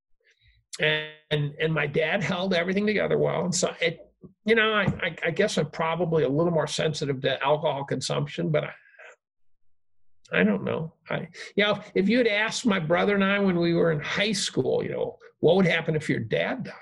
and 0.80 1.08
and, 1.32 1.54
and 1.60 1.74
my 1.74 1.88
dad 1.88 2.22
held 2.22 2.54
everything 2.54 2.86
together 2.86 3.18
well. 3.18 3.46
And 3.46 3.56
so 3.56 3.74
it, 3.82 4.00
you 4.46 4.56
know, 4.56 4.72
I, 4.74 4.84
I, 4.84 5.16
I 5.26 5.32
guess 5.32 5.58
I'm 5.58 5.70
probably 5.72 6.24
a 6.24 6.30
little 6.30 6.54
more 6.54 6.68
sensitive 6.68 7.22
to 7.22 7.44
alcohol 7.44 7.84
consumption, 7.86 8.52
but 8.52 8.66
I, 8.66 10.42
I 10.42 10.44
don't 10.44 10.64
know. 10.64 10.94
I, 11.10 11.28
you 11.56 11.64
know, 11.64 11.80
if 11.96 12.08
you 12.08 12.20
had 12.20 12.28
asked 12.28 12.68
my 12.68 12.80
brother 12.80 13.16
and 13.16 13.24
I 13.24 13.40
when 13.40 13.58
we 13.58 13.74
were 13.74 13.92
in 13.92 14.00
high 14.00 14.32
school, 14.32 14.84
you 14.84 14.92
know, 14.92 15.18
what 15.40 15.56
would 15.56 15.66
happen 15.66 15.96
if 15.96 16.08
your 16.08 16.20
dad 16.20 16.66
died, 16.66 16.74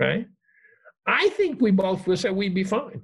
right? 0.00 0.26
I 1.06 1.28
think 1.30 1.60
we 1.60 1.70
both 1.70 2.06
would 2.06 2.18
say 2.18 2.30
we'd 2.30 2.54
be 2.54 2.64
fine 2.64 3.02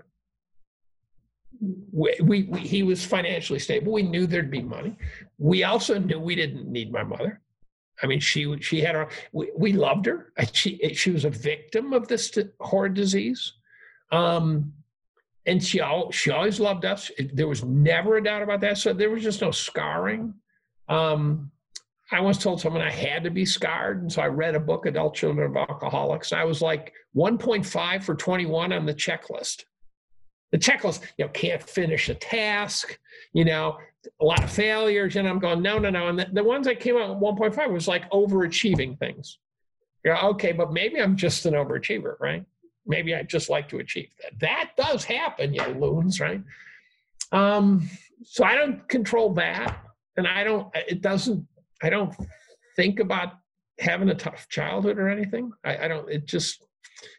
we, 1.93 2.17
we, 2.23 2.61
he 2.61 2.83
was 2.83 3.05
financially 3.05 3.59
stable. 3.59 3.93
We 3.93 4.03
knew 4.03 4.27
there'd 4.27 4.51
be 4.51 4.63
money. 4.63 4.97
We 5.39 5.65
also 5.65 5.99
knew 5.99 6.19
we 6.19 6.35
didn't 6.35 6.71
need 6.71 6.93
my 6.93 7.05
mother. 7.05 7.41
I 8.03 8.07
mean, 8.07 8.21
she 8.21 8.59
she 8.61 8.81
had 8.81 8.97
her. 8.97 9.09
We, 9.33 9.53
we 9.57 9.73
loved 9.73 10.07
her. 10.07 10.33
She 10.53 10.95
she 10.95 11.11
was 11.11 11.25
a 11.25 11.31
victim 11.31 11.93
of 11.93 12.09
this 12.09 12.37
horrid 12.61 12.95
disease, 12.95 13.53
um, 14.11 14.73
and 15.47 15.63
she 15.63 15.81
all, 15.81 16.11
she 16.11 16.31
always 16.33 16.59
loved 16.59 16.85
us. 16.85 17.11
There 17.33 17.47
was 17.47 17.63
never 17.65 18.17
a 18.17 18.25
doubt 18.25 18.43
about 18.43 18.61
that. 18.63 18.79
So 18.79 18.93
there 18.93 19.11
was 19.11 19.23
just 19.23 19.43
no 19.43 19.53
scarring. 19.53 20.35
Um, 20.89 21.53
I 22.11 22.21
once 22.21 22.39
told 22.39 22.61
someone 22.61 22.83
I 22.83 22.91
had 22.91 23.25
to 23.25 23.31
be 23.31 23.47
scarred, 23.47 24.03
and 24.03 24.13
so 24.13 24.23
I 24.23 24.27
read 24.27 24.57
a 24.57 24.61
book, 24.61 24.87
Adult 24.87 25.15
Children 25.15 25.51
of 25.51 25.57
Alcoholics. 25.57 26.33
I 26.33 26.45
was 26.45 26.61
like 26.61 26.93
1.5 27.17 28.03
for 28.03 28.15
21 28.15 28.73
on 28.73 28.87
the 28.87 28.95
checklist 28.95 29.65
the 30.55 30.61
checklist, 30.61 31.01
you 31.19 31.25
know, 31.25 31.31
can't 31.33 31.61
finish 31.61 32.09
a 32.09 32.15
task, 32.15 32.97
you 33.33 33.45
know, 33.45 33.77
a 34.21 34.25
lot 34.25 34.45
of 34.45 34.53
failures. 34.53 35.17
And 35.17 35.27
I'm 35.27 35.41
going, 35.41 35.61
no, 35.63 35.81
no, 35.81 35.91
no. 35.91 36.07
And 36.07 36.17
the, 36.17 36.29
the 36.33 36.45
ones 36.45 36.69
I 36.69 36.77
came 36.77 36.97
out 36.97 37.11
at 37.11 37.17
1.5 37.17 37.73
was 37.73 37.89
like 37.89 38.09
overachieving 38.13 38.97
things. 39.01 39.39
Yeah, 40.05 40.25
okay, 40.29 40.53
but 40.53 40.73
maybe 40.73 41.03
I'm 41.03 41.17
just 41.17 41.45
an 41.47 41.55
overachiever, 41.55 42.21
right? 42.21 42.45
Maybe 42.87 43.17
I 43.17 43.25
just 43.25 43.51
like 43.51 43.69
to 43.71 43.79
achieve 43.79 44.11
that. 44.23 44.39
That 44.39 44.71
does 44.77 45.03
happen, 45.03 45.53
you 45.53 45.65
loons, 45.65 46.21
right? 46.21 46.41
Um, 47.33 47.91
so 48.23 48.45
I 48.45 48.55
don't 48.55 48.89
control 48.89 49.35
that. 49.35 49.77
And 50.17 50.29
I 50.29 50.45
don't, 50.45 50.69
it 50.77 51.03
doesn't, 51.03 51.45
I 51.83 51.91
don't 51.91 52.15
think 52.77 53.01
about 53.01 53.33
having 53.81 54.09
a 54.09 54.15
tough 54.15 54.47
childhood 54.49 54.99
or 55.01 55.09
anything. 55.09 55.51
I, 55.65 55.87
I 55.87 55.89
don't, 55.89 56.09
it 56.09 56.27
just, 56.27 56.63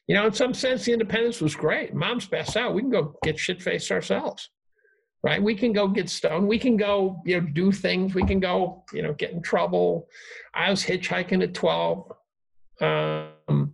you 0.07 0.15
know, 0.15 0.27
in 0.27 0.33
some 0.33 0.53
sense, 0.53 0.85
the 0.85 0.93
independence 0.93 1.41
was 1.41 1.55
great. 1.55 1.93
Mom's 1.93 2.27
passed 2.27 2.57
out. 2.57 2.73
We 2.73 2.81
can 2.81 2.91
go 2.91 3.15
get 3.23 3.39
shit 3.39 3.61
faced 3.61 3.91
ourselves, 3.91 4.49
right? 5.23 5.41
We 5.41 5.55
can 5.55 5.73
go 5.73 5.87
get 5.87 6.09
stoned. 6.09 6.47
We 6.47 6.59
can 6.59 6.77
go, 6.77 7.21
you 7.25 7.41
know, 7.41 7.47
do 7.47 7.71
things. 7.71 8.13
We 8.13 8.25
can 8.25 8.39
go, 8.39 8.83
you 8.93 9.01
know, 9.01 9.13
get 9.13 9.31
in 9.31 9.41
trouble. 9.41 10.07
I 10.53 10.69
was 10.69 10.83
hitchhiking 10.83 11.43
at 11.43 11.53
12. 11.53 12.11
Um, 12.81 13.73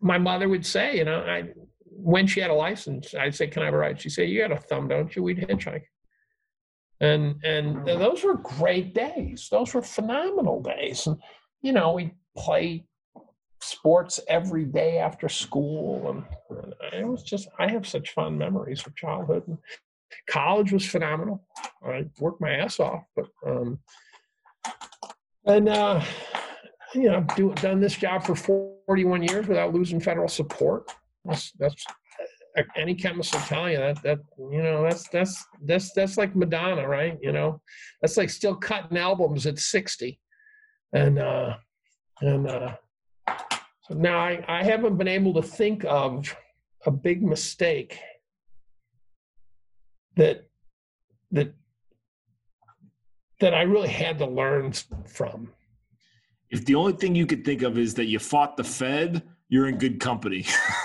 my 0.00 0.18
mother 0.18 0.48
would 0.48 0.64
say, 0.64 0.96
you 0.96 1.04
know, 1.04 1.20
I, 1.20 1.50
when 1.98 2.26
she 2.26 2.40
had 2.40 2.50
a 2.50 2.54
license, 2.54 3.14
I'd 3.14 3.34
say, 3.34 3.48
"Can 3.48 3.62
I 3.62 3.66
have 3.66 3.74
a 3.74 3.78
ride?" 3.78 4.00
She'd 4.00 4.10
say, 4.10 4.26
"You 4.26 4.40
got 4.40 4.52
a 4.52 4.60
thumb, 4.60 4.88
don't 4.88 5.14
you? 5.14 5.22
We'd 5.22 5.38
hitchhike." 5.38 5.82
And 7.00 7.42
and 7.44 7.84
those 7.86 8.22
were 8.24 8.36
great 8.36 8.94
days. 8.94 9.48
Those 9.50 9.74
were 9.74 9.82
phenomenal 9.82 10.62
days. 10.62 11.06
And 11.06 11.20
you 11.60 11.72
know, 11.72 11.92
we 11.92 12.12
play 12.36 12.86
sports 13.60 14.20
every 14.28 14.64
day 14.64 14.98
after 14.98 15.28
school 15.28 16.10
and, 16.10 16.72
and 16.92 17.02
it 17.02 17.06
was 17.06 17.22
just 17.22 17.48
i 17.58 17.68
have 17.68 17.86
such 17.86 18.10
fond 18.10 18.38
memories 18.38 18.86
of 18.86 18.94
childhood. 18.96 19.44
College 20.30 20.72
was 20.72 20.86
phenomenal. 20.86 21.44
I 21.84 22.06
worked 22.18 22.40
my 22.40 22.50
ass 22.50 22.80
off 22.80 23.04
but 23.16 23.26
um 23.46 23.78
and 25.44 25.68
uh 25.68 26.02
you 26.94 27.10
know 27.10 27.26
do, 27.36 27.52
done 27.54 27.80
this 27.80 27.96
job 27.96 28.24
for 28.24 28.34
41 28.34 29.22
years 29.22 29.46
without 29.46 29.74
losing 29.74 30.00
federal 30.00 30.28
support. 30.28 30.90
That's 31.24 31.52
that's 31.58 31.84
uh, 32.56 32.62
any 32.76 32.94
chemist 32.94 33.34
will 33.34 33.40
tell 33.42 33.70
you 33.70 33.78
that 33.78 34.02
that 34.02 34.18
you 34.38 34.62
know 34.62 34.82
that's 34.82 35.08
that's 35.08 35.44
that's 35.64 35.92
that's 35.92 36.16
like 36.16 36.34
madonna 36.34 36.86
right? 36.88 37.18
You 37.20 37.32
know 37.32 37.60
that's 38.00 38.16
like 38.16 38.30
still 38.30 38.54
cutting 38.54 38.96
albums 38.96 39.46
at 39.46 39.58
60 39.58 40.18
and 40.92 41.18
uh 41.18 41.56
and 42.20 42.48
uh 42.48 42.74
now, 43.90 44.18
I, 44.18 44.44
I 44.46 44.62
haven't 44.62 44.96
been 44.98 45.08
able 45.08 45.34
to 45.34 45.42
think 45.42 45.84
of 45.84 46.36
a 46.86 46.90
big 46.90 47.22
mistake 47.22 47.98
that 50.16 50.48
that 51.30 51.54
that 53.40 53.54
I 53.54 53.62
really 53.62 53.88
had 53.88 54.18
to 54.18 54.26
learn 54.26 54.72
from. 55.06 55.52
If 56.50 56.64
the 56.64 56.74
only 56.74 56.94
thing 56.94 57.14
you 57.14 57.26
could 57.26 57.44
think 57.44 57.62
of 57.62 57.78
is 57.78 57.94
that 57.94 58.06
you 58.06 58.18
fought 58.18 58.56
the 58.56 58.64
Fed, 58.64 59.22
you're 59.48 59.68
in 59.68 59.78
good 59.78 60.00
company. 60.00 60.44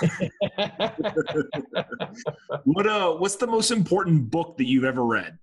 what 2.64 2.86
uh 2.86 3.14
what's 3.14 3.36
the 3.36 3.46
most 3.46 3.70
important 3.70 4.30
book 4.30 4.56
that 4.58 4.66
you've 4.66 4.84
ever 4.84 5.04
read? 5.04 5.38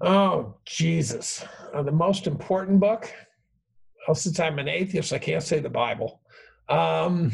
Oh, 0.00 0.56
Jesus. 0.66 1.44
Uh, 1.72 1.82
the 1.82 1.92
most 1.92 2.26
important 2.26 2.80
book? 2.80 3.12
Well, 4.06 4.14
since 4.14 4.38
I'm 4.40 4.58
an 4.58 4.68
atheist, 4.68 5.12
I 5.12 5.18
can't 5.18 5.42
say 5.42 5.60
the 5.60 5.68
Bible. 5.68 6.20
Um, 6.68 7.32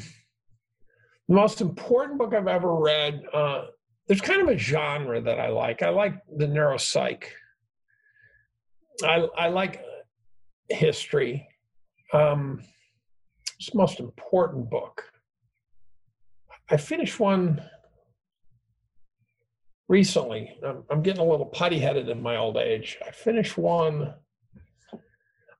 the 1.29 1.35
most 1.35 1.61
important 1.61 2.19
book 2.19 2.35
I've 2.35 2.49
ever 2.49 2.75
read, 2.75 3.23
uh, 3.33 3.67
there's 4.07 4.21
kind 4.21 4.43
of 4.43 4.49
a 4.49 4.59
genre 4.59 5.21
that 5.21 5.39
I 5.39 5.49
like. 5.49 5.83
I 5.83 5.91
like 5.91 6.15
the 6.37 6.47
neuropsych. 6.47 7.25
I, 9.05 9.29
I 9.37 9.49
like 9.49 9.83
history. 10.69 11.47
Um, 12.13 12.63
it's 13.59 13.71
the 13.71 13.79
most 13.79 14.01
important 14.01 14.71
book. 14.71 15.05
I 16.71 16.77
finished 16.77 17.21
one 17.21 17.63
recently. 19.89 20.57
I'm, 20.65 20.85
I'm 20.91 21.03
getting 21.03 21.21
a 21.21 21.29
little 21.29 21.47
putty 21.47 21.79
headed 21.79 22.09
in 22.09 22.23
my 22.23 22.37
old 22.37 22.57
age. 22.57 22.99
I 23.07 23.11
finished 23.11 23.59
one. 23.59 24.15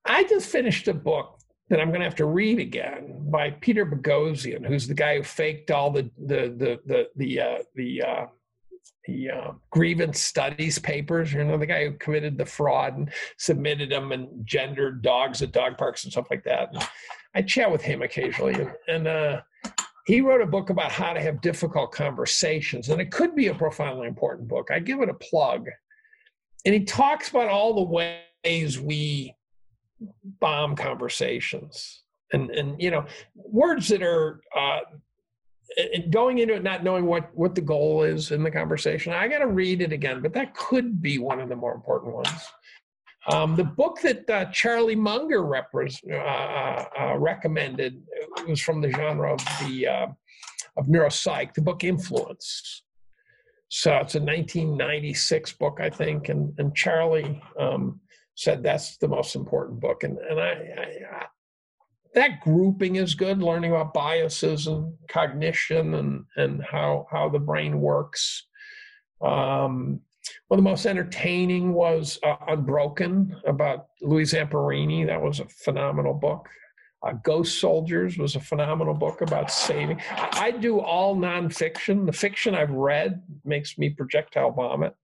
I 0.05 0.25
just 0.25 0.49
finished 0.49 0.89
a 0.89 0.95
book 0.95 1.41
that 1.71 1.81
I'm 1.81 1.89
going 1.89 2.01
to 2.01 2.07
have 2.07 2.17
to 2.17 2.27
read 2.27 2.59
again 2.59 3.31
by 3.31 3.51
Peter 3.51 3.87
Boghossian, 3.87 4.67
who's 4.67 4.89
the 4.89 4.95
guy 4.95 5.17
who 5.17 5.23
faked 5.23 5.71
all 5.71 5.91
the 5.91 6.11
the 6.19 6.55
the 6.57 6.81
the 6.85 7.09
the 7.17 7.41
uh, 7.41 7.59
the, 7.77 8.03
uh, 8.03 8.27
the 9.07 9.31
uh, 9.31 9.53
grievance 9.71 10.21
studies 10.21 10.79
papers. 10.79 11.33
You 11.33 11.45
know, 11.45 11.57
the 11.57 11.67
guy 11.67 11.85
who 11.85 11.93
committed 11.93 12.37
the 12.37 12.45
fraud 12.45 12.99
and 12.99 13.11
submitted 13.39 13.91
them 13.91 14.11
and 14.11 14.29
gendered 14.45 15.03
dogs 15.03 15.43
at 15.43 15.53
dog 15.53 15.79
parks 15.79 16.03
and 16.03 16.13
stuff 16.13 16.27
like 16.31 16.43
that. 16.45 16.75
And 16.75 16.89
I 17.37 17.43
chat 17.43 17.71
with 17.71 17.83
him 17.83 18.03
occasionally, 18.03 18.55
and, 18.55 18.73
and 18.89 19.07
uh, 19.07 19.41
he 20.07 20.21
wrote 20.21 20.41
a 20.41 20.47
book 20.47 20.71
about 20.71 20.91
how 20.91 21.13
to 21.13 21.21
have 21.21 21.41
difficult 21.41 21.93
conversations, 21.93 22.89
and 22.89 23.01
it 23.01 23.13
could 23.13 23.37
be 23.37 23.47
a 23.47 23.55
profoundly 23.55 24.09
important 24.09 24.49
book. 24.49 24.71
I 24.73 24.81
give 24.81 25.01
it 25.03 25.09
a 25.09 25.15
plug, 25.15 25.69
and 26.65 26.75
he 26.75 26.85
talks 26.85 27.29
about 27.29 27.49
all 27.49 27.75
the 27.75 28.17
ways 28.45 28.81
we 28.81 29.37
bomb 30.41 30.77
conversations. 30.77 32.03
And 32.33 32.51
and 32.51 32.81
you 32.81 32.91
know 32.91 33.07
words 33.35 33.89
that 33.89 34.03
are 34.03 34.41
uh, 34.57 34.81
going 36.11 36.39
into 36.39 36.55
it 36.55 36.63
not 36.63 36.85
knowing 36.85 37.07
what 37.07 37.31
what 37.35 37.55
the 37.55 37.61
goal 37.61 38.03
is 38.03 38.31
in 38.33 38.43
the 38.43 38.51
conversation 38.51 39.13
i 39.13 39.29
got 39.29 39.39
to 39.39 39.47
read 39.47 39.81
it 39.81 39.93
again 39.93 40.21
but 40.21 40.33
that 40.33 40.55
could 40.55 41.01
be 41.01 41.19
one 41.19 41.41
of 41.41 41.49
the 41.49 41.57
more 41.57 41.75
important 41.75 42.15
ones. 42.15 42.29
Um, 43.31 43.55
the 43.55 43.65
book 43.65 44.01
that 44.03 44.29
uh, 44.31 44.47
charlie 44.47 44.97
munger 44.97 45.45
uh, 45.55 46.15
uh, 46.15 46.85
uh 46.99 47.19
recommended 47.19 48.03
was 48.49 48.61
from 48.61 48.81
the 48.81 48.91
genre 48.91 49.35
of 49.35 49.45
the 49.61 49.87
uh, 49.87 50.07
of 50.77 50.87
neuropsych 50.87 51.53
the 51.55 51.61
book 51.61 51.85
influence. 51.85 52.83
So 53.69 53.93
it's 53.99 54.15
a 54.15 54.21
1996 54.21 55.53
book 55.55 55.79
i 55.81 55.91
think 55.91 56.29
and 56.29 56.55
and 56.59 56.75
charlie 56.75 57.43
um, 57.59 58.01
said 58.41 58.63
that's 58.63 58.97
the 58.97 59.09
most 59.09 59.37
important 59.37 59.81
book. 59.81 60.03
And, 60.03 60.17
and 60.17 60.41
I, 60.41 60.45
I, 60.47 61.17
I, 61.19 61.27
that 62.15 62.41
grouping 62.41 62.97
is 62.97 63.15
good, 63.15 63.43
learning 63.43 63.73
about 63.73 63.93
biases 63.93 64.67
and 64.67 64.95
cognition 65.09 65.95
and, 65.95 66.25
and 66.37 66.63
how, 66.63 67.07
how 67.11 67.29
the 67.29 67.39
brain 67.39 67.83
works. 67.83 68.47
Um, 69.21 70.01
one 70.49 70.59
of 70.59 70.65
the 70.65 70.71
most 70.71 70.87
entertaining 70.87 71.75
was 71.75 72.19
uh, 72.23 72.37
Unbroken 72.49 73.37
about 73.47 73.89
Louis 74.01 74.33
Zamperini. 74.33 75.07
That 75.07 75.21
was 75.21 75.41
a 75.41 75.47
phenomenal 75.63 76.15
book. 76.15 76.49
Uh, 77.07 77.13
Ghost 77.23 77.61
Soldiers 77.61 78.17
was 78.17 78.37
a 78.37 78.41
phenomenal 78.41 78.95
book 78.95 79.21
about 79.21 79.51
saving. 79.51 80.01
I, 80.13 80.29
I, 80.33 80.51
do 80.51 80.81
all 80.81 81.15
nonfiction. 81.15 82.07
The 82.07 82.13
fiction 82.13 82.55
I've 82.55 82.71
read 82.71 83.23
makes 83.45 83.77
me 83.79 83.91
projectile 83.91 84.51
vomit. 84.51 84.95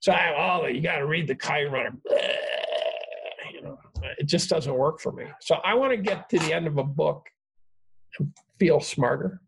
So 0.00 0.12
I, 0.12 0.60
oh, 0.62 0.66
you 0.66 0.80
got 0.80 0.98
to 0.98 1.06
read 1.06 1.28
the 1.28 1.36
Chiron 1.36 2.00
it 4.18 4.26
just 4.26 4.48
doesn't 4.48 4.74
work 4.74 5.00
for 5.00 5.12
me. 5.12 5.24
So 5.40 5.56
I 5.64 5.74
want 5.74 5.92
to 5.92 5.96
get 5.96 6.28
to 6.30 6.38
the 6.38 6.52
end 6.52 6.66
of 6.66 6.78
a 6.78 6.84
book 6.84 7.26
and 8.18 8.32
feel 8.58 8.80
smarter. 8.80 9.40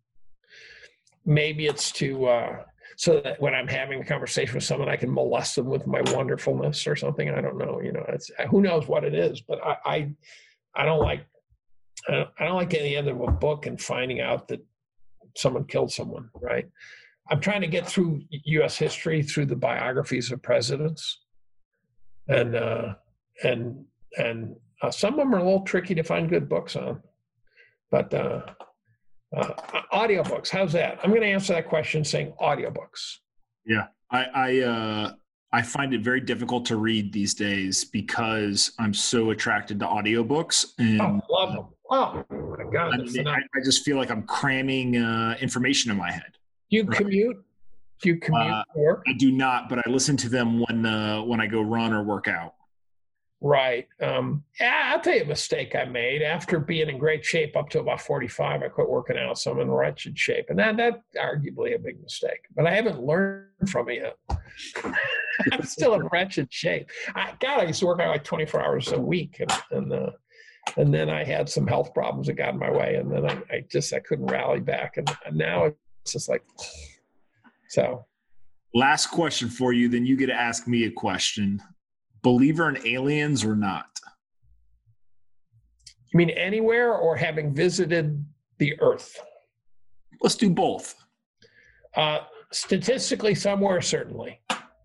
Maybe 1.25 1.67
it's 1.67 1.93
to 1.93 2.27
uh, 2.27 2.63
so 2.97 3.21
that 3.23 3.41
when 3.41 3.55
I'm 3.55 3.69
having 3.69 4.01
a 4.01 4.05
conversation 4.05 4.55
with 4.55 4.65
someone, 4.65 4.89
I 4.89 4.97
can 4.97 5.13
molest 5.13 5.57
them 5.57 5.67
with 5.67 5.87
my 5.87 6.03
wonderfulness 6.13 6.87
or 6.87 6.97
something. 6.97 7.31
I 7.31 7.41
don't 7.41 7.59
know. 7.59 7.81
You 7.83 7.93
know, 7.93 8.05
it's 8.09 8.31
who 8.51 8.61
knows 8.61 8.87
what 8.87 9.05
it 9.05 9.15
is, 9.15 9.41
but 9.41 9.65
I 9.65 9.77
I, 9.85 10.15
I 10.75 10.85
don't 10.85 11.01
like 11.01 11.25
I 12.09 12.13
don't, 12.13 12.31
I 12.39 12.45
don't 12.45 12.57
like 12.57 12.71
getting 12.71 12.91
the 12.91 12.97
end 12.97 13.09
of 13.09 13.21
a 13.21 13.31
book 13.31 13.67
and 13.67 13.81
finding 13.81 14.21
out 14.21 14.49
that 14.49 14.61
someone 15.37 15.65
killed 15.65 15.93
someone. 15.93 16.31
Right. 16.35 16.69
I'm 17.31 17.41
trying 17.41 17.61
to 17.61 17.69
get 17.69 17.87
through 17.87 18.23
U.S. 18.31 18.77
history 18.77 19.23
through 19.23 19.47
the 19.47 19.57
biographies 19.57 20.33
of 20.33 20.43
presidents, 20.43 21.21
and 22.29 22.57
uh, 22.57 22.95
and 23.45 23.85
and 24.19 24.57
uh, 24.83 24.91
some 24.91 25.15
of 25.15 25.19
them 25.19 25.35
are 25.35 25.39
a 25.39 25.45
little 25.45 25.63
tricky 25.63 25.95
to 25.95 26.03
find 26.03 26.29
good 26.29 26.49
books 26.49 26.77
on. 26.77 27.03
But 27.91 28.13
uh, 28.15 28.43
uh, 29.37 29.55
audiobooks, 29.93 30.49
how's 30.49 30.73
that? 30.73 30.99
I'm 31.03 31.11
going 31.11 31.23
to 31.23 31.29
answer 31.29 31.53
that 31.55 31.69
question 31.69 32.05
saying 32.05 32.33
audiobooks. 32.41 33.19
Yeah, 33.67 33.87
I 34.11 34.25
I, 34.35 34.59
uh, 34.61 35.13
I 35.53 35.63
find 35.63 35.93
it 35.93 36.03
very 36.03 36.21
difficult 36.21 36.65
to 36.67 36.77
read 36.77 37.13
these 37.13 37.35
days 37.35 37.85
because 37.85 38.73
I'm 38.79 38.95
so 38.95 39.31
attracted 39.31 39.81
to 39.81 39.87
audiobooks. 39.87 40.67
And, 40.79 41.01
oh, 41.01 41.21
love 41.29 41.55
them. 41.55 41.67
Oh 41.93 42.25
my 42.31 42.71
god! 42.73 42.95
I, 42.95 42.97
mean, 42.99 43.27
I, 43.27 43.39
I, 43.39 43.61
just 43.65 43.85
feel 43.85 43.97
like 43.97 44.13
I'm 44.13 44.23
cramming 44.23 44.97
uh, 44.97 45.37
information 45.41 45.91
in 45.91 45.97
my 45.97 46.13
head. 46.13 46.39
Do 46.71 46.77
you 46.77 46.85
right? 46.85 46.97
commute? 46.97 47.37
Do 48.01 48.11
you 48.11 48.17
commute 48.17 48.53
uh, 48.53 48.63
work? 48.77 49.03
I 49.09 49.13
do 49.15 49.33
not, 49.33 49.69
but 49.69 49.85
I 49.85 49.91
listen 49.91 50.17
to 50.19 50.29
them 50.29 50.61
when 50.61 50.87
uh, 50.87 51.23
when 51.23 51.41
I 51.41 51.49
go 51.49 51.61
run 51.61 51.93
or 51.93 52.05
work 52.05 52.29
out. 52.29 52.55
Right. 53.43 53.89
Um, 54.03 54.45
yeah, 54.61 54.93
I'll 54.93 55.01
tell 55.01 55.15
you 55.15 55.23
a 55.23 55.27
mistake 55.27 55.75
I 55.75 55.87
made. 55.87 56.21
After 56.21 56.61
being 56.61 56.91
in 56.91 56.99
great 56.99 57.25
shape 57.25 57.57
up 57.57 57.71
to 57.71 57.81
about 57.81 58.03
45, 58.03 58.63
I 58.63 58.69
quit 58.69 58.89
working 58.89 59.17
out, 59.17 59.39
so 59.39 59.51
I'm 59.51 59.61
in 59.61 59.71
wretched 59.71 60.19
shape. 60.19 60.47
And 60.51 60.59
that, 60.59 60.77
that 60.77 61.03
arguably 61.19 61.75
a 61.75 61.79
big 61.79 62.03
mistake. 62.03 62.41
But 62.55 62.67
I 62.67 62.75
haven't 62.75 63.03
learned 63.03 63.71
from 63.71 63.89
it 63.89 64.03
yet. 64.03 64.39
I'm 65.53 65.63
still 65.63 65.95
in 65.95 66.07
wretched 66.13 66.53
shape. 66.53 66.91
I, 67.15 67.33
God, 67.41 67.61
I 67.61 67.65
used 67.65 67.81
to 67.81 67.87
work 67.87 68.01
out 68.01 68.09
like 68.09 68.25
24 68.25 68.63
hours 68.63 68.93
a 68.93 69.01
week. 69.01 69.41
And, 69.41 69.53
and, 69.71 69.93
uh, 69.93 70.11
and 70.77 70.93
then 70.93 71.09
I 71.09 71.25
had 71.25 71.49
some 71.49 71.67
health 71.67 71.95
problems 71.95 72.27
that 72.27 72.35
got 72.35 72.53
in 72.53 72.59
my 72.59 72.71
way. 72.71 72.97
And 72.97 73.11
then 73.11 73.25
I, 73.25 73.43
I 73.51 73.65
just, 73.71 73.95
I 73.95 74.01
couldn't 74.01 74.27
rally 74.27 74.61
back. 74.61 74.99
And, 74.99 75.11
and 75.25 75.37
now 75.37 75.65
it's 75.65 76.13
just 76.13 76.29
like, 76.29 76.45
so. 77.71 78.05
Last 78.75 79.07
question 79.07 79.49
for 79.49 79.73
you, 79.73 79.89
then 79.89 80.05
you 80.05 80.17
get 80.17 80.27
to 80.27 80.35
ask 80.35 80.69
me 80.69 80.85
a 80.85 80.91
question 80.91 81.61
believer 82.23 82.69
in 82.69 82.87
aliens 82.87 83.45
or 83.45 83.57
not? 83.57 83.87
You 86.13 86.19
mean 86.19 86.31
anywhere 86.31 86.95
or 86.95 87.17
having 87.17 87.55
visited 87.55 88.25
the 88.59 88.81
Earth? 88.81 89.19
Let's 90.21 90.35
do 90.35 90.51
both. 90.51 90.95
Uh, 91.97 92.21
statistically, 92.53 93.35
somewhere, 93.35 93.81
certainly. 93.81 94.41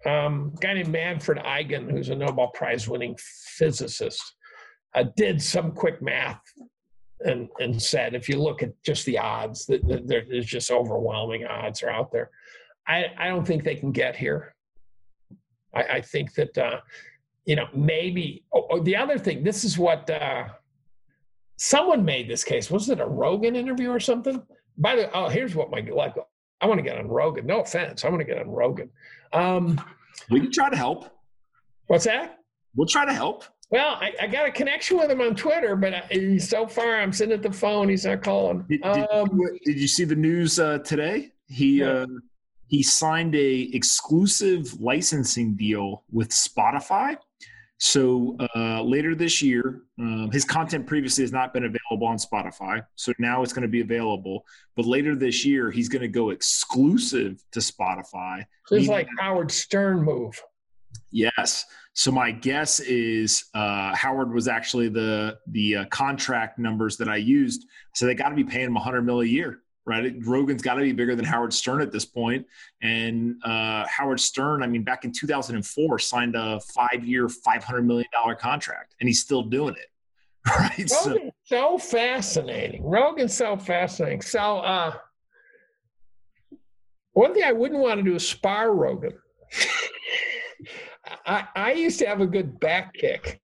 Um, 0.06 0.54
a 0.56 0.60
guy 0.60 0.74
named 0.74 0.90
Manfred 0.90 1.40
Eigen, 1.40 1.90
who's 1.90 2.10
a 2.10 2.16
Nobel 2.16 2.50
Prize 2.50 2.88
winning 2.88 3.18
physicist, 3.58 4.22
uh, 4.94 5.06
did 5.16 5.42
some 5.42 5.72
quick 5.72 6.02
math 6.02 6.42
and, 7.22 7.50
and 7.60 7.82
said 7.82 8.14
if 8.14 8.30
you 8.30 8.40
look 8.40 8.62
at 8.62 8.72
just 8.84 9.06
the 9.06 9.18
odds, 9.18 9.66
that, 9.66 9.86
that 9.88 10.08
there's 10.08 10.46
just 10.46 10.70
overwhelming 10.70 11.46
odds 11.46 11.82
are 11.82 11.90
out 11.90 12.12
there. 12.12 12.30
I, 12.88 13.06
I 13.18 13.28
don't 13.28 13.46
think 13.46 13.64
they 13.64 13.76
can 13.76 13.92
get 13.92 14.16
here. 14.16 14.56
I, 15.74 15.84
I 15.84 16.02
think 16.02 16.34
that 16.36 16.56
uh, 16.58 16.82
you 17.46 17.56
know, 17.56 17.68
maybe 17.74 18.44
oh, 18.54 18.68
oh, 18.72 18.80
the 18.82 18.96
other 18.96 19.18
thing, 19.18 19.44
this 19.44 19.64
is 19.64 19.78
what 19.78 20.10
uh, 20.10 20.46
someone 21.58 22.04
made 22.04 22.30
this 22.30 22.44
case. 22.44 22.70
Was 22.70 22.90
it 22.90 23.00
a 23.00 23.06
Rogan 23.06 23.56
interview 23.56 23.90
or 23.90 24.00
something? 24.00 24.42
By 24.78 24.96
the 24.96 25.12
oh, 25.16 25.30
here's 25.30 25.56
what 25.56 25.72
my 25.72 25.80
like 25.80 26.16
I 26.60 26.66
want 26.66 26.80
to 26.80 26.84
get 26.84 26.98
on 26.98 27.08
Rogan. 27.08 27.46
No 27.46 27.62
offense, 27.62 28.04
I 28.04 28.10
want 28.10 28.20
to 28.22 28.26
get 28.26 28.40
on 28.40 28.50
Rogan. 28.50 28.90
Um, 29.32 29.80
we 30.30 30.40
can 30.40 30.52
try 30.52 30.70
to 30.70 30.76
help. 30.76 31.10
What's 31.88 32.06
that? 32.06 32.40
We'll 32.76 32.88
try 32.88 33.06
to 33.06 33.14
help. 33.14 33.44
Well, 33.70 33.96
I, 34.00 34.14
I 34.22 34.28
got 34.28 34.48
a 34.48 34.52
connection 34.52 34.98
with 34.98 35.10
him 35.10 35.22
on 35.22 35.36
Twitter, 35.36 35.76
but 35.76 35.94
I, 35.94 36.38
so 36.38 36.68
far 36.68 36.98
I'm 36.98 37.12
sitting 37.12 37.34
at 37.34 37.42
the 37.42 37.52
phone. 37.52 37.90
He's 37.90 38.06
not 38.06 38.22
calling. 38.22 38.64
Did, 38.70 38.82
did, 38.82 39.10
um, 39.12 39.40
did 39.66 39.80
you 39.80 39.88
see 39.88 40.04
the 40.04 40.16
news 40.16 40.60
uh, 40.60 40.80
today? 40.80 41.32
He 41.48 41.80
yeah. 41.80 41.90
uh, 41.90 42.08
he 42.68 42.82
signed 42.82 43.36
a 43.36 43.70
exclusive 43.74 44.80
licensing 44.82 45.56
deal 45.56 46.04
with 46.12 46.30
Spotify 46.30 47.18
so 47.78 48.38
uh, 48.56 48.82
later 48.82 49.16
this 49.16 49.42
year, 49.42 49.82
um, 50.00 50.30
his 50.32 50.46
content 50.46 50.88
previously 50.88 51.24
has 51.24 51.34
not 51.34 51.54
been 51.54 51.66
available 51.66 52.08
on 52.08 52.18
Spotify. 52.18 52.82
So 52.96 53.12
now 53.20 53.44
it's 53.44 53.52
going 53.52 53.64
to 53.64 53.68
be 53.68 53.82
available. 53.82 54.46
But 54.76 54.86
later 54.86 55.16
this 55.16 55.46
year, 55.46 55.72
he's 55.72 55.90
going 55.90 56.02
to 56.02 56.08
go 56.08 56.30
exclusive 56.30 57.44
to 57.52 57.60
Spotify. 57.60 58.46
So 58.68 58.76
it's 58.76 58.88
like 58.88 59.10
Howard 59.20 59.52
Stern 59.52 60.02
move. 60.04 60.42
Yes. 61.12 61.66
So 61.94 62.12
my 62.12 62.32
guess 62.32 62.80
is 62.80 63.46
uh, 63.54 63.94
Howard 63.96 64.34
was 64.34 64.48
actually 64.48 64.90
the 64.90 65.38
the 65.48 65.78
uh, 65.78 65.86
contract 65.86 66.60
numbers 66.60 66.98
that 66.98 67.10
I 67.10 67.18
used. 67.18 67.66
So 67.94 68.06
they 68.06 68.16
got 68.16 68.30
to 68.30 68.36
be 68.36 68.44
paying 68.44 68.68
him 68.68 68.74
100 68.74 69.02
mil 69.02 69.22
a 69.22 69.26
year 69.26 69.60
right? 69.86 70.16
Rogan's 70.26 70.62
got 70.62 70.76
to 70.76 70.82
be 70.82 70.92
bigger 70.92 71.16
than 71.16 71.26
Howard 71.26 71.54
Stern 71.54 71.82
at 71.82 71.92
this 71.92 72.06
point. 72.06 72.46
And 72.82 73.42
uh, 73.44 73.86
Howard 73.88 74.20
Stern, 74.20 74.64
I 74.64 74.68
mean, 74.68 74.84
back 74.84 75.06
in 75.06 75.12
2004, 75.12 76.00
signed 76.00 76.36
a 76.36 76.60
five-year, 76.60 77.28
$500 77.28 77.86
million 77.86 78.08
contract, 78.40 78.96
and 79.00 79.08
he's 79.08 79.22
still 79.22 79.44
doing 79.44 79.76
it. 79.76 79.88
Right. 80.48 80.78
Rogan's 80.78 80.92
so, 80.92 81.32
so 81.46 81.78
fascinating. 81.80 82.84
Rogan's 82.84 83.34
so 83.36 83.58
fascinating. 83.58 84.22
So, 84.22 84.58
uh, 84.60 84.94
one 87.14 87.34
thing 87.34 87.44
I 87.44 87.52
wouldn't 87.52 87.82
want 87.82 87.98
to 87.98 88.04
do 88.04 88.14
is 88.14 88.28
spar 88.28 88.72
Rogan. 88.72 89.14
I, 91.26 91.48
I 91.56 91.72
used 91.72 91.98
to 92.00 92.06
have 92.06 92.22
a 92.22 92.28
good 92.28 92.60
back 92.60 92.94
kick. 92.94 93.42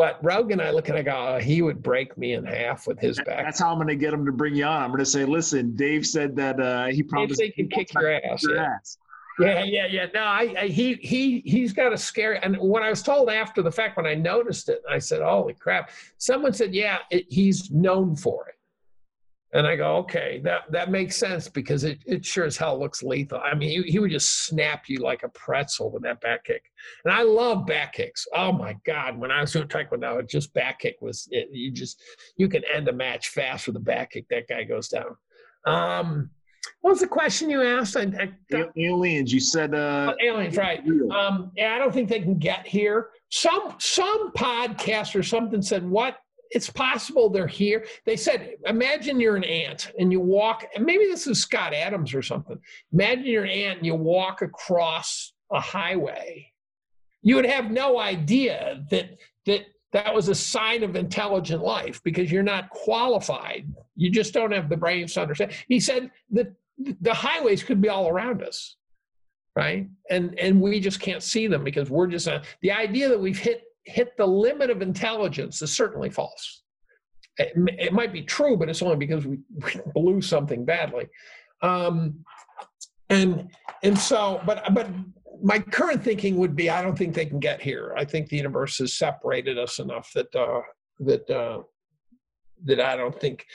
But 0.00 0.18
Rogan, 0.22 0.62
I 0.62 0.70
look 0.70 0.88
and 0.88 0.96
I 0.96 1.02
go, 1.02 1.34
oh, 1.34 1.38
he 1.38 1.60
would 1.60 1.82
break 1.82 2.16
me 2.16 2.32
in 2.32 2.42
half 2.42 2.86
with 2.86 2.98
his 2.98 3.18
back. 3.18 3.44
That's 3.44 3.60
how 3.60 3.70
I'm 3.70 3.76
going 3.76 3.88
to 3.88 3.94
get 3.94 4.14
him 4.14 4.24
to 4.24 4.32
bring 4.32 4.54
you 4.54 4.64
on. 4.64 4.82
I'm 4.82 4.88
going 4.88 5.00
to 5.00 5.04
say, 5.04 5.26
listen, 5.26 5.76
Dave 5.76 6.06
said 6.06 6.34
that 6.36 6.58
uh, 6.58 6.86
he 6.86 7.02
promised 7.02 7.42
he 7.42 7.50
can 7.50 7.68
kick 7.68 7.92
your 7.92 8.10
ass. 8.10 8.42
Your 8.42 8.56
yeah. 8.56 8.76
ass. 8.76 8.96
yeah, 9.38 9.62
yeah, 9.62 9.86
yeah. 9.88 10.06
No, 10.14 10.22
I, 10.22 10.54
I, 10.58 10.66
he 10.68 10.94
he 10.94 11.40
he's 11.44 11.74
got 11.74 11.92
a 11.92 11.98
scary. 11.98 12.38
And 12.42 12.56
when 12.56 12.82
I 12.82 12.88
was 12.88 13.02
told 13.02 13.28
after 13.28 13.60
the 13.60 13.70
fact, 13.70 13.98
when 13.98 14.06
I 14.06 14.14
noticed 14.14 14.70
it, 14.70 14.80
I 14.88 14.98
said, 14.98 15.20
"Holy 15.20 15.52
crap!" 15.52 15.90
Someone 16.16 16.54
said, 16.54 16.74
"Yeah, 16.74 17.00
it, 17.10 17.26
he's 17.28 17.70
known 17.70 18.16
for 18.16 18.48
it." 18.48 18.54
And 19.52 19.66
I 19.66 19.74
go, 19.74 19.96
okay, 19.96 20.40
that, 20.44 20.70
that 20.70 20.90
makes 20.90 21.16
sense 21.16 21.48
because 21.48 21.82
it, 21.82 21.98
it 22.06 22.24
sure 22.24 22.44
as 22.44 22.56
hell 22.56 22.78
looks 22.78 23.02
lethal. 23.02 23.40
I 23.42 23.54
mean, 23.54 23.68
he, 23.68 23.90
he 23.90 23.98
would 23.98 24.12
just 24.12 24.46
snap 24.46 24.88
you 24.88 24.98
like 24.98 25.24
a 25.24 25.28
pretzel 25.30 25.90
with 25.90 26.04
that 26.04 26.20
back 26.20 26.44
kick. 26.44 26.62
And 27.04 27.12
I 27.12 27.22
love 27.22 27.66
back 27.66 27.94
kicks. 27.94 28.26
Oh 28.34 28.52
my 28.52 28.76
God. 28.86 29.18
When 29.18 29.32
I 29.32 29.40
was 29.40 29.52
doing 29.52 29.66
Taekwondo, 29.66 30.28
just 30.28 30.54
back 30.54 30.78
kick 30.78 30.98
was, 31.00 31.26
it, 31.32 31.48
you 31.50 31.72
just, 31.72 32.00
you 32.36 32.48
can 32.48 32.62
end 32.72 32.86
a 32.88 32.92
match 32.92 33.30
fast 33.30 33.66
with 33.66 33.76
a 33.76 33.80
back 33.80 34.12
kick. 34.12 34.26
That 34.30 34.46
guy 34.46 34.62
goes 34.62 34.88
down. 34.88 35.16
Um, 35.66 36.30
what 36.82 36.90
was 36.92 37.00
the 37.00 37.06
question 37.06 37.50
you 37.50 37.62
asked? 37.62 37.96
I, 37.96 38.32
I, 38.52 38.64
aliens. 38.76 39.32
You 39.32 39.40
said 39.40 39.74
uh, 39.74 40.14
oh, 40.14 40.26
aliens, 40.26 40.56
right? 40.56 40.82
Um, 41.10 41.50
yeah, 41.56 41.74
I 41.74 41.78
don't 41.78 41.92
think 41.92 42.08
they 42.08 42.20
can 42.20 42.38
get 42.38 42.66
here. 42.66 43.10
Some 43.30 43.74
some 43.78 44.32
podcast 44.32 45.14
or 45.14 45.22
something 45.22 45.60
said, 45.62 45.88
"What 45.88 46.16
it's 46.50 46.68
possible 46.68 47.28
they're 47.28 47.46
here. 47.46 47.86
They 48.04 48.16
said, 48.16 48.56
imagine 48.66 49.20
you're 49.20 49.36
an 49.36 49.44
ant 49.44 49.92
and 49.98 50.10
you 50.10 50.20
walk, 50.20 50.66
and 50.74 50.84
maybe 50.84 51.06
this 51.06 51.26
is 51.26 51.40
Scott 51.40 51.72
Adams 51.72 52.14
or 52.14 52.22
something. 52.22 52.58
Imagine 52.92 53.24
you're 53.24 53.44
an 53.44 53.50
ant 53.50 53.78
and 53.78 53.86
you 53.86 53.94
walk 53.94 54.42
across 54.42 55.32
a 55.52 55.60
highway. 55.60 56.52
You 57.22 57.36
would 57.36 57.46
have 57.46 57.70
no 57.70 57.98
idea 57.98 58.84
that 58.90 59.18
that 59.46 59.66
that 59.92 60.14
was 60.14 60.28
a 60.28 60.34
sign 60.34 60.82
of 60.82 60.96
intelligent 60.96 61.62
life 61.62 62.00
because 62.04 62.30
you're 62.30 62.42
not 62.42 62.70
qualified. 62.70 63.66
You 63.96 64.10
just 64.10 64.32
don't 64.32 64.52
have 64.52 64.68
the 64.68 64.76
brains 64.76 65.14
to 65.14 65.22
understand. 65.22 65.52
He 65.68 65.80
said 65.80 66.10
that 66.30 66.54
the 67.00 67.12
highways 67.12 67.62
could 67.62 67.80
be 67.80 67.88
all 67.88 68.08
around 68.08 68.42
us, 68.42 68.76
right? 69.56 69.88
And 70.08 70.38
and 70.38 70.60
we 70.60 70.80
just 70.80 71.00
can't 71.00 71.22
see 71.22 71.46
them 71.46 71.64
because 71.64 71.90
we're 71.90 72.06
just 72.06 72.28
the 72.62 72.72
idea 72.72 73.08
that 73.08 73.20
we've 73.20 73.38
hit 73.38 73.64
hit 73.84 74.16
the 74.16 74.26
limit 74.26 74.70
of 74.70 74.82
intelligence 74.82 75.62
is 75.62 75.74
certainly 75.74 76.10
false. 76.10 76.62
It, 77.38 77.52
it 77.78 77.92
might 77.92 78.12
be 78.12 78.22
true, 78.22 78.56
but 78.56 78.68
it's 78.68 78.82
only 78.82 78.96
because 78.96 79.26
we, 79.26 79.38
we 79.64 79.80
blew 79.94 80.20
something 80.20 80.64
badly. 80.64 81.08
Um, 81.62 82.24
and 83.08 83.50
and 83.82 83.98
so, 83.98 84.40
but 84.46 84.72
but 84.72 84.88
my 85.42 85.58
current 85.58 86.02
thinking 86.02 86.36
would 86.36 86.54
be, 86.54 86.70
I 86.70 86.82
don't 86.82 86.96
think 86.96 87.14
they 87.14 87.26
can 87.26 87.40
get 87.40 87.60
here. 87.60 87.94
I 87.96 88.04
think 88.04 88.28
the 88.28 88.36
universe 88.36 88.78
has 88.78 88.94
separated 88.94 89.58
us 89.58 89.78
enough 89.78 90.10
that 90.14 90.34
uh, 90.34 90.60
that 91.00 91.28
uh, 91.30 91.62
that 92.64 92.80
I 92.80 92.96
don't 92.96 93.18
think 93.18 93.46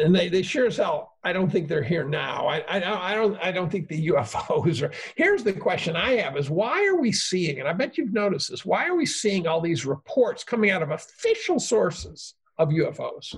and 0.00 0.14
they, 0.14 0.28
they 0.28 0.42
sure 0.42 0.66
as 0.66 0.76
hell 0.76 1.16
i 1.24 1.32
don't 1.32 1.50
think 1.50 1.68
they're 1.68 1.82
here 1.82 2.04
now. 2.04 2.46
I, 2.46 2.58
I, 2.60 3.12
I 3.12 3.14
don't 3.14 3.38
i 3.42 3.50
don't 3.50 3.70
think 3.70 3.88
the 3.88 4.08
ufos 4.08 4.82
are 4.82 4.92
here's 5.16 5.42
the 5.42 5.52
question 5.52 5.96
i 5.96 6.12
have 6.12 6.36
is 6.36 6.48
why 6.48 6.86
are 6.86 6.96
we 6.96 7.12
seeing 7.12 7.58
and 7.58 7.68
i 7.68 7.72
bet 7.72 7.98
you've 7.98 8.12
noticed 8.12 8.50
this 8.50 8.64
why 8.64 8.86
are 8.86 8.94
we 8.94 9.06
seeing 9.06 9.46
all 9.46 9.60
these 9.60 9.84
reports 9.84 10.44
coming 10.44 10.70
out 10.70 10.82
of 10.82 10.90
official 10.90 11.58
sources 11.58 12.34
of 12.58 12.68
ufos 12.68 13.34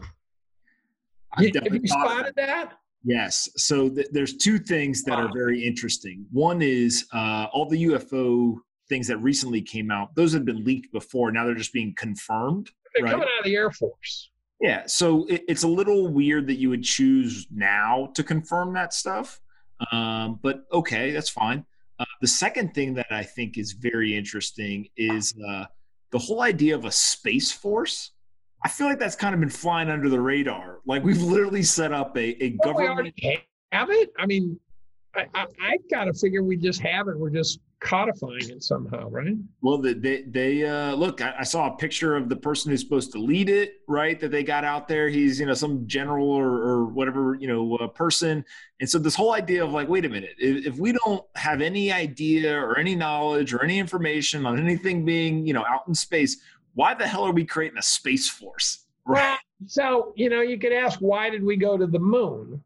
you, 1.39 1.51
have 1.55 1.75
you 1.75 1.87
spotted 1.87 2.35
that. 2.37 2.73
yes. 3.05 3.49
So 3.57 3.89
th- 3.89 4.09
there's 4.13 4.37
two 4.37 4.59
things 4.59 5.03
that 5.05 5.17
wow. 5.17 5.27
are 5.27 5.33
very 5.33 5.65
interesting. 5.65 6.27
One 6.31 6.61
is 6.63 7.07
uh, 7.13 7.47
all 7.53 7.69
the 7.69 7.83
ufo 7.85 8.57
things 8.89 9.07
that 9.09 9.17
recently 9.19 9.63
came 9.63 9.91
out 9.91 10.15
those 10.15 10.33
have 10.35 10.45
been 10.45 10.65
leaked 10.65 10.93
before. 10.93 11.33
Now 11.33 11.47
they're 11.47 11.55
just 11.55 11.73
being 11.73 11.95
confirmed 11.97 12.71
they're 12.95 13.05
right? 13.05 13.13
coming 13.13 13.29
out 13.35 13.39
of 13.39 13.45
the 13.45 13.57
air 13.57 13.71
force 13.71 14.31
yeah, 14.63 14.85
so 14.87 15.27
it, 15.27 15.43
it's 15.49 15.65
a 15.65 15.69
little 15.69 16.07
weird 16.07 16.47
that 16.47 16.55
you 16.55 16.71
would 16.71 16.85
choose 16.85 17.49
now 17.51 18.11
to 18.15 18.23
confirm 18.23 18.73
that 18.75 18.95
stuff, 18.95 19.41
um, 19.91 20.39
but 20.41 20.65
okay, 20.73 21.11
that's 21.11 21.29
fine. 21.29 21.67
Uh, 21.99 22.05
the 22.21 22.29
second 22.29 22.73
thing 22.73 22.95
that 22.95 23.09
I 23.11 23.25
think 23.25 23.59
is 23.59 23.73
very 23.73 24.17
interesting 24.17 24.89
is 24.97 25.35
uh, 25.49 25.65
the 26.13 26.19
whole 26.19 26.43
idea 26.43 26.77
of 26.77 26.85
a 26.85 26.93
space 26.93 27.51
force. 27.51 28.13
I 28.65 28.69
feel 28.69 28.87
like 28.87 29.01
that's 29.01 29.17
kind 29.17 29.35
of 29.35 29.41
been 29.41 29.49
flying 29.51 29.91
under 29.91 30.09
the 30.09 30.21
radar. 30.21 30.79
Like 30.87 31.03
we've 31.03 31.21
literally 31.21 31.65
set 31.65 31.93
up 31.93 32.17
a, 32.17 32.45
a 32.45 32.57
well, 32.65 32.75
government. 32.75 33.15
We 33.21 33.43
have 33.73 33.91
it. 33.91 34.13
I 34.17 34.27
mean, 34.27 34.61
I, 35.15 35.27
I, 35.35 35.47
I 35.61 35.77
got 35.91 36.05
to 36.05 36.15
figure 36.15 36.43
we 36.43 36.57
just 36.57 36.81
have 36.81 37.09
it. 37.09 37.19
We're 37.19 37.31
just 37.31 37.61
codifying 37.81 38.49
it 38.49 38.63
somehow, 38.63 39.11
right? 39.11 39.35
Well, 39.61 39.79
they 39.79 40.23
they 40.23 40.65
uh, 40.65 40.95
look. 40.95 41.21
I, 41.21 41.35
I, 41.41 41.43
saw 41.43 41.73
a 41.73 41.77
picture 41.77 42.17
of 42.17 42.29
the 42.29 42.37
person 42.37 42.71
who's 42.71 42.81
supposed 42.81 43.13
to 43.13 43.19
lead 43.19 43.49
it, 43.51 43.81
right? 43.89 44.19
That 44.21 44.31
they 44.31 44.43
got 44.43 44.65
out 44.65 44.89
there. 44.89 45.09
He's 45.09 45.39
you 45.39 45.47
know 45.47 45.55
some 45.55 45.87
general 45.87 46.29
or, 46.29 46.49
or 46.49 46.85
whatever 46.87 47.35
you 47.35 47.49
know 47.49 47.77
uh, 47.77 47.89
person, 47.89 48.45
and 48.81 48.89
so 48.89 48.99
this 48.99 49.15
whole 49.15 49.33
idea 49.33 49.65
of 49.65 49.73
like, 49.73 49.89
wait 49.89 50.05
a 50.05 50.09
minute, 50.09 50.35
if, 50.39 50.67
if, 50.67 50.79
we 50.79 50.93
don't 50.93 51.25
have 51.35 51.61
any 51.61 51.93
idea 51.93 52.59
or 52.59 52.79
any 52.79 52.95
knowledge 52.95 53.53
or 53.53 53.63
any 53.63 53.79
information 53.79 54.47
on 54.47 54.59
anything 54.59 55.05
being 55.05 55.47
you 55.47 55.53
know 55.53 55.65
out 55.67 55.83
in 55.89 55.95
space, 55.95 56.39
why 56.75 56.95
the 56.95 57.07
hell 57.07 57.25
are 57.25 57.33
we 57.33 57.45
creating 57.45 57.79
a 57.79 57.83
space 57.83 58.29
force? 58.29 58.87
Right. 59.05 59.21
Well, 59.21 59.39
so 59.67 60.13
you 60.17 60.31
know, 60.31 60.41
you 60.41 60.59
could 60.59 60.73
ask, 60.73 61.01
why 61.01 61.29
did 61.31 61.43
we 61.43 61.57
go 61.57 61.77
to 61.77 61.87
the 61.87 61.99
moon? 61.99 62.63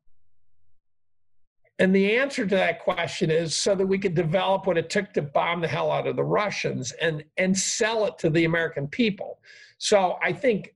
And 1.78 1.94
the 1.94 2.16
answer 2.16 2.46
to 2.46 2.54
that 2.54 2.80
question 2.80 3.30
is 3.30 3.54
so 3.54 3.74
that 3.74 3.86
we 3.86 3.98
could 3.98 4.14
develop 4.14 4.66
what 4.66 4.78
it 4.78 4.88
took 4.88 5.12
to 5.12 5.22
bomb 5.22 5.60
the 5.60 5.68
hell 5.68 5.90
out 5.90 6.06
of 6.06 6.16
the 6.16 6.24
Russians 6.24 6.92
and 6.92 7.22
and 7.36 7.56
sell 7.56 8.06
it 8.06 8.18
to 8.18 8.30
the 8.30 8.44
American 8.44 8.88
people. 8.88 9.40
So 9.78 10.16
I 10.22 10.32
think 10.32 10.74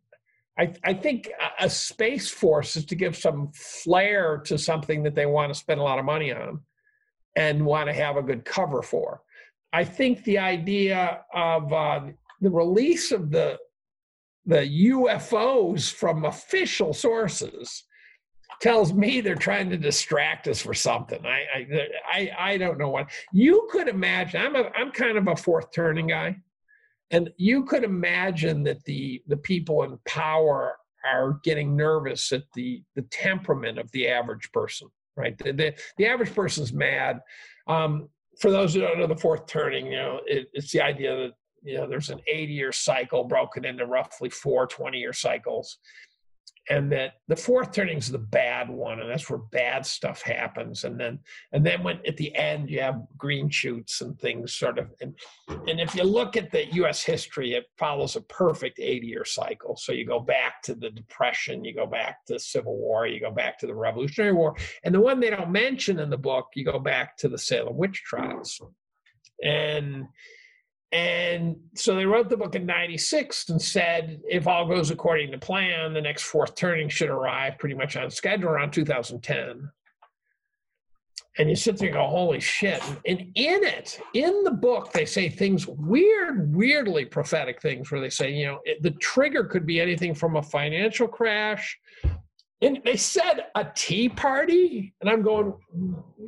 I, 0.59 0.75
I 0.85 0.93
think 0.93 1.31
a 1.59 1.71
space 1.71 2.31
force 2.31 2.77
is 2.77 2.85
to 2.87 2.95
give 2.95 3.17
some 3.17 3.51
flair 3.55 4.39
to 4.45 4.59
something 4.59 5.03
that 5.05 5.15
they 5.15 5.25
want 5.25 5.53
to 5.53 5.59
spend 5.59 5.81
a 5.81 5.83
lot 5.83 5.99
of 5.99 6.05
money 6.05 6.33
on 6.33 6.61
and 7.35 7.65
want 7.65 7.89
to 7.89 7.95
have 7.95 8.17
a 8.17 8.23
good 8.23 8.45
cover 8.45 8.83
for. 8.83 9.23
I 9.73 9.85
think 9.85 10.23
the 10.25 10.39
idea 10.39 11.25
of 11.33 11.73
uh, 11.73 12.01
the 12.43 12.51
release 12.51 13.11
of 13.11 13.31
the 13.31 13.59
the 14.45 14.89
UFOs 14.91 15.93
from 15.93 16.25
official 16.25 16.93
sources 16.93 17.85
tells 18.61 18.93
me 18.93 19.21
they're 19.21 19.35
trying 19.35 19.71
to 19.71 19.77
distract 19.77 20.47
us 20.47 20.61
for 20.61 20.75
something. 20.75 21.25
I, 21.25 21.45
I, 21.55 21.89
I, 22.13 22.31
I 22.39 22.59
don't 22.59 22.79
know 22.79 22.91
what. 22.91 23.11
You 23.33 23.67
could 23.71 23.89
imagine. 23.89 24.41
I'm 24.41 24.55
a, 24.55 24.71
I'm 24.77 24.93
kind 24.93 25.17
of 25.17 25.27
a 25.27 25.37
fourth 25.37 25.73
turning 25.73 26.09
guy, 26.09 26.37
and 27.11 27.31
you 27.37 27.65
could 27.65 27.85
imagine 27.85 28.63
that 28.65 28.85
the 28.85 29.23
the 29.27 29.39
people 29.39 29.83
in 29.83 29.99
power 30.07 30.77
are 31.11 31.41
getting 31.43 31.75
nervous 31.75 32.33
at 32.33 32.45
the 32.55 32.83
the 32.95 33.03
temperament 33.11 33.79
of 33.79 33.91
the 33.93 34.09
average 34.09 34.53
person. 34.53 34.89
Right, 35.17 35.37
the 35.39 35.53
the, 35.53 35.75
the 35.97 36.07
average 36.07 36.35
person's 36.35 36.73
mad. 36.73 37.21
Um, 37.67 38.09
for 38.41 38.51
those 38.51 38.75
who 38.75 38.81
don't 38.81 38.99
know 38.99 39.07
the 39.07 39.17
fourth 39.17 39.47
turning, 39.47 39.87
you 39.87 39.99
know, 39.99 40.21
it, 40.27 40.49
it's 40.55 40.73
the 40.73 40.81
idea 40.81 41.15
that 41.17 41.33
you 41.63 41.79
know 41.79 41.89
there's 41.89 42.11
an 42.11 42.21
80 42.27 42.53
year 42.53 42.73
cycle 42.73 43.25
broken 43.25 43.65
into 43.65 43.87
roughly 43.87 44.31
four 44.31 44.67
20 44.67 44.99
year 44.99 45.13
cycles 45.13 45.79
and 46.71 46.91
that 46.93 47.15
the 47.27 47.35
fourth 47.35 47.73
turning 47.73 47.99
is 47.99 48.11
the 48.11 48.19
bad 48.19 48.71
one 48.71 49.01
and 49.01 49.11
that's 49.11 49.29
where 49.29 49.41
bad 49.51 49.85
stuff 49.85 50.23
happens. 50.23 50.85
And 50.85 50.99
then 50.99 51.19
and 51.53 51.67
then 51.67 51.83
when 51.83 51.99
at 52.07 52.17
the 52.17 52.35
end 52.37 52.71
you 52.71 52.81
have 52.81 53.03
green 53.19 53.51
shoots 53.51 54.01
and 54.01 54.19
things 54.19 54.55
sort 54.55 54.79
of 54.79 54.89
and, 55.01 55.19
and 55.49 55.81
if 55.81 55.95
you 55.97 56.05
look 56.05 56.37
at 56.37 56.53
the 56.53 56.65
us 56.67 57.03
history 57.03 57.55
it 57.55 57.67
follows 57.77 58.15
a 58.15 58.21
perfect 58.23 58.79
80 58.79 59.07
year 59.07 59.25
cycle. 59.25 59.77
So 59.77 59.93
you 59.93 60.07
go 60.07 60.21
back 60.21 60.63
to 60.63 60.77
the 60.77 60.91
depression 60.91 61.65
you 61.65 61.75
go 61.75 61.87
back 61.87 62.25
to 62.27 62.35
the 62.35 62.41
civil 62.41 62.79
war 62.79 63.07
you 63.07 63.21
go 63.21 63.33
back 63.33 63.59
to 63.59 63.67
the 63.67 63.75
revolutionary 63.75 64.33
war. 64.33 64.57
And 64.85 64.95
the 64.95 65.01
one 65.01 65.19
they 65.19 65.31
don't 65.31 65.51
mention 65.51 65.99
in 65.99 66.09
the 66.09 66.17
book 66.17 66.47
you 66.55 66.65
go 66.65 66.79
back 66.79 67.17
to 67.19 67.29
the 67.29 67.39
salem 67.39 67.77
witch 67.77 68.03
trials. 68.07 68.61
And 69.43 70.05
and 70.93 71.57
so 71.75 71.95
they 71.95 72.05
wrote 72.05 72.29
the 72.29 72.37
book 72.37 72.57
in 72.57 72.67
96 72.67 73.51
and 73.51 73.63
said, 73.63 74.21
if 74.29 74.49
all 74.49 74.67
goes 74.67 74.91
according 74.91 75.31
to 75.31 75.39
plan, 75.39 75.93
the 75.93 76.01
next 76.01 76.25
fourth 76.25 76.57
turning 76.57 76.89
should 76.89 77.11
arrive 77.11 77.59
pretty 77.59 77.77
much 77.77 77.97
on 77.97 78.11
schedule 78.11 78.49
around 78.49 78.73
2010. 78.73 79.71
And 81.39 81.49
you 81.49 81.55
sit 81.55 81.79
there 81.79 81.89
and 81.89 81.95
go, 81.95 82.09
holy 82.09 82.41
shit. 82.41 82.83
And 83.07 83.21
in 83.37 83.63
it, 83.63 84.01
in 84.15 84.43
the 84.43 84.51
book, 84.51 84.93
they 84.93 85.05
say 85.05 85.29
things 85.29 85.65
weird, 85.69 86.53
weirdly 86.53 87.05
prophetic 87.05 87.63
things 87.63 87.91
where 87.91 88.01
they 88.01 88.11
say, 88.11 88.33
you 88.33 88.47
know, 88.47 88.59
it, 88.65 88.83
the 88.83 88.91
trigger 88.91 89.45
could 89.45 89.65
be 89.65 89.81
anything 89.81 90.13
from 90.13 90.37
a 90.37 90.43
financial 90.43 91.07
crash 91.07 91.79
and 92.63 92.81
they 92.85 92.97
said 92.97 93.47
a 93.55 93.67
tea 93.75 94.09
party. 94.09 94.95
And 95.01 95.09
I'm 95.09 95.23
going, 95.23 95.55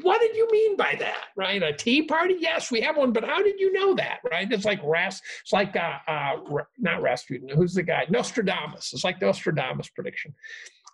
what 0.03 0.21
did 0.21 0.35
you 0.35 0.49
mean 0.51 0.77
by 0.77 0.97
that? 0.99 1.25
Right? 1.37 1.63
A 1.63 1.73
tea 1.73 2.03
party? 2.03 2.37
Yes, 2.39 2.71
we 2.71 2.81
have 2.81 2.97
one, 2.97 3.13
but 3.13 3.25
how 3.25 3.43
did 3.43 3.61
you 3.61 3.73
know 3.73 3.95
that? 3.95 4.21
Right? 4.31 4.51
It's 4.51 4.65
like 4.65 4.81
Ras, 4.83 5.21
it's 5.43 5.53
like 5.53 5.77
uh, 5.77 5.99
uh 6.09 6.37
not 6.79 7.03
Rasputin, 7.03 7.49
who's 7.51 7.75
the 7.75 7.83
guy? 7.83 8.07
Nostradamus. 8.09 8.93
It's 8.93 9.05
like 9.05 9.21
the 9.21 9.27
Nostradamus 9.27 9.89
prediction. 9.89 10.35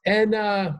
And 0.07 0.35
uh 0.35 0.73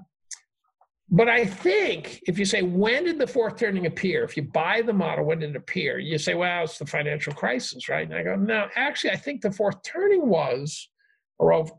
but 1.11 1.29
I 1.29 1.47
think 1.47 2.23
if 2.27 2.39
you 2.39 2.45
say, 2.45 2.61
when 2.61 3.05
did 3.05 3.19
the 3.19 3.27
fourth 3.27 3.57
turning 3.57 3.87
appear? 3.87 4.25
If 4.25 4.37
you 4.37 4.43
buy 4.43 4.83
the 4.83 4.93
model, 4.93 5.25
when 5.25 5.39
did 5.39 5.51
it 5.51 5.57
appear? 5.57 5.99
You 5.99 6.19
say, 6.19 6.35
well, 6.35 6.65
it's 6.65 6.77
the 6.77 6.85
financial 6.85 7.33
crisis, 7.33 7.89
right? 7.89 8.07
And 8.07 8.15
I 8.15 8.23
go, 8.23 8.37
no, 8.37 8.69
actually, 8.77 9.13
I 9.13 9.17
think 9.17 9.41
the 9.41 9.51
fourth 9.51 9.83
turning 9.83 10.29
was 10.29 10.91
around 11.41 11.71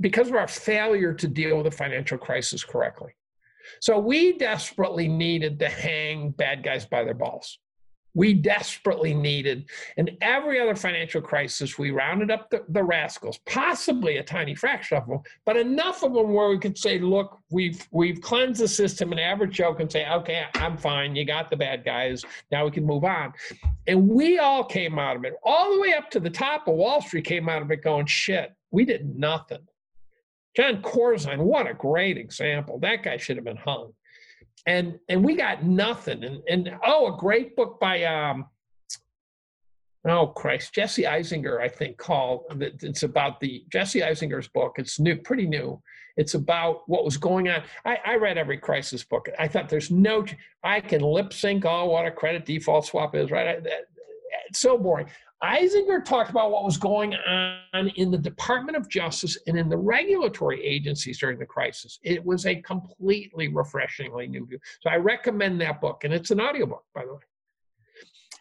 because 0.00 0.28
of 0.28 0.34
our 0.34 0.48
failure 0.48 1.14
to 1.14 1.28
deal 1.28 1.56
with 1.56 1.64
the 1.64 1.70
financial 1.70 2.18
crisis 2.18 2.64
correctly. 2.64 3.12
So 3.80 3.98
we 3.98 4.36
desperately 4.36 5.08
needed 5.08 5.58
to 5.60 5.68
hang 5.68 6.30
bad 6.30 6.62
guys 6.62 6.84
by 6.84 7.04
their 7.04 7.14
balls. 7.14 7.58
We 8.16 8.32
desperately 8.32 9.12
needed, 9.12 9.68
in 9.96 10.16
every 10.20 10.60
other 10.60 10.76
financial 10.76 11.20
crisis, 11.20 11.76
we 11.76 11.90
rounded 11.90 12.30
up 12.30 12.48
the, 12.48 12.62
the, 12.68 12.84
rascals, 12.84 13.38
possibly 13.44 14.18
a 14.18 14.22
tiny 14.22 14.54
fraction 14.54 14.98
of 14.98 15.08
them, 15.08 15.18
but 15.44 15.56
enough 15.56 16.04
of 16.04 16.14
them 16.14 16.32
where 16.32 16.48
we 16.48 16.58
could 16.58 16.78
say, 16.78 17.00
look, 17.00 17.40
we've 17.50 17.84
we've 17.90 18.20
cleansed 18.20 18.60
the 18.60 18.68
system, 18.68 19.10
and 19.10 19.20
average 19.20 19.56
Joe 19.56 19.74
can 19.74 19.90
say, 19.90 20.08
okay, 20.08 20.44
I'm 20.54 20.76
fine, 20.76 21.16
you 21.16 21.24
got 21.24 21.50
the 21.50 21.56
bad 21.56 21.84
guys, 21.84 22.24
now 22.52 22.64
we 22.64 22.70
can 22.70 22.86
move 22.86 23.02
on. 23.02 23.32
And 23.88 24.08
we 24.08 24.38
all 24.38 24.62
came 24.62 24.96
out 24.96 25.16
of 25.16 25.24
it, 25.24 25.34
all 25.42 25.74
the 25.74 25.80
way 25.80 25.94
up 25.94 26.08
to 26.12 26.20
the 26.20 26.30
top 26.30 26.68
of 26.68 26.76
Wall 26.76 27.02
Street 27.02 27.24
came 27.24 27.48
out 27.48 27.62
of 27.62 27.70
it 27.72 27.82
going, 27.82 28.06
shit, 28.06 28.54
we 28.70 28.84
did 28.84 29.18
nothing. 29.18 29.66
Jon 30.56 30.82
Corzine, 30.82 31.38
what 31.38 31.68
a 31.68 31.74
great 31.74 32.16
example. 32.16 32.78
That 32.78 33.02
guy 33.02 33.16
should 33.16 33.36
have 33.36 33.44
been 33.44 33.56
hung. 33.56 33.92
And 34.66 34.98
and 35.08 35.24
we 35.24 35.34
got 35.34 35.64
nothing. 35.64 36.24
And 36.24 36.42
and 36.48 36.78
oh, 36.84 37.14
a 37.14 37.18
great 37.18 37.56
book 37.56 37.78
by 37.80 38.04
um 38.04 38.46
oh 40.06 40.28
Christ, 40.28 40.74
Jesse 40.74 41.02
Eisinger, 41.02 41.60
I 41.60 41.68
think 41.68 41.98
called 41.98 42.44
it's 42.60 43.02
about 43.02 43.40
the 43.40 43.64
Jesse 43.70 44.00
Eisinger's 44.00 44.48
book. 44.48 44.74
It's 44.78 45.00
new, 45.00 45.16
pretty 45.16 45.46
new. 45.46 45.82
It's 46.16 46.34
about 46.34 46.88
what 46.88 47.04
was 47.04 47.16
going 47.16 47.48
on. 47.48 47.62
I, 47.84 47.98
I 48.06 48.16
read 48.16 48.38
every 48.38 48.58
crisis 48.58 49.02
book. 49.02 49.28
I 49.38 49.48
thought 49.48 49.68
there's 49.68 49.90
no 49.90 50.24
I 50.62 50.80
can 50.80 51.02
lip 51.02 51.32
sync 51.32 51.64
all 51.64 51.90
what 51.90 52.06
a 52.06 52.10
credit 52.10 52.46
default 52.46 52.86
swap 52.86 53.16
is, 53.16 53.30
right? 53.30 53.48
I, 53.48 53.60
it's 54.48 54.58
so 54.58 54.78
boring. 54.78 55.06
Eisinger 55.42 56.04
talked 56.04 56.30
about 56.30 56.50
what 56.50 56.64
was 56.64 56.78
going 56.78 57.14
on 57.14 57.88
in 57.96 58.10
the 58.10 58.18
Department 58.18 58.76
of 58.76 58.88
Justice 58.88 59.36
and 59.46 59.58
in 59.58 59.68
the 59.68 59.76
regulatory 59.76 60.64
agencies 60.64 61.18
during 61.18 61.38
the 61.38 61.44
crisis. 61.44 61.98
It 62.02 62.24
was 62.24 62.46
a 62.46 62.56
completely 62.62 63.48
refreshingly 63.48 64.26
new 64.26 64.46
view. 64.46 64.58
So 64.80 64.90
I 64.90 64.96
recommend 64.96 65.60
that 65.60 65.80
book, 65.80 66.04
and 66.04 66.14
it's 66.14 66.30
an 66.30 66.40
audiobook, 66.40 66.84
by 66.94 67.04
the 67.04 67.14
way. 67.14 67.20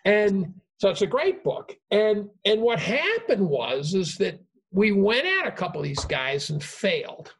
And 0.05 0.53
so 0.77 0.89
it's 0.89 1.01
a 1.01 1.07
great 1.07 1.43
book. 1.43 1.75
And 1.91 2.29
and 2.45 2.61
what 2.61 2.79
happened 2.79 3.47
was 3.47 3.93
is 3.93 4.15
that 4.17 4.39
we 4.71 4.91
went 4.91 5.25
at 5.25 5.47
a 5.47 5.51
couple 5.51 5.81
of 5.81 5.85
these 5.85 6.05
guys 6.05 6.49
and 6.49 6.63
failed. 6.63 7.33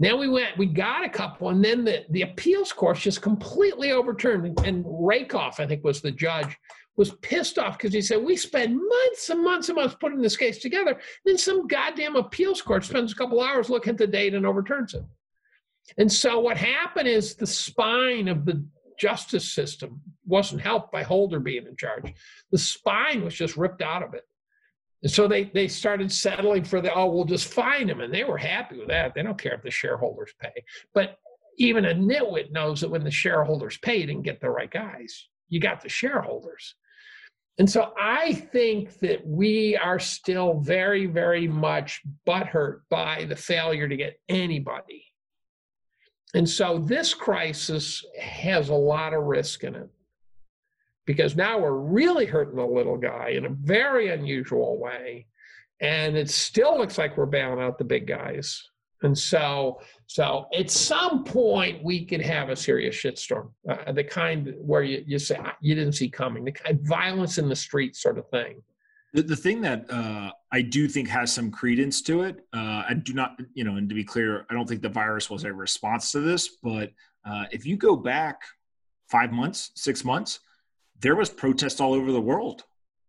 Then 0.00 0.18
we 0.18 0.28
went, 0.28 0.56
we 0.56 0.66
got 0.66 1.04
a 1.04 1.08
couple, 1.08 1.48
and 1.48 1.64
then 1.64 1.84
the, 1.84 2.04
the 2.10 2.22
appeals 2.22 2.72
court 2.72 2.98
just 2.98 3.20
completely 3.20 3.90
overturned. 3.90 4.58
And 4.64 4.84
Rakoff, 4.86 5.58
I 5.58 5.66
think, 5.66 5.82
was 5.82 6.00
the 6.00 6.12
judge, 6.12 6.56
was 6.98 7.12
pissed 7.22 7.58
off 7.58 7.78
because 7.78 7.94
he 7.94 8.02
said, 8.02 8.22
We 8.22 8.36
spend 8.36 8.76
months 8.76 9.30
and 9.30 9.42
months 9.42 9.68
and 9.68 9.76
months 9.76 9.96
putting 9.98 10.20
this 10.20 10.36
case 10.36 10.58
together. 10.58 10.90
And 10.90 11.00
Then 11.24 11.38
some 11.38 11.68
goddamn 11.68 12.16
appeals 12.16 12.60
court 12.60 12.84
spends 12.84 13.12
a 13.12 13.14
couple 13.14 13.40
hours 13.40 13.70
looking 13.70 13.92
at 13.92 13.98
the 13.98 14.06
date 14.06 14.34
and 14.34 14.44
overturns 14.44 14.92
it. 14.92 15.04
And 15.96 16.12
so 16.12 16.40
what 16.40 16.58
happened 16.58 17.08
is 17.08 17.34
the 17.34 17.46
spine 17.46 18.28
of 18.28 18.44
the 18.44 18.62
justice 18.98 19.50
system 19.50 20.00
wasn't 20.26 20.60
helped 20.60 20.90
by 20.92 21.04
Holder 21.04 21.38
being 21.38 21.66
in 21.66 21.76
charge. 21.76 22.12
The 22.50 22.58
spine 22.58 23.24
was 23.24 23.34
just 23.34 23.56
ripped 23.56 23.80
out 23.80 24.02
of 24.02 24.12
it. 24.12 24.24
And 25.04 25.10
so 25.10 25.28
they, 25.28 25.44
they 25.44 25.68
started 25.68 26.10
settling 26.10 26.64
for 26.64 26.80
the, 26.80 26.92
oh, 26.92 27.06
we'll 27.06 27.24
just 27.24 27.54
fine 27.54 27.86
them. 27.86 28.00
And 28.00 28.12
they 28.12 28.24
were 28.24 28.36
happy 28.36 28.76
with 28.76 28.88
that. 28.88 29.14
They 29.14 29.22
don't 29.22 29.40
care 29.40 29.54
if 29.54 29.62
the 29.62 29.70
shareholders 29.70 30.32
pay. 30.40 30.64
But 30.92 31.16
even 31.58 31.84
a 31.84 31.94
nitwit 31.94 32.50
knows 32.50 32.80
that 32.80 32.90
when 32.90 33.04
the 33.04 33.10
shareholders 33.12 33.78
pay, 33.78 33.98
you 33.98 34.06
didn't 34.06 34.22
get 34.22 34.40
the 34.40 34.50
right 34.50 34.70
guys. 34.70 35.28
You 35.48 35.60
got 35.60 35.80
the 35.80 35.88
shareholders. 35.88 36.74
And 37.58 37.68
so 37.68 37.92
I 38.00 38.34
think 38.34 38.98
that 39.00 39.26
we 39.26 39.76
are 39.76 39.98
still 39.98 40.60
very, 40.60 41.06
very 41.06 41.48
much 41.48 42.02
butthurt 42.26 42.82
by 42.88 43.24
the 43.28 43.34
failure 43.34 43.88
to 43.88 43.96
get 43.96 44.20
anybody. 44.28 45.04
And 46.34 46.48
so 46.48 46.78
this 46.78 47.14
crisis 47.14 48.04
has 48.20 48.68
a 48.68 48.74
lot 48.74 49.12
of 49.12 49.24
risk 49.24 49.64
in 49.64 49.74
it 49.74 49.88
because 51.04 51.34
now 51.34 51.58
we're 51.58 51.72
really 51.72 52.26
hurting 52.26 52.56
the 52.56 52.64
little 52.64 52.98
guy 52.98 53.30
in 53.30 53.46
a 53.46 53.50
very 53.50 54.08
unusual 54.08 54.78
way. 54.78 55.26
And 55.80 56.16
it 56.16 56.30
still 56.30 56.76
looks 56.76 56.98
like 56.98 57.16
we're 57.16 57.26
bailing 57.26 57.60
out 57.60 57.78
the 57.78 57.84
big 57.84 58.06
guys. 58.06 58.62
And 59.02 59.16
so, 59.16 59.80
so 60.06 60.46
at 60.56 60.70
some 60.70 61.24
point 61.24 61.82
we 61.84 62.04
could 62.04 62.20
have 62.20 62.48
a 62.48 62.56
serious 62.56 62.96
shitstorm, 62.96 63.50
uh, 63.68 63.92
the 63.92 64.04
kind 64.04 64.54
where 64.58 64.82
you, 64.82 65.04
you 65.06 65.18
say 65.18 65.36
ah, 65.38 65.56
you 65.60 65.74
didn't 65.74 65.92
see 65.92 66.08
coming, 66.08 66.44
the 66.44 66.52
kind 66.52 66.80
violence 66.86 67.38
in 67.38 67.48
the 67.48 67.56
street 67.56 67.94
sort 67.94 68.18
of 68.18 68.28
thing. 68.30 68.62
The, 69.14 69.22
the 69.22 69.36
thing 69.36 69.60
that 69.62 69.90
uh, 69.90 70.32
I 70.52 70.62
do 70.62 70.88
think 70.88 71.08
has 71.08 71.32
some 71.32 71.50
credence 71.50 72.02
to 72.02 72.22
it, 72.22 72.44
uh, 72.52 72.82
I 72.88 72.94
do 72.94 73.14
not, 73.14 73.40
you 73.54 73.64
know, 73.64 73.76
and 73.76 73.88
to 73.88 73.94
be 73.94 74.04
clear, 74.04 74.44
I 74.50 74.54
don't 74.54 74.68
think 74.68 74.82
the 74.82 74.88
virus 74.88 75.30
was 75.30 75.44
a 75.44 75.52
response 75.52 76.12
to 76.12 76.20
this, 76.20 76.48
but 76.62 76.92
uh, 77.24 77.44
if 77.50 77.64
you 77.64 77.76
go 77.76 77.96
back 77.96 78.42
five 79.08 79.32
months, 79.32 79.70
six 79.74 80.04
months, 80.04 80.40
there 81.00 81.14
was 81.14 81.30
protest 81.30 81.80
all 81.80 81.94
over 81.94 82.12
the 82.12 82.20
world 82.20 82.64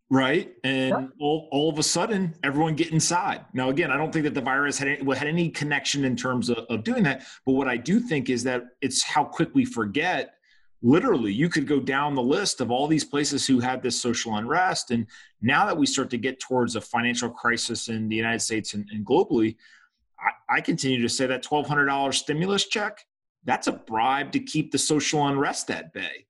right? 0.09 0.55
And 0.63 1.11
all, 1.19 1.47
all 1.51 1.69
of 1.69 1.77
a 1.77 1.83
sudden, 1.83 2.35
everyone 2.43 2.75
get 2.75 2.91
inside. 2.91 3.45
Now, 3.53 3.69
again, 3.69 3.91
I 3.91 3.97
don't 3.97 4.11
think 4.11 4.25
that 4.25 4.33
the 4.33 4.41
virus 4.41 4.79
had 4.79 4.87
any, 4.87 5.15
had 5.15 5.27
any 5.27 5.49
connection 5.49 6.03
in 6.03 6.15
terms 6.15 6.49
of, 6.49 6.65
of 6.69 6.83
doing 6.83 7.03
that. 7.03 7.23
But 7.45 7.53
what 7.53 7.67
I 7.67 7.77
do 7.77 7.99
think 7.99 8.29
is 8.29 8.43
that 8.43 8.63
it's 8.81 9.03
how 9.03 9.23
quick 9.23 9.49
we 9.53 9.65
forget. 9.65 10.33
Literally, 10.81 11.31
you 11.31 11.49
could 11.49 11.67
go 11.67 11.79
down 11.79 12.15
the 12.15 12.23
list 12.23 12.59
of 12.61 12.71
all 12.71 12.87
these 12.87 13.03
places 13.03 13.45
who 13.45 13.59
had 13.59 13.83
this 13.83 14.01
social 14.01 14.35
unrest. 14.35 14.91
And 14.91 15.05
now 15.41 15.65
that 15.65 15.77
we 15.77 15.85
start 15.85 16.09
to 16.11 16.17
get 16.17 16.39
towards 16.39 16.75
a 16.75 16.81
financial 16.81 17.29
crisis 17.29 17.89
in 17.89 18.09
the 18.09 18.15
United 18.15 18.39
States 18.39 18.73
and, 18.73 18.87
and 18.91 19.05
globally, 19.05 19.57
I, 20.19 20.57
I 20.57 20.61
continue 20.61 21.01
to 21.01 21.09
say 21.09 21.27
that 21.27 21.43
$1,200 21.43 22.13
stimulus 22.13 22.65
check, 22.67 23.05
that's 23.43 23.67
a 23.67 23.73
bribe 23.73 24.31
to 24.31 24.39
keep 24.39 24.71
the 24.71 24.77
social 24.77 25.27
unrest 25.27 25.69
at 25.69 25.93
bay 25.93 26.25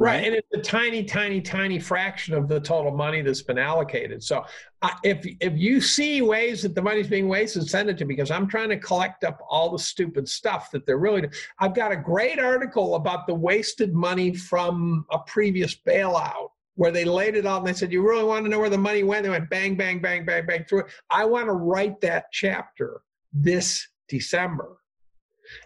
Right. 0.00 0.24
And 0.24 0.34
it's 0.34 0.48
a 0.54 0.58
tiny, 0.58 1.04
tiny, 1.04 1.42
tiny 1.42 1.78
fraction 1.78 2.32
of 2.32 2.48
the 2.48 2.58
total 2.58 2.90
money 2.90 3.20
that's 3.20 3.42
been 3.42 3.58
allocated. 3.58 4.22
So 4.22 4.46
uh, 4.80 4.88
if 5.04 5.26
if 5.40 5.58
you 5.58 5.78
see 5.78 6.22
ways 6.22 6.62
that 6.62 6.74
the 6.74 6.80
money's 6.80 7.06
being 7.06 7.28
wasted, 7.28 7.68
send 7.68 7.90
it 7.90 7.98
to 7.98 8.06
me 8.06 8.14
because 8.14 8.30
I'm 8.30 8.48
trying 8.48 8.70
to 8.70 8.78
collect 8.78 9.24
up 9.24 9.40
all 9.50 9.70
the 9.70 9.78
stupid 9.78 10.26
stuff 10.26 10.70
that 10.70 10.86
they're 10.86 10.96
really. 10.96 11.28
I've 11.58 11.74
got 11.74 11.92
a 11.92 11.96
great 11.96 12.38
article 12.38 12.94
about 12.94 13.26
the 13.26 13.34
wasted 13.34 13.92
money 13.92 14.34
from 14.34 15.04
a 15.10 15.18
previous 15.18 15.74
bailout 15.74 16.48
where 16.76 16.90
they 16.90 17.04
laid 17.04 17.36
it 17.36 17.44
out 17.44 17.58
and 17.58 17.66
they 17.66 17.74
said, 17.74 17.92
You 17.92 18.02
really 18.02 18.24
want 18.24 18.46
to 18.46 18.50
know 18.50 18.58
where 18.58 18.70
the 18.70 18.78
money 18.78 19.02
went? 19.02 19.24
They 19.24 19.28
went 19.28 19.50
bang, 19.50 19.76
bang, 19.76 20.00
bang, 20.00 20.24
bang, 20.24 20.46
bang 20.46 20.64
through 20.64 20.80
it. 20.80 20.86
I 21.10 21.26
want 21.26 21.44
to 21.44 21.52
write 21.52 22.00
that 22.00 22.32
chapter 22.32 23.02
this 23.34 23.86
December. 24.08 24.78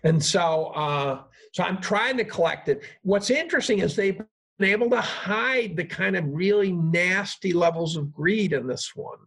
And 0.02 0.24
so, 0.24 0.72
uh, 0.74 1.22
so 1.54 1.62
I'm 1.62 1.80
trying 1.80 2.16
to 2.16 2.24
collect 2.24 2.68
it. 2.68 2.82
What's 3.02 3.30
interesting 3.30 3.78
is 3.78 3.94
they've 3.94 4.20
been 4.58 4.70
able 4.70 4.90
to 4.90 5.00
hide 5.00 5.76
the 5.76 5.84
kind 5.84 6.16
of 6.16 6.24
really 6.26 6.72
nasty 6.72 7.52
levels 7.52 7.96
of 7.96 8.12
greed 8.12 8.52
in 8.52 8.66
this 8.66 8.96
one. 8.96 9.18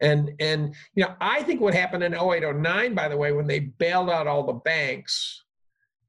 And 0.00 0.32
and 0.40 0.74
you 0.94 1.04
know, 1.04 1.14
I 1.20 1.42
think 1.42 1.60
what 1.60 1.74
happened 1.74 2.02
in 2.02 2.14
0809, 2.14 2.94
by 2.94 3.08
the 3.08 3.16
way, 3.16 3.32
when 3.32 3.46
they 3.46 3.60
bailed 3.60 4.08
out 4.08 4.26
all 4.26 4.44
the 4.44 4.54
banks, 4.54 5.44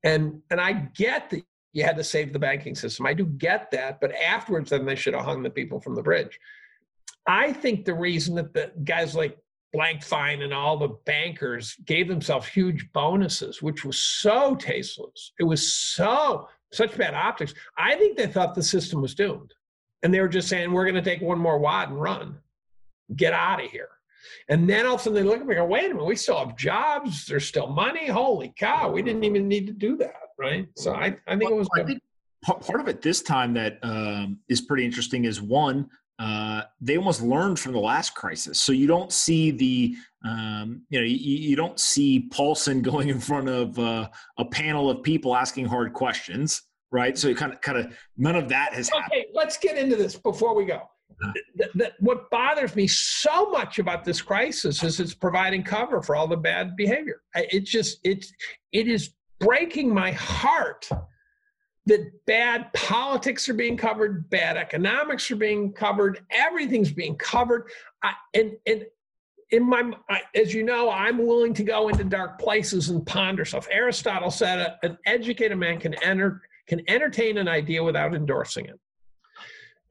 and 0.06 0.42
and 0.52 0.62
I 0.62 0.72
get 0.72 1.30
that 1.32 1.44
you 1.74 1.84
had 1.84 1.98
to 1.98 2.04
save 2.04 2.32
the 2.32 2.40
banking 2.40 2.74
system. 2.76 3.06
I 3.06 3.14
do 3.14 3.26
get 3.26 3.72
that, 3.72 4.00
but 4.00 4.14
afterwards, 4.16 4.70
then 4.70 4.86
they 4.86 4.96
should 4.96 5.16
have 5.16 5.26
hung 5.26 5.44
the 5.44 5.50
people 5.50 5.82
from 5.82 5.96
the 5.96 6.02
bridge. 6.02 6.40
I 7.28 7.52
think 7.52 7.84
the 7.84 7.94
reason 7.94 8.36
that 8.36 8.54
the 8.54 8.72
guys 8.86 9.16
like 9.16 9.38
Blankfein 9.76 10.44
and 10.44 10.54
all 10.54 10.78
the 10.78 10.96
bankers 11.06 11.76
gave 11.86 12.08
themselves 12.08 12.48
huge 12.48 12.92
bonuses, 12.92 13.62
which 13.62 13.86
was 13.86 14.00
so 14.00 14.56
tasteless. 14.56 15.34
It 15.40 15.44
was 15.44 15.74
so 15.74 16.48
such 16.72 16.98
bad 16.98 17.14
optics. 17.14 17.54
I 17.78 17.96
think 17.96 18.18
they 18.18 18.28
thought 18.28 18.56
the 18.56 18.64
system 18.64 19.02
was 19.02 19.16
doomed, 19.16 19.54
and 20.04 20.14
they 20.14 20.22
were 20.22 20.28
just 20.28 20.48
saying, 20.48 20.72
"We're 20.72 20.86
going 20.86 20.96
to 20.96 21.02
take 21.02 21.22
one 21.22 21.40
more 21.40 21.60
wad 21.60 21.90
and 21.90 22.02
run, 22.02 22.40
get 23.16 23.34
out 23.34 23.64
of 23.64 23.70
here." 23.70 23.90
And 24.50 24.70
then 24.70 24.86
all 24.86 24.96
of 24.96 25.02
a 25.02 25.04
sudden 25.04 25.16
they 25.16 25.30
look 25.30 25.40
at 25.42 25.48
me 25.48 25.56
and 25.56 25.64
go, 25.64 25.66
"Wait 25.66 25.86
a 25.86 25.90
minute, 25.90 26.06
we 26.06 26.16
still 26.16 26.40
have 26.40 26.58
jobs. 26.58 27.26
There's 27.26 27.46
still 27.46 27.68
money. 27.68 28.08
Holy 28.08 28.54
cow, 28.58 28.92
we 28.92 29.02
didn't 29.02 29.24
even 29.24 29.48
need 29.48 29.68
to 29.68 29.74
do 29.74 29.98
that, 29.98 30.30
right?" 30.38 30.68
So 30.78 30.94
I, 30.94 31.18
I 31.28 31.38
think 31.38 31.52
well, 31.52 31.60
it 31.60 31.68
was. 31.76 32.00
Part 32.46 32.80
of 32.80 32.88
it 32.88 33.02
this 33.02 33.22
time 33.22 33.54
that 33.56 33.80
um, 33.84 34.40
is 34.48 34.62
pretty 34.62 34.86
interesting 34.86 35.26
is 35.26 35.42
one 35.42 35.90
uh, 36.20 36.64
they 36.82 36.98
almost 36.98 37.22
learned 37.22 37.58
from 37.58 37.72
the 37.72 37.80
last 37.80 38.14
crisis. 38.14 38.60
So 38.60 38.74
you 38.74 38.88
don't 38.88 39.12
see 39.12 39.52
the, 39.52 39.96
um, 40.26 40.82
you 40.90 41.00
know, 41.00 41.06
you, 41.06 41.16
you, 41.16 41.56
don't 41.56 41.80
see 41.80 42.28
Paulson 42.32 42.82
going 42.92 43.08
in 43.08 43.20
front 43.20 43.48
of 43.48 43.80
uh, 43.80 44.10
a 44.38 44.46
panel 44.46 44.90
of 44.90 45.02
people 45.02 45.34
asking 45.34 45.66
hard 45.66 45.94
questions, 45.94 46.64
right? 46.92 47.18
So 47.18 47.30
you 47.30 47.36
kind 47.36 47.54
of, 47.54 47.62
kind 47.62 47.78
of, 47.78 47.98
none 48.18 48.36
of 48.36 48.50
that 48.50 48.74
has 48.74 48.92
okay, 48.92 49.00
happened. 49.02 49.26
let's 49.34 49.58
get 49.58 49.78
into 49.78 49.96
this 49.96 50.18
before 50.18 50.54
we 50.54 50.66
go. 50.66 50.82
Uh-huh. 51.22 51.90
what 52.00 52.30
bothers 52.30 52.78
me 52.78 52.88
so 52.88 53.50
much 53.50 53.80
about 53.80 54.06
this 54.06 54.22
crisis 54.22 54.82
is 54.84 55.02
it's 55.02 55.14
providing 55.14 55.64
cover 55.64 56.02
for 56.02 56.16
all 56.16 56.28
the 56.28 56.38
bad 56.38 56.78
behavior. 56.78 57.22
It's 57.36 57.70
just, 57.70 58.00
it's, 58.04 58.32
it 58.72 58.88
is 58.88 59.16
breaking 59.40 59.94
my 59.94 60.12
heart 60.12 60.88
that 61.86 62.26
bad 62.26 62.72
politics 62.74 63.50
are 63.50 63.54
being 63.54 63.78
covered, 63.78 64.30
bad 64.30 64.58
economics 64.58 65.30
are 65.32 65.36
being 65.36 65.74
covered, 65.74 66.24
everything's 66.30 66.92
being 66.92 67.16
covered. 67.16 67.70
I, 68.04 68.14
and, 68.34 68.54
and 68.68 68.86
in 69.52 69.68
my, 69.68 69.92
as 70.36 70.54
you 70.54 70.64
know, 70.64 70.92
I'm 70.92 71.18
willing 71.18 71.54
to 71.56 71.64
go 71.64 71.90
into 71.90 72.04
dark 72.04 72.40
places 72.40 72.90
and 72.90 73.06
ponder 73.06 73.46
stuff. 73.46 73.68
Aristotle 73.72 74.30
said 74.30 74.78
an 74.84 74.98
educated 75.06 75.58
man 75.58 75.80
can 75.80 75.96
enter 76.04 76.42
can 76.68 76.88
entertain 76.88 77.40
an 77.40 77.48
idea 77.48 77.84
without 77.84 78.14
endorsing 78.14 78.66
it. 78.66 78.80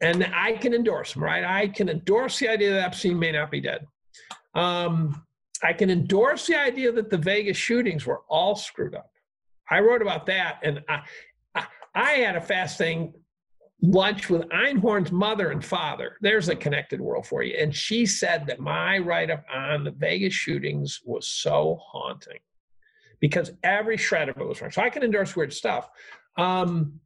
And 0.01 0.31
I 0.33 0.53
can 0.53 0.73
endorse 0.73 1.13
them, 1.13 1.25
right? 1.25 1.43
I 1.43 1.67
can 1.67 1.89
endorse 1.89 2.39
the 2.39 2.49
idea 2.49 2.71
that 2.71 2.85
Epstein 2.85 3.19
may 3.19 3.33
not 3.33 3.51
be 3.51 3.61
dead. 3.61 3.85
Um, 4.55 5.25
I 5.63 5.73
can 5.73 5.91
endorse 5.91 6.47
the 6.47 6.55
idea 6.55 6.93
that 6.93 7.11
the 7.11 7.19
Vegas 7.19 7.57
shootings 7.57 8.07
were 8.07 8.21
all 8.29 8.55
screwed 8.55 8.95
up. 8.95 9.11
I 9.69 9.81
wrote 9.81 10.03
about 10.03 10.25
that, 10.27 10.61
and 10.63 10.85
I, 10.89 11.03
I, 11.99 12.11
had 12.13 12.37
a 12.37 12.41
fascinating 12.41 13.13
lunch 13.83 14.31
with 14.31 14.43
Einhorn's 14.51 15.11
mother 15.11 15.51
and 15.51 15.65
father. 15.65 16.17
There's 16.21 16.49
a 16.49 16.55
connected 16.55 17.01
world 17.01 17.27
for 17.27 17.43
you. 17.43 17.57
And 17.59 17.75
she 17.75 18.07
said 18.07 18.47
that 18.47 18.61
my 18.61 18.99
write 18.99 19.31
up 19.31 19.45
on 19.53 19.85
the 19.85 19.91
Vegas 19.91 20.33
shootings 20.33 21.01
was 21.05 21.27
so 21.27 21.79
haunting 21.83 22.39
because 23.21 23.51
every 23.65 23.97
shred 23.97 24.29
of 24.29 24.37
it 24.37 24.47
was 24.47 24.61
wrong. 24.61 24.71
So 24.71 24.83
I 24.83 24.91
can 24.91 25.03
endorse 25.03 25.35
weird 25.35 25.53
stuff. 25.53 25.91
Um, 26.37 27.01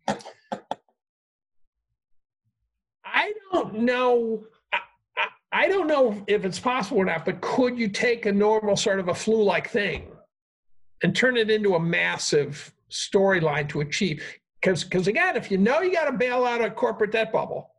I 3.04 3.32
don't 3.52 3.74
know. 3.80 4.44
I, 4.74 4.78
I, 5.16 5.26
I 5.52 5.68
don't 5.68 5.86
know 5.86 6.22
if 6.26 6.44
it's 6.44 6.58
possible 6.58 6.98
or 6.98 7.06
not, 7.06 7.24
but 7.24 7.40
could 7.40 7.78
you 7.78 7.88
take 7.88 8.26
a 8.26 8.32
normal 8.32 8.76
sort 8.76 9.00
of 9.00 9.08
a 9.08 9.14
flu 9.14 9.42
like 9.42 9.70
thing 9.70 10.08
and 11.02 11.16
turn 11.16 11.38
it 11.38 11.50
into 11.50 11.76
a 11.76 11.80
massive 11.80 12.74
storyline 12.90 13.68
to 13.70 13.80
achieve? 13.80 14.22
Because 14.62 14.84
because 14.84 15.08
again, 15.08 15.36
if 15.36 15.50
you 15.50 15.58
know 15.58 15.80
you 15.80 15.92
got 15.92 16.04
to 16.04 16.16
bail 16.16 16.44
out 16.44 16.62
a 16.62 16.70
corporate 16.70 17.10
debt 17.10 17.32
bubble, 17.32 17.70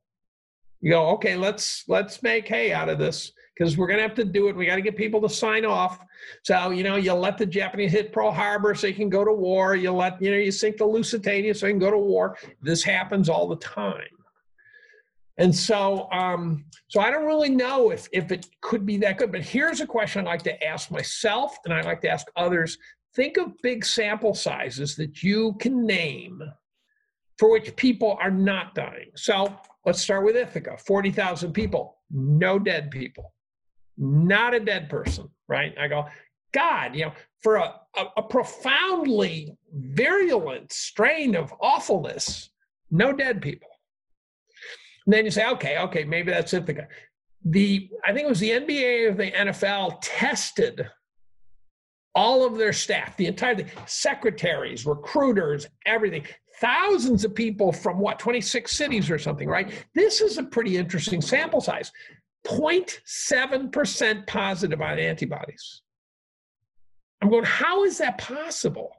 you 0.81 0.91
go, 0.91 1.09
okay, 1.11 1.37
let's 1.37 1.85
let's 1.87 2.21
make 2.21 2.47
hay 2.47 2.73
out 2.73 2.89
of 2.89 2.99
this 2.99 3.31
because 3.55 3.77
we're 3.77 3.87
going 3.87 3.99
to 3.99 4.03
have 4.03 4.15
to 4.15 4.25
do 4.25 4.49
it. 4.49 4.55
We 4.55 4.65
got 4.65 4.75
to 4.75 4.81
get 4.81 4.97
people 4.97 5.21
to 5.21 5.29
sign 5.29 5.63
off. 5.63 6.03
So, 6.43 6.71
you 6.71 6.83
know, 6.83 6.95
you 6.95 7.13
let 7.13 7.37
the 7.37 7.45
Japanese 7.45 7.91
hit 7.91 8.11
Pearl 8.11 8.31
Harbor 8.31 8.73
so 8.75 8.87
you 8.87 8.93
can 8.93 9.09
go 9.09 9.23
to 9.23 9.31
war. 9.31 9.75
You 9.75 9.91
let, 9.91 10.21
you 10.21 10.31
know, 10.31 10.37
you 10.37 10.51
sink 10.51 10.77
the 10.77 10.85
Lusitania 10.85 11.53
so 11.53 11.67
you 11.67 11.73
can 11.73 11.79
go 11.79 11.91
to 11.91 11.97
war. 11.97 12.37
This 12.61 12.83
happens 12.83 13.29
all 13.29 13.47
the 13.47 13.57
time. 13.57 14.01
And 15.37 15.55
so, 15.55 16.11
um, 16.11 16.65
so 16.87 16.99
I 16.99 17.09
don't 17.11 17.25
really 17.25 17.49
know 17.49 17.91
if, 17.91 18.07
if 18.11 18.31
it 18.31 18.47
could 18.61 18.85
be 18.85 18.97
that 18.97 19.17
good. 19.17 19.31
But 19.31 19.41
here's 19.41 19.81
a 19.81 19.87
question 19.87 20.27
I 20.27 20.31
like 20.31 20.43
to 20.43 20.63
ask 20.63 20.91
myself 20.91 21.57
and 21.65 21.73
I 21.73 21.81
like 21.81 22.01
to 22.01 22.09
ask 22.09 22.27
others. 22.35 22.77
Think 23.15 23.37
of 23.37 23.53
big 23.61 23.85
sample 23.85 24.33
sizes 24.33 24.95
that 24.95 25.21
you 25.21 25.53
can 25.59 25.85
name 25.85 26.43
for 27.43 27.51
which 27.51 27.75
people 27.75 28.17
are 28.21 28.31
not 28.31 28.73
dying. 28.73 29.11
So 29.15 29.53
let's 29.85 30.01
start 30.01 30.23
with 30.23 30.37
Ithaca 30.37 30.77
40,000 30.77 31.51
people, 31.51 31.97
no 32.09 32.57
dead 32.57 32.89
people 32.89 33.33
not 33.97 34.53
a 34.53 34.59
dead 34.59 34.89
person, 34.89 35.29
right? 35.47 35.75
I 35.79 35.87
go, 35.87 36.05
God, 36.51 36.95
you 36.95 37.05
know, 37.05 37.13
for 37.41 37.55
a, 37.55 37.73
a, 37.95 38.05
a 38.17 38.23
profoundly 38.23 39.57
virulent 39.73 40.71
strain 40.71 41.35
of 41.35 41.53
awfulness, 41.61 42.49
no 42.91 43.11
dead 43.11 43.41
people. 43.41 43.69
And 45.05 45.13
then 45.13 45.25
you 45.25 45.31
say, 45.31 45.47
okay, 45.49 45.77
okay, 45.79 46.03
maybe 46.03 46.31
that's 46.31 46.53
Ithaca. 46.53 46.87
The 47.45 47.89
I 48.05 48.13
think 48.13 48.25
it 48.25 48.29
was 48.29 48.39
the 48.39 48.51
NBA 48.51 49.09
or 49.09 49.13
the 49.13 49.31
NFL 49.31 49.97
tested 50.01 50.89
all 52.15 52.45
of 52.45 52.57
their 52.57 52.71
staff, 52.71 53.17
the 53.17 53.25
entire 53.25 53.55
thing, 53.55 53.69
secretaries, 53.85 54.85
recruiters, 54.85 55.67
everything. 55.85 56.23
Thousands 56.59 57.25
of 57.25 57.33
people 57.33 57.71
from 57.71 57.99
what, 57.99 58.19
26 58.19 58.71
cities 58.71 59.09
or 59.09 59.17
something, 59.17 59.49
right? 59.49 59.71
This 59.95 60.21
is 60.21 60.37
a 60.37 60.43
pretty 60.43 60.77
interesting 60.77 61.21
sample 61.21 61.61
size. 61.61 61.91
0.7% 62.45 64.27
positive 64.27 64.81
on 64.81 64.99
antibodies. 64.99 65.81
I'm 67.21 67.29
going, 67.29 67.45
how 67.45 67.85
is 67.85 67.97
that 67.99 68.17
possible? 68.17 68.91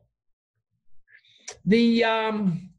The 1.66 2.04
um, 2.04 2.70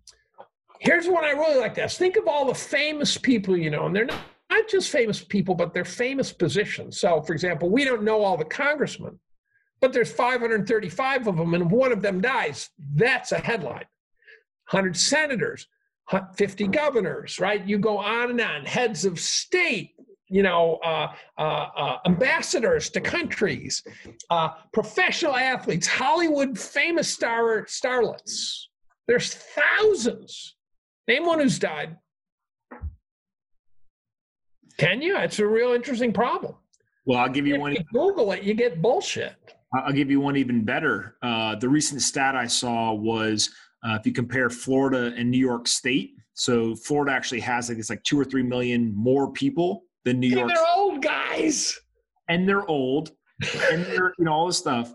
here's 0.80 1.08
one 1.08 1.24
I 1.24 1.32
really 1.32 1.60
like 1.60 1.76
this. 1.76 1.98
Think 1.98 2.18
of 2.18 2.28
all 2.28 2.46
the 2.46 2.56
famous 2.56 3.18
people 3.18 3.56
you 3.56 3.70
know, 3.70 3.86
and 3.86 3.96
they're 3.96 4.06
not, 4.06 4.22
not 4.50 4.68
just 4.68 4.90
famous 4.90 5.24
people, 5.24 5.56
but 5.56 5.74
they're 5.74 5.86
famous 5.86 6.32
positions. 6.32 7.00
So, 7.00 7.22
for 7.22 7.34
example, 7.34 7.70
we 7.70 7.86
don't 7.86 8.04
know 8.04 8.24
all 8.24 8.38
the 8.38 8.46
congressmen, 8.46 9.20
but 9.82 9.94
there's 9.94 10.12
535 10.12 11.28
of 11.28 11.38
them, 11.38 11.54
and 11.54 11.70
one 11.70 11.92
of 11.92 12.02
them 12.02 12.22
dies, 12.22 12.70
that's 12.96 13.32
a 13.32 13.38
headline. 13.38 13.86
100 14.72 14.98
senators, 14.98 15.68
50 16.36 16.68
governors, 16.68 17.40
right? 17.40 17.66
You 17.66 17.78
go 17.78 17.98
on 17.98 18.32
and 18.32 18.42
on, 18.42 18.66
heads 18.66 19.06
of 19.06 19.20
state, 19.20 19.92
you 20.28 20.44
know, 20.44 20.80
uh, 20.84 21.14
uh, 21.38 21.68
uh, 21.76 21.98
ambassadors 22.06 22.90
to 22.92 23.02
countries, 23.02 23.84
uh, 24.30 24.50
professional 24.74 25.36
athletes, 25.36 25.88
Hollywood 25.88 26.58
famous 26.58 27.12
star 27.12 27.66
starlets. 27.66 28.66
There's 29.08 29.34
thousands. 29.34 30.56
Name 31.08 31.26
one 31.26 31.40
who's 31.40 31.60
died. 31.60 31.98
Can 34.78 35.02
you? 35.02 35.18
It's 35.18 35.40
a 35.40 35.48
real 35.48 35.74
interesting 35.74 36.12
problem. 36.12 36.56
Well, 37.06 37.20
I'll 37.20 37.30
give 37.30 37.46
you 37.46 37.56
if 37.56 37.62
one. 37.62 37.74
You 37.74 37.84
Google 37.94 38.32
it, 38.32 38.44
you 38.44 38.54
get 38.56 38.82
bullshit. 38.82 39.36
I'll 39.74 39.94
give 39.94 40.10
you 40.10 40.20
one 40.20 40.36
even 40.38 40.64
better. 40.64 41.16
Uh, 41.22 41.56
the 41.56 41.70
recent 41.70 42.02
stat 42.02 42.36
I 42.36 42.48
saw 42.48 42.94
was 42.94 43.50
uh, 43.86 43.96
if 44.00 44.06
you 44.06 44.12
compare 44.12 44.50
Florida 44.50 45.14
and 45.16 45.30
New 45.30 45.38
York 45.38 45.68
State. 45.68 46.16
So 46.34 46.76
Florida 46.76 47.12
actually 47.12 47.40
has 47.42 47.70
like 47.70 47.78
it's 47.78 47.90
like 47.90 48.04
two 48.04 48.20
or 48.20 48.26
three 48.26 48.44
million 48.44 48.94
more 48.96 49.32
people 49.32 49.84
than 50.04 50.20
New 50.20 50.28
York. 50.28 50.50
they're 50.50 50.76
old 50.76 51.02
guys. 51.02 51.80
And 52.28 52.50
they're 52.50 52.68
old, 52.68 53.12
and 53.72 53.86
they're 53.86 54.14
you 54.18 54.26
know 54.26 54.34
all 54.34 54.48
this 54.48 54.58
stuff. 54.58 54.94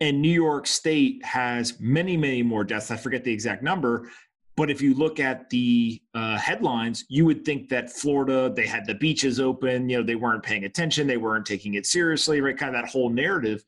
And 0.00 0.22
New 0.22 0.32
York 0.32 0.66
State 0.66 1.22
has 1.24 1.78
many, 1.78 2.16
many 2.16 2.42
more 2.42 2.64
deaths. 2.64 2.90
I 2.90 2.96
forget 2.96 3.22
the 3.22 3.32
exact 3.32 3.62
number, 3.62 4.08
but 4.56 4.70
if 4.70 4.82
you 4.82 4.94
look 4.94 5.20
at 5.20 5.48
the 5.50 6.02
uh, 6.14 6.36
headlines, 6.38 7.04
you 7.08 7.24
would 7.24 7.44
think 7.44 7.68
that 7.68 7.90
Florida, 7.90 8.52
they 8.54 8.66
had 8.66 8.86
the 8.86 8.94
beaches 8.94 9.38
open, 9.38 9.88
you 9.88 9.98
know, 9.98 10.02
they 10.02 10.14
weren't 10.14 10.42
paying 10.42 10.64
attention, 10.64 11.06
they 11.06 11.18
weren't 11.18 11.46
taking 11.46 11.74
it 11.74 11.86
seriously, 11.86 12.40
right? 12.40 12.56
Kind 12.56 12.74
of 12.74 12.82
that 12.82 12.90
whole 12.90 13.10
narrative. 13.10 13.64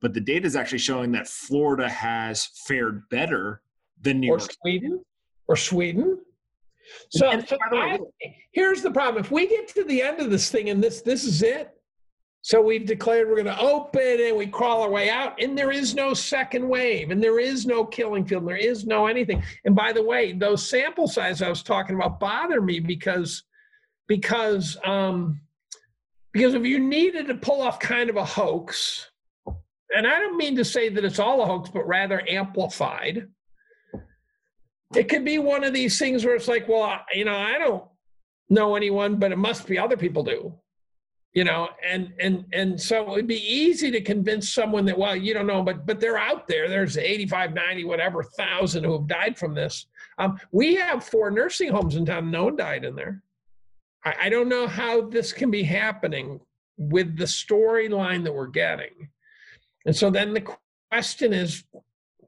But 0.00 0.14
the 0.14 0.20
data 0.20 0.46
is 0.46 0.56
actually 0.56 0.78
showing 0.78 1.10
that 1.12 1.26
Florida 1.26 1.88
has 1.88 2.46
fared 2.66 3.08
better 3.08 3.62
than 4.02 4.20
New 4.20 4.28
or 4.28 4.38
York. 4.38 4.52
Sweden, 4.62 5.04
or 5.46 5.56
Sweden, 5.56 6.18
so, 7.10 7.40
so 7.46 7.58
I, 7.72 7.98
here's 8.52 8.82
the 8.82 8.90
problem: 8.90 9.22
if 9.22 9.30
we 9.30 9.46
get 9.46 9.68
to 9.68 9.84
the 9.84 10.02
end 10.02 10.20
of 10.20 10.30
this 10.30 10.50
thing 10.50 10.70
and 10.70 10.82
this 10.82 11.02
this 11.02 11.24
is 11.24 11.42
it, 11.42 11.70
so 12.42 12.60
we've 12.60 12.86
declared 12.86 13.28
we're 13.28 13.42
going 13.42 13.56
to 13.56 13.60
open 13.60 14.20
and 14.20 14.36
we 14.36 14.46
crawl 14.46 14.82
our 14.82 14.90
way 14.90 15.10
out, 15.10 15.40
and 15.42 15.56
there 15.56 15.70
is 15.70 15.94
no 15.94 16.14
second 16.14 16.68
wave, 16.68 17.10
and 17.10 17.22
there 17.22 17.38
is 17.38 17.66
no 17.66 17.84
killing 17.84 18.24
field, 18.24 18.42
and 18.42 18.50
there 18.50 18.56
is 18.56 18.86
no 18.86 19.06
anything. 19.06 19.42
And 19.64 19.74
by 19.74 19.92
the 19.92 20.02
way, 20.02 20.32
those 20.32 20.66
sample 20.66 21.08
size 21.08 21.42
I 21.42 21.48
was 21.48 21.62
talking 21.62 21.96
about 21.96 22.20
bother 22.20 22.60
me 22.60 22.80
because 22.80 23.44
because 24.06 24.76
um, 24.84 25.40
because 26.32 26.54
if 26.54 26.64
you 26.64 26.78
needed 26.78 27.26
to 27.28 27.34
pull 27.34 27.62
off 27.62 27.80
kind 27.80 28.10
of 28.10 28.16
a 28.16 28.24
hoax, 28.24 29.10
and 29.94 30.06
I 30.06 30.18
don't 30.18 30.36
mean 30.36 30.56
to 30.56 30.64
say 30.64 30.88
that 30.88 31.04
it's 31.04 31.18
all 31.18 31.42
a 31.42 31.46
hoax, 31.46 31.70
but 31.70 31.86
rather 31.86 32.22
amplified 32.28 33.28
it 34.94 35.08
could 35.08 35.24
be 35.24 35.38
one 35.38 35.64
of 35.64 35.72
these 35.72 35.98
things 35.98 36.24
where 36.24 36.34
it's 36.34 36.48
like, 36.48 36.68
well, 36.68 37.00
you 37.12 37.24
know, 37.24 37.36
I 37.36 37.58
don't 37.58 37.84
know 38.48 38.74
anyone, 38.74 39.16
but 39.16 39.32
it 39.32 39.38
must 39.38 39.66
be 39.66 39.78
other 39.78 39.96
people 39.96 40.22
do. 40.22 40.54
You 41.34 41.44
know, 41.44 41.68
and 41.86 42.12
and 42.18 42.46
and 42.54 42.80
so 42.80 43.12
it'd 43.12 43.26
be 43.26 43.36
easy 43.36 43.90
to 43.90 44.00
convince 44.00 44.48
someone 44.48 44.86
that, 44.86 44.98
well, 44.98 45.14
you 45.14 45.34
don't 45.34 45.46
know, 45.46 45.62
but 45.62 45.86
but 45.86 46.00
they're 46.00 46.16
out 46.16 46.48
there. 46.48 46.68
There's 46.68 46.96
85, 46.96 47.52
90, 47.52 47.84
whatever 47.84 48.22
thousand 48.22 48.84
who 48.84 48.92
have 48.92 49.06
died 49.06 49.38
from 49.38 49.54
this. 49.54 49.86
Um, 50.18 50.40
we 50.52 50.74
have 50.76 51.04
four 51.04 51.30
nursing 51.30 51.70
homes 51.70 51.96
in 51.96 52.06
town. 52.06 52.30
No 52.30 52.44
one 52.44 52.56
died 52.56 52.84
in 52.84 52.96
there. 52.96 53.22
I, 54.04 54.14
I 54.22 54.28
don't 54.30 54.48
know 54.48 54.66
how 54.66 55.02
this 55.02 55.32
can 55.32 55.50
be 55.50 55.62
happening 55.62 56.40
with 56.78 57.16
the 57.16 57.24
storyline 57.24 58.24
that 58.24 58.34
we're 58.34 58.46
getting. 58.46 59.10
And 59.84 59.94
so 59.94 60.10
then 60.10 60.32
the 60.32 60.46
question 60.90 61.32
is 61.32 61.64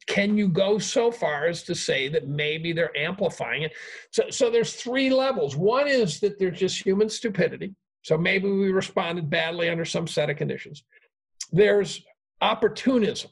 can 0.06 0.36
you 0.36 0.48
go 0.48 0.78
so 0.78 1.10
far 1.10 1.46
as 1.46 1.62
to 1.64 1.74
say 1.74 2.08
that 2.08 2.28
maybe 2.28 2.72
they're 2.72 2.96
amplifying 2.96 3.62
it? 3.62 3.72
So, 4.10 4.24
so 4.30 4.50
there's 4.50 4.74
three 4.74 5.10
levels. 5.10 5.56
One 5.56 5.86
is 5.86 6.20
that 6.20 6.38
there's 6.38 6.58
just 6.58 6.82
human 6.84 7.08
stupidity. 7.08 7.74
So 8.02 8.16
maybe 8.16 8.50
we 8.50 8.72
responded 8.72 9.28
badly 9.28 9.68
under 9.68 9.84
some 9.84 10.06
set 10.06 10.30
of 10.30 10.36
conditions. 10.36 10.84
There's 11.52 12.04
opportunism. 12.40 13.30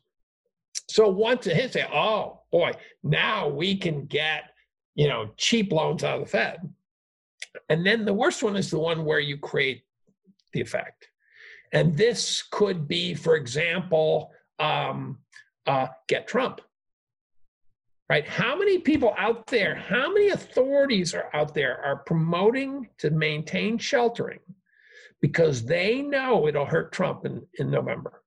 So 0.89 1.09
once 1.09 1.47
hits, 1.47 1.75
say, 1.75 1.87
oh 1.93 2.41
boy, 2.53 2.73
now 3.03 3.49
we 3.49 3.77
can 3.77 4.07
get 4.07 4.45
you 4.95 5.09
know 5.09 5.31
cheap 5.37 5.73
loans 5.73 6.05
out 6.05 6.19
of 6.19 6.25
the 6.25 6.31
Fed. 6.31 6.59
And 7.69 7.85
then 7.85 8.05
the 8.05 8.15
worst 8.15 8.43
one 8.43 8.57
is 8.57 8.71
the 8.71 8.79
one 8.79 9.05
where 9.05 9.21
you 9.21 9.39
create 9.39 9.83
the 10.53 10.61
effect. 10.61 11.09
And 11.73 11.97
this 11.97 12.43
could 12.51 12.89
be, 12.89 13.15
for 13.15 13.37
example, 13.37 14.33
um, 14.59 15.19
uh, 15.69 15.87
get 16.09 16.27
Trump. 16.27 16.61
Right? 18.09 18.27
How 18.27 18.57
many 18.57 18.79
people 18.79 19.15
out 19.19 19.47
there, 19.49 19.75
how 19.75 20.11
many 20.13 20.31
authorities 20.31 21.15
are 21.15 21.29
out 21.35 21.53
there 21.55 21.79
are 21.85 21.97
promoting 21.97 22.89
to 22.99 23.11
maintain 23.11 23.77
sheltering 23.77 24.41
because 25.21 25.65
they 25.65 26.03
know 26.03 26.47
it'll 26.47 26.65
hurt 26.65 26.93
Trump 26.93 27.25
in, 27.25 27.45
in 27.59 27.71
November. 27.71 28.23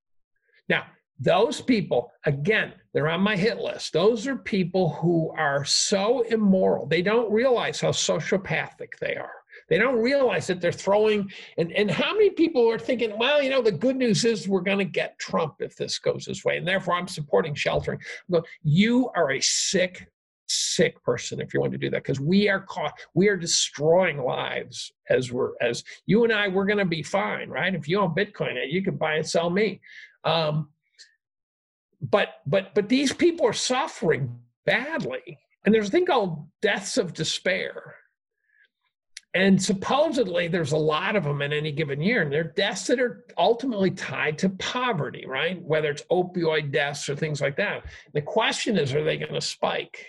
Now, 0.67 0.85
those 1.19 1.61
people, 1.61 2.11
again, 2.25 2.73
they're 2.93 3.07
on 3.07 3.21
my 3.21 3.35
hit 3.35 3.59
list. 3.59 3.93
Those 3.93 4.27
are 4.27 4.35
people 4.35 4.89
who 4.89 5.31
are 5.37 5.63
so 5.63 6.21
immoral. 6.21 6.87
They 6.87 7.01
don't 7.01 7.31
realize 7.31 7.79
how 7.79 7.91
sociopathic 7.91 8.97
they 8.99 9.15
are. 9.15 9.31
They 9.72 9.77
don't 9.77 10.01
realize 10.01 10.48
that 10.48 10.59
they're 10.59 10.74
throwing, 10.74 11.32
and, 11.58 11.72
and 11.72 11.90
how 11.90 12.11
many 12.11 12.32
people 12.32 12.69
are 12.69 12.77
thinking, 12.77 13.17
well, 13.17 13.41
you 13.41 13.50
know, 13.50 13.61
the 13.61 13.72
good 13.72 13.95
news 13.95 14.25
is 14.25 14.45
we're 14.45 14.59
going 14.59 14.80
to 14.80 14.83
get 14.83 15.17
Trump 15.17 15.56
if 15.59 15.77
this 15.77 15.98
goes 15.98 16.25
this 16.25 16.43
way, 16.43 16.58
and 16.58 16.67
therefore 16.67 16.95
I'm 16.95 17.08
supporting 17.08 17.56
sheltering. 17.56 18.01
Go, 18.30 18.43
you 18.64 19.09
are 19.16 19.32
a 19.32 19.40
sick, 19.40 20.11
sick 20.48 21.01
person 21.06 21.40
if 21.40 21.53
you 21.53 21.61
want 21.61 21.72
to 21.72 21.77
do 21.77 21.90
that 21.90 22.03
because 22.03 22.19
we 22.19 22.50
are 22.50 22.59
caught, 22.59 23.00
we 23.14 23.30
are 23.30 23.38
destroying 23.38 24.17
lives 24.17 24.91
as 25.09 25.32
we're 25.32 25.51
as 25.61 25.85
you 26.06 26.25
and 26.25 26.33
I 26.33 26.50
we're 26.50 26.66
going 26.66 26.77
to 26.77 26.83
be 26.83 27.01
fine, 27.01 27.50
right? 27.50 27.74
If 27.74 27.88
you 27.88 28.01
own 28.01 28.14
Bitcoin, 28.14 28.58
you 28.69 28.83
can 28.83 28.98
buy 28.98 29.16
and 29.16 29.25
sell 29.25 29.50
me. 29.50 29.80
Um, 30.25 30.67
but 32.01 32.41
but 32.45 32.75
but 32.75 32.90
these 32.90 33.14
people 33.14 33.45
are 33.45 33.53
suffering 33.53 34.38
badly, 34.66 35.40
and 35.66 35.74
there's 35.74 35.88
a 35.88 35.91
thing 35.91 36.08
called 36.08 36.45
deaths 36.61 36.98
of 36.98 37.14
despair 37.14 37.95
and 39.33 39.61
supposedly 39.61 40.47
there's 40.47 40.73
a 40.73 40.77
lot 40.77 41.15
of 41.15 41.23
them 41.23 41.41
in 41.41 41.53
any 41.53 41.71
given 41.71 42.01
year, 42.01 42.21
and 42.21 42.31
they're 42.31 42.43
deaths 42.43 42.87
that 42.87 42.99
are 42.99 43.25
ultimately 43.37 43.91
tied 43.91 44.37
to 44.39 44.49
poverty, 44.49 45.25
right? 45.25 45.61
Whether 45.61 45.91
it's 45.91 46.03
opioid 46.11 46.71
deaths 46.71 47.07
or 47.07 47.15
things 47.15 47.39
like 47.39 47.55
that. 47.55 47.85
The 48.13 48.21
question 48.21 48.77
is, 48.77 48.93
are 48.93 49.03
they 49.03 49.17
going 49.17 49.33
to 49.33 49.41
spike? 49.41 50.05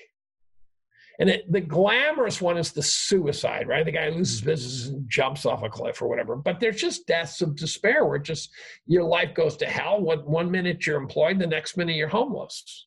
And 1.21 1.31
it, 1.31 1.53
the 1.53 1.61
glamorous 1.61 2.41
one 2.41 2.57
is 2.57 2.73
the 2.73 2.83
suicide, 2.83 3.69
right? 3.69 3.85
The 3.85 3.93
guy 3.93 4.09
loses 4.09 4.41
mm-hmm. 4.41 4.51
business 4.51 4.89
and 4.89 5.09
jumps 5.09 5.47
off 5.47 5.63
a 5.63 5.69
cliff 5.69 6.03
or 6.03 6.09
whatever. 6.09 6.35
But 6.35 6.59
there's 6.59 6.81
just 6.81 7.07
deaths 7.07 7.41
of 7.43 7.55
despair 7.55 8.05
where 8.05 8.19
just 8.19 8.51
your 8.87 9.05
life 9.05 9.35
goes 9.35 9.57
to 9.59 9.67
hell. 9.67 10.01
One, 10.01 10.21
one 10.21 10.51
minute 10.51 10.85
you're 10.85 11.01
employed, 11.01 11.39
the 11.39 11.47
next 11.47 11.77
minute 11.77 11.95
you're 11.95 12.09
homeless. 12.09 12.87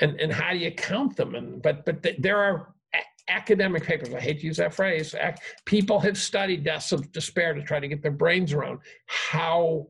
And, 0.00 0.20
and 0.20 0.30
how 0.30 0.52
do 0.52 0.58
you 0.58 0.72
count 0.72 1.16
them? 1.16 1.34
And 1.34 1.62
but 1.62 1.86
but 1.86 2.02
th- 2.02 2.18
there 2.18 2.36
are 2.36 2.74
academic 3.28 3.84
papers, 3.84 4.14
I 4.14 4.20
hate 4.20 4.40
to 4.40 4.46
use 4.46 4.56
that 4.58 4.74
phrase, 4.74 5.14
people 5.64 6.00
have 6.00 6.16
studied 6.16 6.64
deaths 6.64 6.92
of 6.92 7.10
despair 7.12 7.54
to 7.54 7.62
try 7.62 7.80
to 7.80 7.88
get 7.88 8.02
their 8.02 8.12
brains 8.12 8.52
around 8.52 8.80
how 9.06 9.88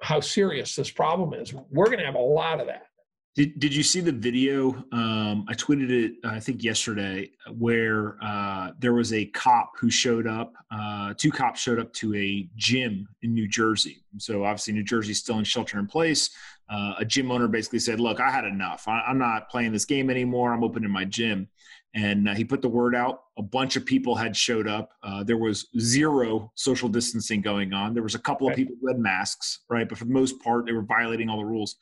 how 0.00 0.18
serious 0.18 0.74
this 0.74 0.90
problem 0.90 1.32
is. 1.32 1.54
We're 1.70 1.86
going 1.86 2.00
to 2.00 2.04
have 2.04 2.16
a 2.16 2.18
lot 2.18 2.60
of 2.60 2.66
that. 2.66 2.86
Did, 3.34 3.58
did 3.58 3.74
you 3.74 3.82
see 3.82 4.00
the 4.00 4.12
video? 4.12 4.84
Um, 4.92 5.46
I 5.48 5.54
tweeted 5.54 5.90
it, 5.90 6.12
I 6.22 6.38
think, 6.38 6.62
yesterday, 6.62 7.30
where 7.56 8.16
uh, 8.22 8.72
there 8.78 8.92
was 8.92 9.14
a 9.14 9.24
cop 9.26 9.72
who 9.78 9.90
showed 9.90 10.26
up. 10.26 10.52
Uh, 10.70 11.14
two 11.16 11.30
cops 11.30 11.60
showed 11.60 11.78
up 11.78 11.94
to 11.94 12.14
a 12.14 12.46
gym 12.56 13.08
in 13.22 13.32
New 13.32 13.48
Jersey. 13.48 14.04
So, 14.18 14.44
obviously, 14.44 14.74
New 14.74 14.82
Jersey's 14.84 15.20
still 15.20 15.38
in 15.38 15.44
shelter 15.44 15.78
in 15.78 15.86
place. 15.86 16.28
Uh, 16.68 16.94
a 16.98 17.06
gym 17.06 17.30
owner 17.30 17.48
basically 17.48 17.78
said, 17.78 18.00
Look, 18.00 18.20
I 18.20 18.30
had 18.30 18.44
enough. 18.44 18.86
I, 18.86 19.02
am 19.08 19.18
not 19.18 19.48
playing 19.48 19.72
this 19.72 19.86
game 19.86 20.10
anymore. 20.10 20.52
I'm 20.52 20.64
opening 20.64 20.90
my 20.90 21.06
gym 21.06 21.48
and 21.94 22.28
uh, 22.28 22.34
he 22.34 22.44
put 22.44 22.62
the 22.62 22.68
word 22.68 22.94
out. 22.94 23.24
A 23.38 23.42
bunch 23.42 23.76
of 23.76 23.84
people 23.84 24.14
had 24.14 24.36
showed 24.36 24.66
up. 24.66 24.92
Uh, 25.02 25.22
there 25.22 25.36
was 25.36 25.68
zero 25.78 26.50
social 26.54 26.88
distancing 26.88 27.42
going 27.42 27.72
on. 27.72 27.92
There 27.92 28.02
was 28.02 28.14
a 28.14 28.18
couple 28.18 28.48
of 28.48 28.56
people 28.56 28.74
who 28.80 28.88
had 28.88 28.98
masks, 28.98 29.60
right? 29.68 29.88
But 29.88 29.98
for 29.98 30.04
the 30.04 30.12
most 30.12 30.40
part, 30.40 30.66
they 30.66 30.72
were 30.72 30.82
violating 30.82 31.28
all 31.28 31.38
the 31.38 31.44
rules. 31.44 31.76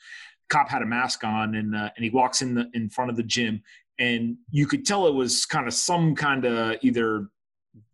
Cop 0.49 0.69
had 0.69 0.83
a 0.83 0.87
mask 0.87 1.23
on, 1.23 1.55
and 1.55 1.77
uh, 1.77 1.91
and 1.97 2.05
he 2.05 2.11
walks 2.11 2.43
in 2.43 2.55
the 2.55 2.69
in 2.75 2.91
front 2.91 3.11
of 3.11 3.17
the 3.17 3.23
gym, 3.23 3.63
and 4.01 4.37
you 4.51 4.67
could 4.67 4.85
tell 4.85 5.07
it 5.07 5.15
was 5.15 5.47
kind 5.47 5.69
of 5.69 5.75
some 5.75 6.17
kind 6.17 6.45
of 6.45 6.77
either 6.83 7.29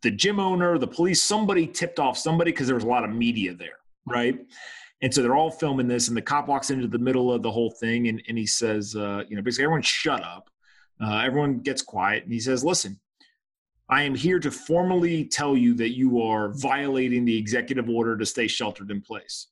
the 0.01 0.09
gym 0.09 0.39
owner, 0.39 0.79
the 0.79 0.87
police, 0.87 1.21
somebody 1.21 1.67
tipped 1.67 1.99
off 1.99 2.17
somebody 2.17 2.51
because 2.51 2.65
there 2.65 2.75
was 2.75 2.83
a 2.83 2.87
lot 2.87 3.03
of 3.03 3.11
media 3.11 3.53
there, 3.53 3.77
right? 4.07 4.39
And 5.03 5.13
so 5.13 5.21
they're 5.21 5.35
all 5.35 5.51
filming 5.51 5.87
this, 5.87 6.07
and 6.07 6.17
the 6.17 6.21
cop 6.23 6.47
walks 6.47 6.71
into 6.71 6.87
the 6.87 6.97
middle 6.97 7.31
of 7.31 7.43
the 7.43 7.51
whole 7.51 7.69
thing, 7.69 8.07
and, 8.07 8.23
and 8.27 8.35
he 8.35 8.47
says, 8.47 8.95
uh, 8.95 9.23
you 9.29 9.35
know, 9.35 9.43
basically 9.43 9.65
everyone 9.65 9.83
shut 9.83 10.23
up 10.23 10.49
uh, 11.01 11.21
everyone 11.23 11.59
gets 11.59 11.81
quiet, 11.81 12.23
and 12.23 12.33
he 12.33 12.39
says, 12.39 12.63
Listen, 12.63 12.99
I 13.89 14.03
am 14.03 14.15
here 14.15 14.39
to 14.39 14.51
formally 14.51 15.25
tell 15.25 15.55
you 15.55 15.73
that 15.75 15.95
you 15.95 16.21
are 16.21 16.49
violating 16.49 17.23
the 17.23 17.37
executive 17.37 17.89
order 17.89 18.17
to 18.17 18.25
stay 18.25 18.47
sheltered 18.47 18.91
in 18.91 19.01
place. 19.01 19.47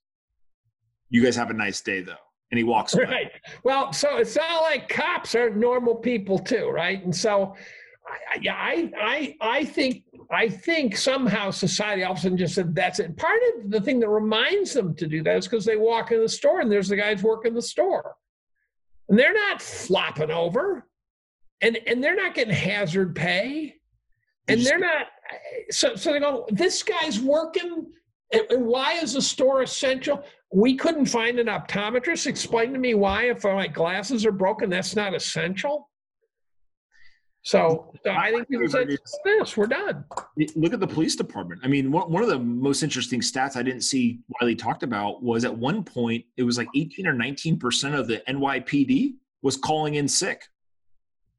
You 1.10 1.24
guys 1.24 1.36
have 1.36 1.50
a 1.50 1.54
nice 1.54 1.82
day, 1.82 2.02
though. 2.02 2.16
And 2.52 2.58
he 2.58 2.64
walks 2.64 2.94
away. 2.94 3.06
Right. 3.06 3.32
Well, 3.64 3.94
so 3.94 4.18
it's 4.18 4.36
not 4.36 4.62
like 4.62 4.90
cops 4.90 5.36
are 5.36 5.50
normal 5.50 5.96
people, 5.96 6.38
too, 6.38 6.70
right? 6.70 7.04
And 7.04 7.16
so 7.16 7.56
I, 8.30 8.50
I, 8.50 8.92
I, 8.98 9.36
I 9.42 9.66
think 9.66 10.04
I 10.32 10.50
think 10.50 10.98
somehow 10.98 11.52
society 11.52 12.04
all 12.04 12.14
of 12.14 12.18
a 12.18 12.22
sudden 12.22 12.38
just 12.38 12.56
said 12.56 12.76
that's 12.76 13.00
it. 13.00 13.16
Part 13.18 13.40
of 13.58 13.72
the 13.72 13.82
thing 13.82 14.00
that 14.00 14.10
reminds 14.10 14.74
them 14.74 14.96
to 14.96 15.08
do 15.08 15.24
that 15.24 15.38
is 15.38 15.48
because 15.48 15.66
they 15.66 15.78
walk 15.78 16.12
in 16.12 16.22
the 16.22 16.30
store 16.30 16.62
and 16.62 16.72
there's 16.72 16.90
the 16.90 16.96
guys 16.96 17.24
working 17.24 17.54
the 17.54 17.62
store. 17.62 18.16
And 19.08 19.18
they're 19.18 19.34
not 19.34 19.62
flopping 19.62 20.32
over 20.32 20.88
and 21.66 21.80
and 21.88 22.04
they're 22.04 22.16
not 22.16 22.36
getting 22.36 22.54
hazard 22.54 23.16
pay, 23.16 23.76
and 24.48 24.62
they're 24.62 24.80
not. 24.80 25.08
So 25.72 25.96
so 25.96 26.14
they 26.14 26.20
go. 26.20 26.46
This 26.52 26.84
guy's 26.84 27.20
working. 27.20 27.88
And 28.32 28.66
why 28.66 28.94
is 28.94 29.14
the 29.14 29.22
store 29.22 29.62
essential? 29.62 30.24
We 30.52 30.76
couldn't 30.76 31.06
find 31.06 31.40
an 31.40 31.48
optometrist. 31.48 32.26
Explain 32.26 32.74
to 32.74 32.80
me 32.80 32.96
why, 32.96 33.30
if 33.30 33.44
my 33.44 33.68
glasses 33.68 34.26
are 34.26 34.32
broken, 34.32 34.70
that's 34.70 34.96
not 34.96 35.14
essential. 35.14 35.90
So, 37.44 37.94
so 38.04 38.10
I 38.10 38.32
think 38.32 38.50
people 38.50 38.68
said, 38.68 38.90
this, 39.24 39.56
we're 39.56 39.68
done. 39.68 40.04
Look 40.56 40.74
at 40.74 40.80
the 40.80 40.88
police 40.88 41.16
department. 41.16 41.62
I 41.64 41.68
mean, 41.68 41.92
one, 41.92 42.12
one 42.12 42.24
of 42.24 42.30
the 42.30 42.40
most 42.40 42.82
interesting 42.82 43.22
stats 43.22 43.56
I 43.56 43.62
didn't 43.62 43.82
see 43.82 44.22
Wiley 44.42 44.56
talked 44.56 44.82
about 44.82 45.22
was 45.22 45.46
at 45.46 45.56
one 45.56 45.84
point, 45.84 46.26
it 46.38 46.44
was 46.44 46.58
like 46.58 46.68
18 46.76 47.06
or 47.06 47.14
19% 47.14 48.00
of 48.00 48.08
the 48.08 48.24
NYPD 48.28 49.14
was 49.44 49.58
calling 49.58 49.96
in 49.96 50.08
sick 50.08 50.42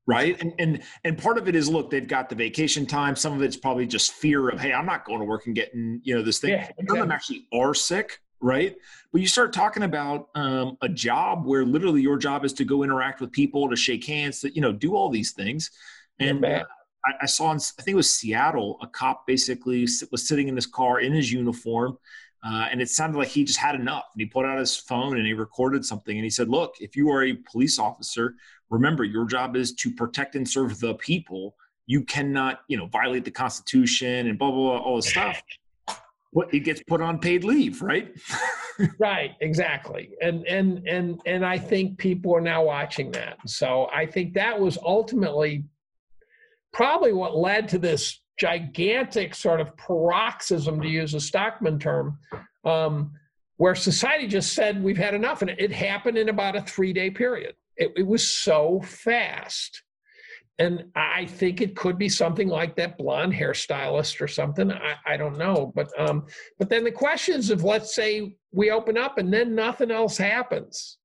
right? 0.06 0.40
And 0.40 0.52
and 0.58 0.82
and 1.04 1.18
part 1.18 1.38
of 1.38 1.48
it 1.48 1.54
is 1.54 1.68
look 1.68 1.90
they've 1.90 2.06
got 2.06 2.28
the 2.28 2.34
vacation 2.34 2.86
time. 2.86 3.16
Some 3.16 3.32
of 3.32 3.42
it's 3.42 3.56
probably 3.56 3.86
just 3.86 4.12
fear 4.12 4.48
of 4.48 4.60
hey 4.60 4.72
i'm 4.72 4.86
not 4.86 5.04
going 5.04 5.18
to 5.18 5.24
work 5.24 5.46
and 5.46 5.54
getting 5.54 6.00
you 6.04 6.14
know 6.14 6.22
this 6.22 6.38
thing. 6.38 6.50
Yeah, 6.50 6.60
exactly. 6.60 6.86
some 6.86 6.96
of 6.96 7.02
them 7.02 7.12
actually 7.12 7.46
are 7.52 7.74
sick 7.74 8.20
right? 8.40 8.76
But 9.12 9.22
you 9.22 9.26
start 9.26 9.52
talking 9.52 9.82
about 9.82 10.28
um, 10.34 10.76
a 10.82 10.88
job 10.88 11.46
where 11.46 11.64
literally 11.64 12.02
your 12.02 12.18
job 12.18 12.44
is 12.44 12.52
to 12.54 12.64
go 12.64 12.82
interact 12.82 13.20
with 13.20 13.32
people 13.32 13.68
to 13.68 13.76
shake 13.76 14.04
hands 14.04 14.40
to 14.40 14.54
you 14.54 14.60
know 14.60 14.72
do 14.72 14.94
all 14.94 15.08
these 15.08 15.32
things. 15.32 15.70
And 16.18 16.44
uh, 16.44 16.64
I, 17.04 17.12
I, 17.22 17.26
saw 17.26 17.50
in 17.52 17.56
i 17.56 17.82
think 17.82 17.94
it 17.94 17.96
was 17.96 18.14
seattle 18.14 18.78
a 18.82 18.86
cop 18.86 19.26
basically 19.26 19.86
was 20.10 20.26
sitting 20.26 20.48
in 20.48 20.56
his 20.56 20.66
car 20.66 21.00
in 21.00 21.12
his 21.12 21.30
uniform 21.30 21.98
uh, 22.44 22.68
and 22.70 22.80
it 22.80 22.88
sounded 22.88 23.18
like 23.18 23.28
he 23.28 23.42
just 23.42 23.58
had 23.58 23.74
enough. 23.74 24.04
And 24.14 24.20
he 24.20 24.26
pulled 24.26 24.44
out 24.44 24.58
his 24.58 24.76
phone 24.76 25.16
and 25.16 25.26
he 25.26 25.32
recorded 25.32 25.84
something 25.84 26.16
and 26.16 26.24
he 26.24 26.30
said 26.30 26.48
look 26.48 26.74
if 26.80 26.96
you 26.96 27.10
are 27.10 27.24
a 27.24 27.34
police 27.50 27.78
officer 27.78 28.34
remember 28.70 29.04
your 29.04 29.26
job 29.26 29.56
is 29.56 29.72
to 29.74 29.90
protect 29.92 30.34
and 30.34 30.48
serve 30.48 30.78
the 30.80 30.94
people. 30.94 31.54
You 31.86 32.02
cannot 32.04 32.60
you 32.68 32.76
know 32.76 32.86
violate 32.86 33.24
the 33.24 33.30
constitution 33.30 34.28
and 34.28 34.38
blah 34.38 34.50
blah 34.50 34.78
blah 34.78 34.78
all 34.78 34.96
this 34.96 35.10
stuff. 35.10 35.42
What 36.32 36.52
it 36.52 36.60
gets 36.60 36.82
put 36.82 37.00
on 37.00 37.18
paid 37.18 37.44
leave 37.44 37.80
right? 37.80 38.14
Right 38.98 39.30
exactly. 39.40 40.10
And 40.20 40.46
and 40.46 40.86
and 40.86 41.18
and 41.24 41.46
i 41.46 41.56
think 41.56 41.96
people 41.96 42.36
are 42.36 42.42
now 42.42 42.62
watching 42.62 43.10
that. 43.12 43.38
So 43.46 43.88
i 43.90 44.04
think 44.04 44.34
that 44.34 44.58
was 44.60 44.76
ultimately 44.84 45.64
probably 46.74 47.14
what 47.14 47.34
led 47.34 47.68
to 47.68 47.78
this 47.78 48.20
gigantic 48.38 49.34
sort 49.34 49.60
of 49.60 49.74
paroxysm 49.76 50.80
to 50.82 50.88
use 50.88 51.14
a 51.14 51.20
Stockman 51.20 51.78
term 51.78 52.18
um, 52.64 53.12
where 53.56 53.74
society 53.74 54.26
just 54.26 54.52
said 54.52 54.82
we've 54.82 54.98
had 54.98 55.14
enough 55.14 55.40
and 55.40 55.50
it 55.50 55.72
happened 55.72 56.18
in 56.18 56.28
about 56.28 56.54
a 56.54 56.60
three 56.60 56.92
day 56.92 57.10
period 57.10 57.54
it, 57.76 57.92
it 57.96 58.06
was 58.06 58.28
so 58.28 58.80
fast. 58.84 59.82
And 60.58 60.84
I 60.94 61.26
think 61.26 61.60
it 61.60 61.76
could 61.76 61.98
be 61.98 62.08
something 62.08 62.48
like 62.48 62.76
that 62.76 62.96
blonde 62.96 63.34
hairstylist 63.34 64.22
or 64.22 64.28
something. 64.28 64.72
I, 64.72 64.94
I 65.04 65.16
don't 65.18 65.36
know. 65.36 65.72
But 65.74 65.88
um, 65.98 66.26
but 66.58 66.70
then 66.70 66.84
the 66.84 66.92
questions 66.92 67.50
of 67.50 67.62
let's 67.62 67.94
say 67.94 68.36
we 68.52 68.70
open 68.70 68.96
up 68.96 69.18
and 69.18 69.32
then 69.32 69.54
nothing 69.54 69.90
else 69.90 70.16
happens. 70.16 70.96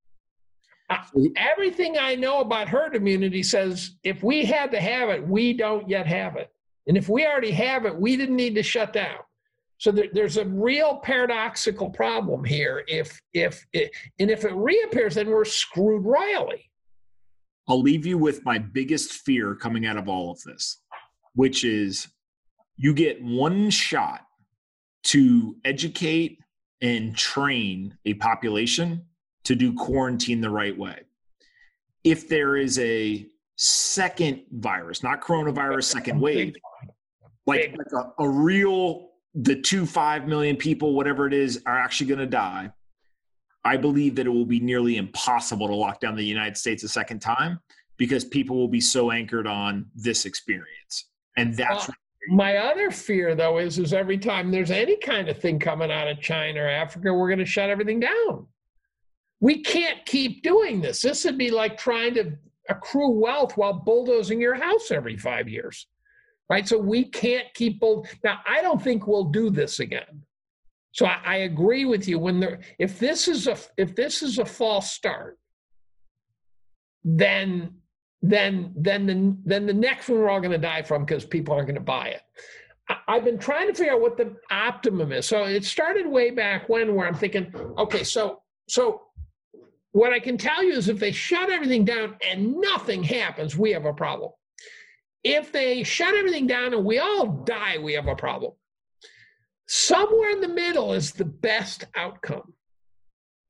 everything 1.36 1.98
I 2.00 2.16
know 2.16 2.40
about 2.40 2.70
herd 2.70 2.96
immunity 2.96 3.44
says 3.44 3.96
if 4.04 4.24
we 4.24 4.46
had 4.46 4.72
to 4.72 4.80
have 4.80 5.10
it, 5.10 5.28
we 5.28 5.54
don't 5.54 5.90
yet 5.90 6.08
have 6.08 6.38
it. 6.38 6.50
And 6.88 6.98
if 6.98 7.10
we 7.10 7.26
already 7.26 7.52
have 7.52 7.86
it, 7.86 7.96
we 7.96 8.16
didn't 8.16 8.36
need 8.38 8.56
to 8.56 8.64
shut 8.64 8.94
down. 8.94 9.20
So 9.82 9.92
there, 9.92 10.06
there's 10.14 10.38
a 10.38 10.46
real 10.46 10.98
paradoxical 10.98 11.90
problem 11.90 12.44
here. 12.44 12.84
If 12.88 13.20
if 13.34 13.66
it, 13.74 13.90
and 14.20 14.30
if 14.30 14.46
it 14.46 14.54
reappears, 14.54 15.16
then 15.16 15.28
we're 15.28 15.44
screwed 15.44 16.06
royally. 16.06 16.70
I'll 17.68 17.82
leave 17.82 18.06
you 18.06 18.20
with 18.20 18.46
my 18.46 18.60
biggest 18.60 19.12
fear 19.12 19.56
coming 19.56 19.88
out 19.88 19.98
of 19.98 20.08
all 20.08 20.30
of 20.30 20.40
this, 20.44 20.84
which 21.34 21.64
is 21.64 22.08
you 22.78 22.94
get 22.94 23.24
one 23.24 23.72
shot 23.72 24.22
to 25.06 25.56
educate 25.66 26.38
and 26.84 27.18
train 27.18 27.98
a 28.06 28.14
population 28.14 29.04
to 29.46 29.56
do 29.56 29.74
quarantine 29.74 30.42
the 30.42 30.50
right 30.52 30.78
way. 30.78 31.00
If 32.04 32.30
there 32.30 32.56
is 32.56 32.78
a 32.78 33.26
second 33.56 34.44
virus, 34.52 35.02
not 35.02 35.22
coronavirus, 35.22 35.86
second 35.86 36.20
wave, 36.20 36.54
like, 37.48 37.76
like 37.76 38.06
a, 38.20 38.24
a 38.24 38.30
real 38.30 39.11
the 39.34 39.56
two 39.56 39.86
five 39.86 40.28
million 40.28 40.56
people, 40.56 40.94
whatever 40.94 41.28
it 41.28 41.34
is, 41.34 41.62
are 41.66 41.78
actually 41.78 42.08
going 42.08 42.20
to 42.20 42.26
die, 42.26 42.72
I 43.64 43.78
believe 43.78 44.16
that 44.16 44.26
it 44.26 44.30
will 44.30 44.46
be 44.46 44.60
nearly 44.60 44.98
impossible 44.98 45.68
to 45.68 45.76
lock 45.76 46.00
down 46.00 46.16
the 46.16 46.24
United 46.24 46.58
States 46.58 46.84
a 46.84 46.90
second 46.90 47.20
time 47.20 47.60
because 47.98 48.26
people 48.26 48.58
will 48.58 48.68
be 48.68 48.82
so 48.82 49.12
anchored 49.12 49.48
on 49.48 49.86
this 49.96 50.26
experience, 50.26 51.10
and 51.38 51.56
that's. 51.56 51.90
My 52.30 52.58
other 52.58 52.92
fear, 52.92 53.34
though, 53.34 53.58
is 53.58 53.80
is 53.80 53.94
every 53.94 54.18
time 54.18 54.52
there's 54.52 54.70
any 54.70 54.96
kind 54.98 55.28
of 55.28 55.40
thing 55.40 55.60
coming 55.60 55.92
out 55.92 56.08
of 56.08 56.22
China 56.22 56.62
or 56.62 56.68
Africa, 56.68 57.14
we're 57.14 57.30
going 57.30 57.40
to 57.40 57.46
shut 57.46 57.70
everything 57.70 58.00
down. 58.00 58.46
We 59.40 59.64
can't 59.64 60.06
keep 60.06 60.44
doing 60.44 60.82
this. 60.82 61.02
This 61.02 61.26
would 61.26 61.38
be 61.38 61.50
like 61.50 61.78
trying 61.78 62.14
to 62.16 62.34
accrue 62.70 63.10
wealth 63.10 63.58
while 63.58 63.74
bulldozing 63.74 64.40
your 64.40 64.54
house 64.54 64.92
every 64.92 65.18
five 65.18 65.50
years, 65.50 65.88
right? 66.52 66.68
So 66.68 66.78
we 66.78 67.06
can't 67.06 67.48
keep 67.54 67.80
bull. 67.80 68.06
Now, 68.26 68.40
I 68.46 68.62
don't 68.62 68.82
think 68.82 69.08
we'll 69.08 69.32
do 69.32 69.50
this 69.50 69.80
again. 69.80 70.22
So 70.92 71.06
I, 71.06 71.20
I 71.26 71.36
agree 71.52 71.86
with 71.86 72.10
you. 72.10 72.20
When 72.20 72.42
there, 72.42 72.60
if 72.78 73.00
this 73.00 73.30
is 73.30 73.48
a 73.48 73.58
if 73.78 73.96
this 73.96 74.22
is 74.22 74.38
a 74.38 74.44
false 74.44 74.92
start, 74.92 75.40
then 77.06 77.76
then 78.22 78.74
then 78.76 79.06
the 79.06 79.38
then 79.46 79.66
the 79.66 79.74
next 79.74 80.10
one 80.10 80.20
we're 80.20 80.30
all 80.30 80.42
going 80.42 80.52
to 80.52 80.58
die 80.58 80.82
from 80.82 81.06
because 81.06 81.24
people 81.24 81.54
aren't 81.56 81.68
going 81.68 81.76
to 81.76 81.82
buy 81.82 82.08
it. 82.10 82.22
I've 83.08 83.24
been 83.24 83.40
trying 83.40 83.68
to 83.70 83.74
figure 83.74 83.94
out 83.94 84.02
what 84.02 84.18
the 84.18 84.36
optimum 84.52 85.14
is. 85.14 85.26
So 85.26 85.46
it 85.46 85.64
started 85.64 86.06
way 86.06 86.32
back 86.32 86.68
when, 86.68 86.94
where 86.94 87.08
I'm 87.08 87.16
thinking, 87.16 87.56
okay, 87.78 88.04
so 88.04 88.42
so 88.68 89.04
what 89.94 90.12
I 90.12 90.20
can 90.20 90.38
tell 90.38 90.62
you 90.62 90.74
is 90.74 90.90
if 90.90 91.00
they 91.00 91.14
shut 91.14 91.50
everything 91.50 91.86
down 91.86 92.18
and 92.30 92.58
nothing 92.58 93.04
happens, 93.04 93.58
we 93.58 93.72
have 93.72 93.86
a 93.86 93.94
problem. 93.94 94.32
If 95.24 95.52
they 95.52 95.84
shut 95.84 96.16
everything 96.16 96.48
down 96.48 96.74
and 96.74 96.86
we 96.86 97.00
all 97.00 97.28
die, 97.28 97.78
we 97.78 97.94
have 97.94 98.08
a 98.08 98.16
problem. 98.16 98.54
Somewhere 99.68 100.32
in 100.32 100.42
the 100.42 100.48
middle 100.48 100.94
is 100.94 101.12
the 101.12 101.26
best 101.26 101.86
outcome. 101.96 102.54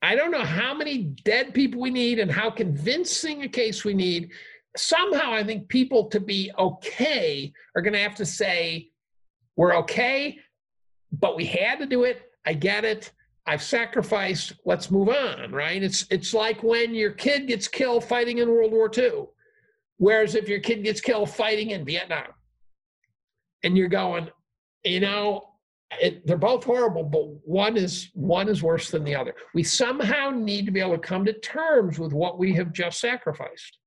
I 0.01 0.16
don't 0.16 0.32
know 0.32 0.43
how 0.43 0.74
many 0.74 1.03
dead 1.24 1.53
people 1.53 1.80
we 1.80 1.91
need 1.91 2.19
and 2.19 2.32
how 2.32 2.50
convincing 2.50 3.43
a 3.43 3.48
case 3.48 3.85
we 3.85 3.93
need. 3.93 4.32
Somehow, 4.75 5.33
I 5.33 5.43
think 5.43 5.69
people 5.69 6.09
to 6.09 6.19
be 6.19 6.51
okay 6.58 7.53
are 7.75 7.82
going 7.82 7.93
to 7.93 8.00
have 8.00 8.16
to 8.16 8.25
say, 8.25 8.90
we're 9.56 9.75
okay, 9.77 10.40
but 11.11 11.35
we 11.35 11.45
had 11.45 11.80
to 11.80 11.85
do 11.85 12.03
it. 12.03 12.22
I 12.45 12.53
get 12.53 12.85
it. 12.85 13.11
I've 13.45 13.64
sacrificed. 13.64 14.53
Let's 14.66 14.91
move 14.91 15.09
on, 15.09 15.51
right? 15.51 15.82
It's 15.82 16.06
it's 16.09 16.33
like 16.33 16.64
when 16.64 16.93
your 16.93 17.11
kid 17.11 17.48
gets 17.48 17.67
killed 17.67 18.03
fighting 18.03 18.38
in 18.38 18.50
World 18.50 18.72
War 18.72 18.90
II, 18.95 19.25
whereas 20.01 20.33
if 20.33 20.49
your 20.49 20.59
kid 20.59 20.83
gets 20.83 20.99
killed 20.99 21.30
fighting 21.30 21.69
in 21.69 21.85
Vietnam, 21.85 22.33
and 23.63 23.77
you're 23.77 23.88
going, 23.88 24.27
you 24.83 24.99
know, 24.99 25.43
it, 26.01 26.25
they're 26.25 26.38
both 26.38 26.63
horrible, 26.63 27.03
but 27.03 27.27
one 27.45 27.77
is 27.77 28.09
one 28.13 28.49
is 28.49 28.63
worse 28.63 28.89
than 28.89 29.03
the 29.03 29.15
other. 29.15 29.35
We 29.53 29.61
somehow 29.61 30.31
need 30.31 30.65
to 30.65 30.71
be 30.71 30.80
able 30.80 30.93
to 30.93 30.97
come 30.97 31.23
to 31.25 31.33
terms 31.33 31.99
with 31.99 32.13
what 32.13 32.39
we 32.39 32.51
have 32.53 32.73
just 32.73 32.99
sacrificed. 32.99 33.77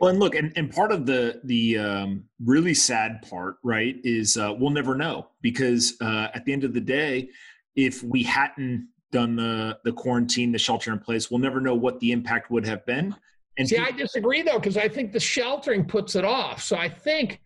Well, 0.00 0.10
and 0.10 0.18
look, 0.18 0.34
and, 0.34 0.50
and 0.56 0.72
part 0.72 0.92
of 0.92 1.04
the 1.04 1.42
the 1.44 1.76
um, 1.76 2.24
really 2.42 2.72
sad 2.72 3.20
part, 3.28 3.56
right, 3.62 3.96
is 4.02 4.38
uh, 4.38 4.54
we'll 4.58 4.70
never 4.70 4.94
know 4.94 5.28
because 5.42 5.94
uh, 6.00 6.28
at 6.32 6.46
the 6.46 6.54
end 6.54 6.64
of 6.64 6.72
the 6.72 6.80
day, 6.80 7.28
if 7.76 8.02
we 8.02 8.22
hadn't 8.22 8.88
done 9.12 9.36
the 9.36 9.78
the 9.84 9.92
quarantine, 9.92 10.52
the 10.52 10.58
shelter 10.58 10.90
in 10.90 11.00
place, 11.00 11.30
we'll 11.30 11.40
never 11.40 11.60
know 11.60 11.74
what 11.74 12.00
the 12.00 12.12
impact 12.12 12.50
would 12.50 12.64
have 12.64 12.86
been. 12.86 13.14
And 13.56 13.68
see, 13.68 13.76
people- 13.76 13.94
I 13.94 13.96
disagree 13.96 14.42
though, 14.42 14.58
because 14.58 14.76
I 14.76 14.88
think 14.88 15.12
the 15.12 15.20
sheltering 15.20 15.84
puts 15.84 16.16
it 16.16 16.24
off. 16.24 16.62
So 16.62 16.76
I 16.76 16.88
think 16.88 17.40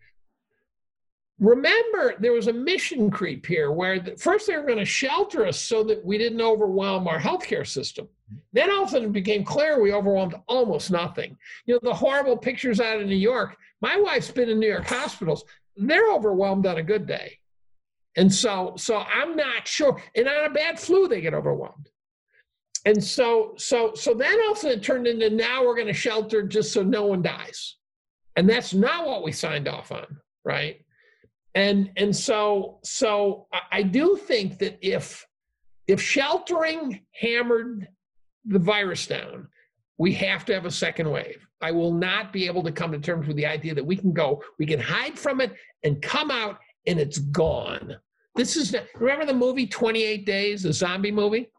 remember 1.39 2.15
there 2.19 2.33
was 2.33 2.47
a 2.47 2.53
mission 2.53 3.09
creep 3.09 3.45
here 3.45 3.71
where 3.71 3.99
the, 3.99 4.15
first 4.17 4.47
they 4.47 4.57
were 4.57 4.65
going 4.65 4.77
to 4.77 4.85
shelter 4.85 5.45
us 5.45 5.59
so 5.59 5.83
that 5.83 6.03
we 6.03 6.17
didn't 6.17 6.41
overwhelm 6.41 7.07
our 7.07 7.17
healthcare 7.17 7.65
system 7.65 8.09
then 8.51 8.69
all 8.69 8.83
of 8.83 8.89
a 8.89 8.91
sudden 8.91 9.07
it 9.07 9.13
became 9.13 9.45
clear 9.45 9.81
we 9.81 9.93
overwhelmed 9.93 10.35
almost 10.49 10.91
nothing 10.91 11.37
you 11.65 11.73
know 11.73 11.79
the 11.81 11.93
horrible 11.93 12.35
pictures 12.35 12.81
out 12.81 12.99
of 12.99 13.07
new 13.07 13.15
york 13.15 13.55
my 13.79 13.95
wife's 13.95 14.29
been 14.29 14.49
in 14.49 14.59
new 14.59 14.67
york 14.67 14.85
hospitals 14.85 15.45
they're 15.77 16.11
overwhelmed 16.11 16.65
on 16.65 16.75
a 16.75 16.83
good 16.83 17.07
day 17.07 17.39
and 18.15 18.33
so, 18.33 18.73
so 18.77 18.97
I'm 18.97 19.35
not 19.35 19.67
sure. 19.67 20.01
And 20.15 20.27
on 20.27 20.45
a 20.45 20.49
bad 20.49 20.79
flu, 20.79 21.07
they 21.07 21.21
get 21.21 21.33
overwhelmed. 21.33 21.89
And 22.89 23.03
so, 23.03 23.53
so, 23.55 23.93
so 23.93 24.15
then 24.15 24.39
also 24.47 24.69
it 24.69 24.81
turned 24.81 25.05
into 25.05 25.29
now 25.29 25.63
we're 25.63 25.75
going 25.75 25.85
to 25.85 25.93
shelter 25.93 26.41
just 26.41 26.73
so 26.73 26.81
no 26.81 27.05
one 27.05 27.21
dies. 27.21 27.75
And 28.35 28.49
that's 28.49 28.73
not 28.73 29.05
what 29.05 29.23
we 29.23 29.31
signed 29.31 29.67
off 29.67 29.91
on, 29.91 30.07
right? 30.43 30.83
And 31.53 31.91
and 31.97 32.15
so 32.15 32.79
so 32.83 33.45
I 33.71 33.83
do 33.83 34.15
think 34.15 34.57
that 34.57 34.79
if 34.81 35.23
if 35.87 36.01
sheltering 36.01 37.01
hammered 37.11 37.87
the 38.45 38.57
virus 38.57 39.05
down, 39.05 39.47
we 39.99 40.11
have 40.13 40.43
to 40.45 40.53
have 40.55 40.65
a 40.65 40.71
second 40.71 41.11
wave. 41.11 41.47
I 41.61 41.71
will 41.71 41.93
not 41.93 42.33
be 42.33 42.47
able 42.47 42.63
to 42.63 42.71
come 42.71 42.91
to 42.93 42.99
terms 42.99 43.27
with 43.27 43.37
the 43.37 43.45
idea 43.45 43.75
that 43.75 43.85
we 43.85 43.97
can 43.97 44.13
go, 44.13 44.41
we 44.57 44.65
can 44.65 44.79
hide 44.79 45.19
from 45.19 45.41
it 45.41 45.53
and 45.83 46.01
come 46.01 46.31
out 46.31 46.57
and 46.87 46.99
it's 46.99 47.19
gone. 47.19 47.97
This 48.33 48.55
is 48.55 48.75
remember 48.95 49.27
the 49.27 49.33
movie 49.35 49.67
28 49.67 50.25
Days, 50.25 50.63
the 50.63 50.73
zombie 50.73 51.11
movie? 51.11 51.51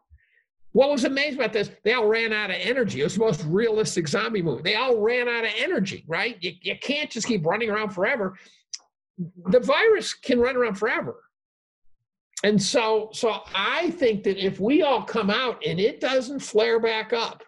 What 0.73 0.89
was 0.89 1.03
amazing 1.03 1.39
about 1.39 1.53
this? 1.53 1.69
They 1.83 1.93
all 1.93 2.07
ran 2.07 2.31
out 2.31 2.49
of 2.49 2.55
energy. 2.59 3.01
It 3.01 3.03
was 3.03 3.15
the 3.15 3.19
most 3.19 3.43
realistic 3.45 4.07
zombie 4.07 4.41
movie. 4.41 4.61
They 4.63 4.75
all 4.75 4.97
ran 4.97 5.27
out 5.27 5.43
of 5.43 5.51
energy, 5.57 6.05
right? 6.07 6.37
You, 6.39 6.53
you 6.61 6.75
can't 6.81 7.09
just 7.09 7.27
keep 7.27 7.45
running 7.45 7.69
around 7.69 7.89
forever. 7.89 8.37
The 9.47 9.59
virus 9.59 10.13
can 10.13 10.39
run 10.39 10.55
around 10.55 10.75
forever. 10.75 11.15
And 12.43 12.61
so, 12.61 13.09
so 13.11 13.41
I 13.53 13.91
think 13.91 14.23
that 14.23 14.43
if 14.43 14.59
we 14.59 14.81
all 14.81 15.03
come 15.03 15.29
out 15.29 15.61
and 15.65 15.79
it 15.79 15.99
doesn't 15.99 16.39
flare 16.39 16.79
back 16.79 17.11
up, 17.13 17.43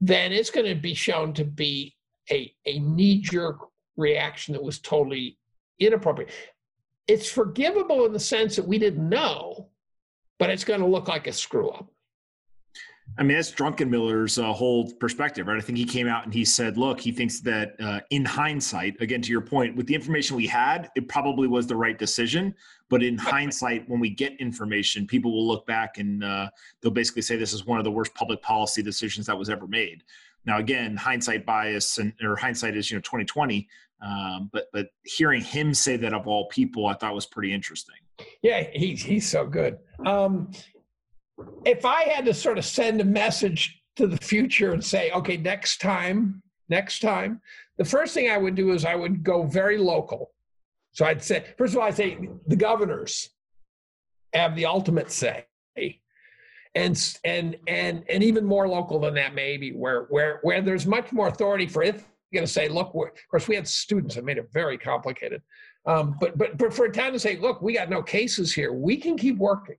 then 0.00 0.32
it's 0.32 0.50
going 0.50 0.66
to 0.66 0.74
be 0.74 0.94
shown 0.94 1.32
to 1.32 1.44
be 1.44 1.96
a, 2.30 2.52
a 2.66 2.78
knee 2.78 3.20
jerk 3.22 3.58
reaction 3.96 4.52
that 4.52 4.62
was 4.62 4.78
totally 4.78 5.38
inappropriate 5.80 6.30
it's 7.08 7.30
forgivable 7.30 8.04
in 8.04 8.12
the 8.12 8.20
sense 8.20 8.56
that 8.56 8.66
we 8.66 8.78
didn't 8.78 9.08
know, 9.08 9.68
but 10.38 10.50
it's 10.50 10.64
going 10.64 10.80
to 10.80 10.86
look 10.86 11.08
like 11.08 11.26
a 11.26 11.32
screw 11.32 11.70
up. 11.70 11.86
I 13.18 13.22
mean, 13.22 13.36
that's 13.36 13.52
Druckenmiller's 13.52 14.38
uh, 14.38 14.52
whole 14.52 14.92
perspective, 14.94 15.46
right? 15.46 15.56
I 15.56 15.60
think 15.60 15.78
he 15.78 15.84
came 15.84 16.06
out 16.06 16.24
and 16.24 16.34
he 16.34 16.44
said, 16.44 16.76
look, 16.76 17.00
he 17.00 17.12
thinks 17.12 17.40
that 17.40 17.74
uh, 17.80 18.00
in 18.10 18.24
hindsight, 18.24 19.00
again, 19.00 19.22
to 19.22 19.30
your 19.30 19.40
point, 19.40 19.76
with 19.76 19.86
the 19.86 19.94
information 19.94 20.36
we 20.36 20.46
had, 20.46 20.90
it 20.96 21.08
probably 21.08 21.48
was 21.48 21.66
the 21.66 21.76
right 21.76 21.98
decision. 21.98 22.54
But 22.90 23.02
in 23.02 23.16
hindsight, 23.16 23.88
when 23.88 24.00
we 24.00 24.10
get 24.10 24.38
information, 24.38 25.06
people 25.06 25.32
will 25.32 25.46
look 25.46 25.66
back 25.66 25.98
and 25.98 26.22
uh, 26.22 26.50
they'll 26.80 26.92
basically 26.92 27.22
say 27.22 27.36
this 27.36 27.52
is 27.52 27.64
one 27.64 27.78
of 27.78 27.84
the 27.84 27.90
worst 27.90 28.12
public 28.14 28.42
policy 28.42 28.82
decisions 28.82 29.26
that 29.26 29.38
was 29.38 29.48
ever 29.48 29.66
made. 29.66 30.02
Now, 30.44 30.58
again, 30.58 30.96
hindsight 30.96 31.46
bias 31.46 31.98
and 31.98 32.12
or 32.22 32.36
hindsight 32.36 32.76
is 32.76 32.90
you 32.90 32.96
know 32.96 33.00
2020. 33.00 33.68
Um, 34.00 34.50
but 34.52 34.66
but 34.72 34.88
hearing 35.04 35.40
him 35.40 35.72
say 35.74 35.96
that 35.96 36.12
of 36.12 36.28
all 36.28 36.48
people, 36.48 36.86
I 36.86 36.94
thought 36.94 37.14
was 37.14 37.26
pretty 37.26 37.52
interesting. 37.52 37.96
Yeah, 38.42 38.64
he's 38.72 39.02
he's 39.02 39.28
so 39.28 39.46
good. 39.46 39.78
Um, 40.04 40.50
if 41.64 41.84
I 41.84 42.04
had 42.04 42.24
to 42.26 42.34
sort 42.34 42.58
of 42.58 42.64
send 42.64 43.00
a 43.00 43.04
message 43.04 43.82
to 43.96 44.06
the 44.06 44.16
future 44.16 44.72
and 44.72 44.82
say, 44.82 45.10
okay, 45.10 45.36
next 45.36 45.80
time, 45.80 46.42
next 46.68 47.00
time, 47.00 47.40
the 47.78 47.84
first 47.84 48.14
thing 48.14 48.30
I 48.30 48.38
would 48.38 48.54
do 48.54 48.72
is 48.72 48.84
I 48.84 48.94
would 48.94 49.22
go 49.22 49.42
very 49.42 49.78
local. 49.78 50.32
So 50.92 51.04
I'd 51.04 51.22
say, 51.22 51.44
first 51.58 51.74
of 51.74 51.80
all, 51.80 51.86
I'd 51.86 51.96
say 51.96 52.18
the 52.46 52.56
governors 52.56 53.28
have 54.32 54.56
the 54.56 54.66
ultimate 54.66 55.10
say. 55.10 55.46
And, 56.74 57.18
and 57.24 57.56
and 57.66 58.04
and 58.10 58.22
even 58.22 58.44
more 58.44 58.68
local 58.68 59.00
than 59.00 59.14
that 59.14 59.34
maybe 59.34 59.72
where 59.72 60.02
where 60.10 60.40
where 60.42 60.60
there's 60.60 60.86
much 60.86 61.10
more 61.10 61.28
authority 61.28 61.66
for 61.66 61.82
it 61.82 62.04
going 62.36 62.46
to 62.46 62.52
say, 62.52 62.68
look, 62.68 62.88
of 62.94 63.10
course, 63.30 63.48
we 63.48 63.56
had 63.56 63.66
students 63.66 64.14
that 64.14 64.24
made 64.24 64.38
it 64.38 64.48
very 64.52 64.78
complicated. 64.78 65.42
Um, 65.86 66.16
but, 66.20 66.36
but, 66.36 66.58
but 66.58 66.74
for 66.74 66.86
a 66.86 66.92
town 66.92 67.12
to 67.12 67.18
say, 67.18 67.36
look, 67.36 67.62
we 67.62 67.74
got 67.74 67.88
no 67.88 68.02
cases 68.02 68.52
here, 68.52 68.72
we 68.72 68.96
can 68.96 69.16
keep 69.16 69.38
working. 69.38 69.76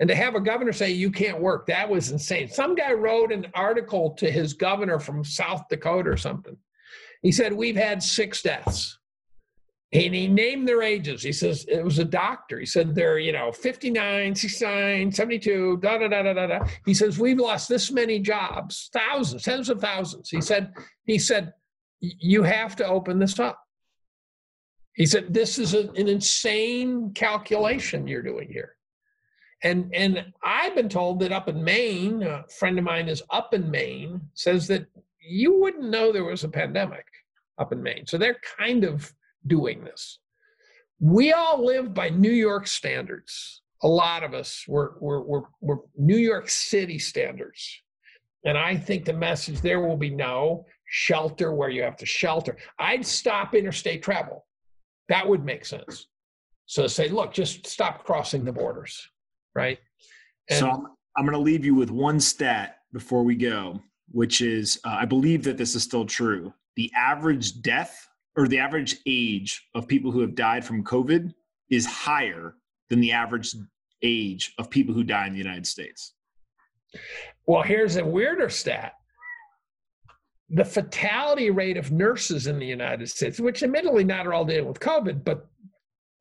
And 0.00 0.08
to 0.08 0.14
have 0.14 0.34
a 0.34 0.40
governor 0.40 0.72
say, 0.72 0.90
you 0.90 1.10
can't 1.10 1.40
work, 1.40 1.66
that 1.66 1.88
was 1.88 2.10
insane. 2.10 2.48
Some 2.48 2.74
guy 2.74 2.92
wrote 2.92 3.30
an 3.32 3.46
article 3.54 4.10
to 4.14 4.30
his 4.30 4.52
governor 4.52 4.98
from 4.98 5.24
South 5.24 5.68
Dakota 5.68 6.10
or 6.10 6.16
something. 6.16 6.56
He 7.22 7.30
said, 7.30 7.52
We've 7.52 7.76
had 7.76 8.02
six 8.02 8.42
deaths. 8.42 8.98
And 9.92 10.12
he 10.12 10.26
named 10.26 10.66
their 10.66 10.82
ages. 10.82 11.22
He 11.22 11.32
says 11.32 11.64
it 11.68 11.84
was 11.84 12.00
a 12.00 12.04
doctor. 12.04 12.58
He 12.58 12.66
said 12.66 12.96
they're, 12.96 13.20
you 13.20 13.30
know, 13.30 13.52
59, 13.52 14.34
69, 14.34 15.12
72, 15.12 15.78
da 15.80 15.98
da 15.98 16.08
da 16.08 16.22
da 16.24 16.32
da 16.32 16.46
da. 16.48 16.66
He 16.84 16.92
says, 16.92 17.20
We've 17.20 17.38
lost 17.38 17.68
this 17.68 17.92
many 17.92 18.18
jobs, 18.18 18.90
thousands, 18.92 19.44
tens 19.44 19.68
of 19.68 19.80
thousands. 19.80 20.28
He 20.28 20.40
said, 20.40 20.72
he 21.04 21.18
said, 21.18 21.52
you 22.00 22.42
have 22.42 22.76
to 22.76 22.86
open 22.86 23.18
this 23.18 23.38
up. 23.38 23.63
He 24.94 25.06
said, 25.06 25.34
this 25.34 25.58
is 25.58 25.74
a, 25.74 25.90
an 25.90 26.08
insane 26.08 27.12
calculation 27.14 28.06
you're 28.06 28.22
doing 28.22 28.48
here. 28.48 28.76
And, 29.62 29.90
and 29.94 30.32
I've 30.42 30.74
been 30.74 30.88
told 30.88 31.20
that 31.20 31.32
up 31.32 31.48
in 31.48 31.64
Maine, 31.64 32.22
a 32.22 32.44
friend 32.48 32.78
of 32.78 32.84
mine 32.84 33.08
is 33.08 33.22
up 33.30 33.54
in 33.54 33.70
Maine, 33.70 34.20
says 34.34 34.66
that 34.68 34.86
you 35.20 35.58
wouldn't 35.58 35.90
know 35.90 36.12
there 36.12 36.24
was 36.24 36.44
a 36.44 36.48
pandemic 36.48 37.06
up 37.58 37.72
in 37.72 37.82
Maine. 37.82 38.06
So 38.06 38.18
they're 38.18 38.40
kind 38.58 38.84
of 38.84 39.12
doing 39.46 39.82
this. 39.82 40.18
we 41.00 41.32
all 41.32 41.64
live 41.64 41.92
by 41.92 42.08
New 42.08 42.32
York 42.32 42.66
standards. 42.66 43.62
A 43.82 43.88
lot 43.88 44.22
of 44.22 44.32
us, 44.32 44.64
we're, 44.66 44.92
we're, 45.00 45.20
we're, 45.20 45.42
we're 45.60 45.78
New 45.96 46.16
York 46.16 46.48
City 46.48 46.98
standards. 46.98 47.82
And 48.44 48.56
I 48.56 48.76
think 48.76 49.04
the 49.04 49.12
message 49.12 49.60
there 49.60 49.80
will 49.80 49.96
be 49.96 50.10
no 50.10 50.66
shelter 50.86 51.52
where 51.52 51.70
you 51.70 51.82
have 51.82 51.96
to 51.96 52.06
shelter. 52.06 52.56
I'd 52.78 53.04
stop 53.04 53.54
interstate 53.54 54.02
travel. 54.02 54.46
That 55.08 55.28
would 55.28 55.44
make 55.44 55.64
sense. 55.64 56.06
So 56.66 56.86
say, 56.86 57.08
look, 57.08 57.32
just 57.32 57.66
stop 57.66 58.04
crossing 58.04 58.44
the 58.44 58.52
borders, 58.52 59.06
right? 59.54 59.78
And 60.48 60.58
so 60.58 60.70
I'm, 60.70 60.86
I'm 61.16 61.24
going 61.24 61.36
to 61.36 61.38
leave 61.38 61.64
you 61.64 61.74
with 61.74 61.90
one 61.90 62.18
stat 62.20 62.78
before 62.92 63.22
we 63.22 63.34
go, 63.34 63.80
which 64.10 64.40
is 64.40 64.80
uh, 64.84 64.96
I 65.00 65.04
believe 65.04 65.44
that 65.44 65.58
this 65.58 65.74
is 65.74 65.82
still 65.82 66.06
true. 66.06 66.52
The 66.76 66.90
average 66.96 67.60
death 67.60 68.08
or 68.36 68.48
the 68.48 68.58
average 68.58 68.96
age 69.06 69.66
of 69.74 69.86
people 69.86 70.10
who 70.10 70.20
have 70.20 70.34
died 70.34 70.64
from 70.64 70.82
COVID 70.82 71.32
is 71.70 71.86
higher 71.86 72.54
than 72.90 73.00
the 73.00 73.12
average 73.12 73.54
age 74.02 74.54
of 74.58 74.70
people 74.70 74.94
who 74.94 75.04
die 75.04 75.26
in 75.26 75.32
the 75.32 75.38
United 75.38 75.66
States. 75.66 76.14
Well, 77.46 77.62
here's 77.62 77.96
a 77.96 78.04
weirder 78.04 78.48
stat. 78.48 78.94
The 80.50 80.64
fatality 80.64 81.50
rate 81.50 81.76
of 81.76 81.90
nurses 81.90 82.46
in 82.46 82.58
the 82.58 82.66
United 82.66 83.08
States, 83.08 83.40
which 83.40 83.62
admittedly 83.62 84.04
not 84.04 84.26
are 84.26 84.34
all 84.34 84.44
dealing 84.44 84.68
with 84.68 84.80
COVID, 84.80 85.24
but 85.24 85.46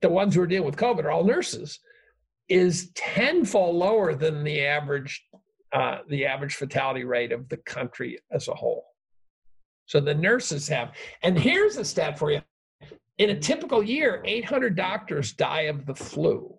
the 0.02 0.10
ones 0.10 0.36
who 0.36 0.42
are 0.42 0.48
dealing 0.48 0.66
with 0.66 0.78
COVID 0.78 1.04
are 1.04 1.12
all 1.12 1.24
nurses, 1.24 1.80
is 2.50 2.92
tenfold 2.96 3.76
lower 3.76 4.16
than 4.16 4.44
the 4.44 4.62
average 4.66 5.24
uh, 5.74 6.00
the 6.08 6.24
average 6.24 6.54
fatality 6.54 7.04
rate 7.04 7.32
of 7.32 7.50
the 7.50 7.58
country 7.58 8.20
as 8.32 8.48
a 8.48 8.54
whole. 8.54 8.86
So 9.88 10.00
the 10.00 10.14
nurses 10.14 10.68
have, 10.68 10.92
and 11.24 11.38
here's 11.38 11.78
a 11.78 11.86
stat 11.86 12.20
for 12.20 12.32
you: 12.32 12.42
in 13.18 13.32
a 13.32 13.40
typical 13.40 13.82
year, 13.82 14.22
800 14.24 14.76
doctors 14.76 15.34
die 15.34 15.62
of 15.62 15.86
the 15.86 15.96
flu. 15.96 16.56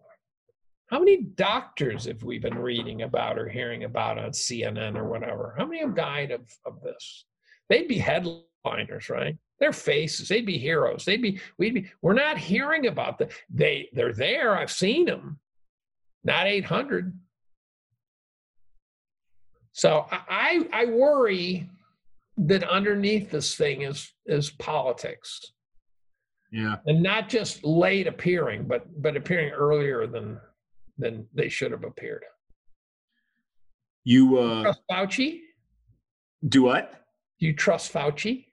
How 0.90 0.98
many 0.98 1.22
doctors 1.22 2.04
have 2.04 2.22
we 2.22 2.38
been 2.38 2.58
reading 2.58 3.02
about 3.02 3.38
or 3.38 3.48
hearing 3.48 3.84
about 3.84 4.18
on 4.18 4.30
CNN 4.30 4.96
or 4.96 5.08
whatever? 5.08 5.54
How 5.56 5.64
many 5.64 5.80
have 5.80 5.94
died 5.94 6.30
of, 6.30 6.42
of 6.66 6.80
this? 6.82 7.24
They'd 7.68 7.88
be 7.88 7.98
headliners, 7.98 9.08
right? 9.08 9.36
Their 9.60 9.72
faces, 9.72 10.28
they'd 10.28 10.46
be 10.46 10.58
heroes. 10.58 11.04
They'd 11.04 11.22
be, 11.22 11.40
we'd 11.58 11.74
be, 11.74 11.90
we're 12.02 12.14
not 12.14 12.38
hearing 12.38 12.86
about 12.86 13.18
the, 13.18 13.28
they, 13.48 13.88
they're 13.92 14.12
there. 14.12 14.56
I've 14.56 14.72
seen 14.72 15.06
them, 15.06 15.38
not 16.24 16.46
800. 16.46 17.16
So 19.72 20.06
I, 20.10 20.68
I 20.72 20.86
worry 20.86 21.68
that 22.36 22.64
underneath 22.64 23.30
this 23.30 23.54
thing 23.54 23.82
is, 23.82 24.12
is 24.26 24.50
politics. 24.50 25.52
Yeah. 26.50 26.76
And 26.86 27.02
not 27.02 27.28
just 27.28 27.64
late 27.64 28.06
appearing, 28.06 28.64
but, 28.64 28.86
but 29.02 29.16
appearing 29.16 29.50
earlier 29.52 30.06
than, 30.06 30.40
than 30.98 31.26
they 31.34 31.48
should 31.48 31.72
have 31.72 31.84
appeared. 31.84 32.24
You 34.04 34.38
uh, 34.38 34.74
Fauci? 34.90 35.40
Do 36.46 36.64
what? 36.64 37.03
Do 37.44 37.48
you 37.48 37.54
trust 37.54 37.92
Fauci? 37.92 38.46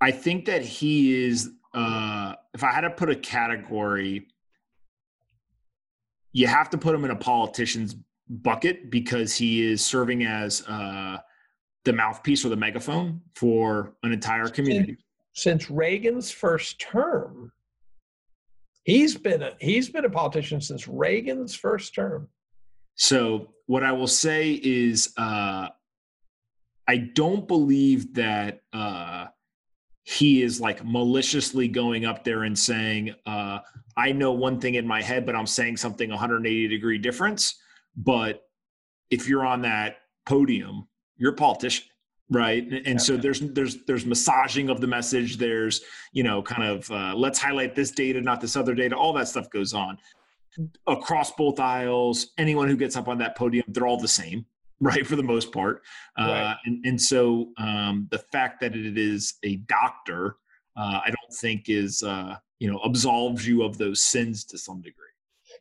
I 0.00 0.12
think 0.12 0.44
that 0.44 0.62
he 0.62 1.24
is. 1.24 1.50
Uh, 1.74 2.34
if 2.54 2.62
I 2.62 2.70
had 2.70 2.82
to 2.82 2.90
put 2.90 3.10
a 3.10 3.16
category, 3.16 4.28
you 6.32 6.46
have 6.46 6.70
to 6.70 6.78
put 6.78 6.94
him 6.94 7.04
in 7.04 7.10
a 7.10 7.16
politician's 7.16 7.96
bucket 8.28 8.92
because 8.92 9.34
he 9.34 9.66
is 9.66 9.84
serving 9.84 10.22
as 10.22 10.62
uh, 10.68 11.16
the 11.84 11.92
mouthpiece 11.92 12.44
or 12.44 12.48
the 12.50 12.56
megaphone 12.56 13.22
for 13.34 13.94
an 14.04 14.12
entire 14.12 14.46
community. 14.46 14.98
Since, 15.32 15.64
since 15.64 15.70
Reagan's 15.72 16.30
first 16.30 16.80
term, 16.80 17.50
He's 18.84 19.16
been 19.16 19.42
a, 19.42 19.54
he's 19.60 19.88
been 19.88 20.04
a 20.04 20.10
politician 20.10 20.60
since 20.60 20.86
Reagan's 20.86 21.56
first 21.56 21.92
term. 21.92 22.28
So 22.94 23.48
what 23.66 23.82
I 23.82 23.90
will 23.90 24.06
say 24.06 24.60
is, 24.62 25.12
uh, 25.16 25.70
I 26.88 26.96
don't 26.96 27.46
believe 27.46 28.14
that 28.14 28.62
uh, 28.72 29.26
he 30.04 30.42
is 30.42 30.58
like 30.60 30.82
maliciously 30.84 31.68
going 31.68 32.06
up 32.06 32.24
there 32.24 32.44
and 32.44 32.58
saying, 32.58 33.14
uh, 33.26 33.58
"I 33.96 34.12
know 34.12 34.32
one 34.32 34.58
thing 34.58 34.74
in 34.74 34.86
my 34.86 35.02
head, 35.02 35.26
but 35.26 35.36
I'm 35.36 35.46
saying 35.46 35.76
something 35.76 36.08
180 36.08 36.66
degree 36.66 36.98
difference." 36.98 37.54
But 37.94 38.42
if 39.10 39.28
you're 39.28 39.44
on 39.44 39.62
that 39.62 39.96
podium, 40.26 40.88
you're 41.16 41.32
a 41.32 41.36
politician 41.36 41.86
right? 42.30 42.62
And, 42.62 42.86
yeah. 42.86 42.96
so 42.98 43.16
there's 43.16 43.40
there's 43.40 43.84
there's 43.86 44.04
massaging 44.04 44.68
of 44.68 44.80
the 44.80 44.86
message. 44.86 45.38
There's 45.38 45.80
you 46.12 46.22
know 46.22 46.42
kind 46.42 46.62
of 46.62 46.90
uh, 46.90 47.14
let's 47.16 47.38
highlight 47.38 47.74
this 47.74 47.90
data 47.90 48.20
not 48.20 48.40
this 48.40 48.56
other 48.56 48.74
data. 48.74 48.96
All 48.96 49.12
that 49.14 49.28
stuff 49.28 49.48
goes 49.50 49.74
on. 49.74 49.98
Across 50.86 51.32
both 51.32 51.60
aisles 51.60 52.28
anyone 52.36 52.68
who 52.68 52.76
gets 52.76 52.96
up 52.96 53.06
on 53.06 53.18
that 53.18 53.36
podium 53.36 53.64
they're 53.68 53.86
all 53.86 54.00
the 54.00 54.08
same 54.08 54.44
right 54.80 55.06
for 55.06 55.16
the 55.16 55.22
most 55.22 55.52
part. 55.52 55.82
Uh, 56.18 56.24
right. 56.24 56.56
and, 56.64 56.84
and 56.86 57.00
so 57.00 57.50
um, 57.58 58.06
the 58.10 58.18
fact 58.18 58.60
that 58.60 58.76
it 58.76 58.98
is 58.98 59.34
a 59.42 59.56
doctor 59.56 60.36
uh, 60.76 61.00
i 61.04 61.08
don't 61.08 61.34
think 61.34 61.68
is 61.68 62.02
uh, 62.02 62.36
you 62.58 62.70
know 62.70 62.80
absolves 62.84 63.46
you 63.46 63.62
of 63.62 63.78
those 63.78 64.02
sins 64.02 64.44
to 64.44 64.58
some 64.58 64.80
degree. 64.80 65.04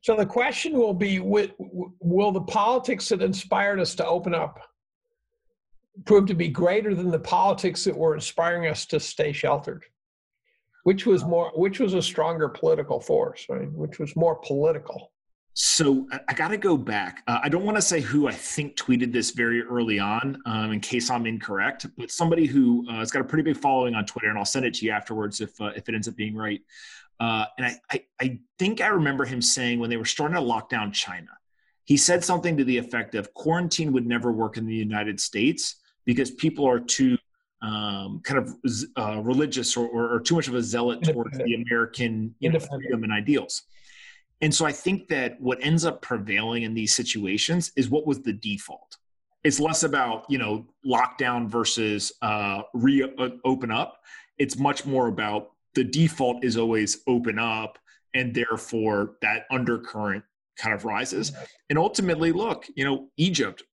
So 0.02 0.16
the 0.16 0.26
question 0.26 0.74
will 0.74 0.94
be 0.94 1.20
will 1.20 2.32
the 2.32 2.42
politics 2.42 3.10
that 3.10 3.22
inspired 3.22 3.80
us 3.80 3.96
to 3.96 4.06
open 4.06 4.34
up 4.34 4.60
prove 6.06 6.28
to 6.28 6.36
be 6.36 6.48
greater 6.48 6.94
than 6.94 7.10
the 7.10 7.20
politics 7.20 7.84
that 7.84 7.98
were 7.98 8.14
inspiring 8.14 8.70
us 8.70 8.86
to 8.88 9.00
stay 9.00 9.32
sheltered? 9.32 9.84
Which 10.84 11.06
was 11.06 11.26
more 11.26 11.52
which 11.56 11.80
was 11.80 11.94
a 11.94 12.02
stronger 12.02 12.50
political 12.50 13.00
force 13.00 13.46
right? 13.50 13.72
Which 13.72 14.00
was 14.00 14.16
more 14.16 14.36
political 14.36 15.12
so 15.60 16.08
i 16.28 16.34
got 16.36 16.50
to 16.50 16.58
go 16.58 16.78
back. 16.78 17.24
Uh, 17.26 17.40
i 17.42 17.50
don't 17.50 17.66
want 17.66 17.76
to 17.76 17.82
say 17.82 18.00
who 18.00 18.28
i 18.28 18.32
think 18.32 18.76
tweeted 18.76 19.12
this 19.12 19.32
very 19.32 19.64
early 19.64 19.98
on 19.98 20.40
um, 20.46 20.72
in 20.72 20.80
case 20.80 21.10
i'm 21.10 21.26
incorrect 21.26 21.88
but 21.98 22.12
somebody 22.12 22.46
who 22.46 22.86
uh, 22.88 23.00
has 23.00 23.10
got 23.10 23.22
a 23.22 23.26
pretty 23.26 23.42
big 23.42 23.58
following 23.58 23.96
on 23.96 24.06
twitter 24.06 24.30
and 24.30 24.38
i'll 24.38 24.46
send 24.46 24.68
it 24.68 24.76
to 24.76 24.86
you 24.86 24.92
afterwards 24.92 25.42
if 25.42 25.60
uh, 25.60 25.72
if 25.76 25.90
it 25.90 25.96
ends 25.96 26.08
up 26.08 26.16
being 26.16 26.36
right. 26.36 26.62
Uh, 27.20 27.46
and 27.58 27.66
I, 27.66 27.80
I 27.92 28.06
i 28.22 28.40
think 28.60 28.82
i 28.82 28.88
remember 28.88 29.26
him 29.26 29.42
saying 29.42 29.80
when 29.80 29.90
they 29.90 29.98
were 29.98 30.06
starting 30.06 30.36
to 30.36 30.42
lock 30.42 30.70
down 30.70 30.92
china 30.92 31.32
he 31.86 31.98
said 31.98 32.24
something 32.24 32.56
to 32.58 32.64
the 32.64 32.78
effect 32.78 33.16
of 33.16 33.34
quarantine 33.34 33.92
would 33.94 34.06
never 34.06 34.32
work 34.32 34.58
in 34.58 34.68
the 34.68 34.76
united 34.76 35.20
states 35.20 35.78
because 36.06 36.30
people 36.30 36.70
are 36.70 36.80
too 36.80 37.18
um, 37.64 38.22
kind 38.24 38.40
of 38.40 38.54
uh, 38.98 39.20
religious 39.24 39.76
or, 39.76 39.88
or, 39.88 40.14
or, 40.14 40.20
too 40.20 40.36
much 40.36 40.48
of 40.48 40.54
a 40.54 40.62
zealot 40.62 41.02
towards 41.02 41.36
the 41.40 41.56
American 41.56 42.36
you 42.38 42.52
know, 42.52 42.60
freedom 42.60 43.04
and 43.04 43.12
ideals. 43.12 43.64
And 44.42 44.54
so 44.54 44.66
I 44.66 44.72
think 44.72 45.08
that 45.10 45.40
what 45.42 45.58
ends 45.62 45.86
up 45.86 46.02
prevailing 46.02 46.64
in 46.64 46.74
these 46.74 46.96
situations 46.96 47.72
is 47.76 47.90
what 47.90 48.06
was 48.06 48.22
the 48.22 48.34
default. 48.34 48.98
It's 49.44 49.60
less 49.60 49.84
about 49.84 50.26
you 50.30 50.38
know 50.38 50.66
lockdown 50.86 51.48
versus 51.48 52.12
uh, 52.22 52.64
reopen 52.74 53.72
up. 53.72 54.00
It's 54.38 54.58
much 54.58 54.86
more 54.86 55.08
about 55.08 55.52
the 55.74 55.84
default 55.84 56.44
is 56.44 56.58
always 56.58 57.02
open 57.08 57.40
up, 57.40 57.80
and 58.14 58.34
therefore 58.34 59.16
that 59.22 59.46
undercurrent 59.52 60.24
kind 60.58 60.76
of 60.76 60.86
rises. 60.86 61.32
And 61.70 61.78
ultimately, 61.78 62.32
look, 62.32 62.66
you 62.76 62.84
know, 62.84 63.10
Egypt 63.18 63.64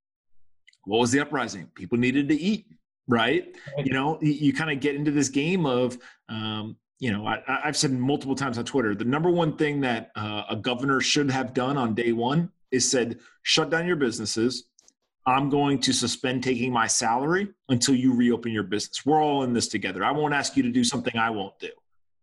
what 0.86 0.98
was 0.98 1.10
the 1.10 1.20
uprising? 1.20 1.68
People 1.74 1.98
needed 1.98 2.28
to 2.28 2.34
eat, 2.34 2.66
right? 3.08 3.54
You 3.78 3.92
know, 3.92 4.18
you, 4.20 4.32
you 4.32 4.52
kind 4.52 4.70
of 4.70 4.80
get 4.80 4.94
into 4.94 5.10
this 5.10 5.28
game 5.28 5.66
of, 5.66 5.98
um, 6.28 6.76
you 6.98 7.12
know, 7.12 7.26
I, 7.26 7.40
have 7.64 7.76
said 7.76 7.92
multiple 7.92 8.34
times 8.34 8.58
on 8.58 8.64
Twitter, 8.64 8.94
the 8.94 9.04
number 9.04 9.30
one 9.30 9.56
thing 9.56 9.80
that 9.80 10.10
uh, 10.16 10.44
a 10.48 10.56
governor 10.56 11.00
should 11.00 11.30
have 11.30 11.52
done 11.52 11.76
on 11.76 11.94
day 11.94 12.12
one 12.12 12.50
is 12.70 12.88
said, 12.88 13.18
shut 13.42 13.70
down 13.70 13.86
your 13.86 13.96
businesses. 13.96 14.64
I'm 15.26 15.48
going 15.48 15.80
to 15.80 15.92
suspend 15.92 16.42
taking 16.42 16.72
my 16.72 16.86
salary 16.86 17.48
until 17.68 17.94
you 17.94 18.14
reopen 18.14 18.52
your 18.52 18.62
business. 18.62 19.06
We're 19.06 19.22
all 19.22 19.42
in 19.42 19.52
this 19.52 19.68
together. 19.68 20.04
I 20.04 20.12
won't 20.12 20.34
ask 20.34 20.56
you 20.56 20.62
to 20.62 20.70
do 20.70 20.84
something 20.84 21.16
I 21.16 21.30
won't 21.30 21.58
do. 21.58 21.70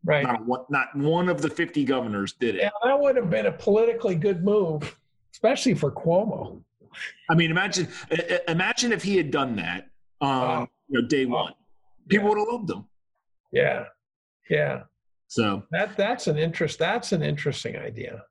Right. 0.04 0.24
Not 0.24 0.46
one, 0.46 0.62
not 0.70 0.96
one 0.96 1.30
of 1.30 1.42
the 1.42 1.50
50 1.50 1.84
governors 1.86 2.34
did 2.34 2.56
it. 2.56 2.62
Yeah, 2.62 2.70
that 2.84 3.00
would 3.00 3.16
have 3.16 3.30
been 3.30 3.48
a 3.48 3.52
politically 3.52 4.16
good 4.16 4.44
move, 4.44 4.98
especially 5.34 5.74
for 5.74 5.92
Cuomo. 5.92 6.62
I 7.30 7.36
mean, 7.36 7.52
imagine 7.52 7.88
imagine 8.48 8.92
if 8.92 9.04
he 9.04 9.16
had 9.16 9.32
done 9.32 9.56
that 9.56 9.90
on 10.20 10.68
you 10.90 11.02
know, 11.02 11.08
day 11.08 11.26
one. 11.26 11.54
People 12.08 12.26
yeah. 12.26 12.30
would 12.30 12.38
have 12.40 12.48
loved 12.48 12.70
him. 12.70 12.86
Yeah, 13.52 13.86
yeah. 14.52 14.82
So 15.28 15.64
that 15.72 15.96
that's 15.96 16.28
an 16.28 16.38
interest. 16.38 16.78
That's 16.78 17.14
an 17.14 17.24
interesting 17.24 17.78
idea. 17.78 18.24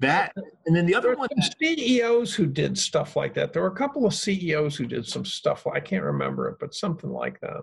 That 0.00 0.32
and 0.66 0.76
then 0.76 0.84
the 0.84 0.94
other 0.94 1.16
one. 1.16 1.28
CEOs 1.58 2.34
who 2.34 2.46
did 2.46 2.76
stuff 2.78 3.16
like 3.16 3.34
that. 3.34 3.52
There 3.52 3.62
were 3.62 3.68
a 3.68 3.74
couple 3.74 4.06
of 4.06 4.14
CEOs 4.14 4.76
who 4.76 4.86
did 4.86 5.06
some 5.06 5.24
stuff. 5.24 5.66
I 5.66 5.80
can't 5.80 6.04
remember 6.04 6.48
it, 6.50 6.58
but 6.60 6.74
something 6.74 7.10
like 7.10 7.40
that. 7.40 7.62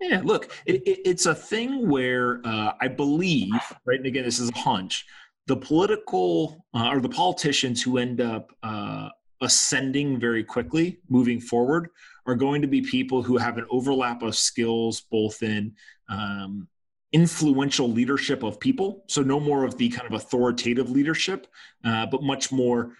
Yeah, 0.00 0.20
look, 0.22 0.52
it, 0.66 0.82
it, 0.86 1.00
it's 1.04 1.24
a 1.26 1.34
thing 1.34 1.88
where 1.88 2.40
uh, 2.44 2.72
I 2.80 2.88
believe, 2.88 3.54
right? 3.86 3.98
And 3.98 4.06
again, 4.06 4.24
this 4.24 4.38
is 4.38 4.50
a 4.50 4.58
hunch. 4.58 5.06
The 5.46 5.56
political 5.56 6.66
uh, 6.74 6.90
or 6.90 7.00
the 7.00 7.08
politicians 7.08 7.82
who 7.82 7.96
end 7.96 8.20
up 8.20 8.52
uh, 8.62 9.08
ascending 9.40 10.20
very 10.20 10.44
quickly 10.44 10.98
moving 11.08 11.40
forward 11.40 11.88
are 12.26 12.34
going 12.34 12.60
to 12.60 12.68
be 12.68 12.82
people 12.82 13.22
who 13.22 13.38
have 13.38 13.56
an 13.56 13.66
overlap 13.70 14.22
of 14.22 14.36
skills 14.36 15.02
both 15.10 15.42
in 15.42 15.72
um, 16.08 16.68
influential 17.14 17.88
leadership 17.88 18.42
of 18.42 18.58
people. 18.58 19.04
So 19.06 19.22
no 19.22 19.38
more 19.38 19.64
of 19.64 19.78
the 19.78 19.88
kind 19.88 20.06
of 20.06 20.14
authoritative 20.14 20.90
leadership, 20.90 21.46
uh, 21.84 22.06
but 22.06 22.24
much 22.24 22.50
more, 22.50 22.96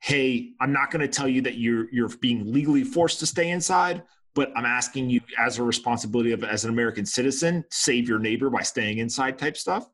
hey, 0.00 0.52
I'm 0.58 0.72
not 0.72 0.90
going 0.90 1.02
to 1.02 1.08
tell 1.08 1.28
you 1.28 1.42
that 1.42 1.58
you're 1.58 1.86
you're 1.92 2.08
being 2.20 2.50
legally 2.50 2.82
forced 2.82 3.20
to 3.20 3.26
stay 3.26 3.50
inside, 3.50 4.02
but 4.34 4.50
I'm 4.56 4.64
asking 4.64 5.10
you 5.10 5.20
as 5.38 5.58
a 5.58 5.62
responsibility 5.62 6.32
of 6.32 6.42
as 6.42 6.64
an 6.64 6.70
American 6.70 7.04
citizen, 7.04 7.62
save 7.70 8.08
your 8.08 8.18
neighbor 8.18 8.48
by 8.48 8.62
staying 8.62 8.98
inside 8.98 9.38
type 9.38 9.56
stuff. 9.56 9.86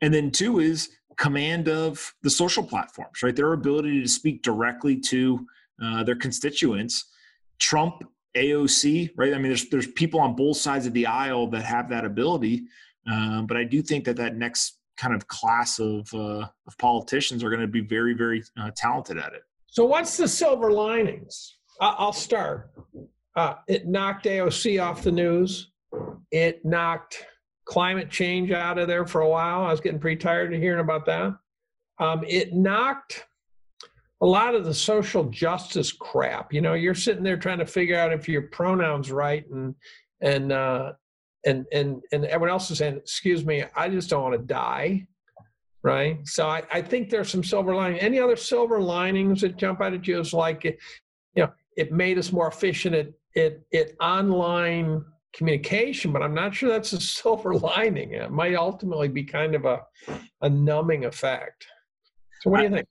And 0.00 0.12
then 0.12 0.30
two 0.30 0.60
is 0.60 0.88
command 1.16 1.68
of 1.68 2.12
the 2.22 2.30
social 2.30 2.64
platforms, 2.64 3.22
right? 3.22 3.36
Their 3.36 3.52
ability 3.52 4.02
to 4.02 4.08
speak 4.08 4.42
directly 4.42 4.98
to 5.00 5.46
uh, 5.82 6.04
their 6.04 6.16
constituents. 6.16 7.12
Trump, 7.58 8.02
AOC, 8.34 9.10
right? 9.16 9.32
I 9.34 9.36
mean, 9.36 9.48
there's 9.48 9.68
there's 9.68 9.86
people 9.86 10.20
on 10.20 10.34
both 10.34 10.56
sides 10.56 10.86
of 10.86 10.94
the 10.94 11.06
aisle 11.06 11.48
that 11.48 11.64
have 11.64 11.90
that 11.90 12.04
ability, 12.04 12.64
um, 13.10 13.46
but 13.46 13.56
I 13.56 13.64
do 13.64 13.82
think 13.82 14.04
that 14.04 14.16
that 14.16 14.36
next 14.36 14.78
kind 14.96 15.14
of 15.14 15.26
class 15.28 15.78
of 15.78 16.12
uh, 16.14 16.46
of 16.66 16.78
politicians 16.78 17.42
are 17.42 17.50
going 17.50 17.60
to 17.60 17.66
be 17.66 17.80
very 17.80 18.14
very 18.14 18.42
uh, 18.60 18.70
talented 18.76 19.18
at 19.18 19.32
it. 19.32 19.42
So, 19.66 19.84
what's 19.84 20.16
the 20.16 20.28
silver 20.28 20.70
linings? 20.70 21.56
I'll 21.80 22.12
start. 22.12 22.70
Uh, 23.36 23.54
it 23.66 23.88
knocked 23.88 24.26
AOC 24.26 24.82
off 24.82 25.02
the 25.02 25.10
news. 25.10 25.72
It 26.30 26.64
knocked 26.64 27.26
climate 27.64 28.10
change 28.10 28.52
out 28.52 28.78
of 28.78 28.86
there 28.86 29.06
for 29.06 29.22
a 29.22 29.28
while. 29.28 29.64
I 29.64 29.70
was 29.70 29.80
getting 29.80 29.98
pretty 29.98 30.18
tired 30.18 30.54
of 30.54 30.60
hearing 30.60 30.80
about 30.80 31.06
that. 31.06 31.36
Um, 31.98 32.24
it 32.28 32.54
knocked 32.54 33.24
a 34.20 34.26
lot 34.26 34.54
of 34.54 34.64
the 34.64 34.74
social 34.74 35.24
justice 35.24 35.92
crap. 35.92 36.52
You 36.52 36.60
know, 36.60 36.74
you're 36.74 36.94
sitting 36.94 37.22
there 37.22 37.36
trying 37.36 37.58
to 37.58 37.66
figure 37.66 37.98
out 37.98 38.12
if 38.12 38.28
your 38.28 38.42
pronouns 38.42 39.10
right, 39.10 39.44
and 39.50 39.74
and 40.20 40.52
uh, 40.52 40.92
and 41.46 41.66
and 41.72 42.02
and 42.12 42.24
everyone 42.26 42.50
else 42.50 42.70
is 42.70 42.78
saying, 42.78 42.96
"Excuse 42.96 43.44
me, 43.44 43.64
I 43.76 43.88
just 43.88 44.10
don't 44.10 44.22
want 44.22 44.34
to 44.34 44.46
die." 44.46 45.06
Right. 45.82 46.26
So 46.26 46.46
I, 46.48 46.62
I 46.72 46.80
think 46.80 47.10
there's 47.10 47.28
some 47.28 47.44
silver 47.44 47.74
lining. 47.74 47.98
Any 47.98 48.18
other 48.18 48.36
silver 48.36 48.80
linings 48.80 49.42
that 49.42 49.58
jump 49.58 49.82
out 49.82 49.92
at 49.92 50.06
you 50.08 50.18
is 50.18 50.32
like, 50.32 50.64
it, 50.64 50.78
you 51.36 51.42
know, 51.42 51.52
it 51.76 51.92
made 51.92 52.16
us 52.16 52.32
more 52.32 52.48
efficient 52.48 52.94
at 52.94 53.08
it 53.34 53.66
it 53.70 53.96
online 54.00 55.04
communication, 55.34 56.12
but 56.12 56.22
I'm 56.22 56.34
not 56.34 56.54
sure 56.54 56.70
that's 56.70 56.92
a 56.92 57.00
silver 57.00 57.54
lining. 57.54 58.12
It 58.12 58.30
might 58.30 58.54
ultimately 58.54 59.08
be 59.08 59.24
kind 59.24 59.54
of 59.54 59.64
a, 59.64 59.82
a 60.40 60.48
numbing 60.48 61.04
effect. 61.04 61.66
So, 62.42 62.50
what 62.50 62.58
do 62.58 62.64
you 62.64 62.70
think? 62.70 62.86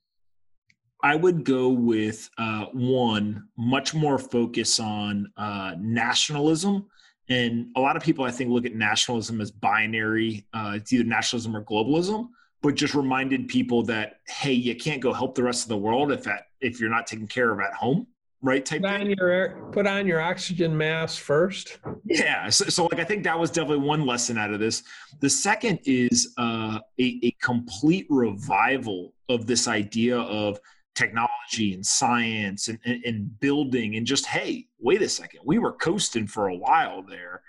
I 1.02 1.16
would 1.16 1.44
go 1.44 1.68
with 1.68 2.30
uh, 2.38 2.66
one, 2.72 3.48
much 3.58 3.92
more 3.92 4.18
focus 4.18 4.80
on 4.80 5.30
uh, 5.36 5.74
nationalism. 5.78 6.86
And 7.28 7.68
a 7.76 7.80
lot 7.80 7.96
of 7.96 8.02
people, 8.02 8.24
I 8.24 8.30
think, 8.30 8.50
look 8.50 8.66
at 8.66 8.74
nationalism 8.74 9.40
as 9.40 9.50
binary. 9.50 10.46
Uh, 10.52 10.72
it's 10.76 10.92
either 10.92 11.04
nationalism 11.04 11.56
or 11.56 11.64
globalism, 11.64 12.28
but 12.62 12.74
just 12.74 12.94
reminded 12.94 13.48
people 13.48 13.82
that, 13.84 14.20
hey, 14.26 14.52
you 14.52 14.74
can't 14.76 15.00
go 15.00 15.12
help 15.12 15.34
the 15.34 15.42
rest 15.42 15.62
of 15.62 15.68
the 15.68 15.76
world 15.76 16.12
if, 16.12 16.26
at, 16.26 16.48
if 16.60 16.80
you're 16.80 16.90
not 16.90 17.06
taken 17.06 17.26
care 17.26 17.50
of 17.50 17.60
at 17.60 17.72
home 17.74 18.06
right 18.44 18.66
type 18.66 18.82
put 18.82 18.90
on 18.90 19.00
thing. 19.00 19.14
your 19.18 19.70
put 19.72 19.86
on 19.86 20.06
your 20.06 20.20
oxygen 20.20 20.76
mask 20.76 21.20
first 21.20 21.78
yeah 22.04 22.48
so, 22.50 22.66
so, 22.66 22.84
like 22.84 23.00
i 23.00 23.04
think 23.04 23.24
that 23.24 23.38
was 23.38 23.50
definitely 23.50 23.84
one 23.84 24.04
lesson 24.04 24.36
out 24.36 24.52
of 24.52 24.60
this 24.60 24.82
the 25.20 25.30
second 25.30 25.80
is 25.84 26.34
uh, 26.36 26.78
a, 27.00 27.20
a 27.22 27.30
complete 27.42 28.06
revival 28.10 29.14
of 29.30 29.46
this 29.46 29.66
idea 29.66 30.18
of 30.18 30.60
technology 30.94 31.74
and 31.74 31.84
science 31.84 32.68
and, 32.68 32.78
and, 32.84 33.04
and 33.04 33.40
building 33.40 33.96
and 33.96 34.06
just 34.06 34.26
hey 34.26 34.66
wait 34.80 35.02
a 35.02 35.08
second. 35.08 35.40
We 35.44 35.58
were 35.58 35.72
coasting 35.72 36.26
for 36.26 36.48
a 36.48 36.56
while 36.56 37.02
there. 37.02 37.42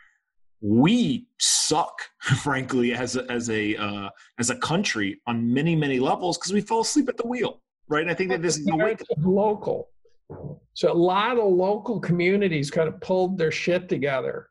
We 0.62 1.28
suck 1.40 2.02
frankly 2.20 2.94
as 2.94 3.16
a 3.16 3.30
as 3.32 3.50
a 3.50 3.76
uh, 3.76 4.10
as 4.40 4.50
a 4.50 4.58
country 4.58 5.22
on 5.28 5.54
many 5.54 5.76
many 5.76 6.00
levels 6.00 6.38
because 6.38 6.54
we 6.54 6.62
fell 6.62 6.82
asleep 6.82 7.10
at 7.10 7.18
the 7.18 7.28
wheel 7.28 7.62
right? 7.88 8.02
And 8.02 8.12
i 8.12 8.14
think 8.14 8.30
that 8.32 8.42
this 8.42 8.58
is 8.58 8.66
the 8.66 9.16
local. 9.20 9.90
So 10.74 10.92
a 10.92 10.94
lot 10.94 11.38
of 11.38 11.46
local 11.46 12.00
communities 12.00 12.72
kind 12.72 12.88
of 12.88 13.00
pulled 13.00 13.38
their 13.38 13.52
shit 13.52 13.88
together 13.88 14.50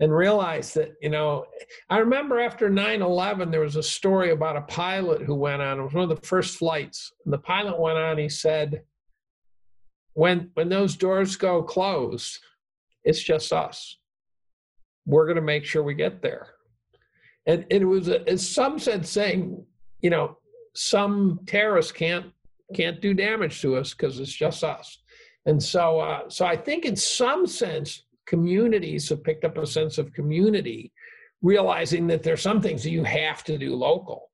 and 0.00 0.14
realized 0.14 0.74
that, 0.74 0.94
you 1.00 1.08
know, 1.08 1.46
I 1.88 1.98
remember 1.98 2.38
after 2.38 2.68
9 2.68 3.02
11, 3.02 3.50
there 3.50 3.60
was 3.60 3.76
a 3.76 3.82
story 3.82 4.30
about 4.30 4.56
a 4.56 4.62
pilot 4.62 5.22
who 5.22 5.34
went 5.34 5.62
on, 5.62 5.78
it 5.78 5.82
was 5.82 5.94
one 5.94 6.10
of 6.10 6.20
the 6.20 6.26
first 6.26 6.58
flights. 6.58 7.12
And 7.24 7.32
the 7.32 7.38
pilot 7.38 7.78
went 7.78 7.98
on, 7.98 8.18
he 8.18 8.28
said, 8.28 8.82
when, 10.12 10.50
when 10.54 10.68
those 10.68 10.96
doors 10.96 11.36
go 11.36 11.62
closed, 11.62 12.38
it's 13.04 13.22
just 13.22 13.52
us. 13.52 13.98
We're 15.06 15.26
going 15.26 15.36
to 15.36 15.42
make 15.42 15.64
sure 15.64 15.82
we 15.82 15.94
get 15.94 16.20
there. 16.20 16.48
And 17.46 17.64
it 17.70 17.84
was, 17.84 18.08
in 18.08 18.38
some 18.38 18.78
sense, 18.78 19.08
saying, 19.08 19.64
you 20.00 20.10
know, 20.10 20.38
some 20.74 21.40
terrorists 21.46 21.92
can't 21.92 22.26
can't 22.74 23.00
do 23.00 23.14
damage 23.14 23.60
to 23.60 23.76
us 23.76 23.94
because 23.94 24.18
it's 24.18 24.32
just 24.32 24.64
us. 24.64 24.98
And 25.46 25.62
so, 25.62 26.00
uh, 26.00 26.28
so 26.28 26.44
I 26.44 26.56
think 26.56 26.84
in 26.84 26.96
some 26.96 27.46
sense, 27.46 28.05
communities 28.26 29.08
have 29.08 29.24
picked 29.24 29.44
up 29.44 29.58
a 29.58 29.66
sense 29.66 29.98
of 29.98 30.12
community, 30.12 30.92
realizing 31.42 32.06
that 32.08 32.22
there's 32.22 32.42
some 32.42 32.60
things 32.60 32.82
that 32.82 32.90
you 32.90 33.04
have 33.04 33.44
to 33.44 33.58
do 33.58 33.74
local. 33.74 34.30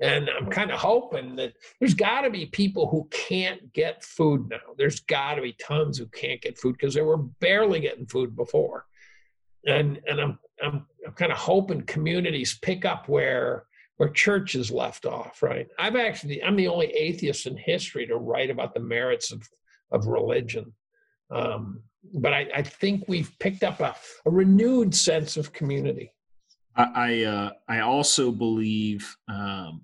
And 0.00 0.28
I'm 0.28 0.50
kind 0.50 0.70
of 0.70 0.78
hoping 0.78 1.36
that 1.36 1.54
there's 1.80 1.94
got 1.94 2.22
to 2.22 2.30
be 2.30 2.46
people 2.46 2.88
who 2.88 3.08
can't 3.10 3.72
get 3.72 4.04
food 4.04 4.48
now. 4.50 4.74
There's 4.76 5.00
got 5.00 5.36
to 5.36 5.42
be 5.42 5.54
tons 5.54 5.96
who 5.96 6.06
can't 6.06 6.40
get 6.42 6.58
food 6.58 6.76
because 6.78 6.92
they 6.92 7.02
were 7.02 7.16
barely 7.16 7.80
getting 7.80 8.06
food 8.06 8.36
before. 8.36 8.84
And 9.66 10.00
and 10.06 10.20
I'm 10.20 10.38
I'm 10.62 10.86
I'm 11.06 11.12
kind 11.14 11.32
of 11.32 11.38
hoping 11.38 11.82
communities 11.82 12.58
pick 12.60 12.84
up 12.84 13.08
where 13.08 13.64
where 13.96 14.10
churches 14.10 14.70
left 14.70 15.06
off. 15.06 15.42
Right. 15.42 15.66
I've 15.78 15.96
actually 15.96 16.42
I'm 16.44 16.56
the 16.56 16.68
only 16.68 16.88
atheist 16.88 17.46
in 17.46 17.56
history 17.56 18.06
to 18.06 18.16
write 18.16 18.50
about 18.50 18.74
the 18.74 18.80
merits 18.80 19.32
of 19.32 19.48
of 19.92 20.06
religion. 20.06 20.74
Um, 21.30 21.82
but 22.14 22.32
I, 22.32 22.48
I, 22.54 22.62
think 22.62 23.04
we've 23.08 23.30
picked 23.38 23.62
up 23.62 23.80
a, 23.80 23.94
a 24.24 24.30
renewed 24.30 24.94
sense 24.94 25.36
of 25.36 25.52
community. 25.52 26.12
I 26.76 26.84
I, 26.94 27.22
uh, 27.24 27.50
I 27.68 27.80
also 27.80 28.30
believe 28.30 29.16
um, 29.28 29.82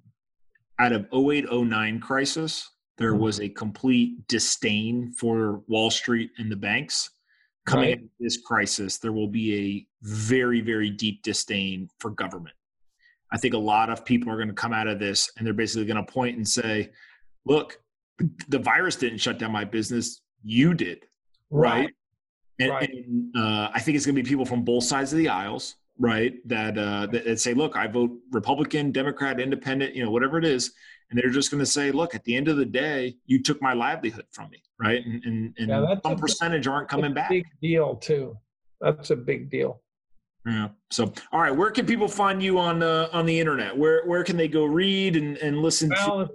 out 0.78 0.92
of 0.92 1.06
0809 1.12 2.00
crisis, 2.00 2.68
there 2.98 3.14
was 3.14 3.40
a 3.40 3.48
complete 3.48 4.26
disdain 4.28 5.12
for 5.12 5.62
Wall 5.68 5.90
Street 5.90 6.30
and 6.38 6.50
the 6.50 6.56
banks. 6.56 7.10
Coming 7.64 7.84
right. 7.90 7.98
into 7.98 8.10
this 8.18 8.38
crisis, 8.38 8.98
there 8.98 9.12
will 9.12 9.28
be 9.28 9.54
a 9.54 9.86
very, 10.02 10.60
very 10.60 10.90
deep 10.90 11.22
disdain 11.22 11.88
for 12.00 12.10
government. 12.10 12.56
I 13.32 13.38
think 13.38 13.54
a 13.54 13.58
lot 13.58 13.88
of 13.88 14.04
people 14.04 14.30
are 14.30 14.36
going 14.36 14.48
to 14.48 14.54
come 14.54 14.72
out 14.72 14.88
of 14.88 14.98
this 14.98 15.30
and 15.36 15.46
they're 15.46 15.54
basically 15.54 15.86
going 15.86 16.04
to 16.04 16.12
point 16.12 16.36
and 16.36 16.46
say, 16.46 16.90
look, 17.46 17.78
the 18.48 18.58
virus 18.58 18.96
didn't 18.96 19.18
shut 19.18 19.38
down 19.38 19.52
my 19.52 19.64
business. 19.64 20.20
You 20.42 20.74
did, 20.74 21.04
right? 21.50 21.72
right? 21.72 21.90
And, 22.58 22.70
right. 22.70 22.90
and 22.90 23.34
uh, 23.36 23.70
I 23.74 23.80
think 23.80 23.96
it's 23.96 24.06
going 24.06 24.14
to 24.14 24.22
be 24.22 24.28
people 24.28 24.44
from 24.44 24.62
both 24.62 24.84
sides 24.84 25.12
of 25.12 25.18
the 25.18 25.28
aisles, 25.28 25.76
right? 25.98 26.34
That, 26.46 26.78
uh, 26.78 27.06
that, 27.06 27.24
that 27.24 27.40
say, 27.40 27.54
look, 27.54 27.76
I 27.76 27.86
vote 27.86 28.12
Republican, 28.30 28.92
Democrat, 28.92 29.40
Independent, 29.40 29.94
you 29.94 30.04
know, 30.04 30.10
whatever 30.10 30.38
it 30.38 30.44
is, 30.44 30.72
and 31.10 31.20
they're 31.20 31.30
just 31.30 31.50
going 31.50 31.60
to 31.60 31.66
say, 31.66 31.92
look, 31.92 32.14
at 32.14 32.24
the 32.24 32.34
end 32.34 32.48
of 32.48 32.56
the 32.56 32.64
day, 32.64 33.16
you 33.26 33.42
took 33.42 33.60
my 33.60 33.74
livelihood 33.74 34.24
from 34.30 34.48
me, 34.48 34.62
right? 34.80 35.04
And 35.04 35.22
and, 35.24 35.54
and 35.58 35.68
yeah, 35.68 35.94
some 36.02 36.16
percentage 36.16 36.66
aren't 36.66 36.88
coming 36.88 37.12
back. 37.12 37.28
Big 37.28 37.44
deal 37.60 37.96
too. 37.96 38.34
That's 38.80 39.10
a 39.10 39.16
big 39.16 39.50
deal. 39.50 39.82
Yeah. 40.46 40.68
So, 40.90 41.12
all 41.30 41.40
right, 41.40 41.54
where 41.54 41.70
can 41.70 41.84
people 41.84 42.08
find 42.08 42.42
you 42.42 42.58
on 42.58 42.82
uh, 42.82 43.08
on 43.12 43.26
the 43.26 43.38
internet? 43.38 43.76
Where 43.76 44.06
where 44.06 44.24
can 44.24 44.38
they 44.38 44.48
go 44.48 44.64
read 44.64 45.16
and, 45.16 45.36
and 45.38 45.58
listen 45.58 45.90
well, 45.90 46.28
to? 46.28 46.32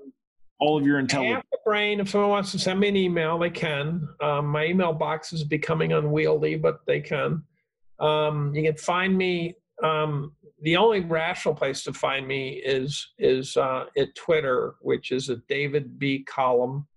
All 0.60 0.78
of 0.78 0.86
your 0.86 1.00
intelligence. 1.00 1.36
Half 1.36 1.46
the 1.52 1.58
brain. 1.66 2.00
If 2.00 2.10
someone 2.10 2.32
wants 2.32 2.52
to 2.52 2.60
send 2.60 2.80
me 2.80 2.88
an 2.88 2.96
email, 2.96 3.38
they 3.38 3.50
can. 3.50 4.08
Um, 4.22 4.48
my 4.48 4.66
email 4.66 4.94
box 4.94 5.32
is 5.32 5.44
becoming 5.44 5.94
unwieldy, 5.94 6.56
but 6.56 6.80
they 6.88 7.00
can. 7.00 7.44
Um, 8.00 8.54
you 8.56 8.64
can 8.64 8.76
find 8.76 9.16
me. 9.18 9.56
Um, 9.84 10.34
the 10.62 10.78
only 10.78 11.02
rational 11.02 11.54
place 11.54 11.84
to 11.84 11.94
find 11.94 12.28
me 12.28 12.62
is 12.66 13.14
is 13.20 13.56
uh, 13.58 13.86
at 13.96 14.16
Twitter, 14.16 14.76
which 14.82 15.12
is 15.12 15.30
a 15.30 15.38
David 15.48 16.00
B. 16.00 16.26
Collum. 16.28 16.88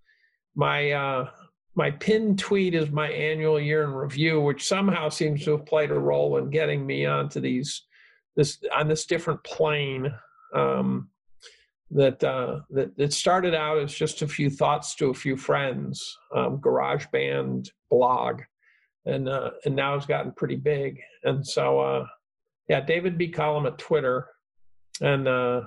My 0.54 0.92
uh, 0.92 1.30
my 1.74 1.90
pinned 1.90 2.38
tweet 2.38 2.74
is 2.74 2.90
my 2.90 3.08
annual 3.08 3.60
year 3.60 3.84
in 3.84 3.90
review, 3.90 4.40
which 4.40 4.66
somehow 4.66 5.08
seems 5.08 5.44
to 5.44 5.52
have 5.52 5.66
played 5.66 5.90
a 5.90 5.98
role 5.98 6.38
in 6.38 6.50
getting 6.50 6.86
me 6.86 7.06
onto 7.06 7.40
these 7.40 7.82
this 8.36 8.58
on 8.74 8.88
this 8.88 9.06
different 9.06 9.42
plane. 9.44 10.12
Um, 10.54 11.10
that 11.90 12.22
uh, 12.22 12.60
that 12.70 12.92
it 12.96 13.12
started 13.12 13.54
out 13.54 13.78
as 13.78 13.92
just 13.92 14.22
a 14.22 14.28
few 14.28 14.48
thoughts 14.48 14.94
to 14.96 15.10
a 15.10 15.14
few 15.14 15.36
friends, 15.36 16.16
um, 16.34 16.60
garage 16.60 17.06
band 17.12 17.70
blog, 17.90 18.42
and 19.06 19.28
uh, 19.28 19.50
and 19.64 19.74
now 19.74 19.94
it's 19.94 20.06
gotten 20.06 20.32
pretty 20.32 20.56
big. 20.56 21.00
And 21.24 21.46
so, 21.46 21.80
uh, 21.80 22.06
yeah, 22.68 22.80
David 22.80 23.18
B. 23.18 23.28
Collum 23.28 23.66
at 23.66 23.78
Twitter, 23.78 24.28
and 25.00 25.26
uh, 25.26 25.62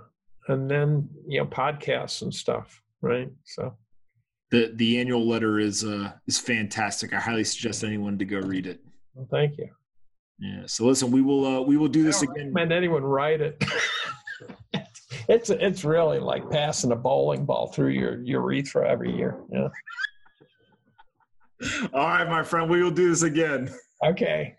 and 0.47 0.69
then 0.69 1.09
you 1.27 1.39
know 1.39 1.45
podcasts 1.45 2.21
and 2.21 2.33
stuff, 2.33 2.81
right? 3.01 3.29
So. 3.43 3.75
The, 4.51 4.71
the 4.75 4.99
annual 4.99 5.27
letter 5.27 5.57
is 5.59 5.83
uh, 5.83 6.11
is 6.27 6.37
fantastic. 6.37 7.11
I 7.11 7.19
highly 7.19 7.43
suggest 7.43 7.83
anyone 7.83 8.19
to 8.19 8.25
go 8.25 8.37
read 8.37 8.67
it. 8.67 8.81
Well, 9.15 9.27
thank 9.31 9.57
you. 9.57 9.67
Yeah. 10.37 10.61
So 10.67 10.85
listen, 10.85 11.09
we 11.09 11.23
will 11.23 11.43
uh, 11.43 11.61
we 11.61 11.75
will 11.75 11.87
do 11.87 12.03
this 12.03 12.21
again. 12.21 12.53
Man, 12.53 12.71
anyone 12.71 13.01
write 13.01 13.41
it? 13.41 13.63
it's 15.27 15.49
it's 15.49 15.83
really 15.83 16.19
like 16.19 16.49
passing 16.49 16.91
a 16.91 16.95
bowling 16.95 17.45
ball 17.45 17.67
through 17.67 17.89
your 17.89 18.21
urethra 18.21 18.89
every 18.89 19.15
year. 19.15 19.39
Yeah. 19.51 19.69
All 21.93 22.07
right, 22.07 22.27
my 22.27 22.43
friend. 22.43 22.69
We 22.69 22.83
will 22.83 22.91
do 22.91 23.09
this 23.09 23.23
again. 23.23 23.73
Okay. 24.03 24.55